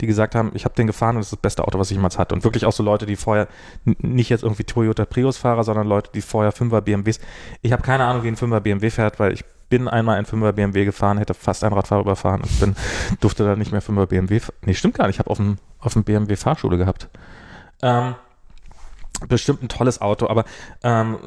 die 0.00 0.06
gesagt 0.06 0.34
haben, 0.34 0.50
ich 0.54 0.64
habe 0.64 0.74
den 0.74 0.86
gefahren 0.86 1.16
und 1.16 1.20
das 1.20 1.26
ist 1.26 1.32
das 1.32 1.40
beste 1.40 1.64
Auto, 1.64 1.78
was 1.78 1.90
ich 1.90 1.96
jemals 1.96 2.18
hatte. 2.18 2.34
Und 2.34 2.44
wirklich 2.44 2.64
auch 2.64 2.72
so 2.72 2.82
Leute, 2.82 3.06
die 3.06 3.16
vorher, 3.16 3.48
nicht 3.84 4.30
jetzt 4.30 4.42
irgendwie 4.42 4.64
Toyota 4.64 5.04
Prius-Fahrer, 5.04 5.64
sondern 5.64 5.86
Leute, 5.86 6.10
die 6.12 6.22
vorher 6.22 6.52
5er 6.52 6.80
BMWs. 6.80 7.20
Ich 7.60 7.72
habe 7.72 7.82
keine 7.82 8.04
Ahnung, 8.04 8.22
wie 8.24 8.28
ein 8.28 8.36
5er 8.36 8.60
BMW 8.60 8.90
fährt, 8.90 9.20
weil 9.20 9.32
ich 9.32 9.44
bin 9.68 9.88
einmal 9.88 10.18
ein 10.18 10.26
5er 10.26 10.52
BMW 10.52 10.84
gefahren, 10.84 11.18
hätte 11.18 11.34
fast 11.34 11.64
einen 11.64 11.74
Radfahrer 11.74 12.02
überfahren 12.02 12.42
und 12.42 12.60
bin, 12.60 12.76
durfte 13.20 13.44
dann 13.44 13.58
nicht 13.58 13.72
mehr 13.72 13.82
5er 13.82 14.06
BMW. 14.06 14.40
Nee, 14.64 14.74
stimmt 14.74 14.94
gar 14.94 15.06
nicht, 15.06 15.16
ich 15.16 15.18
habe 15.20 15.30
auf 15.30 15.38
dem, 15.38 15.58
auf 15.78 15.92
dem 15.92 16.04
BMW 16.04 16.36
Fahrschule 16.36 16.76
gehabt. 16.76 17.08
Ähm, 17.80 18.14
bestimmt 19.28 19.62
ein 19.62 19.68
tolles 19.68 20.00
Auto, 20.00 20.28
aber 20.28 20.44
ähm, 20.82 21.18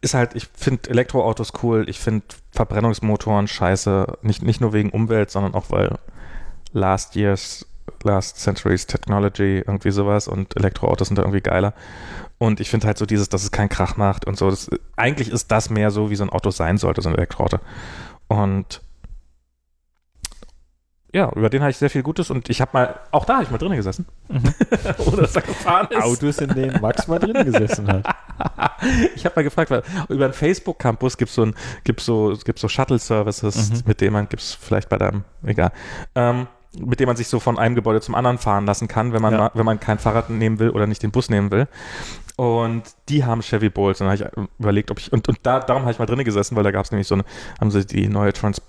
ist 0.00 0.14
halt, 0.14 0.34
ich 0.34 0.48
finde 0.54 0.90
Elektroautos 0.90 1.52
cool, 1.62 1.88
ich 1.88 1.98
finde 1.98 2.24
Verbrennungsmotoren 2.52 3.48
scheiße, 3.48 4.18
nicht, 4.22 4.42
nicht 4.42 4.60
nur 4.60 4.72
wegen 4.72 4.90
Umwelt, 4.90 5.30
sondern 5.30 5.54
auch 5.54 5.70
weil 5.70 5.98
last 6.72 7.16
year's, 7.16 7.66
last 8.02 8.38
century's 8.38 8.86
technology, 8.86 9.58
irgendwie 9.58 9.90
sowas 9.90 10.28
und 10.28 10.56
Elektroautos 10.56 11.08
sind 11.08 11.16
da 11.16 11.22
irgendwie 11.22 11.40
geiler. 11.40 11.74
Und 12.38 12.60
ich 12.60 12.70
finde 12.70 12.86
halt 12.86 12.96
so 12.96 13.04
dieses, 13.04 13.28
dass 13.28 13.42
es 13.42 13.50
keinen 13.50 13.68
Krach 13.68 13.96
macht 13.96 14.26
und 14.26 14.38
so. 14.38 14.48
Das, 14.48 14.70
eigentlich 14.96 15.30
ist 15.30 15.50
das 15.50 15.68
mehr 15.68 15.90
so, 15.90 16.08
wie 16.08 16.16
so 16.16 16.24
ein 16.24 16.30
Auto 16.30 16.50
sein 16.50 16.78
sollte, 16.78 17.02
so 17.02 17.10
ein 17.10 17.14
Elektroauto. 17.14 17.58
Und 18.28 18.80
ja, 21.12 21.30
über 21.34 21.50
den 21.50 21.60
habe 21.62 21.70
ich 21.70 21.76
sehr 21.76 21.90
viel 21.90 22.02
Gutes 22.02 22.30
und 22.30 22.48
ich 22.50 22.60
habe 22.60 22.70
mal, 22.72 22.94
auch 23.10 23.24
da 23.24 23.34
habe 23.34 23.44
ich 23.44 23.50
mal 23.50 23.58
drin 23.58 23.72
gesessen. 23.74 24.06
Ohne 24.28 25.16
dass 25.22 25.34
er 25.36 25.42
gefahren 25.42 25.88
ist. 25.90 26.02
Autos, 26.02 26.38
in 26.38 26.50
denen 26.50 26.80
Max 26.80 27.08
mal 27.08 27.18
drin 27.18 27.44
gesessen 27.44 27.86
hat. 27.88 28.06
Ich 29.14 29.26
habe 29.26 29.34
mal 29.36 29.42
gefragt, 29.42 29.70
weil 29.70 29.82
über 30.08 30.26
den 30.26 30.32
Facebook-Campus 30.32 31.18
gibt 31.18 31.30
so 31.30 31.42
ein, 31.42 31.54
gibt's 31.84 32.06
so, 32.06 32.34
gibt's 32.42 32.62
so 32.62 32.68
Shuttle-Services, 32.68 33.70
Mhm. 33.72 33.82
mit 33.84 34.00
denen 34.00 34.14
man, 34.14 34.28
gibt's 34.30 34.54
vielleicht 34.58 34.88
bei 34.88 34.96
deinem, 34.96 35.24
egal, 35.44 35.72
ähm, 36.14 36.46
mit 36.78 37.00
dem 37.00 37.06
man 37.08 37.16
sich 37.16 37.28
so 37.28 37.40
von 37.40 37.58
einem 37.58 37.74
Gebäude 37.74 38.00
zum 38.00 38.14
anderen 38.14 38.38
fahren 38.38 38.64
lassen 38.64 38.88
kann, 38.88 39.12
wenn 39.12 39.20
man, 39.20 39.32
Ja. 39.34 39.38
mal, 39.38 39.50
wenn 39.52 39.66
man 39.66 39.78
kein 39.80 39.98
Fahrrad 39.98 40.30
nehmen 40.30 40.58
will 40.58 40.70
oder 40.70 40.86
nicht 40.86 41.02
den 41.02 41.10
Bus 41.10 41.28
nehmen 41.28 41.50
will. 41.50 41.68
Und 42.36 42.84
die 43.10 43.22
haben 43.24 43.42
Chevy 43.42 43.68
Bolt. 43.68 44.00
Und 44.00 44.06
dann 44.06 44.18
habe 44.18 44.30
ich 44.38 44.48
überlegt, 44.58 44.90
ob 44.90 44.98
ich, 44.98 45.12
und, 45.12 45.28
und 45.28 45.38
da, 45.42 45.60
darum 45.60 45.82
habe 45.82 45.92
ich 45.92 45.98
mal 45.98 46.06
drin 46.06 46.24
gesessen, 46.24 46.56
weil 46.56 46.62
da 46.64 46.70
gab 46.70 46.86
es 46.86 46.90
nämlich 46.90 47.06
so 47.08 47.16
eine, 47.16 47.24
haben 47.60 47.70
sie 47.70 47.84
die 47.84 48.08
neue 48.08 48.32
Trans 48.32 48.62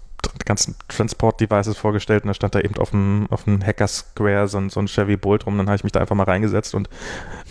ganzen 0.46 0.76
Transport-Devices 0.88 1.78
vorgestellt 1.78 2.24
und 2.24 2.30
da 2.30 2.34
stand 2.34 2.56
da 2.56 2.60
eben 2.60 2.78
auf 2.78 2.92
dem, 2.92 3.28
auf 3.30 3.46
dem 3.46 3.66
Hacker 3.66 3.88
Square 3.88 4.48
so 4.48 4.58
ein, 4.58 4.70
so 4.70 4.80
ein 4.80 4.88
Chevy 4.88 5.18
Bolt 5.18 5.46
rum. 5.46 5.58
Dann 5.58 5.68
habe 5.68 5.76
ich 5.76 5.84
mich 5.84 5.92
da 5.92 6.00
einfach 6.00 6.16
mal 6.16 6.24
reingesetzt 6.24 6.76
und 6.76 6.88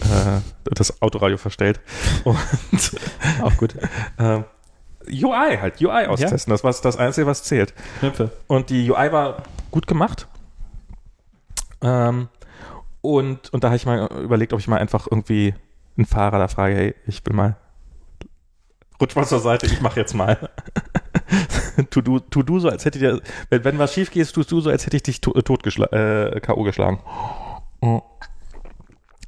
äh, 0.00 0.40
das 0.64 1.00
Autoradio 1.02 1.36
verstellt. 1.36 1.80
Und 2.24 2.38
Auch 3.42 3.56
gut. 3.56 3.74
ähm, 4.18 4.44
UI 5.08 5.56
halt, 5.60 5.80
UI 5.80 6.06
austesten. 6.06 6.50
Das 6.50 6.62
war 6.62 6.72
das 6.72 6.96
Einzige, 6.96 7.26
was 7.26 7.42
zählt. 7.42 7.74
Knöpfe. 8.00 8.30
Und 8.46 8.70
die 8.70 8.90
UI 8.90 9.12
war 9.12 9.42
gut 9.70 9.86
gemacht. 9.86 10.28
Ähm, 11.80 12.28
und, 13.00 13.52
und 13.52 13.64
da 13.64 13.68
habe 13.68 13.76
ich 13.76 13.86
mal 13.86 14.06
überlegt, 14.22 14.52
ob 14.52 14.60
ich 14.60 14.68
mal 14.68 14.78
einfach 14.78 15.06
irgendwie 15.10 15.54
einen 15.96 16.06
Fahrer 16.06 16.38
da 16.38 16.48
frage, 16.48 16.74
hey, 16.74 16.94
ich 17.06 17.24
will 17.26 17.34
mal, 17.34 17.56
rutsch 19.00 19.16
mal 19.16 19.26
zur 19.26 19.40
Seite, 19.40 19.66
ich 19.66 19.80
mache 19.80 19.98
jetzt 19.98 20.14
mal. 20.14 20.50
tu, 21.90 22.00
du, 22.00 22.18
tu 22.18 22.42
du 22.42 22.58
so, 22.58 22.68
als 22.68 22.84
hätte 22.84 22.98
dir, 22.98 23.20
wenn, 23.48 23.64
wenn 23.64 23.78
was 23.78 23.94
schief 23.94 24.10
geht, 24.10 24.32
tust 24.32 24.50
du 24.52 24.60
so, 24.60 24.70
als 24.70 24.86
hätte 24.86 24.96
ich 24.96 25.02
dich 25.02 25.20
to, 25.20 25.32
tot 25.42 25.64
geschla- 25.64 25.92
äh, 25.92 26.40
K.O. 26.40 26.62
geschlagen. 26.62 27.00
Oh. 27.80 28.02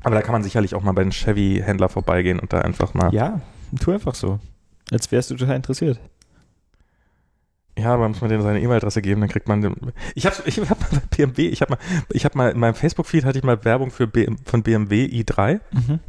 Aber 0.04 0.14
da 0.16 0.22
kann 0.22 0.32
man 0.32 0.42
sicherlich 0.42 0.74
auch 0.74 0.82
mal 0.82 0.92
bei 0.92 1.02
den 1.04 1.12
Chevy-Händler 1.12 1.88
vorbeigehen 1.88 2.40
und 2.40 2.52
da 2.52 2.60
einfach 2.60 2.92
mal. 2.94 3.14
Ja, 3.14 3.40
tu 3.80 3.92
einfach 3.92 4.14
so. 4.16 4.40
Als 4.90 5.10
wärst 5.12 5.30
du 5.30 5.36
total 5.36 5.56
interessiert. 5.56 6.00
Ja, 7.78 7.94
aber 7.94 8.06
muss 8.08 8.20
man 8.20 8.28
denen 8.28 8.42
seine 8.42 8.60
E-Mail-Adresse 8.60 9.00
geben, 9.00 9.20
dann 9.22 9.30
kriegt 9.30 9.48
man 9.48 9.62
den. 9.62 9.74
Ich 10.14 10.26
habe 10.26 10.34
ich 10.44 10.58
hab 10.60 10.78
mal 10.80 10.88
bei 11.00 11.16
BMW, 11.16 11.46
ich 11.48 11.62
habe 11.62 11.72
mal, 11.72 11.78
ich 12.10 12.24
habe 12.26 12.36
mal 12.36 12.50
in 12.50 12.58
meinem 12.58 12.74
Facebook-Feed 12.74 13.24
hatte 13.24 13.38
ich 13.38 13.44
mal 13.44 13.64
Werbung 13.64 13.90
für 13.90 14.06
BM, 14.06 14.36
von 14.44 14.62
BMW 14.62 15.06
i3 15.06 15.60
Mhm. 15.70 16.00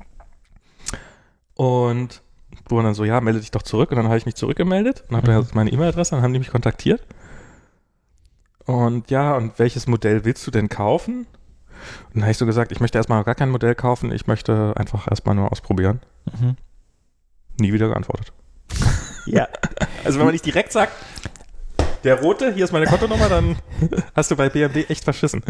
und 1.53 2.21
wo 2.69 2.81
dann 2.81 2.93
so, 2.93 3.03
ja, 3.05 3.19
melde 3.21 3.39
dich 3.39 3.51
doch 3.51 3.61
zurück 3.63 3.91
und 3.91 3.97
dann 3.97 4.05
habe 4.07 4.17
ich 4.17 4.25
mich 4.25 4.35
zurückgemeldet 4.35 5.03
und 5.09 5.17
habe 5.17 5.31
Mhm. 5.31 5.35
dann 5.35 5.47
meine 5.53 5.71
E-Mail-Adresse, 5.71 6.11
dann 6.15 6.23
haben 6.23 6.33
die 6.33 6.39
mich 6.39 6.51
kontaktiert. 6.51 7.01
Und 8.65 9.09
ja, 9.11 9.35
und 9.35 9.59
welches 9.59 9.87
Modell 9.87 10.23
willst 10.25 10.45
du 10.47 10.51
denn 10.51 10.69
kaufen? 10.69 11.27
Und 12.07 12.15
dann 12.15 12.23
habe 12.23 12.31
ich 12.31 12.37
so 12.37 12.45
gesagt, 12.45 12.71
ich 12.71 12.79
möchte 12.79 12.97
erstmal 12.97 13.23
gar 13.25 13.35
kein 13.35 13.49
Modell 13.49 13.75
kaufen, 13.75 14.11
ich 14.11 14.25
möchte 14.27 14.73
einfach 14.77 15.07
erstmal 15.09 15.35
nur 15.35 15.51
ausprobieren. 15.51 15.99
Mhm. 16.39 16.55
Nie 17.59 17.73
wieder 17.73 17.87
geantwortet. 17.89 18.31
Ja. 19.25 19.47
Also 20.05 20.19
wenn 20.19 20.25
man 20.25 20.33
nicht 20.33 20.45
direkt 20.45 20.73
sagt, 20.73 20.91
der 22.03 22.19
rote, 22.19 22.53
hier 22.53 22.65
ist 22.65 22.73
meine 22.73 22.87
Kontonummer, 22.87 23.29
dann 23.29 23.55
hast 24.15 24.29
du 24.31 24.35
bei 24.35 24.49
BMW 24.49 24.83
echt 24.89 25.05
verschissen. 25.05 25.41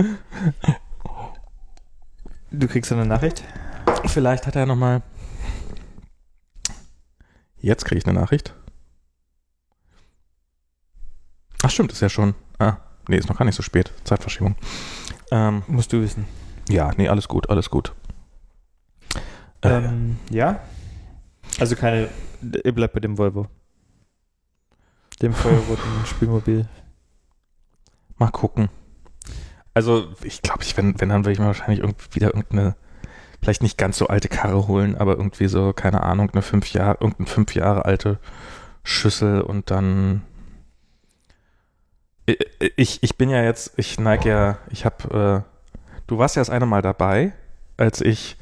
Du 2.51 2.67
kriegst 2.67 2.91
eine 2.91 3.05
Nachricht? 3.07 3.43
Vielleicht 4.05 4.45
hat 4.45 4.55
er 4.55 4.67
nochmal. 4.67 5.01
Jetzt 7.63 7.85
kriege 7.85 7.97
ich 7.97 8.05
eine 8.05 8.19
Nachricht. 8.19 8.53
Ach 11.63 11.69
stimmt, 11.69 11.93
ist 11.93 12.01
ja 12.01 12.09
schon. 12.09 12.35
Ah, 12.59 12.75
nee, 13.07 13.15
ist 13.15 13.29
noch 13.29 13.37
gar 13.37 13.45
nicht 13.45 13.55
so 13.55 13.63
spät. 13.63 13.93
Zeitverschiebung. 14.03 14.57
Ähm, 15.31 15.63
Musst 15.67 15.93
du 15.93 16.01
wissen. 16.01 16.25
Ja, 16.67 16.91
nee, 16.97 17.07
alles 17.07 17.29
gut, 17.29 17.49
alles 17.49 17.69
gut. 17.69 17.93
Ähm, 19.61 20.19
ja? 20.29 20.59
Also 21.57 21.77
keine, 21.77 22.09
ihr 22.41 22.73
bleibt 22.73 22.95
bei 22.95 22.99
dem 22.99 23.17
Volvo. 23.17 23.47
Dem 25.21 25.33
feuerroten 25.33 25.89
Spielmobil. 26.05 26.67
Mal 28.17 28.31
gucken. 28.31 28.67
Also, 29.73 30.13
ich 30.21 30.41
glaube, 30.41 30.63
ich, 30.63 30.75
wenn, 30.75 30.99
wenn, 30.99 31.07
dann 31.07 31.23
würde 31.23 31.31
ich 31.31 31.39
mir 31.39 31.45
wahrscheinlich 31.45 31.79
irgendwie 31.79 32.13
wieder 32.13 32.27
irgendeine, 32.27 32.75
vielleicht 33.43 33.61
nicht 33.61 33.77
ganz 33.77 33.97
so 33.97 34.07
alte 34.07 34.29
Karre 34.29 34.67
holen, 34.67 34.95
aber 34.97 35.17
irgendwie 35.17 35.47
so, 35.47 35.73
keine 35.73 36.03
Ahnung, 36.03 36.29
eine 36.31 36.41
fünf 36.41 36.71
Jahre, 36.73 36.97
irgendeine 37.01 37.27
fünf 37.27 37.53
Jahre 37.55 37.85
alte 37.85 38.19
Schüssel 38.83 39.41
und 39.41 39.69
dann. 39.69 40.23
Ich, 42.77 43.03
ich 43.03 43.17
bin 43.17 43.29
ja 43.29 43.43
jetzt, 43.43 43.73
ich 43.75 43.99
neige 43.99 44.29
ja, 44.29 44.57
ich 44.69 44.85
habe, 44.85 45.43
äh, 45.45 45.99
du 46.07 46.17
warst 46.17 46.37
ja 46.37 46.39
das 46.39 46.49
eine 46.49 46.65
Mal 46.65 46.81
dabei, 46.81 47.33
als 47.75 47.99
ich 47.99 48.37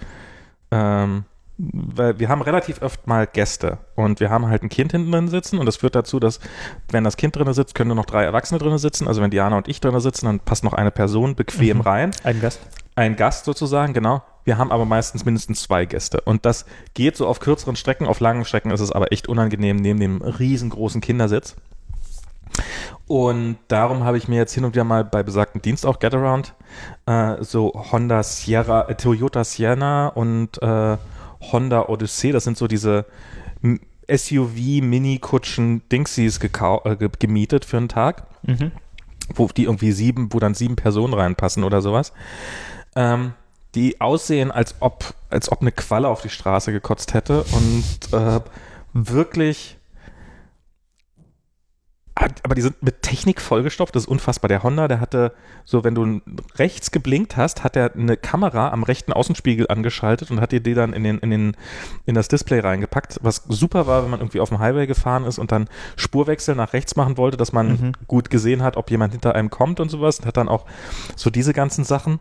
ähm, 0.69 1.25
weil 1.57 2.17
wir 2.19 2.29
haben 2.29 2.41
relativ 2.41 2.81
oft 2.81 3.05
mal 3.07 3.27
Gäste 3.27 3.77
und 3.95 4.19
wir 4.19 4.29
haben 4.29 4.47
halt 4.47 4.63
ein 4.63 4.69
Kind 4.69 4.91
hinten 4.91 5.11
drin 5.11 5.27
sitzen 5.27 5.59
und 5.59 5.65
das 5.65 5.77
führt 5.77 5.95
dazu, 5.95 6.19
dass 6.19 6.39
wenn 6.89 7.03
das 7.03 7.17
Kind 7.17 7.35
drin 7.35 7.51
sitzt, 7.53 7.75
können 7.75 7.89
nur 7.89 7.95
noch 7.95 8.05
drei 8.05 8.23
Erwachsene 8.23 8.57
drin 8.57 8.77
sitzen. 8.77 9.07
Also 9.07 9.21
wenn 9.21 9.29
Diana 9.29 9.57
und 9.57 9.67
ich 9.67 9.79
drin 9.79 9.99
sitzen, 9.99 10.25
dann 10.25 10.39
passt 10.39 10.63
noch 10.63 10.73
eine 10.73 10.91
Person 10.91 11.35
bequem 11.35 11.77
mhm. 11.77 11.81
rein. 11.81 12.11
Ein 12.23 12.41
Gast. 12.41 12.61
Ein 12.95 13.15
Gast 13.15 13.45
sozusagen, 13.45 13.93
genau. 13.93 14.23
Wir 14.43 14.57
haben 14.57 14.71
aber 14.71 14.85
meistens 14.85 15.25
mindestens 15.25 15.61
zwei 15.61 15.85
Gäste 15.85 16.21
und 16.21 16.45
das 16.45 16.65
geht 16.93 17.15
so 17.15 17.27
auf 17.27 17.39
kürzeren 17.39 17.75
Strecken, 17.75 18.07
auf 18.07 18.19
langen 18.19 18.45
Strecken 18.45 18.71
ist 18.71 18.81
es 18.81 18.91
aber 18.91 19.11
echt 19.11 19.27
unangenehm 19.27 19.77
neben 19.77 19.99
dem 19.99 20.21
riesengroßen 20.21 21.01
Kindersitz. 21.01 21.55
Und 23.07 23.57
darum 23.67 24.03
habe 24.03 24.17
ich 24.17 24.27
mir 24.27 24.37
jetzt 24.37 24.53
hin 24.53 24.63
und 24.63 24.73
wieder 24.73 24.83
mal 24.83 25.03
bei 25.03 25.23
besagten 25.23 25.61
Dienst 25.61 25.85
auch 25.85 25.99
Getaround 25.99 26.53
äh, 27.05 27.43
so 27.43 27.73
Honda 27.91 28.23
Sierra, 28.23 28.87
äh, 28.87 28.95
Toyota 28.95 29.43
Sienna 29.43 30.07
und 30.07 30.61
äh, 30.61 30.97
Honda 31.51 31.89
Odyssey. 31.89 32.31
Das 32.31 32.43
sind 32.43 32.57
so 32.57 32.67
diese 32.67 33.05
SUV-Mini-Kutschen 34.09 35.87
Dingsies 35.89 36.39
äh, 36.39 37.09
gemietet 37.19 37.65
für 37.65 37.77
einen 37.77 37.89
Tag. 37.89 38.27
Mhm. 38.43 38.71
Wo 39.35 39.47
die 39.47 39.63
irgendwie 39.63 39.91
sieben, 39.91 40.33
wo 40.33 40.39
dann 40.39 40.53
sieben 40.53 40.75
Personen 40.75 41.13
reinpassen 41.13 41.63
oder 41.63 41.81
sowas. 41.81 42.11
Ähm, 42.95 43.33
die 43.75 44.01
aussehen, 44.01 44.51
als 44.51 44.75
ob, 44.79 45.13
als 45.29 45.51
ob 45.51 45.61
eine 45.61 45.71
Qualle 45.71 46.07
auf 46.07 46.21
die 46.21 46.29
Straße 46.29 46.71
gekotzt 46.71 47.13
hätte 47.13 47.43
und 47.43 48.13
äh, 48.13 48.41
wirklich 48.93 49.77
aber 52.43 52.55
die 52.55 52.61
sind 52.61 52.83
mit 52.83 53.01
Technik 53.01 53.41
vollgestopft, 53.41 53.95
das 53.95 54.03
ist 54.03 54.09
unfassbar. 54.09 54.47
Der 54.47 54.63
Honda, 54.63 54.87
der 54.87 54.99
hatte 54.99 55.33
so, 55.65 55.83
wenn 55.83 55.95
du 55.95 56.21
rechts 56.55 56.91
geblinkt 56.91 57.37
hast, 57.37 57.63
hat 57.63 57.75
er 57.75 57.93
eine 57.95 58.17
Kamera 58.17 58.69
am 58.69 58.83
rechten 58.83 59.13
Außenspiegel 59.13 59.67
angeschaltet 59.69 60.29
und 60.29 60.41
hat 60.41 60.51
dir 60.51 60.59
die 60.59 60.73
dann 60.73 60.93
in, 60.93 61.03
den, 61.03 61.17
in, 61.19 61.31
den, 61.31 61.57
in 62.05 62.15
das 62.15 62.27
Display 62.27 62.59
reingepackt, 62.59 63.19
was 63.21 63.43
super 63.47 63.87
war, 63.87 64.03
wenn 64.03 64.11
man 64.11 64.19
irgendwie 64.19 64.39
auf 64.39 64.49
dem 64.49 64.59
Highway 64.59 64.87
gefahren 64.87 65.23
ist 65.23 65.39
und 65.39 65.51
dann 65.51 65.67
Spurwechsel 65.95 66.55
nach 66.55 66.73
rechts 66.73 66.95
machen 66.95 67.17
wollte, 67.17 67.37
dass 67.37 67.53
man 67.53 67.67
mhm. 67.69 67.91
gut 68.07 68.29
gesehen 68.29 68.61
hat, 68.61 68.77
ob 68.77 68.91
jemand 68.91 69.13
hinter 69.13 69.33
einem 69.33 69.49
kommt 69.49 69.79
und 69.79 69.89
sowas 69.89 70.19
und 70.19 70.25
hat 70.25 70.37
dann 70.37 70.49
auch 70.49 70.65
so 71.15 71.29
diese 71.29 71.53
ganzen 71.53 71.85
Sachen 71.85 72.19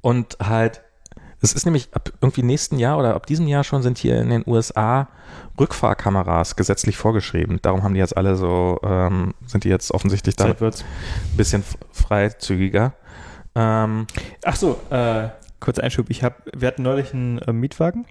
und 0.00 0.36
halt 0.42 0.82
es 1.42 1.52
ist 1.52 1.64
nämlich 1.64 1.88
ab 1.92 2.12
irgendwie 2.20 2.42
nächsten 2.42 2.78
Jahr 2.78 2.98
oder 2.98 3.14
ab 3.14 3.26
diesem 3.26 3.46
Jahr 3.46 3.62
schon 3.62 3.82
sind 3.82 3.98
hier 3.98 4.20
in 4.20 4.30
den 4.30 4.42
USA 4.46 5.08
Rückfahrkameras 5.60 6.56
gesetzlich 6.56 6.96
vorgeschrieben. 6.96 7.58
Darum 7.62 7.82
haben 7.82 7.94
die 7.94 8.00
jetzt 8.00 8.16
alle 8.16 8.36
so, 8.36 8.80
ähm, 8.82 9.34
sind 9.46 9.64
die 9.64 9.68
jetzt 9.68 9.92
offensichtlich 9.92 10.36
da 10.36 10.46
ein 10.46 10.72
bisschen 11.36 11.62
freizügiger. 11.92 12.94
Ähm, 13.54 14.06
Ach 14.44 14.56
so, 14.56 14.80
äh, 14.90 15.28
kurzer 15.60 15.82
Einschub. 15.82 16.10
Ich 16.10 16.22
hab, 16.22 16.42
wir 16.54 16.68
hatten 16.68 16.82
neulich 16.82 17.12
einen 17.12 17.38
äh, 17.38 17.52
Mietwagen 17.52 18.06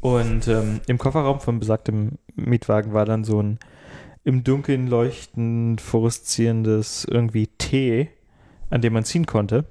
und 0.00 0.46
ähm, 0.48 0.80
im 0.86 0.98
Kofferraum 0.98 1.40
von 1.40 1.58
besagtem 1.58 2.18
Mietwagen 2.36 2.92
war 2.92 3.04
dann 3.04 3.24
so 3.24 3.42
ein 3.42 3.58
im 4.24 4.44
Dunkeln 4.44 4.88
leuchtend 4.88 5.80
fluoreszierendes 5.80 7.06
irgendwie 7.06 7.46
T, 7.46 8.10
an 8.70 8.80
dem 8.80 8.92
man 8.92 9.04
ziehen 9.04 9.26
konnte. 9.26 9.64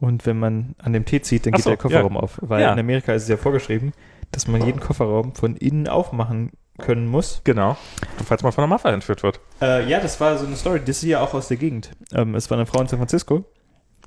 Und 0.00 0.26
wenn 0.26 0.38
man 0.38 0.74
an 0.82 0.92
dem 0.92 1.04
T 1.04 1.22
zieht, 1.22 1.46
dann 1.46 1.52
geht 1.52 1.62
so, 1.62 1.70
der 1.70 1.76
Kofferraum 1.76 2.14
ja. 2.14 2.20
auf. 2.20 2.38
Weil 2.42 2.62
ja. 2.62 2.72
in 2.72 2.78
Amerika 2.78 3.12
ist 3.12 3.22
es 3.22 3.28
ja 3.28 3.36
vorgeschrieben, 3.36 3.92
dass 4.32 4.48
man 4.48 4.64
jeden 4.64 4.80
Kofferraum 4.80 5.34
von 5.34 5.56
innen 5.56 5.86
aufmachen 5.86 6.50
können 6.78 7.06
muss. 7.06 7.40
Genau. 7.44 7.76
Falls 8.24 8.42
man 8.42 8.52
von 8.52 8.62
der 8.62 8.68
Mafia 8.68 8.90
entführt 8.90 9.22
wird. 9.22 9.40
Äh, 9.60 9.88
ja, 9.88 10.00
das 10.00 10.20
war 10.20 10.36
so 10.38 10.46
eine 10.46 10.56
Story. 10.56 10.80
Das 10.80 10.96
ist 10.96 11.04
ja 11.04 11.20
auch 11.20 11.34
aus 11.34 11.48
der 11.48 11.56
Gegend. 11.56 11.90
Ähm, 12.12 12.34
es 12.34 12.50
war 12.50 12.58
eine 12.58 12.66
Frau 12.66 12.80
in 12.80 12.88
San 12.88 12.98
Francisco. 12.98 13.44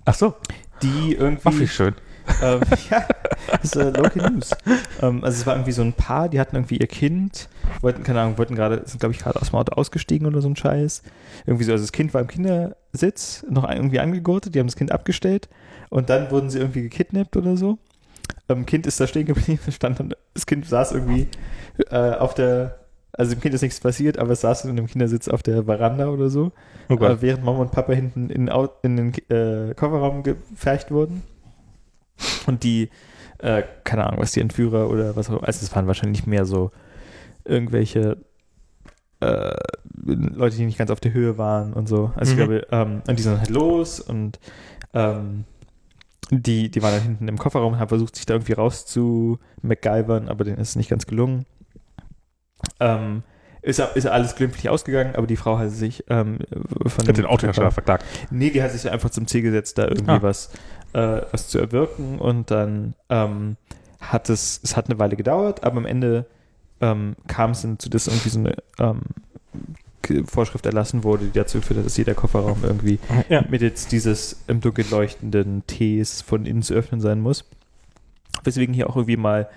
Ach 0.03 0.13
so. 0.13 0.35
Die 0.81 1.13
irgendwie. 1.13 1.47
Ach, 1.47 1.59
wie 1.59 1.67
schön. 1.67 1.95
Ähm, 2.41 2.61
ja, 2.89 3.05
das 3.51 3.63
ist 3.63 3.75
äh, 3.75 3.89
Local 3.89 4.31
News. 4.31 4.51
Ähm, 5.01 5.23
also 5.23 5.37
es 5.37 5.45
war 5.45 5.55
irgendwie 5.55 5.71
so 5.71 5.81
ein 5.81 5.93
Paar, 5.93 6.29
die 6.29 6.39
hatten 6.39 6.55
irgendwie 6.55 6.77
ihr 6.77 6.87
Kind, 6.87 7.49
wollten, 7.81 8.03
keine 8.03 8.21
Ahnung, 8.21 8.37
wollten 8.37 8.55
gerade, 8.55 8.81
sind 8.85 8.99
glaube 8.99 9.13
ich 9.13 9.19
gerade 9.19 9.39
aus 9.41 9.49
dem 9.49 9.59
Auto 9.59 9.73
ausgestiegen 9.73 10.27
oder 10.27 10.41
so 10.41 10.49
ein 10.49 10.55
Scheiß. 10.55 11.03
Irgendwie 11.45 11.63
so, 11.63 11.71
also 11.71 11.83
das 11.83 11.91
Kind 11.91 12.13
war 12.13 12.21
im 12.21 12.27
Kindersitz, 12.27 13.45
noch 13.49 13.69
irgendwie 13.69 13.99
angegurtet, 13.99 14.55
die 14.55 14.59
haben 14.59 14.67
das 14.67 14.75
Kind 14.75 14.91
abgestellt 14.91 15.49
und 15.89 16.09
dann 16.09 16.31
wurden 16.31 16.49
sie 16.49 16.59
irgendwie 16.59 16.81
gekidnappt 16.83 17.37
oder 17.37 17.57
so. 17.57 17.77
Ähm, 18.49 18.65
Kind 18.65 18.87
ist 18.87 18.99
da 18.99 19.07
stehen 19.07 19.25
geblieben, 19.25 19.59
stand 19.71 19.99
dann, 19.99 20.13
das 20.33 20.45
Kind 20.45 20.65
saß 20.65 20.91
irgendwie 20.91 21.27
äh, 21.89 22.11
auf 22.11 22.33
der, 22.33 22.79
also 23.13 23.33
dem 23.33 23.41
Kind 23.41 23.55
ist 23.55 23.61
nichts 23.61 23.79
passiert, 23.79 24.19
aber 24.19 24.31
es 24.31 24.41
saß 24.41 24.65
in 24.65 24.75
dem 24.75 24.87
Kindersitz 24.87 25.27
auf 25.27 25.41
der 25.41 25.63
Veranda 25.63 26.07
oder 26.09 26.29
so, 26.29 26.51
oh 26.89 26.95
äh, 26.95 27.21
während 27.21 27.43
Mama 27.43 27.59
und 27.59 27.71
Papa 27.71 27.93
hinten 27.93 28.29
in, 28.29 28.49
in 28.83 28.97
den 28.97 29.13
äh, 29.29 29.73
Kofferraum 29.73 30.23
gefercht 30.23 30.91
wurden. 30.91 31.23
Und 32.47 32.63
die, 32.63 32.89
äh, 33.39 33.63
keine 33.83 34.05
Ahnung, 34.05 34.21
was 34.21 34.31
die 34.31 34.41
Entführer 34.41 34.89
oder 34.89 35.15
was 35.15 35.29
auch, 35.29 35.43
also 35.43 35.65
es 35.65 35.75
waren 35.75 35.87
wahrscheinlich 35.87 36.25
mehr 36.25 36.45
so 36.45 36.71
irgendwelche 37.43 38.17
äh, 39.19 39.53
Leute, 40.03 40.57
die 40.57 40.65
nicht 40.65 40.77
ganz 40.77 40.91
auf 40.91 40.99
der 40.99 41.13
Höhe 41.13 41.37
waren 41.37 41.73
und 41.73 41.87
so. 41.87 42.11
Also 42.15 42.33
mhm. 42.33 42.39
ich 42.39 42.45
glaube, 42.45 42.67
ähm, 42.71 43.01
und 43.07 43.19
die 43.19 43.23
sind 43.23 43.37
halt 43.37 43.49
los 43.49 43.99
und 43.99 44.39
ähm, 44.93 45.45
die, 46.31 46.71
die 46.71 46.81
waren 46.81 46.93
dann 46.93 47.03
hinten 47.03 47.27
im 47.27 47.37
Kofferraum 47.37 47.73
und 47.73 47.79
haben 47.79 47.89
versucht, 47.89 48.15
sich 48.15 48.25
da 48.25 48.33
irgendwie 48.33 48.53
raus 48.53 48.85
zu 48.85 49.39
MacGyvern, 49.61 50.27
aber 50.27 50.43
denen 50.43 50.57
ist 50.57 50.69
es 50.69 50.75
nicht 50.75 50.89
ganz 50.89 51.05
gelungen. 51.05 51.45
Ähm, 52.79 53.23
ist, 53.61 53.79
ist 53.79 54.05
alles 54.05 54.35
glimpflich 54.35 54.69
ausgegangen, 54.69 55.15
aber 55.15 55.25
die 55.27 55.37
Frau 55.37 55.57
hat 55.57 55.71
sich 55.71 56.03
ähm, 56.09 56.37
von 56.85 57.07
hat 57.07 57.17
den 57.17 57.25
Autohersteller 57.25 57.71
verklagt. 57.71 58.05
Nee, 58.29 58.51
die 58.51 58.61
hat 58.61 58.71
sich 58.71 58.89
einfach 58.89 59.09
zum 59.09 59.27
Ziel 59.27 59.41
gesetzt, 59.41 59.77
da 59.77 59.87
irgendwie 59.87 60.11
ah. 60.11 60.21
was, 60.21 60.51
äh, 60.95 61.21
was 61.31 61.49
zu 61.49 61.59
erwirken 61.59 62.19
und 62.19 62.49
dann 62.51 62.95
ähm, 63.09 63.57
hat 63.99 64.29
es, 64.29 64.61
es 64.63 64.77
hat 64.77 64.89
eine 64.89 64.97
Weile 64.97 65.17
gedauert, 65.17 65.63
aber 65.63 65.77
am 65.77 65.85
Ende 65.85 66.25
ähm, 66.79 67.15
kam 67.27 67.51
es 67.51 67.63
dann 67.63 67.79
zu, 67.79 67.89
dass 67.89 68.07
irgendwie 68.07 68.29
so 68.29 68.39
eine 68.39 68.55
ähm, 68.79 69.01
Vorschrift 70.25 70.65
erlassen 70.65 71.03
wurde, 71.03 71.25
die 71.25 71.31
dazu 71.31 71.61
führt, 71.61 71.85
dass 71.85 71.97
jeder 71.97 72.13
Kofferraum 72.13 72.59
irgendwie 72.63 72.99
ja. 73.29 73.43
mittels 73.49 73.87
dieses 73.87 74.43
im 74.47 74.61
Dunkeln 74.61 74.89
leuchtenden 74.89 75.65
Ts 75.67 76.21
von 76.21 76.45
innen 76.45 76.61
zu 76.61 76.73
öffnen 76.73 77.01
sein 77.01 77.19
muss. 77.19 77.43
Weswegen 78.43 78.73
hier 78.73 78.89
auch 78.89 78.95
irgendwie 78.95 79.17
mal 79.17 79.49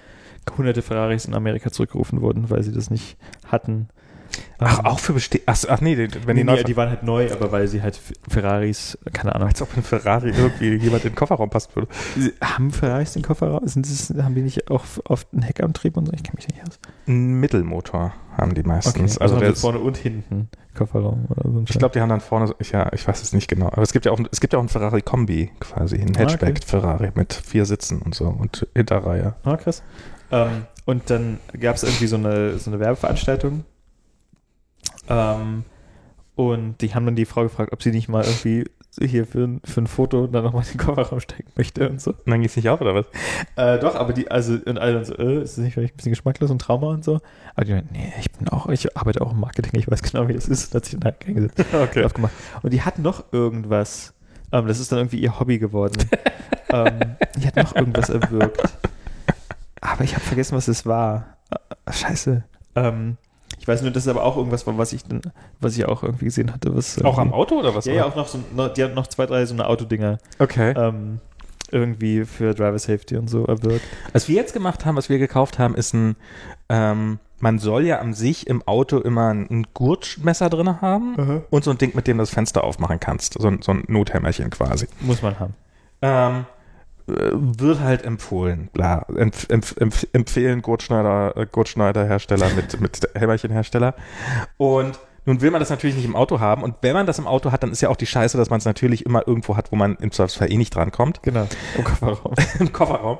hunderte 0.56 0.82
Ferraris 0.82 1.26
in 1.26 1.34
Amerika 1.34 1.70
zurückgerufen 1.70 2.22
wurden, 2.22 2.48
weil 2.50 2.62
sie 2.62 2.72
das 2.72 2.90
nicht 2.90 3.18
hatten. 3.46 3.88
Ach, 4.58 4.80
ähm, 4.80 4.86
auch 4.86 4.98
für 4.98 5.12
bestehen. 5.12 5.42
Ach, 5.46 5.56
ach, 5.68 5.80
nee, 5.80 5.96
wenn 5.96 6.36
nee, 6.36 6.44
die, 6.44 6.44
nee, 6.44 6.64
die 6.64 6.76
waren 6.76 6.88
halt 6.88 7.02
neu, 7.02 7.30
aber 7.32 7.52
weil 7.52 7.68
sie 7.68 7.82
halt 7.82 8.00
Ferraris, 8.28 8.98
keine 9.12 9.34
Ahnung. 9.34 9.48
Als 9.48 9.62
ob 9.62 9.76
ein 9.76 9.82
Ferrari 9.82 10.30
irgendwie 10.30 10.74
jemand 10.84 11.04
in 11.04 11.10
den 11.10 11.16
Kofferraum 11.16 11.50
passt 11.50 11.74
würde. 11.76 11.88
Haben 12.42 12.70
Ferraris 12.70 13.12
den 13.12 13.22
Kofferraum? 13.22 13.66
Sind 13.66 13.86
das, 13.86 14.12
haben 14.22 14.34
die 14.34 14.42
nicht 14.42 14.70
auch 14.70 14.84
oft 15.04 15.28
einen 15.32 15.42
Heckantrieb 15.42 15.96
und 15.96 16.06
so? 16.06 16.12
Ich 16.12 16.22
kenne 16.22 16.36
mich 16.36 16.48
nicht 16.48 16.60
aus. 16.62 16.78
Ein 17.06 17.40
Mittelmotor 17.40 18.14
haben 18.36 18.54
die 18.54 18.62
meistens. 18.62 19.16
Okay, 19.16 19.22
also, 19.22 19.36
also 19.36 19.38
der 19.38 19.54
vorne 19.54 19.78
und 19.78 19.96
hinten 19.96 20.48
Kofferraum 20.74 21.26
oder 21.28 21.50
so. 21.50 21.64
Ich 21.68 21.78
glaube, 21.78 21.92
die 21.92 22.00
haben 22.00 22.08
dann 22.08 22.20
vorne, 22.20 22.54
ich, 22.58 22.72
ja, 22.72 22.90
ich 22.92 23.06
weiß 23.06 23.22
es 23.22 23.32
nicht 23.32 23.48
genau. 23.48 23.66
Aber 23.66 23.82
es 23.82 23.92
gibt 23.92 24.06
ja 24.06 24.12
auch, 24.12 24.20
es 24.30 24.40
gibt 24.40 24.52
ja 24.52 24.58
auch 24.58 24.62
einen 24.62 24.68
Ferrari 24.68 25.02
Kombi 25.02 25.50
quasi, 25.60 25.96
ein 25.96 26.16
Hatchback 26.16 26.48
ah, 26.48 26.50
okay. 26.50 26.66
Ferrari 26.66 27.10
mit 27.14 27.32
vier 27.32 27.64
Sitzen 27.64 28.00
und 28.00 28.14
so 28.14 28.26
und 28.26 28.66
Hinterreihe. 28.74 29.34
Ah, 29.44 29.56
krass. 29.56 29.82
Ähm, 30.30 30.66
und 30.84 31.10
dann 31.10 31.38
gab 31.58 31.76
es 31.76 31.82
irgendwie 31.82 32.06
so 32.06 32.16
eine, 32.16 32.58
so 32.58 32.70
eine 32.70 32.80
Werbeveranstaltung 32.80 33.64
ähm, 35.08 35.64
und 36.34 36.80
die 36.80 36.94
haben 36.94 37.04
dann 37.04 37.16
die 37.16 37.24
Frau 37.24 37.42
gefragt, 37.42 37.72
ob 37.72 37.82
sie 37.82 37.90
nicht 37.90 38.08
mal 38.08 38.24
irgendwie 38.24 38.64
hier 39.00 39.26
für, 39.26 39.60
für 39.64 39.80
ein 39.80 39.86
Foto 39.86 40.26
dann 40.26 40.44
nochmal 40.44 40.64
den 40.64 40.78
Kofferraum 40.78 41.20
stecken 41.20 41.50
möchte 41.56 41.88
und 41.88 42.00
so. 42.00 42.10
Und 42.10 42.26
dann 42.26 42.40
geht 42.40 42.50
es 42.50 42.56
nicht 42.56 42.68
auf, 42.68 42.80
oder 42.80 42.94
was? 42.94 43.06
Äh, 43.56 43.78
doch, 43.78 43.94
aber 43.94 44.12
die, 44.12 44.30
also, 44.30 44.54
und 44.54 44.78
alle 44.78 44.94
dann 44.94 45.04
so, 45.04 45.14
äh, 45.16 45.42
ist 45.42 45.56
das 45.56 45.64
nicht 45.64 45.74
vielleicht 45.74 45.94
ein 45.94 45.96
bisschen 45.96 46.12
geschmacklos 46.12 46.50
und 46.50 46.60
Trauma 46.60 46.88
und 46.88 47.04
so? 47.04 47.20
Aber 47.54 47.64
die 47.64 47.72
meinten, 47.72 47.92
nee, 47.92 48.12
ich 48.18 48.30
bin 48.32 48.48
auch, 48.48 48.68
ich 48.68 48.96
arbeite 48.96 49.20
auch 49.20 49.32
im 49.32 49.40
Marketing, 49.40 49.78
ich 49.78 49.90
weiß 49.90 50.02
genau, 50.02 50.28
wie 50.28 50.32
das 50.32 50.48
ist. 50.48 50.72
Und 50.72 50.76
hat 50.76 50.84
sich 50.84 50.94
dann 50.94 51.04
halt 51.04 51.26
eingesetzt. 51.26 51.64
okay. 51.72 52.04
Aufgemacht. 52.04 52.32
Und 52.62 52.72
die 52.72 52.82
hatten 52.82 53.02
noch 53.02 53.24
irgendwas, 53.32 54.14
Ähm, 54.52 54.66
das 54.66 54.80
ist 54.80 54.90
dann 54.90 55.00
irgendwie 55.00 55.18
ihr 55.18 55.38
Hobby 55.38 55.58
geworden. 55.58 55.98
ähm, 56.72 57.16
die 57.36 57.46
hat 57.46 57.56
noch 57.56 57.76
irgendwas 57.76 58.08
erwirkt. 58.08 58.62
Aber 59.80 60.04
ich 60.04 60.14
habe 60.14 60.24
vergessen, 60.24 60.56
was 60.56 60.68
es 60.68 60.86
war. 60.86 61.36
Äh, 61.50 61.92
scheiße. 61.92 62.44
Ähm, 62.74 63.16
ich 63.68 63.74
weiß 63.74 63.82
nur, 63.82 63.90
dass 63.90 64.04
es 64.04 64.08
aber 64.08 64.24
auch 64.24 64.36
irgendwas 64.38 64.66
war, 64.66 64.78
was 64.78 64.94
ich 64.94 65.04
dann, 65.04 65.20
was 65.60 65.76
ich 65.76 65.84
auch 65.86 66.02
irgendwie 66.02 66.24
gesehen 66.24 66.52
hatte. 66.54 66.74
Was 66.74 67.02
Auch 67.04 67.18
am 67.18 67.28
irgendwie- 67.28 67.34
Auto 67.38 67.58
oder 67.58 67.74
was? 67.74 67.84
Ja, 67.84 67.92
ja, 67.92 68.06
auch 68.06 68.16
noch 68.16 68.26
so, 68.26 68.38
noch, 68.56 68.72
die 68.72 68.82
hat 68.82 68.94
noch 68.94 69.06
zwei, 69.08 69.26
drei 69.26 69.44
so 69.44 69.52
eine 69.54 69.66
Autodinger 69.66 70.16
Okay. 70.38 70.72
ähm, 70.76 71.20
irgendwie 71.70 72.24
für 72.24 72.54
Driver 72.54 72.78
Safety 72.78 73.16
und 73.18 73.28
so 73.28 73.44
erwirkt. 73.44 73.84
Was 74.14 74.26
wir 74.28 74.36
jetzt 74.36 74.54
gemacht 74.54 74.86
haben, 74.86 74.96
was 74.96 75.10
wir 75.10 75.18
gekauft 75.18 75.58
haben, 75.58 75.74
ist 75.74 75.92
ein, 75.92 76.16
ähm, 76.70 77.18
man 77.40 77.58
soll 77.58 77.84
ja 77.84 77.98
an 77.98 78.14
sich 78.14 78.46
im 78.46 78.66
Auto 78.66 78.98
immer 79.00 79.28
ein, 79.34 79.46
ein 79.50 79.66
Gurtmesser 79.74 80.48
drin 80.48 80.80
haben 80.80 81.42
und 81.50 81.62
so 81.64 81.70
ein 81.70 81.76
Ding, 81.78 81.92
mit 81.94 82.06
dem 82.06 82.16
du 82.16 82.22
das 82.22 82.30
Fenster 82.30 82.64
aufmachen 82.64 82.98
kannst. 83.00 83.34
So 83.38 83.48
ein, 83.48 83.60
so 83.62 83.72
ein 83.72 83.84
Nothämmerchen 83.86 84.48
quasi. 84.50 84.86
Muss 85.00 85.20
man 85.22 85.38
haben. 85.38 85.54
Ähm, 86.00 86.36
äh, 86.40 86.44
wird 87.08 87.80
halt 87.80 88.04
empfohlen, 88.04 88.68
bla. 88.72 89.06
Empf, 89.16 89.46
empf, 89.48 89.74
empf, 89.78 90.06
empfehlen 90.12 90.62
Gurtschneider, 90.62 91.36
äh, 91.36 91.46
Gurtschneider-Hersteller 91.50 92.50
mit, 92.54 92.80
mit 92.80 93.08
Hämmerchen-Hersteller. 93.14 93.94
Und 94.56 94.98
nun 95.28 95.42
will 95.42 95.50
man 95.50 95.60
das 95.60 95.68
natürlich 95.68 95.94
nicht 95.94 96.06
im 96.06 96.16
Auto 96.16 96.40
haben. 96.40 96.62
Und 96.62 96.76
wenn 96.80 96.94
man 96.94 97.04
das 97.04 97.18
im 97.18 97.26
Auto 97.26 97.52
hat, 97.52 97.62
dann 97.62 97.70
ist 97.70 97.82
ja 97.82 97.90
auch 97.90 97.96
die 97.96 98.06
Scheiße, 98.06 98.38
dass 98.38 98.48
man 98.48 98.60
es 98.60 98.64
natürlich 98.64 99.04
immer 99.04 99.28
irgendwo 99.28 99.58
hat, 99.58 99.70
wo 99.70 99.76
man 99.76 99.96
im 99.96 100.10
Zweifelsfall 100.10 100.50
eh 100.50 100.56
nicht 100.56 100.74
drankommt. 100.74 101.22
Genau. 101.22 101.46
Im 101.76 101.84
Kofferraum. 101.84 102.34
Im 102.60 102.72
Kofferraum. 102.72 103.18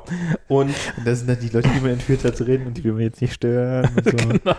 Und 0.48 0.74
Und 0.98 1.06
das 1.06 1.18
sind 1.18 1.28
dann 1.28 1.38
die 1.38 1.50
Leute, 1.50 1.68
die 1.68 1.80
man 1.80 1.90
entführt 1.90 2.24
hat, 2.24 2.40
drin 2.40 2.66
und 2.66 2.78
die 2.78 2.84
will 2.84 2.92
man 2.92 3.02
jetzt 3.02 3.20
nicht 3.20 3.34
stören. 3.34 3.90
So. 4.02 4.10
Genau. 4.18 4.54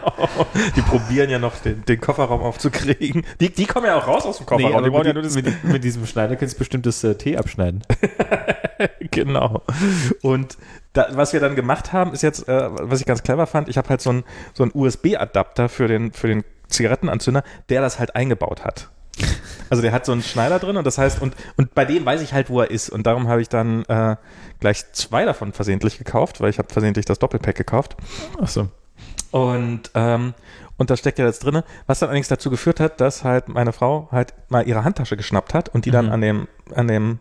Die 0.75 0.81
probieren 0.81 1.29
ja 1.31 1.39
noch 1.39 1.57
den, 1.57 1.83
den 1.85 1.99
Kofferraum 1.99 2.41
aufzukriegen. 2.41 3.23
Die, 3.39 3.49
die 3.51 3.65
kommen 3.65 3.87
ja 3.87 3.97
auch 3.97 4.07
raus 4.07 4.25
aus 4.25 4.37
dem 4.37 4.45
Kofferraum. 4.45 4.75
aber 4.75 4.83
die 4.83 4.91
brauchen 4.91 5.07
ja 5.07 5.13
mit, 5.13 5.15
nur 5.15 5.23
das, 5.23 5.35
mit, 5.35 5.63
mit 5.63 5.83
diesem 5.83 6.05
Schneider 6.05 6.35
kannst 6.35 6.53
du 6.53 6.59
bestimmt 6.59 6.85
das 6.85 7.03
äh, 7.03 7.15
Tee 7.15 7.35
abschneiden. 7.35 7.83
genau. 9.11 9.63
Und 10.21 10.57
da, 10.93 11.07
was 11.11 11.33
wir 11.33 11.39
dann 11.39 11.55
gemacht 11.55 11.93
haben, 11.93 12.13
ist 12.13 12.23
jetzt, 12.23 12.47
äh, 12.47 12.69
was 12.71 12.99
ich 12.99 13.05
ganz 13.05 13.23
clever 13.23 13.47
fand, 13.47 13.69
ich 13.69 13.77
habe 13.77 13.89
halt 13.89 14.01
so 14.01 14.09
einen 14.09 14.23
so 14.53 14.63
einen 14.63 14.71
USB-Adapter 14.73 15.69
für 15.69 15.87
den, 15.87 16.13
für 16.13 16.27
den 16.27 16.43
Zigarettenanzünder, 16.67 17.43
der 17.69 17.81
das 17.81 17.99
halt 17.99 18.15
eingebaut 18.15 18.63
hat. 18.63 18.89
Also 19.69 19.81
der 19.83 19.91
hat 19.91 20.05
so 20.05 20.13
einen 20.13 20.23
Schneider 20.23 20.59
drin 20.59 20.77
und 20.77 20.87
das 20.87 20.97
heißt, 20.97 21.21
und, 21.21 21.35
und 21.57 21.75
bei 21.75 21.85
dem 21.85 22.05
weiß 22.05 22.21
ich 22.21 22.33
halt, 22.33 22.49
wo 22.49 22.61
er 22.61 22.71
ist. 22.71 22.89
Und 22.89 23.05
darum 23.05 23.27
habe 23.27 23.41
ich 23.41 23.49
dann 23.49 23.83
äh, 23.85 24.15
gleich 24.59 24.91
zwei 24.93 25.25
davon 25.25 25.51
versehentlich 25.51 25.97
gekauft, 25.97 26.41
weil 26.41 26.49
ich 26.49 26.57
habe 26.57 26.69
versehentlich 26.71 27.05
das 27.05 27.19
Doppelpack 27.19 27.55
gekauft. 27.55 27.95
Ach 28.41 28.47
so. 28.47 28.69
Und, 29.31 29.91
ähm, 29.93 30.33
und 30.79 30.89
da 30.89 30.97
steckt 30.97 31.19
ja 31.19 31.25
das 31.25 31.37
drinne, 31.37 31.63
was 31.85 31.99
dann 31.99 32.09
allerdings 32.09 32.27
dazu 32.29 32.49
geführt 32.49 32.79
hat, 32.79 32.99
dass 32.99 33.23
halt 33.23 33.47
meine 33.49 33.71
Frau 33.73 34.07
halt 34.11 34.33
mal 34.49 34.67
ihre 34.67 34.83
Handtasche 34.83 35.15
geschnappt 35.17 35.53
hat 35.53 35.69
und 35.69 35.85
die 35.85 35.91
dann 35.91 36.07
Mhm. 36.07 36.11
an 36.11 36.21
dem, 36.21 36.47
an 36.73 36.87
dem, 36.87 37.19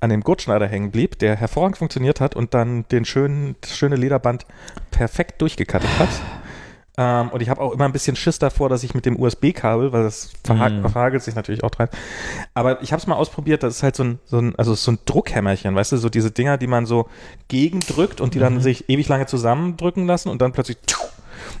an 0.00 0.08
dem 0.10 0.22
Gurtschneider 0.22 0.66
hängen 0.66 0.90
blieb, 0.90 1.18
der 1.18 1.36
hervorragend 1.36 1.76
funktioniert 1.76 2.20
hat 2.20 2.34
und 2.34 2.54
dann 2.54 2.86
den 2.90 3.04
schönen, 3.04 3.56
das 3.60 3.76
schöne 3.76 3.96
Lederband 3.96 4.46
perfekt 4.90 5.42
durchgekattet 5.42 5.90
hat. 5.98 6.08
Ähm, 6.98 7.30
und 7.30 7.40
ich 7.40 7.48
habe 7.48 7.58
auch 7.62 7.72
immer 7.72 7.86
ein 7.86 7.92
bisschen 7.92 8.16
Schiss 8.16 8.38
davor, 8.38 8.68
dass 8.68 8.82
ich 8.82 8.92
mit 8.94 9.06
dem 9.06 9.18
USB-Kabel, 9.18 9.92
weil 9.94 10.02
das 10.02 10.30
verha 10.44 10.68
Mhm. 10.68 10.88
verhagelt 10.90 11.22
sich 11.22 11.34
natürlich 11.34 11.64
auch 11.64 11.70
dran. 11.70 11.88
Aber 12.52 12.82
ich 12.82 12.92
habe 12.92 13.00
es 13.00 13.06
mal 13.06 13.14
ausprobiert, 13.14 13.62
das 13.62 13.76
ist 13.76 13.82
halt 13.82 13.96
so 13.96 14.04
ein, 14.04 14.18
so 14.26 14.38
ein, 14.38 14.54
also 14.56 14.74
so 14.74 14.92
ein 14.92 14.98
Druckhämmerchen, 15.06 15.74
weißt 15.74 15.92
du, 15.92 15.96
so 15.96 16.10
diese 16.10 16.30
Dinger, 16.30 16.58
die 16.58 16.66
man 16.66 16.84
so 16.84 17.08
gegendrückt 17.48 18.20
und 18.20 18.34
die 18.34 18.38
dann 18.38 18.56
Mhm. 18.56 18.60
sich 18.60 18.90
ewig 18.90 19.08
lange 19.08 19.24
zusammendrücken 19.24 20.06
lassen 20.06 20.28
und 20.28 20.42
dann 20.42 20.52
plötzlich 20.52 20.76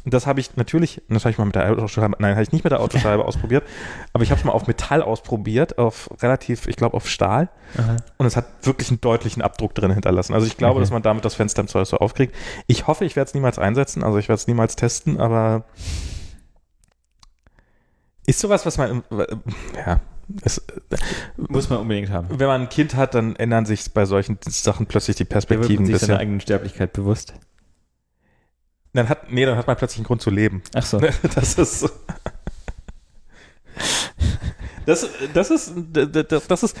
und 0.04 0.14
das 0.14 0.26
habe 0.26 0.40
ich 0.40 0.56
natürlich, 0.56 1.02
das 1.08 1.24
habe 1.24 1.30
ich 1.32 1.38
mal 1.38 1.44
mit 1.44 1.54
der 1.54 1.70
Autoscheibe, 1.70 2.16
nein, 2.18 2.32
habe 2.32 2.42
ich 2.42 2.52
nicht 2.52 2.64
mit 2.64 2.70
der 2.72 2.80
Autoscheibe 2.80 3.24
ausprobiert, 3.26 3.64
aber 4.12 4.22
ich 4.24 4.30
habe 4.30 4.38
es 4.38 4.44
mal 4.44 4.52
auf 4.52 4.66
Metall 4.66 5.02
ausprobiert, 5.02 5.78
auf 5.78 6.10
relativ, 6.22 6.66
ich 6.68 6.76
glaube 6.76 6.96
auf 6.96 7.08
Stahl 7.08 7.48
Aha. 7.78 7.96
und 8.18 8.26
es 8.26 8.36
hat 8.36 8.46
wirklich 8.62 8.90
einen 8.90 9.00
deutlichen 9.00 9.42
Abdruck 9.42 9.74
drin 9.74 9.90
hinterlassen. 9.92 10.34
Also 10.34 10.46
ich 10.46 10.56
glaube, 10.56 10.72
Okay. 10.74 10.80
dass 10.80 10.90
man 10.90 11.02
damit 11.02 11.24
das 11.24 11.34
Fenster 11.34 11.60
im 11.62 11.68
Zweifel 11.68 11.86
so 11.86 11.98
aufkriegt. 11.98 12.34
Ich 12.66 12.86
hoffe, 12.86 13.04
ich 13.04 13.16
werde 13.16 13.28
es 13.28 13.34
niemals 13.34 13.58
einsetzen, 13.58 14.02
also 14.04 14.18
ich 14.18 14.28
werde 14.28 14.40
es 14.40 14.46
niemals 14.46 14.76
testen, 14.76 15.18
aber 15.20 15.64
ist 18.26 18.38
sowas, 18.40 18.64
was 18.66 18.78
man, 18.78 18.90
im- 18.90 19.02
ja, 19.74 20.00
es, 20.42 20.62
Muss 21.36 21.68
man 21.68 21.80
unbedingt 21.80 22.10
haben. 22.10 22.28
wenn 22.38 22.46
man 22.46 22.62
ein 22.62 22.68
Kind 22.68 22.94
hat, 22.94 23.14
dann 23.14 23.34
ändern 23.36 23.66
sich 23.66 23.92
bei 23.92 24.04
solchen 24.06 24.38
Sachen 24.46 24.86
plötzlich 24.86 25.16
die 25.16 25.24
Da 25.24 25.34
wird 25.34 25.46
Perspektiven 25.46 25.84
man 25.86 25.92
sich 25.92 26.00
seiner 26.06 26.20
eigenen 26.20 26.40
Sterblichkeit 26.40 26.92
bewusst. 26.92 27.34
Dann 28.92 29.08
hat, 29.08 29.32
nee, 29.32 29.46
dann 29.46 29.56
hat 29.56 29.66
man 29.66 29.76
plötzlich 29.76 29.98
einen 29.98 30.06
Grund 30.06 30.22
zu 30.22 30.30
leben. 30.30 30.62
Ach 30.74 30.84
so. 30.84 31.00
Das 31.34 31.54
ist. 31.54 31.90
Das, 34.84 35.08
das 35.32 35.50
ist, 35.50 35.74
das 35.92 36.62
ist, 36.64 36.76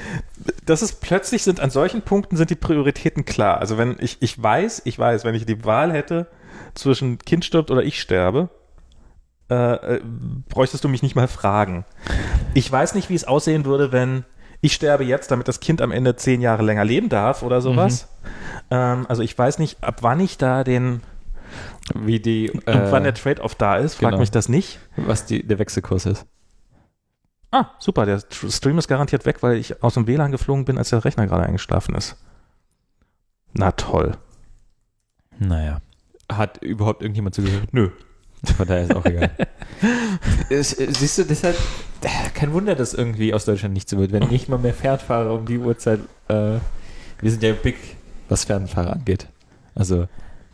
das 0.66 0.82
ist 0.82 1.00
plötzlich 1.00 1.44
sind 1.44 1.60
an 1.60 1.70
solchen 1.70 2.02
Punkten 2.02 2.36
sind 2.36 2.50
die 2.50 2.56
Prioritäten 2.56 3.24
klar. 3.24 3.58
Also 3.58 3.78
wenn 3.78 3.96
ich, 4.00 4.18
ich 4.20 4.40
weiß, 4.42 4.82
ich 4.84 4.98
weiß, 4.98 5.24
wenn 5.24 5.36
ich 5.36 5.46
die 5.46 5.64
Wahl 5.64 5.92
hätte 5.92 6.26
zwischen 6.74 7.18
Kind 7.18 7.44
stirbt 7.44 7.70
oder 7.70 7.84
ich 7.84 8.00
sterbe, 8.00 8.50
äh, 9.50 9.96
äh, 9.96 10.00
bräuchtest 10.48 10.82
du 10.82 10.88
mich 10.88 11.02
nicht 11.02 11.14
mal 11.14 11.28
fragen. 11.28 11.84
Ich 12.54 12.70
weiß 12.70 12.94
nicht, 12.94 13.08
wie 13.08 13.14
es 13.14 13.24
aussehen 13.24 13.64
würde, 13.64 13.92
wenn 13.92 14.24
ich 14.60 14.72
sterbe 14.74 15.04
jetzt, 15.04 15.30
damit 15.30 15.46
das 15.46 15.60
Kind 15.60 15.80
am 15.80 15.90
Ende 15.90 16.16
zehn 16.16 16.40
Jahre 16.40 16.62
länger 16.62 16.84
leben 16.84 17.08
darf 17.08 17.42
oder 17.42 17.60
sowas. 17.60 18.08
Ähm, 18.70 19.06
also 19.08 19.22
ich 19.22 19.36
weiß 19.36 19.58
nicht, 19.58 19.82
ab 19.82 19.98
wann 20.00 20.20
ich 20.20 20.38
da 20.38 20.64
den, 20.64 21.02
Wie 21.94 22.20
die, 22.20 22.50
und 22.50 22.66
wann 22.66 23.02
der 23.02 23.12
äh, 23.12 23.16
Trade-off 23.16 23.54
da 23.54 23.76
ist, 23.76 23.96
frag 23.96 24.10
genau. 24.10 24.20
mich 24.20 24.30
das 24.30 24.48
nicht. 24.48 24.78
was 24.96 25.26
die, 25.26 25.46
der 25.46 25.58
Wechselkurs 25.58 26.06
ist. 26.06 26.26
Ah, 27.50 27.66
super, 27.78 28.06
der 28.06 28.18
Tr- 28.18 28.50
Stream 28.50 28.78
ist 28.78 28.88
garantiert 28.88 29.26
weg, 29.26 29.42
weil 29.42 29.56
ich 29.56 29.82
aus 29.82 29.94
dem 29.94 30.06
WLAN 30.06 30.32
geflogen 30.32 30.64
bin, 30.64 30.78
als 30.78 30.90
der 30.90 31.04
Rechner 31.04 31.26
gerade 31.26 31.44
eingeschlafen 31.44 31.94
ist. 31.94 32.16
Na 33.52 33.72
toll. 33.72 34.16
Naja. 35.38 35.80
Hat 36.30 36.62
überhaupt 36.62 37.02
irgendjemand 37.02 37.34
zugehört? 37.34 37.68
Nö. 37.72 37.90
Von 38.56 38.66
daher 38.66 38.84
ist 38.84 38.96
auch 38.96 39.04
egal. 39.04 39.30
es, 40.50 40.72
äh, 40.78 40.88
siehst 40.92 41.18
du, 41.18 41.24
deshalb, 41.24 41.56
äh, 42.00 42.30
kein 42.34 42.52
Wunder, 42.52 42.74
dass 42.74 42.94
irgendwie 42.94 43.34
aus 43.34 43.44
Deutschland 43.44 43.74
nichts 43.74 43.90
so 43.90 43.98
wird, 43.98 44.12
wenn 44.12 44.28
nicht 44.28 44.48
mal 44.48 44.58
mehr 44.58 44.74
Fernfahrer 44.74 45.32
um 45.34 45.46
die 45.46 45.58
Uhrzeit, 45.58 46.00
äh, 46.28 46.58
wir 47.20 47.30
sind 47.30 47.42
ja 47.42 47.52
big, 47.52 47.76
was 48.28 48.44
Fernfahrer 48.44 48.94
angeht. 48.94 49.28
Also, 49.74 50.08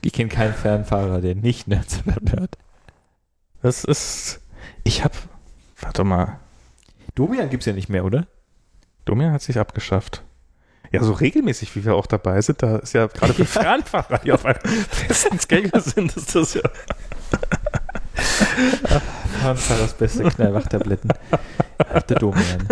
ich 0.08 0.14
kenne 0.14 0.30
keinen 0.30 0.54
Fernfahrer, 0.54 1.20
der 1.20 1.34
nicht 1.34 1.68
Nerds 1.68 2.00
hört. 2.06 2.56
Das 3.60 3.84
ist. 3.84 4.40
Ich 4.82 5.04
hab. 5.04 5.12
Warte 5.78 6.02
mal. 6.02 6.40
Domian 7.14 7.50
gibt's 7.50 7.66
ja 7.66 7.74
nicht 7.74 7.90
mehr, 7.90 8.06
oder? 8.06 8.26
Domian 9.04 9.32
hat 9.32 9.42
sich 9.42 9.58
abgeschafft. 9.58 10.22
Ja, 10.90 11.02
so 11.02 11.12
regelmäßig, 11.12 11.76
wie 11.76 11.84
wir 11.84 11.94
auch 11.94 12.06
dabei 12.06 12.40
sind, 12.40 12.62
da 12.62 12.76
ist 12.76 12.94
ja 12.94 13.06
gerade 13.06 13.34
für 13.34 13.44
Fernfahrer, 13.60 14.18
die 14.18 14.32
auf 14.32 14.46
einem 14.46 14.60
festen 14.62 15.38
Schedule 15.38 15.82
sind, 15.82 16.16
ist 16.16 16.34
das 16.34 16.54
ja. 16.54 16.62
Fernfahrers 19.40 19.94
beste 19.94 20.24
Knallwachtabletten. 20.24 21.12
Der 22.08 22.18
Domian. 22.18 22.66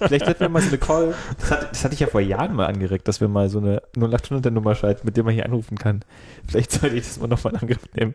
Vielleicht 0.00 0.26
hätten 0.26 0.40
wir 0.40 0.48
mal 0.48 0.60
so 0.62 0.68
eine 0.68 0.78
Call, 0.78 1.14
das, 1.38 1.50
hat, 1.50 1.70
das 1.70 1.84
hatte 1.84 1.94
ich 1.94 2.00
ja 2.00 2.08
vor 2.08 2.20
Jahren 2.20 2.54
mal 2.56 2.66
angeregt, 2.66 3.06
dass 3.06 3.20
wir 3.20 3.28
mal 3.28 3.48
so 3.48 3.58
eine 3.58 3.82
0800er 3.96 4.50
Nummer 4.50 4.74
schalten, 4.74 5.02
mit 5.04 5.16
der 5.16 5.22
man 5.24 5.32
hier 5.32 5.44
anrufen 5.44 5.78
kann. 5.78 6.00
Vielleicht 6.48 6.72
sollte 6.72 6.96
ich 6.96 7.04
das 7.04 7.20
mal 7.20 7.28
nochmal 7.28 7.54
in 7.54 7.60
Angriff 7.60 7.82
nehmen. 7.94 8.14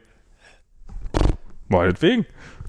Meinetwegen. 1.70 2.26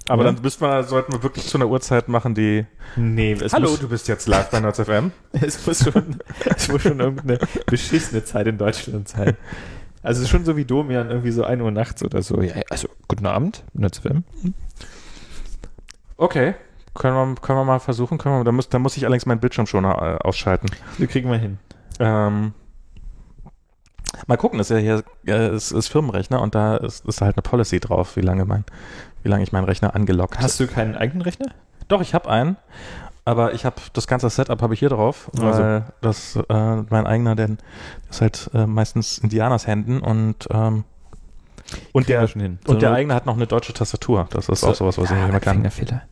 Aber 0.09 0.25
Ja. 0.25 0.33
dann 0.33 0.43
müssen 0.43 0.61
wir, 0.61 0.85
sollten 0.85 1.13
wir 1.13 1.23
wirklich 1.23 1.47
zu 1.47 1.57
einer 1.59 1.67
Uhrzeit 1.69 2.09
machen, 2.09 2.35
die. 2.35 2.67
Nee, 2.97 3.33
es 3.33 3.53
Hallo, 3.55 3.71
muss, 3.71 3.81
du 3.81 3.89
bist 3.89 4.07
jetzt 4.07 4.29
live 4.29 4.51
bei 4.51 4.61
Nerds 4.61 4.79
FM. 4.79 5.13
es 5.33 5.67
muss 5.67 5.83
schon, 5.83 6.17
es 6.57 6.69
muss 6.69 6.83
schon 6.83 7.01
irgendeine 7.01 7.39
beschissene 7.67 8.25
Zeit 8.25 8.47
in 8.47 8.59
Deutschland 8.59 9.09
sein. 9.09 9.37
Also 10.05 10.19
es 10.19 10.25
ist 10.25 10.31
schon 10.31 10.45
so 10.45 10.57
wie 10.57 10.67
Domian, 10.67 11.09
irgendwie 11.09 11.31
so 11.31 11.45
1 11.45 11.63
Uhr 11.63 11.71
nachts 11.71 12.05
oder 12.05 12.23
so. 12.23 12.41
Ja, 12.43 12.55
also, 12.69 12.89
guten 13.09 13.25
Abend, 13.25 13.65
NetzFM. 13.73 14.23
Okay. 16.19 16.55
Können 16.95 17.17
wir, 17.17 17.35
können 17.41 17.59
wir 17.59 17.65
mal 17.65 17.81
versuchen? 17.81 18.19
Können 18.19 18.39
wir, 18.39 18.45
da, 18.45 18.53
muss, 18.53 18.69
da 18.69 18.79
muss 18.79 18.99
ich 18.99 19.05
allerdings 19.05 19.25
meinen 19.25 19.41
Bildschirm 19.41 19.67
schon 19.67 19.85
äh, 19.85 19.89
ausschalten. 19.89 20.69
Wir 20.99 21.07
kriegen 21.07 21.31
wir 21.31 21.39
hin. 21.39 21.59
Ähm, 21.99 22.53
mal 24.27 24.37
gucken, 24.37 24.61
ist 24.61 24.71
ja 24.71 24.77
hier 24.77 25.03
ist, 25.25 25.73
ist 25.73 25.89
Firmenrechner 25.89 26.41
und 26.43 26.55
da 26.55 26.77
ist, 26.77 27.07
ist 27.07 27.23
halt 27.23 27.37
eine 27.37 27.43
Policy 27.43 27.81
drauf, 27.81 28.17
wie 28.17 28.21
lange 28.21 28.45
mein, 28.45 28.65
wie 29.23 29.31
lange 29.31 29.43
ich 29.43 29.53
meinen 29.53 29.65
Rechner 29.65 29.95
angelockt 29.95 30.39
Hast 30.39 30.61
du 30.61 30.67
keinen 30.67 30.97
eigenen 30.97 31.23
Rechner? 31.23 31.47
Doch, 31.89 32.03
ich 32.03 32.15
habe 32.15 32.29
einen, 32.29 32.57
aber 33.25 33.55
ich 33.55 33.65
habe 33.65 33.77
das 33.93 34.07
ganze 34.07 34.29
Setup 34.31 34.61
habe 34.63 34.75
ich 34.75 34.81
hier 34.81 34.89
drauf, 34.91 35.31
Also. 35.35 35.47
weil 35.63 35.85
das 36.01 36.37
äh, 36.37 36.77
mein 36.91 37.07
eigener, 37.07 37.35
denn 37.37 37.59
ist 38.11 38.21
halt 38.21 38.51
äh, 38.55 38.67
meistens 38.67 39.19
Indianers 39.19 39.67
Händen 39.67 40.01
und 40.01 40.47
ähm, 40.51 40.85
und 41.93 42.09
der 42.09 42.27
hin. 42.27 42.59
und 42.67 42.83
der 42.83 42.93
eigene 42.93 43.15
hat 43.15 43.25
noch 43.27 43.37
eine 43.37 43.47
deutsche 43.47 43.73
Tastatur. 43.73 44.29
Das 44.31 44.49
ist 44.51 44.63
auch 44.65 44.75
sowas, 44.75 44.99
was 44.99 45.11
ich 45.11 45.17
nicht 45.17 45.31
mehr 45.31 45.41
kann. 45.41 45.71
Fehler. 45.71 46.03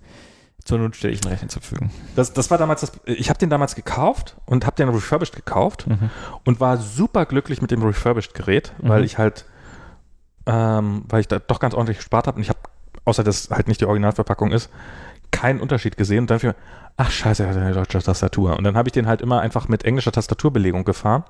Zur 0.65 0.79
Not 0.79 0.97
stelle 0.97 1.13
ich 1.13 1.23
einen 1.23 1.33
Rechner 1.33 1.49
zur 1.49 1.61
Verfügung. 1.61 1.91
Das, 2.17 2.33
das 2.33 2.51
war 2.51 2.57
damals 2.57 2.81
das. 2.83 2.93
Ich 3.05 3.29
habe 3.29 3.39
den 3.39 3.51
damals 3.51 3.75
gekauft 3.75 4.37
und 4.47 4.65
habe 4.65 4.77
den 4.77 4.89
refurbished 4.89 5.35
gekauft 5.35 5.87
Mhm. 5.89 6.09
und 6.45 6.61
war 6.61 6.77
super 6.79 7.27
glücklich 7.27 7.61
mit 7.61 7.71
dem 7.71 7.83
refurbished 7.83 8.33
Gerät, 8.35 8.73
weil 8.79 9.01
Mhm. 9.01 9.05
ich 9.05 9.19
halt, 9.19 9.45
ähm, 10.47 11.05
weil 11.09 11.21
ich 11.21 11.29
da 11.29 11.39
doch 11.39 11.61
ganz 11.61 11.75
ordentlich 11.75 11.99
gespart 11.99 12.27
habe 12.27 12.37
und 12.37 12.43
ich 12.43 12.49
habe, 12.49 12.59
außer 13.05 13.25
dass 13.25 13.51
halt 13.51 13.69
nicht 13.69 13.81
die 13.81 13.87
Originalverpackung 13.87 14.53
ist, 14.53 14.71
keinen 15.33 15.61
Unterschied 15.61 15.97
gesehen 15.97 16.21
und 16.21 16.31
dann 16.31 16.39
fiel 16.39 16.51
mir, 16.51 16.57
ach 16.97 17.11
scheiße, 17.11 17.43
er 17.43 17.51
hat 17.51 17.57
eine 17.57 17.73
deutsche 17.73 18.01
Tastatur. 18.01 18.57
Und 18.57 18.65
dann 18.65 18.77
habe 18.77 18.89
ich 18.89 18.93
den 18.93 19.07
halt 19.07 19.21
immer 19.21 19.41
einfach 19.41 19.69
mit 19.69 19.85
englischer 19.85 20.13
Tastaturbelegung 20.13 20.85
gefahren, 20.85 21.25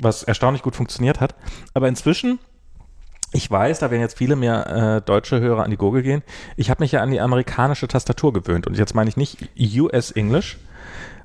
was 0.00 0.22
erstaunlich 0.22 0.62
gut 0.62 0.76
funktioniert 0.76 1.20
hat. 1.20 1.34
Aber 1.72 1.88
inzwischen, 1.88 2.38
ich 3.32 3.50
weiß, 3.50 3.78
da 3.78 3.90
werden 3.90 4.00
jetzt 4.00 4.18
viele 4.18 4.36
mehr 4.36 4.66
äh, 4.98 5.00
deutsche 5.02 5.40
Hörer 5.40 5.64
an 5.64 5.70
die 5.70 5.76
Gurgel 5.76 6.02
gehen, 6.02 6.22
ich 6.56 6.70
habe 6.70 6.82
mich 6.82 6.92
ja 6.92 7.00
an 7.00 7.10
die 7.10 7.20
amerikanische 7.20 7.88
Tastatur 7.88 8.32
gewöhnt. 8.32 8.66
Und 8.66 8.76
jetzt 8.76 8.94
meine 8.94 9.08
ich 9.08 9.16
nicht 9.16 9.48
US 9.56 10.10
English, 10.10 10.58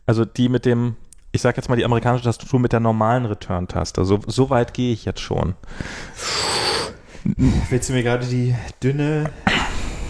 also 0.05 0.23
die 0.25 0.49
mit 0.49 0.65
dem, 0.65 0.95
ich 1.31 1.41
sage 1.41 1.57
jetzt 1.57 1.69
mal 1.69 1.75
die 1.75 1.85
amerikanische 1.85 2.25
Tastatur 2.25 2.59
mit 2.59 2.73
der 2.73 2.79
normalen 2.79 3.25
Return-Taste. 3.25 4.05
So, 4.05 4.19
so 4.27 4.49
weit 4.49 4.73
gehe 4.73 4.93
ich 4.93 5.05
jetzt 5.05 5.21
schon. 5.21 5.55
Willst 7.69 7.89
du 7.89 7.93
mir 7.93 8.03
gerade 8.03 8.25
die 8.25 8.53
dünne, 8.83 9.29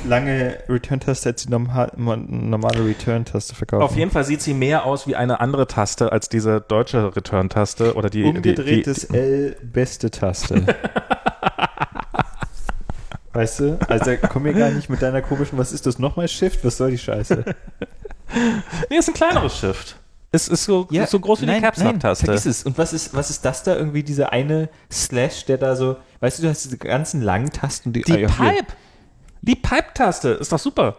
lange 0.05 0.57
Return-Taste 0.69 1.29
als 1.29 1.43
die 1.43 1.49
normal, 1.49 1.91
normale 1.95 2.85
Return-Taste 2.85 3.55
verkaufen? 3.55 3.83
Auf 3.83 3.95
jeden 3.95 4.11
Fall 4.11 4.23
sieht 4.23 4.41
sie 4.41 4.53
mehr 4.53 4.85
aus 4.85 5.07
wie 5.07 5.15
eine 5.15 5.39
andere 5.39 5.67
Taste 5.67 6.11
als 6.11 6.29
diese 6.29 6.61
deutsche 6.61 7.15
Return-Taste 7.15 7.95
oder 7.95 8.09
die 8.09 8.23
Umgedrehtes 8.23 9.07
Die, 9.07 9.13
die, 9.13 9.17
L, 9.17 9.55
beste 9.61 10.11
Taste. 10.11 10.65
weißt 13.33 13.59
du? 13.61 13.79
Also 13.87 14.11
komm 14.29 14.43
mir 14.43 14.53
gar 14.53 14.69
nicht 14.69 14.89
mit 14.89 15.01
deiner 15.01 15.21
komischen, 15.21 15.57
was 15.57 15.71
ist 15.71 15.85
das 15.85 15.99
nochmal 15.99 16.27
Shift? 16.27 16.63
Was 16.63 16.77
soll 16.77 16.91
die 16.91 16.97
Scheiße? 16.97 17.43
nee, 18.89 18.97
ist 18.97 19.09
ein 19.09 19.13
kleineres 19.13 19.57
Shift. 19.57 19.97
Es 20.35 20.47
ist 20.47 20.63
so, 20.63 20.87
ist 20.89 21.11
so 21.11 21.19
groß 21.19 21.41
wie 21.41 21.45
die 21.45 21.61
Caps 21.61 21.83
Lock 21.83 21.99
Taste. 21.99 22.25
Vergiss 22.25 22.47
es. 22.47 22.63
Und 22.63 22.75
was 22.79 22.91
ist, 22.91 23.13
was 23.13 23.29
ist 23.29 23.45
das 23.45 23.61
da 23.61 23.75
irgendwie, 23.75 24.01
dieser 24.01 24.31
eine 24.33 24.69
Slash, 24.91 25.45
der 25.45 25.59
da 25.59 25.75
so, 25.75 25.97
weißt 26.21 26.39
du, 26.39 26.43
du 26.43 26.49
hast 26.49 26.65
diese 26.65 26.79
ganzen 26.79 27.21
langen 27.21 27.51
Tasten. 27.51 27.93
Die 27.93 28.03
ja, 28.07 28.15
hier. 28.15 28.27
Pipe. 28.27 28.73
Die 29.43 29.55
Pipe-Taste 29.55 30.29
ist 30.29 30.53
doch 30.53 30.59
super. 30.59 30.95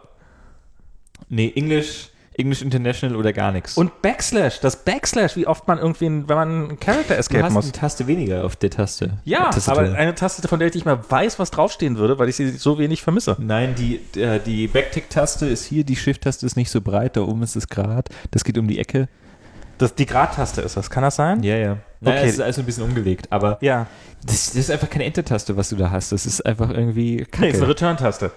Nee, 1.31 1.51
English, 1.57 2.11
English 2.37 2.61
International 2.61 3.17
oder 3.17 3.33
gar 3.33 3.53
nichts. 3.53 3.75
Und 3.79 4.03
Backslash, 4.03 4.61
das 4.61 4.85
Backslash, 4.85 5.35
wie 5.37 5.47
oft 5.47 5.67
man 5.67 5.79
irgendwie, 5.79 6.05
wenn 6.07 6.27
man 6.27 6.49
einen 6.49 6.81
Character 6.81 7.15
du 7.15 7.21
escape 7.21 7.45
hast 7.45 7.55
muss. 7.55 7.65
eine 7.65 7.73
Taste 7.73 8.07
weniger 8.07 8.45
auf 8.45 8.57
der 8.57 8.69
Taste. 8.69 9.19
Ja, 9.25 9.51
Tastatur. 9.51 9.85
aber 9.85 9.95
eine 9.95 10.15
Taste, 10.15 10.47
von 10.47 10.59
der 10.59 10.69
ich 10.69 10.75
nicht 10.75 10.85
mehr 10.85 11.01
weiß, 11.09 11.39
was 11.39 11.51
draufstehen 11.53 11.97
würde, 11.97 12.19
weil 12.19 12.29
ich 12.29 12.37
sie 12.37 12.51
so 12.51 12.79
wenig 12.79 13.03
vermisse. 13.03 13.35
Nein, 13.41 13.75
die, 13.77 13.97
äh, 14.21 14.41
die 14.41 14.69
Backtick-Taste 14.69 15.47
ist 15.47 15.65
hier, 15.65 15.85
die 15.85 15.97
Shift-Taste 15.97 16.45
ist 16.45 16.57
nicht 16.57 16.71
so 16.71 16.83
breit, 16.83 17.17
da 17.17 17.23
oben 17.23 17.43
ist 17.43 17.57
es 17.57 17.69
Grad. 17.69 18.11
Das 18.31 18.45
geht 18.45 18.59
um 18.59 18.69
die 18.69 18.79
Ecke. 18.79 19.09
Das, 19.79 19.95
die 19.95 20.05
Grad-Taste 20.05 20.61
ist 20.61 20.77
das, 20.77 20.91
kann 20.91 21.03
das 21.03 21.17
sein? 21.17 21.43
Ja, 21.43 21.57
ja. 21.57 21.79
Naja, 22.05 22.19
Okay. 22.21 22.29
es 22.29 22.35
ist 22.35 22.41
alles 22.41 22.59
ein 22.59 22.65
bisschen 22.67 22.85
umgelegt, 22.85 23.27
aber 23.31 23.59
Ja. 23.61 23.87
das, 24.25 24.47
das 24.49 24.57
ist 24.57 24.71
einfach 24.71 24.91
keine 24.91 25.05
Enter-Taste, 25.05 25.57
was 25.57 25.69
du 25.71 25.77
da 25.77 25.91
hast. 25.91 26.13
Das 26.13 26.27
ist 26.27 26.45
einfach 26.45 26.71
irgendwie 26.71 27.17
Nee, 27.17 27.23
ist 27.23 27.31
kacke. 27.33 27.55
eine 27.57 27.69
Return-Taste. 27.69 28.31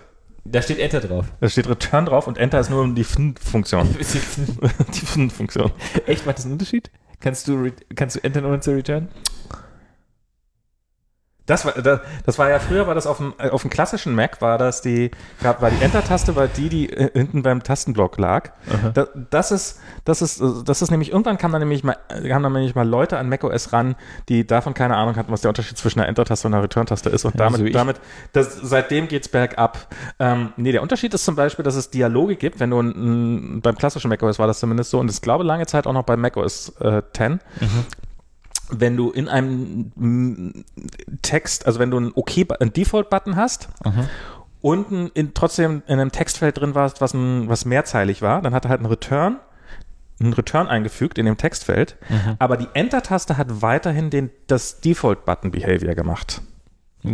da 0.46 0.62
steht 0.62 0.80
Enter 0.80 1.02
drauf. 1.02 1.26
Da 1.42 1.50
steht 1.50 1.68
Return 1.70 2.06
drauf 2.06 2.28
und 2.28 2.38
Enter 2.38 2.60
ist 2.60 2.70
nur 2.70 2.88
die 2.94 3.04
Fun-Funktion. 3.04 3.96
die 4.00 5.06
Fun-Funktion. 5.06 5.72
Echt, 6.06 6.26
macht 6.26 6.38
das 6.38 6.46
einen 6.46 6.54
Unterschied? 6.54 6.90
Kannst 7.20 7.48
du, 7.48 7.70
kannst 7.96 8.16
du 8.16 8.24
Enter 8.24 8.46
ohne 8.46 8.60
zu 8.60 8.72
return? 8.72 9.10
Das 11.48 11.66
war, 11.66 11.72
das, 11.72 12.02
das 12.26 12.38
war 12.38 12.50
ja 12.50 12.60
früher, 12.60 12.86
war 12.86 12.94
das 12.94 13.08
auf 13.08 13.18
dem, 13.18 13.34
äh, 13.40 13.50
auf 13.50 13.62
dem 13.62 13.72
klassischen 13.72 14.14
Mac, 14.14 14.42
war 14.42 14.58
das 14.58 14.82
die, 14.82 15.10
gab, 15.42 15.62
war 15.62 15.72
die 15.72 15.82
Enter-Taste, 15.84 16.36
war 16.36 16.48
die, 16.48 16.70
die 16.70 16.94
äh, 16.94 17.10
hinten 17.14 17.42
beim 17.42 17.64
Tastenblock 17.64 18.18
lag. 18.18 18.52
Da, 18.94 19.08
das 19.30 19.52
ist, 19.52 19.80
das 20.06 20.22
ist, 20.22 20.42
äh, 20.42 20.64
das 20.66 20.82
ist 20.82 20.92
nämlich, 20.92 21.12
irgendwann 21.12 21.38
kamen 21.38 21.54
dann 21.54 21.62
nämlich 21.62 21.84
mal, 21.84 21.98
kamen 22.10 22.44
dann 22.44 22.54
nämlich 22.54 22.76
mal 22.76 22.88
Leute 22.88 23.18
an 23.18 23.30
macOS 23.30 23.72
ran, 23.74 23.96
die 24.28 24.46
davon 24.46 24.74
keine 24.74 24.98
Ahnung 24.98 25.16
hatten, 25.16 25.32
was 25.32 25.42
der 25.42 25.50
Unterschied 25.50 25.78
zwischen 25.78 26.00
einer 26.00 26.10
Enter-Taste 26.10 26.48
und 26.48 26.54
einer 26.54 26.64
Return-Taste 26.64 27.10
ist. 27.10 27.24
Und 27.24 27.36
Ja, 27.36 27.46
damit, 27.46 27.60
so 27.60 27.70
damit, 27.70 28.02
das, 28.34 28.54
seitdem 28.62 29.08
geht's 29.08 29.30
bergab. 29.30 29.88
Ähm, 30.20 30.52
nee, 30.58 30.74
der 30.74 30.82
Unterschied 30.82 31.14
ist 31.14 31.24
zum 31.24 31.36
Beispiel, 31.36 31.64
dass 31.64 31.76
es 31.76 31.90
Dialoge 31.90 32.36
gibt, 32.36 32.60
wenn 32.60 32.72
du 32.72 32.82
ein, 32.82 32.90
ein, 32.90 33.62
beim 33.62 33.78
klassischen 33.78 34.10
macOS 34.10 34.38
war 34.38 34.48
das 34.48 34.60
zumindest 34.60 34.92
so, 34.92 35.00
und 35.00 35.10
ich 35.10 35.22
glaube 35.22 35.46
lange 35.46 35.66
Zeit 35.66 35.88
auch 35.88 35.94
noch 35.94 36.04
bei 36.04 36.18
macOS 36.18 36.70
äh, 36.82 37.02
10, 37.16 37.40
wenn 38.70 38.98
du 38.98 39.12
in 39.12 39.28
einem 39.30 40.64
Text, 41.22 41.66
also 41.66 41.80
wenn 41.80 41.92
du 41.92 41.98
einen 41.98 42.12
OK, 42.14 42.32
einen 42.60 42.74
Default-Button 42.74 43.36
hast 43.36 43.70
und 44.62 44.92
ein, 44.92 45.08
in, 45.14 45.34
trotzdem 45.34 45.84
in 45.88 46.00
einem 46.00 46.12
Textfeld 46.12 46.58
drin 46.58 46.76
warst, 46.76 47.00
was, 47.02 47.14
ein, 47.14 47.48
was 47.50 47.66
mehrzeilig 47.66 48.22
war, 48.22 48.42
dann 48.42 48.54
hat 48.54 48.66
er 48.66 48.70
halt 48.70 48.80
einen 48.80 48.90
Return, 48.90 49.38
einen 50.20 50.34
Return 50.34 50.68
eingefügt 50.68 51.18
in 51.18 51.26
dem 51.26 51.38
Textfeld, 51.38 51.96
aber 52.40 52.58
die 52.58 52.68
Enter-Taste 52.74 53.38
hat 53.38 53.62
weiterhin 53.62 54.10
den, 54.10 54.32
das 54.48 54.82
Default-Button-Behavior 54.82 55.96
gemacht. 55.96 56.42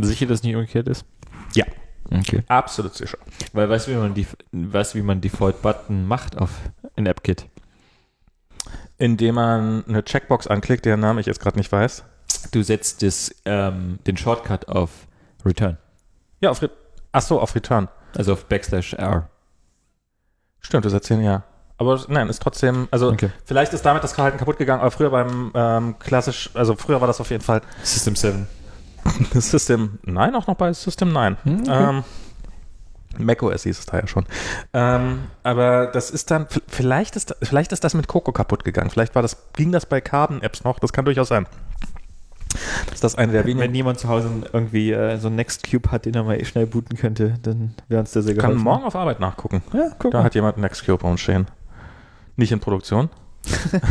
Sicher, 0.02 0.26
dass 0.26 0.40
es 0.40 0.44
nicht 0.44 0.56
umgekehrt 0.56 0.88
ist? 0.88 1.06
Ja, 1.54 1.66
Okay. 2.12 2.44
absolut 2.48 2.94
sicher. 2.96 3.18
Weil 3.54 3.70
weißt 3.70 3.88
du, 3.88 3.92
wie 3.92 3.96
man, 3.96 4.14
die, 4.14 4.28
weißt, 4.52 4.94
du, 4.94 4.98
wie 5.00 5.04
man 5.04 5.22
Default-Button 5.22 6.06
macht 6.06 6.38
auf 6.38 6.52
in 6.96 7.08
AppKit? 7.08 7.46
Indem 8.98 9.36
man 9.36 9.84
eine 9.88 10.04
Checkbox 10.04 10.48
anklickt, 10.48 10.86
deren 10.86 11.00
Name 11.00 11.20
ich 11.20 11.26
jetzt 11.26 11.40
gerade 11.40 11.58
nicht 11.58 11.72
weiß. 11.72 12.04
Du 12.52 12.62
setzt 12.62 13.02
das, 13.04 13.34
ähm, 13.46 14.00
den 14.06 14.18
Shortcut 14.18 14.68
auf 14.68 14.90
Return. 15.46 15.78
Ja, 16.42 16.52
auf 16.52 16.62
Re 16.62 16.70
Ach 17.12 17.22
so, 17.22 17.40
auf 17.40 17.54
Return. 17.56 17.90
Also 18.16 18.34
auf 18.34 18.46
Backslash 18.46 18.94
R. 18.94 19.30
Stimmt, 20.60 20.86
du 20.86 20.90
setzt 20.90 21.10
den 21.10 21.22
ja. 21.22 21.44
Aber 21.78 22.00
nein, 22.08 22.30
ist 22.30 22.42
trotzdem, 22.42 22.88
also 22.92 23.10
Okay. 23.12 23.30
vielleicht 23.46 23.74
ist 23.74 23.86
damit 23.86 24.04
das 24.04 24.14
Verhalten 24.14 24.38
kaputt 24.38 24.58
gegangen, 24.58 24.82
aber 24.82 24.92
früher 24.92 25.10
beim 25.10 25.52
ähm, 25.54 26.00
klassisch, 26.00 26.50
also 26.54 26.76
früher 26.76 27.02
war 27.02 27.08
das 27.08 27.20
auf 27.20 27.30
jeden 27.30 27.44
Fall 27.44 27.62
System 27.84 28.16
7. 28.16 28.48
System 29.34 30.00
9, 30.04 30.36
auch 30.36 30.48
noch 30.48 30.56
bei 30.56 30.72
System 30.74 31.12
9. 31.12 31.38
Hm, 31.44 31.60
okay. 31.62 31.90
ähm, 31.90 32.04
macOS 33.18 33.64
hieß 33.64 33.80
es 33.80 33.86
da 33.86 34.00
ja 34.00 34.08
schon. 34.08 34.26
Ähm, 34.74 35.24
aber 35.44 35.88
das 35.88 36.10
ist 36.10 36.32
dann, 36.32 36.48
vielleicht 36.68 37.16
ist, 37.16 37.36
vielleicht 37.42 37.72
ist 37.72 37.84
das 37.84 37.94
mit 37.94 38.08
Coco 38.08 38.32
kaputt 38.32 38.64
gegangen. 38.64 38.90
Vielleicht 38.90 39.16
war 39.16 39.22
das, 39.22 39.38
ging 39.54 39.72
das 39.72 39.86
bei 39.86 40.02
Carbon-Apps 40.02 40.64
noch, 40.64 40.80
das 40.80 40.94
kann 40.94 41.06
durchaus 41.06 41.28
sein. 41.28 41.48
Dass 42.90 43.00
das 43.00 43.16
eine 43.16 43.32
der 43.32 43.46
Wenn 43.46 43.58
wenigen, 43.58 43.76
jemand 43.76 44.00
zu 44.00 44.08
Hause 44.10 44.30
irgendwie 44.52 44.92
äh, 44.92 45.18
so 45.18 45.28
einen 45.28 45.38
Nextcube 45.38 45.92
hat, 45.92 46.06
den 46.06 46.14
er 46.14 46.24
mal 46.24 46.44
schnell 46.46 46.68
booten 46.68 46.98
könnte, 46.98 47.36
dann 47.42 47.74
wäre 47.88 48.02
uns 48.02 48.12
der 48.12 48.22
sehr 48.22 48.36
kann 48.36 48.52
geholfen. 48.52 48.64
morgen 48.64 48.84
auf 48.84 48.96
Arbeit 48.96 49.20
nachgucken. 49.20 49.64
Ja, 49.74 49.90
guck 49.98 50.12
Da 50.12 50.24
hat 50.24 50.36
jemand 50.36 50.58
Nextcube 50.58 51.02
bei 51.02 51.10
uns 51.10 51.22
stehen. 51.22 51.48
Nicht 52.36 52.52
in 52.52 52.60
Produktion. 52.60 53.10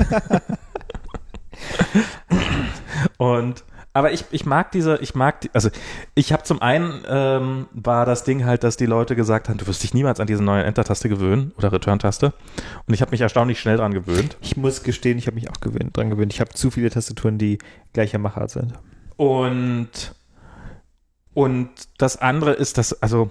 Und 3.19 3.65
aber 3.93 4.13
ich, 4.13 4.25
ich 4.31 4.47
mag 4.47 4.73
diese, 4.73 4.97
ich 4.99 5.15
mag, 5.15 5.41
die, 5.43 5.51
also 5.53 5.69
ich 6.15 6.33
habe 6.33 6.43
zum 6.45 6.63
einen 6.63 7.03
ähm, 7.09 7.67
war 7.73 8.07
das 8.07 8.25
Ding 8.25 8.45
halt, 8.45 8.65
dass 8.65 8.77
die 8.77 8.87
Leute 8.87 9.17
gesagt 9.17 9.49
haben, 9.49 9.59
du 9.59 9.67
wirst 9.67 9.83
dich 9.83 9.95
niemals 9.95 10.21
an 10.21 10.27
diese 10.27 10.43
neue 10.43 10.65
Enter-Taste 10.65 11.09
gewöhnen 11.09 11.53
oder 11.59 11.73
Return-Taste. 11.73 12.33
Und 12.87 12.95
ich 12.95 13.03
habe 13.03 13.11
mich 13.11 13.21
erstaunlich 13.21 13.61
schnell 13.61 13.77
dran 13.77 13.93
gewöhnt. 13.93 14.37
Ich 14.41 14.57
muss 14.57 14.83
gestehen, 14.83 15.19
ich 15.19 15.27
habe 15.27 15.35
mich 15.35 15.51
auch 15.51 15.61
gewöhnt, 15.61 15.97
dran 15.97 16.11
gewöhnt. 16.11 16.33
Ich 16.33 16.41
habe 16.41 16.51
zu 16.51 16.71
viele 16.71 16.91
Tastaturen, 16.91 17.39
die 17.39 17.59
gleicher 17.93 18.19
Machart 18.19 18.51
sind. 18.51 18.73
Und 19.17 20.15
und 21.35 21.71
das 21.99 22.21
andere 22.21 22.53
ist, 22.53 22.79
dass, 22.79 23.03
also 23.03 23.31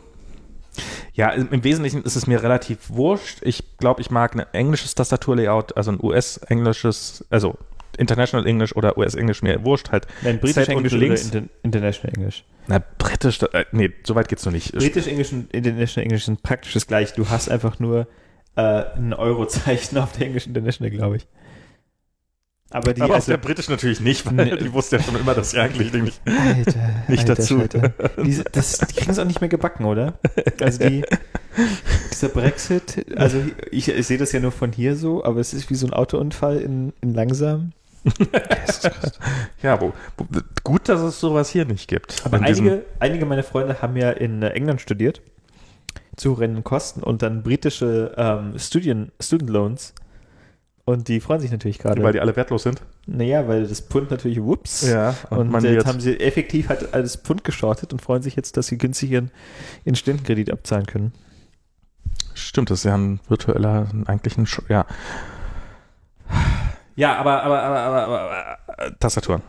ja, 1.14 1.30
im, 1.30 1.49
im 1.51 1.64
Wesentlichen 1.64 2.03
ist 2.03 2.15
es 2.15 2.25
mir 2.25 2.41
relativ 2.41 2.90
wurscht. 2.90 3.40
Ich 3.41 3.77
glaube, 3.77 4.01
ich 4.01 4.09
mag 4.09 4.33
ein 4.33 4.45
englisches 4.53 4.95
Tastaturlayout, 4.95 5.75
also 5.75 5.91
ein 5.91 5.99
US-englisches, 6.01 7.25
also 7.30 7.57
International 7.98 8.45
English 8.48 8.76
oder 8.76 8.98
US-Englisch 8.98 9.42
mir 9.42 9.64
wurscht 9.66 9.92
halt. 9.92 10.08
Nein, 10.22 10.34
Set 10.34 10.42
britisch 10.42 10.68
und 10.70 10.74
Englisch 10.76 10.94
links. 10.94 11.30
oder 11.30 11.38
Inter 11.40 11.53
International 11.64 12.14
Englisch. 12.18 12.44
Na, 12.68 12.82
britisch, 12.98 13.42
äh, 13.53 13.66
nee, 13.72 13.92
so 14.03 14.16
weit 14.16 14.28
geht's 14.28 14.45
noch 14.45 14.53
nicht. 14.53 14.72
Britisch 14.74 15.08
Englisch 15.08 15.32
und 15.34 15.53
International 15.53 16.06
Englisch 16.06 16.26
sind 16.26 16.44
praktisch 16.44 16.74
das 16.74 16.88
gleiche. 16.88 17.16
Du 17.16 17.30
hast 17.30 17.50
einfach 17.50 17.80
nur 17.80 18.08
äh, 18.56 18.61
ein 18.95 19.14
Eurozeichen 19.14 19.98
auf 20.00 20.11
der 20.14 20.28
Englisch 20.28 20.48
International, 20.48 20.92
glaube 20.92 21.18
ich. 21.18 21.28
Aber 22.74 22.94
die, 22.94 23.02
Aber 23.02 23.11
auf 23.11 23.16
also, 23.18 23.32
der 23.34 23.38
britisch 23.38 23.68
natürlich 23.68 24.00
nicht, 24.00 24.26
weil 24.26 24.45
Nee. 24.45 24.56
die 24.56 24.72
wusste 24.72 24.95
ja 24.95 25.03
schon 25.03 25.18
immer, 25.18 25.34
dass 25.34 25.52
sie 25.52 25.60
eigentlich 25.60 25.92
nicht. 26.02 26.22
Alter, 26.26 26.80
Nicht 27.10 27.30
alter 27.30 27.36
dazu. 27.36 27.64
Diese, 28.24 28.45
das, 28.45 28.78
die 28.78 28.95
kriegen 28.95 29.11
es 29.11 29.20
auch 29.20 29.26
nicht 29.26 29.42
mehr 29.42 29.50
gebacken, 29.50 29.84
oder? 29.84 30.14
Also 30.61 30.88
die, 30.88 31.03
dieser 32.11 32.30
Brexit, 32.30 33.06
also 33.18 33.42
ich, 33.72 33.90
ich 33.90 34.08
sehe 34.08 34.18
das 34.18 34.32
ja 34.32 34.40
nur 34.40 34.53
von 34.53 34.72
hier 34.72 34.95
so, 34.95 35.22
aber 35.26 35.42
es 35.42 35.53
ist 35.53 35.70
wie 35.70 35.76
so 35.76 35.86
ein 35.86 35.92
Autounfall 35.92 36.60
in, 36.60 36.94
in 37.02 37.14
langsam. 37.14 37.74
Ja, 39.62 39.80
wo, 39.80 39.94
wo, 40.18 40.26
gut, 40.64 40.90
dass 40.90 41.02
es 41.02 41.20
sowas 41.20 41.50
hier 41.50 41.66
nicht 41.66 41.88
gibt. 41.88 42.22
Aber 42.26 42.42
einige, 42.42 42.84
einige 43.00 43.26
meiner 43.26 43.44
Freunde 43.44 43.82
haben 43.82 43.96
ja 43.98 44.12
in 44.12 44.42
England 44.42 44.82
studiert, 44.82 45.22
zu 46.16 46.32
horrenden 46.38 46.64
Kosten 46.64 47.04
und 47.04 47.22
dann 47.22 47.44
britische 47.44 48.14
ähm, 48.18 48.58
Studien, 48.58 49.12
Student 49.20 49.50
Loans. 49.50 49.94
Und 50.84 51.08
die 51.10 51.20
freuen 51.20 51.40
sich 51.40 51.52
natürlich 51.52 51.78
gerade. 51.78 52.02
weil 52.02 52.12
die 52.12 52.20
alle 52.20 52.36
wertlos 52.36 52.64
sind. 52.64 52.82
naja, 53.06 53.48
weil 53.48 53.68
das 53.68 53.82
Pfund 53.82 54.10
natürlich, 54.10 54.42
whoops. 54.42 54.82
Ja, 54.90 55.16
Und 55.30 55.54
jetzt 55.54 55.64
jetzt, 55.64 55.86
haben 55.86 56.00
sie 56.02 56.20
effektiv 56.20 56.70
halt 56.70 56.94
alles 56.96 57.16
Pfund 57.18 57.44
geschortet 57.44 57.94
und 57.94 58.02
freuen 58.02 58.24
sich 58.24 58.36
jetzt, 58.36 58.58
dass 58.58 58.66
sie 58.68 58.80
günstig 58.80 59.12
ihren, 59.12 59.30
ihren 59.86 59.96
Stundenkredit 59.96 60.52
abzahlen 60.52 60.88
können. 60.88 61.14
Stimmt, 62.34 62.72
das 62.72 62.80
ist 62.80 62.86
ja 62.86 62.96
ein 62.98 63.20
virtueller, 63.28 63.88
eigentlich 64.08 64.38
ein, 64.40 64.48
Sch- 64.48 64.64
ja. 64.70 64.86
Ja, 66.95 67.18
aber, 67.18 67.44
aber, 67.44 67.61
aber, 67.61 67.80
aber, 67.80 68.20
aber 68.20 68.58
äh, 68.78 68.92
Tastaturen. 69.00 69.42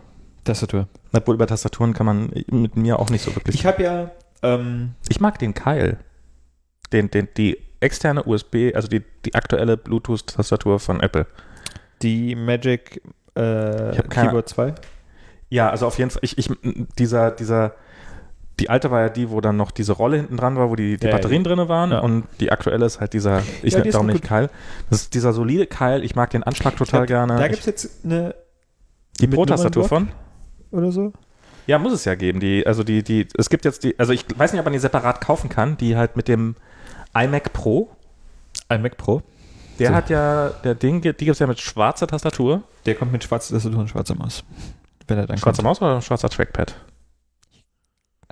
Tastatur. 0.45 0.89
Obwohl 1.12 1.37
über 1.37 1.47
Tastaturen 1.47 1.93
kann 1.93 2.07
man 2.07 2.31
mit 2.51 2.77
mir 2.77 2.99
auch 2.99 3.11
nicht 3.11 3.23
so 3.23 3.35
wirklich. 3.35 3.55
Ich 3.55 3.67
habe 3.67 3.83
ja, 3.83 4.11
ähm, 4.43 4.95
Ich 5.09 5.21
mag 5.21 5.39
den 5.39 5.55
Keil. 5.55 5.99
Den, 6.93 7.11
den, 7.11 7.29
die 7.37 7.59
externe 7.81 8.25
USB, 8.25 8.73
also 8.75 8.89
die, 8.89 9.03
die 9.25 9.35
aktuelle 9.35 9.77
Bluetooth-Tastatur 9.77 10.79
von 10.79 11.01
Apple. 11.01 11.27
Die 12.03 12.35
Magic 12.35 13.03
äh, 13.35 14.03
Keyboard 14.09 14.49
2? 14.49 14.75
Ja, 15.49 15.71
also 15.71 15.87
auf 15.87 15.99
jeden 15.99 16.11
Fall, 16.11 16.21
ich, 16.23 16.39
ich, 16.39 16.51
dieser, 16.99 17.31
dieser, 17.31 17.75
die 18.62 18.70
alte 18.70 18.91
war 18.91 19.00
ja 19.00 19.08
die, 19.08 19.31
wo 19.31 19.41
dann 19.41 19.57
noch 19.57 19.70
diese 19.70 19.92
Rolle 19.92 20.16
hinten 20.18 20.36
dran 20.36 20.57
war, 20.57 20.70
wo 20.70 20.76
die, 20.76 20.97
die 20.97 21.07
Ja, 21.07 21.12
Batterien 21.12 21.44
drinne 21.44 21.68
waren 21.68 21.91
ja. 21.91 21.99
und 22.00 22.24
die 22.41 22.50
aktuelle 22.52 22.86
ist 22.86 23.00
halt 23.00 23.12
dieser, 23.12 23.42
ich 23.62 23.74
Ja, 23.74 23.81
nenne 23.81 23.99
auch 23.99 24.02
nicht. 24.05 24.23
Keil. 24.23 24.49
Das 24.91 25.02
ist 25.02 25.15
dieser 25.15 25.32
solide 25.32 25.66
Keil, 25.66 26.05
ich 26.05 26.15
mag 26.15 26.31
den 26.31 26.42
Anschlag 26.42 26.76
total 26.76 27.07
glaub, 27.07 27.26
gerne. 27.28 27.36
Da 27.41 27.49
gibt 27.49 27.60
es 27.60 27.66
jetzt 27.66 28.05
eine 28.05 28.34
die 29.20 29.26
Pro-Tastatur 29.26 29.84
von? 29.89 30.08
Oder 30.70 30.91
so. 30.92 31.12
Ja, 31.66 31.78
muss 31.78 31.92
es 31.92 32.05
ja 32.05 32.15
geben. 32.15 32.41
Die, 32.41 32.66
also 32.66 32.82
die, 32.82 33.02
die, 33.02 33.26
es 33.36 33.50
gibt 33.50 33.65
jetzt 33.65 33.84
die, 33.84 33.99
also 33.99 34.12
ich 34.12 34.24
weiß 34.36 34.52
nicht, 34.52 34.58
ob 34.60 34.65
man 34.66 34.73
die 34.73 34.78
separat 34.78 35.20
kaufen 35.20 35.49
kann, 35.49 35.76
die 35.76 35.97
halt 35.97 36.16
mit 36.16 36.26
dem 36.28 36.57
iMac 37.15 37.52
Pro, 37.52 37.91
Ein 38.68 38.82
Mac 38.82 38.97
Pro. 38.97 39.23
der 39.78 39.89
So. 39.89 39.94
hat 39.94 40.10
ja, 40.10 40.49
der 40.65 40.74
Ding, 40.74 41.00
die 41.02 41.08
gibt 41.12 41.28
es 41.28 41.39
ja 41.39 41.47
mit 41.47 41.60
schwarzer 41.60 42.07
Tastatur. 42.07 42.62
Der 42.86 42.94
kommt 42.94 43.12
mit 43.12 43.23
schwarzer 43.24 43.55
Tastatur 43.55 43.81
und 43.81 43.89
schwarzer 43.89 44.15
Maus. 44.15 44.44
Wenn 45.08 45.18
er 45.18 45.26
dann 45.26 45.36
Schwarzer 45.39 45.62
kommt. 45.62 45.81
Maus 45.81 45.82
oder 45.82 46.00
schwarzer 46.00 46.28
Trackpad? 46.31 46.74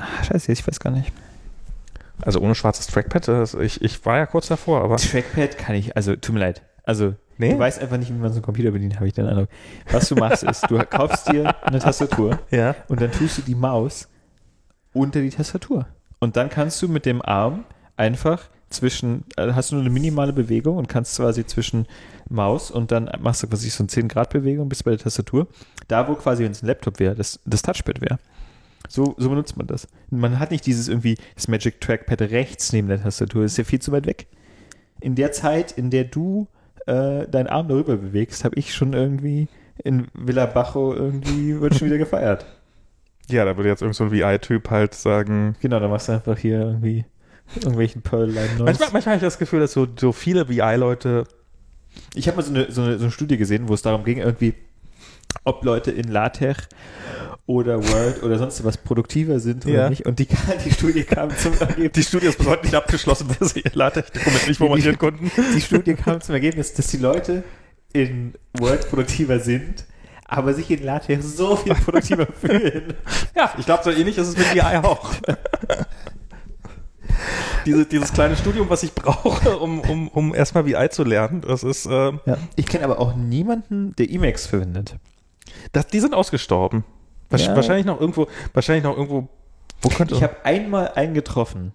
Ah, 0.01 0.25
scheiße, 0.25 0.53
ich 0.53 0.67
weiß 0.67 0.81
gar 0.81 0.91
nicht. 0.91 1.12
Also 2.23 2.41
ohne 2.41 2.55
schwarzes 2.55 2.87
Trackpad, 2.87 3.29
das, 3.29 3.55
ich, 3.55 3.81
ich 3.83 4.05
war 4.05 4.19
ja 4.19 4.27
kurz 4.27 4.49
davor, 4.49 4.83
aber. 4.83 4.97
Trackpad 4.97 5.57
kann 5.59 5.75
ich, 5.75 5.97
also 5.97 6.17
tut 6.17 6.35
mir 6.35 6.41
leid. 6.41 6.62
Also 6.85 7.15
Nee? 7.39 7.53
du 7.55 7.59
weißt 7.59 7.81
einfach 7.81 7.97
nicht, 7.97 8.11
wie 8.11 8.19
man 8.19 8.29
so 8.29 8.35
einen 8.37 8.43
Computer 8.43 8.70
bedient, 8.70 8.97
habe 8.97 9.07
ich 9.07 9.15
den 9.15 9.25
Eindruck. 9.27 9.49
Was 9.91 10.11
du 10.11 10.15
machst 10.17 10.43
ist, 10.43 10.70
du 10.70 10.79
kaufst 10.85 11.33
dir 11.33 11.55
eine 11.65 11.79
Tastatur 11.79 12.39
Ja. 12.51 12.75
und 12.89 13.01
dann 13.01 13.11
tust 13.12 13.39
du 13.39 13.43
die 13.43 13.55
Maus 13.55 14.09
unter 14.93 15.23
die 15.23 15.31
Tastatur. 15.31 15.87
Und 16.19 16.37
dann 16.37 16.51
kannst 16.51 16.83
du 16.83 16.89
mit 16.89 17.07
dem 17.07 17.23
Arm 17.23 17.65
einfach 17.97 18.43
zwischen, 18.69 19.25
also 19.37 19.55
hast 19.55 19.70
du 19.70 19.77
nur 19.77 19.85
eine 19.85 19.91
minimale 19.91 20.35
Bewegung 20.35 20.77
und 20.77 20.87
kannst 20.89 21.17
quasi 21.17 21.47
zwischen 21.47 21.87
Maus 22.29 22.70
und 22.70 22.93
dann 22.93 23.11
machst 23.20 23.43
du 23.43 23.47
quasi 23.49 23.70
so 23.70 23.85
eine 23.85 23.89
10 23.89 24.09
Grad 24.09 24.29
Bewegung 24.29 24.69
bis 24.69 24.83
bei 24.83 24.91
der 24.91 25.01
Tastatur. 25.01 25.47
Da, 25.89 26.07
wo 26.09 26.15
quasi, 26.17 26.45
wenn 26.45 26.53
es 26.53 26.62
ein 26.62 26.67
Laptop 26.67 26.99
wäre, 27.01 27.15
das, 27.15 27.41
das 27.47 27.62
Touchpad 27.62 28.03
wäre. 28.03 28.19
So, 28.89 29.15
so 29.18 29.28
benutzt 29.28 29.57
man 29.57 29.67
das. 29.67 29.89
Man 30.10 30.39
hat 30.39 30.50
nicht 30.50 30.67
dieses 30.67 30.89
irgendwie, 30.89 31.17
das 31.34 31.49
Magic 31.49 31.81
Trackpad 31.81 32.23
rechts 32.23 32.73
neben 32.73 32.89
der 32.89 33.02
Tastatur, 33.02 33.42
das 33.42 33.52
ist 33.52 33.59
ja 33.59 33.65
viel 33.65 33.81
zu 33.81 33.92
weit 33.92 34.07
weg. 34.07 34.26
In 35.00 35.15
der 35.15 35.33
Zeit, 35.33 35.73
in 35.73 35.91
der 35.91 36.05
du 36.05 36.49
äh, 36.86 37.26
deinen 37.28 37.47
Arm 37.47 37.68
darüber 37.68 37.97
bewegst, 37.97 38.44
habe 38.44 38.57
ich 38.59 38.75
schon 38.75 38.92
irgendwie 38.92 39.49
in 39.84 40.09
Villa 40.15 40.47
Bajo 40.47 40.94
irgendwie, 40.94 41.60
wird 41.60 41.76
schon 41.76 41.86
wieder 41.86 41.99
gefeiert. 41.99 42.47
Ja, 43.28 43.44
da 43.44 43.57
würde 43.57 43.68
jetzt 43.68 43.83
irgend 43.83 43.97
so 43.97 44.05
ein 44.05 44.12
VI-Typ 44.12 44.70
halt 44.70 44.94
sagen. 44.94 45.55
Genau, 45.60 45.78
dann 45.78 45.91
machst 45.91 46.09
du 46.09 46.12
einfach 46.12 46.36
hier 46.36 46.60
irgendwie 46.60 47.05
irgendwelchen 47.57 48.02
Pearl-Line. 48.02 48.49
Manchmal, 48.59 48.91
manchmal 48.92 49.15
habe 49.15 49.17
ich 49.17 49.23
das 49.23 49.39
Gefühl, 49.39 49.60
dass 49.60 49.73
so, 49.73 49.86
so 49.99 50.12
viele 50.12 50.49
VI-Leute. 50.49 51.25
Ich 52.15 52.28
habe 52.28 52.36
mal 52.36 52.42
so 52.42 52.52
eine, 52.52 52.70
so, 52.70 52.83
eine, 52.83 52.99
so 52.99 53.05
eine 53.05 53.12
Studie 53.12 53.36
gesehen, 53.36 53.68
wo 53.68 53.75
es 53.75 53.83
darum 53.83 54.05
ging, 54.05 54.18
irgendwie, 54.18 54.55
ob 55.44 55.65
Leute 55.65 55.91
in 55.91 56.09
LaTeX 56.09 56.68
oder 57.47 57.83
Word 57.83 58.23
oder 58.23 58.39
sonst 58.39 58.62
was 58.65 58.76
produktiver 58.76 59.41
sind 59.41 59.67
oder 59.67 59.75
Ja. 59.75 59.91
nicht. 59.91 60.07
Und 60.07 60.18
die, 60.18 60.28
die 60.65 60.70
Studie 60.70 61.02
kam 61.05 61.36
zum 61.36 61.55
Ergebnis. 61.55 61.92
Die 61.92 62.02
Studie 62.02 62.26
ist 62.26 62.39
bis 62.39 62.47
heute 62.47 62.65
nicht 62.65 62.75
abgeschlossen, 62.75 63.28
weil 63.39 63.49
sie 63.49 63.60
ihr 63.60 63.73
LaTeX-Dokument 63.75 64.47
nicht 64.49 64.59
formatieren 64.59 64.99
konnten. 64.99 65.31
Die 65.57 65.60
Studie 65.60 65.94
kam 65.94 66.20
zum 66.20 66.34
Ergebnis, 66.34 66.75
dass 66.75 66.86
die 66.89 66.99
Leute 66.99 67.42
in 67.92 68.34
Word 68.59 68.89
produktiver 68.89 69.41
sind, 69.41 69.84
aber 70.26 70.55
sich 70.55 70.70
in 70.70 70.84
LaTeX 70.84 71.36
so 71.36 71.57
viel 71.57 71.75
produktiver 71.75 72.26
fühlen. 72.41 72.94
Ja, 73.34 73.52
ich 73.59 73.67
glaube, 73.67 73.83
so 73.83 73.91
ähnlich 73.91 74.17
ist 74.18 74.28
es 74.28 74.36
mit 74.36 74.55
VI 74.55 74.78
auch. 74.83 75.12
Diese, 77.67 77.84
dieses 77.84 78.12
kleine 78.12 78.36
Studium, 78.36 78.70
was 78.70 78.83
ich 78.83 78.94
brauche, 78.94 79.59
um, 79.59 79.81
um, 79.81 80.09
um 80.09 80.34
erstmal 80.34 80.65
VI 80.67 80.89
zu 80.91 81.05
lernen, 81.05 81.42
das 81.47 81.62
ist, 81.65 81.86
ähm, 81.91 82.20
Ja. 82.25 82.39
Ich 82.57 82.67
kenne 82.67 82.84
aber 82.84 82.99
auch 83.00 83.15
niemanden, 83.17 83.94
der 83.97 84.09
Emacs 84.10 84.47
verwendet. 84.47 84.94
Das, 85.73 85.87
die 85.89 86.01
sind 86.01 86.15
ausgestorben. 86.15 86.85
Ja. 87.33 87.55
Wahrscheinlich 87.55 87.87
noch 87.87 88.01
irgendwo, 88.01 88.27
wahrscheinlich 88.53 88.85
noch 88.85 88.97
irgendwo, 88.97 89.29
wo 89.83 89.89
könnte 89.89 90.15
Ich 90.15 90.23
habe 90.23 90.37
einmal 90.45 90.89
einen 90.95 91.15
getroffen 91.15 91.73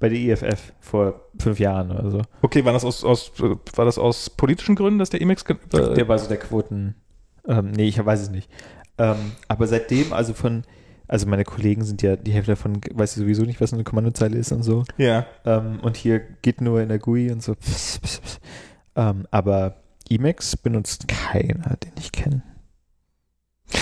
bei 0.00 0.08
der 0.08 0.18
IFF 0.18 0.72
vor 0.80 1.20
fünf 1.38 1.60
Jahren 1.60 1.92
oder 1.92 2.10
so. 2.10 2.22
Okay, 2.42 2.64
war 2.64 2.72
das 2.72 2.84
aus, 2.84 3.04
aus, 3.04 3.32
äh, 3.40 3.54
war 3.76 3.84
das 3.84 3.98
aus 3.98 4.30
politischen 4.30 4.74
Gründen, 4.74 4.98
dass 4.98 5.10
der 5.10 5.20
Emacs, 5.20 5.44
äh, 5.44 5.94
Der 5.94 6.08
war 6.08 6.18
so 6.18 6.26
der 6.28 6.38
Quoten. 6.38 6.96
Ähm, 7.46 7.70
nee, 7.70 7.88
ich 7.88 8.04
weiß 8.04 8.20
es 8.20 8.30
nicht. 8.30 8.50
Ähm, 8.98 9.32
aber 9.46 9.66
seitdem, 9.66 10.12
also 10.12 10.34
von, 10.34 10.64
also 11.06 11.26
meine 11.26 11.44
Kollegen 11.44 11.84
sind 11.84 12.02
ja, 12.02 12.16
die 12.16 12.32
Hälfte 12.32 12.52
davon 12.52 12.80
weiß 12.92 13.12
ich 13.12 13.22
sowieso 13.22 13.42
nicht, 13.42 13.60
was 13.60 13.72
eine 13.72 13.84
Kommandozeile 13.84 14.36
ist 14.36 14.52
und 14.52 14.62
so. 14.62 14.84
ja. 14.96 15.26
Ähm, 15.44 15.80
und 15.82 15.96
hier 15.96 16.18
geht 16.18 16.60
nur 16.60 16.80
in 16.80 16.88
der 16.88 16.98
GUI 16.98 17.30
und 17.30 17.42
so. 17.42 17.54
Ähm, 18.96 19.26
aber 19.30 19.76
Emacs 20.08 20.56
benutzt 20.56 21.06
keiner, 21.06 21.76
den 21.76 21.92
ich 21.98 22.10
kenne. 22.10 22.42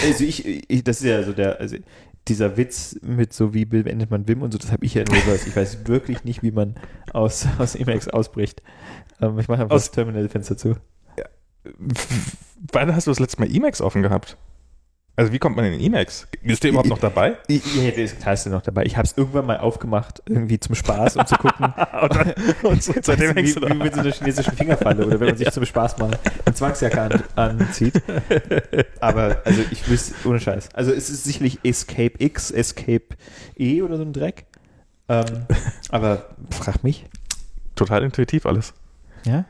Also 0.05 0.25
ich, 0.25 0.71
ich, 0.71 0.85
das 0.85 0.99
ist 1.01 1.07
ja 1.07 1.23
so 1.23 1.33
der, 1.33 1.61
also 1.61 1.77
dieser 2.29 2.57
Witz 2.57 2.97
mit 3.03 3.33
so, 3.33 3.55
wie 3.55 3.65
beendet 3.65 4.11
man 4.11 4.29
Wim 4.29 4.43
und 4.43 4.53
so, 4.53 4.59
das 4.59 4.71
habe 4.71 4.85
ich 4.85 4.95
ja 4.95 5.03
in 5.03 5.09
Reverse. 5.09 5.49
Ich 5.49 5.57
weiß 5.57 5.87
wirklich 5.89 6.25
nicht, 6.25 6.43
wie 6.43 6.51
man 6.51 6.75
aus, 7.13 7.47
aus 7.59 7.75
Emacs 7.75 8.09
ausbricht. 8.09 8.63
Ähm, 9.21 9.39
ich 9.39 9.49
mache 9.49 9.63
einfach 9.63 9.75
Aus- 9.77 9.85
das 9.87 9.93
Terminal-Fenster 9.93 10.57
zu. 10.57 10.77
Wann 12.73 12.95
hast 12.95 13.07
du 13.07 13.11
das 13.11 13.19
letzte 13.21 13.41
Mal 13.41 13.55
Emacs 13.55 13.81
offen 13.81 14.03
gehabt? 14.03 14.37
Also 15.19 15.33
wie 15.33 15.41
kommt 15.41 15.57
man 15.57 15.65
in 15.65 15.81
Emacs? 15.81 16.29
Ist 16.45 16.63
der 16.63 16.71
überhaupt 16.71 16.89
noch 16.89 17.01
dabei? 17.01 17.39
Ja, 17.49 17.91
der 17.91 18.05
ist, 18.05 18.21
klar 18.21 18.35
ist 18.35 18.45
der 18.45 18.53
noch 18.53 18.63
dabei. 18.63 18.85
Ich 18.85 18.97
habe 18.97 19.05
es 19.05 19.17
irgendwann 19.17 19.47
mal 19.47 19.59
aufgemacht, 19.59 20.23
irgendwie 20.27 20.61
zum 20.61 20.77
Spaß, 20.77 21.17
um 21.17 21.27
zu 21.27 21.35
gucken. 21.35 21.67
und, 22.03 22.15
dann, 22.15 22.35
und 22.63 22.81
so, 22.81 22.93
seitdem 23.03 23.35
wie, 23.35 23.53
wie 23.53 23.75
mit 23.75 23.95
so 23.95 24.01
einer 24.01 24.13
chinesischen 24.13 24.57
Fingerfalle 24.57 25.05
oder 25.05 25.19
wenn 25.19 25.31
man 25.31 25.37
sich 25.37 25.51
zum 25.51 25.65
Spaß 25.65 25.99
mal 25.99 26.17
eine 26.45 26.55
Zwangsjacke 26.55 27.01
an, 27.01 27.23
anzieht. 27.35 28.01
Aber 29.01 29.43
also 29.45 29.63
ich 29.73 29.89
wüsste, 29.91 30.15
ohne 30.25 30.39
Scheiß. 30.39 30.69
Also 30.75 30.93
es 30.93 31.11
ist 31.11 31.25
sicherlich 31.25 31.59
Escape 31.65 32.13
X, 32.19 32.53
Escape 32.53 33.17
E 33.59 33.83
oder 33.83 33.97
so 33.97 34.05
ein 34.05 34.13
Dreck. 34.13 34.47
Ähm, 35.09 35.47
aber 35.89 36.27
frag 36.51 36.85
mich. 36.85 37.07
Total 37.75 38.05
intuitiv 38.05 38.47
alles. 38.47 38.73
Ja? 39.25 39.47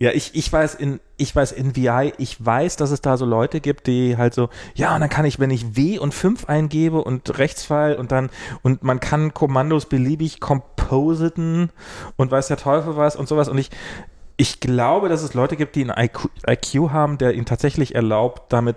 Ja, 0.00 0.12
ich, 0.12 0.34
ich 0.34 0.52
weiß 0.52 0.76
in, 0.76 1.00
ich 1.16 1.34
weiß 1.34 1.52
in 1.52 1.74
VI, 1.74 2.12
ich 2.18 2.44
weiß, 2.44 2.76
dass 2.76 2.92
es 2.92 3.00
da 3.00 3.16
so 3.16 3.26
Leute 3.26 3.60
gibt, 3.60 3.88
die 3.88 4.16
halt 4.16 4.32
so, 4.32 4.48
ja, 4.74 4.94
und 4.94 5.00
dann 5.00 5.10
kann 5.10 5.24
ich, 5.24 5.40
wenn 5.40 5.50
ich 5.50 5.76
W 5.76 5.98
und 5.98 6.14
5 6.14 6.48
eingebe 6.48 7.02
und 7.02 7.38
Rechtsfall 7.38 7.96
und 7.96 8.12
dann, 8.12 8.30
und 8.62 8.84
man 8.84 9.00
kann 9.00 9.34
Kommandos 9.34 9.86
beliebig 9.86 10.38
compositen 10.38 11.70
und 12.16 12.30
weiß 12.30 12.46
der 12.46 12.58
Teufel 12.58 12.96
was 12.96 13.16
und 13.16 13.28
sowas. 13.28 13.48
Und 13.48 13.58
ich, 13.58 13.70
ich 14.36 14.60
glaube, 14.60 15.08
dass 15.08 15.22
es 15.22 15.34
Leute 15.34 15.56
gibt, 15.56 15.74
die 15.74 15.82
einen 15.90 15.98
IQ, 15.98 16.30
IQ 16.48 16.90
haben, 16.90 17.18
der 17.18 17.34
ihnen 17.34 17.46
tatsächlich 17.46 17.96
erlaubt, 17.96 18.52
damit 18.52 18.76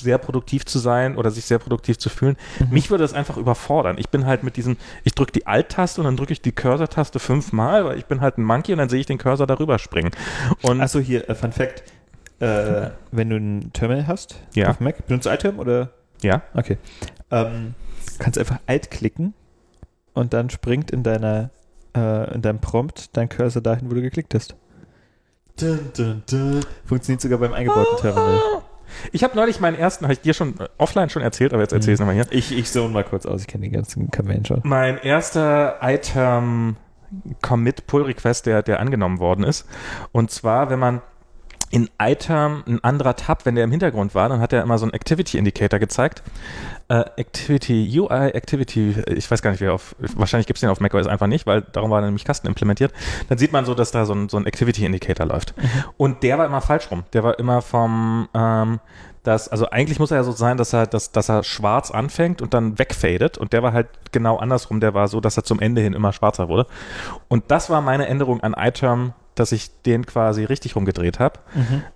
sehr 0.00 0.18
produktiv 0.18 0.64
zu 0.66 0.78
sein 0.78 1.16
oder 1.16 1.30
sich 1.30 1.44
sehr 1.44 1.58
produktiv 1.58 1.98
zu 1.98 2.08
fühlen. 2.08 2.36
Mich 2.70 2.90
würde 2.90 3.02
das 3.04 3.12
einfach 3.14 3.36
überfordern. 3.36 3.96
Ich 3.98 4.08
bin 4.08 4.26
halt 4.26 4.42
mit 4.42 4.56
diesem, 4.56 4.76
ich 5.04 5.14
drücke 5.14 5.32
die 5.32 5.46
Alt-Taste 5.46 6.00
und 6.00 6.04
dann 6.06 6.16
drücke 6.16 6.32
ich 6.32 6.40
die 6.42 6.52
Cursor-Taste 6.52 7.18
fünfmal, 7.18 7.84
weil 7.84 7.98
ich 7.98 8.06
bin 8.06 8.20
halt 8.20 8.38
ein 8.38 8.44
Monkey 8.44 8.72
und 8.72 8.78
dann 8.78 8.88
sehe 8.88 9.00
ich 9.00 9.06
den 9.06 9.18
Cursor 9.18 9.46
darüber 9.46 9.78
springen. 9.78 10.10
Und 10.62 10.80
Achso, 10.80 10.98
hier, 11.00 11.28
äh, 11.28 11.34
Fun 11.34 11.52
Fact. 11.52 11.82
Äh, 12.40 12.90
wenn 13.10 13.30
du 13.30 13.36
ein 13.36 13.72
Terminal 13.72 14.06
hast 14.06 14.36
Ja. 14.54 14.68
auf 14.70 14.78
Mac, 14.80 15.06
benutzt 15.06 15.26
du 15.26 15.30
iTerm 15.30 15.58
oder? 15.58 15.90
ja, 16.22 16.42
Okay. 16.54 16.78
Ähm, 17.30 17.74
kannst 18.18 18.38
einfach 18.38 18.58
Alt 18.66 18.90
klicken 18.90 19.34
und 20.14 20.32
dann 20.32 20.48
springt 20.50 20.90
in 20.90 21.02
deiner 21.02 21.50
äh, 21.96 22.34
in 22.34 22.42
deinem 22.42 22.60
Prompt 22.60 23.16
dein 23.16 23.28
Cursor 23.28 23.60
dahin, 23.62 23.90
wo 23.90 23.94
du 23.94 24.02
geklickt 24.02 24.34
hast. 24.34 24.54
Dun, 25.60 25.90
dun, 25.96 26.22
dun. 26.30 26.60
Funktioniert 26.84 27.20
sogar 27.20 27.38
beim 27.38 27.52
eingebauten 27.52 27.96
Terminal. 28.00 28.38
Ich 29.12 29.24
habe 29.24 29.36
neulich 29.36 29.60
meinen 29.60 29.76
ersten, 29.76 30.04
habe 30.04 30.12
ich 30.12 30.20
dir 30.20 30.34
schon 30.34 30.58
äh, 30.58 30.68
offline 30.78 31.10
schon 31.10 31.22
erzählt, 31.22 31.52
aber 31.52 31.62
jetzt 31.62 31.72
erzähle 31.72 31.92
ich 31.92 31.96
es 31.96 32.00
nochmal 32.00 32.14
hier. 32.14 32.26
Ich, 32.30 32.56
ich 32.56 32.70
zone 32.70 32.92
mal 32.92 33.04
kurz 33.04 33.26
aus, 33.26 33.42
ich 33.42 33.46
kenne 33.46 33.64
den 33.64 33.72
ganzen 33.72 34.10
Command 34.10 34.48
schon. 34.48 34.60
Mein 34.64 34.98
erster 34.98 35.78
iTerm 35.82 36.76
Commit 37.42 37.86
Pull 37.86 38.02
Request, 38.02 38.46
der, 38.46 38.62
der 38.62 38.80
angenommen 38.80 39.18
worden 39.18 39.44
ist. 39.44 39.66
Und 40.12 40.30
zwar, 40.30 40.70
wenn 40.70 40.78
man 40.78 41.00
in 41.70 41.90
iTerm 42.00 42.64
ein 42.66 42.82
anderer 42.82 43.16
Tab, 43.16 43.44
wenn 43.44 43.54
der 43.54 43.64
im 43.64 43.70
Hintergrund 43.70 44.14
war, 44.14 44.28
dann 44.28 44.40
hat 44.40 44.52
er 44.52 44.62
immer 44.62 44.78
so 44.78 44.84
einen 44.84 44.94
Activity 44.94 45.36
Indicator 45.36 45.78
gezeigt. 45.78 46.22
Äh, 46.90 47.04
Activity, 47.16 48.00
UI 48.00 48.30
Activity, 48.30 48.94
ich 49.08 49.30
weiß 49.30 49.42
gar 49.42 49.50
nicht, 49.50 49.60
wie 49.60 49.66
er 49.66 49.74
auf, 49.74 49.94
wahrscheinlich 49.98 50.46
gibt 50.46 50.56
es 50.56 50.62
den 50.62 50.70
auf 50.70 50.80
macOS 50.80 51.06
einfach 51.06 51.26
nicht, 51.26 51.46
weil 51.46 51.60
darum 51.60 51.90
war 51.90 52.00
nämlich 52.00 52.24
Kasten 52.24 52.46
implementiert. 52.46 52.94
Dann 53.28 53.36
sieht 53.36 53.52
man 53.52 53.66
so, 53.66 53.74
dass 53.74 53.90
da 53.90 54.06
so 54.06 54.14
ein, 54.14 54.30
so 54.30 54.38
ein 54.38 54.46
Activity 54.46 54.86
Indicator 54.86 55.26
läuft. 55.26 55.52
Und 55.98 56.22
der 56.22 56.38
war 56.38 56.46
immer 56.46 56.62
falsch 56.62 56.90
rum. 56.90 57.04
Der 57.12 57.22
war 57.24 57.38
immer 57.38 57.60
vom, 57.60 58.30
ähm, 58.32 58.80
das, 59.22 59.50
also 59.50 59.68
eigentlich 59.68 59.98
muss 59.98 60.10
er 60.10 60.16
ja 60.16 60.22
so 60.22 60.32
sein, 60.32 60.56
dass 60.56 60.72
er, 60.72 60.86
dass, 60.86 61.12
dass 61.12 61.28
er 61.28 61.44
schwarz 61.44 61.90
anfängt 61.90 62.40
und 62.40 62.54
dann 62.54 62.78
wegfadet. 62.78 63.36
Und 63.36 63.52
der 63.52 63.62
war 63.62 63.74
halt 63.74 63.88
genau 64.10 64.38
andersrum. 64.38 64.80
Der 64.80 64.94
war 64.94 65.08
so, 65.08 65.20
dass 65.20 65.36
er 65.36 65.44
zum 65.44 65.60
Ende 65.60 65.82
hin 65.82 65.92
immer 65.92 66.14
schwarzer 66.14 66.48
wurde. 66.48 66.66
Und 67.28 67.50
das 67.50 67.68
war 67.68 67.82
meine 67.82 68.06
Änderung 68.06 68.42
an 68.42 68.54
iTerm, 68.54 69.12
dass 69.38 69.52
ich 69.52 69.70
den 69.82 70.04
quasi 70.06 70.44
richtig 70.44 70.76
rumgedreht 70.76 71.18
habe. 71.18 71.38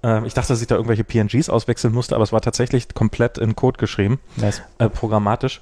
Ähm, 0.02 0.24
ich 0.24 0.34
dachte, 0.34 0.48
dass 0.48 0.60
ich 0.60 0.66
da 0.66 0.74
irgendwelche 0.76 1.04
PNGs 1.04 1.48
auswechseln 1.48 1.92
musste, 1.94 2.14
aber 2.14 2.24
es 2.24 2.32
war 2.32 2.40
tatsächlich 2.40 2.92
komplett 2.94 3.38
in 3.38 3.56
Code 3.56 3.78
geschrieben 3.78 4.20
Nice. 4.36 4.62
äh, 4.78 4.88
programmatisch. 4.88 5.60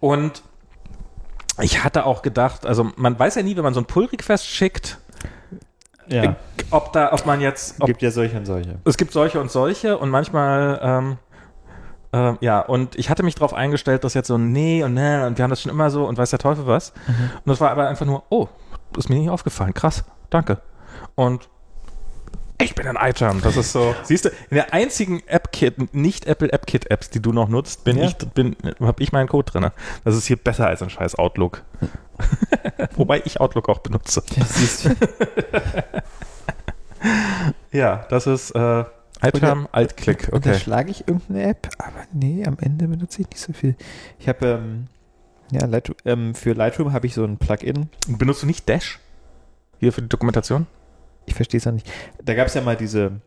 Und 0.00 0.42
ich 1.60 1.82
hatte 1.84 2.04
auch 2.06 2.22
gedacht, 2.22 2.66
also 2.66 2.90
man 2.96 3.18
weiß 3.18 3.34
ja 3.36 3.42
nie, 3.42 3.56
wenn 3.56 3.64
man 3.64 3.74
so 3.74 3.80
einen 3.80 3.86
Pull-Request 3.86 4.46
schickt, 4.46 4.98
Ja. 6.08 6.36
ob 6.70 6.92
da, 6.92 7.12
ob 7.12 7.24
man 7.26 7.40
jetzt, 7.40 7.76
ob 7.80 7.86
Gibt 7.86 8.02
ja 8.02 8.10
solche 8.10 8.36
und 8.36 8.44
solche. 8.46 8.76
es 8.84 8.96
gibt 8.96 9.12
solche 9.12 9.40
und 9.40 9.50
solche 9.50 9.96
und 9.98 10.10
manchmal, 10.10 10.78
ähm, 10.82 11.16
ähm, 12.12 12.38
ja, 12.40 12.60
und 12.60 12.96
ich 12.96 13.10
hatte 13.10 13.22
mich 13.22 13.34
darauf 13.34 13.52
eingestellt, 13.54 14.04
dass 14.04 14.14
jetzt 14.14 14.28
so, 14.28 14.38
nee 14.38 14.82
und 14.84 14.94
ne, 14.94 15.26
und 15.26 15.38
wir 15.38 15.42
haben 15.42 15.50
das 15.50 15.62
schon 15.62 15.72
immer 15.72 15.90
so 15.90 16.06
und 16.06 16.16
weiß 16.18 16.30
der 16.30 16.38
Teufel 16.38 16.66
was. 16.66 16.90
Und 17.08 17.46
das 17.50 17.60
war 17.60 17.70
aber 17.70 17.88
einfach 17.88 18.06
nur, 18.06 18.22
oh, 18.28 18.48
ist 18.96 19.08
mir 19.08 19.16
nicht 19.18 19.30
aufgefallen, 19.30 19.74
krass, 19.74 20.04
danke. 20.30 20.58
Und 21.16 21.48
ich 22.58 22.74
bin 22.74 22.86
ein 22.86 22.96
iTerm, 22.96 23.42
das 23.42 23.56
ist 23.58 23.72
so. 23.72 23.94
Siehst 24.04 24.24
du, 24.24 24.28
in 24.48 24.54
der 24.54 24.72
einzigen 24.72 25.22
App-Kit, 25.26 25.92
nicht 25.94 26.24
Apple 26.26 26.50
App-Kit-Apps, 26.50 27.10
die 27.10 27.20
du 27.20 27.32
noch 27.32 27.48
nutzt, 27.50 27.84
bin 27.84 27.98
Ja. 27.98 28.06
ich, 28.06 28.16
bin, 28.16 28.56
habe 28.80 29.02
ich 29.02 29.12
meinen 29.12 29.28
Code 29.28 29.50
drin. 29.52 29.70
Das 30.04 30.16
ist 30.16 30.26
hier 30.26 30.36
besser 30.36 30.66
als 30.66 30.80
ein 30.80 30.88
scheiß 30.88 31.16
Outlook. 31.16 31.62
Wobei 32.96 33.20
ich 33.26 33.40
Outlook 33.40 33.68
auch 33.68 33.80
benutze. 33.80 34.22
Siehst 34.46 34.84
du? 34.86 34.90
Ja, 37.72 38.06
das 38.08 38.26
ist 38.26 38.52
äh, 38.52 38.84
iTerm, 39.22 39.68
Alt-Click, 39.70 40.24
okay. 40.28 40.34
Unterschlage 40.34 40.90
ich 40.90 41.06
irgendeine 41.06 41.44
App, 41.50 41.68
aber 41.78 42.04
nee, 42.12 42.44
am 42.46 42.56
Ende 42.60 42.88
benutze 42.88 43.20
ich 43.22 43.28
nicht 43.28 43.40
so 43.40 43.52
viel. 43.52 43.76
Ich 44.18 44.28
habe, 44.28 44.46
ähm, 44.46 44.86
ja, 45.50 45.66
Lightroom, 45.66 45.96
ähm, 46.04 46.34
für 46.34 46.52
Lightroom 46.54 46.92
habe 46.92 47.06
ich 47.06 47.14
so 47.14 47.24
ein 47.24 47.36
Plugin. 47.36 47.90
Benutzt 48.08 48.42
du 48.42 48.46
nicht 48.46 48.68
Dash? 48.68 48.98
Hier 49.78 49.92
für 49.92 50.02
die 50.02 50.08
Dokumentation? 50.08 50.66
Ich 51.26 51.34
verstehe 51.34 51.58
es 51.58 51.66
auch 51.66 51.72
nicht. 51.72 51.90
Da 52.24 52.34
gab 52.34 52.46
es 52.46 52.54
ja 52.54 52.60
mal 52.62 52.76
diese, 52.76 53.20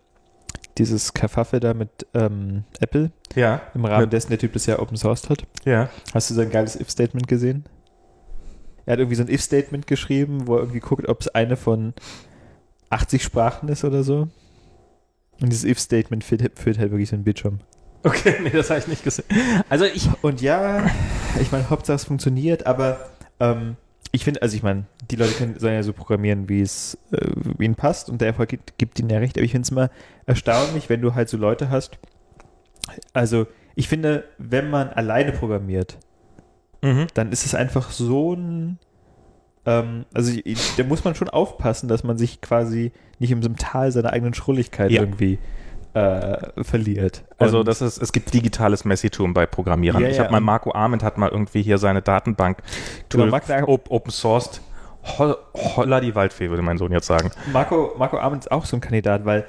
dieses 0.78 1.14
Kerfuffle 1.14 1.60
da 1.60 1.74
mit 1.74 2.08
ähm, 2.14 2.64
Apple, 2.80 3.12
Ja. 3.36 3.62
im 3.76 3.86
Rahmen 3.86 4.04
Mit- 4.04 4.14
dessen 4.14 4.30
der 4.30 4.40
Typ 4.40 4.54
das 4.54 4.66
ja 4.66 4.80
open 4.80 4.98
sourced 4.98 5.30
hat. 5.30 5.44
Ja. 5.66 5.90
Hast 6.14 6.30
du 6.30 6.34
sein 6.34 6.50
geiles 6.50 6.80
If-Statement 6.80 7.28
gesehen? 7.28 7.66
Er 8.86 8.94
hat 8.94 9.00
irgendwie 9.00 9.16
so 9.16 9.24
ein 9.24 9.30
If-Statement 9.30 9.86
geschrieben, 9.88 10.48
wo 10.48 10.56
er 10.56 10.62
irgendwie 10.62 10.80
guckt, 10.80 11.08
ob 11.10 11.22
es 11.22 11.28
eine 11.30 11.58
von 11.58 11.94
80 12.90 13.22
Sprachen 13.24 13.70
ist 13.70 13.84
oder 13.84 14.04
so. 14.04 14.30
Und 15.42 15.50
dieses 15.52 15.64
If-Statement 15.64 16.24
füllt, 16.24 16.58
füllt 16.60 16.80
halt 16.80 16.92
wirklich 16.92 17.10
so 17.10 17.16
einen 17.16 17.24
Bildschirm. 17.24 17.60
Okay, 18.04 18.36
nee, 18.42 18.50
das 18.50 18.70
habe 18.70 18.80
ich 18.80 18.88
nicht 18.88 19.04
gesehen. 19.04 19.26
Also 19.70 19.86
ich. 19.86 20.10
Und 20.22 20.42
ja, 20.42 20.90
ich 21.40 21.52
meine, 21.52 21.70
Hauptsache 21.70 21.98
es 21.98 22.06
funktioniert, 22.06 22.66
aber 22.66 22.98
ähm, 23.42 23.76
ich 24.12 24.24
finde, 24.24 24.42
also 24.42 24.56
ich 24.56 24.64
meine, 24.64 24.86
die 25.12 25.16
Leute 25.16 25.34
können, 25.34 25.60
sollen 25.60 25.74
ja 25.76 25.84
so 25.84 25.94
programmieren, 25.94 26.50
wie 26.50 26.62
es 26.62 26.98
äh, 27.12 27.28
wie 27.58 27.66
ihnen 27.66 27.76
passt 27.76 28.10
und 28.10 28.22
der 28.22 28.30
Erfolg 28.30 28.50
gibt, 28.50 28.78
gibt 28.78 29.00
ihnen 29.00 29.10
ja 29.10 29.20
recht, 29.20 29.38
aber 29.38 29.46
ich 29.46 29.52
finde 29.52 29.66
es 29.66 29.72
immer 29.72 29.90
erstaunlich, 30.26 30.90
wenn 30.90 31.02
du 31.02 31.14
halt 31.16 31.30
so 31.30 31.38
Leute 31.38 31.70
hast. 31.70 32.00
Also 33.14 33.46
ich 33.76 33.88
finde, 33.88 34.24
wenn 34.38 34.70
man 34.70 34.90
alleine 34.90 35.32
programmiert, 35.32 35.98
Mhm. 36.82 37.08
dann 37.14 37.32
ist 37.34 37.46
es 37.46 37.54
einfach 37.56 37.92
so 37.92 38.34
ein. 38.36 38.80
Ähm, 39.66 40.06
also 40.14 40.32
ich, 40.32 40.46
ich, 40.46 40.76
da 40.78 40.84
muss 40.86 41.04
man 41.04 41.14
schon 41.14 41.30
aufpassen, 41.30 41.90
dass 41.90 42.06
man 42.06 42.18
sich 42.18 42.40
quasi 42.40 42.94
nicht 43.20 43.34
einem 43.34 43.58
Tal 43.58 43.92
seiner 43.92 44.14
eigenen 44.14 44.34
Schrulligkeit 44.34 44.90
Ja. 44.90 45.02
irgendwie 45.02 45.40
äh, 46.00 46.64
verliert. 46.64 47.24
Also 47.38 47.64
das 47.64 47.82
ist, 47.82 48.02
es 48.02 48.12
gibt 48.12 48.34
digitales 48.34 48.86
Messitum 48.86 49.34
bei 49.34 49.46
Programmierern. 49.46 50.02
Ja, 50.04 50.10
ich 50.10 50.20
habe 50.20 50.32
mal 50.32 50.40
Marco 50.42 50.72
Arment 50.74 51.04
hat 51.04 51.18
mal 51.18 51.30
irgendwie 51.30 51.62
hier 51.62 51.78
seine 51.78 52.02
Datenbank 52.02 52.60
Genau, 53.10 53.24
Tool 53.26 53.32
Marc- 53.32 53.68
op 53.68 53.92
open 53.92 54.12
sourced. 54.12 54.62
Ho 55.18 55.34
Holla 55.56 56.02
die 56.02 56.14
Waldfee, 56.14 56.50
würde 56.50 56.62
mein 56.62 56.78
Sohn 56.78 56.92
jetzt 56.92 57.08
sagen. 57.08 57.32
Marco, 57.54 57.94
Marco 57.98 58.18
Arment 58.18 58.44
ist 58.46 58.52
auch 58.52 58.66
so 58.66 58.76
ein 58.78 58.82
Kandidat, 58.82 59.26
weil 59.26 59.46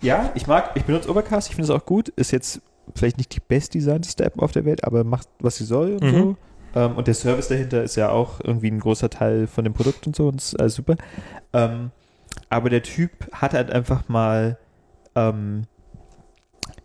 ja, 0.00 0.30
ich 0.34 0.46
mag, 0.46 0.70
ich 0.74 0.84
benutze 0.84 1.08
Overcast, 1.10 1.48
ich 1.48 1.56
finde 1.56 1.72
es 1.72 1.76
auch 1.80 1.84
gut, 1.86 2.08
ist 2.10 2.30
jetzt 2.30 2.60
vielleicht 2.94 3.18
nicht 3.18 3.34
die 3.34 3.40
bestdesignte 3.40 4.24
App 4.24 4.40
auf 4.40 4.52
der 4.52 4.64
Welt, 4.64 4.84
aber 4.84 5.04
macht, 5.04 5.28
was 5.40 5.56
sie 5.56 5.64
soll 5.64 5.92
und 6.00 6.02
Mhm. 6.04 6.10
so. 6.12 6.36
Ähm, 6.74 6.96
und 6.96 7.06
der 7.06 7.14
Service 7.14 7.48
dahinter 7.48 7.82
ist 7.82 7.96
ja 7.96 8.10
auch 8.10 8.40
irgendwie 8.44 8.70
ein 8.70 8.78
großer 8.80 9.10
Teil 9.10 9.46
von 9.46 9.64
dem 9.64 9.72
Produkt 9.74 10.06
und 10.06 10.14
so 10.14 10.28
und 10.28 10.36
ist 10.36 10.58
alles 10.60 10.74
super. 10.74 10.96
Ähm, 11.52 11.90
aber 12.50 12.68
der 12.70 12.82
Typ 12.82 13.10
hat 13.32 13.54
halt 13.54 13.70
einfach 13.70 14.08
mal 14.08 14.58
ähm, 15.18 15.62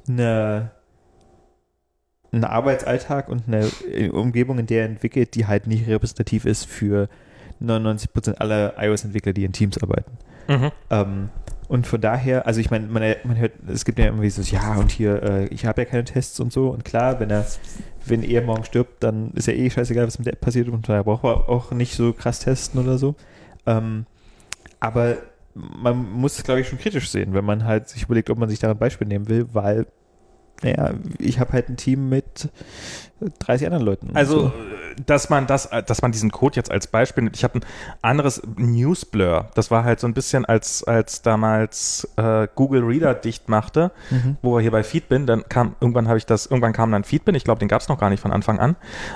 eine 0.07 0.71
einen 2.33 2.45
Arbeitsalltag 2.45 3.29
und 3.29 3.43
eine 3.47 3.69
Umgebung, 4.11 4.57
in 4.57 4.65
der 4.65 4.81
er 4.81 4.85
entwickelt, 4.87 5.35
die 5.35 5.45
halt 5.45 5.67
nicht 5.67 5.87
repräsentativ 5.87 6.45
ist 6.45 6.65
für 6.65 7.07
99% 7.61 8.35
aller 8.37 8.73
iOS-Entwickler, 8.77 9.33
die 9.33 9.45
in 9.45 9.53
Teams 9.53 9.77
arbeiten. 9.77 10.17
Mhm. 10.47 10.71
Ähm, 10.89 11.29
und 11.67 11.87
von 11.87 12.01
daher, 12.01 12.45
also 12.45 12.59
ich 12.59 12.71
meine, 12.71 12.87
man, 12.87 13.03
man 13.23 13.37
hört, 13.37 13.53
es 13.67 13.85
gibt 13.85 13.99
ja 13.99 14.05
irgendwie 14.05 14.29
so, 14.29 14.41
ja, 14.41 14.75
und 14.75 14.91
hier, 14.91 15.23
äh, 15.23 15.45
ich 15.45 15.65
habe 15.65 15.81
ja 15.81 15.85
keine 15.85 16.03
Tests 16.03 16.39
und 16.39 16.51
so. 16.51 16.69
Und 16.69 16.83
klar, 16.83 17.19
wenn 17.19 17.29
er, 17.29 17.45
wenn 18.05 18.23
er 18.23 18.41
morgen 18.41 18.65
stirbt, 18.65 19.03
dann 19.03 19.31
ist 19.31 19.47
ja 19.47 19.53
eh 19.53 19.69
scheißegal, 19.69 20.05
was 20.05 20.17
mit 20.17 20.25
der 20.25 20.33
App 20.33 20.41
passiert 20.41 20.67
und 20.69 20.89
daher 20.89 21.03
braucht 21.03 21.23
er 21.23 21.49
auch 21.49 21.71
nicht 21.71 21.95
so 21.95 22.13
krass 22.13 22.39
testen 22.39 22.81
oder 22.81 22.97
so. 22.97 23.15
Ähm, 23.65 24.05
aber 24.79 25.17
man 25.55 26.11
muss 26.11 26.37
es, 26.37 26.43
glaube 26.43 26.61
ich, 26.61 26.67
schon 26.67 26.79
kritisch 26.79 27.09
sehen, 27.09 27.33
wenn 27.33 27.45
man 27.45 27.65
halt 27.65 27.89
sich 27.89 28.03
überlegt, 28.03 28.29
ob 28.29 28.37
man 28.37 28.49
sich 28.49 28.59
daran 28.59 28.77
Beispiel 28.77 29.07
nehmen 29.07 29.27
will, 29.27 29.47
weil, 29.53 29.87
naja, 30.61 30.93
ich 31.19 31.39
habe 31.39 31.53
halt 31.53 31.69
ein 31.69 31.77
Team 31.77 32.09
mit 32.09 32.49
30 33.39 33.67
anderen 33.67 33.85
Leuten. 33.85 34.09
Also, 34.13 34.39
so. 34.39 34.47
äh, 34.47 35.01
dass 35.05 35.29
man 35.29 35.47
das, 35.47 35.65
äh, 35.67 35.81
dass 35.83 36.01
man 36.01 36.11
diesen 36.11 36.31
Code 36.31 36.55
jetzt 36.55 36.69
als 36.71 36.87
Beispiel 36.87 37.23
nimmt. 37.23 37.35
Ich 37.35 37.43
habe 37.43 37.59
ein 37.59 37.65
anderes 38.01 38.41
Newsblur. 38.57 39.47
Das 39.55 39.71
war 39.71 39.83
halt 39.83 39.99
so 39.99 40.07
ein 40.07 40.13
bisschen 40.13 40.45
als, 40.45 40.83
als 40.83 41.21
damals 41.21 42.07
äh, 42.17 42.47
Google 42.55 42.83
Reader 42.83 43.13
dicht 43.13 43.49
machte, 43.49 43.91
Mhm. 44.11 44.37
wo 44.41 44.55
wir 44.55 44.61
hier 44.61 44.71
bei 44.71 44.83
Feedbin, 44.83 45.25
dann 45.25 45.43
kam, 45.49 45.75
irgendwann 45.79 46.07
habe 46.07 46.17
ich 46.17 46.25
das, 46.25 46.45
irgendwann 46.45 46.73
kam 46.73 46.91
dann 46.91 47.03
Feedbin, 47.03 47.35
ich 47.35 47.43
glaube, 47.43 47.59
den 47.59 47.67
gab 47.67 47.81
es 47.81 47.87
noch 47.87 47.99
gar 47.99 48.09
nicht 48.09 48.19
von 48.21 48.31
Anfang 48.31 48.59
an. 48.59 48.75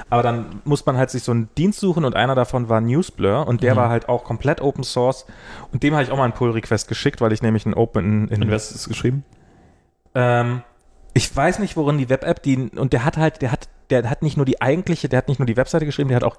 Aber 0.09 0.23
dann 0.23 0.61
muss 0.65 0.85
man 0.85 0.97
halt 0.97 1.09
sich 1.09 1.23
so 1.23 1.31
einen 1.31 1.49
Dienst 1.57 1.79
suchen 1.79 2.05
und 2.05 2.15
einer 2.15 2.35
davon 2.35 2.69
war 2.69 2.81
Newsblur 2.81 3.47
und 3.47 3.61
der 3.63 3.73
Mhm. 3.73 3.77
war 3.77 3.89
halt 3.89 4.09
auch 4.09 4.23
komplett 4.23 4.61
Open 4.61 4.83
Source 4.83 5.25
und 5.71 5.83
dem 5.83 5.93
habe 5.93 6.03
ich 6.03 6.11
auch 6.11 6.17
mal 6.17 6.23
einen 6.23 6.33
Pull-Request 6.33 6.87
geschickt, 6.87 7.21
weil 7.21 7.31
ich 7.33 7.41
nämlich 7.41 7.65
einen 7.65 7.75
Open 7.75 8.27
in, 8.29 8.43
Und 8.43 8.51
was 8.51 8.71
ist 8.71 8.87
geschrieben? 8.87 9.23
ähm, 10.15 10.61
ich 11.17 11.35
weiß 11.35 11.59
nicht, 11.59 11.75
worin 11.75 11.97
die 11.97 12.09
Web-App, 12.09 12.43
die, 12.43 12.69
und 12.69 12.93
der 12.93 13.03
hat 13.03 13.17
halt, 13.17 13.41
der 13.41 13.51
hat, 13.51 13.67
der 13.89 14.07
hat 14.09 14.21
nicht 14.21 14.37
nur 14.37 14.45
die 14.45 14.61
eigentliche, 14.61 15.09
der 15.09 15.17
hat 15.17 15.27
nicht 15.27 15.39
nur 15.39 15.47
die 15.47 15.57
Webseite 15.57 15.85
geschrieben, 15.85 16.09
der 16.09 16.17
hat 16.17 16.23
auch 16.23 16.37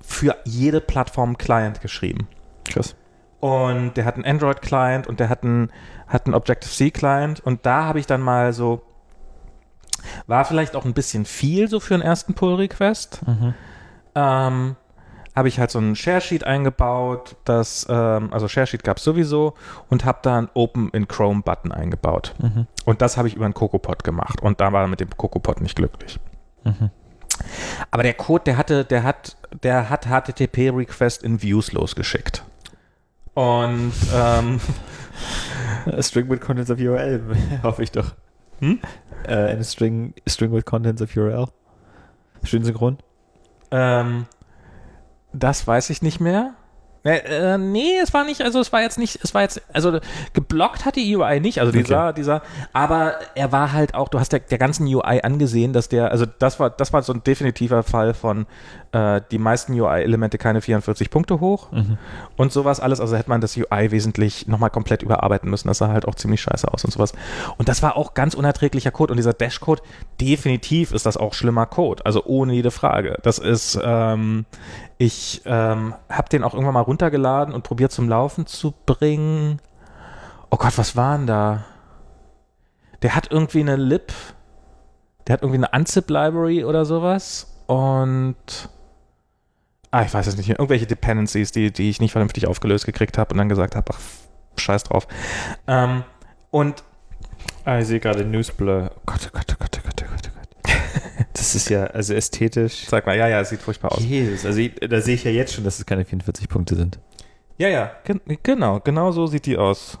für 0.00 0.36
jede 0.44 0.80
Plattform 0.80 1.36
Client 1.36 1.82
geschrieben. 1.82 2.26
Krass. 2.64 2.96
Und 3.40 3.96
der 3.96 4.06
hat 4.06 4.14
einen 4.14 4.24
Android-Client 4.24 5.06
und 5.06 5.20
der 5.20 5.28
hat 5.28 5.44
einen, 5.44 5.70
hat 6.06 6.24
einen 6.24 6.34
Objective-C-Client 6.34 7.40
und 7.40 7.66
da 7.66 7.84
habe 7.84 8.00
ich 8.00 8.06
dann 8.06 8.22
mal 8.22 8.54
so, 8.54 8.82
war 10.26 10.46
vielleicht 10.46 10.76
auch 10.76 10.86
ein 10.86 10.94
bisschen 10.94 11.26
viel 11.26 11.68
so 11.68 11.78
für 11.78 11.94
einen 11.94 12.02
ersten 12.02 12.32
Pull-Request. 12.32 13.20
Mhm. 13.26 13.54
Ähm, 14.14 14.76
habe 15.36 15.48
ich 15.48 15.60
halt 15.60 15.70
so 15.70 15.78
einen 15.78 15.94
Share-Sheet 15.94 16.44
eingebaut, 16.44 17.36
das, 17.44 17.86
ähm, 17.90 18.32
also 18.32 18.48
Share-Sheet 18.48 18.82
gab 18.82 18.96
es 18.96 19.04
sowieso 19.04 19.54
und 19.90 20.06
habe 20.06 20.18
da 20.22 20.38
einen 20.38 20.48
Open 20.54 20.88
in 20.90 21.06
Chrome-Button 21.06 21.72
eingebaut. 21.72 22.34
Mhm. 22.38 22.66
Und 22.86 23.02
das 23.02 23.18
habe 23.18 23.28
ich 23.28 23.34
über 23.34 23.44
einen 23.44 23.54
CocoaPod 23.54 24.02
gemacht. 24.02 24.40
Und 24.40 24.60
da 24.60 24.72
war 24.72 24.82
er 24.82 24.88
mit 24.88 25.00
dem 25.00 25.10
CocoaPod 25.10 25.60
nicht 25.60 25.76
glücklich. 25.76 26.18
Mhm. 26.64 26.90
Aber 27.90 28.02
der 28.02 28.14
Code, 28.14 28.44
der 28.44 28.56
hatte, 28.56 28.86
der 28.86 29.02
hat, 29.02 29.36
der 29.62 29.90
hat 29.90 30.06
HTTP-Request 30.06 31.22
in 31.22 31.42
Views 31.42 31.72
losgeschickt. 31.72 32.42
Und 33.34 33.92
ähm, 34.14 34.58
A 35.86 36.02
string 36.02 36.30
with 36.30 36.40
contents 36.40 36.70
of 36.70 36.78
URL, 36.78 37.22
hoffe 37.62 37.82
ich 37.82 37.92
doch. 37.92 38.14
Hm? 38.60 38.80
Äh, 39.26 39.34
eine 39.34 39.64
string, 39.64 40.14
string 40.26 40.50
with 40.52 40.64
contents 40.64 41.02
of 41.02 41.14
URL. 41.14 41.48
Schön 42.42 42.64
synchron. 42.64 42.96
ähm, 43.70 44.26
das 45.38 45.66
weiß 45.66 45.90
ich 45.90 46.02
nicht 46.02 46.20
mehr. 46.20 46.54
Äh, 47.06 47.54
äh, 47.54 47.58
nee, 47.58 47.98
es 48.02 48.12
war 48.12 48.24
nicht, 48.24 48.42
also 48.42 48.58
es 48.58 48.72
war 48.72 48.82
jetzt 48.82 48.98
nicht, 48.98 49.20
es 49.22 49.32
war 49.32 49.42
jetzt, 49.42 49.62
also 49.72 50.00
geblockt 50.32 50.84
hat 50.84 50.96
die 50.96 51.14
UI 51.16 51.38
nicht, 51.38 51.60
also 51.60 51.70
dieser, 51.70 52.12
dieser, 52.12 52.42
aber 52.72 53.14
er 53.36 53.52
war 53.52 53.72
halt 53.72 53.94
auch, 53.94 54.08
du 54.08 54.18
hast 54.18 54.32
der, 54.32 54.40
der 54.40 54.58
ganzen 54.58 54.92
UI 54.92 55.20
angesehen, 55.22 55.72
dass 55.72 55.88
der, 55.88 56.10
also 56.10 56.26
das 56.26 56.58
war, 56.58 56.68
das 56.68 56.92
war 56.92 57.02
so 57.02 57.12
ein 57.12 57.22
definitiver 57.22 57.84
Fall 57.84 58.12
von 58.12 58.46
äh, 58.90 59.20
die 59.30 59.38
meisten 59.38 59.72
UI-Elemente 59.78 60.36
keine 60.36 60.60
44 60.60 61.08
Punkte 61.08 61.38
hoch 61.38 61.68
und 62.36 62.52
sowas 62.52 62.80
alles, 62.80 63.00
also 63.00 63.16
hätte 63.16 63.28
man 63.28 63.40
das 63.40 63.56
UI 63.56 63.92
wesentlich 63.92 64.48
nochmal 64.48 64.70
komplett 64.70 65.02
überarbeiten 65.02 65.48
müssen, 65.48 65.68
das 65.68 65.78
sah 65.78 65.88
halt 65.88 66.08
auch 66.08 66.16
ziemlich 66.16 66.40
scheiße 66.40 66.66
aus 66.72 66.84
und 66.84 66.90
sowas. 66.90 67.12
Und 67.56 67.68
das 67.68 67.84
war 67.84 67.96
auch 67.96 68.14
ganz 68.14 68.34
unerträglicher 68.34 68.90
Code 68.90 69.12
und 69.12 69.16
dieser 69.16 69.32
Dash-Code, 69.32 69.80
definitiv 70.20 70.90
ist 70.90 71.06
das 71.06 71.16
auch 71.16 71.34
schlimmer 71.34 71.66
Code, 71.66 72.04
also 72.04 72.24
ohne 72.24 72.54
jede 72.54 72.72
Frage. 72.72 73.18
Das 73.22 73.38
ist, 73.38 73.78
ähm, 73.80 74.44
ich 74.98 75.42
ähm, 75.44 75.94
habe 76.08 76.28
den 76.28 76.42
auch 76.42 76.54
irgendwann 76.54 76.74
mal 76.74 76.80
runtergeladen 76.80 77.54
und 77.54 77.62
probiert 77.62 77.92
zum 77.92 78.08
Laufen 78.08 78.46
zu 78.46 78.74
bringen. 78.86 79.60
Oh 80.50 80.56
Gott, 80.56 80.76
was 80.78 80.96
war 80.96 81.16
denn 81.16 81.26
da? 81.26 81.64
Der 83.02 83.14
hat 83.14 83.30
irgendwie 83.30 83.60
eine 83.60 83.76
Lib, 83.76 84.12
der 85.26 85.34
hat 85.34 85.42
irgendwie 85.42 85.64
eine 85.64 85.78
Unzip-Library 85.78 86.64
oder 86.64 86.84
sowas 86.84 87.54
und 87.66 88.68
ah, 89.90 90.02
ich 90.02 90.14
weiß 90.14 90.26
es 90.26 90.36
nicht, 90.36 90.48
irgendwelche 90.48 90.86
Dependencies, 90.86 91.52
die, 91.52 91.72
die 91.72 91.90
ich 91.90 92.00
nicht 92.00 92.12
vernünftig 92.12 92.46
aufgelöst 92.46 92.86
gekriegt 92.86 93.18
habe 93.18 93.32
und 93.32 93.38
dann 93.38 93.48
gesagt 93.48 93.76
habe, 93.76 93.92
ach, 93.92 94.00
scheiß 94.56 94.84
drauf. 94.84 95.06
Ähm, 95.66 96.04
und 96.50 96.82
Ah, 97.66 97.80
ich 97.80 97.88
sehe 97.88 97.98
gerade 97.98 98.24
Newsblur. 98.24 98.92
Oh 98.94 99.00
Gott, 99.06 99.26
oh 99.26 99.30
Gott, 99.32 99.46
oh 99.50 99.56
Gott, 99.58 99.76
oh 99.76 99.82
Gott, 99.82 100.02
oh 100.02 100.08
Gott, 100.08 100.22
oh 100.28 100.30
Gott. 100.35 100.35
Das 101.36 101.54
ist 101.54 101.68
ja, 101.68 101.84
also 101.84 102.14
ästhetisch. 102.14 102.86
sag 102.86 103.06
mal, 103.06 103.16
ja, 103.16 103.28
ja, 103.28 103.40
es 103.40 103.50
sieht 103.50 103.60
furchtbar 103.60 103.92
aus. 103.92 104.02
Jesus, 104.02 104.46
also 104.46 104.58
ich, 104.58 104.74
da 104.74 105.00
sehe 105.00 105.14
ich 105.14 105.24
ja 105.24 105.30
jetzt 105.30 105.52
schon, 105.52 105.64
dass 105.64 105.78
es 105.78 105.84
keine 105.84 106.04
44 106.04 106.48
Punkte 106.48 106.76
sind. 106.76 106.98
Ja, 107.58 107.68
ja, 107.68 107.90
gen 108.04 108.20
genau, 108.42 108.80
genau 108.80 109.12
so 109.12 109.26
sieht 109.26 109.46
die 109.46 109.58
aus. 109.58 109.98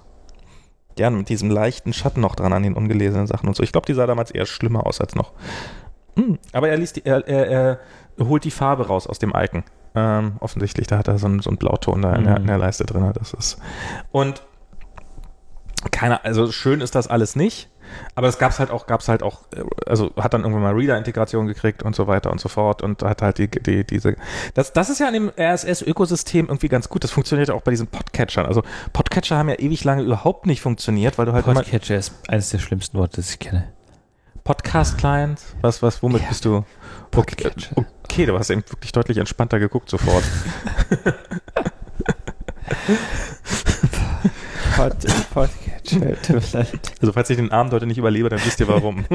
Gerne 0.94 1.16
mit 1.16 1.28
diesem 1.28 1.50
leichten 1.50 1.92
Schatten 1.92 2.22
noch 2.22 2.36
dran 2.36 2.54
an 2.54 2.62
den 2.62 2.74
ungelesenen 2.74 3.26
Sachen 3.26 3.48
und 3.48 3.56
so. 3.56 3.62
Ich 3.62 3.72
glaube, 3.72 3.86
die 3.86 3.92
sah 3.92 4.06
damals 4.06 4.30
eher 4.30 4.46
schlimmer 4.46 4.86
aus 4.86 5.00
als 5.00 5.14
noch. 5.14 5.32
Hm, 6.16 6.38
aber 6.52 6.70
er, 6.70 6.78
liest 6.78 6.96
die, 6.96 7.04
er, 7.04 7.26
er, 7.28 7.46
er 7.46 8.26
holt 8.26 8.44
die 8.44 8.50
Farbe 8.50 8.86
raus 8.86 9.06
aus 9.06 9.18
dem 9.18 9.34
Icon. 9.36 9.64
Ähm, 9.94 10.36
offensichtlich, 10.40 10.86
da 10.86 10.98
hat 10.98 11.08
er 11.08 11.18
so 11.18 11.26
einen, 11.26 11.40
so 11.40 11.50
einen 11.50 11.58
Blauton 11.58 12.00
da 12.00 12.14
in, 12.14 12.24
der, 12.24 12.36
in 12.38 12.46
der 12.46 12.58
Leiste 12.58 12.84
drin. 12.84 13.10
Das 13.14 13.34
ist. 13.34 13.58
Und 14.10 14.42
keine, 15.90 16.24
also 16.24 16.50
schön 16.50 16.80
ist 16.80 16.94
das 16.94 17.08
alles 17.08 17.36
nicht. 17.36 17.70
Aber 18.14 18.28
es 18.28 18.38
gab's 18.38 18.58
halt 18.58 18.70
auch, 18.70 18.86
gab's 18.86 19.08
halt 19.08 19.22
auch, 19.22 19.42
äh, 19.54 19.62
also 19.86 20.10
hat 20.16 20.34
dann 20.34 20.42
irgendwann 20.42 20.62
mal 20.62 20.74
Reader-Integration 20.74 21.46
gekriegt 21.46 21.82
und 21.82 21.94
so 21.94 22.06
weiter 22.06 22.30
und 22.30 22.40
so 22.40 22.48
fort 22.48 22.82
und 22.82 23.02
hat 23.02 23.22
halt 23.22 23.38
die, 23.38 23.48
die, 23.48 23.84
diese, 23.84 24.16
das, 24.54 24.72
das 24.72 24.90
ist 24.90 25.00
ja 25.00 25.08
an 25.08 25.14
dem 25.14 25.32
RSS-Ökosystem 25.36 26.46
irgendwie 26.46 26.68
ganz 26.68 26.88
gut. 26.88 27.04
Das 27.04 27.10
funktioniert 27.10 27.48
ja 27.48 27.54
auch 27.54 27.62
bei 27.62 27.70
diesen 27.70 27.86
Podcatchern. 27.86 28.46
Also 28.46 28.62
Podcatcher 28.92 29.36
haben 29.36 29.48
ja 29.48 29.56
ewig 29.56 29.84
lange 29.84 30.02
überhaupt 30.02 30.46
nicht 30.46 30.60
funktioniert, 30.60 31.18
weil 31.18 31.26
du 31.26 31.32
halt 31.32 31.44
Podcatcher 31.44 31.96
ist 31.96 32.12
eines 32.28 32.50
der 32.50 32.58
schlimmsten 32.58 32.98
Worte, 32.98 33.16
das 33.16 33.30
ich 33.30 33.38
kenne. 33.38 33.72
Podcast-Client? 34.44 35.40
Was, 35.60 35.82
was, 35.82 36.02
womit 36.02 36.22
ja. 36.22 36.28
bist 36.28 36.44
du? 36.44 36.64
Podcatcher. 37.10 37.72
Okay, 37.74 37.86
okay, 38.04 38.26
du 38.26 38.38
hast 38.38 38.50
eben 38.50 38.62
wirklich 38.68 38.92
deutlich 38.92 39.18
entspannter 39.18 39.58
geguckt 39.58 39.90
sofort. 39.90 40.22
Pod, 44.76 44.92
Podcatcher, 45.32 45.65
Also 47.00 47.12
falls 47.12 47.30
ich 47.30 47.36
den 47.36 47.52
Abend 47.52 47.72
heute 47.72 47.86
nicht 47.86 47.98
überlebe, 47.98 48.28
dann 48.28 48.44
wisst 48.44 48.60
ihr 48.60 48.68
warum. 48.68 49.04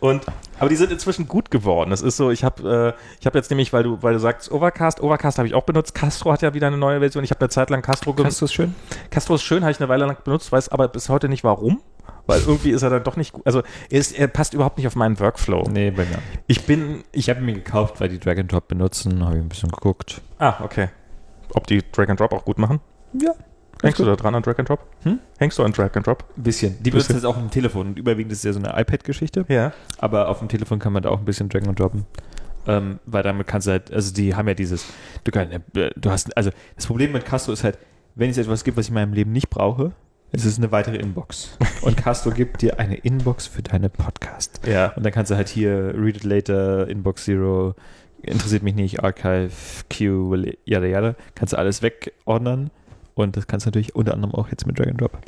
Und 0.00 0.22
aber 0.58 0.70
die 0.70 0.76
sind 0.76 0.90
inzwischen 0.90 1.28
gut 1.28 1.50
geworden. 1.50 1.92
Es 1.92 2.00
ist 2.00 2.16
so, 2.16 2.30
ich 2.30 2.44
habe 2.44 2.94
äh, 2.96 3.02
ich 3.20 3.26
habe 3.26 3.36
jetzt 3.36 3.50
nämlich, 3.50 3.72
weil 3.72 3.82
du 3.82 4.02
weil 4.02 4.14
du 4.14 4.20
sagst 4.20 4.50
Overcast, 4.50 5.02
Overcast 5.02 5.38
habe 5.38 5.48
ich 5.48 5.54
auch 5.54 5.64
benutzt. 5.64 5.94
Castro 5.94 6.32
hat 6.32 6.42
ja 6.42 6.54
wieder 6.54 6.68
eine 6.68 6.78
neue 6.78 7.00
Version. 7.00 7.24
Ich 7.24 7.30
habe 7.30 7.40
eine 7.40 7.50
Zeit 7.50 7.70
lang 7.70 7.82
Castro 7.82 8.14
genutzt. 8.14 8.40
Castro 8.40 8.44
ist 8.46 8.54
schön. 8.54 8.74
Castro 9.10 9.34
ist 9.34 9.42
schön, 9.42 9.62
habe 9.62 9.72
ich 9.72 9.80
eine 9.80 9.88
Weile 9.88 10.06
lang 10.06 10.16
benutzt, 10.24 10.52
weiß 10.52 10.70
aber 10.70 10.88
bis 10.88 11.08
heute 11.08 11.28
nicht 11.28 11.44
warum. 11.44 11.80
Weil 12.28 12.40
irgendwie 12.40 12.70
ist 12.70 12.82
er 12.82 12.90
dann 12.90 13.04
doch 13.04 13.16
nicht 13.16 13.32
gut. 13.32 13.46
Also 13.46 13.62
er, 13.88 14.00
ist, 14.00 14.18
er 14.18 14.26
passt 14.26 14.52
überhaupt 14.52 14.78
nicht 14.78 14.86
auf 14.88 14.96
meinen 14.96 15.20
Workflow. 15.20 15.68
Nee, 15.70 15.92
bei 15.92 16.04
mir. 16.04 16.18
Ich 16.48 16.66
bin. 16.66 17.04
Ich 17.12 17.30
habe 17.30 17.40
ihn 17.40 17.46
mir 17.46 17.54
gekauft, 17.54 18.00
weil 18.00 18.08
die 18.08 18.18
Drag 18.18 18.38
and 18.38 18.50
Drop 18.50 18.66
benutzen, 18.66 19.24
habe 19.24 19.36
ich 19.36 19.42
ein 19.42 19.48
bisschen 19.48 19.70
geguckt. 19.70 20.22
Ah, 20.38 20.64
okay 20.64 20.88
ob 21.56 21.66
die 21.66 21.82
Drag 21.90 22.08
and 22.08 22.20
Drop 22.20 22.32
auch 22.32 22.44
gut 22.44 22.58
machen? 22.58 22.80
Ja. 23.12 23.32
Hängst 23.82 23.98
gut. 23.98 24.06
du 24.06 24.10
da 24.10 24.16
dran 24.16 24.34
an 24.34 24.42
Drag 24.42 24.58
and 24.58 24.68
Drop? 24.68 24.86
Hm? 25.02 25.18
Hängst 25.38 25.58
du 25.58 25.62
an 25.62 25.72
Drag 25.72 25.94
and 25.94 26.06
Drop? 26.06 26.24
Ein 26.36 26.42
bisschen. 26.42 26.82
Die 26.82 26.90
benutzen 26.90 27.14
das 27.14 27.24
auch 27.24 27.36
im 27.36 27.50
Telefon. 27.50 27.88
Und 27.88 27.98
überwiegend 27.98 28.32
ist 28.32 28.38
es 28.38 28.44
ja 28.44 28.52
so 28.52 28.58
eine 28.58 28.80
iPad-Geschichte. 28.80 29.44
Ja. 29.48 29.72
Aber 29.98 30.28
auf 30.28 30.38
dem 30.38 30.48
Telefon 30.48 30.78
kann 30.78 30.92
man 30.92 31.02
da 31.02 31.10
auch 31.10 31.18
ein 31.18 31.24
bisschen 31.24 31.48
Drag 31.48 31.66
and 31.66 31.78
Droppen. 31.78 32.06
Ähm, 32.66 32.98
weil 33.06 33.22
damit 33.22 33.46
kannst 33.46 33.66
du 33.66 33.72
halt, 33.72 33.92
also 33.92 34.12
die 34.12 34.34
haben 34.34 34.48
ja 34.48 34.54
dieses, 34.54 34.86
du, 35.24 35.30
kannst, 35.30 35.54
äh, 35.76 35.90
du 35.96 36.10
hast, 36.10 36.36
also 36.36 36.50
das 36.74 36.86
Problem 36.86 37.12
mit 37.12 37.24
Castro 37.24 37.52
ist 37.52 37.62
halt, 37.62 37.78
wenn 38.14 38.30
es 38.30 38.38
etwas 38.38 38.64
gibt, 38.64 38.76
was 38.76 38.86
ich 38.86 38.90
in 38.90 38.94
meinem 38.94 39.12
Leben 39.12 39.30
nicht 39.30 39.50
brauche, 39.50 39.92
es 40.32 40.44
ist 40.44 40.58
eine 40.58 40.72
weitere 40.72 40.96
Inbox. 40.96 41.56
Und 41.82 41.96
Castro 41.96 42.30
gibt 42.30 42.62
dir 42.62 42.80
eine 42.80 42.96
Inbox 42.96 43.46
für 43.46 43.62
deine 43.62 43.88
Podcast. 43.88 44.60
Ja. 44.66 44.88
Und 44.96 45.04
dann 45.04 45.12
kannst 45.12 45.30
du 45.30 45.36
halt 45.36 45.48
hier 45.48 45.94
Read 45.96 46.16
It 46.16 46.24
Later, 46.24 46.88
Inbox 46.88 47.24
Zero, 47.24 47.74
interessiert 48.22 48.64
mich 48.64 48.74
nicht, 48.74 49.04
Archive, 49.04 49.52
Q, 49.88 50.34
yada 50.64 50.86
yada, 50.86 51.14
kannst 51.36 51.52
du 51.52 51.58
alles 51.58 51.82
wegordnen 51.82 52.70
und 53.16 53.36
das 53.36 53.46
kannst 53.46 53.66
du 53.66 53.68
natürlich 53.68 53.96
unter 53.96 54.14
anderem 54.14 54.34
auch 54.34 54.48
jetzt 54.50 54.66
mit 54.66 54.78
Drag 54.78 54.86
and 54.86 55.00
Drop. 55.00 55.18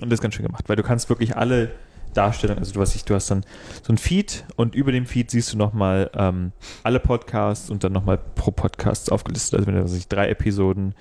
Und 0.00 0.10
das 0.10 0.18
ist 0.18 0.22
ganz 0.22 0.34
schön 0.34 0.46
gemacht, 0.46 0.64
weil 0.68 0.76
du 0.76 0.82
kannst 0.82 1.08
wirklich 1.08 1.36
alle 1.36 1.72
Darstellungen, 2.14 2.60
also 2.60 2.72
du 2.72 2.80
hast, 2.80 3.10
du 3.10 3.14
hast 3.14 3.30
dann 3.30 3.44
so 3.82 3.92
ein 3.92 3.98
Feed 3.98 4.44
und 4.54 4.76
über 4.76 4.92
dem 4.92 5.04
Feed 5.04 5.30
siehst 5.32 5.52
du 5.52 5.58
nochmal 5.58 6.10
ähm, 6.14 6.52
alle 6.84 7.00
Podcasts 7.00 7.70
und 7.70 7.82
dann 7.82 7.92
nochmal 7.92 8.18
pro 8.18 8.52
Podcast 8.52 9.10
aufgelistet. 9.10 9.58
Also 9.58 9.66
wenn 9.66 9.74
du 9.74 9.82
also 9.82 9.98
drei 10.08 10.28
Episoden 10.28 10.94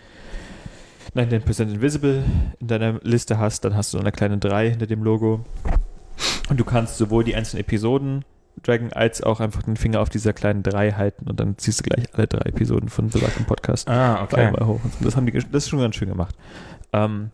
99% 1.16 1.72
Invisible 1.72 2.24
in 2.60 2.68
deiner 2.68 3.00
Liste 3.04 3.38
hast, 3.38 3.64
dann 3.64 3.76
hast 3.76 3.94
du 3.94 4.00
eine 4.00 4.12
kleine 4.12 4.40
3 4.40 4.72
hinter 4.72 4.88
dem 4.88 5.04
Logo. 5.04 5.46
Und 6.50 6.60
du 6.60 6.66
kannst 6.66 6.98
sowohl 6.98 7.24
die 7.24 7.36
einzelnen 7.36 7.62
Episoden 7.62 8.26
Dragon 8.62 8.94
als 8.94 9.22
auch 9.24 9.40
einfach 9.40 9.64
den 9.64 9.76
Finger 9.76 10.00
auf 10.00 10.10
dieser 10.10 10.34
kleinen 10.34 10.64
3 10.64 10.94
halten 10.94 11.30
und 11.30 11.40
dann 11.40 11.58
ziehst 11.58 11.80
du 11.80 11.84
gleich 11.84 12.06
alle 12.14 12.28
drei 12.28 12.50
Episoden 12.50 12.90
von 12.90 13.10
besagtem 13.10 13.46
Podcast 13.46 13.88
ah, 13.90 14.24
okay. 14.24 14.48
einmal 14.48 14.66
hoch. 14.66 14.80
Und 14.84 14.94
so. 14.94 15.06
Das 15.06 15.16
haben 15.16 15.26
die, 15.26 15.32
das 15.32 15.64
ist 15.64 15.70
schon 15.70 15.80
ganz 15.80 15.96
schön 15.96 16.10
gemacht. 16.10 16.36
Ähm, 16.94 17.32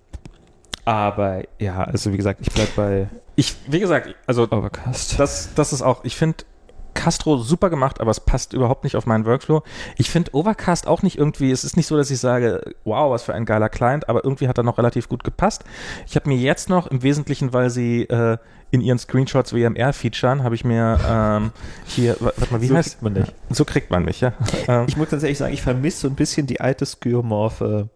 aber 0.86 1.44
ja, 1.60 1.84
also 1.84 2.12
wie 2.14 2.18
gesagt, 2.18 2.42
ich 2.42 2.52
bleib 2.52 2.76
bei. 2.76 3.10
Ich, 3.36 3.56
wie 3.68 3.80
gesagt, 3.80 4.16
also 4.26 4.44
Overcast. 4.50 5.20
Das, 5.20 5.54
das 5.54 5.72
ist 5.72 5.82
auch, 5.82 6.04
ich 6.04 6.16
finde 6.16 6.46
Castro 6.94 7.38
super 7.38 7.70
gemacht, 7.70 8.02
aber 8.02 8.12
es 8.12 8.20
passt 8.20 8.54
überhaupt 8.54 8.84
nicht 8.84 8.96
auf 8.96 9.06
meinen 9.06 9.26
Workflow. 9.26 9.64
Ich 9.98 10.10
finde 10.10 10.34
Overcast 10.34 10.88
auch 10.88 11.02
nicht 11.02 11.18
irgendwie, 11.18 11.52
es 11.52 11.64
ist 11.64 11.78
nicht 11.78 11.88
so, 11.88 11.96
dass 11.96 12.12
ich 12.12 12.20
sage, 12.20 12.76
wow, 12.84 13.12
was 13.12 13.24
für 13.24 13.34
ein 13.34 13.46
geiler 13.46 13.70
Client, 13.70 14.10
aber 14.10 14.24
irgendwie 14.24 14.48
hat 14.48 14.58
er 14.58 14.64
noch 14.64 14.78
relativ 14.78 15.08
gut 15.08 15.24
gepasst. 15.24 15.64
Ich 16.08 16.16
habe 16.16 16.28
mir 16.28 16.38
jetzt 16.38 16.70
noch 16.70 16.88
im 16.88 17.04
Wesentlichen, 17.04 17.54
weil 17.54 17.70
sie 17.70 18.04
äh, 18.04 18.38
in 18.72 18.82
ihren 18.82 19.00
Screenshots 19.00 19.54
WMR 19.54 19.94
featuren, 19.94 20.44
habe 20.44 20.56
ich 20.56 20.64
mir 20.64 21.00
ähm, 21.08 21.52
hier, 21.86 22.16
warte 22.20 22.52
mal, 22.52 22.62
wie 22.62 22.68
so 22.68 22.76
heißt 22.76 23.02
man 23.02 23.16
dich? 23.16 23.34
So 23.50 23.66
kriegt 23.66 23.90
man 23.90 24.06
mich, 24.06 24.22
ja. 24.22 24.34
Ähm, 24.68 24.86
ich 24.88 24.98
muss 24.98 25.10
ganz 25.10 25.24
ehrlich 25.24 25.38
sagen, 25.38 25.54
ich 25.54 25.62
vermisse 25.62 26.02
so 26.02 26.08
ein 26.08 26.16
bisschen 26.16 26.46
die 26.46 26.62
alte 26.62 26.86
Skyromorphe 26.86 27.90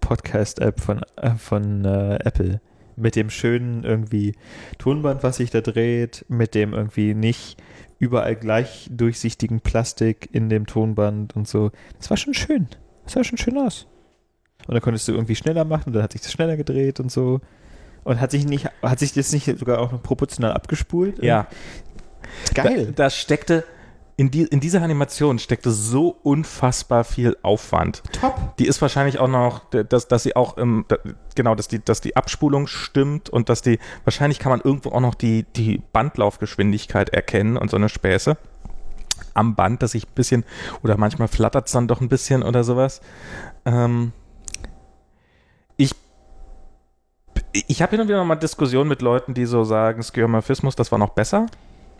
Podcast-App 0.00 0.80
von, 0.80 1.02
äh, 1.16 1.34
von 1.36 1.84
äh, 1.84 2.18
Apple. 2.24 2.60
Mit 2.96 3.14
dem 3.14 3.30
schönen 3.30 3.84
irgendwie 3.84 4.34
Tonband, 4.78 5.22
was 5.22 5.36
sich 5.36 5.50
da 5.50 5.60
dreht, 5.60 6.24
mit 6.28 6.54
dem 6.56 6.72
irgendwie 6.72 7.14
nicht 7.14 7.62
überall 8.00 8.34
gleich 8.34 8.88
durchsichtigen 8.90 9.60
Plastik 9.60 10.28
in 10.32 10.48
dem 10.48 10.66
Tonband 10.66 11.36
und 11.36 11.46
so. 11.46 11.70
Das 11.98 12.10
war 12.10 12.16
schon 12.16 12.34
schön. 12.34 12.68
Das 13.04 13.12
sah 13.12 13.24
schon 13.24 13.38
schön 13.38 13.58
aus. 13.58 13.86
Und 14.66 14.74
dann 14.74 14.82
konntest 14.82 15.06
du 15.08 15.12
irgendwie 15.12 15.36
schneller 15.36 15.64
machen 15.64 15.84
und 15.88 15.92
dann 15.94 16.02
hat 16.02 16.12
sich 16.12 16.20
das 16.22 16.32
schneller 16.32 16.56
gedreht 16.56 17.00
und 17.00 17.10
so. 17.10 17.40
Und 18.08 18.22
hat 18.22 18.30
sich 18.30 18.46
nicht, 18.46 18.70
hat 18.80 18.98
sich 18.98 19.12
das 19.12 19.32
nicht 19.32 19.58
sogar 19.58 19.80
auch 19.80 19.92
noch 19.92 20.02
proportional 20.02 20.54
abgespult? 20.54 21.22
Ja. 21.22 21.46
Geil. 22.54 22.86
Da, 22.86 23.04
da 23.04 23.10
steckte, 23.10 23.64
in, 24.16 24.30
die, 24.30 24.44
in 24.44 24.60
dieser 24.60 24.80
Animation 24.80 25.38
steckte 25.38 25.70
so 25.70 26.16
unfassbar 26.22 27.04
viel 27.04 27.36
Aufwand. 27.42 28.02
Top. 28.18 28.56
Die 28.56 28.66
ist 28.66 28.80
wahrscheinlich 28.80 29.18
auch 29.18 29.28
noch, 29.28 29.68
dass, 29.68 30.08
dass 30.08 30.22
sie 30.22 30.34
auch, 30.36 30.56
ähm, 30.56 30.86
genau, 31.34 31.54
dass 31.54 31.68
die, 31.68 31.84
dass 31.84 32.00
die 32.00 32.16
Abspulung 32.16 32.66
stimmt 32.66 33.28
und 33.28 33.50
dass 33.50 33.60
die, 33.60 33.78
wahrscheinlich 34.04 34.38
kann 34.38 34.48
man 34.48 34.62
irgendwo 34.62 34.88
auch 34.92 35.00
noch 35.00 35.14
die, 35.14 35.42
die 35.42 35.82
Bandlaufgeschwindigkeit 35.92 37.10
erkennen 37.10 37.58
und 37.58 37.70
so 37.70 37.76
eine 37.76 37.90
Späße 37.90 38.38
am 39.34 39.54
Band, 39.54 39.82
dass 39.82 39.94
ich 39.94 40.06
ein 40.06 40.14
bisschen, 40.14 40.44
oder 40.82 40.96
manchmal 40.96 41.28
flattert 41.28 41.66
es 41.66 41.72
dann 41.72 41.88
doch 41.88 42.00
ein 42.00 42.08
bisschen 42.08 42.42
oder 42.42 42.64
sowas. 42.64 43.02
Ähm, 43.66 44.12
ich 45.76 45.92
ich 47.52 47.82
habe 47.82 47.92
hin 47.92 48.00
und 48.00 48.08
wieder 48.08 48.22
mal 48.24 48.36
Diskussionen 48.36 48.88
mit 48.88 49.02
Leuten, 49.02 49.34
die 49.34 49.46
so 49.46 49.64
sagen, 49.64 50.02
Skeuomorphismus, 50.02 50.76
das 50.76 50.92
war 50.92 50.98
noch 50.98 51.10
besser. 51.10 51.46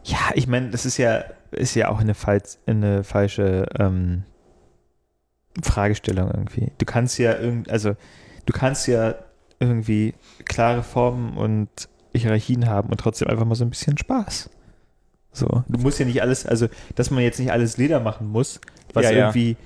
Ja, 0.04 0.30
ich 0.34 0.46
meine, 0.46 0.70
das 0.70 0.86
ist 0.86 0.96
ja, 0.96 1.24
ist 1.50 1.74
ja 1.74 1.88
auch 1.88 2.00
eine, 2.00 2.14
falsch, 2.14 2.58
eine 2.66 3.04
falsche 3.04 3.66
ähm, 3.78 4.24
Fragestellung 5.62 6.30
irgendwie. 6.30 6.72
Du 6.78 6.86
kannst 6.86 7.18
ja 7.18 7.38
irgendwie, 7.38 7.70
also 7.70 7.96
du 8.46 8.52
kannst 8.52 8.86
ja 8.86 9.14
irgendwie 9.60 10.14
klare 10.44 10.82
Formen 10.82 11.36
und 11.36 11.68
Hierarchien 12.14 12.68
haben 12.68 12.90
und 12.90 12.98
trotzdem 12.98 13.28
einfach 13.28 13.44
mal 13.44 13.54
so 13.54 13.64
ein 13.64 13.70
bisschen 13.70 13.98
Spaß. 13.98 14.50
So, 15.32 15.62
du 15.68 15.78
musst 15.80 15.98
ja 15.98 16.06
nicht 16.06 16.22
alles, 16.22 16.46
also 16.46 16.68
dass 16.94 17.10
man 17.10 17.22
jetzt 17.22 17.38
nicht 17.38 17.52
alles 17.52 17.76
Leder 17.76 18.00
machen 18.00 18.28
muss, 18.28 18.60
was 18.94 19.04
Ja, 19.04 19.10
ja. 19.10 19.18
irgendwie 19.18 19.50
ja 19.50 19.56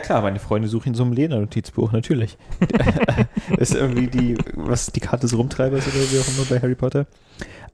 klar, 0.00 0.22
meine 0.22 0.38
Freunde 0.38 0.68
suchen 0.68 0.88
in 0.88 0.94
so 0.94 1.02
einem 1.02 1.12
Leder-Notizbuch, 1.12 1.92
natürlich. 1.92 2.38
das 3.58 3.70
ist 3.70 3.74
irgendwie 3.74 4.06
die, 4.06 4.38
was 4.54 4.86
die 4.86 5.00
Karte 5.00 5.26
des 5.26 5.36
Rumtreibers 5.36 5.86
oder 5.86 5.96
wie 5.96 6.18
auch 6.18 6.28
immer 6.28 6.46
bei 6.48 6.60
Harry 6.60 6.74
Potter. 6.74 7.06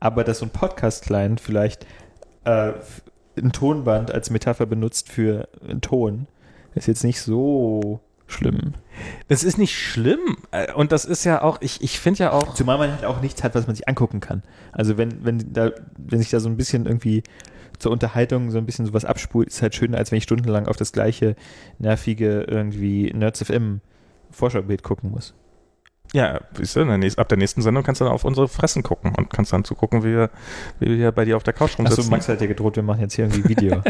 Aber 0.01 0.25
dass 0.25 0.39
so 0.39 0.47
ein 0.47 0.51
Podcast-Client 0.51 1.41
vielleicht 1.41 1.87
äh, 2.45 2.73
ein 3.37 3.53
Tonband 3.53 4.13
als 4.13 4.31
Metapher 4.31 4.67
benutzt 4.67 5.09
für 5.09 5.49
einen 5.67 5.81
Ton, 5.81 6.27
ist 6.75 6.87
jetzt 6.87 7.05
nicht 7.05 7.21
so 7.21 8.01
schlimm. 8.27 8.75
Das 9.29 9.43
ist 9.43 9.59
nicht 9.59 9.77
schlimm. 9.77 10.37
Äh, 10.51 10.73
Und 10.73 10.93
das 10.93 11.05
ist 11.05 11.25
ja 11.25 11.43
auch, 11.43 11.59
ich, 11.61 11.83
ich 11.83 11.99
finde 11.99 12.21
ja 12.21 12.33
auch. 12.33 12.55
Zumal 12.55 12.79
man 12.79 12.93
halt 12.93 13.05
auch 13.05 13.21
nichts 13.21 13.43
hat, 13.43 13.55
was 13.55 13.67
man 13.67 13.75
sich 13.75 13.89
angucken 13.89 14.21
kann. 14.21 14.43
Also 14.73 14.99
wenn, 14.99 15.25
wenn 15.25 15.53
da, 15.53 15.71
wenn 15.97 16.19
sich 16.19 16.31
da 16.31 16.41
so 16.41 16.49
ein 16.49 16.57
bisschen 16.57 16.87
irgendwie 16.87 17.23
zur 17.79 17.93
Unterhaltung 17.93 18.51
so 18.51 18.59
ein 18.59 18.67
bisschen 18.67 18.87
sowas 18.87 19.05
abspult, 19.05 19.49
ist 19.49 19.63
halt 19.63 19.75
schöner, 19.75 19.99
als 19.99 20.11
wenn 20.11 20.19
ich 20.19 20.25
stundenlang 20.25 20.67
auf 20.67 20.77
das 20.77 20.93
gleiche 20.93 21.37
nervige 21.79 22.43
irgendwie 22.43 23.13
Nerds 23.13 23.43
FM 23.43 23.81
Vorschaubild 24.31 24.83
gucken 24.83 25.11
muss. 25.11 25.35
Ja, 26.15 26.41
siehst 26.55 26.75
du, 26.77 26.83
ab 27.17 27.29
der 27.29 27.39
nächsten 27.39 27.61
Sendung 27.61 27.83
kannst 27.85 28.01
du 28.01 28.05
dann 28.07 28.15
auf 28.15 28.25
unsere 28.25 28.49
Fressen 28.49 28.83
gucken 28.83 29.13
und 29.15 29.29
kannst 29.31 29.53
dann 29.53 29.65
zugucken, 29.65 30.03
wie 30.05 30.13
wir, 30.13 30.31
wie 30.79 30.89
wir 30.89 30.97
hier 30.97 31.13
bei 31.13 31.27
dir 31.27 31.37
auf 31.37 31.43
der 31.43 31.53
Couch 31.53 31.73
Achso, 31.73 31.83
rumsitzen. 31.83 32.11
Max 32.11 32.29
hat 32.29 32.41
ja 32.41 32.47
gedroht, 32.47 32.77
wir 32.77 32.83
machen 32.83 33.01
jetzt 33.01 33.15
hier 33.15 33.27
irgendwie 33.27 33.49
Video. 33.49 33.83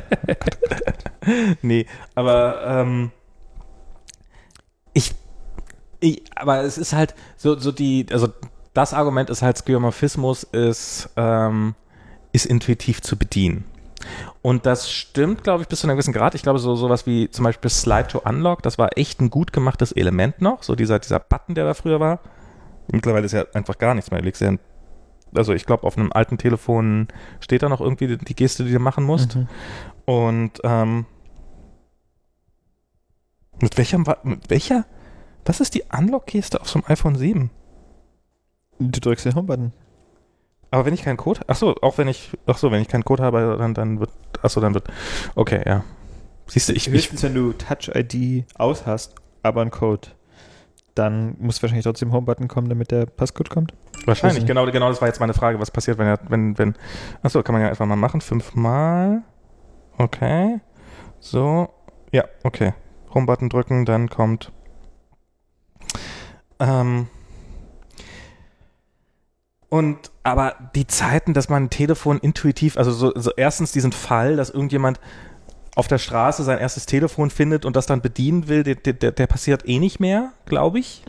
nee, 1.62 1.86
aber 2.17 2.65
ähm, 2.67 3.12
ich, 4.94 5.15
ich, 6.00 6.25
aber 6.34 6.62
es 6.62 6.76
ist 6.76 6.92
halt 6.92 7.15
so, 7.36 7.57
so 7.57 7.70
die, 7.70 8.07
also 8.10 8.28
das 8.75 8.94
Argument 8.94 9.31
ist 9.31 9.42
halt, 9.42 9.58
Skeuomorphismus 9.58 10.42
ist, 10.42 11.10
ähm, 11.17 11.75
ist 12.33 12.47
intuitiv 12.47 13.00
zu 13.00 13.17
bedienen. 13.17 13.65
Und 14.43 14.67
das 14.67 14.91
stimmt, 14.91 15.43
glaube 15.43 15.62
ich, 15.62 15.68
bis 15.68 15.81
zu 15.81 15.86
einem 15.86 15.97
gewissen 15.97 16.12
Grad. 16.12 16.35
Ich 16.35 16.43
glaube, 16.43 16.59
so 16.59 16.77
sowas 16.77 17.07
wie 17.07 17.31
zum 17.31 17.44
Beispiel 17.44 17.70
Slide 17.70 18.09
to 18.09 18.20
Unlock, 18.25 18.62
das 18.62 18.78
war 18.78 18.97
echt 18.97 19.20
ein 19.20 19.31
gut 19.31 19.52
gemachtes 19.52 19.93
Element 19.93 20.41
noch. 20.41 20.62
So 20.62 20.75
dieser, 20.75 20.99
dieser 20.99 21.18
Button, 21.18 21.55
der 21.55 21.65
da 21.65 21.75
früher 21.75 22.01
war. 22.01 22.20
Mittlerweile 22.91 23.27
ist 23.27 23.33
ja 23.33 23.44
einfach 23.55 23.77
gar 23.78 23.94
nichts 23.94 24.10
mehr. 24.10 24.20
Du 24.20 24.27
legst 24.27 24.41
ja 24.41 24.55
also 25.35 25.52
ich 25.52 25.67
glaube, 25.67 25.86
auf 25.86 25.97
einem 25.97 26.12
alten 26.12 26.39
Telefon 26.39 27.09
steht 27.41 27.62
da 27.62 27.68
noch 27.68 27.81
irgendwie 27.81 28.07
die, 28.07 28.18
die 28.18 28.35
Geste, 28.35 28.65
die 28.65 28.73
du 28.73 28.78
machen 28.78 29.05
musst. 29.05 29.36
Mhm. 29.36 29.49
Und 30.05 30.60
ähm, 30.65 31.07
mit 33.60 33.77
welcher, 33.77 33.99
mit 34.23 34.49
welcher, 34.49 34.86
was 35.44 35.60
ist 35.60 35.75
die 35.75 35.85
Unlock-Geste 35.97 36.60
auf 36.60 36.68
so 36.68 36.78
einem 36.78 36.91
iPhone 36.91 37.17
7? 37.17 37.51
Du 38.78 39.01
drückst 39.01 39.27
den 39.27 39.35
Homebutton. 39.35 39.73
Aber 40.70 40.84
wenn 40.84 40.94
ich 40.94 41.02
keinen 41.02 41.16
Code, 41.16 41.40
ach 41.47 41.56
so, 41.56 41.74
auch 41.76 41.98
wenn 41.98 42.08
ich, 42.08 42.30
ach 42.47 42.58
so, 42.58 42.70
wenn 42.70 42.82
ich 42.82 42.88
keinen 42.88 43.05
Code 43.05 43.22
habe, 43.22 43.56
dann, 43.58 43.74
dann 43.74 44.00
wird, 44.00 44.10
ach 44.42 44.50
so, 44.50 44.60
dann 44.60 44.74
wird, 44.74 44.88
okay, 45.34 45.62
ja. 45.66 45.84
Siehst 46.47 46.68
du, 46.68 46.72
ich, 46.72 46.86
ich, 46.86 46.92
Höchstens, 46.92 47.22
wenn 47.22 47.34
du 47.34 47.52
Touch-ID 47.52 48.44
aus 48.55 48.86
hast, 48.86 49.14
aber 49.42 49.62
ein 49.62 49.70
Code, 49.70 50.08
dann 50.94 51.36
muss 51.38 51.62
wahrscheinlich 51.62 51.84
trotzdem 51.84 52.12
Homebutton 52.12 52.48
kommen, 52.48 52.68
damit 52.68 52.90
der 52.90 53.06
Passcode 53.06 53.48
kommt. 53.50 53.72
wahrscheinlich, 54.05 54.44
genau, 54.47 54.66
genau, 54.66 54.88
das 54.88 55.00
war 55.00 55.08
jetzt 55.08 55.20
meine 55.20 55.34
Frage, 55.34 55.58
was 55.60 55.70
passiert, 55.70 55.98
wenn 55.98 56.06
er, 56.06 56.18
wenn, 56.28 56.58
wenn, 56.58 56.74
ach 57.22 57.30
so, 57.30 57.42
kann 57.42 57.55
man 57.55 57.62
ja 57.62 57.68
einfach 57.68 57.86
mal 57.86 57.97
machen, 57.97 58.20
fünfmal, 58.20 59.22
okay, 59.97 60.60
so, 61.18 61.68
ja, 62.12 62.24
okay, 62.44 62.74
Home-Button 63.14 63.48
drücken, 63.48 63.84
dann 63.84 64.10
kommt, 64.10 64.52
ähm, 66.60 67.08
und 69.68 70.10
aber 70.31 70.55
die 70.74 70.86
Zeiten, 70.86 71.34
dass 71.34 71.48
man 71.48 71.65
ein 71.65 71.70
Telefon 71.70 72.18
intuitiv, 72.18 72.76
also 72.76 72.90
so, 72.92 73.12
so 73.15 73.31
erstens 73.36 73.73
diesen 73.73 73.92
Fall, 73.92 74.36
dass 74.36 74.50
irgendjemand 74.50 75.00
auf 75.74 75.86
der 75.86 75.98
Straße 75.98 76.42
sein 76.42 76.58
erstes 76.58 76.86
Telefon 76.86 77.31
findet 77.31 77.65
und 77.65 77.76
das 77.76 77.86
dann 77.86 78.00
bedienen 78.00 78.48
will, 78.48 78.65
der, 78.65 78.74
der, 78.74 79.12
der 79.12 79.26
passiert 79.26 79.68
eh 79.68 79.78
nicht 79.78 80.00
mehr, 80.00 80.32
glaube 80.47 80.81
ich. 80.81 81.05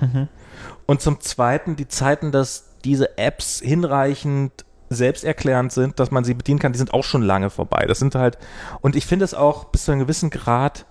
Und 0.85 1.01
zum 1.01 1.19
Zweiten 1.21 1.75
die 1.75 1.87
Zeiten, 1.87 2.31
dass 2.31 2.75
diese 2.83 3.17
Apps 3.17 3.59
hinreichend 3.59 4.65
selbsterklärend 4.89 5.71
sind, 5.71 5.99
dass 5.99 6.11
man 6.11 6.23
sie 6.23 6.33
bedienen 6.33 6.59
kann, 6.59 6.73
die 6.73 6.77
sind 6.77 6.93
auch 6.93 7.03
schon 7.03 7.21
lange 7.21 7.49
vorbei. 7.49 7.85
Das 7.87 7.99
sind 7.99 8.15
halt, 8.15 8.37
und 8.81 8.95
ich 8.95 9.05
finde 9.05 9.25
es 9.25 9.33
auch 9.33 9.65
bis 9.65 9.85
zu 9.85 9.91
einem 9.91 10.01
gewissen 10.01 10.29
Grad 10.29 10.85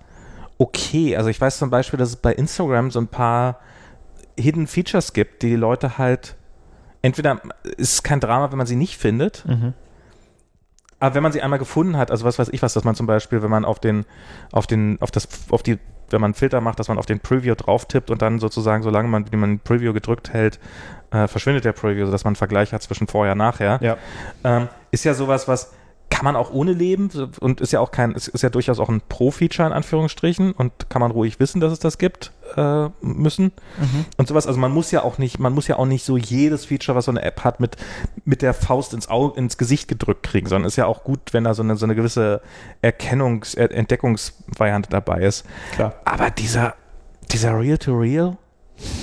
okay. 0.57 1.15
Also 1.17 1.29
ich 1.29 1.39
weiß 1.39 1.57
zum 1.57 1.69
Beispiel, 1.69 1.97
dass 1.97 2.09
es 2.09 2.15
bei 2.15 2.33
Instagram 2.33 2.91
so 2.91 2.99
ein 2.99 3.07
paar 3.07 3.59
Hidden 4.37 4.67
Features 4.67 5.13
gibt, 5.13 5.41
die 5.41 5.49
die 5.49 5.55
Leute 5.55 5.97
halt 5.97 6.35
entweder 7.01 7.41
ist 7.77 7.93
es 7.93 8.03
kein 8.03 8.19
Drama, 8.19 8.51
wenn 8.51 8.57
man 8.57 8.67
sie 8.67 8.75
nicht 8.75 8.97
findet, 8.97 9.45
Mhm. 9.47 9.73
aber 10.99 11.15
wenn 11.15 11.23
man 11.23 11.31
sie 11.31 11.41
einmal 11.41 11.59
gefunden 11.59 11.97
hat, 11.97 12.11
also 12.11 12.25
was 12.25 12.39
weiß 12.39 12.49
ich 12.49 12.61
was, 12.61 12.73
dass 12.73 12.83
man 12.83 12.95
zum 12.95 13.07
Beispiel, 13.07 13.41
wenn 13.41 13.49
man 13.49 13.65
auf 13.65 13.79
den, 13.79 14.05
auf 14.51 14.67
den, 14.67 14.97
auf 15.01 15.11
das, 15.11 15.27
auf 15.49 15.63
die, 15.63 15.77
wenn 16.09 16.21
man 16.21 16.29
einen 16.29 16.33
Filter 16.33 16.59
macht, 16.61 16.79
dass 16.79 16.87
man 16.87 16.97
auf 16.97 17.05
den 17.05 17.19
Preview 17.19 17.55
drauf 17.55 17.85
tippt 17.85 18.09
und 18.11 18.21
dann 18.21 18.39
sozusagen, 18.39 18.83
solange 18.83 19.07
man, 19.07 19.31
wie 19.31 19.37
man 19.37 19.59
Preview 19.59 19.93
gedrückt 19.93 20.33
hält, 20.33 20.59
äh, 21.11 21.27
verschwindet 21.27 21.65
der 21.65 21.71
Preview, 21.73 22.05
sodass 22.05 22.23
man 22.23 22.31
einen 22.31 22.35
Vergleich 22.35 22.73
hat 22.73 22.81
zwischen 22.81 23.07
vorher 23.07 23.33
und 23.33 23.37
nachher. 23.37 23.79
Ja. 23.81 23.97
Ähm, 24.43 24.67
ist 24.91 25.05
ja 25.05 25.13
sowas, 25.13 25.47
was 25.47 25.71
kann 26.09 26.25
man 26.25 26.35
auch 26.35 26.51
ohne 26.51 26.73
leben 26.73 27.09
und 27.39 27.61
ist 27.61 27.71
ja 27.71 27.79
auch 27.79 27.91
kein, 27.91 28.13
es 28.15 28.27
ist 28.27 28.41
ja 28.41 28.49
durchaus 28.49 28.79
auch 28.79 28.89
ein 28.89 28.99
Pro-Feature 29.07 29.67
in 29.67 29.73
Anführungsstrichen 29.73 30.51
und 30.53 30.89
kann 30.89 30.99
man 31.01 31.11
ruhig 31.11 31.39
wissen, 31.39 31.61
dass 31.61 31.71
es 31.71 31.77
das 31.79 31.99
gibt 31.99 32.31
äh, 32.55 32.89
müssen 33.01 33.51
und 34.17 34.27
sowas. 34.27 34.47
Also 34.47 34.59
man 34.59 34.71
muss 34.71 34.91
ja 34.91 35.03
auch 35.03 35.17
nicht, 35.17 35.39
man 35.39 35.53
muss 35.53 35.67
ja 35.67 35.77
auch 35.77 35.85
nicht 35.85 36.03
so 36.05 36.17
jedes 36.17 36.65
Feature, 36.65 36.95
was 36.95 37.05
so 37.05 37.11
eine 37.11 37.21
App 37.21 37.43
hat, 37.43 37.59
mit, 37.59 37.75
mit 38.25 38.41
der 38.41 38.53
Faust 38.53 38.93
ins 38.93 39.09
Auge, 39.09 39.37
ins 39.37 39.57
Gesicht 39.57 39.87
gedrückt 39.87 40.23
kriegen, 40.23 40.47
sondern 40.47 40.67
ist 40.67 40.75
ja 40.75 40.85
auch 40.85 41.03
gut, 41.03 41.33
wenn 41.33 41.43
da 41.43 41.53
so 41.53 41.63
eine, 41.63 41.75
so 41.77 41.85
eine 41.85 41.95
gewisse 41.95 42.41
Erkennungs-, 42.81 43.57
Er- 43.57 43.71
Entdeckungsvariante 43.71 44.89
dabei 44.89 45.21
ist. 45.21 45.45
Klar. 45.73 45.95
Aber 46.05 46.29
dieser, 46.29 46.75
dieser 47.31 47.57
Real-to-Real, 47.59 48.37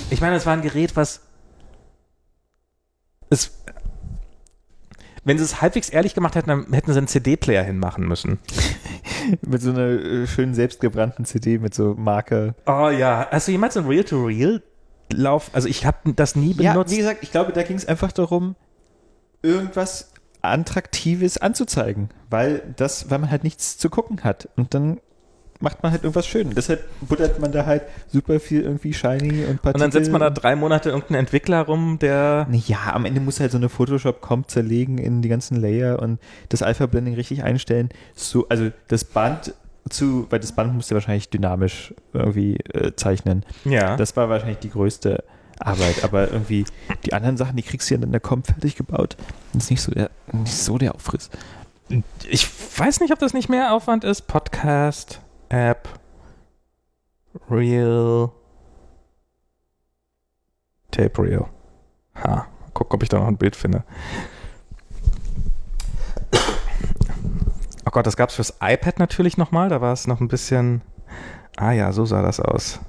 ich 0.09 0.21
meine, 0.21 0.35
es 0.35 0.45
war 0.45 0.53
ein 0.53 0.61
Gerät, 0.61 0.95
was 0.95 1.21
es, 3.29 3.51
wenn 5.27 5.37
sie 5.37 5.43
es 5.43 5.61
halbwegs 5.61 5.89
ehrlich 5.89 6.15
gemacht 6.15 6.35
hätten, 6.35 6.49
dann 6.49 6.73
hätten 6.73 6.91
sie 6.93 6.97
einen 6.97 7.07
CD-Player 7.07 7.63
hinmachen 7.63 8.07
müssen. 8.07 8.39
Mit 9.45 9.61
so 9.61 9.71
einer 9.71 9.87
äh, 9.89 10.25
schönen 10.27 10.53
selbstgebrannten 10.53 11.25
CD 11.25 11.57
mit 11.57 11.73
so 11.73 11.95
Marke. 11.97 12.55
Oh 12.65 12.89
ja, 12.89 13.27
hast 13.29 13.47
du 13.47 13.51
jemals 13.51 13.75
ein 13.75 13.85
Real-to-Real-Lauf? 13.85 15.49
Also 15.53 15.67
ich 15.67 15.85
habe 15.85 16.13
das 16.13 16.35
nie 16.37 16.53
Ja, 16.53 16.71
benutzt. 16.73 16.93
wie 16.93 16.97
gesagt, 16.97 17.19
ich 17.23 17.31
glaube, 17.31 17.51
da 17.51 17.63
ging 17.63 17.75
es 17.75 17.85
einfach 17.85 18.11
darum, 18.13 18.55
irgendwas 19.41 20.11
Attraktives 20.41 21.37
anzuzeigen, 21.37 22.09
weil 22.29 22.61
das, 22.77 23.09
weil 23.11 23.19
man 23.19 23.29
halt 23.31 23.43
nichts 23.43 23.77
zu 23.77 23.89
gucken 23.89 24.23
hat. 24.23 24.47
Und 24.55 24.73
dann 24.73 24.99
macht 25.59 25.81
man 25.83 25.91
halt 25.91 26.03
irgendwas 26.03 26.27
schön. 26.27 26.51
Deshalb 26.55 26.83
buttert 27.01 27.39
man 27.39 27.51
da 27.51 27.65
halt 27.65 27.83
super 28.07 28.39
viel 28.39 28.61
irgendwie 28.61 28.93
shiny 28.93 29.45
und 29.45 29.61
Partikel. 29.61 29.73
und 29.73 29.79
dann 29.79 29.91
setzt 29.91 30.11
man 30.11 30.21
da 30.21 30.29
drei 30.29 30.55
Monate 30.55 30.89
irgendeinen 30.89 31.21
Entwickler 31.21 31.63
rum, 31.63 31.97
der 31.99 32.47
Ja, 32.51 32.93
am 32.93 33.05
Ende 33.05 33.21
muss 33.21 33.39
halt 33.39 33.51
so 33.51 33.57
eine 33.57 33.69
Photoshop-Com 33.69 34.47
zerlegen 34.47 34.97
in 34.97 35.21
die 35.21 35.29
ganzen 35.29 35.59
Layer 35.59 35.99
und 35.99 36.19
das 36.49 36.61
Alpha-Blending 36.61 37.15
richtig 37.15 37.43
einstellen. 37.43 37.89
So, 38.15 38.47
also 38.49 38.71
das 38.87 39.03
Band 39.03 39.53
zu, 39.89 40.27
weil 40.29 40.39
das 40.39 40.51
Band 40.51 40.73
musste 40.73 40.95
wahrscheinlich 40.95 41.29
dynamisch 41.29 41.93
irgendwie 42.13 42.57
äh, 42.73 42.93
zeichnen. 42.95 43.45
ja. 43.65 43.95
Das 43.95 44.15
war 44.15 44.29
wahrscheinlich 44.29 44.59
die 44.59 44.69
größte 44.69 45.23
Arbeit, 45.59 46.03
aber 46.03 46.31
irgendwie 46.31 46.65
die 47.05 47.13
anderen 47.13 47.37
Sachen, 47.37 47.55
die 47.55 47.63
kriegst 47.63 47.89
du 47.89 47.95
ja 47.95 47.99
dann 47.99 48.09
in 48.09 48.11
der 48.11 48.21
Com 48.21 48.43
fertig 48.43 48.75
gebaut. 48.75 49.17
Das 49.53 49.63
ist 49.63 49.71
nicht 49.71 49.81
so 49.81 49.91
der, 49.91 50.11
nicht 50.31 50.55
so 50.55 50.77
der 50.77 50.93
Aufriss. 50.93 51.29
Ich 52.29 52.47
weiß 52.77 52.99
nicht, 52.99 53.13
ob 53.13 53.19
das 53.19 53.33
nicht 53.33 53.49
mehr 53.49 53.73
Aufwand 53.73 54.03
ist. 54.03 54.27
Podcast, 54.27 55.21
App, 55.49 55.87
Real, 57.49 58.31
Tape 60.91 61.21
Real. 61.21 61.47
Ha, 62.15 62.47
guck, 62.73 62.93
ob 62.93 63.03
ich 63.03 63.09
da 63.09 63.19
noch 63.19 63.27
ein 63.27 63.37
Bild 63.37 63.55
finde. 63.55 63.83
Oh 67.85 67.91
Gott, 67.91 68.05
das 68.05 68.17
gab 68.17 68.29
es 68.29 68.35
fürs 68.35 68.55
iPad 68.61 68.99
natürlich 68.99 69.37
nochmal. 69.37 69.69
Da 69.69 69.79
war 69.81 69.93
es 69.93 70.07
noch 70.07 70.19
ein 70.19 70.27
bisschen. 70.27 70.81
Ah 71.55 71.71
ja, 71.71 71.91
so 71.93 72.05
sah 72.05 72.21
das 72.21 72.39
aus. 72.39 72.79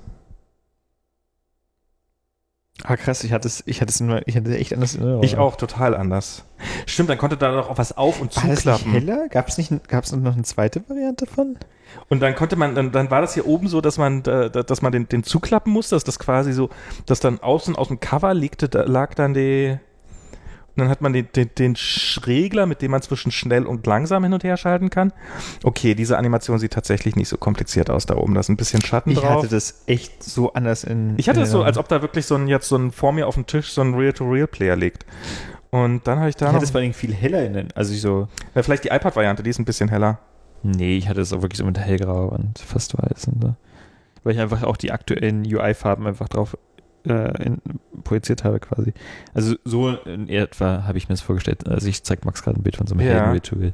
Ah 2.84 2.96
krass, 2.96 3.24
ich 3.24 3.32
hatte 3.32 3.48
es, 3.48 3.62
ich 3.66 3.80
hatte 3.80 3.90
es 3.90 4.00
nur, 4.00 4.26
ich 4.26 4.36
hatte 4.36 4.50
es 4.50 4.56
echt 4.56 4.72
anders 4.72 4.94
in 4.94 5.00
Erinnerung. 5.00 5.22
Ich 5.24 5.36
auch, 5.36 5.56
total 5.56 5.94
anders. 5.96 6.44
Stimmt, 6.86 7.10
dann 7.10 7.18
konnte 7.18 7.36
da 7.36 7.58
auch 7.60 7.76
was 7.76 7.96
auf- 7.96 8.20
und 8.20 8.34
War 8.36 8.42
das 8.44 8.50
nicht 8.50 8.62
zuklappen. 8.62 8.92
heller? 8.92 9.28
Gab 9.28 9.48
es 9.48 9.58
nicht, 9.58 9.88
gab 9.88 10.04
es 10.04 10.12
noch 10.12 10.32
eine 10.32 10.42
zweite 10.44 10.88
Variante 10.88 11.26
von? 11.26 11.58
Und 12.08 12.20
dann 12.20 12.34
konnte 12.34 12.56
man, 12.56 12.74
dann, 12.74 12.92
dann 12.92 13.10
war 13.10 13.20
das 13.20 13.34
hier 13.34 13.46
oben 13.46 13.68
so, 13.68 13.80
dass 13.80 13.98
man, 13.98 14.24
äh, 14.24 14.50
dass 14.50 14.82
man 14.82 14.92
den, 14.92 15.08
den 15.08 15.22
zuklappen 15.24 15.72
musste, 15.72 15.96
dass 15.96 16.04
das 16.04 16.18
quasi 16.18 16.52
so, 16.52 16.70
dass 17.06 17.20
dann 17.20 17.40
außen 17.40 17.76
aus 17.76 17.88
dem 17.88 18.00
Cover 18.00 18.34
liegte, 18.34 18.68
da 18.68 18.82
lag 18.82 19.14
dann 19.14 19.34
die, 19.34 19.78
und 20.78 20.82
dann 20.84 20.90
hat 20.90 21.00
man 21.00 21.12
den, 21.12 21.26
den, 21.34 21.50
den 21.58 21.74
Regler, 22.24 22.66
mit 22.66 22.82
dem 22.82 22.92
man 22.92 23.02
zwischen 23.02 23.32
schnell 23.32 23.66
und 23.66 23.84
langsam 23.84 24.22
hin 24.22 24.32
und 24.32 24.44
her 24.44 24.56
schalten 24.56 24.90
kann. 24.90 25.12
Okay, 25.64 25.96
diese 25.96 26.16
Animation 26.16 26.60
sieht 26.60 26.72
tatsächlich 26.72 27.16
nicht 27.16 27.28
so 27.28 27.36
kompliziert 27.36 27.90
aus 27.90 28.06
da 28.06 28.14
oben. 28.16 28.34
Da 28.34 28.40
ist 28.40 28.48
ein 28.48 28.56
bisschen 28.56 28.80
Schatten 28.80 29.10
Ich 29.10 29.18
drauf. 29.18 29.38
hatte 29.42 29.48
das 29.48 29.82
echt 29.88 30.22
so 30.22 30.52
anders 30.52 30.84
in. 30.84 31.14
ich 31.18 31.28
hatte 31.28 31.40
es 31.40 31.50
so, 31.50 31.64
als 31.64 31.78
ob 31.78 31.88
da 31.88 32.00
wirklich 32.00 32.26
so 32.26 32.36
ein, 32.36 32.46
jetzt 32.46 32.68
so 32.68 32.76
ein 32.76 32.92
vor 32.92 33.10
mir 33.12 33.26
auf 33.26 33.34
dem 33.34 33.46
Tisch 33.46 33.72
so 33.72 33.80
ein 33.80 33.92
Real-to-Real-Player 33.94 34.76
liegt. 34.76 35.04
Und 35.70 36.06
dann 36.06 36.20
habe 36.20 36.28
ich 36.30 36.36
da 36.36 36.46
Ich 36.46 36.52
hatte 36.52 36.64
es 36.64 36.70
vor 36.70 36.80
allem 36.80 36.94
viel 36.94 37.12
heller 37.12 37.44
in 37.44 37.54
den, 37.54 37.68
also 37.74 37.92
ich 37.92 38.00
so. 38.00 38.28
ja, 38.54 38.62
vielleicht 38.62 38.84
die 38.84 38.88
iPad-Variante, 38.90 39.42
die 39.42 39.50
ist 39.50 39.58
ein 39.58 39.64
bisschen 39.64 39.88
heller. 39.88 40.20
Nee, 40.62 40.96
ich 40.96 41.08
hatte 41.08 41.20
es 41.20 41.32
auch 41.32 41.42
wirklich 41.42 41.58
so 41.58 41.64
mit 41.64 41.78
hellgrau 41.78 42.28
und 42.28 42.58
fast 42.58 42.96
weiß 42.96 43.28
und 43.28 43.42
so. 43.42 43.54
Weil 44.24 44.34
ich 44.34 44.40
einfach 44.40 44.62
auch 44.64 44.76
die 44.76 44.92
aktuellen 44.92 45.42
UI-Farben 45.46 46.06
einfach 46.06 46.28
drauf 46.28 46.56
äh, 47.06 47.42
in, 47.44 47.58
projiziert 48.04 48.44
habe 48.44 48.58
quasi. 48.60 48.92
Also 49.34 49.54
so 49.64 49.90
in 49.90 50.28
etwa 50.28 50.84
habe 50.84 50.98
ich 50.98 51.08
mir 51.08 51.14
das 51.14 51.20
vorgestellt. 51.20 51.68
Also 51.68 51.88
ich 51.88 52.02
zeige 52.02 52.22
Max 52.24 52.42
gerade 52.42 52.58
ein 52.60 52.62
Bild 52.62 52.76
von 52.76 52.86
so 52.86 52.94
einem 52.94 53.06
Ja. 53.06 53.12
hellen 53.14 53.32
Virtual 53.34 53.72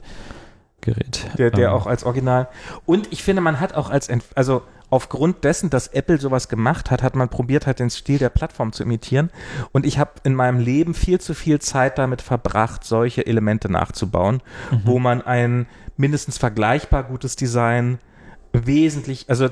Gerät. 0.84 1.26
Der, 1.38 1.50
der 1.50 1.68
Ähm, 1.68 1.74
auch 1.74 1.86
als 1.86 2.04
Original. 2.04 2.48
Und 2.86 3.12
ich 3.12 3.22
finde, 3.22 3.42
man 3.42 3.58
hat 3.60 3.74
auch 3.74 3.90
als, 3.90 4.08
Ent 4.08 4.24
also 4.34 4.62
aufgrund 4.90 5.42
dessen, 5.42 5.70
dass 5.70 5.88
Apple 5.88 6.18
sowas 6.18 6.48
gemacht 6.48 6.90
hat, 6.90 7.02
hat 7.02 7.16
man 7.16 7.28
probiert, 7.28 7.66
halt 7.66 7.80
den 7.80 7.90
Stil 7.90 8.18
der 8.18 8.28
Plattform 8.28 8.72
zu 8.72 8.82
imitieren. 8.84 9.30
Und 9.72 9.86
ich 9.86 9.98
habe 9.98 10.12
in 10.22 10.34
meinem 10.34 10.60
Leben 10.60 10.94
viel 10.94 11.20
zu 11.20 11.34
viel 11.34 11.58
Zeit 11.58 11.98
damit 11.98 12.22
verbracht, 12.22 12.84
solche 12.84 13.26
Elemente 13.26 13.70
nachzubauen, 13.72 14.42
Mhm. 14.70 14.80
wo 14.84 14.98
man 14.98 15.22
ein 15.22 15.66
mindestens 15.96 16.38
vergleichbar 16.38 17.04
gutes 17.04 17.34
Design 17.34 17.98
wesentlich, 18.52 19.26
also 19.28 19.48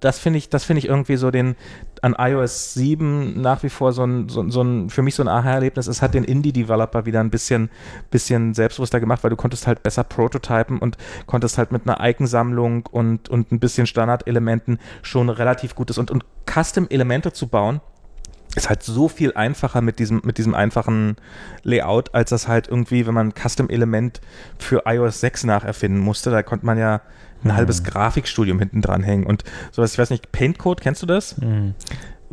das 0.00 0.18
finde 0.18 0.38
ich, 0.38 0.50
das 0.50 0.64
finde 0.64 0.80
ich 0.80 0.88
irgendwie 0.88 1.16
so 1.16 1.30
den 1.30 1.56
an 2.02 2.16
iOS 2.18 2.74
7 2.74 3.40
nach 3.40 3.62
wie 3.62 3.68
vor 3.68 3.92
so 3.92 4.04
ein, 4.04 4.28
so, 4.28 4.48
so 4.50 4.62
ein 4.62 4.90
für 4.90 5.02
mich 5.02 5.14
so 5.14 5.22
ein 5.22 5.28
Aha-Erlebnis. 5.28 5.86
Es 5.86 6.02
hat 6.02 6.14
den 6.14 6.24
Indie-Developer 6.24 7.06
wieder 7.06 7.20
ein 7.20 7.30
bisschen, 7.30 7.70
bisschen 8.10 8.54
selbstbewusster 8.54 8.98
gemacht, 8.98 9.22
weil 9.22 9.30
du 9.30 9.36
konntest 9.36 9.68
halt 9.68 9.84
besser 9.84 10.02
prototypen 10.02 10.78
und 10.78 10.98
konntest 11.26 11.58
halt 11.58 11.70
mit 11.70 11.88
einer 11.88 12.04
Iconsammlung 12.04 12.86
und, 12.86 13.28
und 13.28 13.52
ein 13.52 13.60
bisschen 13.60 13.86
Standardelementen 13.86 14.80
schon 15.02 15.28
relativ 15.28 15.76
gutes 15.76 15.96
und, 15.96 16.10
und 16.10 16.24
Custom-Elemente 16.44 17.32
zu 17.32 17.46
bauen, 17.46 17.80
ist 18.56 18.68
halt 18.68 18.82
so 18.82 19.08
viel 19.08 19.32
einfacher 19.34 19.80
mit 19.80 20.00
diesem, 20.00 20.22
mit 20.24 20.38
diesem 20.38 20.54
einfachen 20.54 21.16
Layout, 21.62 22.14
als 22.14 22.30
das 22.30 22.48
halt 22.48 22.66
irgendwie, 22.66 23.06
wenn 23.06 23.14
man 23.14 23.28
ein 23.28 23.34
Custom-Element 23.34 24.20
für 24.58 24.82
iOS 24.86 25.20
6 25.20 25.44
nacherfinden 25.44 26.00
musste, 26.00 26.30
da 26.30 26.42
konnte 26.42 26.66
man 26.66 26.78
ja 26.78 27.00
ein 27.44 27.48
Mhm. 27.48 27.56
halbes 27.56 27.82
Grafikstudium 27.84 28.58
hinten 28.58 28.80
dran 28.82 29.02
hängen 29.02 29.24
und 29.26 29.44
sowas, 29.70 29.92
ich 29.92 29.98
weiß 29.98 30.10
nicht, 30.10 30.32
Paintcode, 30.32 30.80
kennst 30.80 31.02
du 31.02 31.06
das? 31.06 31.38
Mhm. 31.38 31.74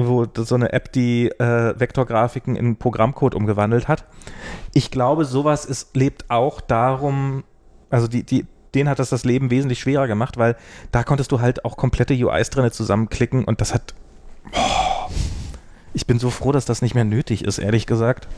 wo 0.01 0.25
so 0.33 0.55
eine 0.55 0.71
App 0.71 0.93
die 0.93 1.27
äh, 1.27 1.77
Vektorgrafiken 1.77 2.55
in 2.55 2.77
Programmcode 2.77 3.35
umgewandelt 3.35 3.89
hat. 3.89 4.05
Ich 4.73 4.91
glaube, 4.91 5.25
sowas 5.25 5.65
ist, 5.65 5.93
lebt 5.93 6.29
auch 6.29 6.61
darum, 6.61 7.43
also 7.89 8.07
die, 8.07 8.23
die, 8.23 8.45
denen 8.73 8.87
hat 8.87 8.99
das 8.99 9.09
das 9.09 9.25
Leben 9.25 9.51
wesentlich 9.51 9.81
schwerer 9.81 10.07
gemacht, 10.07 10.37
weil 10.37 10.55
da 10.93 11.03
konntest 11.03 11.33
du 11.33 11.41
halt 11.41 11.65
auch 11.65 11.75
komplette 11.75 12.13
UIs 12.13 12.49
drinne 12.49 12.71
zusammenklicken 12.71 13.43
und 13.43 13.59
das 13.59 13.73
hat. 13.73 13.93
Oh, 14.53 15.11
ich 15.93 16.07
bin 16.07 16.17
so 16.17 16.29
froh, 16.29 16.53
dass 16.53 16.63
das 16.63 16.81
nicht 16.81 16.95
mehr 16.95 17.03
nötig 17.03 17.43
ist, 17.43 17.57
ehrlich 17.57 17.85
gesagt. 17.85 18.29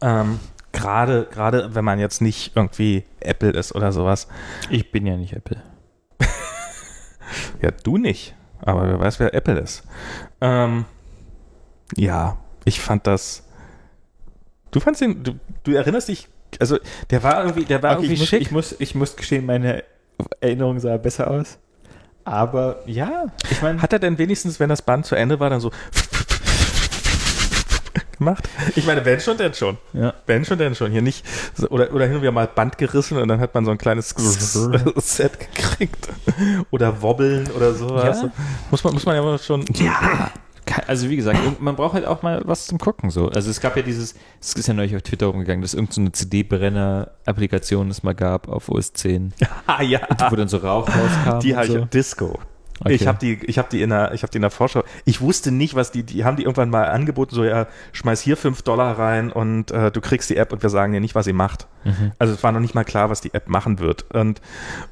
Ähm, 0.00 0.38
Gerade, 0.74 1.26
gerade 1.30 1.74
wenn 1.74 1.84
man 1.84 1.98
jetzt 1.98 2.20
nicht 2.20 2.54
irgendwie 2.56 3.04
Apple 3.20 3.50
ist 3.50 3.74
oder 3.74 3.92
sowas. 3.92 4.28
Ich 4.70 4.90
bin 4.92 5.06
ja 5.06 5.16
nicht 5.16 5.32
Apple. 5.32 5.62
Ja, 7.62 7.70
du 7.70 7.96
nicht. 7.96 8.34
Aber 8.60 8.86
wer 8.86 9.00
weiß, 9.00 9.18
wer 9.20 9.34
Apple 9.34 9.58
ist. 9.58 9.82
Ähm, 10.40 10.84
ja, 11.96 12.36
ich 12.64 12.80
fand 12.80 13.06
das. 13.06 13.44
Du 14.70 14.80
fandst 14.80 15.00
den. 15.00 15.22
Du, 15.22 15.34
du 15.62 15.72
erinnerst 15.72 16.08
dich. 16.08 16.28
Also, 16.60 16.78
der 17.10 17.22
war 17.22 17.42
irgendwie, 17.44 17.64
der 17.64 17.82
war 17.82 17.92
Okay, 17.98 18.06
irgendwie 18.06 18.14
ich, 18.14 18.20
muss, 18.20 18.28
schick. 18.28 18.40
ich, 18.42 18.50
muss, 18.50 18.76
ich 18.78 18.94
muss 18.94 19.16
gestehen, 19.16 19.46
meine 19.46 19.84
Erinnerung 20.40 20.78
sah 20.80 20.96
besser 20.96 21.30
aus. 21.30 21.58
Aber 22.24 22.80
ja, 22.86 23.26
ich 23.50 23.60
meine, 23.60 23.82
Hat 23.82 23.92
er 23.92 23.98
denn 23.98 24.16
wenigstens, 24.18 24.58
wenn 24.60 24.68
das 24.70 24.82
Band 24.82 25.04
zu 25.04 25.14
Ende 25.14 25.40
war, 25.40 25.50
dann 25.50 25.60
so 25.60 25.70
gemacht? 28.18 28.48
Ich 28.76 28.86
meine, 28.86 29.04
wenn 29.04 29.20
schon, 29.20 29.36
denn 29.36 29.54
schon. 29.54 29.78
ja. 29.92 30.14
Wenn 30.26 30.44
schon, 30.44 30.58
denn 30.58 30.74
schon. 30.74 30.92
Hier 30.92 31.02
nicht. 31.02 31.24
Oder, 31.70 31.92
oder 31.92 32.06
hin 32.06 32.16
und 32.16 32.22
wieder 32.22 32.32
mal 32.32 32.46
Band 32.46 32.78
gerissen 32.78 33.18
und 33.18 33.28
dann 33.28 33.40
hat 33.40 33.54
man 33.54 33.64
so 33.64 33.70
ein 33.70 33.78
kleines 33.78 34.14
Set 34.96 35.38
gekriegt. 35.40 36.08
Oder 36.70 37.02
wobbeln 37.02 37.50
oder 37.52 37.74
sowas. 37.74 38.22
Ja. 38.22 38.30
Muss, 38.70 38.84
man, 38.84 38.94
muss 38.94 39.06
man 39.06 39.16
ja 39.16 39.22
immer 39.22 39.38
schon. 39.38 39.64
Ja. 39.74 40.30
Also 40.86 41.10
wie 41.10 41.16
gesagt, 41.16 41.60
man 41.60 41.76
braucht 41.76 41.92
halt 41.94 42.06
auch 42.06 42.22
mal 42.22 42.40
was 42.44 42.66
zum 42.66 42.78
Gucken. 42.78 43.10
So. 43.10 43.28
Also 43.28 43.50
es 43.50 43.60
gab 43.60 43.76
ja 43.76 43.82
dieses, 43.82 44.14
es 44.40 44.54
ist 44.54 44.66
ja 44.66 44.72
neulich 44.74 44.96
auf 44.96 45.02
Twitter 45.02 45.26
rumgegangen, 45.26 45.60
dass 45.62 45.74
irgendeine 45.74 46.06
so 46.06 46.12
CD-Brenner-Applikation 46.12 47.90
es 47.90 48.02
mal 48.02 48.14
gab 48.14 48.48
auf 48.48 48.68
OS 48.70 48.92
10, 48.94 49.34
Ah, 49.66 49.82
ja. 49.82 50.00
wo 50.30 50.36
dann 50.36 50.48
so 50.48 50.56
Rauch 50.58 50.88
rauskam. 50.88 51.40
Die 51.40 51.54
habe 51.54 51.66
so. 51.66 51.84
Disco. 51.84 52.38
Okay. 52.80 52.94
Ich 52.94 53.06
habe 53.06 53.18
die, 53.18 53.38
ich 53.44 53.58
habe 53.58 53.68
die 53.70 53.82
in 53.82 53.90
der, 53.90 54.12
ich 54.14 54.22
habe 54.22 54.30
die 54.30 54.38
in 54.38 54.42
der 54.42 54.50
Vorschau. 54.50 54.82
Ich 55.04 55.20
wusste 55.20 55.52
nicht, 55.52 55.74
was 55.74 55.92
die, 55.92 56.02
die 56.02 56.24
haben 56.24 56.36
die 56.36 56.42
irgendwann 56.42 56.70
mal 56.70 56.84
angeboten, 56.84 57.34
so 57.34 57.44
ja, 57.44 57.66
schmeiß 57.92 58.20
hier 58.20 58.36
fünf 58.36 58.62
Dollar 58.62 58.98
rein 58.98 59.30
und 59.30 59.70
äh, 59.70 59.92
du 59.92 60.00
kriegst 60.00 60.28
die 60.28 60.36
App 60.36 60.52
und 60.52 60.62
wir 60.62 60.70
sagen 60.70 60.92
dir 60.92 61.00
nicht, 61.00 61.14
was 61.14 61.24
sie 61.24 61.32
macht. 61.32 61.68
Mhm. 61.84 62.12
Also 62.18 62.34
es 62.34 62.42
war 62.42 62.50
noch 62.50 62.60
nicht 62.60 62.74
mal 62.74 62.84
klar, 62.84 63.10
was 63.10 63.20
die 63.20 63.32
App 63.32 63.48
machen 63.48 63.78
wird. 63.78 64.12
Und, 64.14 64.40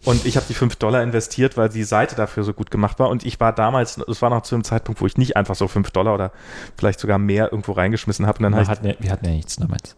und 0.05 0.25
ich 0.27 0.37
habe 0.37 0.47
die 0.49 0.55
fünf 0.55 0.77
Dollar 0.77 1.03
investiert, 1.03 1.57
weil 1.57 1.69
die 1.71 1.85
Seite 1.85 2.15
dafür 2.15 2.45
so 2.45 2.53
gut 2.53 2.71
gemacht 2.71 2.99
war. 2.99 3.09
Und 3.09 3.25
ich 3.25 3.41
war 3.41 3.53
damals, 3.53 3.99
es 3.99 4.23
war 4.23 4.31
noch 4.31 4.43
zu 4.43 4.55
einem 4.55 4.65
Zeitpunkt, 4.65 5.01
wo 5.01 5.07
ich 5.07 5.17
nicht 5.17 5.37
einfach 5.37 5.57
so 5.57 5.67
fünf 5.67 5.91
Dollar 5.91 6.15
oder 6.15 6.33
vielleicht 6.77 7.01
sogar 7.01 7.19
mehr 7.19 7.51
irgendwo 7.51 7.73
reingeschmissen 7.73 8.27
habe. 8.27 8.39
Und 8.39 8.45
dann 8.45 8.55
Wir 8.55 8.63
ich 8.63 8.69
hatten, 8.69 8.87
ja, 8.87 8.95
wir 8.99 9.11
hatten 9.11 9.27
ja 9.27 9.33
nichts 9.33 9.57
damals. 9.57 9.97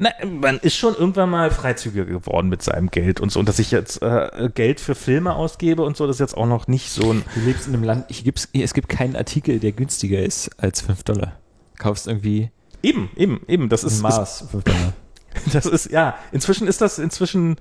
Na, 0.00 0.10
man 0.26 0.58
ist 0.58 0.76
schon 0.76 0.94
irgendwann 0.94 1.30
mal 1.30 1.50
freizügiger 1.50 2.06
geworden 2.06 2.48
mit 2.48 2.62
seinem 2.62 2.90
Geld 2.90 3.20
und 3.20 3.30
so. 3.30 3.38
Und 3.38 3.48
dass 3.48 3.58
ich 3.58 3.70
jetzt 3.70 4.02
äh, 4.02 4.50
Geld 4.54 4.80
für 4.80 4.94
Filme 4.94 5.34
ausgebe 5.36 5.82
und 5.82 5.96
so, 5.96 6.06
das 6.06 6.16
ist 6.16 6.20
jetzt 6.20 6.36
auch 6.36 6.46
noch 6.46 6.66
nicht 6.66 6.90
so 6.90 7.12
ein. 7.12 7.22
Du 7.34 7.40
lebst 7.40 7.68
in 7.68 7.74
einem 7.74 7.84
Land, 7.84 8.06
ich 8.08 8.24
gibt's, 8.24 8.48
es 8.52 8.74
gibt 8.74 8.88
keinen 8.88 9.14
Artikel, 9.14 9.60
der 9.60 9.72
günstiger 9.72 10.20
ist 10.20 10.50
als 10.58 10.80
5 10.80 11.04
Dollar. 11.04 11.32
Kaufst 11.78 12.08
irgendwie 12.08 12.50
Eben, 12.82 13.10
eben, 13.16 13.40
eben. 13.46 13.68
Das 13.68 13.84
ist, 13.84 13.94
ist 13.94 14.02
Mars 14.02 14.46
5 14.50 14.64
Dollar. 14.64 14.92
das 15.52 15.66
ist, 15.66 15.90
ja, 15.90 16.16
inzwischen 16.32 16.66
ist 16.66 16.80
das, 16.80 16.98
inzwischen, 16.98 17.56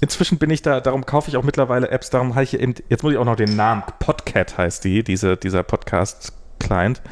inzwischen 0.00 0.38
bin 0.38 0.48
ich 0.50 0.62
da, 0.62 0.80
darum 0.80 1.04
kaufe 1.04 1.28
ich 1.28 1.36
auch 1.36 1.42
mittlerweile 1.42 1.90
Apps, 1.90 2.08
darum 2.10 2.34
habe 2.34 2.44
ich 2.44 2.58
eben, 2.58 2.74
jetzt 2.88 3.02
muss 3.02 3.12
ich 3.12 3.18
auch 3.18 3.24
noch 3.24 3.36
den 3.36 3.56
Namen, 3.56 3.82
Podcat 3.98 4.56
heißt 4.56 4.84
die, 4.84 5.02
diese, 5.02 5.36
dieser 5.36 5.62
Podcast-Client. 5.62 7.02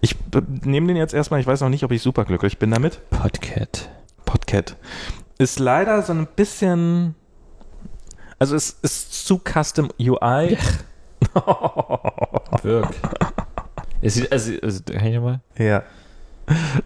Ich 0.00 0.16
äh, 0.34 0.42
nehme 0.64 0.88
den 0.88 0.96
jetzt 0.96 1.14
erstmal, 1.14 1.40
ich 1.40 1.46
weiß 1.46 1.60
noch 1.60 1.70
nicht, 1.70 1.84
ob 1.84 1.92
ich 1.92 2.02
super 2.02 2.24
glücklich 2.24 2.58
bin 2.58 2.70
damit. 2.72 3.00
Podcat. 3.10 3.88
Podcat. 4.34 4.76
Ist 5.38 5.60
leider 5.60 6.02
so 6.02 6.12
ein 6.12 6.26
bisschen, 6.26 7.14
also 8.40 8.56
es 8.56 8.70
ist 8.82 9.26
zu 9.26 9.38
Custom 9.38 9.92
UI. 10.00 10.58
Wirk. 12.62 12.88
Es 14.02 14.14
sieht, 14.14 14.32
also, 14.32 14.52
also, 14.60 14.80
kann 14.82 15.06
ich 15.06 15.14
nochmal? 15.14 15.40
Ja. 15.56 15.84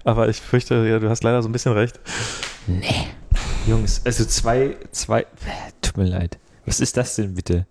Aber 0.05 0.29
ich 0.29 0.43
fürchte, 0.43 0.87
ja, 0.87 0.99
du 0.99 1.09
hast 1.09 1.25
leider 1.25 1.43
so 1.43 1.49
ein 1.49 1.53
bisschen 1.53 1.73
recht. 1.73 1.99
Nee. 2.67 3.07
Jungs, 3.67 4.03
also 4.05 4.27
zwei, 4.27 4.77
zwei, 4.93 5.25
tut 5.81 5.97
mir 5.97 6.05
leid. 6.05 6.39
Was 6.67 6.81
ist 6.81 6.99
das 6.99 7.17
denn 7.17 7.35
bitte? 7.35 7.67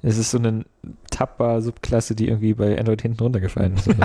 Es 0.00 0.16
ist 0.16 0.30
so 0.30 0.38
eine 0.38 0.64
Tapper-Subklasse, 1.10 2.14
die 2.14 2.28
irgendwie 2.28 2.54
bei 2.54 2.78
Android 2.78 3.02
hinten 3.02 3.20
runtergefallen 3.20 3.74
ist. 3.74 3.88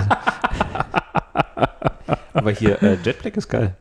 Aber 2.32 2.50
hier, 2.50 2.82
äh, 2.82 2.98
Jetpack 3.04 3.36
ist 3.36 3.48
geil. 3.48 3.76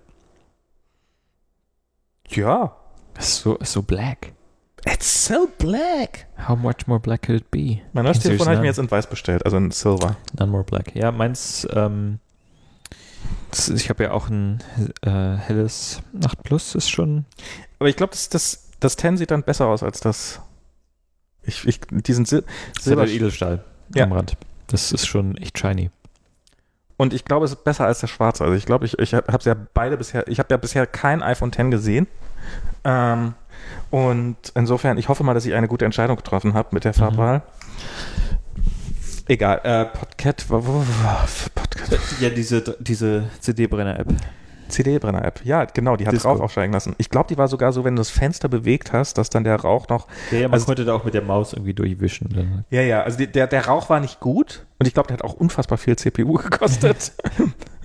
Ja. 2.31 2.75
So, 3.19 3.57
so 3.61 3.81
black. 3.81 4.33
It's 4.85 5.25
so 5.25 5.47
black. 5.59 6.27
How 6.47 6.57
much 6.57 6.87
more 6.87 6.99
black 6.99 7.23
could 7.23 7.39
it 7.39 7.51
be? 7.51 7.79
Mein 7.93 8.05
neues 8.05 8.19
Telefon 8.19 8.47
habe 8.47 8.55
ich 8.55 8.61
mir 8.61 8.67
jetzt 8.67 8.79
in 8.79 8.89
weiß 8.89 9.07
bestellt, 9.07 9.45
also 9.45 9.57
in 9.57 9.69
Silver. 9.71 10.17
None 10.39 10.49
more 10.51 10.63
black. 10.63 10.95
Ja, 10.95 11.11
meins, 11.11 11.67
ähm, 11.73 12.19
das, 13.51 13.69
ich 13.69 13.89
habe 13.89 14.03
ja 14.05 14.11
auch 14.11 14.27
ein 14.29 14.63
äh, 15.03 15.09
helles 15.37 16.01
8 16.23 16.41
Plus, 16.41 16.73
ist 16.73 16.89
schon. 16.89 17.25
Aber 17.79 17.89
ich 17.89 17.95
glaube, 17.95 18.11
das, 18.11 18.29
das, 18.29 18.69
das 18.79 18.95
10 18.95 19.17
sieht 19.17 19.29
dann 19.31 19.43
besser 19.43 19.67
aus 19.67 19.83
als 19.83 19.99
das. 19.99 20.41
Ich, 21.43 21.67
ich, 21.67 21.79
diesen 21.91 22.25
Sil 22.25 22.41
Silber 22.79 23.05
Silber. 23.05 23.07
Edelstahl 23.07 23.63
Ja. 23.93 24.05
am 24.05 24.13
Rand. 24.13 24.35
Das 24.67 24.91
ist 24.91 25.05
schon 25.05 25.37
echt 25.37 25.59
shiny. 25.59 25.91
Und 27.01 27.15
ich 27.15 27.25
glaube, 27.25 27.45
es 27.45 27.53
ist 27.53 27.63
besser 27.63 27.87
als 27.87 27.99
der 27.99 28.05
schwarze. 28.05 28.43
Also 28.43 28.55
ich 28.55 28.67
glaube, 28.67 28.85
ich, 28.85 28.99
ich 28.99 29.15
habe 29.15 29.39
ja 29.41 29.55
beide 29.73 29.97
bisher, 29.97 30.27
ich 30.27 30.37
habe 30.37 30.49
ja 30.51 30.57
bisher 30.57 30.85
kein 30.85 31.23
iPhone 31.23 31.51
10 31.51 31.71
gesehen. 31.71 32.05
Ähm, 32.83 33.33
und 33.89 34.35
insofern, 34.53 34.99
ich 34.99 35.09
hoffe 35.09 35.23
mal, 35.23 35.33
dass 35.33 35.47
ich 35.47 35.55
eine 35.55 35.67
gute 35.67 35.83
Entscheidung 35.83 36.15
getroffen 36.15 36.53
habe 36.53 36.67
mit 36.73 36.83
der 36.83 36.93
Farbwahl. 36.93 37.41
Egal, 39.27 39.61
äh, 39.63 39.85
Podcat, 39.85 40.45
Podcat. 40.47 41.99
Ja, 42.19 42.29
diese, 42.29 42.77
diese 42.79 43.23
CD-Brenner-App. 43.39 44.07
CD-Brenner-App. 44.71 45.41
Ja, 45.43 45.65
genau, 45.65 45.95
die 45.95 46.05
hat 46.07 46.13
Disco. 46.13 46.29
Rauch 46.31 46.39
aufsteigen 46.39 46.73
lassen. 46.73 46.95
Ich 46.97 47.09
glaube, 47.09 47.27
die 47.27 47.37
war 47.37 47.47
sogar 47.47 47.71
so, 47.73 47.83
wenn 47.83 47.95
du 47.95 47.99
das 47.99 48.09
Fenster 48.09 48.49
bewegt 48.49 48.93
hast, 48.93 49.17
dass 49.17 49.29
dann 49.29 49.43
der 49.43 49.57
Rauch 49.57 49.87
noch 49.89 50.07
Ja, 50.31 50.39
ja, 50.39 50.47
man 50.47 50.53
Also- 50.53 50.65
konnte 50.65 50.85
da 50.85 50.93
auch 50.95 51.03
mit 51.03 51.13
der 51.13 51.21
Maus 51.21 51.53
irgendwie 51.53 51.73
durchwischen. 51.73 52.29
Dann. 52.33 52.65
Ja, 52.69 52.81
ja, 52.81 53.03
also 53.03 53.23
der, 53.25 53.47
der 53.47 53.67
Rauch 53.67 53.89
war 53.89 53.99
nicht 53.99 54.19
gut 54.19 54.65
und 54.79 54.87
ich 54.87 54.93
glaube, 54.93 55.07
der 55.07 55.17
hat 55.17 55.23
auch 55.23 55.33
unfassbar 55.33 55.77
viel 55.77 55.95
CPU 55.95 56.33
gekostet. 56.33 57.11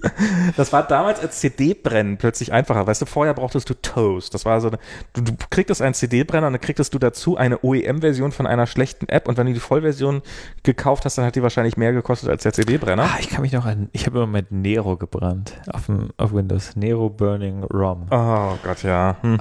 das 0.56 0.72
war 0.72 0.82
damals 0.86 1.20
als 1.20 1.40
CD-Brennen 1.40 2.16
plötzlich 2.16 2.52
einfacher. 2.52 2.86
Weißt 2.86 3.02
du, 3.02 3.06
vorher 3.06 3.34
brauchtest 3.34 3.68
du 3.70 3.74
Toast. 3.74 4.34
Das 4.34 4.44
war 4.44 4.60
so, 4.60 4.68
eine, 4.68 4.78
du, 5.12 5.22
du 5.22 5.32
kriegtest 5.50 5.82
einen 5.82 5.94
CD-Brenner 5.94 6.46
und 6.48 6.52
dann 6.54 6.60
kriegtest 6.60 6.92
du 6.94 6.98
dazu 6.98 7.36
eine 7.36 7.62
OEM-Version 7.64 8.32
von 8.32 8.46
einer 8.46 8.66
schlechten 8.66 9.08
App 9.08 9.28
und 9.28 9.36
wenn 9.36 9.46
du 9.46 9.52
die 9.52 9.60
Vollversion 9.60 10.22
gekauft 10.62 11.04
hast, 11.04 11.18
dann 11.18 11.24
hat 11.24 11.34
die 11.36 11.42
wahrscheinlich 11.42 11.76
mehr 11.76 11.92
gekostet 11.92 12.28
als 12.30 12.42
der 12.42 12.52
CD-Brenner. 12.52 13.04
Ah, 13.04 13.16
ich 13.20 13.28
kann 13.30 13.42
mich 13.42 13.52
noch 13.52 13.66
an, 13.66 13.88
ich 13.92 14.06
habe 14.06 14.18
immer 14.18 14.26
mit 14.26 14.52
Nero 14.52 14.96
gebrannt 14.96 15.54
auf, 15.72 15.86
dem, 15.86 16.10
auf 16.16 16.32
Windows. 16.32 16.76
Nero 16.76 17.08
Burning 17.10 17.64
ROM. 17.64 18.06
Oh 18.10 18.54
Gott, 18.62 18.82
ja. 18.82 19.16
Mhm. 19.22 19.40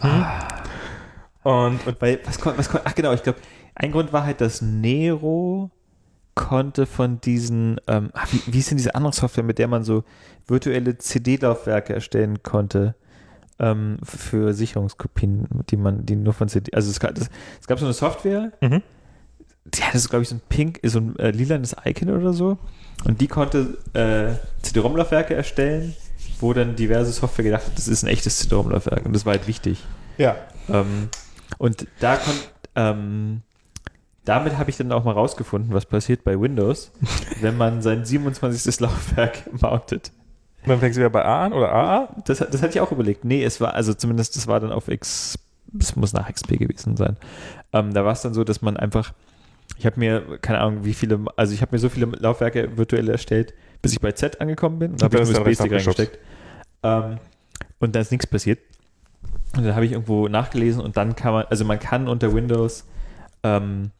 Und, 1.44 1.86
und 1.86 2.02
Weil, 2.02 2.20
was, 2.26 2.40
kon- 2.40 2.54
was 2.58 2.70
kon- 2.70 2.82
ach 2.84 2.96
genau, 2.96 3.14
ich 3.14 3.22
glaube, 3.24 3.40
ein 3.76 3.92
Grund 3.92 4.12
war 4.14 4.24
halt, 4.26 4.42
dass 4.42 4.62
Nero 4.62 5.70
konnte 6.34 6.86
von 6.86 7.22
diesen, 7.22 7.80
ähm, 7.88 8.12
wie, 8.32 8.42
wie 8.54 8.60
ist 8.60 8.70
denn 8.72 8.78
diese 8.78 8.96
andere 8.96 9.14
Software, 9.14 9.44
mit 9.44 9.58
der 9.60 9.68
man 9.68 9.84
so 9.84 10.04
virtuelle 10.48 10.98
CD-Laufwerke 10.98 11.94
erstellen 11.94 12.44
konnte 12.44 12.96
ähm, 13.60 13.98
für 14.04 14.54
Sicherungskopien, 14.54 15.48
die 15.70 15.78
man, 15.78 16.06
die 16.06 16.16
nur 16.16 16.34
von 16.34 16.50
CD, 16.50 16.74
also 16.74 16.90
es, 16.90 17.00
gab- 17.00 17.16
das, 17.16 17.30
es 17.62 17.68
gab 17.68 17.80
so 17.80 17.86
eine 17.86 17.94
Software, 17.94 18.52
Mhm. 18.62 18.82
die 19.66 19.82
hatte 19.84 19.98
so, 20.00 20.10
glaube 20.10 20.24
ich, 20.24 20.30
so 20.30 20.36
ein 20.36 20.42
pink, 20.50 20.80
so 20.84 21.00
ein 21.00 21.18
äh, 21.20 21.32
lilanes 21.32 21.76
Icon 21.86 22.10
oder 22.10 22.34
so 22.34 22.58
und 23.06 23.22
die 23.22 23.28
konnte 23.28 23.78
äh, 23.94 24.34
CD-ROM-Laufwerke 24.62 25.34
erstellen, 25.34 25.96
wo 26.40 26.52
dann 26.54 26.76
diverse 26.76 27.12
Software 27.14 27.46
gedacht 27.46 27.66
hat, 27.66 27.78
das 27.78 27.88
ist 27.88 28.04
ein 28.04 28.08
echtes 28.08 28.40
CD-ROM-Laufwerk 28.40 29.06
und 29.06 29.14
das 29.14 29.26
war 29.26 29.34
halt 29.34 29.48
wichtig. 29.48 29.84
ja. 30.18 30.36
Ähm, 30.70 31.10
und 31.60 31.88
da 32.00 32.18
kon, 32.18 32.34
ähm, 32.76 33.42
damit 34.26 34.58
habe 34.58 34.70
ich 34.72 34.78
dann 34.78 34.92
auch 34.92 35.04
mal 35.06 35.12
rausgefunden, 35.14 35.74
was 35.74 35.86
passiert 35.86 36.24
bei 36.24 36.40
Windows, 36.40 36.92
wenn 37.42 37.56
man 37.56 37.82
sein 37.84 38.04
27. 38.04 38.80
Laufwerk 38.80 39.44
mountet. 39.62 40.12
Dann 40.66 40.80
fängst 40.80 40.98
du 40.98 41.02
wieder 41.02 41.10
bei 41.10 41.24
A 41.24 41.46
an 41.46 41.54
oder 41.54 41.72
AA? 41.72 42.10
Das, 42.26 42.40
das 42.40 42.62
hatte 42.62 42.70
ich 42.70 42.80
auch 42.80 42.92
überlegt. 42.92 43.26
Nee, 43.26 43.44
es 43.44 43.62
war, 43.62 43.74
also 43.74 43.94
zumindest 43.94 44.36
das 44.36 44.48
war 44.48 44.60
dann 44.60 44.72
auf 44.72 44.88
X, 44.88 45.38
es 45.80 45.96
muss 45.96 46.14
nach 46.14 46.32
XP 46.32 46.58
gewesen 46.58 46.98
sein. 46.98 47.18
Ähm, 47.74 47.94
da 47.94 48.06
war 48.06 48.14
es 48.14 48.22
dann 48.22 48.34
so, 48.34 48.44
dass 48.44 48.62
man 48.62 48.78
einfach, 48.78 49.14
ich 49.78 49.86
habe 49.86 50.00
mir, 50.00 50.40
keine 50.42 50.60
Ahnung, 50.60 50.86
wie 50.86 50.94
viele, 50.94 51.20
also 51.36 51.54
ich 51.54 51.62
habe 51.62 51.76
mir 51.76 51.80
so 51.80 51.90
viele 51.90 52.08
Laufwerke 52.08 52.78
virtuell 52.78 53.10
erstellt, 53.10 53.54
bis 53.82 53.94
ich 53.94 54.00
bei 54.00 54.12
Z 54.12 54.42
angekommen 54.42 54.80
bin. 54.80 54.92
Und 54.94 55.04
habe 55.04 55.18
einen 55.18 55.28
USB-Stick 55.28 55.72
Rechner 55.72 55.72
reingesteckt. 55.72 56.20
Ähm, 56.84 57.18
und 57.80 57.96
da 57.96 58.00
ist 58.00 58.12
nichts 58.12 58.28
passiert. 58.28 58.60
Und 59.56 59.66
dann 59.66 59.76
habe 59.76 59.86
ich 59.86 59.92
irgendwo 59.92 60.28
nachgelesen 60.28 60.82
und 60.82 60.98
dann 60.98 61.16
kann 61.16 61.34
man, 61.34 61.46
also 61.50 61.66
man 61.66 61.80
kann 61.80 62.08
unter 62.08 62.34
Windows 62.34 62.86
ähm, 63.44 63.92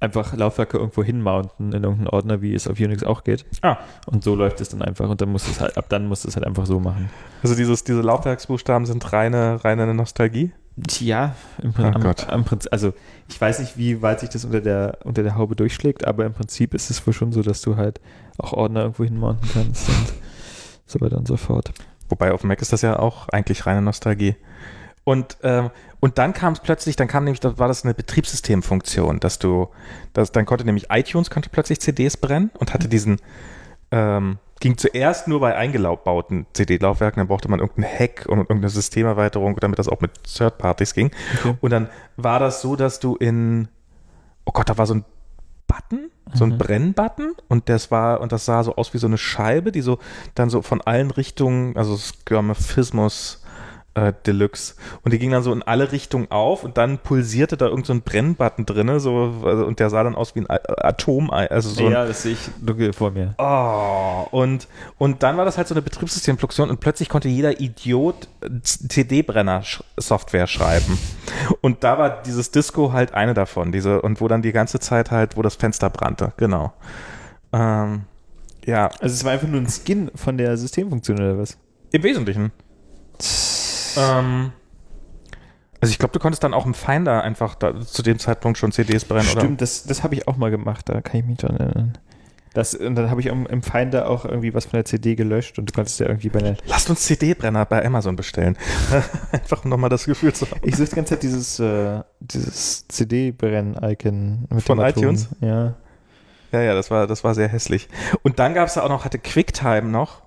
einfach 0.00 0.34
Laufwerke 0.34 0.78
irgendwo 0.78 1.02
hinmounten 1.02 1.72
in 1.72 1.82
irgendeinen 1.82 2.08
Ordner, 2.08 2.42
wie 2.42 2.54
es 2.54 2.68
auf 2.68 2.78
Unix 2.78 3.02
auch 3.02 3.24
geht. 3.24 3.44
Ah. 3.62 3.78
Und 4.06 4.24
so 4.24 4.34
läuft 4.34 4.60
es 4.60 4.68
dann 4.68 4.82
einfach 4.82 5.08
und 5.08 5.20
dann 5.20 5.30
muss 5.30 5.48
es 5.48 5.60
halt, 5.60 5.76
ab 5.78 5.86
dann 5.88 6.06
muss 6.06 6.24
es 6.24 6.36
halt 6.36 6.46
einfach 6.46 6.66
so 6.66 6.80
machen. 6.80 7.10
Also 7.42 7.54
dieses, 7.54 7.84
diese 7.84 8.02
Laufwerksbuchstaben 8.02 8.86
sind 8.86 9.12
reine, 9.12 9.64
reine 9.64 9.92
Nostalgie. 9.94 10.52
Ja, 11.00 11.34
im 11.62 11.72
Oh 11.78 11.82
am, 11.82 12.14
am 12.28 12.44
Prinzip, 12.44 12.70
also 12.70 12.92
ich 13.28 13.40
weiß 13.40 13.60
nicht, 13.60 13.78
wie 13.78 14.02
weit 14.02 14.20
sich 14.20 14.28
das 14.28 14.44
unter 14.44 14.60
der, 14.60 14.98
unter 15.04 15.22
der 15.22 15.34
Haube 15.34 15.56
durchschlägt, 15.56 16.06
aber 16.06 16.26
im 16.26 16.34
Prinzip 16.34 16.74
ist 16.74 16.90
es 16.90 17.06
wohl 17.06 17.14
schon 17.14 17.32
so, 17.32 17.42
dass 17.42 17.62
du 17.62 17.76
halt 17.76 17.98
auch 18.36 18.52
Ordner 18.52 18.82
irgendwo 18.82 19.04
hinmounten 19.04 19.48
kannst 19.54 19.88
und 19.88 20.12
so 20.84 21.00
weiter 21.00 21.16
und 21.16 21.26
so 21.26 21.38
fort. 21.38 21.72
Wobei 22.10 22.30
auf 22.30 22.42
dem 22.42 22.48
Mac 22.48 22.60
ist 22.60 22.74
das 22.74 22.82
ja 22.82 22.98
auch 22.98 23.30
eigentlich 23.30 23.64
reine 23.64 23.80
Nostalgie. 23.80 24.36
Und, 25.04 25.38
ähm, 25.42 25.70
und 26.06 26.18
dann 26.18 26.32
kam 26.32 26.52
es 26.52 26.60
plötzlich, 26.60 26.94
dann 26.94 27.08
kam 27.08 27.24
nämlich, 27.24 27.40
da 27.40 27.58
war 27.58 27.66
das 27.66 27.82
eine 27.82 27.92
Betriebssystemfunktion, 27.92 29.18
dass 29.18 29.40
du, 29.40 29.70
dass, 30.12 30.30
dann 30.30 30.46
konnte 30.46 30.64
nämlich 30.64 30.86
iTunes 30.88 31.30
konnte 31.30 31.50
plötzlich 31.50 31.80
CDs 31.80 32.16
brennen 32.16 32.52
und 32.60 32.72
hatte 32.72 32.86
diesen, 32.86 33.16
ähm, 33.90 34.38
ging 34.60 34.78
zuerst 34.78 35.26
nur 35.26 35.40
bei 35.40 35.56
eingebauten 35.56 36.46
CD-Laufwerken, 36.52 37.18
dann 37.18 37.26
brauchte 37.26 37.50
man 37.50 37.58
irgendeinen 37.58 37.92
Hack 37.92 38.26
und 38.28 38.38
irgendeine 38.38 38.68
Systemerweiterung, 38.68 39.56
damit 39.56 39.80
das 39.80 39.88
auch 39.88 40.00
mit 40.00 40.12
Third-Parties 40.22 40.94
ging. 40.94 41.10
Okay. 41.38 41.56
Und 41.60 41.70
dann 41.70 41.88
war 42.16 42.38
das 42.38 42.62
so, 42.62 42.76
dass 42.76 43.00
du 43.00 43.16
in, 43.16 43.66
oh 44.44 44.52
Gott, 44.52 44.68
da 44.68 44.78
war 44.78 44.86
so 44.86 44.94
ein 44.94 45.04
Button, 45.66 46.12
so 46.34 46.44
ein 46.44 46.50
Mhm. 46.50 46.58
Brennbutton 46.58 47.34
und 47.48 47.68
das 47.68 47.90
war, 47.90 48.20
und 48.20 48.30
das 48.30 48.44
sah 48.44 48.62
so 48.62 48.76
aus 48.76 48.94
wie 48.94 48.98
so 48.98 49.08
eine 49.08 49.18
Scheibe, 49.18 49.72
die 49.72 49.80
so 49.80 49.98
dann 50.36 50.50
so 50.50 50.62
von 50.62 50.80
allen 50.82 51.10
Richtungen, 51.10 51.76
also 51.76 51.96
Skirmophismus 51.96 53.42
äh, 53.96 54.12
Deluxe, 54.26 54.74
und 55.02 55.12
die 55.12 55.18
ging 55.18 55.30
dann 55.30 55.42
so 55.42 55.52
in 55.52 55.62
alle 55.62 55.90
Richtungen 55.90 56.30
auf 56.30 56.62
und 56.64 56.76
dann 56.76 56.98
pulsierte 56.98 57.56
da 57.56 57.66
irgend 57.66 57.86
so 57.86 57.94
ein 57.94 58.02
Brennbutton 58.02 58.66
drinne, 58.66 59.00
so, 59.00 59.42
also, 59.42 59.64
und 59.66 59.80
der 59.80 59.90
sah 59.90 60.04
dann 60.04 60.14
aus 60.14 60.34
wie 60.34 60.40
ein 60.40 60.46
Atom, 60.48 61.30
also 61.30 61.70
so 61.70 61.86
ein, 61.86 61.92
ja, 61.92 62.04
das 62.04 62.22
sehe 62.22 62.34
ich 62.34 62.94
vor 62.94 63.10
mir. 63.10 63.34
Oh, 63.38 64.26
und, 64.30 64.68
und 64.98 65.22
dann 65.22 65.36
war 65.36 65.44
das 65.44 65.56
halt 65.56 65.66
so 65.66 65.74
eine 65.74 65.82
Betriebssystemfunktion 65.82 66.70
und 66.70 66.80
plötzlich 66.80 67.08
konnte 67.08 67.28
jeder 67.28 67.58
Idiot 67.60 68.28
CD-Brenner-Software 68.62 70.46
schreiben. 70.46 70.98
Und 71.60 71.82
da 71.82 71.98
war 71.98 72.22
dieses 72.22 72.50
Disco 72.50 72.92
halt 72.92 73.14
eine 73.14 73.34
davon, 73.34 73.72
diese, 73.72 74.02
und 74.02 74.20
wo 74.20 74.28
dann 74.28 74.42
die 74.42 74.52
ganze 74.52 74.78
Zeit 74.78 75.10
halt, 75.10 75.36
wo 75.36 75.42
das 75.42 75.56
Fenster 75.56 75.90
brannte, 75.90 76.32
genau. 76.36 76.72
Ähm, 77.52 78.04
ja, 78.64 78.86
Also 79.00 79.14
es 79.14 79.24
war 79.24 79.32
einfach 79.32 79.48
nur 79.48 79.60
ein 79.60 79.68
Skin 79.68 80.10
von 80.14 80.36
der 80.36 80.56
Systemfunktion 80.56 81.18
oder 81.18 81.38
was? 81.38 81.56
im 81.92 82.02
Wesentlichen. 82.02 82.52
Ähm, 83.96 84.52
also 85.80 85.92
ich 85.92 85.98
glaube, 85.98 86.12
du 86.12 86.18
konntest 86.18 86.42
dann 86.42 86.54
auch 86.54 86.66
im 86.66 86.74
Finder 86.74 87.22
einfach 87.22 87.54
da, 87.54 87.80
zu 87.80 88.02
dem 88.02 88.18
Zeitpunkt 88.18 88.58
schon 88.58 88.72
CDs 88.72 89.04
brennen, 89.04 89.28
oder? 89.30 89.40
Stimmt, 89.40 89.60
das, 89.60 89.84
das 89.84 90.02
habe 90.02 90.14
ich 90.14 90.26
auch 90.26 90.36
mal 90.36 90.50
gemacht, 90.50 90.88
da 90.88 91.00
kann 91.00 91.20
ich 91.20 91.26
mich 91.26 91.38
dran 91.38 91.56
erinnern. 91.56 91.98
Das, 92.54 92.74
und 92.74 92.94
dann 92.94 93.10
habe 93.10 93.20
ich 93.20 93.26
im, 93.26 93.46
im 93.46 93.62
Finder 93.62 94.08
auch 94.08 94.24
irgendwie 94.24 94.54
was 94.54 94.64
von 94.64 94.78
der 94.78 94.86
CD 94.86 95.14
gelöscht 95.14 95.58
und 95.58 95.68
du 95.68 95.74
konntest 95.74 96.00
ja 96.00 96.06
irgendwie 96.06 96.30
bei 96.30 96.38
der. 96.38 96.56
Lasst 96.66 96.88
uns 96.88 97.02
CD-Brenner 97.02 97.66
bei 97.66 97.84
Amazon 97.84 98.16
bestellen. 98.16 98.56
Einfach 99.32 99.62
um 99.64 99.70
nochmal 99.70 99.90
das 99.90 100.06
Gefühl 100.06 100.32
zu 100.32 100.50
haben. 100.50 100.62
Ich 100.62 100.74
suche 100.74 100.88
die 100.88 100.94
ganze 100.96 101.10
Zeit 101.10 101.22
dieses, 101.22 101.60
äh, 101.60 102.00
dieses 102.20 102.88
CD-Brenn-Icon 102.88 104.48
Von 104.64 104.78
iTunes? 104.78 105.28
Ja. 105.40 105.74
Ja, 106.50 106.62
ja, 106.62 106.74
das 106.74 106.90
war, 106.90 107.06
das 107.06 107.24
war 107.24 107.34
sehr 107.34 107.48
hässlich. 107.48 107.88
Und 108.22 108.38
dann 108.38 108.54
gab 108.54 108.68
es 108.68 108.74
da 108.74 108.84
auch 108.84 108.88
noch, 108.88 109.04
hatte 109.04 109.18
QuickTime 109.18 109.90
noch. 109.90 110.22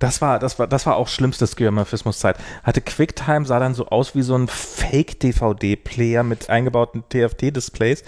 Das 0.00 0.22
war, 0.22 0.38
das 0.38 0.58
war, 0.58 0.66
das 0.66 0.86
war 0.86 0.96
auch 0.96 1.08
schlimmste 1.08 1.46
Skeuomorphismus-Zeit. 1.46 2.36
Hatte 2.64 2.80
QuickTime, 2.80 3.44
sah 3.44 3.60
dann 3.60 3.74
so 3.74 3.86
aus 3.88 4.14
wie 4.14 4.22
so 4.22 4.34
ein 4.34 4.48
Fake-DVD-Player 4.48 6.22
mit 6.22 6.48
eingebauten 6.48 7.04
TFT-Displays, 7.10 8.02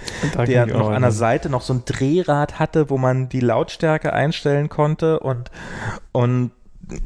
der 0.46 0.66
noch 0.66 0.88
an 0.90 1.02
der. 1.02 1.12
Seite 1.12 1.50
noch 1.50 1.60
so 1.60 1.74
ein 1.74 1.84
Drehrad 1.84 2.58
hatte, 2.58 2.88
wo 2.88 2.96
man 2.96 3.28
die 3.28 3.40
Lautstärke 3.40 4.14
einstellen 4.14 4.70
konnte 4.70 5.20
und, 5.20 5.50
und 6.12 6.52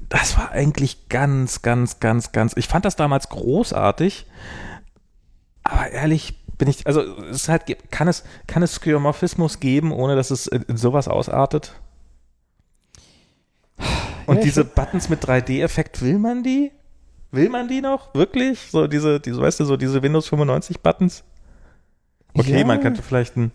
das 0.08 0.38
war 0.38 0.52
eigentlich 0.52 1.08
ganz, 1.08 1.62
ganz, 1.62 1.98
ganz, 1.98 2.30
ganz, 2.30 2.54
ich 2.56 2.68
fand 2.68 2.84
das 2.84 2.94
damals 2.94 3.28
großartig, 3.28 4.26
aber 5.64 5.90
ehrlich 5.90 6.46
bin 6.58 6.68
ich, 6.68 6.86
also 6.86 7.00
es 7.00 7.42
ist 7.42 7.48
halt, 7.48 7.64
kann 7.90 8.06
es, 8.06 8.22
kann 8.46 8.62
es 8.62 8.74
Skeuomorphismus 8.74 9.58
geben, 9.58 9.90
ohne 9.90 10.14
dass 10.14 10.30
es 10.30 10.46
in, 10.46 10.62
in 10.62 10.76
sowas 10.76 11.08
ausartet? 11.08 11.72
Und 14.26 14.36
Ja, 14.38 14.42
diese 14.42 14.64
Buttons 14.64 15.08
mit 15.08 15.22
3D-Effekt, 15.24 16.02
will 16.02 16.18
man 16.18 16.42
die? 16.42 16.72
Will 17.30 17.48
man 17.48 17.68
die 17.68 17.80
noch? 17.80 18.12
Wirklich? 18.14 18.60
So 18.70 18.86
diese, 18.86 19.20
diese, 19.20 19.40
weißt 19.40 19.60
du, 19.60 19.64
so 19.64 19.76
diese 19.76 20.02
Windows 20.02 20.28
95 20.28 20.80
Buttons? 20.80 21.22
Okay, 22.34 22.60
Ja. 22.60 22.66
man 22.66 22.80
könnte 22.80 23.02
vielleicht 23.02 23.36
ein, 23.36 23.52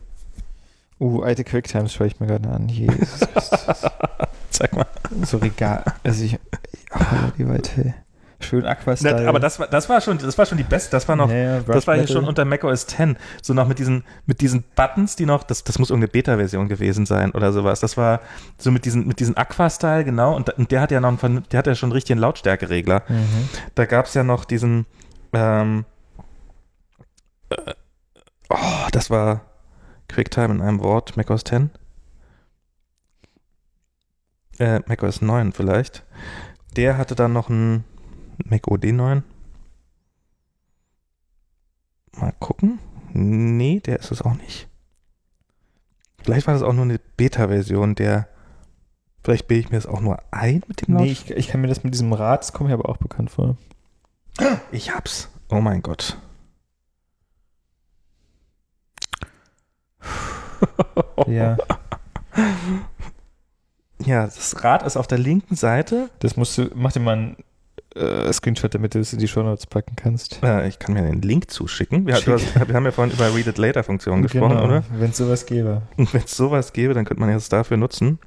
Uh, 0.99 1.23
alte 1.23 1.43
Quicktimes 1.43 1.91
schaue 1.93 2.05
ich 2.05 2.19
mir 2.19 2.27
gerade 2.27 2.47
an. 2.49 2.69
Jesus 2.69 3.21
Christus. 3.21 3.81
sag 4.51 4.73
mal. 4.75 4.85
so 5.23 5.37
Regal. 5.37 5.83
Also 6.03 6.23
ich. 6.25 6.37
Oh, 6.93 7.31
die 7.39 7.49
Weite. 7.49 7.95
Schön 8.41 8.65
Aquastyle. 8.65 9.27
aber 9.27 9.39
das 9.39 9.59
war, 9.59 9.67
das 9.67 9.89
war 9.89 10.01
schon, 10.01 10.17
das 10.17 10.37
war 10.37 10.45
schon 10.45 10.57
die 10.57 10.63
beste, 10.63 10.91
das 10.91 11.07
war 11.07 11.15
noch, 11.15 11.29
Ja, 11.31 11.59
das 11.61 11.87
war 11.87 11.95
hier 11.95 12.07
schon 12.07 12.25
unter 12.25 12.45
macOS 12.45 12.87
10, 12.87 13.17
so 13.41 13.53
noch 13.53 13.67
mit 13.67 13.79
diesen, 13.79 14.03
mit 14.25 14.41
diesen 14.41 14.63
Buttons, 14.75 15.15
die 15.15 15.25
noch, 15.25 15.43
das, 15.43 15.63
das 15.63 15.79
muss 15.79 15.89
irgendeine 15.89 16.11
Beta-Version 16.11 16.67
gewesen 16.67 17.05
sein 17.05 17.31
oder 17.31 17.53
sowas. 17.53 17.79
Das 17.79 17.97
war 17.97 18.21
so 18.57 18.71
mit 18.71 18.85
diesen, 18.85 19.07
mit 19.07 19.19
diesen 19.19 19.37
Aqua-Style, 19.37 20.03
genau, 20.03 20.35
und, 20.35 20.49
und 20.57 20.71
der 20.71 20.81
hat 20.81 20.91
ja 20.91 20.99
noch, 20.99 21.23
einen, 21.23 21.43
der 21.51 21.59
hat 21.59 21.67
ja 21.67 21.75
schon 21.75 21.87
einen 21.87 21.93
richtigen 21.93 22.19
Lautstärkeregler. 22.19 23.03
Mhm. 23.07 23.49
Da 23.75 23.85
gab 23.85 24.05
es 24.05 24.13
ja 24.13 24.23
noch 24.23 24.45
diesen, 24.45 24.85
ähm, 25.33 25.85
äh, 27.49 27.73
oh, 28.49 28.87
das 28.91 29.09
war 29.09 29.41
QuickTime 30.07 30.55
in 30.55 30.61
einem 30.61 30.79
Wort, 30.81 31.15
macOS 31.15 31.43
10. 31.43 31.69
Äh, 34.59 34.81
macOS 34.85 35.21
9 35.21 35.53
vielleicht. 35.53 36.03
Der 36.75 36.97
hatte 36.97 37.15
dann 37.15 37.33
noch 37.33 37.49
ein 37.49 37.83
Mac 38.45 38.67
OD 38.67 38.85
9. 38.85 39.23
Mal 42.17 42.33
gucken. 42.39 42.79
Nee, 43.13 43.79
der 43.79 43.99
ist 43.99 44.11
es 44.11 44.21
auch 44.21 44.33
nicht. 44.35 44.67
Vielleicht 46.23 46.47
war 46.47 46.53
das 46.53 46.63
auch 46.63 46.73
nur 46.73 46.83
eine 46.85 46.99
Beta-Version, 47.17 47.95
der. 47.95 48.27
Vielleicht 49.23 49.47
bilde 49.47 49.61
ich 49.65 49.71
mir 49.71 49.77
das 49.77 49.85
auch 49.85 50.01
nur 50.01 50.17
ein 50.31 50.63
mit 50.67 50.87
dem 50.87 50.95
Nee, 50.95 51.09
Lautstärke. 51.09 51.33
ich, 51.33 51.45
ich 51.45 51.51
kann 51.51 51.61
mir 51.61 51.67
das 51.67 51.83
mit 51.83 51.93
diesem 51.93 52.11
Rad, 52.13 52.41
das 52.41 52.53
kommt 52.53 52.69
mir 52.69 52.73
aber 52.73 52.89
auch 52.89 52.97
bekannt 52.97 53.29
vor. 53.31 53.55
Ich 54.71 54.93
hab's. 54.95 55.29
Oh 55.49 55.61
mein 55.61 55.81
Gott. 55.81 56.17
Ja. 61.27 61.57
Ja, 64.03 64.25
das 64.25 64.63
Rad 64.63 64.81
ist 64.83 64.97
auf 64.97 65.05
der 65.05 65.19
linken 65.19 65.55
Seite. 65.55 66.09
Das 66.19 66.35
musst 66.35 66.57
du, 66.57 66.71
mach 66.73 66.91
dir 66.91 66.99
mal 66.99 67.13
einen 67.17 67.35
äh, 67.95 68.31
Screenshot, 68.31 68.73
damit 68.73 68.95
du 68.95 68.99
es 68.99 69.13
in 69.13 69.19
die 69.19 69.27
Shownotes 69.27 69.67
packen 69.67 69.95
kannst. 69.95 70.41
Äh, 70.43 70.67
ich 70.67 70.79
kann 70.79 70.93
mir 70.93 71.03
den 71.03 71.21
Link 71.21 71.51
zuschicken. 71.51 72.07
Wir, 72.07 72.15
hast, 72.15 72.27
wir 72.27 72.75
haben 72.75 72.85
ja 72.85 72.91
vorhin 72.91 73.13
über 73.13 73.33
Read 73.35 73.47
It 73.47 73.57
Later 73.57 73.83
Funktion 73.83 74.21
gesprochen, 74.23 74.59
oder? 74.59 74.83
Wenn 74.93 75.11
es 75.11 75.17
sowas 75.17 75.45
gäbe. 75.45 75.81
Wenn 75.97 76.23
es 76.23 76.35
sowas 76.35 76.73
gäbe, 76.73 76.93
dann 76.93 77.05
könnte 77.05 77.21
man 77.21 77.29
es 77.29 77.49
dafür 77.49 77.77
nutzen. 77.77 78.19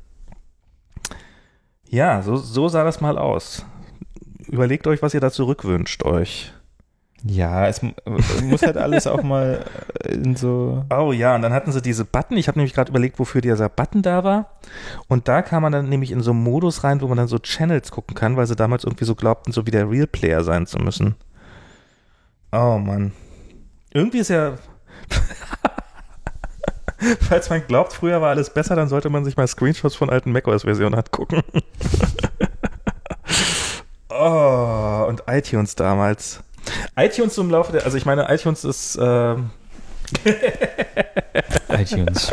Ja, 1.89 2.23
so, 2.23 2.37
so 2.37 2.69
sah 2.69 2.85
das 2.85 3.01
mal 3.01 3.19
aus. 3.19 3.65
Überlegt 4.49 4.87
euch, 4.87 5.01
was 5.01 5.15
ihr 5.15 5.21
da 5.21 5.31
zurückwünscht 5.31 6.03
euch. 6.03 6.53
Ja, 7.27 7.67
es 7.69 7.81
mu- 7.81 7.93
muss 8.43 8.61
halt 8.63 8.77
alles 8.77 9.07
auch 9.07 9.23
mal 9.23 9.65
in 10.05 10.37
so. 10.37 10.85
Oh 10.95 11.11
ja, 11.11 11.35
und 11.35 11.41
dann 11.41 11.55
hatten 11.55 11.73
sie 11.73 11.81
diese 11.81 12.05
Button. 12.05 12.37
Ich 12.37 12.49
habe 12.49 12.59
nämlich 12.59 12.75
gerade 12.75 12.91
überlegt, 12.91 13.19
wofür 13.19 13.41
dieser 13.41 13.71
Button 13.71 14.03
da 14.03 14.25
war. 14.25 14.51
Und 15.09 15.27
da 15.27 15.41
kam 15.41 15.63
man 15.63 15.73
dann 15.73 15.89
nämlich 15.89 16.11
in 16.11 16.21
so 16.21 16.33
einen 16.33 16.43
Modus 16.43 16.85
rein, 16.85 17.01
wo 17.01 17.09
man 17.09 17.17
dann 17.17 17.29
so 17.29 17.39
Channels 17.39 17.91
gucken 17.91 18.15
kann, 18.15 18.37
weil 18.37 18.47
sie 18.47 18.57
damals 18.57 18.85
irgendwie 18.85 19.07
so 19.07 19.15
glaubten, 19.15 19.53
so 19.53 19.67
wie 19.67 19.71
der 19.71 19.91
Real 19.91 20.07
Player 20.07 20.45
sein 20.45 20.67
zu 20.67 20.79
müssen. 20.79 21.15
Oh 22.53 22.77
Mann. 22.77 23.13
Irgendwie 23.95 24.19
ist 24.19 24.29
ja. 24.29 24.59
Falls 27.21 27.49
man 27.49 27.67
glaubt, 27.67 27.95
früher 27.95 28.21
war 28.21 28.31
alles 28.31 28.51
besser, 28.51 28.77
dann 28.77 28.89
sollte 28.89 29.09
man 29.09 29.25
sich 29.25 29.37
mal 29.37 29.47
Screenshots 29.47 29.97
von 29.97 30.11
alten 30.11 30.31
macOS-Versionen 30.33 30.95
angucken. 30.95 31.41
oh, 34.11 35.07
und 35.09 35.23
iTunes 35.27 35.75
damals. 35.75 36.41
iTunes 36.97 37.37
im 37.39 37.51
Laufe 37.51 37.73
der, 37.73 37.85
also 37.85 37.97
ich 37.97 38.07
meine, 38.07 38.33
iTunes 38.33 38.65
ist, 38.65 38.99
ähm, 39.01 39.51
iTunes. 41.69 42.33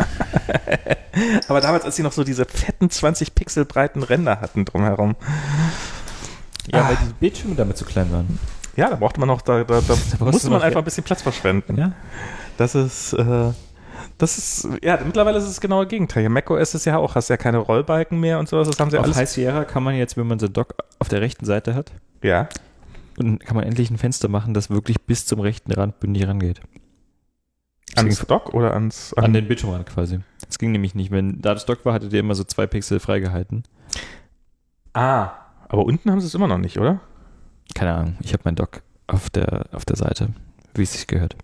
aber 1.48 1.62
damals, 1.62 1.86
als 1.86 1.96
sie 1.96 2.04
noch 2.04 2.12
so 2.12 2.24
diese 2.24 2.46
fetten 2.46 2.90
20 2.90 3.36
Pixel 3.36 3.66
breiten 3.66 4.04
Ränder 4.04 4.42
hatten 4.42 4.66
drumherum. 4.66 5.16
Ja, 6.68 6.82
Ah. 6.84 6.90
weil 6.90 6.98
die 6.98 7.14
Bildschirme 7.20 7.56
damit 7.56 7.78
zu 7.78 7.86
klein 7.86 8.12
waren. 8.12 8.40
Ja, 8.76 8.90
da 8.90 8.96
brauchte 8.96 9.20
man 9.20 9.28
noch, 9.28 9.42
da, 9.42 9.64
da, 9.64 9.82
da 9.82 9.82
brauchst 9.82 10.20
musste 10.20 10.50
man 10.50 10.62
einfach 10.62 10.80
ein 10.80 10.86
bisschen 10.86 11.04
Platz 11.04 11.22
verschwenden. 11.22 11.78
Ja. 11.78 11.92
Das 12.58 12.76
ist, 12.76 13.14
äh, 13.14 13.52
Das 14.18 14.38
ist, 14.38 14.68
ja, 14.84 15.00
mittlerweile 15.04 15.38
ist 15.40 15.46
es 15.46 15.60
genau 15.60 15.82
das 15.84 15.90
Gegenteil. 15.90 16.30
macOS 16.30 16.76
ist 16.76 16.86
ja 16.86 16.98
auch, 16.98 17.16
hast 17.16 17.30
ja 17.30 17.38
keine 17.38 17.58
Rollbalken 17.58 18.20
mehr 18.20 18.40
und 18.40 18.48
sowas. 18.48 18.68
Das 18.70 18.80
haben 18.80 18.90
sie 18.92 18.98
Auf 18.98 19.06
alles. 19.06 19.18
High 19.18 19.30
Sierra 19.30 19.66
kann 19.66 19.84
man 19.84 19.96
jetzt, 19.96 20.16
wenn 20.18 20.28
man 20.28 20.40
so 20.40 20.48
Dock 20.48 20.76
auf 21.00 21.10
der 21.10 21.22
rechten 21.22 21.46
Seite 21.46 21.74
hat, 21.76 21.92
ja. 22.22 22.48
Und 23.18 23.40
kann 23.40 23.56
man 23.56 23.66
endlich 23.66 23.90
ein 23.90 23.98
Fenster 23.98 24.28
machen, 24.28 24.54
das 24.54 24.70
wirklich 24.70 25.02
bis 25.02 25.26
zum 25.26 25.40
rechten 25.40 25.72
Rand 25.72 26.00
bündig 26.00 26.28
rangeht. 26.28 26.62
Ans 27.96 28.26
Dock 28.26 28.54
oder 28.54 28.74
ans. 28.74 29.14
An 29.16 29.34
den 29.34 29.48
Bildschirmrand 29.48 29.86
quasi. 29.86 30.20
Das 30.48 30.58
ging 30.60 30.72
nämlich 30.72 30.96
nicht. 30.96 31.12
Wenn 31.12 31.42
da 31.42 31.54
das 31.54 31.66
Dock 31.66 31.86
war, 31.86 31.94
hattet 31.94 32.14
ihr 32.14 32.22
immer 32.22 32.36
so 32.36 32.44
zwei 32.44 32.68
Pixel 32.68 33.00
freigehalten. 33.00 33.64
ah. 34.94 35.32
Aber 35.68 35.86
unten 35.86 36.12
haben 36.12 36.20
sie 36.20 36.28
es 36.28 36.36
immer 36.36 36.50
noch 36.50 36.58
nicht, 36.58 36.80
oder? 36.80 37.00
Keine 37.74 37.94
Ahnung. 37.94 38.18
Ich 38.20 38.34
habe 38.34 38.42
mein 38.44 38.56
Dock 38.56 38.82
auf 39.08 39.30
der, 39.30 39.68
auf 39.72 39.86
der 39.86 39.96
Seite, 39.96 40.34
wie 40.76 40.84
es 40.84 40.92
sich 40.92 41.08
gehört. 41.08 41.38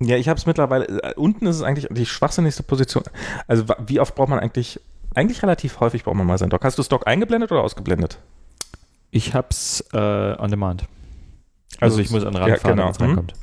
Ja, 0.00 0.16
ich 0.16 0.28
habe 0.28 0.38
es 0.38 0.46
mittlerweile. 0.46 0.86
Äh, 0.86 1.14
unten 1.16 1.46
ist 1.46 1.56
es 1.56 1.62
eigentlich 1.62 1.88
die 1.90 2.06
schwachsinnigste 2.06 2.62
Position. 2.62 3.04
Also, 3.46 3.64
wie 3.86 4.00
oft 4.00 4.14
braucht 4.14 4.28
man 4.30 4.38
eigentlich. 4.38 4.80
Eigentlich 5.14 5.42
relativ 5.42 5.80
häufig 5.80 6.04
braucht 6.04 6.16
man 6.16 6.26
mal 6.26 6.38
sein 6.38 6.50
Dock. 6.50 6.64
Hast 6.64 6.78
du 6.78 6.80
das 6.80 6.88
Dock 6.88 7.06
eingeblendet 7.06 7.50
oder 7.50 7.62
ausgeblendet? 7.62 8.18
Ich 9.10 9.34
hab's 9.34 9.84
äh, 9.92 10.36
on 10.38 10.50
demand. 10.50 10.84
Also, 11.80 11.98
ich 12.00 12.10
muss 12.10 12.24
an 12.24 12.34
den 12.34 12.42
Rand 12.42 12.50
ja, 12.50 12.56
fahren, 12.56 12.76
genau. 12.76 12.84
wenn 12.86 12.92
es 12.92 13.00
reinkommt. 13.00 13.34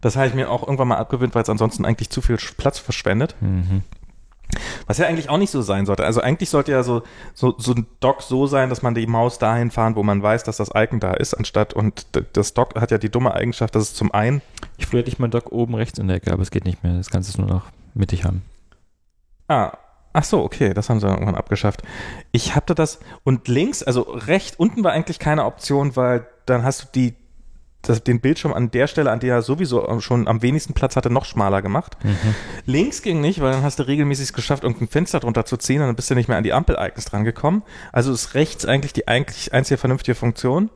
Das 0.00 0.16
habe 0.16 0.28
ich 0.28 0.34
mir 0.34 0.50
auch 0.50 0.62
irgendwann 0.62 0.88
mal 0.88 0.96
abgewöhnt, 0.96 1.34
weil 1.34 1.42
es 1.42 1.48
ansonsten 1.48 1.84
eigentlich 1.84 2.10
zu 2.10 2.20
viel 2.20 2.36
Platz 2.56 2.78
verschwendet. 2.78 3.34
Mhm. 3.40 3.82
Was 4.86 4.98
ja 4.98 5.06
eigentlich 5.06 5.28
auch 5.28 5.36
nicht 5.36 5.50
so 5.50 5.60
sein 5.60 5.84
sollte. 5.84 6.04
Also 6.04 6.20
eigentlich 6.20 6.48
sollte 6.48 6.72
ja 6.72 6.82
so, 6.82 7.02
so, 7.34 7.54
so 7.58 7.72
ein 7.72 7.86
Dock 8.00 8.22
so 8.22 8.46
sein, 8.46 8.70
dass 8.70 8.80
man 8.80 8.94
die 8.94 9.06
Maus 9.06 9.38
dahin 9.38 9.70
fahren, 9.70 9.94
wo 9.94 10.02
man 10.02 10.22
weiß, 10.22 10.44
dass 10.44 10.56
das 10.56 10.70
Icon 10.74 11.00
da 11.00 11.12
ist, 11.12 11.34
anstatt, 11.34 11.74
und 11.74 12.06
das 12.32 12.54
Dock 12.54 12.74
hat 12.80 12.90
ja 12.90 12.98
die 12.98 13.10
dumme 13.10 13.34
Eigenschaft, 13.34 13.74
dass 13.74 13.82
es 13.82 13.94
zum 13.94 14.12
einen, 14.12 14.40
Ich 14.78 14.86
früher 14.86 15.00
hatte 15.00 15.10
ich 15.10 15.18
mein 15.18 15.30
Dock 15.30 15.52
oben 15.52 15.74
rechts 15.74 15.98
in 15.98 16.08
der 16.08 16.16
Ecke, 16.16 16.32
aber 16.32 16.42
es 16.42 16.50
geht 16.50 16.64
nicht 16.64 16.82
mehr. 16.82 16.94
Das 16.94 17.10
kannst 17.10 17.36
du 17.36 17.42
nur 17.42 17.50
noch 17.50 17.64
mittig 17.94 18.24
haben. 18.24 18.42
ah, 19.48 19.76
ach 20.18 20.24
so, 20.24 20.42
okay, 20.42 20.74
das 20.74 20.90
haben 20.90 20.98
sie 20.98 21.06
dann 21.06 21.14
irgendwann 21.14 21.36
abgeschafft. 21.36 21.82
Ich 22.32 22.56
hatte 22.56 22.74
das, 22.74 22.98
und 23.22 23.46
links, 23.46 23.84
also 23.84 24.02
rechts, 24.02 24.56
unten 24.56 24.82
war 24.82 24.90
eigentlich 24.90 25.20
keine 25.20 25.44
Option, 25.44 25.94
weil 25.94 26.26
dann 26.44 26.64
hast 26.64 26.82
du 26.82 26.86
die, 26.92 27.14
das, 27.82 28.02
den 28.02 28.20
Bildschirm 28.20 28.52
an 28.52 28.72
der 28.72 28.88
Stelle, 28.88 29.12
an 29.12 29.20
der 29.20 29.36
er 29.36 29.42
sowieso 29.42 30.00
schon 30.00 30.26
am 30.26 30.42
wenigsten 30.42 30.74
Platz 30.74 30.96
hatte, 30.96 31.08
noch 31.08 31.24
schmaler 31.24 31.62
gemacht. 31.62 31.96
Links 32.66 33.02
ging 33.02 33.20
nicht, 33.20 33.40
weil 33.40 33.52
dann 33.52 33.62
hast 33.62 33.78
du 33.78 33.86
regelmäßig 33.86 34.24
es 34.24 34.32
geschafft, 34.32 34.64
irgendein 34.64 34.88
Fenster 34.88 35.20
drunter 35.20 35.44
zu 35.44 35.56
ziehen 35.56 35.82
und 35.82 35.86
dann 35.86 35.94
bist 35.94 36.10
du 36.10 36.16
nicht 36.16 36.26
mehr 36.26 36.36
an 36.36 36.42
die 36.42 36.52
Ampel-Icons 36.52 37.04
drangekommen. 37.04 37.62
Also 37.92 38.12
ist 38.12 38.34
rechts 38.34 38.66
eigentlich 38.66 38.92
die 38.92 39.06
eigentlich 39.06 39.54
einzige 39.54 39.78
vernünftige 39.78 40.16
Funktion. 40.16 40.68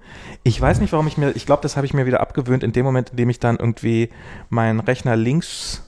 Ich 0.44 0.60
weiß 0.60 0.78
nicht, 0.78 0.92
warum 0.92 1.08
ich 1.08 1.18
mir, 1.18 1.32
ich 1.34 1.46
glaube, 1.46 1.62
das 1.62 1.76
habe 1.76 1.84
ich 1.84 1.94
mir 1.94 2.06
wieder 2.06 2.20
abgewöhnt 2.20 2.62
in 2.62 2.70
dem 2.70 2.84
Moment, 2.84 3.10
in 3.10 3.16
dem 3.16 3.28
ich 3.28 3.40
dann 3.40 3.56
irgendwie 3.56 4.10
meinen 4.50 4.78
Rechner 4.78 5.16
links, 5.16 5.82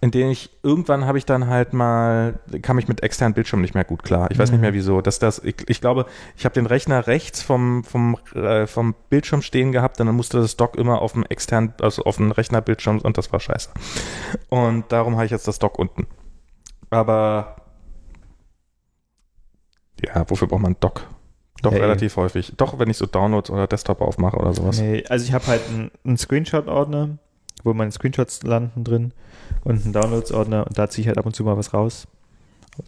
in 0.00 0.10
dem 0.12 0.30
ich, 0.30 0.50
irgendwann 0.62 1.06
habe 1.06 1.18
ich 1.18 1.26
dann 1.26 1.48
halt 1.48 1.72
mal, 1.72 2.38
kam 2.62 2.78
ich 2.78 2.86
mit 2.86 3.02
externen 3.02 3.34
Bildschirmen 3.34 3.62
nicht 3.62 3.74
mehr 3.74 3.84
gut 3.84 4.02
klar. 4.04 4.30
Ich 4.30 4.38
weiß 4.38 4.50
nicht 4.50 4.58
Mhm. 4.58 4.62
mehr 4.62 4.74
wieso. 4.74 5.00
Dass 5.00 5.18
das, 5.18 5.40
ich, 5.42 5.56
ich 5.68 5.80
glaube, 5.80 6.06
ich 6.36 6.44
habe 6.44 6.54
den 6.54 6.66
Rechner 6.66 7.06
rechts 7.08 7.42
vom, 7.42 7.82
vom, 7.82 8.16
äh, 8.34 8.66
vom 8.68 8.94
Bildschirm 9.10 9.42
stehen 9.42 9.72
gehabt, 9.72 9.98
dann 9.98 10.06
musste 10.14 10.38
das 10.40 10.56
Dock 10.56 10.76
immer 10.76 11.02
auf 11.02 11.12
dem 11.14 11.24
externen, 11.24 11.72
also 11.80 12.04
auf 12.04 12.16
dem 12.16 12.30
Rechnerbildschirm 12.30 12.98
und 13.00 13.18
das 13.18 13.32
war 13.32 13.40
scheiße. 13.40 13.70
Und 14.48 14.84
darum 14.92 15.16
habe 15.16 15.24
ich 15.24 15.32
jetzt 15.32 15.48
das 15.48 15.58
Dock 15.58 15.78
unten. 15.78 16.06
Aber 16.90 17.56
ja, 20.04 20.24
wofür 20.28 20.48
braucht 20.48 20.62
man 20.62 20.76
Dock? 20.80 21.06
Doch 21.62 21.72
Hey. 21.72 21.80
relativ 21.80 22.16
häufig. 22.16 22.52
Doch, 22.56 22.78
wenn 22.78 22.88
ich 22.88 22.96
so 22.96 23.06
Downloads 23.06 23.50
oder 23.50 23.66
Desktop 23.66 24.00
aufmache 24.00 24.36
oder 24.36 24.52
sowas. 24.54 24.80
Nee, 24.80 25.04
also 25.08 25.24
ich 25.24 25.32
habe 25.32 25.46
halt 25.48 25.60
einen, 25.68 25.90
einen 26.04 26.16
Screenshot-Ordner, 26.16 27.18
wo 27.64 27.74
meine 27.74 27.90
Screenshots 27.90 28.44
landen 28.44 28.84
drin 28.84 29.12
und 29.64 29.82
einen 29.84 29.92
Downloads-Ordner 29.92 30.66
und 30.66 30.78
da 30.78 30.88
ziehe 30.88 31.02
ich 31.02 31.08
halt 31.08 31.18
ab 31.18 31.26
und 31.26 31.34
zu 31.34 31.44
mal 31.44 31.56
was 31.56 31.74
raus. 31.74 32.06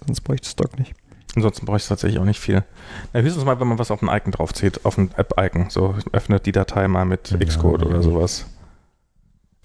Sonst 0.07 0.21
bräuchte 0.23 0.47
ich 0.49 0.55
das 0.55 0.57
Dock 0.57 0.79
nicht. 0.79 0.95
Ansonsten 1.37 1.65
brauche 1.67 1.77
ich 1.77 1.87
tatsächlich 1.87 2.19
auch 2.21 2.25
nicht 2.25 2.41
viel. 2.41 2.65
Na, 3.13 3.21
höchstens 3.21 3.45
mal, 3.45 3.61
wenn 3.61 3.69
man 3.69 3.79
was 3.79 3.91
auf 3.91 4.03
ein 4.03 4.09
Icon 4.09 4.33
draufzieht, 4.33 4.85
auf 4.85 4.99
ein 4.99 5.13
App-Icon. 5.17 5.71
So 5.71 5.95
öffnet 6.13 6.47
die 6.47 6.53
Datei 6.53 6.89
mal 6.89 7.05
mit 7.05 7.31
Ja, 7.31 7.39
Xcode 7.39 7.85
oder 7.85 7.97
ja. 7.97 8.03
sowas. 8.03 8.47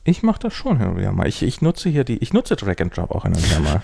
Ich 0.03 0.22
mache 0.22 0.40
das 0.40 0.53
schon 0.53 0.77
hin 0.77 0.90
und 0.90 0.98
wieder 0.98 1.11
mal. 1.11 1.27
Ich, 1.27 1.41
ich 1.41 1.61
nutze 1.61 1.90
hier 1.90 2.03
die, 2.03 2.17
ich 2.17 2.33
nutze 2.33 2.56
Drag 2.56 2.80
and 2.80 2.95
Drop 2.95 3.09
auch 3.11 3.24
hin 3.24 3.33
und 3.33 3.43
wieder 3.43 3.59
mal. 3.59 3.82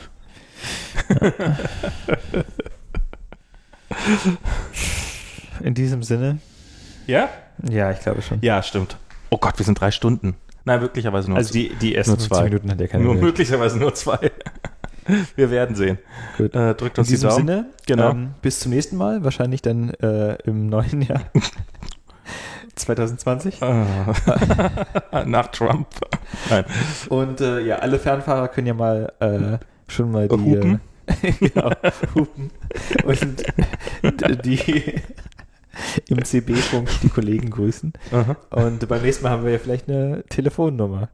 In 5.61 5.73
diesem 5.73 6.03
Sinne? 6.03 6.40
Ja? 7.07 7.30
Ja, 7.67 7.91
ich 7.91 7.99
glaube 7.99 8.22
schon. 8.22 8.40
Ja, 8.41 8.61
stimmt. 8.64 8.98
Oh 9.30 9.38
Gott, 9.38 9.57
wir 9.57 9.65
sind 9.65 9.80
drei 9.80 9.91
Stunden. 9.91 10.35
Nein, 10.65 10.80
möglicherweise 10.81 11.30
nur 11.30 11.38
Also 11.38 11.53
die, 11.53 11.69
die 11.81 11.95
ersten 11.95 12.11
nur 12.11 12.19
zwei. 12.19 12.35
15 12.35 12.43
Minuten 12.45 12.72
hat 12.72 12.80
ja 12.81 12.88
keine 12.88 13.03
nur 13.03 13.14
Welt. 13.15 13.23
möglicherweise 13.23 13.77
nur 13.80 13.93
zwei. 13.93 14.19
Wir 15.35 15.49
werden 15.49 15.75
sehen. 15.75 15.98
Gut. 16.38 16.53
Äh, 16.53 16.75
drückt 16.75 16.98
In 16.98 17.01
uns 17.01 17.07
die 17.07 17.14
diesem 17.15 17.30
Daumen. 17.30 17.48
Sinne, 17.48 17.65
Genau. 17.88 18.11
ähm, 18.11 18.31
bis 18.41 18.59
zum 18.59 18.72
nächsten 18.72 18.98
Mal, 18.98 19.23
wahrscheinlich 19.23 19.61
dann 19.64 19.90
äh, 19.95 20.35
im 20.43 20.67
neuen 20.67 21.01
Jahr 21.01 21.22
2020. 22.75 23.61
Äh, 23.61 23.65
Nach 25.25 25.48
Trump. 25.48 25.88
Nein. 26.49 26.65
Und 27.09 27.41
äh, 27.41 27.61
ja, 27.61 27.77
alle 27.77 27.99
Fernfahrer 27.99 28.48
können 28.48 28.67
ja 28.67 28.73
mal 28.73 29.11
äh, 29.19 29.57
schon 29.91 30.11
mal 30.11 30.27
die 30.27 30.35
Hupen. 30.35 30.80
Äh, 31.07 31.31
genau, 31.40 31.72
hupen 32.15 32.51
und 34.03 34.45
die 34.45 34.95
im 36.08 36.24
CB-Funk 36.24 36.90
die 37.01 37.09
Kollegen 37.09 37.50
grüßen. 37.50 37.93
Aha. 38.11 38.35
Und 38.50 38.88
beim 38.88 39.01
nächsten 39.01 39.24
Mal 39.24 39.32
haben 39.32 39.45
wir 39.45 39.51
ja 39.51 39.59
vielleicht 39.59 39.90
eine 39.90 40.24
Telefonnummer. 40.30 41.09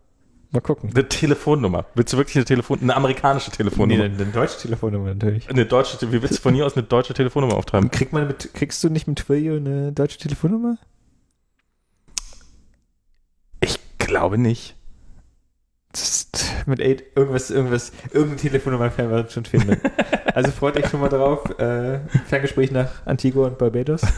Mal 0.51 0.61
gucken. 0.61 0.91
Eine 0.93 1.09
Telefonnummer. 1.09 1.85
Willst 1.93 2.13
du 2.13 2.17
wirklich 2.17 2.37
eine 2.37 2.45
Telefon, 2.45 2.79
eine 2.81 2.95
amerikanische 2.95 3.51
Telefonnummer? 3.51 4.03
Nee, 4.03 4.13
eine, 4.13 4.23
eine 4.23 4.31
deutsche 4.31 4.57
Telefonnummer 4.59 5.13
natürlich. 5.13 5.49
Eine 5.49 5.65
deutsche, 5.65 6.11
wie 6.11 6.21
willst 6.21 6.37
du 6.37 6.41
von 6.41 6.53
hier 6.53 6.65
aus 6.65 6.77
eine 6.77 6.83
deutsche 6.83 7.13
Telefonnummer 7.13 7.55
auftreiben? 7.55 7.91
Kriegt 7.91 8.13
man 8.13 8.27
mit, 8.27 8.53
kriegst 8.53 8.81
du 8.83 8.89
nicht 8.89 9.07
mit 9.07 9.19
Twilio 9.19 9.57
eine 9.57 9.91
deutsche 9.91 10.17
Telefonnummer? 10.17 10.77
Ich 13.59 13.77
glaube 13.97 14.37
nicht. 14.37 14.76
Mit 16.65 16.79
Aid 16.79 17.03
irgendwas, 17.15 17.49
irgendwas, 17.49 17.91
irgendeine 18.11 18.37
Telefonnummer 18.37 18.97
werden 18.97 19.11
wir 19.11 19.29
schon 19.29 19.45
finden. 19.45 19.79
also 20.33 20.51
freut 20.51 20.77
euch 20.77 20.89
schon 20.89 21.01
mal 21.01 21.09
drauf. 21.09 21.57
Äh, 21.59 21.99
Ferngespräch 22.27 22.71
nach 22.71 23.05
Antigua 23.05 23.47
und 23.47 23.57
Barbados. 23.57 24.01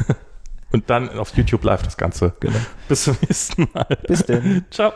Und 0.72 0.90
dann 0.90 1.10
auf 1.18 1.36
YouTube 1.36 1.64
live 1.64 1.82
das 1.82 1.98
Ganze. 1.98 2.34
Genau. 2.40 2.60
Bis 2.88 3.04
zum 3.04 3.18
nächsten 3.22 3.68
Mal. 3.74 3.88
Bis 4.08 4.24
denn. 4.24 4.66
Ciao. 4.72 4.94